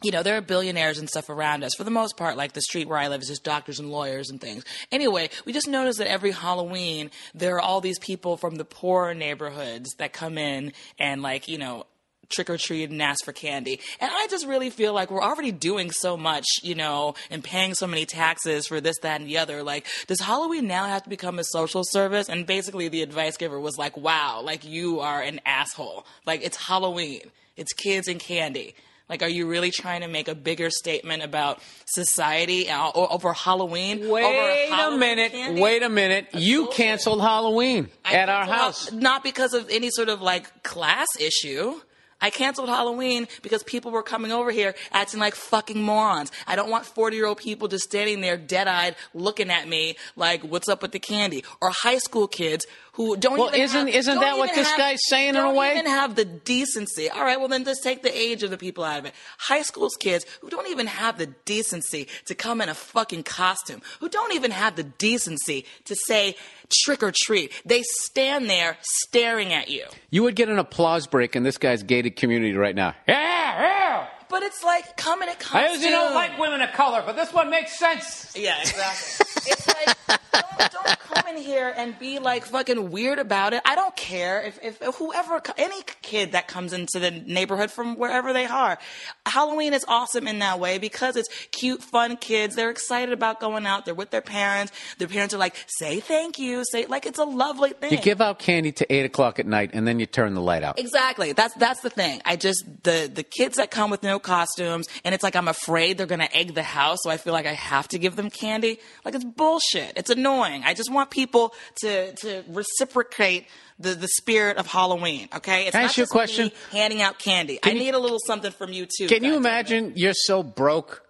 you 0.03 0.11
know, 0.11 0.21
there 0.21 0.37
are 0.37 0.41
billionaires 0.41 0.99
and 0.99 1.09
stuff 1.09 1.29
around 1.29 1.63
us. 1.63 1.73
For 1.75 1.83
the 1.83 1.91
most 1.91 2.17
part, 2.17 2.37
like 2.37 2.53
the 2.53 2.61
street 2.61 2.87
where 2.87 2.99
I 2.99 3.07
live 3.07 3.21
is 3.21 3.27
just 3.27 3.43
doctors 3.43 3.79
and 3.79 3.89
lawyers 3.89 4.29
and 4.29 4.39
things. 4.39 4.63
Anyway, 4.91 5.29
we 5.45 5.53
just 5.53 5.67
noticed 5.67 5.97
that 5.97 6.09
every 6.09 6.31
Halloween, 6.31 7.09
there 7.33 7.55
are 7.55 7.61
all 7.61 7.81
these 7.81 7.99
people 7.99 8.37
from 8.37 8.55
the 8.55 8.65
poorer 8.65 9.13
neighborhoods 9.13 9.95
that 9.97 10.13
come 10.13 10.37
in 10.37 10.73
and, 10.99 11.21
like, 11.23 11.47
you 11.47 11.57
know, 11.57 11.85
trick 12.29 12.49
or 12.49 12.57
treat 12.57 12.89
and 12.89 13.01
ask 13.01 13.23
for 13.23 13.31
candy. 13.31 13.79
And 13.99 14.11
I 14.13 14.27
just 14.27 14.45
really 14.45 14.69
feel 14.69 14.93
like 14.93 15.09
we're 15.09 15.23
already 15.23 15.51
doing 15.51 15.91
so 15.91 16.17
much, 16.17 16.45
you 16.61 16.75
know, 16.75 17.15
and 17.31 17.43
paying 17.43 17.73
so 17.73 17.87
many 17.87 18.05
taxes 18.05 18.67
for 18.67 18.81
this, 18.81 18.97
that, 18.99 19.21
and 19.21 19.29
the 19.29 19.37
other. 19.37 19.63
Like, 19.63 19.87
does 20.07 20.19
Halloween 20.19 20.67
now 20.67 20.85
have 20.85 21.03
to 21.03 21.09
become 21.09 21.39
a 21.39 21.43
social 21.43 21.83
service? 21.85 22.29
And 22.29 22.45
basically, 22.45 22.89
the 22.89 23.01
advice 23.01 23.37
giver 23.37 23.59
was 23.59 23.77
like, 23.77 23.97
wow, 23.97 24.41
like, 24.43 24.65
you 24.65 24.99
are 24.99 25.21
an 25.21 25.39
asshole. 25.45 26.05
Like, 26.25 26.43
it's 26.43 26.57
Halloween, 26.57 27.31
it's 27.55 27.73
kids 27.73 28.07
and 28.07 28.19
candy. 28.19 28.75
Like, 29.09 29.23
are 29.23 29.29
you 29.29 29.47
really 29.47 29.71
trying 29.71 30.01
to 30.01 30.07
make 30.07 30.27
a 30.27 30.35
bigger 30.35 30.69
statement 30.69 31.23
about 31.23 31.61
society 31.85 32.69
uh, 32.69 32.91
over 32.93 33.31
Halloween? 33.31 34.03
over 34.03 34.11
Wait 34.11 34.69
a 34.69 34.97
minute. 34.97 35.31
candy? 35.31 35.61
Wait 35.61 35.81
a 35.83 35.89
minute. 35.89 36.27
You 36.33 36.63
bullshit. 36.65 36.77
canceled 36.77 37.21
Halloween 37.21 37.89
I 38.03 38.15
at 38.15 38.27
our 38.29 38.45
house. 38.45 38.91
Not 38.91 39.23
because 39.23 39.53
of 39.53 39.69
any 39.69 39.89
sort 39.91 40.09
of 40.09 40.21
like 40.21 40.63
class 40.63 41.07
issue. 41.19 41.79
I 42.19 42.31
canceled 42.31 42.67
Halloween 42.69 43.27
because 43.43 43.61
people 43.61 43.91
were 43.91 44.01
coming 44.01 44.31
over 44.31 44.49
here 44.49 44.73
acting 44.91 45.19
like 45.19 45.35
fucking 45.35 45.79
morons. 45.81 46.31
I 46.47 46.55
don't 46.55 46.69
want 46.71 46.85
40 46.85 47.15
year 47.15 47.27
old 47.27 47.37
people 47.37 47.67
just 47.67 47.83
standing 47.83 48.21
there 48.21 48.37
dead 48.37 48.67
eyed 48.67 48.95
looking 49.13 49.51
at 49.51 49.67
me 49.67 49.97
like, 50.15 50.41
what's 50.41 50.67
up 50.67 50.81
with 50.81 50.93
the 50.93 50.99
candy? 50.99 51.43
Or 51.61 51.69
high 51.69 51.99
school 51.99 52.27
kids 52.27 52.65
who 52.97 53.15
don't 53.15 53.37
Well, 53.39 53.49
even 53.49 53.61
isn't- 53.61 53.87
have, 53.87 53.95
isn't 53.95 54.19
that 54.19 54.37
what 54.37 54.53
this 54.53 54.67
have- 54.67 54.77
guy's 54.77 54.99
saying 55.07 55.29
in 55.29 55.35
a 55.37 55.39
don't 55.41 55.55
way? 55.55 55.71
even 55.71 55.85
have 55.85 56.15
the 56.15 56.25
decency. 56.25 57.09
All 57.09 57.21
right, 57.21 57.39
well 57.39 57.47
then 57.47 57.63
just 57.63 57.81
take 57.83 58.01
the 58.03 58.15
age 58.15 58.43
of 58.43 58.49
the 58.49 58.57
people 58.57 58.83
out 58.83 58.99
of 58.99 59.05
it. 59.05 59.13
High 59.37 59.61
school's 59.61 59.95
kids 59.95 60.25
who 60.41 60.49
don't 60.49 60.67
even 60.67 60.87
have 60.87 61.17
the 61.17 61.27
decency 61.27 62.07
to 62.25 62.35
come 62.35 62.59
in 62.59 62.69
a 62.69 62.73
fucking 62.73 63.23
costume, 63.23 63.81
who 63.99 64.09
don't 64.09 64.33
even 64.33 64.51
have 64.51 64.75
the 64.75 64.83
decency 64.83 65.65
to 65.85 65.95
say 66.07 66.35
trick 66.83 67.01
or 67.03 67.13
treat. 67.15 67.53
They 67.65 67.83
stand 67.83 68.49
there 68.49 68.77
staring 68.81 69.53
at 69.53 69.69
you. 69.69 69.85
You 70.09 70.23
would 70.23 70.35
get 70.35 70.49
an 70.49 70.59
applause 70.59 71.07
break 71.07 71.35
in 71.35 71.43
this 71.43 71.57
guy's 71.57 71.83
gated 71.83 72.15
community 72.15 72.53
right 72.55 72.75
now. 72.75 72.93
Yeah, 73.07 73.15
yeah. 73.61 74.07
But 74.29 74.43
it's 74.43 74.61
like 74.63 74.97
come 74.97 75.21
in 75.21 75.29
a 75.29 75.31
I 75.31 75.35
costume. 75.35 75.71
usually 75.71 75.91
don't 75.91 76.13
like 76.13 76.37
women 76.37 76.61
of 76.61 76.73
color, 76.73 77.01
but 77.05 77.15
this 77.15 77.31
one 77.31 77.49
makes 77.49 77.79
sense. 77.79 78.33
Yeah, 78.35 78.59
exactly. 78.59 79.25
it's 79.45 79.67
like 79.67 80.19
don't, 80.33 80.71
don't 80.73 80.96
come 81.07 81.35
in 81.35 81.41
here 81.41 81.73
and 81.75 81.97
be 81.99 82.19
like 82.19 82.45
fucking 82.45 82.91
weird 82.91 83.19
about 83.19 83.53
it. 83.53 83.61
I 83.65 83.75
don't 83.75 83.95
care 83.95 84.41
if, 84.41 84.59
if, 84.63 84.81
if 84.81 84.95
whoever, 84.95 85.41
any 85.57 85.81
kid 86.01 86.33
that 86.33 86.47
comes 86.47 86.73
into 86.73 86.99
the 86.99 87.11
neighborhood 87.11 87.71
from 87.71 87.95
wherever 87.95 88.33
they 88.33 88.45
are, 88.45 88.77
Halloween 89.25 89.73
is 89.73 89.85
awesome 89.87 90.27
in 90.27 90.39
that 90.39 90.59
way 90.59 90.77
because 90.77 91.15
it's 91.15 91.29
cute, 91.51 91.81
fun 91.81 92.17
kids. 92.17 92.55
They're 92.55 92.69
excited 92.69 93.13
about 93.13 93.39
going 93.39 93.65
out. 93.65 93.85
They're 93.85 93.93
with 93.93 94.11
their 94.11 94.21
parents. 94.21 94.71
Their 94.97 95.07
parents 95.07 95.33
are 95.33 95.37
like, 95.37 95.55
say 95.67 95.99
thank 95.99 96.39
you. 96.39 96.63
Say, 96.71 96.85
like, 96.85 97.05
it's 97.05 97.19
a 97.19 97.23
lovely 97.23 97.71
thing. 97.71 97.91
You 97.91 97.97
give 97.97 98.21
out 98.21 98.39
candy 98.39 98.71
to 98.73 98.93
eight 98.93 99.05
o'clock 99.05 99.39
at 99.39 99.45
night, 99.45 99.71
and 99.73 99.87
then 99.87 99.99
you 99.99 100.05
turn 100.05 100.33
the 100.33 100.41
light 100.41 100.63
out. 100.63 100.79
Exactly. 100.79 101.33
That's 101.33 101.53
that's 101.55 101.81
the 101.81 101.89
thing. 101.89 102.21
I 102.25 102.35
just 102.35 102.63
the 102.83 103.09
the 103.13 103.23
kids 103.23 103.57
that 103.57 103.71
come 103.71 103.89
with 103.89 104.03
no 104.03 104.19
costumes, 104.19 104.87
and 105.03 105.13
it's 105.13 105.23
like 105.23 105.35
I'm 105.35 105.47
afraid 105.47 105.97
they're 105.97 106.07
gonna 106.07 106.29
egg 106.33 106.53
the 106.53 106.63
house, 106.63 106.99
so 107.03 107.09
I 107.09 107.17
feel 107.17 107.33
like 107.33 107.45
I 107.45 107.53
have 107.53 107.87
to 107.89 107.99
give 107.99 108.15
them 108.15 108.29
candy. 108.29 108.79
Like 109.05 109.15
it's 109.15 109.23
bullshit. 109.23 109.93
It's 109.95 110.09
annoying. 110.09 110.63
I 110.65 110.73
just 110.73 110.91
want 110.91 110.96
people 111.05 111.53
to 111.81 112.13
to 112.15 112.43
reciprocate 112.49 113.45
the 113.79 113.93
the 113.95 114.07
spirit 114.07 114.57
of 114.57 114.67
Halloween. 114.67 115.29
Okay. 115.35 115.63
It's 115.67 115.71
Can 115.71 115.79
I 115.79 115.83
not 115.83 115.89
ask 115.89 115.97
you 115.97 116.03
a 116.03 116.05
just 116.05 116.13
me 116.13 116.17
question? 116.17 116.51
handing 116.71 117.01
out 117.01 117.19
candy. 117.19 117.59
I 117.63 117.69
you- 117.71 117.79
need 117.79 117.93
a 117.93 117.99
little 117.99 118.19
something 118.25 118.51
from 118.51 118.73
you 118.73 118.85
too. 118.85 119.07
Can 119.07 119.23
you 119.23 119.35
imagine 119.35 119.93
you're 119.95 120.13
so 120.15 120.41
broke 120.43 121.03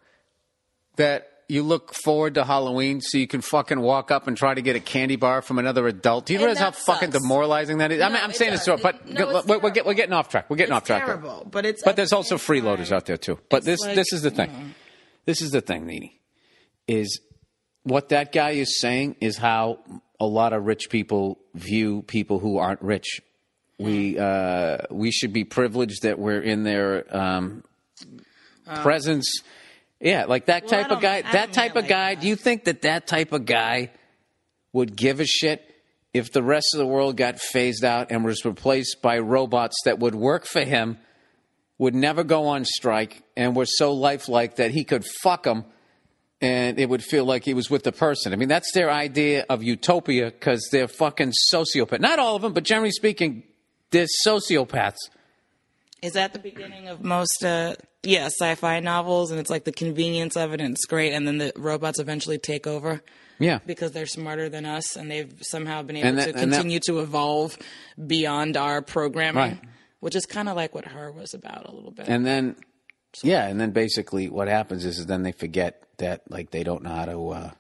that 0.98 1.30
you 1.50 1.64
look 1.64 1.94
forward 1.94 2.34
to 2.36 2.44
Halloween 2.44 3.00
so 3.00 3.18
you 3.18 3.26
can 3.28 3.40
fucking 3.40 3.80
walk 3.80 4.12
up 4.12 4.28
and 4.28 4.36
try 4.36 4.54
to 4.54 4.62
get 4.62 4.76
a 4.76 4.82
candy 4.82 5.16
bar 5.16 5.42
from 5.42 5.60
another 5.60 5.88
adult? 5.88 6.26
Do 6.26 6.34
you 6.34 6.40
And 6.40 6.46
realize 6.48 6.60
how 6.60 6.72
that 6.72 6.76
fucking 6.80 7.12
demoralizing 7.12 7.78
that 7.78 7.92
is? 7.94 8.02
I 8.02 8.10
mean, 8.10 8.18
I'm 8.22 8.32
it 8.32 8.36
saying 8.36 8.52
this, 8.52 8.66
does. 8.66 8.82
but 8.82 8.96
It- 8.96 9.14
no, 9.18 9.42
we're, 9.48 9.60
we're, 9.60 9.84
we're 9.86 9.94
getting 9.94 10.12
off 10.14 10.28
track. 10.28 10.50
We're 10.50 10.58
getting 10.58 10.74
It's 10.76 10.82
off 10.82 10.88
track. 10.88 11.06
terrible, 11.06 11.48
but 11.50 11.66
it's 11.66 11.84
but 11.84 11.96
there's 11.96 12.12
also 12.12 12.36
freeloaders 12.38 12.92
out 12.92 13.06
there 13.06 13.16
too. 13.18 13.40
But 13.50 13.58
it's 13.58 13.66
this 13.66 13.82
like, 13.82 13.96
this 13.96 14.12
is 14.12 14.24
the 14.24 14.30
you 14.32 14.36
thing. 14.36 14.52
know. 14.52 14.66
This 15.26 15.42
is 15.42 15.52
the 15.52 15.62
thing, 15.62 15.86
Nene, 15.86 16.10
is 16.88 17.22
what 17.88 18.10
that 18.10 18.32
guy 18.32 18.52
is 18.52 18.80
saying 18.80 19.16
is 19.22 19.38
how 19.38 19.80
a 20.20 20.26
lot 20.26 20.54
of 20.54 20.66
rich 20.66 20.90
people 20.90 21.40
view 21.54 22.02
people 22.04 22.40
who 22.40 22.58
aren't 22.58 22.82
rich. 22.82 23.22
We 23.80 24.18
uh, 24.18 24.80
we 24.90 25.12
should 25.12 25.34
be 25.34 25.44
privileged 25.44 26.02
that 26.04 26.18
we're 26.18 26.42
in 26.42 26.64
their 26.64 27.06
um, 27.16 27.64
presence. 28.82 29.42
Yeah, 30.00 30.26
like 30.26 30.48
that 30.48 30.64
Well, 30.64 30.72
type 30.72 30.92
of 30.92 31.02
guy. 31.02 31.22
That 31.22 31.54
type 31.54 31.72
of 31.72 31.84
like 31.84 31.90
guy. 31.90 32.16
that. 32.16 32.22
Do 32.22 32.28
you 32.28 32.36
think 32.36 32.66
that 32.66 32.82
that 32.84 33.08
type 33.08 33.32
of 33.32 33.46
guy 33.46 33.92
would 34.74 34.96
give 34.96 35.20
a 35.20 35.26
shit 35.26 35.64
if 36.14 36.32
the 36.32 36.44
rest 36.44 36.74
of 36.74 36.80
the 36.80 36.86
world 36.86 37.18
got 37.18 37.40
phased 37.40 37.84
out 37.84 38.12
and 38.12 38.26
was 38.26 38.44
replaced 38.46 39.02
by 39.02 39.20
robots 39.20 39.76
that 39.86 40.00
would 40.00 40.16
work 40.16 40.46
for 40.46 40.62
him, 40.62 40.98
would 41.78 41.94
never 41.96 42.24
go 42.24 42.48
on 42.48 42.66
strike, 42.66 43.22
and 43.36 43.56
were 43.56 43.66
so 43.68 43.94
lifelike 43.94 44.56
that 44.56 44.72
he 44.72 44.84
could 44.84 45.06
fuck 45.22 45.44
them, 45.44 45.66
and 46.42 46.80
it 46.80 46.88
would 46.90 47.04
feel 47.04 47.26
like 47.26 47.44
he 47.46 47.54
was 47.54 47.70
with 47.70 47.84
the 47.84 47.92
person. 47.92 48.34
I 48.34 48.36
mean, 48.36 48.48
that's 48.50 48.72
their 48.74 48.92
idea 48.92 49.46
of 49.50 49.64
utopia 49.64 50.26
because 50.32 50.68
they're 50.72 50.88
fucking 50.88 51.34
sociopaths. 51.54 52.00
Not 52.00 52.20
all 52.20 52.36
of 52.36 52.42
them, 52.42 52.54
but 52.54 52.64
generally 52.64 52.92
speaking, 52.92 53.44
they're 53.92 54.08
sociopaths. 54.26 54.98
Is 56.04 56.14
that 56.14 56.34
the 56.34 56.40
beginning 56.40 56.88
of 56.90 57.04
most, 57.04 57.44
uh, 57.44 57.74
yeah, 58.04 58.26
sci-fi 58.28 58.80
novels? 58.82 59.32
And 59.32 59.40
it's 59.40 59.50
like 59.50 59.64
the 59.64 59.72
convenience 59.72 60.38
of 60.38 60.54
it, 60.54 60.62
and 60.62 60.76
it's 60.76 60.86
great, 60.86 61.12
and 61.14 61.28
then 61.28 61.40
the 61.40 61.52
robots 61.56 61.98
eventually 62.00 62.38
take 62.38 62.68
over 62.68 63.02
Yeah. 63.40 63.60
because 63.66 63.94
they're 63.94 64.06
smarter 64.06 64.48
than 64.48 64.64
us, 64.66 64.96
and 64.96 65.10
they've 65.10 65.34
somehow 65.42 65.82
been 65.82 65.96
able 65.96 66.12
that- 66.18 66.34
to 66.34 66.40
and 66.40 66.54
that- 66.54 66.58
continue 66.58 66.80
to 66.82 67.00
evolve 67.00 67.58
beyond 68.06 68.58
our 68.58 68.84
programming, 68.84 69.42
Right. 69.42 69.60
which 70.02 70.16
is 70.16 70.28
kind 70.28 70.48
of 70.48 70.56
like 70.56 70.76
what 70.76 70.86
her 70.86 71.12
was 71.12 71.34
about 71.34 71.68
a 71.68 71.74
little 71.74 71.92
bit. 71.92 72.08
And 72.08 72.24
then, 72.24 72.58
yeah, 73.24 73.48
and 73.48 73.60
then 73.60 73.72
basically 73.72 74.30
what 74.30 74.48
happens 74.48 74.86
is, 74.86 75.00
is 75.00 75.06
then 75.06 75.24
they 75.24 75.32
forget 75.32 75.84
that 75.98 76.22
like 76.30 76.52
they 76.52 76.64
don't 76.64 76.84
know 76.84 76.90
how 76.90 77.06
to. 77.06 77.30
Uh, 77.30 77.52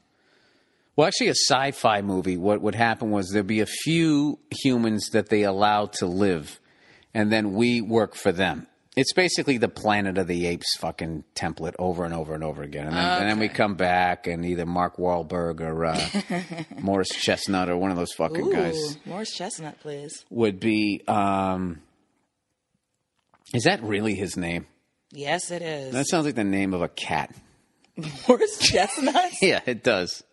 well, 0.95 1.07
actually, 1.07 1.27
a 1.27 1.35
sci-fi 1.35 2.01
movie. 2.01 2.37
What 2.37 2.61
would 2.61 2.75
happen 2.75 3.11
was 3.11 3.29
there'd 3.29 3.45
be 3.45 3.59
a 3.59 3.67
few 3.67 4.39
humans 4.63 5.09
that 5.11 5.29
they 5.29 5.43
allow 5.43 5.85
to 5.97 6.07
live, 6.07 6.59
and 7.13 7.31
then 7.31 7.53
we 7.53 7.81
work 7.81 8.15
for 8.15 8.31
them. 8.31 8.67
It's 8.95 9.13
basically 9.13 9.59
the 9.59 9.69
Planet 9.69 10.17
of 10.17 10.25
the 10.25 10.47
Apes 10.47 10.75
fucking 10.79 11.23
template 11.35 11.75
over 11.77 12.03
and 12.03 12.15
over 12.15 12.33
and 12.33 12.43
over 12.43 12.63
again, 12.63 12.87
and 12.87 12.95
then, 12.95 13.21
and 13.21 13.29
then 13.29 13.37
we 13.39 13.47
come 13.47 13.75
back 13.75 14.25
and 14.25 14.43
either 14.43 14.65
Mark 14.65 14.97
Wahlberg 14.97 15.61
or 15.61 15.85
uh, 15.85 16.63
Morris 16.81 17.09
Chestnut 17.09 17.69
or 17.69 17.77
one 17.77 17.91
of 17.91 17.97
those 17.97 18.13
fucking 18.13 18.47
Ooh, 18.47 18.51
guys 18.51 18.97
Morris 19.05 19.35
Chestnut, 19.35 19.79
please. 19.81 20.25
would 20.31 20.59
be. 20.59 21.03
Um, 21.07 21.81
is 23.53 23.65
that 23.65 23.83
really 23.83 24.15
his 24.15 24.35
name? 24.35 24.65
Yes, 25.17 25.49
it 25.49 25.63
is. 25.63 25.93
That 25.93 26.05
sounds 26.07 26.27
like 26.27 26.35
the 26.35 26.43
name 26.43 26.75
of 26.75 26.83
a 26.83 26.89
cat. 26.89 27.33
Morris 28.27 28.59
Chestnut. 28.59 29.31
Yeah, 29.41 29.61
it 29.65 29.83
does. 29.83 30.23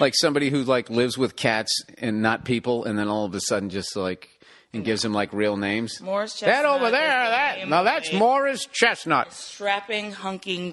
like 0.00 0.14
somebody 0.16 0.48
who 0.48 0.64
like 0.64 0.88
lives 0.88 1.18
with 1.18 1.36
cats 1.36 1.70
and 1.98 2.22
not 2.22 2.46
people, 2.46 2.86
and 2.86 2.98
then 2.98 3.08
all 3.08 3.26
of 3.26 3.34
a 3.34 3.40
sudden 3.40 3.68
just 3.68 3.94
like 3.94 4.30
and 4.72 4.82
gives 4.82 5.02
them 5.02 5.12
like 5.12 5.34
real 5.34 5.58
names. 5.58 6.00
Morris 6.00 6.40
Chestnut. 6.40 6.62
That 6.62 6.64
over 6.64 6.90
there, 6.90 7.24
the 7.24 7.30
that 7.30 7.68
now 7.68 7.82
that's 7.82 8.10
Morris 8.14 8.64
Chestnut. 8.72 9.30
strapping, 9.34 10.12
hunking, 10.12 10.72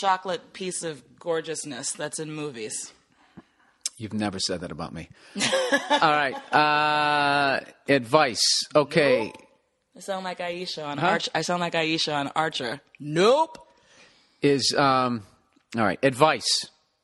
chocolate 0.00 0.52
piece 0.52 0.82
of 0.82 1.04
gorgeousness 1.20 1.92
that's 1.92 2.18
in 2.18 2.32
movies. 2.32 2.92
You've 3.98 4.14
never 4.14 4.40
said 4.40 4.62
that 4.62 4.72
about 4.72 4.92
me. 4.92 5.08
all 5.90 6.00
right, 6.00 6.34
uh, 6.52 7.60
advice. 7.88 8.64
Okay, 8.74 9.32
I 9.98 10.00
sound 10.00 10.24
like 10.24 10.38
Aisha 10.38 10.86
on 10.86 11.00
Archer. 11.00 11.32
I 11.34 11.40
sound 11.40 11.60
like 11.60 11.72
Aisha 11.72 12.14
on 12.14 12.28
Archer. 12.36 12.80
Nope. 13.00 13.58
is 14.40 14.72
um, 14.78 15.24
all 15.76 15.82
right. 15.82 15.98
Advice. 16.04 16.46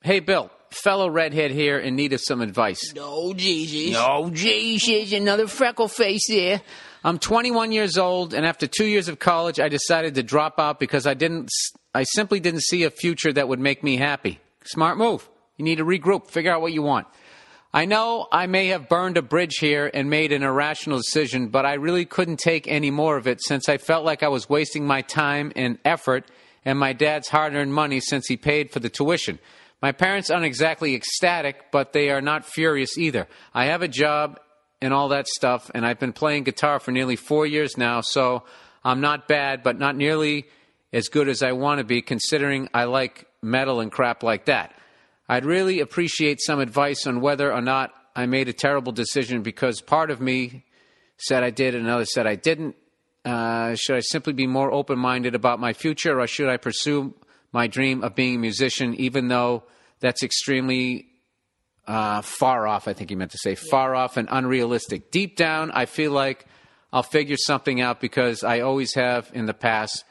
Hey, 0.04 0.20
Bill, 0.20 0.48
fellow 0.70 1.10
redhead 1.10 1.50
here 1.50 1.76
in 1.76 1.96
need 1.96 2.12
of 2.12 2.20
some 2.20 2.40
advice. 2.40 2.94
No, 2.94 3.34
Gigi. 3.34 3.90
No, 3.90 4.30
there's 4.30 5.12
another 5.12 5.48
freckle 5.48 5.88
face 5.88 6.28
there. 6.28 6.62
I'm 7.02 7.18
21 7.18 7.72
years 7.72 7.98
old, 7.98 8.32
and 8.32 8.46
after 8.46 8.68
two 8.68 8.86
years 8.86 9.08
of 9.08 9.18
college, 9.18 9.58
I 9.58 9.68
decided 9.68 10.14
to 10.14 10.22
drop 10.22 10.60
out 10.60 10.78
because 10.78 11.04
I 11.04 11.14
didn't. 11.14 11.50
I 11.96 12.04
simply 12.04 12.38
didn't 12.38 12.62
see 12.62 12.84
a 12.84 12.90
future 12.90 13.32
that 13.32 13.48
would 13.48 13.58
make 13.58 13.82
me 13.82 13.96
happy. 13.96 14.38
Smart 14.66 14.98
move. 14.98 15.28
You 15.56 15.64
need 15.64 15.78
to 15.78 15.84
regroup, 15.84 16.28
figure 16.28 16.52
out 16.52 16.60
what 16.60 16.72
you 16.72 16.82
want. 16.82 17.08
I 17.74 17.86
know 17.86 18.28
I 18.30 18.46
may 18.46 18.68
have 18.68 18.88
burned 18.88 19.16
a 19.16 19.22
bridge 19.22 19.56
here 19.58 19.90
and 19.92 20.08
made 20.08 20.30
an 20.30 20.44
irrational 20.44 20.98
decision, 20.98 21.48
but 21.48 21.66
I 21.66 21.74
really 21.74 22.04
couldn't 22.04 22.38
take 22.38 22.68
any 22.68 22.92
more 22.92 23.16
of 23.16 23.26
it 23.26 23.42
since 23.42 23.68
I 23.68 23.78
felt 23.78 24.04
like 24.04 24.22
I 24.22 24.28
was 24.28 24.48
wasting 24.48 24.86
my 24.86 25.02
time 25.02 25.50
and 25.56 25.78
effort 25.84 26.30
and 26.64 26.78
my 26.78 26.92
dad's 26.92 27.26
hard 27.26 27.52
earned 27.52 27.74
money 27.74 27.98
since 27.98 28.28
he 28.28 28.36
paid 28.36 28.70
for 28.70 28.78
the 28.78 28.88
tuition. 28.88 29.40
My 29.82 29.90
parents 29.90 30.30
aren't 30.30 30.44
exactly 30.44 30.94
ecstatic, 30.94 31.72
but 31.72 31.92
they 31.92 32.10
are 32.10 32.20
not 32.20 32.46
furious 32.46 32.96
either. 32.96 33.26
I 33.52 33.64
have 33.64 33.82
a 33.82 33.88
job 33.88 34.38
and 34.80 34.94
all 34.94 35.08
that 35.08 35.26
stuff, 35.26 35.68
and 35.74 35.84
I've 35.84 35.98
been 35.98 36.12
playing 36.12 36.44
guitar 36.44 36.78
for 36.78 36.92
nearly 36.92 37.16
four 37.16 37.44
years 37.44 37.76
now, 37.76 38.02
so 38.02 38.44
I'm 38.84 39.00
not 39.00 39.26
bad, 39.26 39.64
but 39.64 39.80
not 39.80 39.96
nearly 39.96 40.46
as 40.92 41.08
good 41.08 41.28
as 41.28 41.42
I 41.42 41.50
want 41.50 41.78
to 41.78 41.84
be, 41.84 42.02
considering 42.02 42.68
I 42.72 42.84
like 42.84 43.26
metal 43.42 43.80
and 43.80 43.90
crap 43.90 44.22
like 44.22 44.44
that. 44.44 44.73
I'd 45.28 45.44
really 45.44 45.80
appreciate 45.80 46.40
some 46.40 46.60
advice 46.60 47.06
on 47.06 47.20
whether 47.20 47.52
or 47.52 47.62
not 47.62 47.92
I 48.14 48.26
made 48.26 48.48
a 48.48 48.52
terrible 48.52 48.92
decision 48.92 49.42
because 49.42 49.80
part 49.80 50.10
of 50.10 50.20
me 50.20 50.64
said 51.16 51.42
I 51.42 51.50
did 51.50 51.74
and 51.74 51.86
another 51.86 52.04
said 52.04 52.26
I 52.26 52.36
didn't. 52.36 52.76
Uh, 53.24 53.74
should 53.74 53.96
I 53.96 54.00
simply 54.00 54.34
be 54.34 54.46
more 54.46 54.70
open 54.70 54.98
minded 54.98 55.34
about 55.34 55.58
my 55.58 55.72
future 55.72 56.20
or 56.20 56.26
should 56.26 56.48
I 56.48 56.58
pursue 56.58 57.14
my 57.52 57.66
dream 57.66 58.04
of 58.04 58.14
being 58.14 58.36
a 58.36 58.38
musician, 58.38 58.94
even 58.96 59.28
though 59.28 59.64
that's 60.00 60.22
extremely 60.22 61.06
uh, 61.86 62.20
far 62.20 62.66
off? 62.66 62.86
I 62.86 62.92
think 62.92 63.08
he 63.08 63.16
meant 63.16 63.30
to 63.30 63.38
say 63.38 63.54
far 63.54 63.94
off 63.94 64.18
and 64.18 64.28
unrealistic. 64.30 65.10
Deep 65.10 65.36
down, 65.36 65.70
I 65.70 65.86
feel 65.86 66.12
like 66.12 66.44
I'll 66.92 67.02
figure 67.02 67.36
something 67.38 67.80
out 67.80 67.98
because 67.98 68.44
I 68.44 68.60
always 68.60 68.94
have 68.94 69.30
in 69.32 69.46
the 69.46 69.54
past 69.54 70.04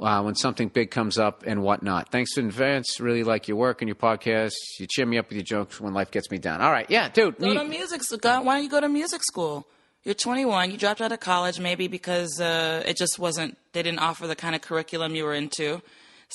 uh, 0.00 0.22
when 0.22 0.34
something 0.34 0.68
big 0.68 0.90
comes 0.90 1.18
up 1.18 1.44
and 1.46 1.62
whatnot. 1.62 2.10
Thanks 2.10 2.36
in 2.36 2.46
advance. 2.46 2.98
Really 3.00 3.22
like 3.22 3.48
your 3.48 3.56
work 3.56 3.82
and 3.82 3.88
your 3.88 3.96
podcast. 3.96 4.52
You 4.78 4.86
cheer 4.88 5.06
me 5.06 5.18
up 5.18 5.28
with 5.28 5.36
your 5.36 5.44
jokes 5.44 5.80
when 5.80 5.92
life 5.92 6.10
gets 6.10 6.30
me 6.30 6.38
down. 6.38 6.60
All 6.62 6.72
right, 6.72 6.90
yeah, 6.90 7.08
dude. 7.08 7.38
Go 7.38 7.54
to 7.54 7.64
music 7.64 8.02
school. 8.02 8.18
Why 8.22 8.54
don't 8.54 8.64
you 8.64 8.70
go 8.70 8.80
to 8.80 8.88
music 8.88 9.22
school? 9.22 9.66
You're 10.02 10.14
21. 10.14 10.70
You 10.70 10.78
dropped 10.78 11.02
out 11.02 11.12
of 11.12 11.20
college 11.20 11.60
maybe 11.60 11.86
because 11.86 12.40
uh, 12.40 12.82
it 12.86 12.96
just 12.96 13.18
wasn't. 13.18 13.58
They 13.72 13.82
didn't 13.82 13.98
offer 13.98 14.26
the 14.26 14.36
kind 14.36 14.54
of 14.54 14.62
curriculum 14.62 15.14
you 15.14 15.24
were 15.24 15.34
into. 15.34 15.82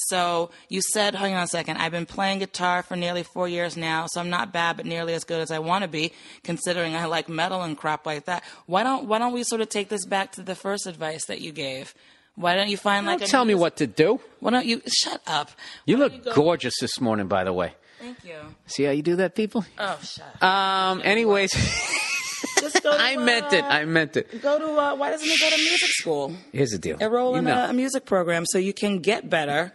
So 0.09 0.51
you 0.67 0.81
said, 0.81 1.15
hang 1.15 1.33
on 1.33 1.43
a 1.43 1.47
second. 1.47 1.77
I've 1.77 1.91
been 1.91 2.05
playing 2.05 2.39
guitar 2.39 2.83
for 2.83 2.97
nearly 2.97 3.23
four 3.23 3.47
years 3.47 3.77
now, 3.77 4.07
so 4.07 4.19
I'm 4.19 4.29
not 4.29 4.51
bad, 4.51 4.75
but 4.75 4.85
nearly 4.85 5.13
as 5.13 5.23
good 5.23 5.39
as 5.39 5.51
I 5.51 5.59
want 5.59 5.83
to 5.83 5.87
be, 5.87 6.11
considering 6.43 6.95
I 6.95 7.05
like 7.05 7.29
metal 7.29 7.63
and 7.63 7.77
crap 7.77 8.05
like 8.05 8.25
that. 8.25 8.43
Why 8.65 8.83
don't 8.83 9.07
Why 9.07 9.17
don't 9.17 9.33
we 9.33 9.43
sort 9.43 9.61
of 9.61 9.69
take 9.69 9.89
this 9.89 10.05
back 10.05 10.33
to 10.33 10.43
the 10.43 10.53
first 10.55 10.85
advice 10.85 11.25
that 11.25 11.41
you 11.41 11.51
gave? 11.51 11.95
Why 12.35 12.55
don't 12.55 12.69
you 12.69 12.77
find 12.77 13.05
don't 13.05 13.21
like? 13.21 13.29
tell 13.29 13.45
me 13.45 13.55
what 13.55 13.77
to 13.77 13.87
do. 13.87 14.19
Why 14.39 14.51
don't 14.51 14.65
you 14.65 14.81
shut 14.87 15.21
up? 15.25 15.51
You 15.85 15.97
Why 15.97 16.03
look 16.03 16.25
you 16.25 16.33
gorgeous 16.33 16.75
this 16.79 16.99
morning, 16.99 17.27
by 17.27 17.43
the 17.43 17.53
way. 17.53 17.73
Thank 17.99 18.23
you. 18.25 18.35
See 18.67 18.83
how 18.83 18.91
you 18.91 19.01
do 19.01 19.15
that, 19.17 19.35
people? 19.35 19.65
Oh, 19.79 19.97
shut 20.03 20.43
Um. 20.43 21.01
Anyways. 21.03 21.51
Just 22.59 22.83
go 22.83 22.95
to, 22.95 23.01
I 23.01 23.17
meant 23.17 23.53
it. 23.53 23.63
Uh, 23.63 23.67
I 23.67 23.85
meant 23.85 24.17
it. 24.17 24.41
Go 24.41 24.59
to 24.59 24.79
uh, 24.79 24.95
why 24.95 25.09
doesn't 25.11 25.27
he 25.27 25.37
go 25.37 25.49
to 25.49 25.57
music 25.57 25.89
school? 25.89 26.33
Here's 26.51 26.71
the 26.71 26.77
deal. 26.77 26.97
Enroll 26.99 27.33
you 27.33 27.39
in 27.39 27.45
know. 27.45 27.69
a, 27.69 27.73
music 27.73 28.05
program 28.05 28.45
so 28.45 28.57
you 28.57 28.73
can 28.73 28.99
get 28.99 29.29
better. 29.29 29.73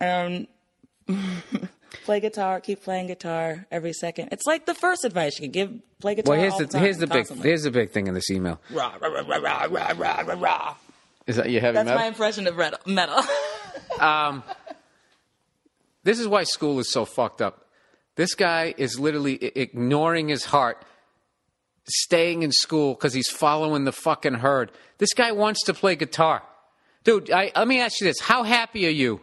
Um, 0.00 0.46
play 2.04 2.20
guitar, 2.20 2.60
keep 2.60 2.82
playing 2.82 3.08
guitar 3.08 3.66
every 3.70 3.92
second. 3.92 4.30
It's 4.32 4.46
like 4.46 4.66
the 4.66 4.74
first 4.74 5.04
advice 5.04 5.38
you 5.38 5.42
can 5.42 5.52
give. 5.52 5.80
Play 6.00 6.14
guitar. 6.14 6.34
Well, 6.34 6.40
here's 6.40 6.56
the, 6.56 6.66
the 6.66 6.72
time, 6.72 6.82
here's 6.82 6.98
the 6.98 7.06
constantly. 7.06 7.42
big 7.42 7.48
here's 7.48 7.62
the 7.62 7.70
big 7.70 7.90
thing 7.90 8.06
in 8.06 8.14
this 8.14 8.30
email. 8.30 8.60
Rah 8.70 8.94
rah 9.00 9.08
rah 9.08 9.36
rah 9.36 9.66
rah 9.70 9.92
rah 9.96 10.20
rah 10.20 10.34
rah. 10.34 10.76
Is 11.28 11.36
that 11.36 11.48
you 11.50 11.60
heavy 11.60 11.74
That's 11.74 11.86
metal? 11.86 12.00
my 12.00 12.06
impression 12.08 12.46
of 12.48 12.56
red- 12.56 12.74
metal. 12.86 13.20
Um, 14.00 14.44
this 16.04 16.20
is 16.20 16.28
why 16.28 16.44
school 16.44 16.78
is 16.78 16.92
so 16.92 17.04
fucked 17.04 17.42
up. 17.42 17.66
This 18.16 18.34
guy 18.34 18.74
is 18.76 18.98
literally 19.00 19.38
i- 19.42 19.52
ignoring 19.56 20.28
his 20.28 20.44
heart, 20.44 20.84
staying 21.88 22.42
in 22.42 22.52
school 22.52 22.94
because 22.94 23.12
he's 23.12 23.28
following 23.30 23.84
the 23.84 23.92
fucking 23.92 24.34
herd. 24.34 24.70
This 24.98 25.14
guy 25.14 25.32
wants 25.32 25.64
to 25.64 25.74
play 25.74 25.96
guitar. 25.96 26.42
Dude, 27.02 27.30
I, 27.30 27.50
let 27.56 27.66
me 27.66 27.80
ask 27.80 28.00
you 28.00 28.06
this. 28.06 28.20
How 28.20 28.42
happy 28.44 28.86
are 28.86 28.90
you 28.90 29.20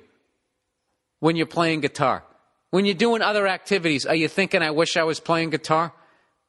when 1.20 1.36
you're 1.36 1.46
playing 1.46 1.82
guitar? 1.82 2.24
When 2.72 2.84
you're 2.86 2.96
doing 2.96 3.22
other 3.22 3.48
activities, 3.48 4.06
are 4.06 4.16
you 4.16 4.28
thinking, 4.28 4.62
I 4.62 4.72
wish 4.72 4.98
I 4.98 5.04
was 5.04 5.20
playing 5.22 5.52
guitar? 5.52 5.94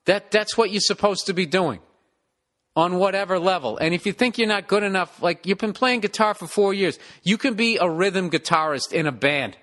That, 0.06 0.30
that's 0.32 0.56
what 0.56 0.70
you're 0.70 0.80
supposed 0.80 1.26
to 1.26 1.32
be 1.32 1.46
doing 1.46 1.80
on 2.76 2.98
whatever 2.98 3.38
level. 3.38 3.78
And 3.78 3.94
if 3.94 4.04
you 4.04 4.12
think 4.12 4.36
you're 4.36 4.46
not 4.46 4.68
good 4.68 4.82
enough, 4.82 5.22
like 5.22 5.46
you've 5.46 5.58
been 5.58 5.72
playing 5.72 6.00
guitar 6.00 6.34
for 6.34 6.46
four 6.46 6.74
years, 6.74 6.98
you 7.22 7.38
can 7.38 7.54
be 7.54 7.78
a 7.78 7.88
rhythm 7.88 8.30
guitarist 8.30 8.92
in 8.92 9.06
a 9.06 9.12
band. 9.12 9.56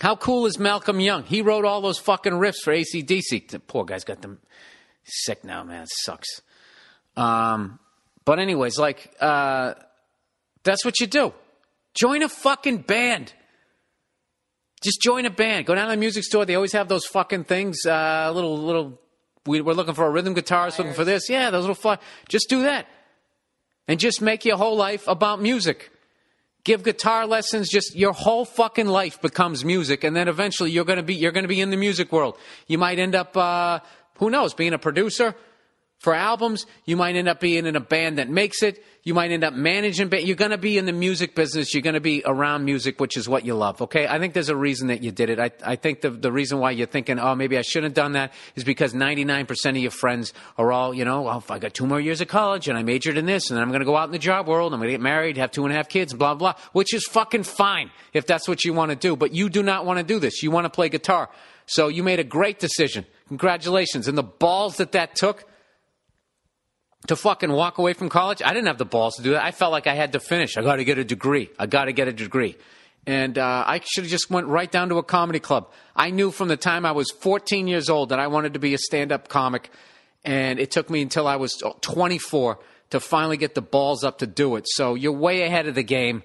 How 0.00 0.16
cool 0.16 0.46
is 0.46 0.58
Malcolm 0.58 0.98
Young? 0.98 1.24
He 1.24 1.42
wrote 1.42 1.64
all 1.64 1.80
those 1.80 1.98
fucking 1.98 2.32
riffs 2.32 2.62
for 2.62 2.72
AC/DC. 2.72 3.48
The 3.48 3.58
poor 3.58 3.84
guy's 3.84 4.04
got 4.04 4.22
them 4.22 4.38
sick 5.04 5.44
now, 5.44 5.62
man. 5.64 5.82
It 5.82 5.88
sucks. 6.04 6.40
Um, 7.16 7.80
but 8.24 8.38
anyways, 8.38 8.78
like, 8.78 9.12
uh, 9.20 9.74
that's 10.62 10.84
what 10.84 11.00
you 11.00 11.06
do. 11.06 11.34
Join 11.94 12.22
a 12.22 12.28
fucking 12.28 12.82
band. 12.82 13.32
Just 14.80 15.00
join 15.02 15.26
a 15.26 15.30
band. 15.30 15.66
Go 15.66 15.74
down 15.74 15.86
to 15.86 15.90
the 15.92 15.96
music 15.96 16.22
store. 16.22 16.44
They 16.44 16.54
always 16.54 16.72
have 16.72 16.88
those 16.88 17.04
fucking 17.04 17.44
things. 17.44 17.84
Uh, 17.84 18.30
little, 18.32 18.56
little. 18.56 19.00
We, 19.46 19.60
we're 19.60 19.74
looking 19.74 19.94
for 19.94 20.06
a 20.06 20.10
rhythm 20.10 20.34
guitarist. 20.34 20.78
Looking 20.78 20.94
for 20.94 21.04
this. 21.04 21.28
Yeah, 21.28 21.50
those 21.50 21.62
little. 21.62 21.74
Fly. 21.74 21.98
Just 22.28 22.48
do 22.48 22.62
that, 22.62 22.86
and 23.86 23.98
just 23.98 24.20
make 24.20 24.44
your 24.44 24.56
whole 24.56 24.76
life 24.76 25.06
about 25.08 25.40
music 25.40 25.90
give 26.64 26.82
guitar 26.82 27.26
lessons 27.26 27.70
just 27.70 27.96
your 27.96 28.12
whole 28.12 28.44
fucking 28.44 28.86
life 28.86 29.22
becomes 29.22 29.64
music 29.64 30.04
and 30.04 30.14
then 30.14 30.28
eventually 30.28 30.70
you're 30.70 30.84
to 30.98 31.02
be 31.02 31.14
you're 31.14 31.32
to 31.32 31.48
be 31.48 31.62
in 31.62 31.70
the 31.70 31.76
music 31.76 32.12
world 32.12 32.36
you 32.66 32.76
might 32.76 32.98
end 32.98 33.14
up 33.14 33.34
uh, 33.36 33.78
who 34.18 34.28
knows 34.28 34.52
being 34.52 34.74
a 34.74 34.78
producer 34.78 35.34
for 35.98 36.14
albums 36.14 36.66
you 36.84 36.96
might 36.96 37.16
end 37.16 37.28
up 37.28 37.40
being 37.40 37.66
in 37.66 37.76
a 37.76 37.80
band 37.80 38.18
that 38.18 38.28
makes 38.28 38.62
it. 38.62 38.84
You 39.02 39.14
might 39.14 39.30
end 39.30 39.42
up 39.42 39.54
managing 39.54 40.12
you're 40.12 40.36
going 40.36 40.50
to 40.50 40.58
be 40.58 40.76
in 40.76 40.84
the 40.84 40.92
music 40.92 41.34
business. 41.34 41.72
You're 41.72 41.82
going 41.82 41.94
to 41.94 42.00
be 42.00 42.22
around 42.26 42.64
music 42.64 43.00
which 43.00 43.16
is 43.16 43.28
what 43.28 43.44
you 43.44 43.54
love 43.54 43.80
okay? 43.82 44.06
I 44.06 44.18
think 44.18 44.34
there's 44.34 44.48
a 44.48 44.56
reason 44.56 44.88
that 44.88 45.02
you 45.02 45.12
did 45.12 45.30
it. 45.30 45.38
I, 45.38 45.50
I 45.64 45.76
think 45.76 46.02
the, 46.02 46.10
the 46.10 46.30
reason 46.30 46.58
why 46.58 46.72
you're 46.72 46.86
thinking 46.86 47.18
oh 47.18 47.34
maybe 47.34 47.56
i 47.56 47.62
shouldn't 47.62 47.90
have 47.90 48.04
done 48.04 48.12
that 48.12 48.32
is 48.54 48.64
because 48.64 48.92
99% 48.92 49.70
of 49.70 49.76
your 49.76 49.90
friends 49.90 50.34
are 50.56 50.72
all 50.72 50.92
you 50.92 51.04
know 51.04 51.28
oh, 51.28 51.42
i 51.48 51.58
got 51.58 51.74
two 51.74 51.86
more 51.86 52.00
years 52.00 52.20
of 52.20 52.28
college 52.28 52.68
and 52.68 52.76
i 52.76 52.82
majored 52.82 53.16
in 53.16 53.26
this 53.26 53.50
and 53.50 53.58
i'm 53.58 53.68
going 53.68 53.80
to 53.80 53.86
go 53.86 53.96
out 53.96 54.04
in 54.04 54.12
the 54.12 54.18
job 54.18 54.46
world. 54.46 54.72
I'm 54.72 54.80
going 54.80 54.88
to 54.88 54.92
get 54.92 55.00
married 55.00 55.36
have 55.36 55.50
two 55.50 55.64
and 55.64 55.72
a 55.72 55.76
half 55.76 55.88
kids 55.88 56.12
blah 56.12 56.34
blah 56.34 56.54
which 56.72 56.92
is 56.92 57.04
fucking 57.06 57.44
fine 57.44 57.90
if 58.12 58.26
that's 58.26 58.48
what 58.48 58.64
you 58.64 58.72
want 58.72 58.90
to 58.90 58.96
do. 58.96 59.16
But 59.16 59.32
you 59.32 59.48
do 59.48 59.62
not 59.62 59.84
want 59.84 59.98
to 59.98 60.04
do 60.04 60.18
this. 60.18 60.42
You 60.42 60.50
want 60.50 60.64
to 60.64 60.70
play 60.70 60.88
guitar. 60.88 61.30
So 61.66 61.88
you 61.88 62.02
made 62.02 62.18
a 62.18 62.24
great 62.24 62.58
decision. 62.58 63.04
Congratulations. 63.28 64.08
And 64.08 64.16
the 64.16 64.22
balls 64.22 64.76
that 64.76 64.92
that 64.92 65.14
took 65.14 65.44
to 67.06 67.16
fucking 67.16 67.50
walk 67.52 67.78
away 67.78 67.92
from 67.92 68.08
college. 68.08 68.42
I 68.42 68.52
didn't 68.52 68.66
have 68.66 68.78
the 68.78 68.84
balls 68.84 69.16
to 69.16 69.22
do 69.22 69.30
that. 69.32 69.44
I 69.44 69.52
felt 69.52 69.72
like 69.72 69.86
I 69.86 69.94
had 69.94 70.12
to 70.12 70.20
finish. 70.20 70.56
I 70.56 70.62
got 70.62 70.76
to 70.76 70.84
get 70.84 70.98
a 70.98 71.04
degree. 71.04 71.48
I 71.58 71.66
got 71.66 71.86
to 71.86 71.92
get 71.92 72.08
a 72.08 72.12
degree. 72.12 72.56
And 73.06 73.38
uh, 73.38 73.64
I 73.66 73.80
should 73.82 74.04
have 74.04 74.10
just 74.10 74.30
went 74.30 74.48
right 74.48 74.70
down 74.70 74.90
to 74.90 74.98
a 74.98 75.02
comedy 75.02 75.40
club. 75.40 75.70
I 75.96 76.10
knew 76.10 76.30
from 76.30 76.48
the 76.48 76.56
time 76.56 76.84
I 76.84 76.92
was 76.92 77.10
14 77.10 77.66
years 77.66 77.88
old 77.88 78.10
that 78.10 78.18
I 78.18 78.26
wanted 78.26 78.54
to 78.54 78.58
be 78.58 78.74
a 78.74 78.78
stand-up 78.78 79.28
comic, 79.28 79.70
and 80.24 80.58
it 80.58 80.70
took 80.70 80.90
me 80.90 81.00
until 81.00 81.26
I 81.26 81.36
was 81.36 81.62
24 81.80 82.58
to 82.90 83.00
finally 83.00 83.36
get 83.36 83.54
the 83.54 83.62
balls 83.62 84.04
up 84.04 84.18
to 84.18 84.26
do 84.26 84.56
it. 84.56 84.66
So 84.68 84.94
you're 84.94 85.12
way 85.12 85.42
ahead 85.42 85.68
of 85.68 85.74
the 85.74 85.82
game. 85.82 86.22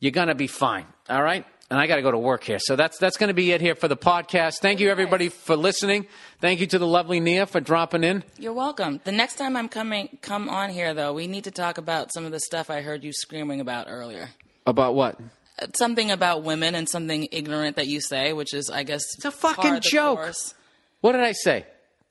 You're 0.00 0.12
gonna 0.12 0.34
be 0.34 0.46
fine. 0.46 0.86
All 1.10 1.22
right. 1.22 1.46
And 1.70 1.80
I 1.80 1.86
got 1.86 1.96
to 1.96 2.02
go 2.02 2.10
to 2.10 2.18
work 2.18 2.44
here. 2.44 2.58
So 2.60 2.76
that's 2.76 2.98
that's 2.98 3.16
going 3.16 3.28
to 3.28 3.34
be 3.34 3.50
it 3.52 3.60
here 3.60 3.74
for 3.74 3.88
the 3.88 3.96
podcast. 3.96 4.58
Thank 4.60 4.80
you 4.80 4.90
everybody 4.90 5.30
for 5.30 5.56
listening. 5.56 6.06
Thank 6.40 6.60
you 6.60 6.66
to 6.66 6.78
the 6.78 6.86
lovely 6.86 7.20
Nia 7.20 7.46
for 7.46 7.58
dropping 7.60 8.04
in. 8.04 8.22
You're 8.38 8.52
welcome. 8.52 9.00
The 9.04 9.12
next 9.12 9.36
time 9.36 9.56
I'm 9.56 9.68
coming, 9.70 10.18
come 10.20 10.48
on 10.50 10.68
here 10.70 10.92
though. 10.92 11.14
We 11.14 11.26
need 11.26 11.44
to 11.44 11.50
talk 11.50 11.78
about 11.78 12.12
some 12.12 12.26
of 12.26 12.32
the 12.32 12.40
stuff 12.40 12.68
I 12.68 12.82
heard 12.82 13.02
you 13.02 13.12
screaming 13.14 13.60
about 13.60 13.86
earlier. 13.88 14.28
About 14.66 14.94
what? 14.94 15.18
Uh, 15.60 15.66
Something 15.74 16.10
about 16.10 16.42
women 16.42 16.74
and 16.74 16.86
something 16.88 17.28
ignorant 17.32 17.76
that 17.76 17.86
you 17.86 18.00
say, 18.00 18.32
which 18.34 18.52
is, 18.52 18.68
I 18.70 18.82
guess, 18.82 19.02
It's 19.16 19.24
a 19.24 19.30
fucking 19.30 19.80
joke. 19.80 20.18
course. 20.18 20.54
What 21.00 21.12
did 21.12 21.22
I 21.22 21.32
say? 21.32 21.64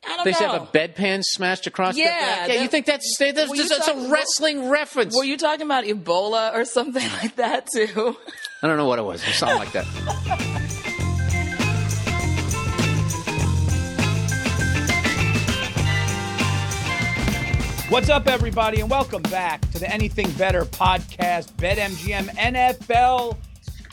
I 0.05 0.15
don't 0.17 0.25
They 0.25 0.31
know. 0.31 0.37
should 0.37 0.49
have 0.49 0.63
a 0.63 0.65
bedpan 0.65 1.21
smashed 1.23 1.67
across 1.67 1.95
Yeah, 1.95 2.05
their 2.05 2.19
back. 2.19 2.49
Yeah, 2.49 2.61
you 2.63 2.67
think 2.67 2.85
that's 2.85 3.15
that's, 3.19 3.49
Were 3.49 3.55
you 3.55 3.69
that's, 3.69 3.87
a 3.87 4.09
wrestling 4.09 4.69
reference? 4.69 5.15
Were 5.15 5.23
you 5.23 5.37
talking 5.37 5.65
about 5.65 5.83
Ebola 5.85 6.53
or 6.53 6.65
something 6.65 7.07
like 7.21 7.35
that 7.37 7.67
too? 7.73 8.17
I 8.63 8.67
don't 8.67 8.77
know 8.77 8.85
what 8.85 8.97
it 8.97 9.01
was. 9.01 9.21
It 9.21 9.27
was 9.27 9.35
something 9.35 9.57
like 9.57 9.73
that. 9.73 9.83
What's 17.89 18.07
up, 18.07 18.27
everybody, 18.27 18.79
and 18.79 18.89
welcome 18.89 19.21
back 19.23 19.69
to 19.71 19.79
the 19.79 19.89
Anything 19.91 20.31
Better 20.31 20.63
podcast, 20.63 21.51
BetMGM 21.57 22.29
NFL 22.37 23.35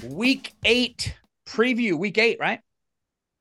Week 0.05 0.53
8 0.65 1.17
preview. 1.49 1.99
Week 1.99 2.17
8, 2.17 2.39
right? 2.39 2.61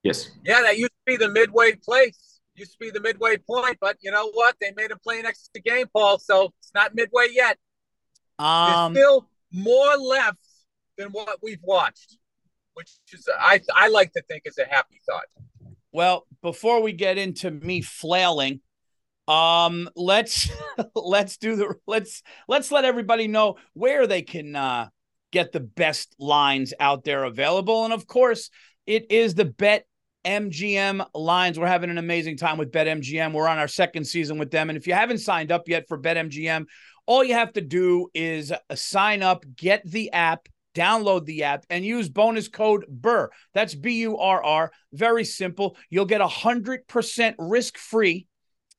Yes. 0.01 0.31
Yeah, 0.43 0.63
that 0.63 0.79
used 0.79 0.89
to 0.89 1.11
be 1.11 1.15
the 1.15 1.29
midway 1.29 1.75
place. 1.75 2.39
Used 2.55 2.71
to 2.71 2.79
be 2.79 2.89
the 2.89 3.01
midway 3.01 3.37
point, 3.37 3.77
but 3.79 3.97
you 4.01 4.09
know 4.09 4.31
what? 4.31 4.55
They 4.59 4.73
made 4.75 4.89
him 4.89 4.97
play 5.03 5.21
next 5.21 5.43
to 5.43 5.49
the 5.53 5.61
game, 5.61 5.85
Paul. 5.93 6.17
So 6.17 6.53
it's 6.57 6.71
not 6.73 6.95
midway 6.95 7.27
yet. 7.31 7.59
Um, 8.39 8.95
There's 8.95 9.05
still 9.05 9.29
more 9.51 9.95
left 9.95 10.39
than 10.99 11.09
what 11.09 11.39
we've 11.41 11.63
watched, 11.63 12.17
which 12.73 12.91
is 13.11 13.27
I 13.39 13.61
I 13.75 13.87
like 13.87 14.11
to 14.13 14.21
think 14.23 14.43
is 14.45 14.59
a 14.59 14.65
happy 14.65 14.99
thought. 15.07 15.25
well, 15.91 16.27
before 16.43 16.83
we 16.83 16.91
get 16.91 17.17
into 17.17 17.49
me 17.49 17.81
flailing, 17.81 18.59
um, 19.27 19.89
let's 19.95 20.49
let's 20.95 21.37
do 21.37 21.55
the 21.55 21.75
let's 21.87 22.21
let's 22.47 22.71
let 22.71 22.85
everybody 22.85 23.27
know 23.27 23.55
where 23.73 24.05
they 24.05 24.21
can 24.21 24.55
uh 24.55 24.89
get 25.31 25.51
the 25.51 25.59
best 25.59 26.15
lines 26.19 26.73
out 26.79 27.03
there 27.03 27.23
available. 27.23 27.85
And 27.85 27.93
of 27.93 28.05
course, 28.05 28.49
it 28.85 29.11
is 29.11 29.35
the 29.35 29.45
Bet 29.45 29.85
MGM 30.25 31.05
lines. 31.13 31.59
We're 31.59 31.67
having 31.67 31.91
an 31.91 31.97
amazing 31.97 32.37
time 32.37 32.57
with 32.57 32.71
BetMGM. 32.71 33.31
We're 33.31 33.47
on 33.47 33.59
our 33.59 33.67
second 33.67 34.05
season 34.05 34.37
with 34.37 34.51
them. 34.51 34.69
And 34.69 34.77
if 34.77 34.87
you 34.87 34.93
haven't 34.93 35.19
signed 35.19 35.51
up 35.51 35.69
yet 35.69 35.87
for 35.87 35.99
BetMGM, 35.99 36.65
all 37.05 37.23
you 37.23 37.35
have 37.35 37.53
to 37.53 37.61
do 37.61 38.09
is 38.13 38.51
sign 38.73 39.23
up, 39.23 39.45
get 39.55 39.83
the 39.85 40.11
app, 40.11 40.47
download 40.79 41.25
the 41.25 41.43
app, 41.43 41.65
and 41.69 41.85
use 41.85 42.09
bonus 42.09 42.47
code 42.47 42.85
BURR. 42.87 43.31
That's 43.53 43.75
B 43.75 43.99
U 43.99 44.17
R 44.17 44.43
R. 44.43 44.71
Very 44.93 45.25
simple. 45.25 45.77
You'll 45.89 46.05
get 46.05 46.21
a 46.21 46.27
100% 46.27 47.35
risk 47.37 47.77
free. 47.77 48.27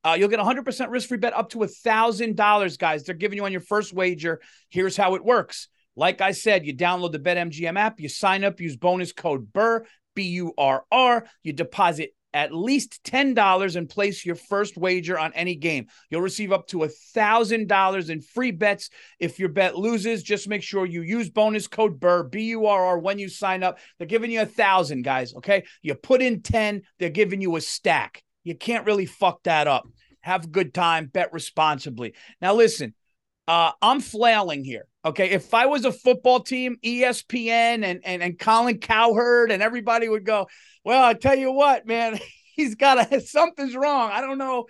Uh, 0.02 0.16
you'll 0.18 0.28
get 0.28 0.40
a 0.40 0.44
100% 0.44 0.90
risk 0.90 1.08
free 1.08 1.18
bet 1.18 1.36
up 1.36 1.50
to 1.50 1.58
$1,000, 1.58 2.78
guys. 2.78 3.04
They're 3.04 3.14
giving 3.14 3.36
you 3.36 3.44
on 3.44 3.52
your 3.52 3.60
first 3.60 3.92
wager. 3.92 4.40
Here's 4.70 4.96
how 4.96 5.14
it 5.14 5.24
works. 5.24 5.68
Like 5.94 6.22
I 6.22 6.32
said, 6.32 6.64
you 6.64 6.74
download 6.74 7.12
the 7.12 7.18
BetMGM 7.18 7.78
app, 7.78 8.00
you 8.00 8.08
sign 8.08 8.44
up, 8.44 8.60
use 8.60 8.76
bonus 8.76 9.12
code 9.12 9.52
BURR, 9.52 9.84
B 10.14 10.22
U 10.22 10.54
R 10.56 10.84
R. 10.90 11.26
You 11.42 11.52
deposit 11.52 12.14
at 12.32 12.54
least 12.54 13.02
$10 13.04 13.76
and 13.76 13.88
place 13.88 14.24
your 14.24 14.36
first 14.36 14.76
wager 14.76 15.18
on 15.18 15.32
any 15.34 15.54
game. 15.54 15.86
You'll 16.08 16.20
receive 16.20 16.52
up 16.52 16.66
to 16.68 16.78
$1,000 16.78 18.10
in 18.10 18.20
free 18.20 18.50
bets. 18.50 18.90
If 19.18 19.38
your 19.38 19.48
bet 19.48 19.76
loses, 19.76 20.22
just 20.22 20.48
make 20.48 20.62
sure 20.62 20.86
you 20.86 21.02
use 21.02 21.30
bonus 21.30 21.66
code 21.66 21.98
BURR, 21.98 22.24
B 22.24 22.42
U 22.50 22.66
R 22.66 22.86
R, 22.86 22.98
when 22.98 23.18
you 23.18 23.28
sign 23.28 23.62
up. 23.62 23.78
They're 23.98 24.06
giving 24.06 24.30
you 24.30 24.40
a 24.40 24.44
1000 24.44 25.02
guys, 25.02 25.34
okay? 25.34 25.64
You 25.82 25.94
put 25.94 26.22
in 26.22 26.42
10, 26.42 26.82
they're 26.98 27.10
giving 27.10 27.40
you 27.40 27.56
a 27.56 27.60
stack. 27.60 28.22
You 28.44 28.54
can't 28.54 28.86
really 28.86 29.06
fuck 29.06 29.42
that 29.44 29.66
up. 29.66 29.86
Have 30.20 30.44
a 30.44 30.48
good 30.48 30.74
time, 30.74 31.06
bet 31.06 31.32
responsibly. 31.32 32.14
Now, 32.40 32.54
listen, 32.54 32.94
uh, 33.50 33.72
I'm 33.82 34.00
flailing 34.00 34.62
here. 34.62 34.86
Okay. 35.04 35.30
If 35.30 35.52
I 35.54 35.66
was 35.66 35.84
a 35.84 35.90
football 35.90 36.38
team, 36.38 36.76
ESPN 36.84 37.84
and, 37.84 38.00
and, 38.04 38.22
and 38.22 38.38
Colin 38.38 38.78
Cowherd 38.78 39.50
and 39.50 39.60
everybody 39.60 40.08
would 40.08 40.24
go, 40.24 40.46
well, 40.84 41.02
I 41.02 41.14
tell 41.14 41.34
you 41.34 41.50
what, 41.50 41.84
man, 41.84 42.20
he's 42.54 42.76
got 42.76 43.12
a 43.12 43.20
something's 43.26 43.74
wrong. 43.74 44.10
I 44.12 44.20
don't 44.20 44.38
know. 44.38 44.66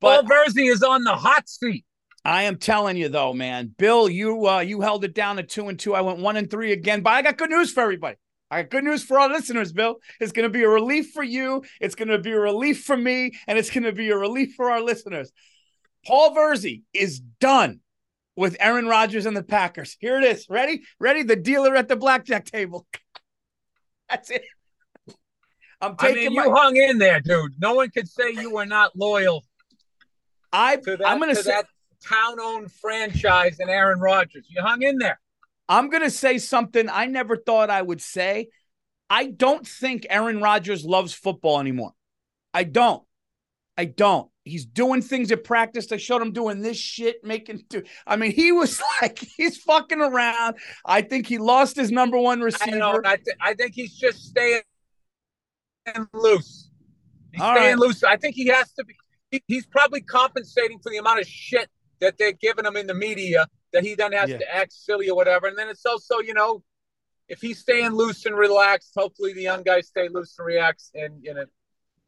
Paul 0.00 0.24
But 0.24 0.34
Verzi 0.34 0.68
is 0.68 0.82
on 0.82 1.04
the 1.04 1.14
hot 1.14 1.48
seat. 1.48 1.84
I 2.24 2.44
am 2.44 2.56
telling 2.56 2.96
you 2.96 3.08
though, 3.08 3.34
man, 3.34 3.72
Bill, 3.78 4.08
you 4.08 4.48
uh, 4.48 4.60
you 4.60 4.80
held 4.80 5.04
it 5.04 5.14
down 5.14 5.36
to 5.36 5.44
two 5.44 5.68
and 5.68 5.78
two. 5.78 5.94
I 5.94 6.00
went 6.00 6.18
one 6.18 6.36
and 6.36 6.50
three 6.50 6.72
again, 6.72 7.02
but 7.02 7.10
I 7.10 7.22
got 7.22 7.38
good 7.38 7.50
news 7.50 7.70
for 7.70 7.82
everybody. 7.82 8.16
I 8.50 8.62
got 8.62 8.70
good 8.70 8.84
news 8.84 9.04
for 9.04 9.20
our 9.20 9.28
listeners, 9.28 9.72
Bill. 9.72 9.96
It's 10.18 10.32
going 10.32 10.48
to 10.48 10.52
be 10.52 10.64
a 10.64 10.68
relief 10.68 11.12
for 11.12 11.22
you. 11.22 11.62
It's 11.80 11.94
going 11.94 12.08
to 12.08 12.18
be 12.18 12.32
a 12.32 12.40
relief 12.40 12.82
for 12.82 12.96
me, 12.96 13.38
and 13.46 13.58
it's 13.58 13.70
going 13.70 13.84
to 13.84 13.92
be 13.92 14.10
a 14.10 14.16
relief 14.16 14.54
for 14.56 14.72
our 14.72 14.80
listeners. 14.80 15.30
Paul 16.04 16.34
Verzi 16.34 16.82
is 16.92 17.20
done 17.20 17.80
with 18.36 18.56
Aaron 18.60 18.86
Rodgers 18.86 19.26
and 19.26 19.36
the 19.36 19.42
Packers. 19.42 19.96
Here 20.00 20.18
it 20.18 20.24
is. 20.24 20.46
Ready? 20.48 20.82
Ready? 20.98 21.22
The 21.22 21.36
dealer 21.36 21.74
at 21.76 21.88
the 21.88 21.96
blackjack 21.96 22.44
table. 22.44 22.86
That's 24.08 24.30
it. 24.30 24.44
I'm 25.80 25.96
I 25.98 26.08
taking 26.08 26.32
mean, 26.32 26.36
my. 26.36 26.44
you 26.44 26.54
hung 26.54 26.76
in 26.76 26.98
there, 26.98 27.20
dude. 27.20 27.54
No 27.58 27.74
one 27.74 27.90
could 27.90 28.08
say 28.08 28.30
you 28.30 28.52
were 28.52 28.66
not 28.66 28.96
loyal 28.96 29.44
I, 30.52 30.76
to 30.76 30.96
that, 30.96 31.06
I'm 31.06 31.18
gonna 31.18 31.34
to 31.34 31.42
say. 31.42 31.50
that 31.50 31.66
town-owned 32.02 32.70
franchise 32.70 33.58
and 33.60 33.70
Aaron 33.70 34.00
Rodgers. 34.00 34.46
You 34.48 34.62
hung 34.62 34.82
in 34.82 34.98
there. 34.98 35.18
I'm 35.68 35.88
going 35.88 36.02
to 36.02 36.10
say 36.10 36.38
something 36.38 36.88
I 36.90 37.06
never 37.06 37.36
thought 37.36 37.70
I 37.70 37.80
would 37.80 38.02
say. 38.02 38.48
I 39.08 39.26
don't 39.26 39.66
think 39.66 40.06
Aaron 40.10 40.40
Rodgers 40.40 40.84
loves 40.84 41.14
football 41.14 41.60
anymore. 41.60 41.92
I 42.52 42.64
don't. 42.64 43.02
I 43.76 43.86
don't. 43.86 44.30
He's 44.44 44.66
doing 44.66 45.00
things 45.00 45.32
at 45.32 45.42
practice. 45.42 45.90
I 45.90 45.96
showed 45.96 46.20
him 46.20 46.32
doing 46.32 46.60
this 46.60 46.76
shit, 46.76 47.24
making. 47.24 47.64
Do- 47.70 47.82
I 48.06 48.16
mean, 48.16 48.30
he 48.32 48.52
was 48.52 48.78
like 49.02 49.18
he's 49.36 49.56
fucking 49.58 50.00
around. 50.00 50.56
I 50.84 51.00
think 51.02 51.26
he 51.26 51.38
lost 51.38 51.76
his 51.76 51.90
number 51.90 52.18
one 52.18 52.40
I 52.40 52.44
receiver. 52.44 52.76
know. 52.78 53.00
I, 53.04 53.16
th- 53.16 53.36
I 53.40 53.54
think 53.54 53.74
he's 53.74 53.94
just 53.94 54.22
staying 54.26 54.60
loose. 56.12 56.70
He's 57.32 57.40
All 57.42 57.54
staying 57.54 57.70
right. 57.70 57.78
loose. 57.78 58.04
I 58.04 58.16
think 58.16 58.34
he 58.34 58.46
has 58.48 58.72
to 58.72 58.84
be. 58.84 58.94
He, 59.30 59.42
he's 59.48 59.66
probably 59.66 60.00
compensating 60.02 60.78
for 60.78 60.90
the 60.90 60.98
amount 60.98 61.20
of 61.20 61.26
shit 61.26 61.68
that 62.00 62.18
they're 62.18 62.32
giving 62.32 62.64
him 62.64 62.76
in 62.76 62.86
the 62.86 62.94
media 62.94 63.46
that 63.72 63.82
he 63.82 63.94
then 63.94 64.12
has 64.12 64.30
Yeah. 64.30 64.38
to 64.38 64.54
act 64.54 64.72
silly 64.72 65.08
or 65.08 65.16
whatever. 65.16 65.46
And 65.46 65.58
then 65.58 65.68
it's 65.68 65.84
also, 65.86 66.18
you 66.18 66.34
know, 66.34 66.62
if 67.28 67.40
he's 67.40 67.58
staying 67.58 67.90
loose 67.92 68.26
and 68.26 68.36
relaxed, 68.36 68.92
hopefully 68.96 69.32
the 69.32 69.42
young 69.42 69.62
guys 69.62 69.88
stay 69.88 70.08
loose 70.08 70.36
and 70.38 70.46
relaxed. 70.46 70.90
And 70.94 71.22
you 71.24 71.32
know, 71.34 71.46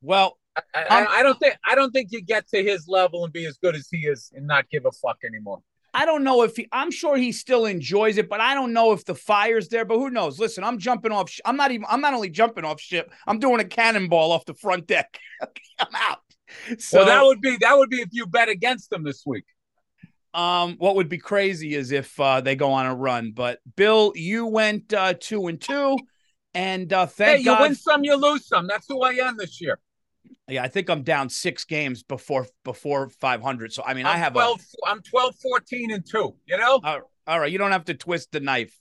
well, 0.03 0.39
I, 0.75 0.83
Um, 0.83 1.07
I, 1.09 1.19
I 1.19 1.23
don't 1.23 1.39
think 1.39 1.57
I 1.65 1.75
don't 1.75 1.91
think 1.91 2.13
you 2.13 2.23
get 2.23 2.49
to 2.49 2.63
his 2.63 2.87
level 2.89 3.25
and 3.25 3.33
be 3.33 3.47
as 3.47 3.57
good 3.59 3.75
as 3.75 3.89
he 3.91 4.07
is 4.07 4.31
and 4.35 4.47
not 4.47 4.69
give 4.71 4.87
a 4.87 4.93
fuck 4.93 5.19
anymore. 5.25 5.63
I 5.95 6.05
don't 6.05 6.25
know 6.25 6.43
if 6.43 6.57
he, 6.57 6.69
I'm 6.73 6.91
sure 6.91 7.17
he 7.17 7.33
still 7.33 7.65
enjoys 7.65 8.19
it, 8.19 8.29
but 8.29 8.39
I 8.39 8.53
don't 8.53 8.75
know 8.75 8.93
if 8.93 9.07
the 9.07 9.15
fire's 9.15 9.69
there. 9.69 9.87
But 9.87 9.97
who 9.97 10.11
knows? 10.11 10.39
Listen, 10.39 10.63
I'm 10.63 10.79
jumping 10.79 11.11
off. 11.11 11.31
sh- 11.31 11.41
I'm 11.45 11.57
not 11.57 11.71
even. 11.71 11.87
I'm 11.89 12.03
not 12.03 12.13
only 12.13 12.29
jumping 12.29 12.65
off 12.65 12.81
ship. 12.81 13.11
I'm 13.27 13.39
doing 13.39 13.61
a 13.61 13.65
cannonball 13.65 14.31
off 14.31 14.45
the 14.45 14.53
front 14.55 14.87
deck. 14.87 15.19
I'm 15.79 15.95
out. 15.95 16.19
So 16.69 16.77
So 16.79 17.05
that 17.07 17.25
would 17.25 17.41
be 17.41 17.57
that 17.61 17.79
would 17.79 17.89
be 17.89 18.03
if 18.03 18.11
you 18.13 18.27
bet 18.27 18.51
against 18.51 18.91
them 18.91 19.05
this 19.05 19.25
week. 19.25 19.45
Um, 20.35 20.77
what 20.77 20.97
would 20.97 21.09
be 21.09 21.17
crazy 21.17 21.75
is 21.75 21.93
if 21.93 22.21
uh, 22.21 22.43
they 22.43 22.57
go 22.57 22.73
on 22.73 22.85
a 22.85 22.95
run. 22.95 23.33
But 23.33 23.61
Bill, 23.75 24.13
you 24.15 24.45
went 24.45 24.93
uh, 24.93 25.15
two 25.19 25.47
and 25.47 25.59
two, 25.59 25.97
and 26.53 26.93
uh, 26.93 27.07
thank 27.07 27.39
hey, 27.39 27.39
you 27.39 27.45
God. 27.47 27.63
win 27.63 27.75
some, 27.75 28.05
you 28.05 28.17
lose 28.17 28.47
some. 28.47 28.67
That's 28.67 28.87
who 28.87 29.01
I 29.01 29.13
am 29.13 29.39
this 29.39 29.63
year. 29.63 29.79
Yeah, 30.49 30.63
I 30.63 30.69
think 30.69 30.89
I'm 30.89 31.03
down 31.03 31.29
six 31.29 31.65
games 31.65 32.03
before 32.03 32.47
before 32.65 33.09
500. 33.09 33.73
So 33.73 33.83
I 33.85 33.95
mean, 33.95 34.07
I 34.07 34.13
I'm 34.13 34.19
have 34.19 34.33
12, 34.33 34.61
I'm 34.87 35.03
12, 35.03 35.35
14 35.43 35.93
and 35.93 36.05
two. 36.09 36.37
You 36.47 36.59
know, 36.59 36.81
a. 36.83 36.87
Uh, 36.87 37.01
all 37.27 37.41
right, 37.41 37.51
you 37.51 37.59
don't 37.59 37.73
have 37.73 37.87
to 37.87 37.95
twist 37.95 38.33
the 38.33 38.41
knife. 38.41 38.79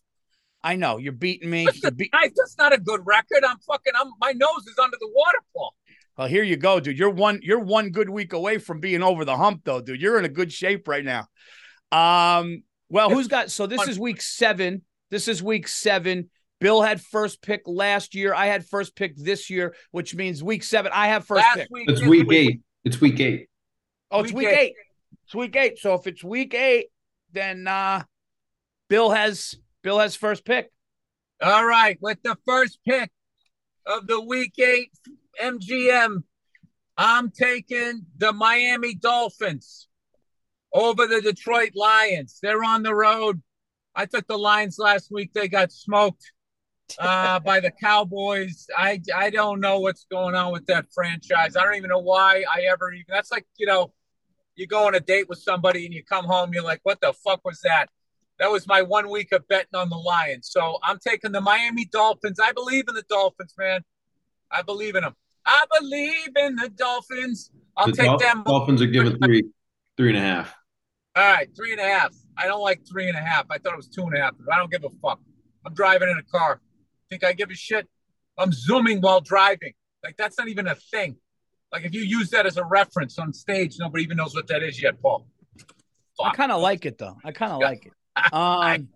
I 0.63 0.75
know 0.75 0.97
you're 0.97 1.13
beating 1.13 1.49
me. 1.49 1.67
You're 1.81 1.91
beat- 1.91 2.11
guys, 2.11 2.31
that's 2.35 2.57
not 2.57 2.73
a 2.73 2.79
good 2.79 3.01
record. 3.05 3.43
I'm 3.47 3.57
fucking. 3.59 3.93
I'm 3.99 4.11
my 4.19 4.31
nose 4.31 4.65
is 4.67 4.77
under 4.81 4.97
the 4.99 5.09
waterfall. 5.13 5.75
well, 6.17 6.27
here 6.27 6.43
you 6.43 6.57
go, 6.57 6.79
dude. 6.79 6.97
You're 6.97 7.09
one. 7.09 7.39
You're 7.41 7.59
one 7.59 7.89
good 7.89 8.09
week 8.09 8.33
away 8.33 8.57
from 8.57 8.79
being 8.79 9.03
over 9.03 9.25
the 9.25 9.37
hump, 9.37 9.61
though, 9.63 9.81
dude. 9.81 10.01
You're 10.01 10.19
in 10.19 10.25
a 10.25 10.29
good 10.29 10.51
shape 10.51 10.87
right 10.87 11.05
now. 11.05 11.27
Um. 11.91 12.63
Well, 12.89 13.09
who's 13.09 13.27
got? 13.27 13.51
So 13.51 13.65
this 13.67 13.87
is 13.87 13.99
week 13.99 14.21
seven. 14.21 14.83
This 15.09 15.27
is 15.27 15.41
week 15.41 15.67
seven. 15.67 16.29
Bill 16.65 16.81
had 16.81 16.99
first 16.99 17.43
pick 17.43 17.61
last 17.67 18.15
year. 18.15 18.33
I 18.33 18.47
had 18.47 18.65
first 18.65 18.95
pick 18.95 19.15
this 19.15 19.51
year, 19.51 19.75
which 19.91 20.15
means 20.15 20.41
week 20.41 20.63
seven. 20.63 20.91
I 20.95 21.09
have 21.09 21.23
first 21.23 21.43
Last 21.43 21.57
pick. 21.57 21.67
week, 21.69 21.87
It's 21.91 21.99
this 21.99 22.09
week 22.09 22.31
eight. 22.31 22.61
It's 22.83 22.99
week 22.99 23.19
eight. 23.19 23.49
Oh, 24.09 24.21
it's 24.21 24.31
week 24.31 24.47
Week 24.47 24.57
eight. 24.57 24.59
eight. 24.59 24.73
It's 25.25 25.35
week 25.35 25.55
eight. 25.55 25.77
So 25.77 25.93
if 25.93 26.07
it's 26.07 26.23
week 26.23 26.55
eight, 26.55 26.87
then 27.31 27.67
uh 27.67 28.01
Bill 28.89 29.11
has 29.11 29.53
Bill 29.83 29.99
has 29.99 30.15
first 30.15 30.43
pick. 30.43 30.71
All 31.39 31.63
right, 31.67 31.99
with 32.01 32.23
the 32.23 32.35
first 32.47 32.79
pick 32.83 33.11
of 33.85 34.07
the 34.07 34.19
week 34.21 34.57
eight 34.57 34.89
MGM, 35.39 36.23
I'm 36.97 37.29
taking 37.29 38.07
the 38.17 38.33
Miami 38.33 38.95
Dolphins 38.95 39.87
over 40.73 41.05
the 41.05 41.21
Detroit 41.21 41.73
Lions. 41.75 42.39
They're 42.41 42.63
on 42.63 42.81
the 42.81 42.95
road. 42.95 43.43
I 43.93 44.07
took 44.07 44.25
the 44.25 44.39
Lions 44.39 44.79
last 44.79 45.11
week. 45.11 45.31
They 45.31 45.47
got 45.47 45.71
smoked 45.71 46.31
uh, 46.99 47.39
by 47.39 47.59
the 47.59 47.71
Cowboys. 47.71 48.67
I 48.77 49.01
I 49.13 49.29
don't 49.29 49.59
know 49.59 49.79
what's 49.79 50.05
going 50.09 50.35
on 50.35 50.51
with 50.51 50.65
that 50.67 50.85
franchise. 50.93 51.55
I 51.55 51.63
don't 51.63 51.75
even 51.75 51.89
know 51.89 51.99
why 51.99 52.43
I 52.49 52.61
ever 52.71 52.91
even. 52.91 53.05
That's 53.09 53.31
like 53.31 53.45
you 53.57 53.65
know, 53.65 53.93
you 54.55 54.67
go 54.67 54.87
on 54.87 54.95
a 54.95 54.99
date 54.99 55.29
with 55.29 55.39
somebody 55.39 55.85
and 55.85 55.93
you 55.93 56.03
come 56.03 56.25
home, 56.25 56.53
you're 56.53 56.63
like, 56.63 56.81
what 56.83 57.01
the 57.01 57.13
fuck 57.13 57.43
was 57.45 57.61
that? 57.61 57.87
That 58.39 58.51
was 58.51 58.67
my 58.67 58.81
one 58.81 59.09
week 59.09 59.31
of 59.31 59.47
betting 59.47 59.75
on 59.75 59.89
the 59.89 59.97
Lions. 59.97 60.49
So 60.51 60.77
I'm 60.83 60.99
taking 60.99 61.31
the 61.31 61.41
Miami 61.41 61.85
Dolphins. 61.85 62.39
I 62.39 62.51
believe 62.51 62.85
in 62.87 62.95
the 62.95 63.05
Dolphins, 63.07 63.53
man. 63.57 63.81
I 64.51 64.61
believe 64.61 64.95
in 64.95 65.03
them. 65.03 65.15
I 65.45 65.63
believe 65.79 66.35
in 66.35 66.55
the 66.55 66.69
Dolphins. 66.69 67.51
I'll 67.77 67.87
the 67.87 67.93
take 67.93 68.05
Dol- 68.05 68.17
them. 68.17 68.43
Dolphins 68.45 68.81
are 68.81 68.87
giving 68.87 69.17
three, 69.19 69.43
three 69.97 70.09
and 70.09 70.17
a 70.17 70.21
half. 70.21 70.55
All 71.15 71.23
right, 71.23 71.47
three 71.55 71.71
and 71.71 71.79
a 71.79 71.85
half. 71.85 72.13
I 72.37 72.47
don't 72.47 72.61
like 72.61 72.81
three 72.89 73.07
and 73.07 73.17
a 73.17 73.21
half. 73.21 73.45
I 73.49 73.57
thought 73.57 73.73
it 73.73 73.77
was 73.77 73.87
two 73.87 74.03
and 74.03 74.17
a 74.17 74.21
half. 74.21 74.33
but 74.37 74.53
I 74.53 74.57
don't 74.57 74.69
give 74.69 74.83
a 74.83 74.89
fuck. 75.01 75.21
I'm 75.65 75.73
driving 75.73 76.09
in 76.09 76.17
a 76.17 76.23
car. 76.23 76.59
Think 77.09 77.23
I 77.23 77.33
give 77.33 77.49
a 77.51 77.55
shit? 77.55 77.87
I'm 78.37 78.51
zooming 78.51 79.01
while 79.01 79.21
driving. 79.21 79.73
Like 80.03 80.17
that's 80.17 80.37
not 80.37 80.47
even 80.47 80.67
a 80.67 80.75
thing. 80.75 81.17
Like 81.71 81.83
if 81.83 81.93
you 81.93 82.01
use 82.01 82.29
that 82.29 82.45
as 82.45 82.57
a 82.57 82.63
reference 82.63 83.17
on 83.19 83.33
stage, 83.33 83.77
nobody 83.79 84.03
even 84.03 84.17
knows 84.17 84.35
what 84.35 84.47
that 84.47 84.63
is 84.63 84.81
yet, 84.81 85.01
Paul. 85.01 85.27
I 86.23 86.31
kind 86.33 86.51
of 86.51 86.61
like 86.61 86.85
it 86.85 86.97
though. 86.97 87.17
I 87.23 87.31
kind 87.31 87.51
of 87.51 87.59
like 87.59 87.85
it. 87.85 87.93
I 88.15 88.75
Um 88.75 88.89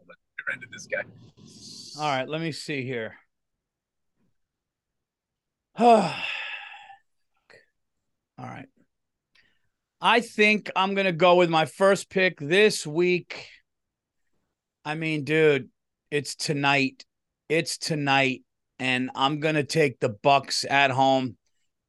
this 0.72 0.88
guy. 0.88 1.04
all 2.02 2.10
right, 2.10 2.28
let 2.28 2.42
me 2.42 2.52
see 2.52 2.84
here. 2.84 3.16
all 5.78 6.14
right. 8.38 8.68
I 10.02 10.22
think 10.22 10.72
I'm 10.76 10.96
gonna 10.96 11.12
go 11.12 11.36
with 11.36 11.50
my 11.50 11.66
first 11.66 12.10
pick 12.10 12.40
this 12.40 12.88
week. 12.88 13.48
I 14.86 14.96
mean, 14.96 15.24
dude, 15.24 15.70
it's 16.10 16.36
tonight. 16.36 17.04
It's 17.50 17.78
tonight, 17.78 18.44
and 18.78 19.10
I'm 19.16 19.40
gonna 19.40 19.64
take 19.64 20.00
the 20.00 20.10
Bucks 20.10 20.66
at 20.70 20.92
home. 20.92 21.36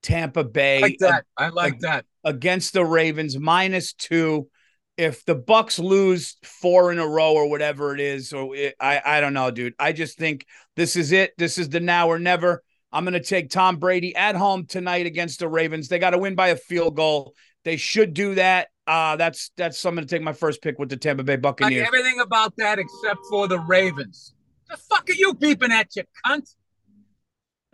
Tampa 0.02 0.40
I 0.40 0.44
Bay 0.44 0.80
like 0.80 0.98
that. 1.00 1.24
I 1.36 1.48
like 1.50 1.80
that. 1.80 2.06
against 2.24 2.72
the 2.72 2.84
Ravens 2.84 3.38
minus 3.38 3.92
two. 3.92 4.48
If 4.96 5.24
the 5.24 5.34
Bucks 5.34 5.78
lose 5.78 6.36
four 6.42 6.90
in 6.92 6.98
a 6.98 7.06
row 7.06 7.34
or 7.34 7.48
whatever 7.48 7.94
it 7.94 8.00
is, 8.00 8.32
or 8.32 8.54
it, 8.56 8.74
I 8.80 9.00
I 9.04 9.20
don't 9.20 9.34
know, 9.34 9.50
dude. 9.50 9.74
I 9.78 9.92
just 9.92 10.18
think 10.18 10.46
this 10.76 10.96
is 10.96 11.12
it. 11.12 11.32
This 11.38 11.58
is 11.58 11.68
the 11.68 11.80
now 11.80 12.08
or 12.08 12.18
never. 12.18 12.62
I'm 12.92 13.04
going 13.04 13.14
to 13.14 13.20
take 13.20 13.50
Tom 13.50 13.76
Brady 13.76 14.16
at 14.16 14.34
home 14.34 14.66
tonight 14.66 15.06
against 15.06 15.38
the 15.38 15.48
Ravens. 15.48 15.88
They 15.88 16.00
got 16.00 16.10
to 16.10 16.18
win 16.18 16.34
by 16.34 16.48
a 16.48 16.56
field 16.56 16.96
goal. 16.96 17.34
They 17.64 17.76
should 17.76 18.14
do 18.14 18.34
that. 18.34 18.68
Uh 18.86 19.16
that's 19.16 19.52
that's 19.56 19.84
I'm 19.84 19.94
going 19.94 20.06
to 20.06 20.12
take 20.12 20.22
my 20.22 20.32
first 20.32 20.60
pick 20.62 20.78
with 20.78 20.88
the 20.88 20.96
Tampa 20.96 21.22
Bay 21.22 21.34
Like 21.34 21.42
Buccaneers. 21.42 21.86
everything 21.86 22.20
about 22.20 22.56
that 22.56 22.78
except 22.78 23.20
for 23.28 23.46
the 23.46 23.60
Ravens. 23.60 24.34
The 24.70 24.76
fuck 24.76 25.10
are 25.10 25.14
you 25.14 25.34
beeping 25.34 25.70
at, 25.70 25.94
you 25.96 26.04
cunt? 26.24 26.54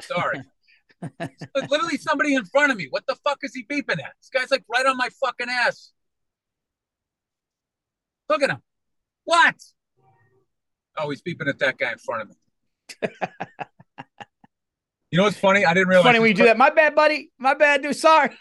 Sorry. 0.00 0.42
Literally 1.54 1.98
somebody 1.98 2.34
in 2.34 2.44
front 2.46 2.72
of 2.72 2.78
me. 2.78 2.86
What 2.88 3.06
the 3.06 3.16
fuck 3.22 3.38
is 3.42 3.54
he 3.54 3.64
beeping 3.64 4.02
at? 4.02 4.14
This 4.20 4.30
guy's 4.32 4.50
like 4.50 4.64
right 4.72 4.86
on 4.86 4.96
my 4.96 5.10
fucking 5.22 5.48
ass. 5.50 5.92
Look 8.30 8.42
at 8.42 8.50
him. 8.50 8.62
What? 9.24 9.56
Oh, 10.96 11.10
he's 11.10 11.20
beeping 11.20 11.48
at 11.48 11.58
that 11.58 11.76
guy 11.76 11.92
in 11.92 11.98
front 11.98 12.22
of 12.22 12.28
me. 12.30 12.34
you 15.10 15.18
know 15.18 15.24
what's 15.24 15.36
funny? 15.36 15.66
I 15.66 15.74
didn't 15.74 15.88
realize. 15.88 16.06
Funny 16.06 16.20
when 16.20 16.28
you 16.28 16.34
do 16.34 16.44
that. 16.44 16.56
My 16.56 16.70
bad, 16.70 16.94
buddy. 16.94 17.30
My 17.38 17.52
bad, 17.52 17.82
dude. 17.82 17.96
Sorry. 17.96 18.30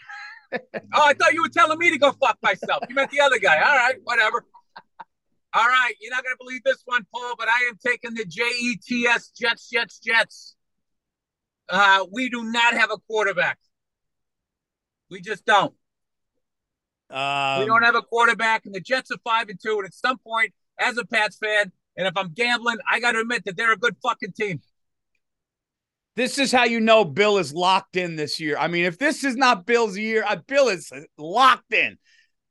Oh, 0.94 1.02
I 1.04 1.12
thought 1.12 1.34
you 1.34 1.42
were 1.42 1.48
telling 1.48 1.76
me 1.76 1.90
to 1.90 1.98
go 1.98 2.12
fuck 2.12 2.38
myself. 2.40 2.84
You 2.88 2.94
meant 2.94 3.10
the 3.10 3.20
other 3.20 3.38
guy. 3.38 3.56
All 3.56 3.76
right, 3.76 3.96
whatever. 4.04 4.44
All 5.56 5.66
right, 5.66 5.94
you're 6.02 6.10
not 6.10 6.22
gonna 6.22 6.36
believe 6.38 6.62
this 6.64 6.82
one, 6.84 7.06
Paul, 7.14 7.34
but 7.38 7.48
I 7.48 7.70
am 7.70 7.78
taking 7.82 8.12
the 8.12 8.26
J 8.26 8.42
E 8.42 8.76
T 8.76 9.06
S 9.06 9.30
Jets, 9.30 9.70
Jets, 9.70 9.98
Jets. 9.98 10.54
Uh, 11.66 12.04
we 12.12 12.28
do 12.28 12.44
not 12.44 12.74
have 12.74 12.90
a 12.90 12.98
quarterback. 12.98 13.58
We 15.10 15.22
just 15.22 15.46
don't. 15.46 15.72
Um, 17.08 17.60
we 17.60 17.64
don't 17.64 17.84
have 17.84 17.94
a 17.94 18.02
quarterback, 18.02 18.66
and 18.66 18.74
the 18.74 18.82
Jets 18.82 19.10
are 19.10 19.16
five 19.24 19.48
and 19.48 19.58
two. 19.58 19.78
And 19.78 19.86
at 19.86 19.94
some 19.94 20.18
point, 20.18 20.52
as 20.78 20.98
a 20.98 21.06
Pats 21.06 21.38
fan, 21.38 21.72
and 21.96 22.06
if 22.06 22.14
I'm 22.18 22.34
gambling, 22.34 22.76
I 22.90 23.00
got 23.00 23.12
to 23.12 23.20
admit 23.20 23.46
that 23.46 23.56
they're 23.56 23.72
a 23.72 23.78
good 23.78 23.96
fucking 24.02 24.32
team. 24.32 24.60
This 26.16 26.38
is 26.38 26.52
how 26.52 26.64
you 26.64 26.80
know 26.80 27.02
Bill 27.06 27.38
is 27.38 27.54
locked 27.54 27.96
in 27.96 28.16
this 28.16 28.38
year. 28.38 28.58
I 28.58 28.68
mean, 28.68 28.84
if 28.84 28.98
this 28.98 29.24
is 29.24 29.36
not 29.36 29.64
Bill's 29.64 29.96
year, 29.96 30.22
uh, 30.28 30.36
Bill 30.46 30.68
is 30.68 30.92
locked 31.16 31.72
in. 31.72 31.96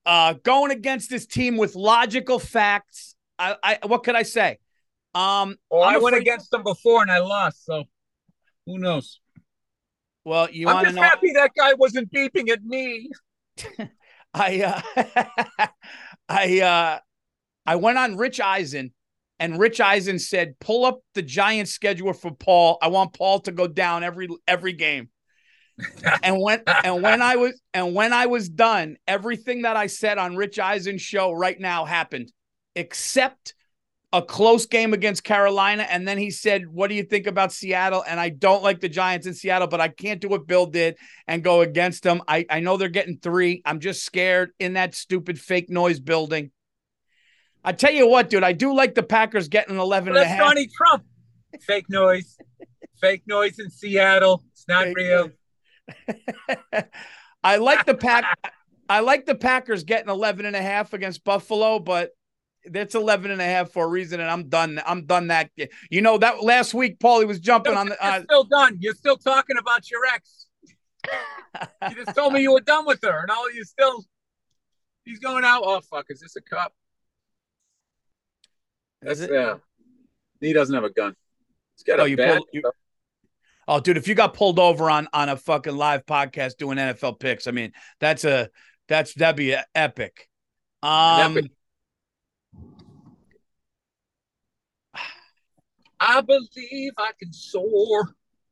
Uh, 0.05 0.33
going 0.43 0.71
against 0.71 1.09
this 1.09 1.25
team 1.25 1.57
with 1.57 1.75
logical 1.75 2.39
facts. 2.39 3.15
I, 3.39 3.55
I 3.63 3.79
what 3.87 4.03
could 4.03 4.15
I 4.15 4.23
say? 4.23 4.59
Um, 5.13 5.55
Well, 5.71 5.83
I'm 5.83 6.01
went 6.01 6.15
against 6.15 6.51
them 6.51 6.63
before 6.63 7.01
and 7.01 7.11
I 7.11 7.19
lost, 7.19 7.65
so 7.65 7.85
who 8.65 8.77
knows? 8.77 9.19
Well, 10.23 10.49
you 10.51 10.67
I'm 10.67 10.83
just 10.83 10.95
know? 10.95 11.01
happy 11.01 11.33
that 11.33 11.51
guy 11.55 11.73
wasn't 11.73 12.11
beeping 12.11 12.49
at 12.49 12.63
me. 12.63 13.09
I 14.33 14.81
uh, 14.97 15.67
I 16.29 16.59
uh, 16.59 16.99
I 17.65 17.75
went 17.77 17.97
on 17.97 18.17
Rich 18.17 18.41
Eisen, 18.41 18.93
and 19.39 19.59
Rich 19.59 19.79
Eisen 19.79 20.19
said, 20.19 20.59
"Pull 20.59 20.83
up 20.83 21.01
the 21.13 21.21
Giants 21.21 21.71
schedule 21.71 22.11
for 22.13 22.31
Paul. 22.31 22.77
I 22.81 22.87
want 22.89 23.13
Paul 23.13 23.39
to 23.41 23.51
go 23.51 23.67
down 23.67 24.03
every 24.03 24.27
every 24.47 24.73
game." 24.73 25.09
And 26.23 26.39
when 26.39 26.61
and 26.83 27.01
when 27.03 27.21
I 27.21 27.35
was 27.35 27.59
and 27.73 27.93
when 27.93 28.13
I 28.13 28.27
was 28.27 28.49
done, 28.49 28.97
everything 29.07 29.63
that 29.63 29.75
I 29.75 29.87
said 29.87 30.17
on 30.17 30.35
Rich 30.35 30.59
Eisen's 30.59 31.01
show 31.01 31.31
right 31.31 31.59
now 31.59 31.85
happened, 31.85 32.31
except 32.75 33.53
a 34.15 34.21
close 34.21 34.65
game 34.65 34.93
against 34.93 35.25
Carolina. 35.25 35.83
And 35.83 36.07
then 36.07 36.17
he 36.17 36.31
said, 36.31 36.67
What 36.67 36.87
do 36.87 36.95
you 36.95 37.03
think 37.03 37.27
about 37.27 37.51
Seattle? 37.51 38.03
And 38.07 38.19
I 38.19 38.29
don't 38.29 38.63
like 38.63 38.79
the 38.79 38.87
Giants 38.87 39.27
in 39.27 39.33
Seattle, 39.33 39.67
but 39.67 39.81
I 39.81 39.89
can't 39.89 40.21
do 40.21 40.29
what 40.29 40.47
Bill 40.47 40.65
did 40.65 40.95
and 41.27 41.43
go 41.43 41.61
against 41.61 42.03
them. 42.03 42.21
I, 42.27 42.45
I 42.49 42.61
know 42.61 42.77
they're 42.77 42.87
getting 42.87 43.17
three. 43.17 43.61
I'm 43.65 43.79
just 43.81 44.05
scared 44.05 44.51
in 44.57 44.73
that 44.73 44.95
stupid 44.95 45.39
fake 45.39 45.69
noise 45.69 45.99
building. 45.99 46.51
I 47.63 47.73
tell 47.73 47.91
you 47.91 48.07
what, 48.07 48.29
dude, 48.29 48.43
I 48.43 48.53
do 48.53 48.73
like 48.73 48.95
the 48.95 49.03
Packers 49.03 49.47
getting 49.49 49.77
11 49.77 50.13
Well, 50.13 50.21
and 50.21 50.31
a 50.31 50.35
that's. 50.35 50.47
Donnie 50.47 50.69
Trump. 50.77 51.03
Fake 51.61 51.89
noise. 51.89 52.37
Fake 53.01 53.23
noise 53.25 53.59
in 53.59 53.69
Seattle. 53.69 54.43
It's 54.53 54.67
not 54.67 54.85
Fake 54.85 54.97
real. 54.97 55.29
I 57.43 57.57
like 57.57 57.85
the 57.85 57.95
pack. 57.95 58.25
I 58.89 58.99
like 58.99 59.25
the 59.25 59.35
Packers 59.35 59.83
getting 59.83 60.09
11 60.09 60.45
and 60.45 60.55
a 60.55 60.61
half 60.61 60.93
against 60.93 61.23
Buffalo, 61.23 61.79
but 61.79 62.11
that's 62.65 62.93
11 62.95 63.31
and 63.31 63.41
a 63.41 63.45
half 63.45 63.71
for 63.71 63.85
a 63.85 63.87
reason. 63.87 64.19
And 64.19 64.29
I'm 64.29 64.47
done. 64.49 64.81
I'm 64.85 65.05
done 65.05 65.27
that. 65.27 65.49
You 65.89 66.01
know, 66.01 66.17
that 66.19 66.43
last 66.43 66.73
week, 66.73 66.99
Paulie 66.99 67.27
was 67.27 67.39
jumping 67.39 67.73
on 67.75 67.89
the, 67.89 67.97
You're 68.01 68.11
uh, 68.11 68.23
still 68.23 68.43
done. 68.43 68.77
You're 68.79 68.93
still 68.95 69.17
talking 69.17 69.57
about 69.59 69.89
your 69.89 70.01
ex. 70.13 70.47
you 71.89 71.95
just 72.03 72.15
told 72.15 72.33
me 72.33 72.41
you 72.41 72.51
were 72.53 72.61
done 72.61 72.85
with 72.85 72.99
her, 73.03 73.21
and 73.21 73.29
all 73.31 73.51
you 73.51 73.63
still. 73.63 74.03
He's 75.03 75.19
going 75.19 75.43
out. 75.45 75.61
Oh 75.63 75.81
fuck! 75.81 76.05
Is 76.09 76.19
this 76.19 76.35
a 76.35 76.41
cup? 76.41 76.73
That's 79.01 79.19
Is 79.19 79.25
it? 79.25 79.31
yeah. 79.33 79.55
He 80.41 80.51
doesn't 80.53 80.73
have 80.73 80.83
a 80.83 80.89
gun. 80.89 81.15
He's 81.75 81.83
got 81.83 81.99
Oh, 81.99 82.05
a 82.05 82.07
you 82.07 82.17
bad. 82.17 82.37
pulled- 82.37 82.49
you- 82.53 82.63
Oh, 83.67 83.79
dude, 83.79 83.97
if 83.97 84.07
you 84.07 84.15
got 84.15 84.33
pulled 84.33 84.59
over 84.59 84.89
on 84.89 85.07
on 85.13 85.29
a 85.29 85.37
fucking 85.37 85.75
live 85.75 86.05
podcast 86.05 86.57
doing 86.57 86.77
NFL 86.77 87.19
picks, 87.19 87.47
I 87.47 87.51
mean, 87.51 87.71
that's 87.99 88.23
a 88.23 88.49
that's 88.87 89.13
that'd 89.15 89.35
be 89.35 89.51
a- 89.51 89.65
epic. 89.73 90.29
Um, 90.83 91.37
Epic. 91.37 91.51
I 95.99 96.21
believe 96.21 96.91
I 96.97 97.11
can 97.19 97.31
soar. 97.33 98.09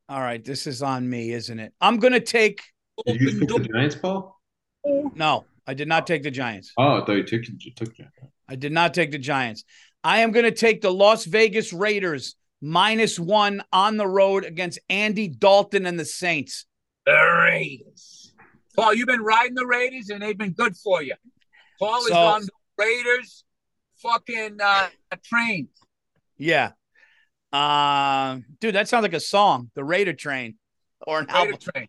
all 0.10 0.20
right, 0.22 0.44
this 0.44 0.66
is 0.66 0.82
on 0.82 1.08
me, 1.10 1.32
isn't 1.32 1.60
it? 1.60 1.74
I'm 1.82 1.98
gonna 1.98 2.20
take. 2.20 2.62
Did 3.06 3.22
you 3.22 3.28
Open 3.30 3.40
pick 3.40 3.50
the. 3.50 3.70
Giants, 3.74 3.96
Paul? 3.96 4.40
No, 5.16 5.46
I 5.68 5.74
did 5.74 5.88
not 5.88 6.08
take 6.08 6.24
the 6.24 6.32
Giants. 6.32 6.74
Oh, 6.78 7.02
I 7.02 7.06
thought 7.06 7.14
you 7.14 7.24
took 7.24 7.42
you 7.60 7.72
took 7.76 7.96
Giants. 7.96 8.16
I 8.48 8.56
did 8.56 8.72
not 8.72 8.94
take 8.94 9.12
the 9.12 9.18
Giants. 9.20 9.64
I 10.04 10.20
am 10.20 10.32
going 10.32 10.44
to 10.46 10.52
take 10.52 10.82
the 10.82 10.92
Las 10.92 11.24
Vegas 11.24 11.72
Raiders 11.72 12.36
minus 12.64 13.20
one 13.20 13.62
on 13.74 13.98
the 13.98 14.08
road 14.08 14.46
against 14.46 14.80
Andy 14.90 15.28
Dalton 15.28 15.86
and 15.86 16.00
the 16.00 16.06
Saints. 16.06 16.66
The 17.06 17.12
Raiders. 17.12 18.34
Paul, 18.76 18.94
you've 18.94 19.08
been 19.08 19.22
riding 19.22 19.54
the 19.54 19.68
Raiders, 19.68 20.10
and 20.10 20.22
they've 20.22 20.38
been 20.38 20.54
good 20.54 20.76
for 20.78 21.04
you. 21.04 21.16
Paul 21.78 22.06
is 22.06 22.12
on 22.12 22.42
the 22.42 22.50
Raiders 22.78 23.44
fucking 23.98 24.60
uh, 24.64 24.88
train. 25.24 25.68
Yeah. 26.38 26.72
Uh, 27.52 28.40
dude, 28.62 28.76
that 28.76 28.88
sounds 28.88 29.04
like 29.04 29.14
a 29.14 29.20
song, 29.20 29.70
the 29.76 29.84
Raider 29.84 30.14
Train, 30.14 30.56
or 31.06 31.20
an 31.20 31.26
Raider 31.26 31.38
album. 31.38 31.60
train. 31.60 31.88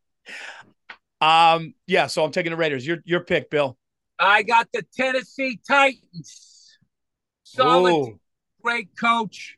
Um, 1.21 1.75
yeah. 1.87 2.09
So 2.09 2.25
I'm 2.25 2.33
taking 2.33 2.51
the 2.51 2.57
Raiders. 2.57 2.87
Your 2.87 2.99
your 3.05 3.21
pick, 3.21 3.49
Bill. 3.49 3.79
I 4.19 4.43
got 4.43 4.69
the 4.73 4.85
Tennessee 4.95 5.59
Titans. 5.67 6.79
Solid, 7.45 7.93
Ooh. 7.93 8.21
great 8.61 8.89
coach. 8.99 9.57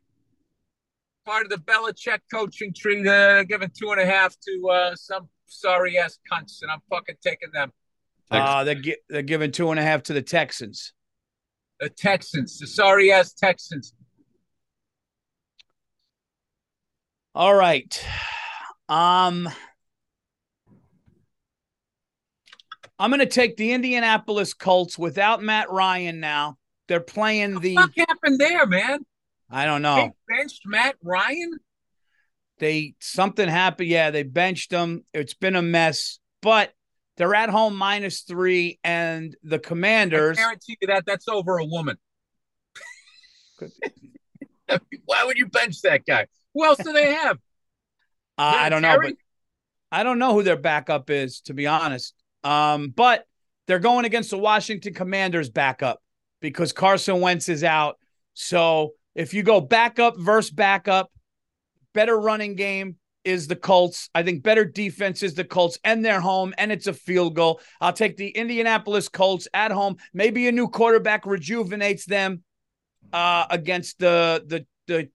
Part 1.26 1.44
of 1.44 1.50
the 1.50 1.58
Belichick 1.58 2.20
coaching 2.32 2.72
tree. 2.72 3.02
They're 3.02 3.44
giving 3.44 3.70
two 3.76 3.90
and 3.90 4.00
a 4.00 4.06
half 4.06 4.34
to 4.38 4.68
uh, 4.68 4.94
some 4.94 5.28
sorry 5.46 5.98
ass 5.98 6.18
cunts, 6.32 6.62
and 6.62 6.70
I'm 6.70 6.80
fucking 6.88 7.16
taking 7.20 7.50
them. 7.52 7.72
Uh, 8.30 8.64
they're 8.64 8.74
gi- 8.76 8.96
they're 9.08 9.22
giving 9.22 9.50
two 9.50 9.70
and 9.70 9.80
a 9.80 9.82
half 9.82 10.04
to 10.04 10.12
the 10.12 10.22
Texans. 10.22 10.92
The 11.80 11.88
Texans, 11.90 12.58
the 12.58 12.66
sorry 12.66 13.12
ass 13.12 13.32
Texans. 13.32 13.92
All 17.34 17.54
right. 17.54 18.02
Um 18.88 19.48
I'm 22.98 23.10
going 23.10 23.20
to 23.20 23.26
take 23.26 23.58
the 23.58 23.72
Indianapolis 23.72 24.54
Colts 24.54 24.98
without 24.98 25.42
Matt 25.42 25.70
Ryan 25.70 26.18
now. 26.18 26.56
They're 26.88 26.98
playing 27.00 27.60
the 27.60 27.74
What 27.74 27.90
happened 27.94 28.38
there, 28.38 28.66
man? 28.66 29.00
I 29.50 29.64
don't 29.64 29.82
know. 29.82 30.12
They 30.28 30.36
benched 30.36 30.62
Matt 30.66 30.96
Ryan. 31.02 31.52
They 32.58 32.94
something 33.00 33.48
happened. 33.48 33.88
Yeah, 33.88 34.10
they 34.10 34.22
benched 34.22 34.70
them. 34.70 35.04
It's 35.12 35.34
been 35.34 35.56
a 35.56 35.62
mess, 35.62 36.18
but 36.42 36.72
they're 37.16 37.34
at 37.34 37.48
home 37.48 37.76
minus 37.76 38.22
3 38.22 38.78
and 38.84 39.34
the 39.42 39.58
Commanders. 39.58 40.38
I 40.38 40.42
guarantee 40.42 40.76
you 40.80 40.88
that 40.88 41.04
that's 41.06 41.28
over 41.28 41.58
a 41.58 41.64
woman. 41.64 41.96
Why 45.04 45.24
would 45.24 45.38
you 45.38 45.46
bench 45.46 45.82
that 45.82 46.04
guy? 46.06 46.26
Who 46.54 46.64
else 46.64 46.78
do 46.78 46.92
they 46.92 47.12
have? 47.14 47.36
uh, 48.38 48.42
I 48.56 48.68
don't 48.68 48.82
know, 48.82 48.98
but 49.00 49.14
I 49.92 50.02
don't 50.02 50.18
know 50.18 50.34
who 50.34 50.42
their 50.42 50.56
backup 50.56 51.10
is, 51.10 51.40
to 51.42 51.54
be 51.54 51.66
honest. 51.66 52.14
Um, 52.42 52.92
but 52.94 53.24
they're 53.66 53.78
going 53.78 54.04
against 54.04 54.30
the 54.30 54.38
Washington 54.38 54.94
Commanders 54.94 55.50
backup 55.50 56.02
because 56.40 56.72
Carson 56.72 57.20
Wentz 57.20 57.48
is 57.48 57.64
out. 57.64 57.98
So 58.34 58.92
if 59.16 59.34
you 59.34 59.42
go 59.42 59.60
backup 59.60 60.16
versus 60.18 60.50
backup, 60.52 61.10
better 61.94 62.16
running 62.18 62.54
game 62.54 62.96
is 63.24 63.48
the 63.48 63.56
Colts. 63.56 64.08
I 64.14 64.22
think 64.22 64.44
better 64.44 64.64
defense 64.64 65.22
is 65.24 65.34
the 65.34 65.42
Colts, 65.42 65.78
and 65.82 66.04
they're 66.04 66.20
home, 66.20 66.54
and 66.58 66.70
it's 66.70 66.86
a 66.86 66.92
field 66.92 67.34
goal. 67.34 67.60
I'll 67.80 67.92
take 67.92 68.16
the 68.16 68.28
Indianapolis 68.28 69.08
Colts 69.08 69.48
at 69.52 69.72
home. 69.72 69.96
Maybe 70.14 70.46
a 70.46 70.52
new 70.52 70.68
quarterback 70.68 71.26
rejuvenates 71.26 72.04
them 72.04 72.44
uh, 73.12 73.46
against 73.50 73.98
the 73.98 74.44
the 74.46 74.66
the 74.86 75.08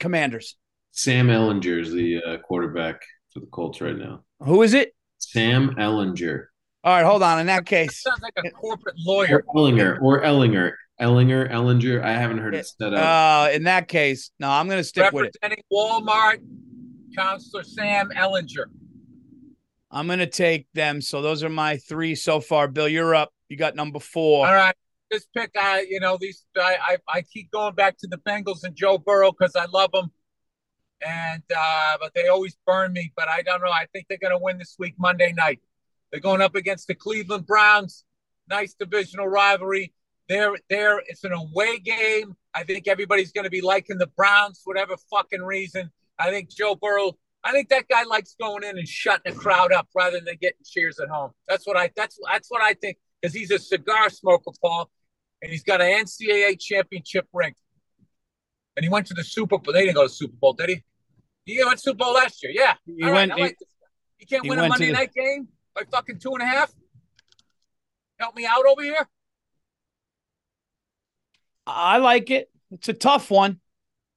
Commanders. 0.00 0.56
Sam 0.92 1.26
Ehlinger 1.28 1.80
is 1.80 1.92
the 1.92 2.22
uh, 2.22 2.36
quarterback 2.38 3.02
for 3.32 3.40
the 3.40 3.46
Colts 3.46 3.80
right 3.80 3.96
now. 3.96 4.22
Who 4.40 4.62
is 4.62 4.72
it? 4.72 4.94
Sam 5.18 5.74
Ehlinger. 5.78 6.44
All 6.84 6.92
right, 6.92 7.04
hold 7.04 7.22
on. 7.22 7.38
In 7.38 7.46
that 7.46 7.64
case, 7.66 8.02
Sounds 8.02 8.20
like 8.22 8.32
a 8.36 8.50
corporate 8.50 8.96
Or 9.06 9.14
lawyer. 9.26 9.44
Ehlinger. 9.54 10.00
Or 10.02 10.22
Ehlinger. 10.22 10.72
Ehlinger. 11.02 11.50
Ehlinger. 11.50 12.02
I 12.02 12.12
haven't 12.12 12.38
heard 12.38 12.54
it 12.54 12.66
said 12.66 12.94
up. 12.94 13.48
Uh, 13.48 13.52
in 13.52 13.64
that 13.64 13.88
case, 13.88 14.30
no, 14.38 14.48
I'm 14.48 14.66
going 14.68 14.78
to 14.78 14.84
stick 14.84 15.12
with 15.12 15.26
it. 15.26 15.36
Representing 15.42 15.64
Walmart, 15.72 16.40
Counselor 17.16 17.64
Sam 17.64 18.10
Ehlinger. 18.10 18.66
I'm 19.90 20.06
going 20.06 20.20
to 20.20 20.26
take 20.26 20.66
them. 20.72 21.00
So 21.02 21.20
those 21.20 21.42
are 21.42 21.50
my 21.50 21.76
three 21.76 22.14
so 22.14 22.40
far. 22.40 22.68
Bill, 22.68 22.88
you're 22.88 23.14
up. 23.14 23.32
You 23.48 23.56
got 23.56 23.74
number 23.74 23.98
four. 23.98 24.46
All 24.46 24.54
right. 24.54 24.74
This 25.10 25.26
pick, 25.36 25.50
I 25.58 25.84
you 25.90 26.00
know 26.00 26.16
these 26.18 26.42
I 26.56 26.78
I, 26.80 26.96
I 27.18 27.20
keep 27.20 27.50
going 27.50 27.74
back 27.74 27.98
to 27.98 28.06
the 28.06 28.16
Bengals 28.16 28.64
and 28.64 28.74
Joe 28.74 28.96
Burrow 28.96 29.30
because 29.30 29.54
I 29.54 29.66
love 29.66 29.92
them, 29.92 30.10
and 31.06 31.42
uh, 31.54 31.98
but 32.00 32.14
they 32.14 32.28
always 32.28 32.56
burn 32.66 32.94
me. 32.94 33.12
But 33.14 33.28
I 33.28 33.42
don't 33.42 33.60
know. 33.60 33.70
I 33.70 33.84
think 33.92 34.06
they're 34.08 34.16
going 34.16 34.32
to 34.32 34.38
win 34.38 34.56
this 34.56 34.76
week 34.78 34.94
Monday 34.98 35.34
night. 35.34 35.60
They're 36.10 36.20
going 36.20 36.40
up 36.40 36.54
against 36.54 36.86
the 36.86 36.94
Cleveland 36.94 37.46
Browns. 37.46 38.04
Nice 38.48 38.72
divisional 38.72 39.28
rivalry. 39.28 39.92
They're 40.28 40.54
there. 40.70 40.98
It's 41.06 41.24
an 41.24 41.32
away 41.32 41.78
game. 41.78 42.34
I 42.54 42.62
think 42.64 42.86
everybody's 42.88 43.32
going 43.32 43.44
to 43.44 43.50
be 43.50 43.60
liking 43.60 43.98
the 43.98 44.06
Browns, 44.06 44.60
for 44.62 44.72
whatever 44.74 44.96
fucking 45.10 45.42
reason. 45.42 45.90
I 46.18 46.30
think 46.30 46.50
Joe 46.50 46.74
Burrow. 46.74 47.12
I 47.44 47.50
think 47.50 47.70
that 47.70 47.88
guy 47.88 48.04
likes 48.04 48.36
going 48.40 48.62
in 48.62 48.78
and 48.78 48.86
shutting 48.86 49.32
the 49.32 49.38
crowd 49.38 49.72
up 49.72 49.88
rather 49.96 50.20
than 50.20 50.36
getting 50.40 50.58
cheers 50.64 51.00
at 51.00 51.08
home. 51.08 51.32
That's 51.48 51.66
what 51.66 51.76
I. 51.76 51.90
That's 51.96 52.18
that's 52.30 52.48
what 52.50 52.62
I 52.62 52.74
think 52.74 52.98
because 53.20 53.34
he's 53.34 53.50
a 53.50 53.58
cigar 53.58 54.10
smoker, 54.10 54.52
Paul, 54.62 54.90
and 55.42 55.50
he's 55.50 55.64
got 55.64 55.80
an 55.80 56.04
NCAA 56.04 56.60
championship 56.60 57.26
ring. 57.32 57.54
And 58.76 58.84
he 58.84 58.88
went 58.90 59.06
to 59.08 59.14
the 59.14 59.24
Super 59.24 59.58
Bowl. 59.58 59.72
They 59.72 59.80
didn't 59.82 59.96
go 59.96 60.02
to 60.02 60.08
the 60.08 60.14
Super 60.14 60.36
Bowl, 60.40 60.52
did 60.52 60.68
he? 60.70 60.82
He 61.44 61.58
went 61.64 61.78
to 61.78 61.82
Super 61.82 61.98
Bowl 61.98 62.14
last 62.14 62.42
year. 62.42 62.52
Yeah. 62.54 62.74
He 62.86 63.02
All 63.02 63.10
right, 63.10 63.28
went- 63.28 63.32
I 63.32 63.36
like. 63.36 63.58
He 64.18 64.26
can't 64.26 64.44
he 64.44 64.50
win 64.50 64.60
a 64.60 64.68
Monday 64.68 64.86
the- 64.86 64.92
night 64.92 65.12
game 65.12 65.48
by 65.74 65.82
fucking 65.90 66.20
two 66.20 66.32
and 66.34 66.42
a 66.42 66.46
half. 66.46 66.72
Help 68.20 68.36
me 68.36 68.46
out 68.46 68.64
over 68.64 68.82
here. 68.82 69.08
I 71.66 71.98
like 71.98 72.30
it. 72.30 72.50
It's 72.70 72.88
a 72.88 72.94
tough 72.94 73.30
one. 73.30 73.60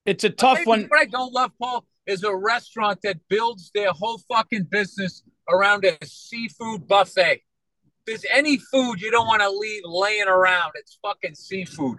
It's 0.05 0.23
a 0.23 0.29
tough 0.29 0.59
Maybe 0.59 0.69
one. 0.69 0.81
What 0.83 1.01
I 1.01 1.05
don't 1.05 1.33
love, 1.33 1.51
Paul, 1.59 1.85
is 2.05 2.23
a 2.23 2.35
restaurant 2.35 2.99
that 3.03 3.17
builds 3.29 3.71
their 3.73 3.91
whole 3.91 4.19
fucking 4.29 4.67
business 4.69 5.23
around 5.49 5.85
a 5.85 5.97
seafood 6.05 6.87
buffet. 6.87 7.41
If 7.41 8.05
there's 8.05 8.25
any 8.31 8.57
food 8.57 9.01
you 9.01 9.11
don't 9.11 9.27
want 9.27 9.41
to 9.41 9.49
leave 9.49 9.83
laying 9.85 10.27
around, 10.27 10.73
it's 10.75 10.97
fucking 11.01 11.35
seafood. 11.35 11.97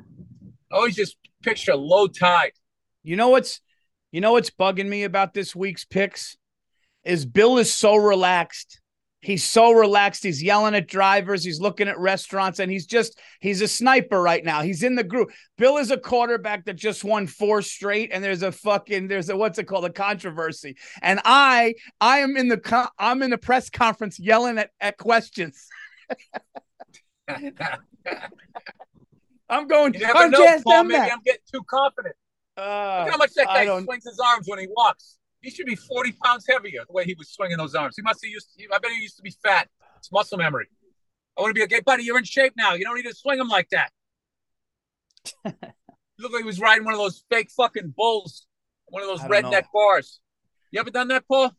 I 0.73 0.77
always 0.77 0.97
just 0.97 1.17
picture 1.43 1.75
low 1.75 2.07
tide. 2.07 2.53
You 3.03 3.17
know 3.17 3.29
what's 3.29 3.61
you 4.13 4.21
know 4.21 4.33
what's 4.33 4.51
bugging 4.51 4.89
me 4.89 5.05
about 5.05 5.35
this 5.35 5.55
week's 5.55 5.85
picks 5.85 6.37
is 7.05 7.25
Bill 7.27 7.59
is 7.59 7.73
so 7.73 7.97
relaxed. 7.97 8.81
He's 9.27 9.43
so 9.43 9.73
relaxed. 9.73 10.23
He's 10.23 10.41
yelling 10.41 10.77
at 10.77 10.87
drivers. 10.87 11.43
He's 11.43 11.61
looking 11.61 11.89
at 11.89 11.99
restaurants, 11.99 12.61
and 12.61 12.71
he's 12.71 12.87
just 12.87 13.19
he's 13.41 13.61
a 13.61 13.67
sniper 13.67 14.23
right 14.23 14.45
now. 14.45 14.63
He's 14.63 14.85
in 14.85 14.95
the 14.95 15.03
group. 15.03 15.33
Bill 15.59 15.79
is 15.79 15.91
a 15.91 15.99
quarterback 15.99 16.65
that 16.67 16.75
just 16.75 17.03
won 17.03 17.27
four 17.27 17.61
straight, 17.61 18.11
and 18.13 18.23
there's 18.23 18.45
a 18.45 18.53
fucking 18.53 19.09
there's 19.09 19.29
a 19.29 19.37
what's 19.37 19.59
it 19.59 19.65
called 19.65 19.85
a 19.85 19.91
controversy. 19.91 20.77
And 21.03 21.21
I 21.25 21.75
I 22.01 22.19
am 22.19 22.37
in 22.37 22.47
the 22.47 22.89
I'm 23.01 23.21
in 23.21 23.31
the 23.31 23.39
press 23.39 23.69
conference 23.69 24.21
yelling 24.21 24.59
at, 24.59 24.71
at 24.81 24.97
questions. 24.97 25.67
I'm 29.49 29.67
going. 29.67 29.95
You 29.95 30.01
never 30.03 30.29
know, 30.31 30.61
Paul. 30.63 30.85
Maybe 30.85 31.01
I'm 31.01 31.23
getting 31.25 31.41
too 31.53 31.65
confident. 31.69 32.15
Uh, 32.57 33.03
Look 33.03 33.11
how 33.11 33.19
much 33.19 33.35
that 33.35 33.47
guy 33.47 33.67
swings 33.83 34.05
his 34.05 34.21
arms 34.25 34.47
when 34.47 34.61
he 34.61 34.69
walks. 34.71 35.19
He 35.47 35.53
should 35.53 35.67
be 35.67 35.77
40 35.77 36.11
pounds 36.25 36.45
heavier 36.49 36.83
the 36.85 36.93
way 36.93 37.05
he 37.05 37.15
was 37.15 37.29
swinging 37.29 37.57
those 37.57 37.77
arms. 37.77 37.95
He 37.95 38.03
must 38.03 38.19
have 38.25 38.29
used. 38.29 38.49
To, 38.59 38.65
I 38.75 38.79
bet 38.79 38.91
he 38.91 39.01
used 39.01 39.17
to 39.19 39.23
be 39.23 39.31
fat. 39.31 39.69
It's 39.97 40.11
muscle 40.11 40.39
memory. 40.39 40.67
I 41.39 41.41
want 41.41 41.51
to 41.51 41.55
be 41.55 41.63
a 41.63 41.69
gay 41.69 41.79
buddy. 41.87 42.03
You're 42.03 42.19
in 42.19 42.25
shape 42.25 42.55
now. 42.57 42.75
You 42.75 42.85
don't 42.85 42.97
need 42.97 43.09
to 43.09 43.15
swing 43.15 43.39
him 43.39 43.47
like 43.47 43.69
that. 43.71 43.93
look 46.19 46.33
like 46.33 46.41
he 46.41 46.45
was 46.45 46.59
riding 46.59 46.85
one 46.85 46.95
of 46.95 46.99
those 46.99 47.23
fake 47.31 47.53
fucking 47.57 47.95
bulls, 47.97 48.49
one 48.87 49.05
of 49.05 49.09
those 49.09 49.21
redneck 49.21 49.53
know. 49.53 49.69
bars. 49.73 50.19
You 50.73 50.81
ever 50.81 50.91
done 50.91 51.07
that, 51.09 51.29
Paul? 51.29 51.53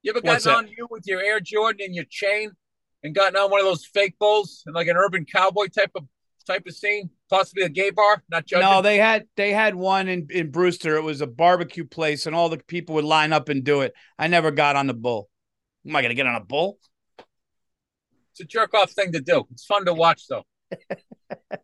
You 0.00 0.12
ever 0.12 0.22
gotten 0.22 0.50
on 0.50 0.68
you 0.68 0.88
with 0.90 1.02
your 1.06 1.20
Air 1.20 1.40
Jordan 1.40 1.84
and 1.84 1.94
your 1.94 2.06
chain 2.08 2.52
and 3.02 3.14
gotten 3.14 3.36
on 3.36 3.50
one 3.50 3.60
of 3.60 3.66
those 3.66 3.84
fake 3.84 4.18
bulls 4.18 4.62
and 4.64 4.74
like 4.74 4.88
an 4.88 4.96
urban 4.96 5.26
cowboy 5.26 5.66
type 5.66 5.90
of 5.94 6.04
type 6.46 6.64
of 6.66 6.74
scene? 6.74 7.10
Possibly 7.28 7.64
a 7.64 7.68
gay 7.68 7.90
bar? 7.90 8.22
Not 8.30 8.46
judging. 8.46 8.68
No, 8.68 8.82
they 8.82 8.98
had 8.98 9.26
they 9.36 9.52
had 9.52 9.74
one 9.74 10.08
in, 10.08 10.26
in 10.30 10.50
Brewster. 10.50 10.96
It 10.96 11.02
was 11.02 11.20
a 11.20 11.26
barbecue 11.26 11.84
place, 11.84 12.26
and 12.26 12.34
all 12.34 12.48
the 12.48 12.58
people 12.58 12.94
would 12.96 13.04
line 13.04 13.32
up 13.32 13.48
and 13.48 13.64
do 13.64 13.80
it. 13.82 13.94
I 14.18 14.28
never 14.28 14.50
got 14.50 14.76
on 14.76 14.86
the 14.86 14.94
bull. 14.94 15.28
Am 15.86 15.94
I 15.94 16.02
gonna 16.02 16.14
get 16.14 16.26
on 16.26 16.36
a 16.36 16.44
bull? 16.44 16.78
It's 18.32 18.40
a 18.40 18.44
jerk 18.44 18.74
off 18.74 18.90
thing 18.92 19.12
to 19.12 19.20
do. 19.20 19.46
It's 19.52 19.64
fun 19.64 19.84
to 19.86 19.94
watch 19.94 20.26
though. 20.28 20.44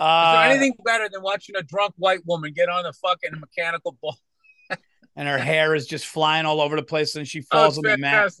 Uh, 0.00 0.32
Is 0.32 0.38
there 0.38 0.50
anything 0.52 0.72
better 0.82 1.10
than 1.12 1.22
watching 1.22 1.54
a 1.56 1.62
drunk 1.62 1.92
white 1.98 2.20
woman 2.24 2.54
get 2.54 2.70
on 2.70 2.86
a 2.86 2.92
fucking 2.94 3.38
mechanical 3.38 3.98
bull? 4.00 4.16
and 5.16 5.28
her 5.28 5.36
hair 5.36 5.74
is 5.74 5.86
just 5.86 6.06
flying 6.06 6.46
all 6.46 6.62
over 6.62 6.74
the 6.74 6.82
place, 6.82 7.16
and 7.16 7.28
she 7.28 7.42
falls 7.42 7.76
oh, 7.76 7.80
on 7.80 7.82
the 7.82 7.98
mat. 7.98 8.32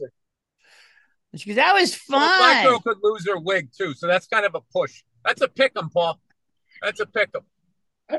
She 1.36 1.50
goes, 1.50 1.56
"That 1.56 1.74
was 1.74 1.94
fun." 1.94 2.18
Well, 2.18 2.38
black 2.38 2.64
girl 2.64 2.80
could 2.80 2.96
lose 3.02 3.26
her 3.28 3.38
wig 3.38 3.68
too, 3.76 3.92
so 3.92 4.06
that's 4.06 4.26
kind 4.26 4.46
of 4.46 4.54
a 4.54 4.62
push. 4.72 5.02
That's 5.24 5.40
a 5.40 5.48
pick 5.48 5.72
'em, 5.76 5.90
Paul. 5.90 6.20
That's 6.82 7.00
a 7.00 7.06
pick 7.06 7.30
'em. 7.34 7.42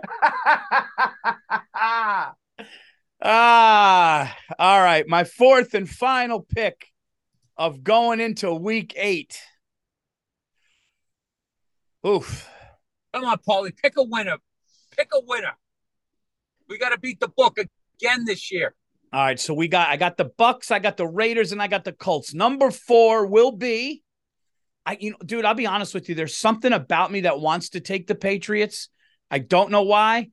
ah, 3.22 4.38
all 4.58 4.82
right. 4.82 5.08
My 5.08 5.24
fourth 5.24 5.74
and 5.74 5.90
final 5.90 6.42
pick 6.42 6.88
of 7.58 7.84
going 7.84 8.20
into 8.20 8.54
week 8.54 8.94
eight. 8.96 9.40
Oof. 12.06 12.50
Come 13.14 13.26
on, 13.26 13.38
Paulie. 13.48 13.76
Pick 13.76 13.94
a 13.98 14.04
winner. 14.04 14.38
Pick 14.98 15.10
a 15.14 15.20
winner. 15.24 15.54
We 16.68 16.78
got 16.78 16.90
to 16.90 17.00
beat 17.00 17.20
the 17.20 17.28
book 17.28 17.60
again 17.60 18.26
this 18.26 18.52
year. 18.52 18.74
All 19.14 19.22
right, 19.22 19.40
so 19.40 19.54
we 19.54 19.68
got 19.68 19.90
I 19.90 19.98
got 19.98 20.16
the 20.16 20.32
Bucks, 20.38 20.72
I 20.72 20.80
got 20.80 20.96
the 20.96 21.06
Raiders, 21.06 21.52
and 21.52 21.62
I 21.62 21.68
got 21.68 21.84
the 21.84 21.92
Colts. 21.92 22.34
Number 22.34 22.72
four 22.72 23.28
will 23.28 23.52
be 23.52 24.04
I 24.86 24.98
you 25.00 25.12
know, 25.12 25.18
dude, 25.24 25.46
I'll 25.46 25.54
be 25.54 25.68
honest 25.68 25.94
with 25.94 26.10
you. 26.10 26.16
There's 26.16 26.36
something 26.36 26.74
about 26.74 27.12
me 27.12 27.22
that 27.22 27.40
wants 27.40 27.70
to 27.70 27.80
take 27.80 28.08
the 28.08 28.16
Patriots. 28.16 28.90
I 29.30 29.40
don't 29.40 29.72
know 29.72 29.84
why, 29.84 30.30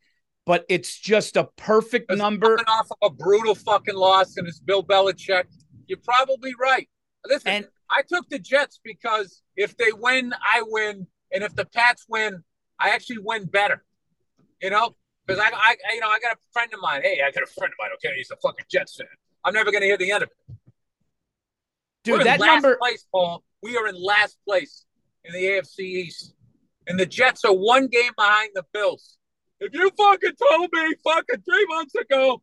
but 0.46 0.64
it's 0.68 0.98
just 0.98 1.36
a 1.36 1.44
perfect 1.56 2.10
number. 2.10 2.58
Off 2.66 2.88
of 3.02 3.12
a 3.12 3.14
brutal 3.14 3.54
fucking 3.54 3.94
loss, 3.94 4.36
and 4.36 4.48
it's 4.48 4.60
Bill 4.60 4.82
Belichick. 4.82 5.44
You're 5.86 5.98
probably 5.98 6.52
right. 6.60 6.88
Listen, 7.26 7.48
and, 7.48 7.68
I 7.90 8.02
took 8.02 8.28
the 8.28 8.38
Jets 8.38 8.80
because 8.82 9.42
if 9.56 9.76
they 9.76 9.92
win, 9.92 10.32
I 10.40 10.62
win, 10.66 11.06
and 11.32 11.44
if 11.44 11.54
the 11.54 11.64
Pats 11.64 12.06
win, 12.08 12.42
I 12.78 12.90
actually 12.90 13.18
win 13.18 13.46
better. 13.46 13.84
You 14.62 14.70
know, 14.70 14.96
because 15.26 15.40
I, 15.40 15.50
I, 15.54 15.76
you 15.92 16.00
know, 16.00 16.08
I 16.08 16.18
got 16.20 16.32
a 16.32 16.38
friend 16.52 16.72
of 16.74 16.80
mine. 16.80 17.02
Hey, 17.02 17.20
I 17.24 17.30
got 17.30 17.44
a 17.44 17.46
friend 17.46 17.72
of 17.72 17.76
mine. 17.78 17.90
Okay, 17.94 18.16
he's 18.16 18.30
a 18.30 18.36
fucking 18.36 18.66
Jets 18.70 18.96
fan. 18.96 19.06
I'm 19.44 19.54
never 19.54 19.70
going 19.70 19.82
to 19.82 19.86
hear 19.86 19.96
the 19.96 20.10
end 20.10 20.24
of 20.24 20.30
it. 20.30 20.56
Dude, 22.04 22.22
that 22.22 22.40
number. 22.40 22.76
Place, 22.76 23.06
Paul. 23.12 23.44
We 23.62 23.76
are 23.76 23.88
in 23.88 23.94
last 24.00 24.38
place 24.46 24.84
in 25.24 25.32
the 25.32 25.40
AFC 25.40 25.80
East, 25.80 26.34
and 26.86 26.98
the 26.98 27.06
Jets 27.06 27.44
are 27.44 27.54
one 27.54 27.88
game 27.88 28.12
behind 28.16 28.50
the 28.54 28.64
Bills. 28.72 29.18
If 29.60 29.74
you 29.74 29.90
fucking 29.96 30.32
told 30.36 30.70
me 30.72 30.94
fucking 31.02 31.42
three 31.42 31.66
months 31.68 31.94
ago, 31.94 32.40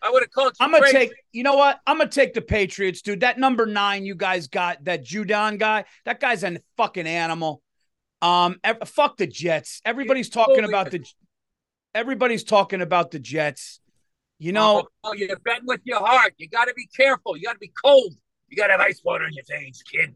I 0.00 0.10
would 0.10 0.22
have 0.22 0.30
called 0.30 0.52
you. 0.58 0.64
I'm 0.64 0.70
gonna 0.70 0.82
crazy. 0.82 0.96
take. 0.96 1.12
You 1.32 1.42
know 1.42 1.56
what? 1.56 1.80
I'm 1.86 1.98
gonna 1.98 2.10
take 2.10 2.34
the 2.34 2.42
Patriots, 2.42 3.02
dude. 3.02 3.20
That 3.20 3.38
number 3.38 3.66
nine 3.66 4.04
you 4.04 4.14
guys 4.14 4.46
got, 4.46 4.84
that 4.84 5.04
Judon 5.04 5.58
guy. 5.58 5.84
That 6.04 6.20
guy's 6.20 6.44
a 6.44 6.58
fucking 6.76 7.06
animal. 7.06 7.62
Um, 8.22 8.60
fuck 8.86 9.16
the 9.16 9.26
Jets. 9.26 9.80
Everybody's 9.84 10.28
talking 10.28 10.64
about 10.64 10.90
the. 10.90 11.04
Everybody's 11.94 12.44
talking 12.44 12.80
about 12.82 13.10
the 13.10 13.18
Jets. 13.18 13.80
You 14.38 14.52
know, 14.52 14.84
oh, 15.04 15.10
oh 15.10 15.12
you're 15.14 15.38
betting 15.38 15.66
with 15.66 15.80
your 15.84 16.00
heart. 16.00 16.34
You 16.38 16.48
got 16.48 16.66
to 16.66 16.74
be 16.74 16.86
careful. 16.86 17.36
You 17.36 17.44
got 17.44 17.54
to 17.54 17.58
be 17.58 17.72
cold. 17.82 18.14
You 18.54 18.62
got 18.62 18.68
to 18.68 18.74
have 18.74 18.80
ice 18.82 19.00
water 19.04 19.24
in 19.24 19.32
your 19.32 19.42
veins, 19.50 19.82
kid. 19.82 20.14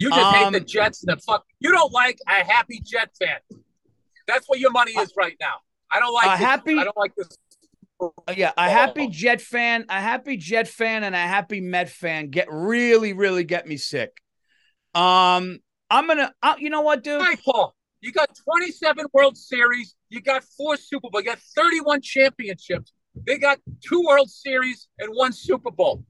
You 0.00 0.10
just 0.10 0.20
um, 0.20 0.34
hate 0.34 0.52
the 0.52 0.64
Jets 0.64 1.04
and 1.04 1.16
the 1.16 1.22
fuck. 1.22 1.44
You 1.60 1.70
don't 1.70 1.92
like 1.92 2.18
a 2.26 2.44
happy 2.44 2.80
Jet 2.84 3.10
fan. 3.16 3.38
That's 4.26 4.48
what 4.48 4.58
your 4.58 4.72
money 4.72 4.90
is 4.90 5.12
right 5.16 5.36
now. 5.40 5.54
I 5.92 6.00
don't 6.00 6.12
like 6.12 6.26
a 6.26 6.30
this, 6.30 6.38
happy. 6.40 6.76
I 6.76 6.82
don't 6.82 6.96
like 6.96 7.14
this. 7.14 7.28
Yeah, 8.36 8.50
a 8.58 8.68
happy 8.68 9.06
Jet 9.06 9.40
fan, 9.40 9.84
a 9.88 10.00
happy 10.00 10.36
Jet 10.36 10.66
fan, 10.66 11.04
and 11.04 11.14
a 11.14 11.18
happy 11.18 11.60
Met 11.60 11.88
fan 11.88 12.30
get 12.30 12.48
really, 12.50 13.12
really 13.12 13.44
get 13.44 13.68
me 13.68 13.76
sick. 13.76 14.20
Um, 14.92 15.60
I'm 15.88 16.08
gonna. 16.08 16.34
Uh, 16.42 16.56
you 16.58 16.68
know 16.68 16.80
what, 16.80 17.04
dude? 17.04 17.22
Hi, 17.22 17.36
Paul. 17.44 17.76
You 18.00 18.10
got 18.10 18.36
27 18.56 19.06
World 19.12 19.36
Series. 19.36 19.94
You 20.08 20.20
got 20.20 20.42
four 20.42 20.76
Super 20.76 21.10
Bowl. 21.10 21.20
You 21.20 21.26
got 21.26 21.38
31 21.38 22.00
championships. 22.00 22.92
They 23.24 23.38
got 23.38 23.60
two 23.88 24.02
World 24.04 24.28
Series 24.28 24.88
and 24.98 25.10
one 25.14 25.32
Super 25.32 25.70
Bowl. 25.70 26.04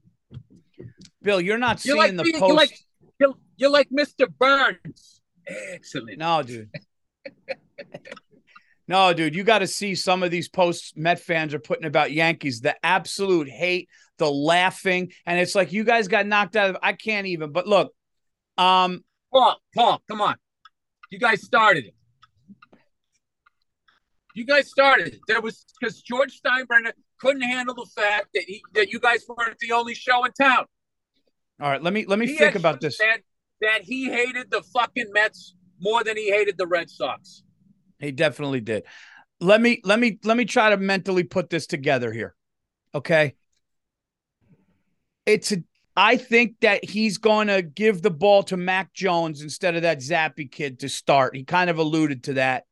Bill, 1.25 1.41
you're 1.41 1.57
not 1.57 1.83
you're 1.83 1.97
seeing 1.97 2.17
like, 2.17 2.25
the 2.25 2.39
post. 2.39 2.47
You're 2.47 2.55
like, 2.55 2.79
you're, 3.19 3.33
you're 3.57 3.69
like 3.71 3.89
Mr. 3.89 4.27
Burns. 4.39 5.21
Excellent. 5.47 6.19
No, 6.19 6.43
dude. 6.43 6.69
no, 8.87 9.11
dude, 9.11 9.33
you 9.33 9.43
got 9.43 9.59
to 9.59 9.67
see 9.67 9.95
some 9.95 10.21
of 10.21 10.29
these 10.29 10.47
posts 10.47 10.93
Met 10.95 11.19
fans 11.19 11.55
are 11.55 11.59
putting 11.59 11.85
about 11.85 12.11
Yankees. 12.11 12.61
The 12.61 12.75
absolute 12.85 13.49
hate, 13.49 13.89
the 14.19 14.29
laughing, 14.29 15.11
and 15.25 15.39
it's 15.39 15.55
like 15.55 15.73
you 15.73 15.83
guys 15.83 16.07
got 16.07 16.27
knocked 16.27 16.55
out 16.55 16.69
of. 16.69 16.77
I 16.83 16.93
can't 16.93 17.25
even. 17.25 17.51
But 17.51 17.65
look, 17.65 17.91
um, 18.59 19.03
Paul, 19.33 19.57
Paul, 19.73 20.03
come 20.07 20.21
on, 20.21 20.35
you 21.09 21.17
guys 21.17 21.41
started 21.41 21.85
it. 21.85 21.95
You 24.35 24.45
guys 24.45 24.69
started 24.69 25.07
it. 25.07 25.19
There 25.27 25.41
was 25.41 25.65
because 25.79 26.03
George 26.03 26.39
Steinbrenner 26.39 26.91
couldn't 27.19 27.41
handle 27.41 27.73
the 27.73 27.89
fact 27.99 28.27
that 28.35 28.43
he 28.43 28.61
that 28.75 28.89
you 28.89 28.99
guys 28.99 29.25
weren't 29.27 29.57
the 29.57 29.71
only 29.71 29.95
show 29.95 30.23
in 30.25 30.31
town. 30.33 30.65
All 31.61 31.69
right, 31.69 31.81
let 31.81 31.93
me 31.93 32.05
let 32.05 32.19
me 32.19 32.27
he 32.27 32.37
think 32.37 32.55
about 32.55 32.81
this. 32.81 32.97
Said 32.97 33.21
that 33.61 33.81
he 33.81 34.05
hated 34.05 34.51
the 34.51 34.61
fucking 34.61 35.11
Mets 35.13 35.55
more 35.79 36.03
than 36.03 36.17
he 36.17 36.29
hated 36.29 36.57
the 36.57 36.67
Red 36.67 36.89
Sox. 36.89 37.43
He 37.99 38.11
definitely 38.11 38.61
did. 38.61 38.83
Let 39.39 39.61
me 39.61 39.81
let 39.83 39.99
me 39.99 40.19
let 40.23 40.37
me 40.37 40.45
try 40.45 40.69
to 40.69 40.77
mentally 40.77 41.23
put 41.23 41.49
this 41.49 41.67
together 41.67 42.11
here. 42.11 42.35
Okay? 42.93 43.35
It's 45.25 45.51
a 45.51 45.63
I 45.97 46.17
think 46.17 46.55
that 46.61 46.83
he's 46.83 47.17
going 47.17 47.47
to 47.47 47.61
give 47.61 48.01
the 48.01 48.11
ball 48.11 48.43
to 48.43 48.57
Mac 48.57 48.93
Jones 48.93 49.41
instead 49.41 49.77
of 49.77 49.83
that 49.83 49.99
Zappe 49.99 50.51
kid 50.51 50.79
to 50.79 50.89
start. 50.89 51.37
He 51.37 51.45
kind 51.45 51.69
of 51.69 51.77
alluded 51.77 52.25
to 52.25 52.33
that. 52.33 52.65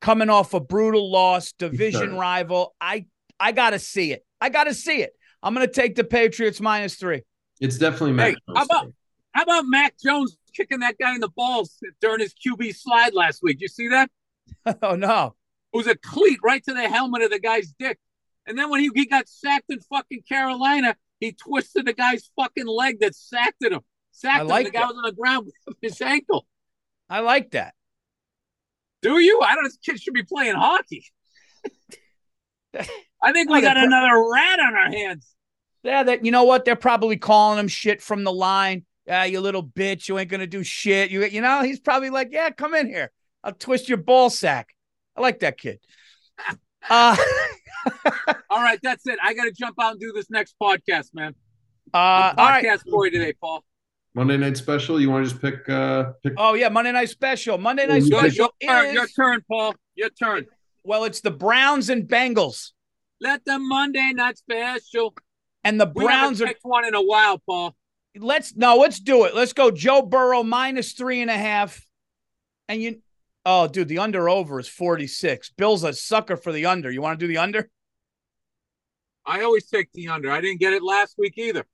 Coming 0.00 0.30
off 0.30 0.54
a 0.54 0.60
brutal 0.60 1.10
loss, 1.10 1.52
division 1.52 2.16
rival. 2.16 2.74
I 2.80 3.04
I 3.38 3.52
got 3.52 3.70
to 3.70 3.78
see 3.78 4.12
it. 4.12 4.24
I 4.40 4.48
got 4.48 4.64
to 4.64 4.74
see 4.74 5.02
it. 5.02 5.12
I'm 5.42 5.54
going 5.54 5.66
to 5.66 5.72
take 5.72 5.94
the 5.94 6.04
Patriots 6.04 6.60
minus 6.60 6.94
3. 6.96 7.22
It's 7.60 7.78
definitely 7.78 8.12
Mac. 8.12 8.30
Hey, 8.30 8.36
how 8.54 8.64
about 8.64 8.92
how 9.32 9.42
about 9.42 9.64
Mac 9.66 9.94
Jones 10.02 10.36
kicking 10.54 10.80
that 10.80 10.98
guy 10.98 11.14
in 11.14 11.20
the 11.20 11.28
balls 11.28 11.78
during 12.00 12.20
his 12.20 12.34
QB 12.34 12.74
slide 12.74 13.14
last 13.14 13.42
week? 13.42 13.58
You 13.60 13.68
see 13.68 13.88
that? 13.88 14.10
oh 14.82 14.96
no! 14.96 15.34
It 15.72 15.76
was 15.76 15.86
a 15.86 15.96
cleat 15.96 16.38
right 16.42 16.64
to 16.64 16.74
the 16.74 16.88
helmet 16.88 17.22
of 17.22 17.30
the 17.30 17.38
guy's 17.38 17.72
dick. 17.78 17.98
And 18.46 18.58
then 18.58 18.70
when 18.70 18.80
he, 18.80 18.90
he 18.94 19.06
got 19.06 19.28
sacked 19.28 19.66
in 19.68 19.80
fucking 19.80 20.22
Carolina, 20.28 20.96
he 21.20 21.32
twisted 21.32 21.86
the 21.86 21.92
guy's 21.92 22.30
fucking 22.36 22.66
leg 22.66 22.98
that 23.00 23.14
sacked 23.14 23.62
him. 23.62 23.80
Sacked 24.10 24.46
like 24.46 24.66
him. 24.66 24.72
The 24.72 24.78
guy 24.78 24.86
was 24.86 24.96
on 24.96 25.04
the 25.04 25.12
ground 25.12 25.46
with 25.66 25.76
his 25.82 26.00
ankle. 26.00 26.46
I 27.08 27.20
like 27.20 27.52
that. 27.52 27.74
Do 29.02 29.18
you? 29.18 29.40
I 29.40 29.54
don't. 29.54 29.64
This 29.64 29.76
kid 29.76 30.00
should 30.00 30.14
be 30.14 30.22
playing 30.22 30.54
hockey. 30.54 31.04
I 33.22 33.32
think 33.32 33.50
we 33.50 33.60
got 33.60 33.76
another 33.76 34.30
rat 34.32 34.60
on 34.60 34.74
our 34.74 34.90
hands. 34.90 35.26
Yeah, 35.82 36.02
that 36.02 36.24
you 36.24 36.30
know 36.30 36.44
what? 36.44 36.64
They're 36.64 36.76
probably 36.76 37.16
calling 37.16 37.58
him 37.58 37.68
shit 37.68 38.02
from 38.02 38.24
the 38.24 38.32
line. 38.32 38.84
Yeah, 39.06 39.24
you 39.24 39.40
little 39.40 39.64
bitch, 39.64 40.08
you 40.08 40.18
ain't 40.18 40.30
gonna 40.30 40.46
do 40.46 40.62
shit. 40.62 41.10
You 41.10 41.24
you 41.24 41.40
know, 41.40 41.62
he's 41.62 41.80
probably 41.80 42.10
like, 42.10 42.28
Yeah, 42.32 42.50
come 42.50 42.74
in 42.74 42.86
here. 42.86 43.10
I'll 43.42 43.52
twist 43.52 43.88
your 43.88 43.98
ball 43.98 44.28
sack. 44.30 44.74
I 45.16 45.20
like 45.20 45.40
that 45.40 45.58
kid. 45.58 45.80
Uh 46.88 47.14
all 48.50 48.62
right, 48.62 48.78
that's 48.82 49.06
it. 49.06 49.18
I 49.22 49.34
gotta 49.34 49.52
jump 49.52 49.76
out 49.80 49.92
and 49.92 50.00
do 50.00 50.12
this 50.14 50.30
next 50.30 50.54
podcast, 50.60 51.12
man. 51.12 51.34
Uh, 51.92 51.96
all 51.98 52.34
right. 52.36 52.64
Podcast 52.64 52.84
boy 52.86 53.10
today, 53.10 53.34
Paul. 53.34 53.62
Monday 54.14 54.38
night 54.38 54.56
special. 54.56 54.98
You 55.00 55.10
want 55.10 55.26
to 55.26 55.30
just 55.30 55.42
pick? 55.42 55.68
uh 55.68 56.12
pick? 56.22 56.32
Oh 56.38 56.54
yeah, 56.54 56.70
Monday 56.70 56.92
night 56.92 57.10
special. 57.10 57.58
Monday 57.58 57.86
night 57.86 58.02
Your- 58.04 58.22
Your, 58.22 58.30
special 58.30 58.50
your 58.60 58.70
turn, 58.72 58.86
is 58.88 58.94
your 58.94 59.06
turn, 59.08 59.44
Paul. 59.46 59.74
Your 59.94 60.08
turn. 60.10 60.46
well, 60.82 61.04
it's 61.04 61.20
the 61.20 61.30
Browns 61.30 61.90
and 61.90 62.04
Bengals, 62.08 62.70
Let 63.20 63.44
the 63.44 63.58
Monday 63.58 64.12
night 64.14 64.38
special. 64.38 65.14
And 65.64 65.80
the 65.80 65.86
Browns 65.86 66.40
haven't 66.40 66.56
are. 66.64 66.68
one 66.68 66.84
in 66.86 66.94
a 66.94 67.02
while, 67.02 67.38
Paul. 67.38 67.76
Let's 68.16 68.56
no, 68.56 68.76
let's 68.76 68.98
do 68.98 69.24
it. 69.24 69.34
Let's 69.34 69.52
go. 69.52 69.70
Joe 69.70 70.02
Burrow 70.02 70.42
minus 70.42 70.92
three 70.92 71.20
and 71.20 71.30
a 71.30 71.36
half, 71.36 71.84
and 72.68 72.82
you. 72.82 73.02
Oh, 73.46 73.66
dude, 73.66 73.88
the 73.88 73.98
under 73.98 74.28
over 74.28 74.60
is 74.60 74.68
forty 74.68 75.06
six. 75.06 75.50
Bill's 75.56 75.84
a 75.84 75.92
sucker 75.92 76.36
for 76.36 76.52
the 76.52 76.66
under. 76.66 76.90
You 76.90 77.02
want 77.02 77.18
to 77.18 77.24
do 77.24 77.28
the 77.28 77.38
under? 77.38 77.70
I 79.24 79.42
always 79.42 79.66
take 79.66 79.92
the 79.92 80.08
under. 80.08 80.30
I 80.30 80.40
didn't 80.40 80.60
get 80.60 80.72
it 80.72 80.82
last 80.82 81.14
week 81.18 81.34
either. 81.36 81.64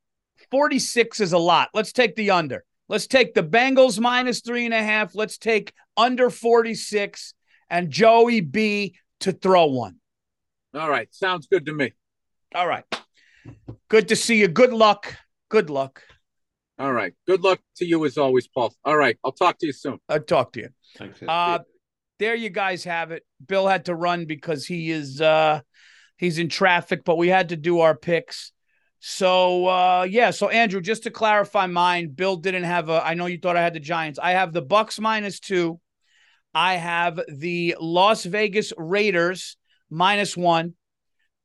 46 0.50 1.20
is 1.20 1.32
a 1.32 1.38
lot. 1.38 1.70
Let's 1.74 1.92
take 1.92 2.14
the 2.16 2.30
under. 2.30 2.64
Let's 2.88 3.06
take 3.06 3.34
the 3.34 3.42
Bengals 3.42 3.98
minus 3.98 4.40
three 4.40 4.64
and 4.64 4.74
a 4.74 4.82
half. 4.82 5.14
Let's 5.14 5.38
take 5.38 5.72
under 5.96 6.30
46 6.30 7.34
and 7.70 7.90
Joey 7.90 8.40
B 8.40 8.96
to 9.20 9.32
throw 9.32 9.66
one. 9.66 9.96
All 10.74 10.90
right. 10.90 11.08
Sounds 11.12 11.46
good 11.46 11.66
to 11.66 11.72
me. 11.72 11.94
All 12.54 12.66
right. 12.66 12.84
Good 13.88 14.08
to 14.08 14.16
see 14.16 14.40
you. 14.40 14.48
Good 14.48 14.72
luck. 14.72 15.16
Good 15.48 15.70
luck. 15.70 16.02
All 16.78 16.92
right. 16.92 17.14
Good 17.26 17.42
luck 17.42 17.60
to 17.76 17.86
you 17.86 18.04
as 18.04 18.18
always, 18.18 18.48
Paul. 18.48 18.74
All 18.84 18.96
right. 18.96 19.16
I'll 19.24 19.32
talk 19.32 19.58
to 19.58 19.66
you 19.66 19.72
soon. 19.72 19.98
I'll 20.08 20.20
talk 20.20 20.52
to 20.52 20.60
you. 20.60 20.68
Thanks. 20.96 21.20
Uh, 21.26 21.60
there 22.18 22.34
you 22.34 22.50
guys 22.50 22.84
have 22.84 23.12
it. 23.12 23.22
Bill 23.46 23.66
had 23.66 23.86
to 23.86 23.94
run 23.94 24.26
because 24.26 24.66
he 24.66 24.90
is 24.90 25.20
uh 25.20 25.60
he's 26.16 26.38
in 26.38 26.48
traffic, 26.48 27.04
but 27.04 27.16
we 27.16 27.28
had 27.28 27.50
to 27.50 27.56
do 27.56 27.80
our 27.80 27.96
picks. 27.96 28.52
So 29.00 29.66
uh 29.66 30.06
yeah, 30.08 30.30
so 30.30 30.48
Andrew, 30.48 30.80
just 30.80 31.04
to 31.04 31.10
clarify 31.10 31.66
mine, 31.66 32.08
Bill 32.14 32.36
didn't 32.36 32.64
have 32.64 32.88
a 32.88 33.04
I 33.04 33.14
know 33.14 33.26
you 33.26 33.38
thought 33.38 33.56
I 33.56 33.62
had 33.62 33.74
the 33.74 33.80
Giants. 33.80 34.18
I 34.22 34.32
have 34.32 34.52
the 34.52 34.62
Bucks 34.62 34.98
minus 34.98 35.40
2. 35.40 35.78
I 36.54 36.76
have 36.76 37.20
the 37.28 37.76
Las 37.78 38.24
Vegas 38.24 38.72
Raiders 38.78 39.56
minus 39.90 40.36
1. 40.36 40.74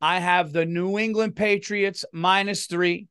I 0.01 0.19
have 0.19 0.51
the 0.51 0.65
New 0.65 0.97
England 0.97 1.35
Patriots 1.35 2.05
minus 2.11 2.65
3 2.65 3.07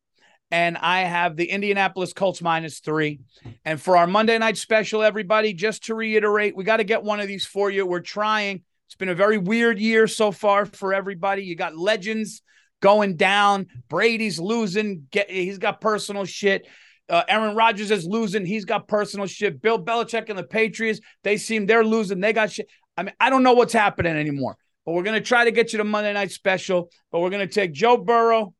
and 0.50 0.76
I 0.76 1.00
have 1.02 1.36
the 1.36 1.44
Indianapolis 1.44 2.12
Colts 2.12 2.42
minus 2.42 2.80
3. 2.80 3.20
And 3.64 3.80
for 3.80 3.96
our 3.96 4.06
Monday 4.06 4.36
night 4.38 4.56
special, 4.56 5.02
everybody, 5.02 5.54
just 5.54 5.84
to 5.84 5.94
reiterate, 5.94 6.56
we 6.56 6.64
got 6.64 6.78
to 6.78 6.84
get 6.84 7.04
one 7.04 7.20
of 7.20 7.28
these 7.28 7.46
for 7.46 7.70
you. 7.70 7.86
We're 7.86 8.00
trying. 8.00 8.62
It's 8.86 8.96
been 8.96 9.08
a 9.08 9.14
very 9.14 9.38
weird 9.38 9.78
year 9.78 10.08
so 10.08 10.32
far 10.32 10.66
for 10.66 10.92
everybody. 10.92 11.44
You 11.44 11.54
got 11.54 11.76
legends 11.76 12.42
going 12.80 13.16
down. 13.16 13.68
Brady's 13.88 14.40
losing. 14.40 15.06
Get 15.12 15.30
he's 15.30 15.58
got 15.58 15.80
personal 15.80 16.24
shit. 16.24 16.66
Uh, 17.08 17.22
Aaron 17.28 17.54
Rodgers 17.54 17.90
is 17.90 18.04
losing. 18.04 18.44
He's 18.44 18.64
got 18.64 18.88
personal 18.88 19.26
shit. 19.26 19.62
Bill 19.62 19.82
Belichick 19.82 20.28
and 20.28 20.38
the 20.38 20.44
Patriots, 20.44 21.00
they 21.22 21.36
seem 21.36 21.66
they're 21.66 21.84
losing. 21.84 22.20
They 22.20 22.32
got 22.32 22.50
shit. 22.50 22.68
I 22.96 23.04
mean, 23.04 23.14
I 23.20 23.30
don't 23.30 23.42
know 23.42 23.52
what's 23.52 23.72
happening 23.72 24.16
anymore. 24.16 24.56
But 24.90 24.96
we're 24.96 25.04
gonna 25.04 25.20
try 25.20 25.44
to 25.44 25.52
get 25.52 25.72
you 25.72 25.76
the 25.76 25.84
Monday 25.84 26.12
night 26.12 26.32
special. 26.32 26.90
But 27.12 27.20
we're 27.20 27.30
gonna 27.30 27.46
take 27.46 27.70
Joe 27.70 27.96
Burrow 27.96 28.54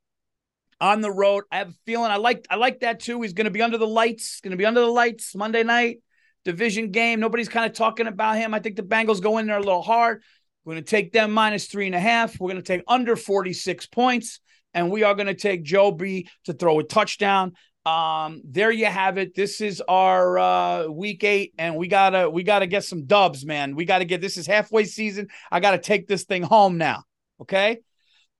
on 0.81 1.01
the 1.01 1.11
road. 1.11 1.43
I 1.51 1.59
have 1.59 1.71
a 1.71 1.75
feeling 1.85 2.13
I 2.13 2.19
like 2.19 2.47
I 2.49 2.55
like 2.55 2.81
that 2.81 3.01
too. 3.01 3.21
He's 3.21 3.33
going 3.33 3.47
to 3.47 3.51
be 3.51 3.63
under 3.63 3.79
the 3.79 3.87
lights. 3.89 4.41
Going 4.41 4.53
to 4.53 4.57
be 4.57 4.65
under 4.65 4.79
the 4.79 4.87
lights 4.87 5.35
Monday 5.35 5.65
night 5.65 5.99
division 6.45 6.93
game. 6.93 7.19
Nobody's 7.19 7.49
kind 7.49 7.69
of 7.69 7.77
talking 7.77 8.07
about 8.07 8.37
him. 8.37 8.55
I 8.55 8.61
think 8.61 8.77
the 8.77 8.85
Bengals 8.85 9.21
go 9.21 9.39
in 9.39 9.49
there 9.49 9.57
a 9.57 9.61
little 9.61 9.83
hard. 9.83 10.23
We're 10.65 10.75
going 10.75 10.85
to 10.85 10.89
take 10.89 11.13
them 11.13 11.33
minus 11.33 11.67
three 11.67 11.87
and 11.87 11.97
a 11.97 12.01
half. 12.01 12.39
We're 12.39 12.53
going 12.53 12.63
to 12.63 12.67
take 12.77 12.85
under 12.87 13.17
46 13.17 13.87
points, 13.87 14.39
and 14.73 14.89
we 14.89 15.03
are 15.03 15.15
going 15.15 15.27
to 15.27 15.35
take 15.35 15.65
Joe 15.65 15.91
B 15.91 16.29
to 16.45 16.53
throw 16.53 16.79
a 16.79 16.85
touchdown. 16.85 17.55
Um, 17.87 18.43
there 18.45 18.71
you 18.71 18.87
have 18.87 19.17
it. 19.17 19.35
This 19.35 19.61
is 19.61 19.83
our 19.89 20.39
uh 20.39 20.87
week 20.87 21.25
eight, 21.25 21.55
and 21.57 21.77
we 21.77 21.89
gotta 21.89 22.29
we 22.29 22.43
gotta 22.43 22.67
get 22.67 22.85
some 22.85 23.07
dubs, 23.07 23.45
man. 23.45 23.75
We 23.75 23.85
gotta 23.85 24.05
get 24.05 24.21
this 24.21 24.37
is 24.37 24.47
halfway 24.47 24.85
season. 24.85 25.29
I 25.51 25.61
gotta 25.61 25.79
take 25.79 26.07
this 26.07 26.25
thing 26.25 26.43
home 26.43 26.77
now. 26.77 27.05
Okay. 27.41 27.79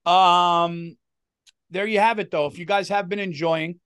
Um, 0.05 0.95
there 1.71 1.87
you 1.87 1.99
have 1.99 2.19
it 2.19 2.29
though. 2.29 2.45
If 2.45 2.59
you 2.59 2.65
guys 2.65 2.89
have 2.89 3.09
been 3.09 3.19
enjoying 3.19 3.79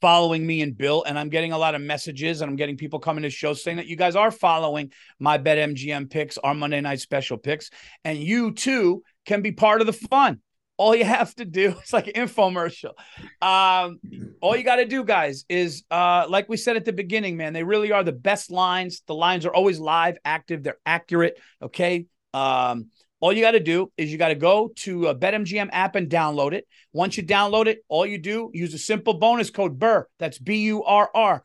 following 0.00 0.46
me 0.46 0.62
and 0.62 0.76
Bill, 0.76 1.04
and 1.04 1.18
I'm 1.18 1.28
getting 1.28 1.52
a 1.52 1.58
lot 1.58 1.74
of 1.74 1.80
messages 1.80 2.40
and 2.40 2.50
I'm 2.50 2.56
getting 2.56 2.76
people 2.76 2.98
coming 2.98 3.22
to 3.22 3.30
show 3.30 3.52
saying 3.52 3.76
that 3.76 3.86
you 3.86 3.96
guys 3.96 4.16
are 4.16 4.30
following 4.30 4.92
my 5.18 5.38
Bet 5.38 5.58
MGM 5.58 6.10
picks, 6.10 6.38
our 6.38 6.54
Monday 6.54 6.80
night 6.80 7.00
special 7.00 7.36
picks, 7.36 7.70
and 8.04 8.18
you 8.18 8.52
too 8.52 9.02
can 9.26 9.42
be 9.42 9.52
part 9.52 9.80
of 9.80 9.86
the 9.86 9.92
fun. 9.92 10.40
All 10.78 10.94
you 10.94 11.04
have 11.04 11.34
to 11.36 11.44
do, 11.44 11.74
it's 11.80 11.92
like 11.92 12.08
an 12.08 12.14
infomercial. 12.14 12.92
Um, 13.40 14.00
all 14.40 14.56
you 14.56 14.62
got 14.62 14.76
to 14.76 14.84
do, 14.84 15.04
guys, 15.04 15.44
is 15.48 15.84
uh, 15.90 16.26
like 16.28 16.48
we 16.48 16.56
said 16.56 16.76
at 16.76 16.84
the 16.84 16.92
beginning, 16.92 17.36
man, 17.36 17.52
they 17.52 17.62
really 17.62 17.92
are 17.92 18.04
the 18.04 18.12
best 18.12 18.50
lines. 18.50 19.02
The 19.06 19.14
lines 19.14 19.46
are 19.46 19.54
always 19.54 19.78
live, 19.78 20.18
active, 20.24 20.62
they're 20.62 20.78
accurate. 20.84 21.38
Okay. 21.62 22.06
Um, 22.34 22.90
all 23.20 23.32
you 23.32 23.40
got 23.40 23.52
to 23.52 23.60
do 23.60 23.90
is 23.96 24.12
you 24.12 24.18
got 24.18 24.28
to 24.28 24.34
go 24.34 24.70
to 24.76 25.06
a 25.06 25.14
BetMGM 25.14 25.70
app 25.72 25.96
and 25.96 26.10
download 26.10 26.52
it. 26.52 26.66
Once 26.92 27.16
you 27.16 27.22
download 27.22 27.66
it, 27.66 27.78
all 27.88 28.04
you 28.04 28.18
do 28.18 28.50
use 28.52 28.74
a 28.74 28.78
simple 28.78 29.14
bonus 29.14 29.50
code 29.50 29.78
BURR. 29.78 30.08
That's 30.18 30.38
B 30.38 30.58
U 30.64 30.84
R 30.84 31.10
R. 31.14 31.42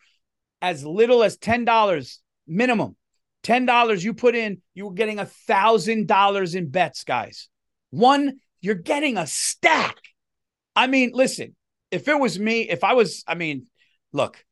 As 0.61 0.85
little 0.85 1.23
as 1.23 1.37
ten 1.37 1.65
dollars 1.65 2.19
minimum. 2.45 2.97
Ten 3.43 3.65
dollars 3.65 4.03
you 4.03 4.13
put 4.13 4.35
in, 4.35 4.61
you're 4.75 4.91
getting 4.91 5.17
a 5.17 5.25
thousand 5.25 6.07
dollars 6.07 6.53
in 6.53 6.69
bets, 6.69 7.03
guys. 7.03 7.47
One, 7.89 8.39
you're 8.61 8.75
getting 8.75 9.17
a 9.17 9.27
stack. 9.27 9.97
I 10.75 10.87
mean, 10.87 11.11
listen, 11.13 11.55
if 11.91 12.07
it 12.07 12.19
was 12.19 12.39
me, 12.39 12.69
if 12.69 12.83
I 12.83 12.93
was, 12.93 13.23
I 13.27 13.35
mean, 13.35 13.67
look, 14.13 14.43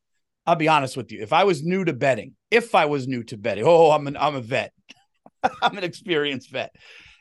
I'll 0.46 0.56
be 0.56 0.68
honest 0.68 0.96
with 0.96 1.12
you. 1.12 1.22
If 1.22 1.32
I 1.32 1.44
was 1.44 1.62
new 1.62 1.84
to 1.84 1.92
betting, 1.92 2.34
if 2.50 2.74
I 2.74 2.86
was 2.86 3.08
new 3.08 3.22
to 3.24 3.36
betting, 3.36 3.64
oh, 3.66 3.90
I'm 3.90 4.06
an 4.06 4.16
I'm 4.16 4.34
a 4.34 4.40
vet. 4.40 4.72
I'm 5.62 5.78
an 5.78 5.84
experienced 5.84 6.50
vet 6.50 6.74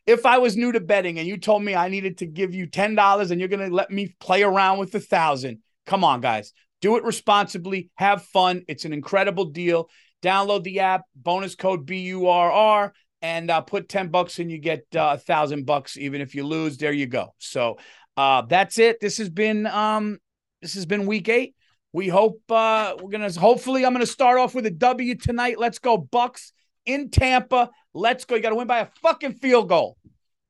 if 0.09 0.25
I 0.25 0.39
was 0.39 0.57
new 0.57 0.71
to 0.71 0.79
betting 0.79 1.19
and 1.19 1.27
you 1.27 1.37
told 1.37 1.63
me 1.63 1.75
I 1.75 1.87
needed 1.87 2.17
to 2.17 2.25
give 2.25 2.55
you 2.55 2.65
ten 2.65 2.95
dollars 2.95 3.29
and 3.29 3.39
you're 3.39 3.47
gonna 3.47 3.69
let 3.69 3.91
me 3.91 4.15
play 4.19 4.41
around 4.41 4.79
with 4.79 4.93
a 4.95 4.99
thousand, 4.99 5.59
come 5.85 6.03
on, 6.03 6.19
guys, 6.19 6.51
do 6.81 6.97
it 6.97 7.03
responsibly, 7.03 7.91
have 7.93 8.23
fun. 8.23 8.63
It's 8.67 8.85
an 8.85 8.93
incredible 8.93 9.45
deal. 9.45 9.87
Download 10.23 10.63
the 10.63 10.79
app, 10.79 11.03
bonus 11.15 11.55
code 11.55 11.85
B 11.85 11.99
U 12.07 12.27
R 12.27 12.51
R, 12.51 12.93
and 13.21 13.51
uh, 13.51 13.61
put 13.61 13.89
ten 13.89 14.09
bucks 14.09 14.39
and 14.39 14.51
you 14.51 14.57
get 14.57 14.85
uh, 14.95 14.99
a 14.99 15.01
uh, 15.01 15.17
thousand 15.17 15.65
bucks 15.65 15.97
even 15.97 16.21
if 16.21 16.35
you 16.35 16.45
lose. 16.45 16.77
There 16.77 16.91
you 16.91 17.07
go. 17.07 17.33
So 17.37 17.77
uh, 18.17 18.43
that's 18.43 18.79
it. 18.79 18.99
This 18.99 19.17
has 19.17 19.29
been 19.29 19.65
um, 19.67 20.19
this 20.61 20.73
has 20.73 20.85
been 20.85 21.05
week 21.05 21.29
eight. 21.29 21.55
We 21.91 22.07
hope 22.07 22.41
uh, 22.49 22.95
we're 23.01 23.11
gonna 23.11 23.31
hopefully 23.31 23.85
I'm 23.85 23.93
gonna 23.93 24.05
start 24.05 24.39
off 24.39 24.53
with 24.55 24.65
a 24.65 24.71
W 24.71 25.15
tonight. 25.15 25.59
Let's 25.59 25.79
go 25.79 25.97
Bucks 25.97 26.53
in 26.85 27.09
Tampa. 27.09 27.69
Let's 27.93 28.25
go. 28.25 28.35
You 28.35 28.41
got 28.41 28.49
to 28.49 28.55
win 28.55 28.67
by 28.67 28.79
a 28.79 28.87
fucking 29.01 29.33
field 29.33 29.69
goal. 29.69 29.97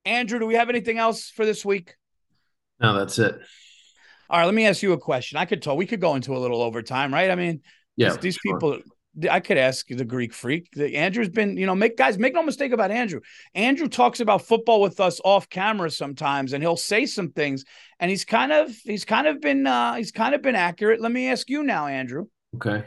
Andrew, 0.05 0.39
do 0.39 0.45
we 0.45 0.55
have 0.55 0.69
anything 0.69 0.97
else 0.97 1.29
for 1.29 1.45
this 1.45 1.63
week? 1.63 1.95
No, 2.79 2.97
that's 2.97 3.19
it. 3.19 3.39
All 4.29 4.39
right, 4.39 4.45
let 4.45 4.53
me 4.53 4.65
ask 4.65 4.81
you 4.83 4.93
a 4.93 4.97
question. 4.97 5.37
I 5.37 5.45
could 5.45 5.61
tell 5.61 5.75
We 5.75 5.85
could 5.85 6.01
go 6.01 6.15
into 6.15 6.35
a 6.35 6.39
little 6.39 6.61
overtime, 6.61 7.13
right? 7.13 7.31
I 7.31 7.35
mean, 7.35 7.61
yeah, 7.95 8.09
these, 8.09 8.17
these 8.19 8.35
sure. 8.35 8.59
people. 8.59 8.79
I 9.29 9.39
could 9.39 9.57
ask 9.57 9.87
the 9.87 10.05
Greek 10.05 10.33
freak. 10.33 10.69
The, 10.73 10.95
Andrew's 10.95 11.29
been, 11.29 11.57
you 11.57 11.65
know, 11.65 11.75
make 11.75 11.97
guys 11.97 12.17
make 12.17 12.33
no 12.33 12.43
mistake 12.43 12.71
about 12.71 12.91
Andrew. 12.91 13.21
Andrew 13.55 13.87
talks 13.87 14.19
about 14.19 14.43
football 14.43 14.81
with 14.81 14.99
us 14.99 15.19
off 15.23 15.49
camera 15.49 15.89
sometimes, 15.89 16.53
and 16.53 16.61
he'll 16.63 16.77
say 16.77 17.05
some 17.05 17.31
things, 17.31 17.65
and 17.99 18.09
he's 18.09 18.25
kind 18.25 18.51
of 18.51 18.71
he's 18.83 19.05
kind 19.05 19.27
of 19.27 19.41
been 19.41 19.65
uh 19.65 19.95
he's 19.95 20.11
kind 20.11 20.35
of 20.35 20.41
been 20.41 20.55
accurate. 20.55 21.01
Let 21.01 21.11
me 21.11 21.29
ask 21.29 21.49
you 21.49 21.63
now, 21.63 21.87
Andrew. 21.87 22.25
Okay. 22.55 22.85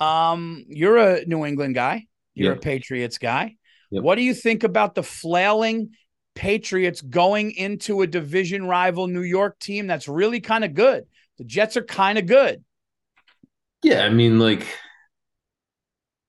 Um, 0.00 0.64
you're 0.68 0.96
a 0.96 1.24
New 1.26 1.44
England 1.44 1.74
guy. 1.74 2.06
You're 2.34 2.52
Yeah. 2.52 2.58
a 2.58 2.60
Patriots 2.60 3.18
guy. 3.18 3.56
Yep. 3.90 4.02
What 4.02 4.14
do 4.14 4.22
you 4.22 4.34
think 4.34 4.64
about 4.64 4.94
the 4.94 5.02
flailing 5.02 5.90
Patriots 6.34 7.00
going 7.02 7.50
into 7.50 8.02
a 8.02 8.06
division 8.06 8.66
rival 8.66 9.08
New 9.08 9.22
York 9.22 9.58
team 9.58 9.86
that's 9.86 10.08
really 10.08 10.40
kind 10.40 10.64
of 10.64 10.74
good? 10.74 11.04
The 11.38 11.44
Jets 11.44 11.76
are 11.76 11.82
kind 11.84 12.18
of 12.18 12.26
good. 12.26 12.64
Yeah, 13.82 14.04
I 14.04 14.10
mean, 14.10 14.38
like, 14.38 14.66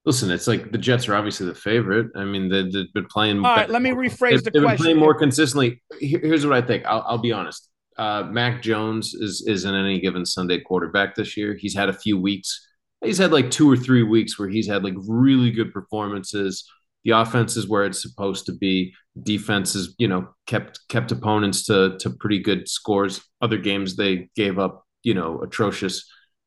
listen, 0.05 0.31
it's 0.31 0.47
like 0.47 0.71
the 0.71 0.77
Jets 0.77 1.07
are 1.07 1.15
obviously 1.15 1.45
the 1.47 1.55
favorite. 1.55 2.07
I 2.15 2.23
mean, 2.23 2.49
they, 2.49 2.63
they've 2.63 2.93
been 2.93 3.05
playing. 3.05 3.45
All 3.45 3.55
right, 3.55 3.69
let 3.69 3.81
me 3.81 3.91
rephrase 3.91 4.31
they've, 4.31 4.43
the 4.43 4.51
they've 4.51 4.61
been 4.61 4.77
playing 4.77 4.97
more 4.97 5.13
consistently. 5.13 5.81
Here's 5.99 6.45
what 6.45 6.55
I 6.55 6.65
think. 6.65 6.85
I'll, 6.85 7.03
I'll 7.07 7.17
be 7.17 7.31
honest. 7.31 7.69
Uh, 7.97 8.23
Mac 8.23 8.61
Jones 8.61 9.13
is 9.13 9.45
isn't 9.47 9.75
any 9.75 9.99
given 9.99 10.25
Sunday 10.25 10.59
quarterback 10.59 11.15
this 11.15 11.37
year. 11.37 11.55
He's 11.55 11.75
had 11.75 11.89
a 11.89 11.93
few 11.93 12.17
weeks. 12.19 12.67
He's 13.03 13.17
had 13.17 13.31
like 13.31 13.51
two 13.51 13.69
or 13.69 13.77
three 13.77 14.03
weeks 14.03 14.39
where 14.39 14.49
he's 14.49 14.67
had 14.67 14.83
like 14.83 14.93
really 15.07 15.51
good 15.51 15.73
performances. 15.73 16.67
The 17.03 17.11
offense 17.11 17.57
is 17.57 17.67
where 17.67 17.85
it's 17.85 18.01
supposed 18.01 18.45
to 18.45 18.53
be. 18.53 18.93
Defense 19.21 19.75
is, 19.75 19.95
you 19.97 20.07
know, 20.07 20.29
kept 20.47 20.79
kept 20.87 21.11
opponents 21.11 21.65
to 21.65 21.97
to 21.99 22.09
pretty 22.11 22.39
good 22.39 22.69
scores. 22.69 23.21
Other 23.41 23.57
games 23.57 23.95
they 23.95 24.29
gave 24.35 24.57
up, 24.57 24.85
you 25.03 25.13
know, 25.13 25.41
atrocious 25.41 26.05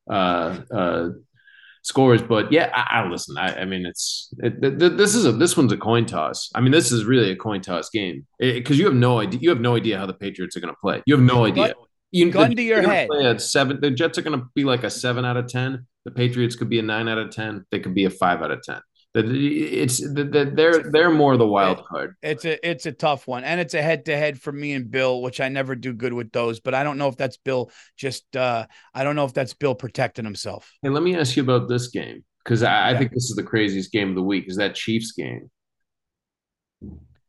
uh, 0.09 0.61
uh, 0.73 1.09
scores. 1.85 2.21
But 2.21 2.51
yeah, 2.51 2.71
I, 2.73 3.01
I 3.01 3.07
listen. 3.09 3.37
I, 3.37 3.61
I 3.61 3.65
mean, 3.65 3.85
it's 3.85 4.29
it, 4.39 4.61
th- 4.61 4.77
th- 4.79 4.93
this 4.93 5.15
is 5.15 5.25
a 5.25 5.31
this 5.31 5.55
one's 5.55 5.71
a 5.71 5.77
coin 5.77 6.05
toss. 6.05 6.49
I 6.55 6.61
mean, 6.61 6.71
this 6.71 6.91
is 6.91 7.05
really 7.05 7.31
a 7.31 7.35
coin 7.35 7.61
toss 7.61 7.89
game 7.89 8.25
eh, 8.41 8.53
because 8.53 8.77
you 8.77 8.85
have 8.85 8.95
no 8.95 9.19
idea. 9.19 9.39
You 9.41 9.49
have 9.49 9.61
no 9.61 9.75
idea 9.75 9.97
how 9.97 10.05
the 10.05 10.13
Patriots 10.13 10.57
are 10.57 10.59
going 10.61 10.73
to 10.73 10.79
play. 10.81 11.01
You 11.05 11.15
have 11.15 11.23
no 11.23 11.45
idea. 11.45 11.67
But- 11.69 11.77
You, 12.11 12.31
Gun 12.31 12.49
the 12.49 12.55
to 12.55 12.63
your 12.63 12.81
head. 12.81 13.07
play 13.09 13.25
at 13.25 13.41
seven. 13.41 13.79
The 13.81 13.91
Jets 13.91 14.17
are 14.17 14.21
going 14.21 14.39
to 14.39 14.45
be 14.55 14.63
like 14.63 14.83
a 14.85 14.89
seven 14.89 15.25
out 15.25 15.35
of 15.37 15.47
ten. 15.47 15.85
The 16.05 16.11
Patriots 16.11 16.55
could 16.55 16.69
be 16.69 16.79
a 16.79 16.83
nine 16.83 17.07
out 17.09 17.17
of 17.17 17.29
ten. 17.31 17.65
They 17.71 17.79
could 17.79 17.93
be 17.95 18.05
a 18.05 18.09
five 18.09 18.41
out 18.41 18.51
of 18.51 18.61
ten. 18.61 18.79
It's 19.15 19.99
the- 19.99 20.25
the- 20.25 20.51
they're 20.53 20.91
they're 20.91 21.09
more 21.09 21.37
the 21.37 21.47
wild 21.47 21.85
card. 21.85 22.15
It's 22.21 22.43
a 22.43 22.69
it's 22.69 22.85
a 22.85 22.91
tough 22.91 23.27
one, 23.27 23.43
and 23.43 23.61
it's 23.61 23.73
a 23.73 23.81
head 23.81 24.05
to 24.05 24.17
head 24.17 24.41
for 24.41 24.51
me 24.51 24.73
and 24.73 24.91
Bill, 24.91 25.21
which 25.21 25.39
I 25.39 25.47
never 25.49 25.75
do 25.75 25.93
good 25.93 26.11
with 26.13 26.31
those. 26.31 26.59
But 26.59 26.73
I 26.73 26.83
don't 26.83 26.97
know 26.97 27.07
if 27.07 27.15
that's 27.15 27.37
Bill 27.37 27.71
just 27.95 28.35
uh 28.35 28.65
I 28.93 29.03
don't 29.03 29.15
know 29.15 29.25
if 29.25 29.33
that's 29.33 29.53
Bill 29.53 29.75
protecting 29.75 30.25
himself. 30.25 30.71
Hey, 30.81 30.89
let 30.89 31.03
me 31.03 31.15
ask 31.15 31.35
you 31.37 31.43
about 31.43 31.69
this 31.69 31.87
game 31.87 32.23
because 32.43 32.61
I, 32.61 32.89
I 32.91 32.97
think 32.97 33.11
this 33.11 33.29
is 33.29 33.35
the 33.35 33.43
craziest 33.43 33.91
game 33.91 34.09
of 34.09 34.15
the 34.15 34.23
week. 34.23 34.45
Is 34.47 34.57
that 34.57 34.75
Chiefs 34.75 35.13
game? 35.13 35.49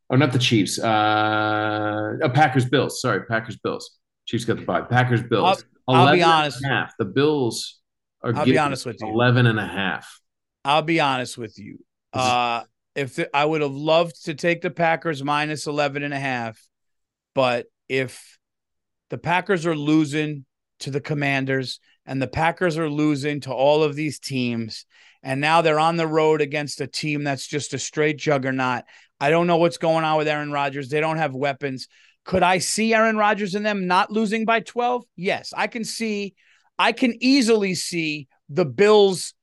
Oh, 0.08 0.16
not 0.16 0.32
the 0.32 0.39
Chiefs. 0.39 0.78
Uh, 0.78 2.16
oh, 2.23 2.28
Packers 2.31 2.65
Bills. 2.65 3.00
Sorry, 3.00 3.24
Packers 3.26 3.56
Bills. 3.56 3.98
Chiefs 4.26 4.44
got 4.44 4.58
the 4.58 4.65
bye. 4.65 4.82
Packers 4.82 5.23
Bills. 5.23 5.65
I'll 5.89 6.12
be 6.12 6.20
11 6.20 6.23
and 6.23 6.23
a 6.23 6.34
honest. 6.34 6.65
half. 6.65 6.92
The 6.98 7.05
Bills 7.05 7.81
are. 8.23 8.34
I'll 8.34 8.44
be 8.44 8.58
honest 8.58 8.86
with 8.86 8.97
you. 9.00 9.08
11 9.08 9.47
and 9.47 9.58
a 9.58 9.66
half. 9.66 10.20
I'll 10.66 10.82
be 10.82 11.00
honest 11.00 11.38
with 11.38 11.58
you. 11.58 11.78
Uh 12.12 12.62
if 12.94 13.16
the, 13.16 13.36
I 13.36 13.44
would 13.44 13.60
have 13.60 13.74
loved 13.74 14.24
to 14.24 14.34
take 14.34 14.62
the 14.62 14.70
Packers 14.70 15.22
minus 15.22 15.66
11 15.66 16.02
and 16.02 16.14
a 16.14 16.18
half, 16.18 16.58
but 17.34 17.66
if 17.90 18.38
the 19.10 19.18
Packers 19.18 19.66
are 19.66 19.76
losing 19.76 20.46
to 20.80 20.90
the 20.90 21.00
Commanders 21.00 21.78
and 22.06 22.20
the 22.20 22.26
Packers 22.26 22.78
are 22.78 22.88
losing 22.88 23.42
to 23.42 23.52
all 23.52 23.82
of 23.82 23.94
these 23.94 24.18
teams 24.18 24.86
and 25.22 25.40
now 25.40 25.60
they're 25.60 25.78
on 25.78 25.96
the 25.96 26.06
road 26.06 26.40
against 26.40 26.80
a 26.80 26.86
team 26.86 27.22
that's 27.22 27.46
just 27.46 27.74
a 27.74 27.78
straight 27.78 28.16
juggernaut. 28.16 28.84
I 29.20 29.30
don't 29.30 29.46
know 29.46 29.56
what's 29.56 29.78
going 29.78 30.04
on 30.04 30.16
with 30.16 30.28
Aaron 30.28 30.52
Rodgers. 30.52 30.88
They 30.88 31.00
don't 31.00 31.18
have 31.18 31.34
weapons. 31.34 31.88
Could 32.24 32.42
I 32.42 32.58
see 32.58 32.94
Aaron 32.94 33.16
Rodgers 33.16 33.54
and 33.54 33.64
them 33.64 33.86
not 33.86 34.10
losing 34.10 34.44
by 34.44 34.60
12? 34.60 35.04
Yes, 35.16 35.52
I 35.56 35.66
can 35.66 35.84
see 35.84 36.34
I 36.78 36.92
can 36.92 37.14
easily 37.20 37.74
see 37.74 38.28
the 38.48 38.64
Bills 38.64 39.34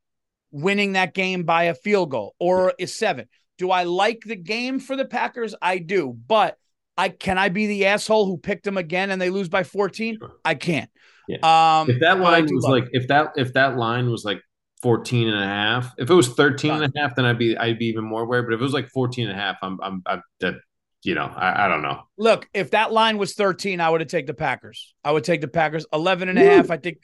winning 0.54 0.94
that 0.94 1.14
game 1.14 1.44
by 1.44 1.64
a 1.66 1.74
field 1.76 2.12
goal 2.12 2.36
or 2.40 2.74
a 2.80 2.86
seven. 2.86 3.28
Do 3.58 3.72
I 3.72 3.84
like 3.84 4.22
the 4.26 4.36
game 4.38 4.80
for 4.80 4.96
the 4.96 5.04
Packers? 5.06 5.54
I 5.62 5.80
do, 5.80 6.16
but 6.28 6.58
I 6.98 7.10
can 7.10 7.38
I 7.38 7.50
be 7.50 7.68
the 7.68 7.88
asshole 7.88 8.26
who 8.28 8.38
picked 8.38 8.64
them 8.64 8.78
again 8.78 9.12
and 9.12 9.22
they 9.22 9.30
lose 9.30 9.50
by 9.50 9.64
14? 9.64 10.18
Sure. 10.20 10.32
I 10.46 10.56
can't. 10.56 10.90
Yeah. 11.28 11.38
Um 11.82 11.90
If 11.90 12.00
that 12.00 12.20
line 12.20 12.46
was 12.46 12.66
like 12.66 12.86
it. 12.86 12.90
if 12.94 13.08
that 13.10 13.34
if 13.36 13.54
that 13.54 13.78
line 13.78 14.10
was 14.10 14.24
like 14.24 14.42
14 14.82 15.30
and 15.30 15.38
a 15.42 15.46
half, 15.46 15.94
if 15.98 16.10
it 16.10 16.14
was 16.14 16.30
13 16.30 16.72
and 16.74 16.84
a 16.96 17.00
half, 17.00 17.16
then 17.16 17.26
I'd 17.26 17.38
be 17.38 17.58
I'd 17.58 17.80
be 17.80 17.88
even 17.88 18.04
more 18.04 18.22
aware. 18.24 18.44
But 18.44 18.54
if 18.54 18.60
it 18.60 18.64
was 18.64 18.74
like 18.74 18.90
14 18.90 19.30
and 19.30 19.38
a 19.38 19.42
half, 19.42 19.58
I'm 19.62 19.80
I'm, 19.82 20.02
I'm 20.06 20.22
that 20.42 20.56
you 21.04 21.16
know, 21.16 21.26
I, 21.26 21.66
I 21.66 21.68
don't 21.68 21.82
know. 21.82 22.02
look, 22.18 22.48
if 22.54 22.72
that 22.72 22.94
line 22.94 23.18
was 23.18 23.34
13, 23.34 23.82
I 23.82 23.90
would 23.90 24.00
have 24.00 24.08
taken 24.10 24.28
the 24.28 24.34
Packers. 24.34 24.94
I 25.04 25.12
would 25.12 25.26
take 25.26 25.42
the 25.42 25.50
Packers 25.50 25.86
11 25.92 26.30
and 26.30 26.40
a 26.40 26.42
Woo. 26.42 26.48
half. 26.48 26.72
I 26.72 26.78
think 26.78 26.98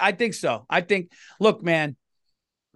I 0.00 0.12
think 0.12 0.34
so. 0.34 0.66
I 0.70 0.80
think 0.80 1.10
look, 1.40 1.62
man, 1.62 1.96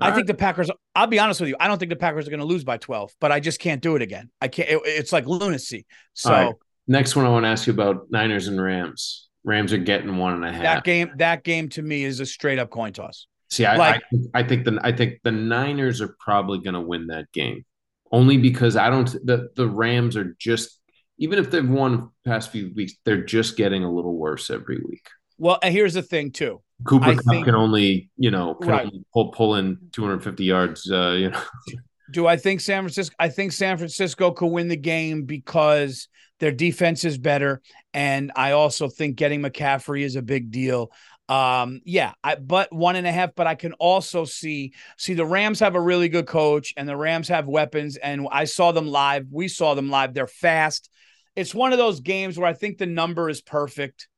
I 0.01 0.11
All 0.11 0.15
think 0.15 0.27
the 0.27 0.35
Packers. 0.35 0.71
I'll 0.95 1.07
be 1.07 1.19
honest 1.19 1.41
with 1.41 1.49
you. 1.49 1.57
I 1.59 1.67
don't 1.67 1.79
think 1.79 1.91
the 1.91 1.97
Packers 1.97 2.27
are 2.27 2.31
going 2.31 2.41
to 2.41 2.47
lose 2.47 2.65
by 2.65 2.77
12, 2.77 3.15
but 3.21 3.33
I 3.33 3.41
just 3.41 3.59
can't 3.61 3.83
do 3.83 3.97
it 3.97 4.03
again. 4.03 4.31
I 4.41 4.49
can't. 4.49 4.69
it- 4.69 4.81
it's 4.85 5.13
like 5.13 5.27
lunacy. 5.27 5.87
So 6.15 6.31
right. 6.31 6.55
Next 6.87 7.15
one 7.17 7.27
I 7.27 7.29
want 7.29 7.45
to 7.45 7.49
ask 7.49 7.67
you 7.67 7.73
about 7.73 8.11
Niners 8.11 8.49
and 8.49 8.61
Rams. 8.63 9.29
Rams 9.45 9.73
are 9.73 9.79
getting 9.79 10.17
one 10.17 10.35
and 10.35 10.45
a 10.45 10.53
half. 10.53 10.63
that 10.63 10.85
game, 10.85 11.11
that 11.17 11.45
game 11.45 11.69
to 11.71 11.83
me 11.83 12.05
is 12.05 12.21
a 12.21 12.27
straight 12.27 12.59
up 12.59 12.71
coin 12.71 12.93
toss. 12.93 13.27
See, 13.51 13.65
I, 13.65 13.77
Like- 13.77 14.03
I, 14.35 14.41
I 14.41 14.43
think 14.43 14.65
the 14.65 14.79
I 14.83 14.93
think 14.93 15.21
the 15.25 15.33
Niners 15.33 16.01
are 16.01 16.15
probably 16.21 16.59
going 16.59 16.75
to 16.75 16.81
win 16.81 17.09
that 17.09 17.31
game, 17.33 17.65
only 18.13 18.37
because 18.37 18.77
I 18.77 18.91
don't. 18.91 19.11
The 19.25 19.49
the 19.57 19.69
Rams 19.69 20.17
are 20.17 20.37
just 20.39 20.79
even 21.19 21.39
if 21.39 21.51
they've 21.51 21.69
won 21.69 22.11
the 22.25 22.31
past 22.31 22.53
few 22.53 22.73
weeks, 22.75 22.93
they're 23.05 23.25
just 23.25 23.57
getting 23.57 23.85
a 23.85 23.93
little 23.93 24.17
worse 24.17 24.51
every 24.51 24.81
week. 24.89 25.09
Well, 25.39 25.59
and 25.63 25.73
here's 25.75 25.95
the 25.95 26.03
thing 26.03 26.31
too. 26.31 26.63
Cooper 26.85 27.15
Kupp 27.15 27.25
think- 27.25 27.45
can 27.47 27.55
only 27.55 28.11
you 28.17 28.31
know 28.31 28.55
can 28.55 28.71
Right. 28.71 28.87
only 28.87 29.05
pull 29.13 29.29
pull 29.33 29.55
in 29.57 29.79
250 29.93 30.45
yards. 30.45 30.91
Uh, 30.91 31.11
you 31.19 31.31
know, 31.31 31.43
Do 32.13 32.27
I 32.27 32.37
think 32.39 32.61
San 32.61 32.83
Francisco? 32.85 33.15
I 33.19 33.29
think 33.29 33.53
San 33.53 33.77
Francisco 33.77 34.31
could 34.31 34.47
win 34.47 34.69
the 34.69 34.77
game 34.77 35.25
because 35.25 36.09
their 36.41 36.53
defense 36.53 37.05
is 37.05 37.19
better, 37.19 37.61
and 37.93 38.33
I 38.35 38.53
also 38.53 38.89
think 38.89 39.17
getting 39.17 39.43
McCaffrey 39.43 40.03
is 40.03 40.17
a 40.17 40.23
big 40.23 40.51
deal. 40.51 40.91
Um, 41.29 41.83
yeah, 41.85 42.15
I, 42.25 42.37
but 42.37 42.73
one 42.73 42.97
and 42.97 43.07
a 43.07 43.13
half. 43.13 43.35
But 43.35 43.47
I 43.47 43.55
can 43.57 43.75
also 43.75 44.25
see 44.25 44.73
see 44.97 45.13
the 45.13 45.27
Rams 45.27 45.61
have 45.61 45.75
a 45.75 45.81
really 45.81 46.09
good 46.09 46.27
coach, 46.27 46.73
and 46.79 46.89
the 46.89 46.97
Rams 46.97 47.29
have 47.29 47.47
weapons. 47.47 47.99
And 47.99 48.27
I 48.33 48.45
saw 48.45 48.73
them 48.73 48.87
live. 48.89 49.27
We 49.31 49.49
saw 49.49 49.75
them 49.75 49.91
live. 49.91 50.15
They're 50.15 50.27
fast. 50.27 50.89
It's 51.37 51.55
one 51.55 51.73
of 51.73 51.79
those 51.79 52.01
games 52.01 52.39
where 52.39 52.49
I 52.49 52.55
think 52.55 52.79
the 52.79 52.87
number 52.87 53.29
is 53.29 53.43
perfect. 53.43 54.09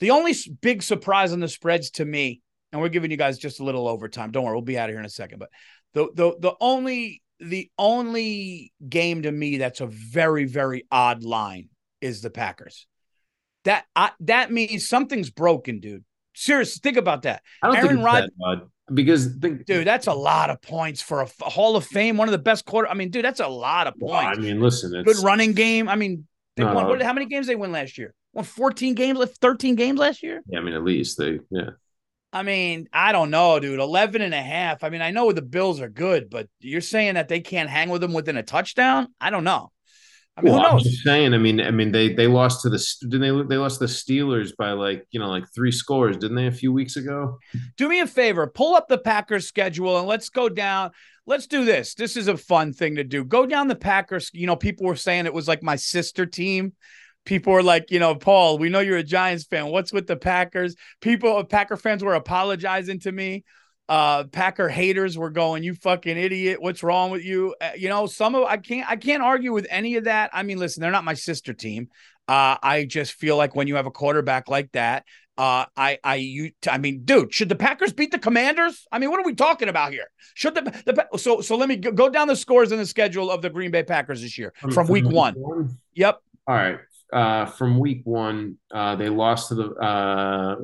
The 0.00 0.10
only 0.10 0.34
big 0.60 0.82
surprise 0.82 1.32
on 1.32 1.40
the 1.40 1.48
spreads 1.48 1.90
to 1.92 2.04
me, 2.04 2.40
and 2.72 2.80
we're 2.80 2.88
giving 2.88 3.10
you 3.10 3.16
guys 3.16 3.38
just 3.38 3.60
a 3.60 3.64
little 3.64 3.88
overtime. 3.88 4.30
Don't 4.30 4.44
worry, 4.44 4.54
we'll 4.54 4.62
be 4.62 4.78
out 4.78 4.88
of 4.88 4.92
here 4.92 5.00
in 5.00 5.06
a 5.06 5.10
second. 5.10 5.38
But 5.38 5.50
the 5.94 6.08
the 6.14 6.36
the 6.38 6.54
only 6.60 7.22
the 7.40 7.70
only 7.78 8.72
game 8.88 9.22
to 9.22 9.32
me 9.32 9.58
that's 9.58 9.80
a 9.80 9.86
very 9.86 10.44
very 10.44 10.84
odd 10.90 11.22
line 11.22 11.68
is 12.00 12.22
the 12.22 12.30
Packers. 12.30 12.86
That 13.64 13.84
I, 13.96 14.10
that 14.20 14.52
means 14.52 14.88
something's 14.88 15.30
broken, 15.30 15.80
dude. 15.80 16.04
Seriously, 16.34 16.80
think 16.82 16.98
about 16.98 17.22
that, 17.22 17.42
I 17.62 17.68
don't 17.68 17.76
Aaron 17.76 17.88
think 17.88 17.98
it's 17.98 18.04
Rod- 18.04 18.30
that 18.38 18.94
because 18.94 19.26
think, 19.40 19.64
dude. 19.64 19.86
That's 19.86 20.06
a 20.06 20.12
lot 20.12 20.50
of 20.50 20.60
points 20.62 21.00
for 21.02 21.22
a 21.22 21.28
Hall 21.40 21.76
of 21.76 21.84
Fame, 21.84 22.16
one 22.16 22.28
of 22.28 22.32
the 22.32 22.38
best 22.38 22.64
quarter. 22.64 22.88
I 22.88 22.94
mean, 22.94 23.10
dude, 23.10 23.24
that's 23.24 23.40
a 23.40 23.48
lot 23.48 23.86
of 23.86 23.94
Well, 23.98 24.14
I 24.14 24.34
mean, 24.34 24.60
listen, 24.60 24.94
it's 24.94 25.14
Good 25.14 25.24
running 25.24 25.54
game. 25.54 25.88
I 25.88 25.96
mean, 25.96 26.26
they 26.56 26.64
No, 26.64 26.74
won. 26.74 26.86
What, 26.86 27.02
how 27.02 27.12
many 27.12 27.26
games 27.26 27.46
they 27.46 27.56
win 27.56 27.72
last 27.72 27.98
year? 27.98 28.14
Won 28.36 28.44
14 28.44 28.94
games, 28.94 29.18
13 29.40 29.76
games 29.76 29.98
last 29.98 30.22
year. 30.22 30.42
Yeah, 30.46 30.58
I 30.58 30.62
mean, 30.62 30.74
at 30.74 30.84
least 30.84 31.16
they 31.16 31.40
yeah. 31.50 31.70
I 32.34 32.42
mean, 32.42 32.86
I 32.92 33.12
don't 33.12 33.30
know, 33.30 33.58
dude. 33.58 33.80
11 33.80 34.20
and 34.20 34.34
a 34.34 34.42
half. 34.42 34.84
I 34.84 34.90
mean, 34.90 35.00
I 35.00 35.10
know 35.10 35.32
the 35.32 35.40
Bills 35.40 35.80
are 35.80 35.88
good, 35.88 36.28
but 36.28 36.46
you're 36.60 36.82
saying 36.82 37.14
that 37.14 37.28
they 37.28 37.40
can't 37.40 37.70
hang 37.70 37.88
with 37.88 38.02
them 38.02 38.12
within 38.12 38.36
a 38.36 38.42
touchdown? 38.42 39.08
I 39.18 39.30
don't 39.30 39.44
know. 39.44 39.72
I 40.36 40.42
mean, 40.42 40.52
well, 40.52 40.60
who 40.60 40.66
I'm 40.66 40.72
knows? 40.74 40.82
just 40.82 41.02
saying. 41.02 41.32
I 41.32 41.38
mean, 41.38 41.62
I 41.62 41.70
mean, 41.70 41.92
they 41.92 42.12
they 42.12 42.26
lost 42.26 42.60
to 42.62 42.68
the 42.68 42.86
didn't 43.08 43.22
they 43.22 43.54
they 43.54 43.58
lost 43.58 43.80
the 43.80 43.86
Steelers 43.86 44.54
by 44.54 44.72
like 44.72 45.06
you 45.12 45.18
know 45.18 45.30
like 45.30 45.44
three 45.54 45.72
scores, 45.72 46.18
didn't 46.18 46.36
they, 46.36 46.46
a 46.46 46.52
few 46.52 46.74
weeks 46.74 46.96
ago? 46.96 47.38
Do 47.78 47.88
me 47.88 48.00
a 48.00 48.06
favor, 48.06 48.46
pull 48.46 48.74
up 48.74 48.86
the 48.86 48.98
Packers 48.98 49.48
schedule 49.48 49.98
and 49.98 50.06
let's 50.06 50.28
go 50.28 50.50
down. 50.50 50.90
Let's 51.24 51.46
do 51.46 51.64
this. 51.64 51.94
This 51.94 52.18
is 52.18 52.28
a 52.28 52.36
fun 52.36 52.74
thing 52.74 52.96
to 52.96 53.04
do. 53.04 53.24
Go 53.24 53.46
down 53.46 53.68
the 53.68 53.76
Packers. 53.76 54.30
You 54.34 54.46
know, 54.46 54.56
people 54.56 54.84
were 54.84 54.94
saying 54.94 55.24
it 55.24 55.32
was 55.32 55.48
like 55.48 55.62
my 55.62 55.76
sister 55.76 56.26
team. 56.26 56.74
People 57.26 57.52
were 57.52 57.62
like, 57.62 57.90
you 57.90 57.98
know, 57.98 58.14
Paul, 58.14 58.56
we 58.56 58.70
know 58.70 58.80
you're 58.80 58.96
a 58.96 59.02
Giants 59.02 59.44
fan. 59.44 59.66
What's 59.66 59.92
with 59.92 60.06
the 60.06 60.16
Packers? 60.16 60.74
People, 61.02 61.44
Packer 61.44 61.76
fans 61.76 62.02
were 62.02 62.14
apologizing 62.14 63.00
to 63.00 63.12
me. 63.12 63.44
Uh, 63.88 64.24
Packer 64.24 64.68
haters 64.68 65.16
were 65.16 65.30
going, 65.30 65.62
"You 65.62 65.74
fucking 65.74 66.16
idiot! 66.16 66.60
What's 66.60 66.82
wrong 66.82 67.12
with 67.12 67.24
you?" 67.24 67.54
Uh, 67.60 67.70
you 67.76 67.88
know, 67.88 68.06
some 68.06 68.34
of 68.34 68.42
I 68.42 68.56
can't 68.56 68.90
I 68.90 68.96
can't 68.96 69.22
argue 69.22 69.52
with 69.52 69.66
any 69.70 69.94
of 69.94 70.04
that. 70.04 70.30
I 70.32 70.42
mean, 70.42 70.58
listen, 70.58 70.80
they're 70.80 70.90
not 70.90 71.04
my 71.04 71.14
sister 71.14 71.52
team. 71.52 71.88
Uh, 72.26 72.56
I 72.60 72.84
just 72.84 73.12
feel 73.12 73.36
like 73.36 73.54
when 73.54 73.68
you 73.68 73.76
have 73.76 73.86
a 73.86 73.92
quarterback 73.92 74.48
like 74.48 74.72
that, 74.72 75.04
uh, 75.38 75.66
I, 75.76 75.98
I, 76.02 76.16
you, 76.16 76.50
I 76.68 76.78
mean, 76.78 77.02
dude, 77.04 77.32
should 77.32 77.48
the 77.48 77.54
Packers 77.54 77.92
beat 77.92 78.10
the 78.10 78.18
Commanders? 78.18 78.86
I 78.90 78.98
mean, 78.98 79.10
what 79.10 79.20
are 79.20 79.24
we 79.24 79.34
talking 79.34 79.68
about 79.68 79.92
here? 79.92 80.10
Should 80.34 80.54
the, 80.54 80.62
the 80.84 81.18
so, 81.18 81.40
so 81.40 81.56
let 81.56 81.68
me 81.68 81.76
go, 81.76 81.92
go 81.92 82.08
down 82.08 82.26
the 82.26 82.34
scores 82.34 82.72
and 82.72 82.80
the 82.80 82.86
schedule 82.86 83.30
of 83.30 83.42
the 83.42 83.50
Green 83.50 83.70
Bay 83.70 83.82
Packers 83.82 84.22
this 84.22 84.38
year 84.38 84.52
from, 84.72 84.88
week 84.88 85.06
one. 85.06 85.78
Yep. 85.94 86.20
All 86.48 86.54
right. 86.54 86.78
Uh, 87.12 87.46
from 87.46 87.78
week 87.78 88.02
one, 88.04 88.56
uh, 88.72 88.96
they 88.96 89.08
lost 89.08 89.48
to 89.48 89.54
the 89.54 89.70
uh, 89.74 90.56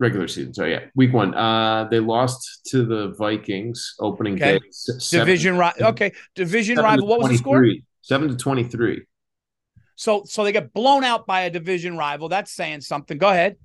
regular 0.00 0.26
season. 0.28 0.52
So 0.54 0.64
yeah, 0.64 0.86
week 0.94 1.12
one, 1.12 1.34
uh, 1.34 1.88
they 1.90 2.00
lost 2.00 2.66
to 2.70 2.84
the 2.84 3.14
Vikings 3.18 3.94
opening 4.00 4.34
Okay. 4.34 4.58
day. 4.58 4.64
seven- 4.70 5.26
Division 5.26 5.56
rival. 5.56 5.86
Okay. 5.88 6.12
Division 6.34 6.78
rival. 6.78 7.06
What 7.06 7.20
was 7.20 7.30
the 7.30 7.38
score? 7.38 7.58
23. 7.58 7.84
Seven 8.04 8.28
to 8.28 8.36
twenty-three. 8.36 9.02
So, 9.94 10.24
so 10.26 10.42
they 10.42 10.50
get 10.50 10.72
blown 10.72 11.04
out 11.04 11.24
by 11.26 11.42
a 11.42 11.50
division 11.50 11.96
rival. 11.96 12.28
That's 12.28 12.50
saying 12.50 12.80
something. 12.80 13.16
Go 13.16 13.28
ahead. 13.28 13.56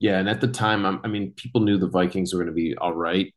Yeah, 0.00 0.18
and 0.18 0.28
at 0.28 0.40
the 0.42 0.48
time, 0.48 0.84
I'm, 0.84 1.00
I 1.04 1.08
mean, 1.08 1.32
people 1.36 1.62
knew 1.62 1.78
the 1.78 1.88
Vikings 1.88 2.34
were 2.34 2.38
going 2.40 2.48
to 2.48 2.52
be 2.54 2.76
all 2.76 2.92
right, 2.92 3.32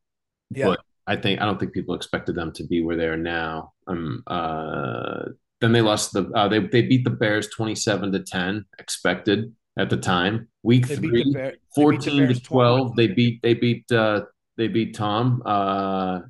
Yeah. 0.51 0.65
but 0.65 0.79
I 1.07 1.15
think 1.15 1.39
I 1.39 1.45
don't 1.45 1.57
think 1.59 1.71
people 1.71 1.95
expected 1.95 2.35
them 2.35 2.51
to 2.53 2.65
be 2.65 2.81
where 2.81 2.97
they 2.97 3.05
are 3.07 3.15
now. 3.15 3.73
Um, 3.87 4.23
uh, 4.27 5.25
then 5.65 5.71
they 5.73 5.81
lost 5.81 6.13
the 6.13 6.29
uh, 6.35 6.47
they 6.47 6.59
they 6.59 6.83
beat 6.83 7.03
the 7.03 7.09
Bears 7.09 7.47
twenty-seven 7.49 8.11
to 8.13 8.19
ten, 8.19 8.65
expected 8.79 9.53
at 9.77 9.89
the 9.89 9.97
time. 9.97 10.47
Week 10.63 10.87
They 10.87 10.95
three, 10.95 11.33
Bear- 11.33 11.43
they 11.43 11.51
beat 11.51 11.59
the 11.75 11.81
14 11.81 12.27
to 12.29 12.39
12 12.41 12.95
they 12.95 13.07
beat 13.07 13.41
they 13.41 13.53
beat 13.53 13.91
uh 13.91 14.21
they 14.57 14.67
beat 14.69 14.95
tom 14.95 15.43
uh, 15.45 15.49
uh 15.49 16.21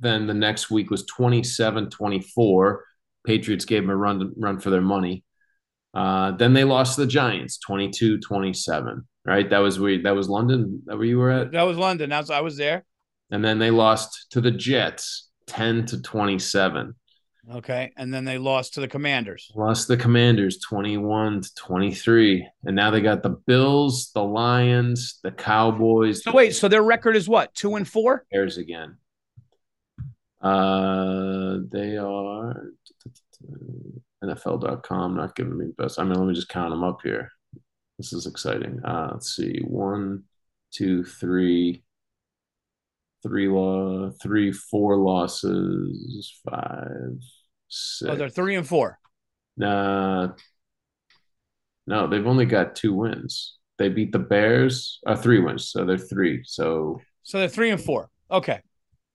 then 0.00 0.26
the 0.26 0.34
next 0.34 0.70
week 0.70 0.90
was 0.90 1.04
27-24 1.06 2.78
patriots 3.24 3.64
gave 3.64 3.82
them 3.84 3.90
a 3.90 3.96
run 3.96 4.32
run 4.36 4.58
for 4.58 4.70
their 4.70 4.80
money 4.80 5.24
uh 5.94 6.32
then 6.32 6.52
they 6.52 6.64
lost 6.64 6.96
to 6.96 7.02
the 7.02 7.06
giants 7.06 7.58
22-27 7.68 9.04
right 9.24 9.48
that 9.50 9.58
was 9.58 9.78
where 9.78 10.02
that 10.02 10.14
was 10.16 10.28
london 10.28 10.82
that 10.86 10.96
where 10.96 11.06
you 11.06 11.18
were 11.18 11.30
at 11.30 11.52
That 11.52 11.62
was 11.62 11.76
London. 11.78 12.10
That's 12.10 12.30
I 12.30 12.40
was 12.40 12.56
there. 12.56 12.84
and 13.30 13.44
then 13.44 13.58
they 13.58 13.70
lost 13.70 14.26
to 14.30 14.40
the 14.40 14.50
jets 14.50 15.28
10 15.46 15.86
to 15.86 16.02
27 16.02 16.94
Okay, 17.50 17.92
and 17.96 18.14
then 18.14 18.24
they 18.24 18.38
lost 18.38 18.74
to 18.74 18.80
the 18.80 18.86
Commanders. 18.86 19.50
Lost 19.56 19.88
the 19.88 19.96
Commanders 19.96 20.58
21 20.60 21.40
to 21.40 21.54
23. 21.56 22.46
And 22.64 22.76
now 22.76 22.90
they 22.90 23.00
got 23.00 23.24
the 23.24 23.30
Bills, 23.30 24.12
the 24.14 24.22
Lions, 24.22 25.18
the 25.24 25.32
Cowboys, 25.32 26.22
So 26.22 26.32
wait, 26.32 26.54
so 26.54 26.68
their 26.68 26.84
record 26.84 27.16
is 27.16 27.28
what? 27.28 27.52
Two 27.54 27.74
and 27.74 27.86
four? 27.86 28.24
Bears 28.30 28.58
again. 28.58 28.96
Uh, 30.40 31.58
they 31.70 31.96
are 31.96 32.72
NFL.com 34.24 35.16
not 35.16 35.34
giving 35.34 35.58
me 35.58 35.66
the 35.66 35.82
best. 35.82 35.98
I 35.98 36.04
mean, 36.04 36.14
let 36.14 36.26
me 36.26 36.34
just 36.34 36.48
count 36.48 36.70
them 36.70 36.84
up 36.84 37.00
here. 37.02 37.30
This 37.98 38.12
is 38.12 38.26
exciting. 38.26 38.80
Uh, 38.84 39.10
let's 39.12 39.34
see. 39.34 39.60
One, 39.64 40.24
two, 40.72 41.04
three, 41.04 41.82
three 43.22 43.48
law, 43.48 44.10
three, 44.22 44.52
four 44.52 44.96
losses, 44.96 46.40
five, 46.48 47.18
six. 47.68 48.10
Oh, 48.10 48.16
they're 48.16 48.28
three 48.28 48.56
and 48.56 48.66
four. 48.66 48.98
Nah, 49.56 50.32
no, 51.86 52.06
they've 52.06 52.26
only 52.26 52.46
got 52.46 52.76
two 52.76 52.94
wins. 52.94 53.58
They 53.78 53.88
beat 53.88 54.12
the 54.12 54.18
Bears, 54.18 55.00
uh, 55.06 55.16
three 55.16 55.40
wins, 55.40 55.68
so 55.70 55.84
they're 55.84 55.98
three. 55.98 56.42
So 56.44 57.00
So 57.22 57.38
they're 57.38 57.48
three 57.48 57.70
and 57.70 57.80
four. 57.80 58.10
Okay. 58.30 58.60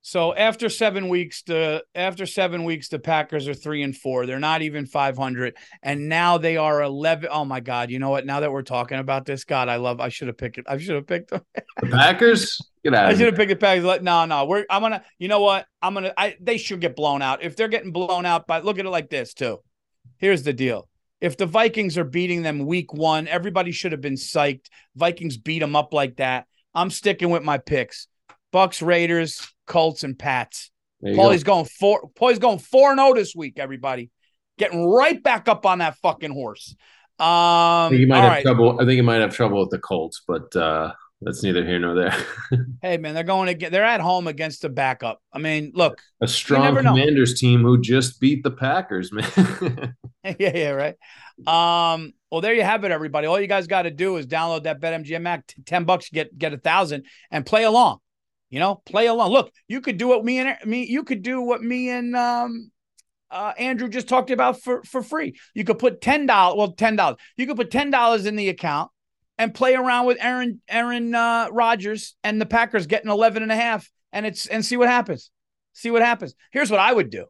So 0.07 0.33
after 0.33 0.69
seven 0.69 1.09
weeks, 1.09 1.41
the 1.41 1.83
after 1.93 2.25
seven 2.25 2.63
weeks, 2.63 2.87
the 2.87 2.97
Packers 2.97 3.45
are 3.49 3.53
three 3.53 3.83
and 3.83 3.93
four. 3.93 4.25
They're 4.25 4.39
not 4.39 4.61
even 4.61 4.85
five 4.85 5.17
hundred, 5.17 5.57
and 5.83 6.07
now 6.07 6.37
they 6.37 6.55
are 6.55 6.81
eleven. 6.81 7.27
Oh 7.29 7.43
my 7.43 7.59
God! 7.59 7.91
You 7.91 7.99
know 7.99 8.09
what? 8.09 8.25
Now 8.25 8.39
that 8.39 8.49
we're 8.49 8.61
talking 8.61 8.99
about 8.99 9.25
this, 9.25 9.43
God, 9.43 9.67
I 9.67 9.75
love. 9.75 9.99
I 9.99 10.07
should 10.07 10.29
have 10.29 10.37
picked 10.37 10.59
it. 10.59 10.65
I 10.65 10.77
should 10.77 10.95
have 10.95 11.07
picked 11.07 11.31
them. 11.31 11.41
the 11.81 11.89
Packers, 11.89 12.57
get 12.85 12.93
out 12.93 13.07
I 13.07 13.15
should 13.15 13.25
have 13.25 13.35
picked 13.35 13.49
the 13.49 13.57
Packers. 13.57 14.01
No, 14.01 14.23
no, 14.23 14.45
we're. 14.45 14.63
I'm 14.69 14.81
gonna. 14.81 15.03
You 15.19 15.27
know 15.27 15.41
what? 15.41 15.65
I'm 15.81 15.93
gonna. 15.93 16.13
I. 16.15 16.37
They 16.39 16.57
should 16.57 16.79
get 16.79 16.95
blown 16.95 17.21
out. 17.21 17.43
If 17.43 17.57
they're 17.57 17.67
getting 17.67 17.91
blown 17.91 18.25
out, 18.25 18.47
but 18.47 18.63
look 18.63 18.79
at 18.79 18.85
it 18.85 18.89
like 18.89 19.09
this 19.09 19.33
too. 19.33 19.59
Here's 20.19 20.43
the 20.43 20.53
deal. 20.53 20.87
If 21.19 21.35
the 21.35 21.47
Vikings 21.47 21.97
are 21.97 22.05
beating 22.05 22.43
them 22.43 22.65
week 22.65 22.93
one, 22.93 23.27
everybody 23.27 23.73
should 23.73 23.91
have 23.91 23.99
been 23.99 24.15
psyched. 24.15 24.67
Vikings 24.95 25.35
beat 25.35 25.59
them 25.59 25.75
up 25.75 25.93
like 25.93 26.15
that. 26.15 26.45
I'm 26.73 26.91
sticking 26.91 27.29
with 27.29 27.43
my 27.43 27.57
picks. 27.57 28.07
Bucks, 28.53 28.81
Raiders, 28.81 29.45
Colts, 29.67 30.03
and 30.03 30.17
Pats. 30.17 30.71
Paulie's 31.03 31.43
go. 31.43 31.53
going 31.53 31.65
four. 31.65 32.09
Paulie's 32.15 32.39
going 32.39 32.59
four 32.59 32.89
and 32.91 32.99
zero 32.99 33.13
this 33.13 33.35
week. 33.35 33.59
Everybody, 33.59 34.09
getting 34.57 34.87
right 34.87 35.21
back 35.21 35.47
up 35.47 35.65
on 35.65 35.79
that 35.79 35.97
fucking 35.97 36.31
horse. 36.31 36.75
Um, 37.19 37.27
I 37.27 37.87
think 37.89 38.01
you 38.01 38.07
might 38.07 38.21
have 38.21 38.31
right. 38.31 38.43
trouble. 38.43 38.79
I 38.79 38.85
think 38.85 38.97
you 38.97 39.03
might 39.03 39.21
have 39.21 39.33
trouble 39.33 39.59
with 39.61 39.69
the 39.69 39.79
Colts, 39.79 40.23
but 40.27 40.55
uh, 40.55 40.93
that's 41.21 41.41
neither 41.41 41.65
here 41.65 41.79
nor 41.79 41.95
there. 41.95 42.15
Hey 42.81 42.97
man, 42.97 43.15
they're 43.15 43.23
going 43.23 43.47
to 43.47 43.53
get. 43.55 43.71
They're 43.71 43.83
at 43.83 44.01
home 44.01 44.27
against 44.27 44.61
the 44.61 44.69
backup. 44.69 45.19
I 45.33 45.39
mean, 45.39 45.71
look, 45.73 45.99
A 46.21 46.27
strong 46.27 46.63
never 46.63 46.81
know. 46.81 46.91
Commanders 46.91 47.39
team 47.39 47.61
who 47.61 47.81
just 47.81 48.21
beat 48.21 48.43
the 48.43 48.51
Packers, 48.51 49.11
man. 49.11 49.27
yeah, 50.23 50.55
yeah, 50.55 50.69
right. 50.69 50.95
Um, 51.45 52.13
well, 52.31 52.41
there 52.41 52.53
you 52.53 52.63
have 52.63 52.83
it, 52.83 52.91
everybody. 52.91 53.27
All 53.27 53.39
you 53.39 53.47
guys 53.47 53.67
got 53.67 53.83
to 53.83 53.91
do 53.91 54.17
is 54.17 54.27
download 54.27 54.63
that 54.63 54.79
BetMGM 54.79 55.27
app. 55.27 55.43
Ten 55.65 55.85
bucks, 55.85 56.09
get 56.09 56.37
get 56.37 56.53
a 56.53 56.57
thousand, 56.57 57.05
and 57.31 57.45
play 57.45 57.63
along. 57.63 57.99
You 58.49 58.59
know, 58.59 58.81
play 58.85 59.07
along. 59.07 59.31
Look, 59.31 59.51
you 59.67 59.81
could 59.81 59.97
do 59.97 60.07
what 60.07 60.23
me 60.23 60.39
and 60.39 60.57
me. 60.65 60.85
You 60.85 61.03
could 61.03 61.21
do 61.21 61.41
what 61.41 61.61
me 61.61 61.89
and 61.89 62.15
um, 62.15 62.71
uh, 63.29 63.53
Andrew 63.57 63.89
just 63.89 64.07
talked 64.07 64.31
about 64.31 64.61
for 64.61 64.83
for 64.83 65.01
free. 65.01 65.37
You 65.53 65.63
could 65.63 65.79
put 65.79 66.01
ten 66.01 66.25
dollars. 66.25 66.57
Well, 66.57 66.71
ten 66.71 66.95
dollars. 66.95 67.17
You 67.35 67.45
could 67.45 67.57
put 67.57 67.71
ten 67.71 67.91
dollars 67.91 68.25
in 68.25 68.35
the 68.35 68.49
account 68.49 68.89
and 69.37 69.53
play 69.53 69.75
around 69.75 70.05
with 70.05 70.17
Aaron 70.21 70.61
Aaron 70.67 71.13
uh, 71.13 71.49
Rodgers 71.51 72.15
and 72.23 72.41
the 72.41 72.45
Packers 72.45 72.87
getting 72.87 73.11
11 73.11 73.43
and 73.43 73.51
a 73.51 73.55
half, 73.55 73.89
and 74.11 74.25
it's 74.25 74.47
and 74.47 74.65
see 74.65 74.77
what 74.77 74.87
happens. 74.87 75.29
See 75.73 75.91
what 75.91 76.01
happens. 76.01 76.33
Here's 76.51 76.71
what 76.71 76.79
I 76.79 76.91
would 76.91 77.09
do. 77.09 77.25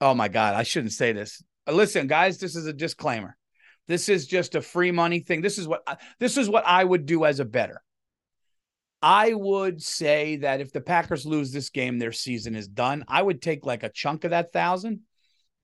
Oh 0.00 0.14
my 0.14 0.28
God, 0.28 0.54
I 0.54 0.62
shouldn't 0.62 0.92
say 0.92 1.12
this. 1.12 1.42
Uh, 1.66 1.72
Listen, 1.72 2.06
guys, 2.06 2.38
this 2.38 2.56
is 2.56 2.66
a 2.66 2.72
disclaimer. 2.72 3.36
This 3.88 4.08
is 4.08 4.26
just 4.26 4.54
a 4.54 4.62
free 4.62 4.92
money 4.92 5.20
thing. 5.20 5.42
This 5.42 5.58
is 5.58 5.66
what 5.66 5.82
this 6.18 6.36
is 6.36 6.48
what 6.48 6.64
I 6.66 6.84
would 6.84 7.06
do 7.06 7.24
as 7.24 7.40
a 7.40 7.44
better. 7.44 7.82
I 9.02 9.32
would 9.32 9.82
say 9.82 10.36
that 10.36 10.60
if 10.60 10.72
the 10.72 10.80
Packers 10.80 11.24
lose 11.24 11.52
this 11.52 11.70
game, 11.70 11.98
their 11.98 12.12
season 12.12 12.54
is 12.54 12.68
done. 12.68 13.04
I 13.08 13.22
would 13.22 13.40
take 13.40 13.64
like 13.64 13.82
a 13.82 13.88
chunk 13.88 14.24
of 14.24 14.30
that 14.30 14.52
thousand, 14.52 15.00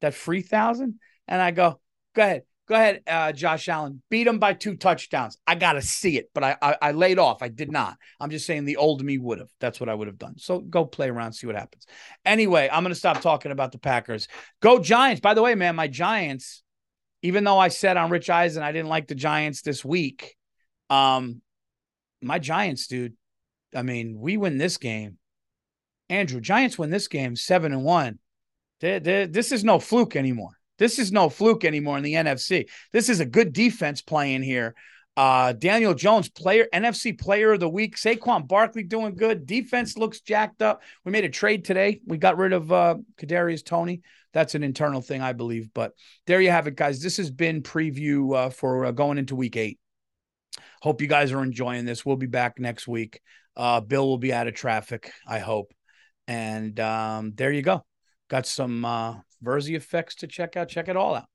that 0.01 0.15
free 0.15 0.41
thousand, 0.41 1.01
and 1.29 1.43
I 1.43 1.51
go, 1.51 1.79
go 2.15 2.23
ahead, 2.23 2.43
go 2.67 2.75
ahead, 2.75 3.03
uh, 3.07 3.33
Josh 3.33 3.69
Allen, 3.69 4.03
beat 4.09 4.25
them 4.25 4.39
by 4.39 4.55
two 4.55 4.75
touchdowns. 4.75 5.37
I 5.47 5.55
gotta 5.55 5.83
see 5.83 6.17
it, 6.17 6.31
but 6.33 6.45
I, 6.45 6.57
I 6.63 6.77
I 6.81 6.93
laid 6.93 7.19
off. 7.19 7.43
I 7.43 7.49
did 7.49 7.71
not. 7.71 7.99
I'm 8.19 8.31
just 8.31 8.47
saying 8.47 8.65
the 8.65 8.77
old 8.77 9.05
me 9.05 9.19
would 9.19 9.39
have. 9.39 9.51
That's 9.61 9.81
what 9.81 9.91
I 9.91 9.95
would 9.95 10.09
have 10.09 10.19
done. 10.19 10.39
So 10.39 10.61
go 10.61 10.87
play 10.87 11.11
around, 11.11 11.35
see 11.35 11.47
what 11.47 11.57
happens. 11.57 11.87
Anyway, 12.25 12.71
I'm 12.73 12.83
gonna 12.83 12.95
stop 12.95 13.21
talking 13.21 13.53
about 13.53 13.73
the 13.73 13.79
Packers. 13.79 14.29
Go 14.63 14.79
Giants. 14.79 15.21
By 15.21 15.35
the 15.35 15.43
way, 15.43 15.55
man, 15.55 15.77
my 15.77 15.89
Giants. 15.89 16.63
Even 17.23 17.45
though 17.45 17.59
I 17.59 17.69
said 17.69 17.97
on 17.97 18.11
Rich 18.11 18.31
Eisen 18.31 18.63
I 18.63 18.73
didn't 18.73 18.89
like 18.89 19.09
the 19.09 19.15
Giants 19.15 19.63
this 19.63 19.85
week, 19.85 20.37
um, 20.91 21.43
my 22.23 22.39
Giants, 22.39 22.87
dude. 22.87 23.15
I 23.77 23.83
mean, 23.83 24.19
we 24.19 24.37
win 24.37 24.59
this 24.59 24.79
game. 24.79 25.19
Andrew, 26.09 26.41
Giants 26.41 26.79
win 26.79 26.91
this 26.91 27.09
game 27.09 27.37
seven 27.37 27.73
and 27.73 27.85
one. 27.85 28.19
They- 28.81 28.99
they- 28.99 29.27
this 29.27 29.53
is 29.53 29.65
no 29.65 29.79
fluke 29.79 30.17
anymore. 30.17 30.53
This 30.79 30.99
is 30.99 31.11
no 31.11 31.29
fluke 31.29 31.65
anymore 31.65 31.97
in 31.97 32.05
the 32.05 32.15
NFC. 32.15 32.67
This 32.93 33.09
is 33.09 33.21
a 33.21 33.27
good 33.27 33.53
defense 33.53 34.03
playing 34.03 34.43
here. 34.43 34.75
Uh, 35.17 35.53
Daniel 35.53 35.95
Jones, 35.95 36.29
player 36.29 36.67
NFC 36.75 37.19
Player 37.19 37.53
of 37.53 37.61
the 37.61 37.69
Week. 37.69 37.97
Saquon 37.97 38.47
Barkley 38.47 38.83
doing 38.83 39.15
good. 39.15 39.47
Defense 39.47 39.97
looks 39.97 40.21
jacked 40.21 40.61
up. 40.61 40.83
We 41.05 41.13
made 41.13 41.25
a 41.25 41.31
trade 41.31 41.65
today. 41.65 42.01
We 42.07 42.19
got 42.19 42.37
rid 42.37 42.53
of 42.53 42.71
uh, 42.71 42.97
Kadarius 43.17 43.65
Toney. 43.65 44.03
That's 44.35 44.55
an 44.55 44.63
internal 44.63 45.01
thing, 45.01 45.23
I 45.23 45.33
believe. 45.33 45.71
But 45.73 45.93
there 46.27 46.43
you 46.43 46.51
have 46.51 46.67
it, 46.67 46.77
guys. 46.77 47.01
This 47.01 47.17
has 47.17 47.31
been 47.31 47.63
preview 47.63 48.37
uh, 48.37 48.51
for 48.51 48.85
uh, 48.85 48.91
going 48.91 49.17
into 49.17 49.35
Week 49.37 49.57
Eight. 49.57 49.79
Hope 50.83 51.01
you 51.01 51.07
guys 51.09 51.33
are 51.33 51.43
enjoying 51.43 51.87
this. 51.87 52.05
We'll 52.05 52.17
be 52.17 52.27
back 52.27 52.59
next 52.59 52.87
week. 52.87 53.21
Uh, 53.57 53.81
Bill 53.81 54.07
will 54.07 54.19
be 54.19 54.33
out 54.33 54.49
of 54.49 54.55
traffic, 54.55 55.13
I 55.27 55.39
hope. 55.39 55.73
And 56.29 56.79
um, 56.81 57.33
there 57.35 57.53
you 57.53 57.63
go. 57.63 57.85
Got 58.29 58.47
some 58.47 58.85
uh, 58.85 59.17
Verzi 59.43 59.77
effects 59.77 60.17
to 60.17 60.27
check 60.27 60.57
out. 60.57 60.69
Check 60.69 60.89
it 60.89 60.97
all 60.97 61.15
out. 61.15 61.27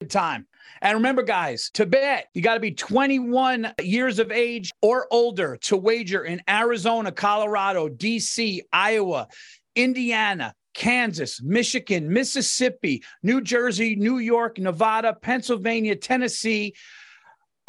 Good 0.00 0.10
time. 0.10 0.46
And 0.80 0.96
remember, 0.96 1.22
guys, 1.22 1.70
to 1.74 1.86
bet, 1.86 2.26
you 2.34 2.42
got 2.42 2.54
to 2.54 2.60
be 2.60 2.72
21 2.72 3.72
years 3.80 4.18
of 4.18 4.32
age 4.32 4.72
or 4.80 5.06
older 5.10 5.58
to 5.62 5.76
wager 5.76 6.24
in 6.24 6.40
Arizona, 6.48 7.12
Colorado, 7.12 7.88
DC, 7.88 8.60
Iowa, 8.72 9.28
Indiana, 9.76 10.54
Kansas, 10.74 11.40
Michigan, 11.42 12.12
Mississippi, 12.12 13.02
New 13.22 13.40
Jersey, 13.42 13.94
New 13.94 14.18
York, 14.18 14.58
Nevada, 14.58 15.14
Pennsylvania, 15.14 15.94
Tennessee, 15.94 16.74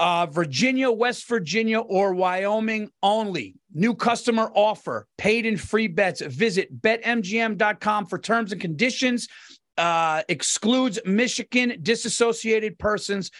uh, 0.03 0.25
Virginia, 0.25 0.91
West 0.91 1.29
Virginia, 1.29 1.79
or 1.79 2.13
Wyoming 2.13 2.89
only. 3.01 3.55
New 3.73 3.95
customer 3.95 4.51
offer, 4.53 5.07
paid 5.17 5.45
and 5.45 5.59
free 5.59 5.87
bets. 5.87 6.19
Visit 6.19 6.81
betmgm.com 6.81 8.07
for 8.07 8.19
terms 8.19 8.51
and 8.51 8.59
conditions. 8.59 9.29
Uh, 9.77 10.21
excludes 10.27 10.99
Michigan 11.05 11.79
disassociated 11.81 12.77
persons. 12.77 13.31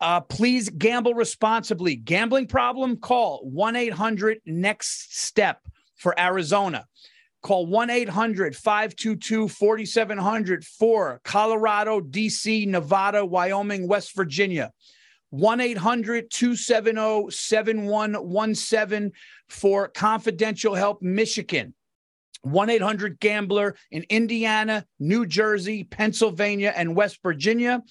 Uh, 0.00 0.20
please 0.20 0.68
gamble 0.68 1.14
responsibly. 1.14 1.94
Gambling 1.94 2.48
problem? 2.48 2.96
Call 2.96 3.48
1 3.48 3.76
800 3.76 4.40
NEXT 4.44 5.16
STEP 5.16 5.60
for 5.94 6.18
Arizona. 6.18 6.86
Call 7.40 7.66
1 7.66 7.88
800 7.88 8.56
522 8.56 9.46
4700 9.46 10.64
for 10.64 11.20
Colorado, 11.22 12.00
DC, 12.00 12.66
Nevada, 12.66 13.24
Wyoming, 13.24 13.86
West 13.86 14.16
Virginia. 14.16 14.72
1 15.30 15.60
800 15.60 16.30
270 16.30 17.30
7117 17.30 19.12
for 19.48 19.88
confidential 19.88 20.74
help, 20.74 21.02
Michigan. 21.02 21.74
1 22.42 22.70
800 22.70 23.20
Gambler 23.20 23.76
in 23.90 24.04
Indiana, 24.08 24.86
New 24.98 25.26
Jersey, 25.26 25.84
Pennsylvania, 25.84 26.72
and 26.74 26.96
West 26.96 27.20
Virginia. 27.22 27.82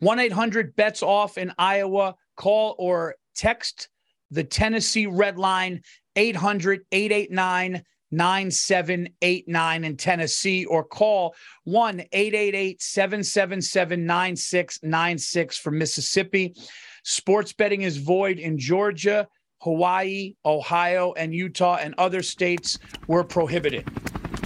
1 0.00 0.18
800 0.18 0.74
Bets 0.74 1.02
Off 1.02 1.38
in 1.38 1.52
Iowa. 1.58 2.16
Call 2.36 2.74
or 2.78 3.14
text 3.36 3.88
the 4.30 4.44
Tennessee 4.44 5.06
Red 5.06 5.38
Line 5.38 5.82
800 6.16 6.84
889 6.90 7.84
9789 8.16 9.84
in 9.84 9.96
Tennessee 9.96 10.64
or 10.64 10.84
call 10.84 11.34
1 11.64 12.00
888 12.12 12.82
777 12.82 14.06
9696 14.06 15.58
for 15.58 15.70
Mississippi. 15.70 16.54
Sports 17.02 17.52
betting 17.52 17.82
is 17.82 17.96
void 17.96 18.38
in 18.38 18.58
Georgia, 18.58 19.28
Hawaii, 19.60 20.34
Ohio, 20.44 21.12
and 21.14 21.34
Utah, 21.34 21.78
and 21.80 21.94
other 21.98 22.22
states 22.22 22.78
were 23.08 23.24
prohibited. 23.24 23.86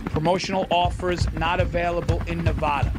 Promotional 0.06 0.66
offers 0.70 1.30
not 1.34 1.60
available 1.60 2.20
in 2.26 2.42
Nevada. 2.42 2.92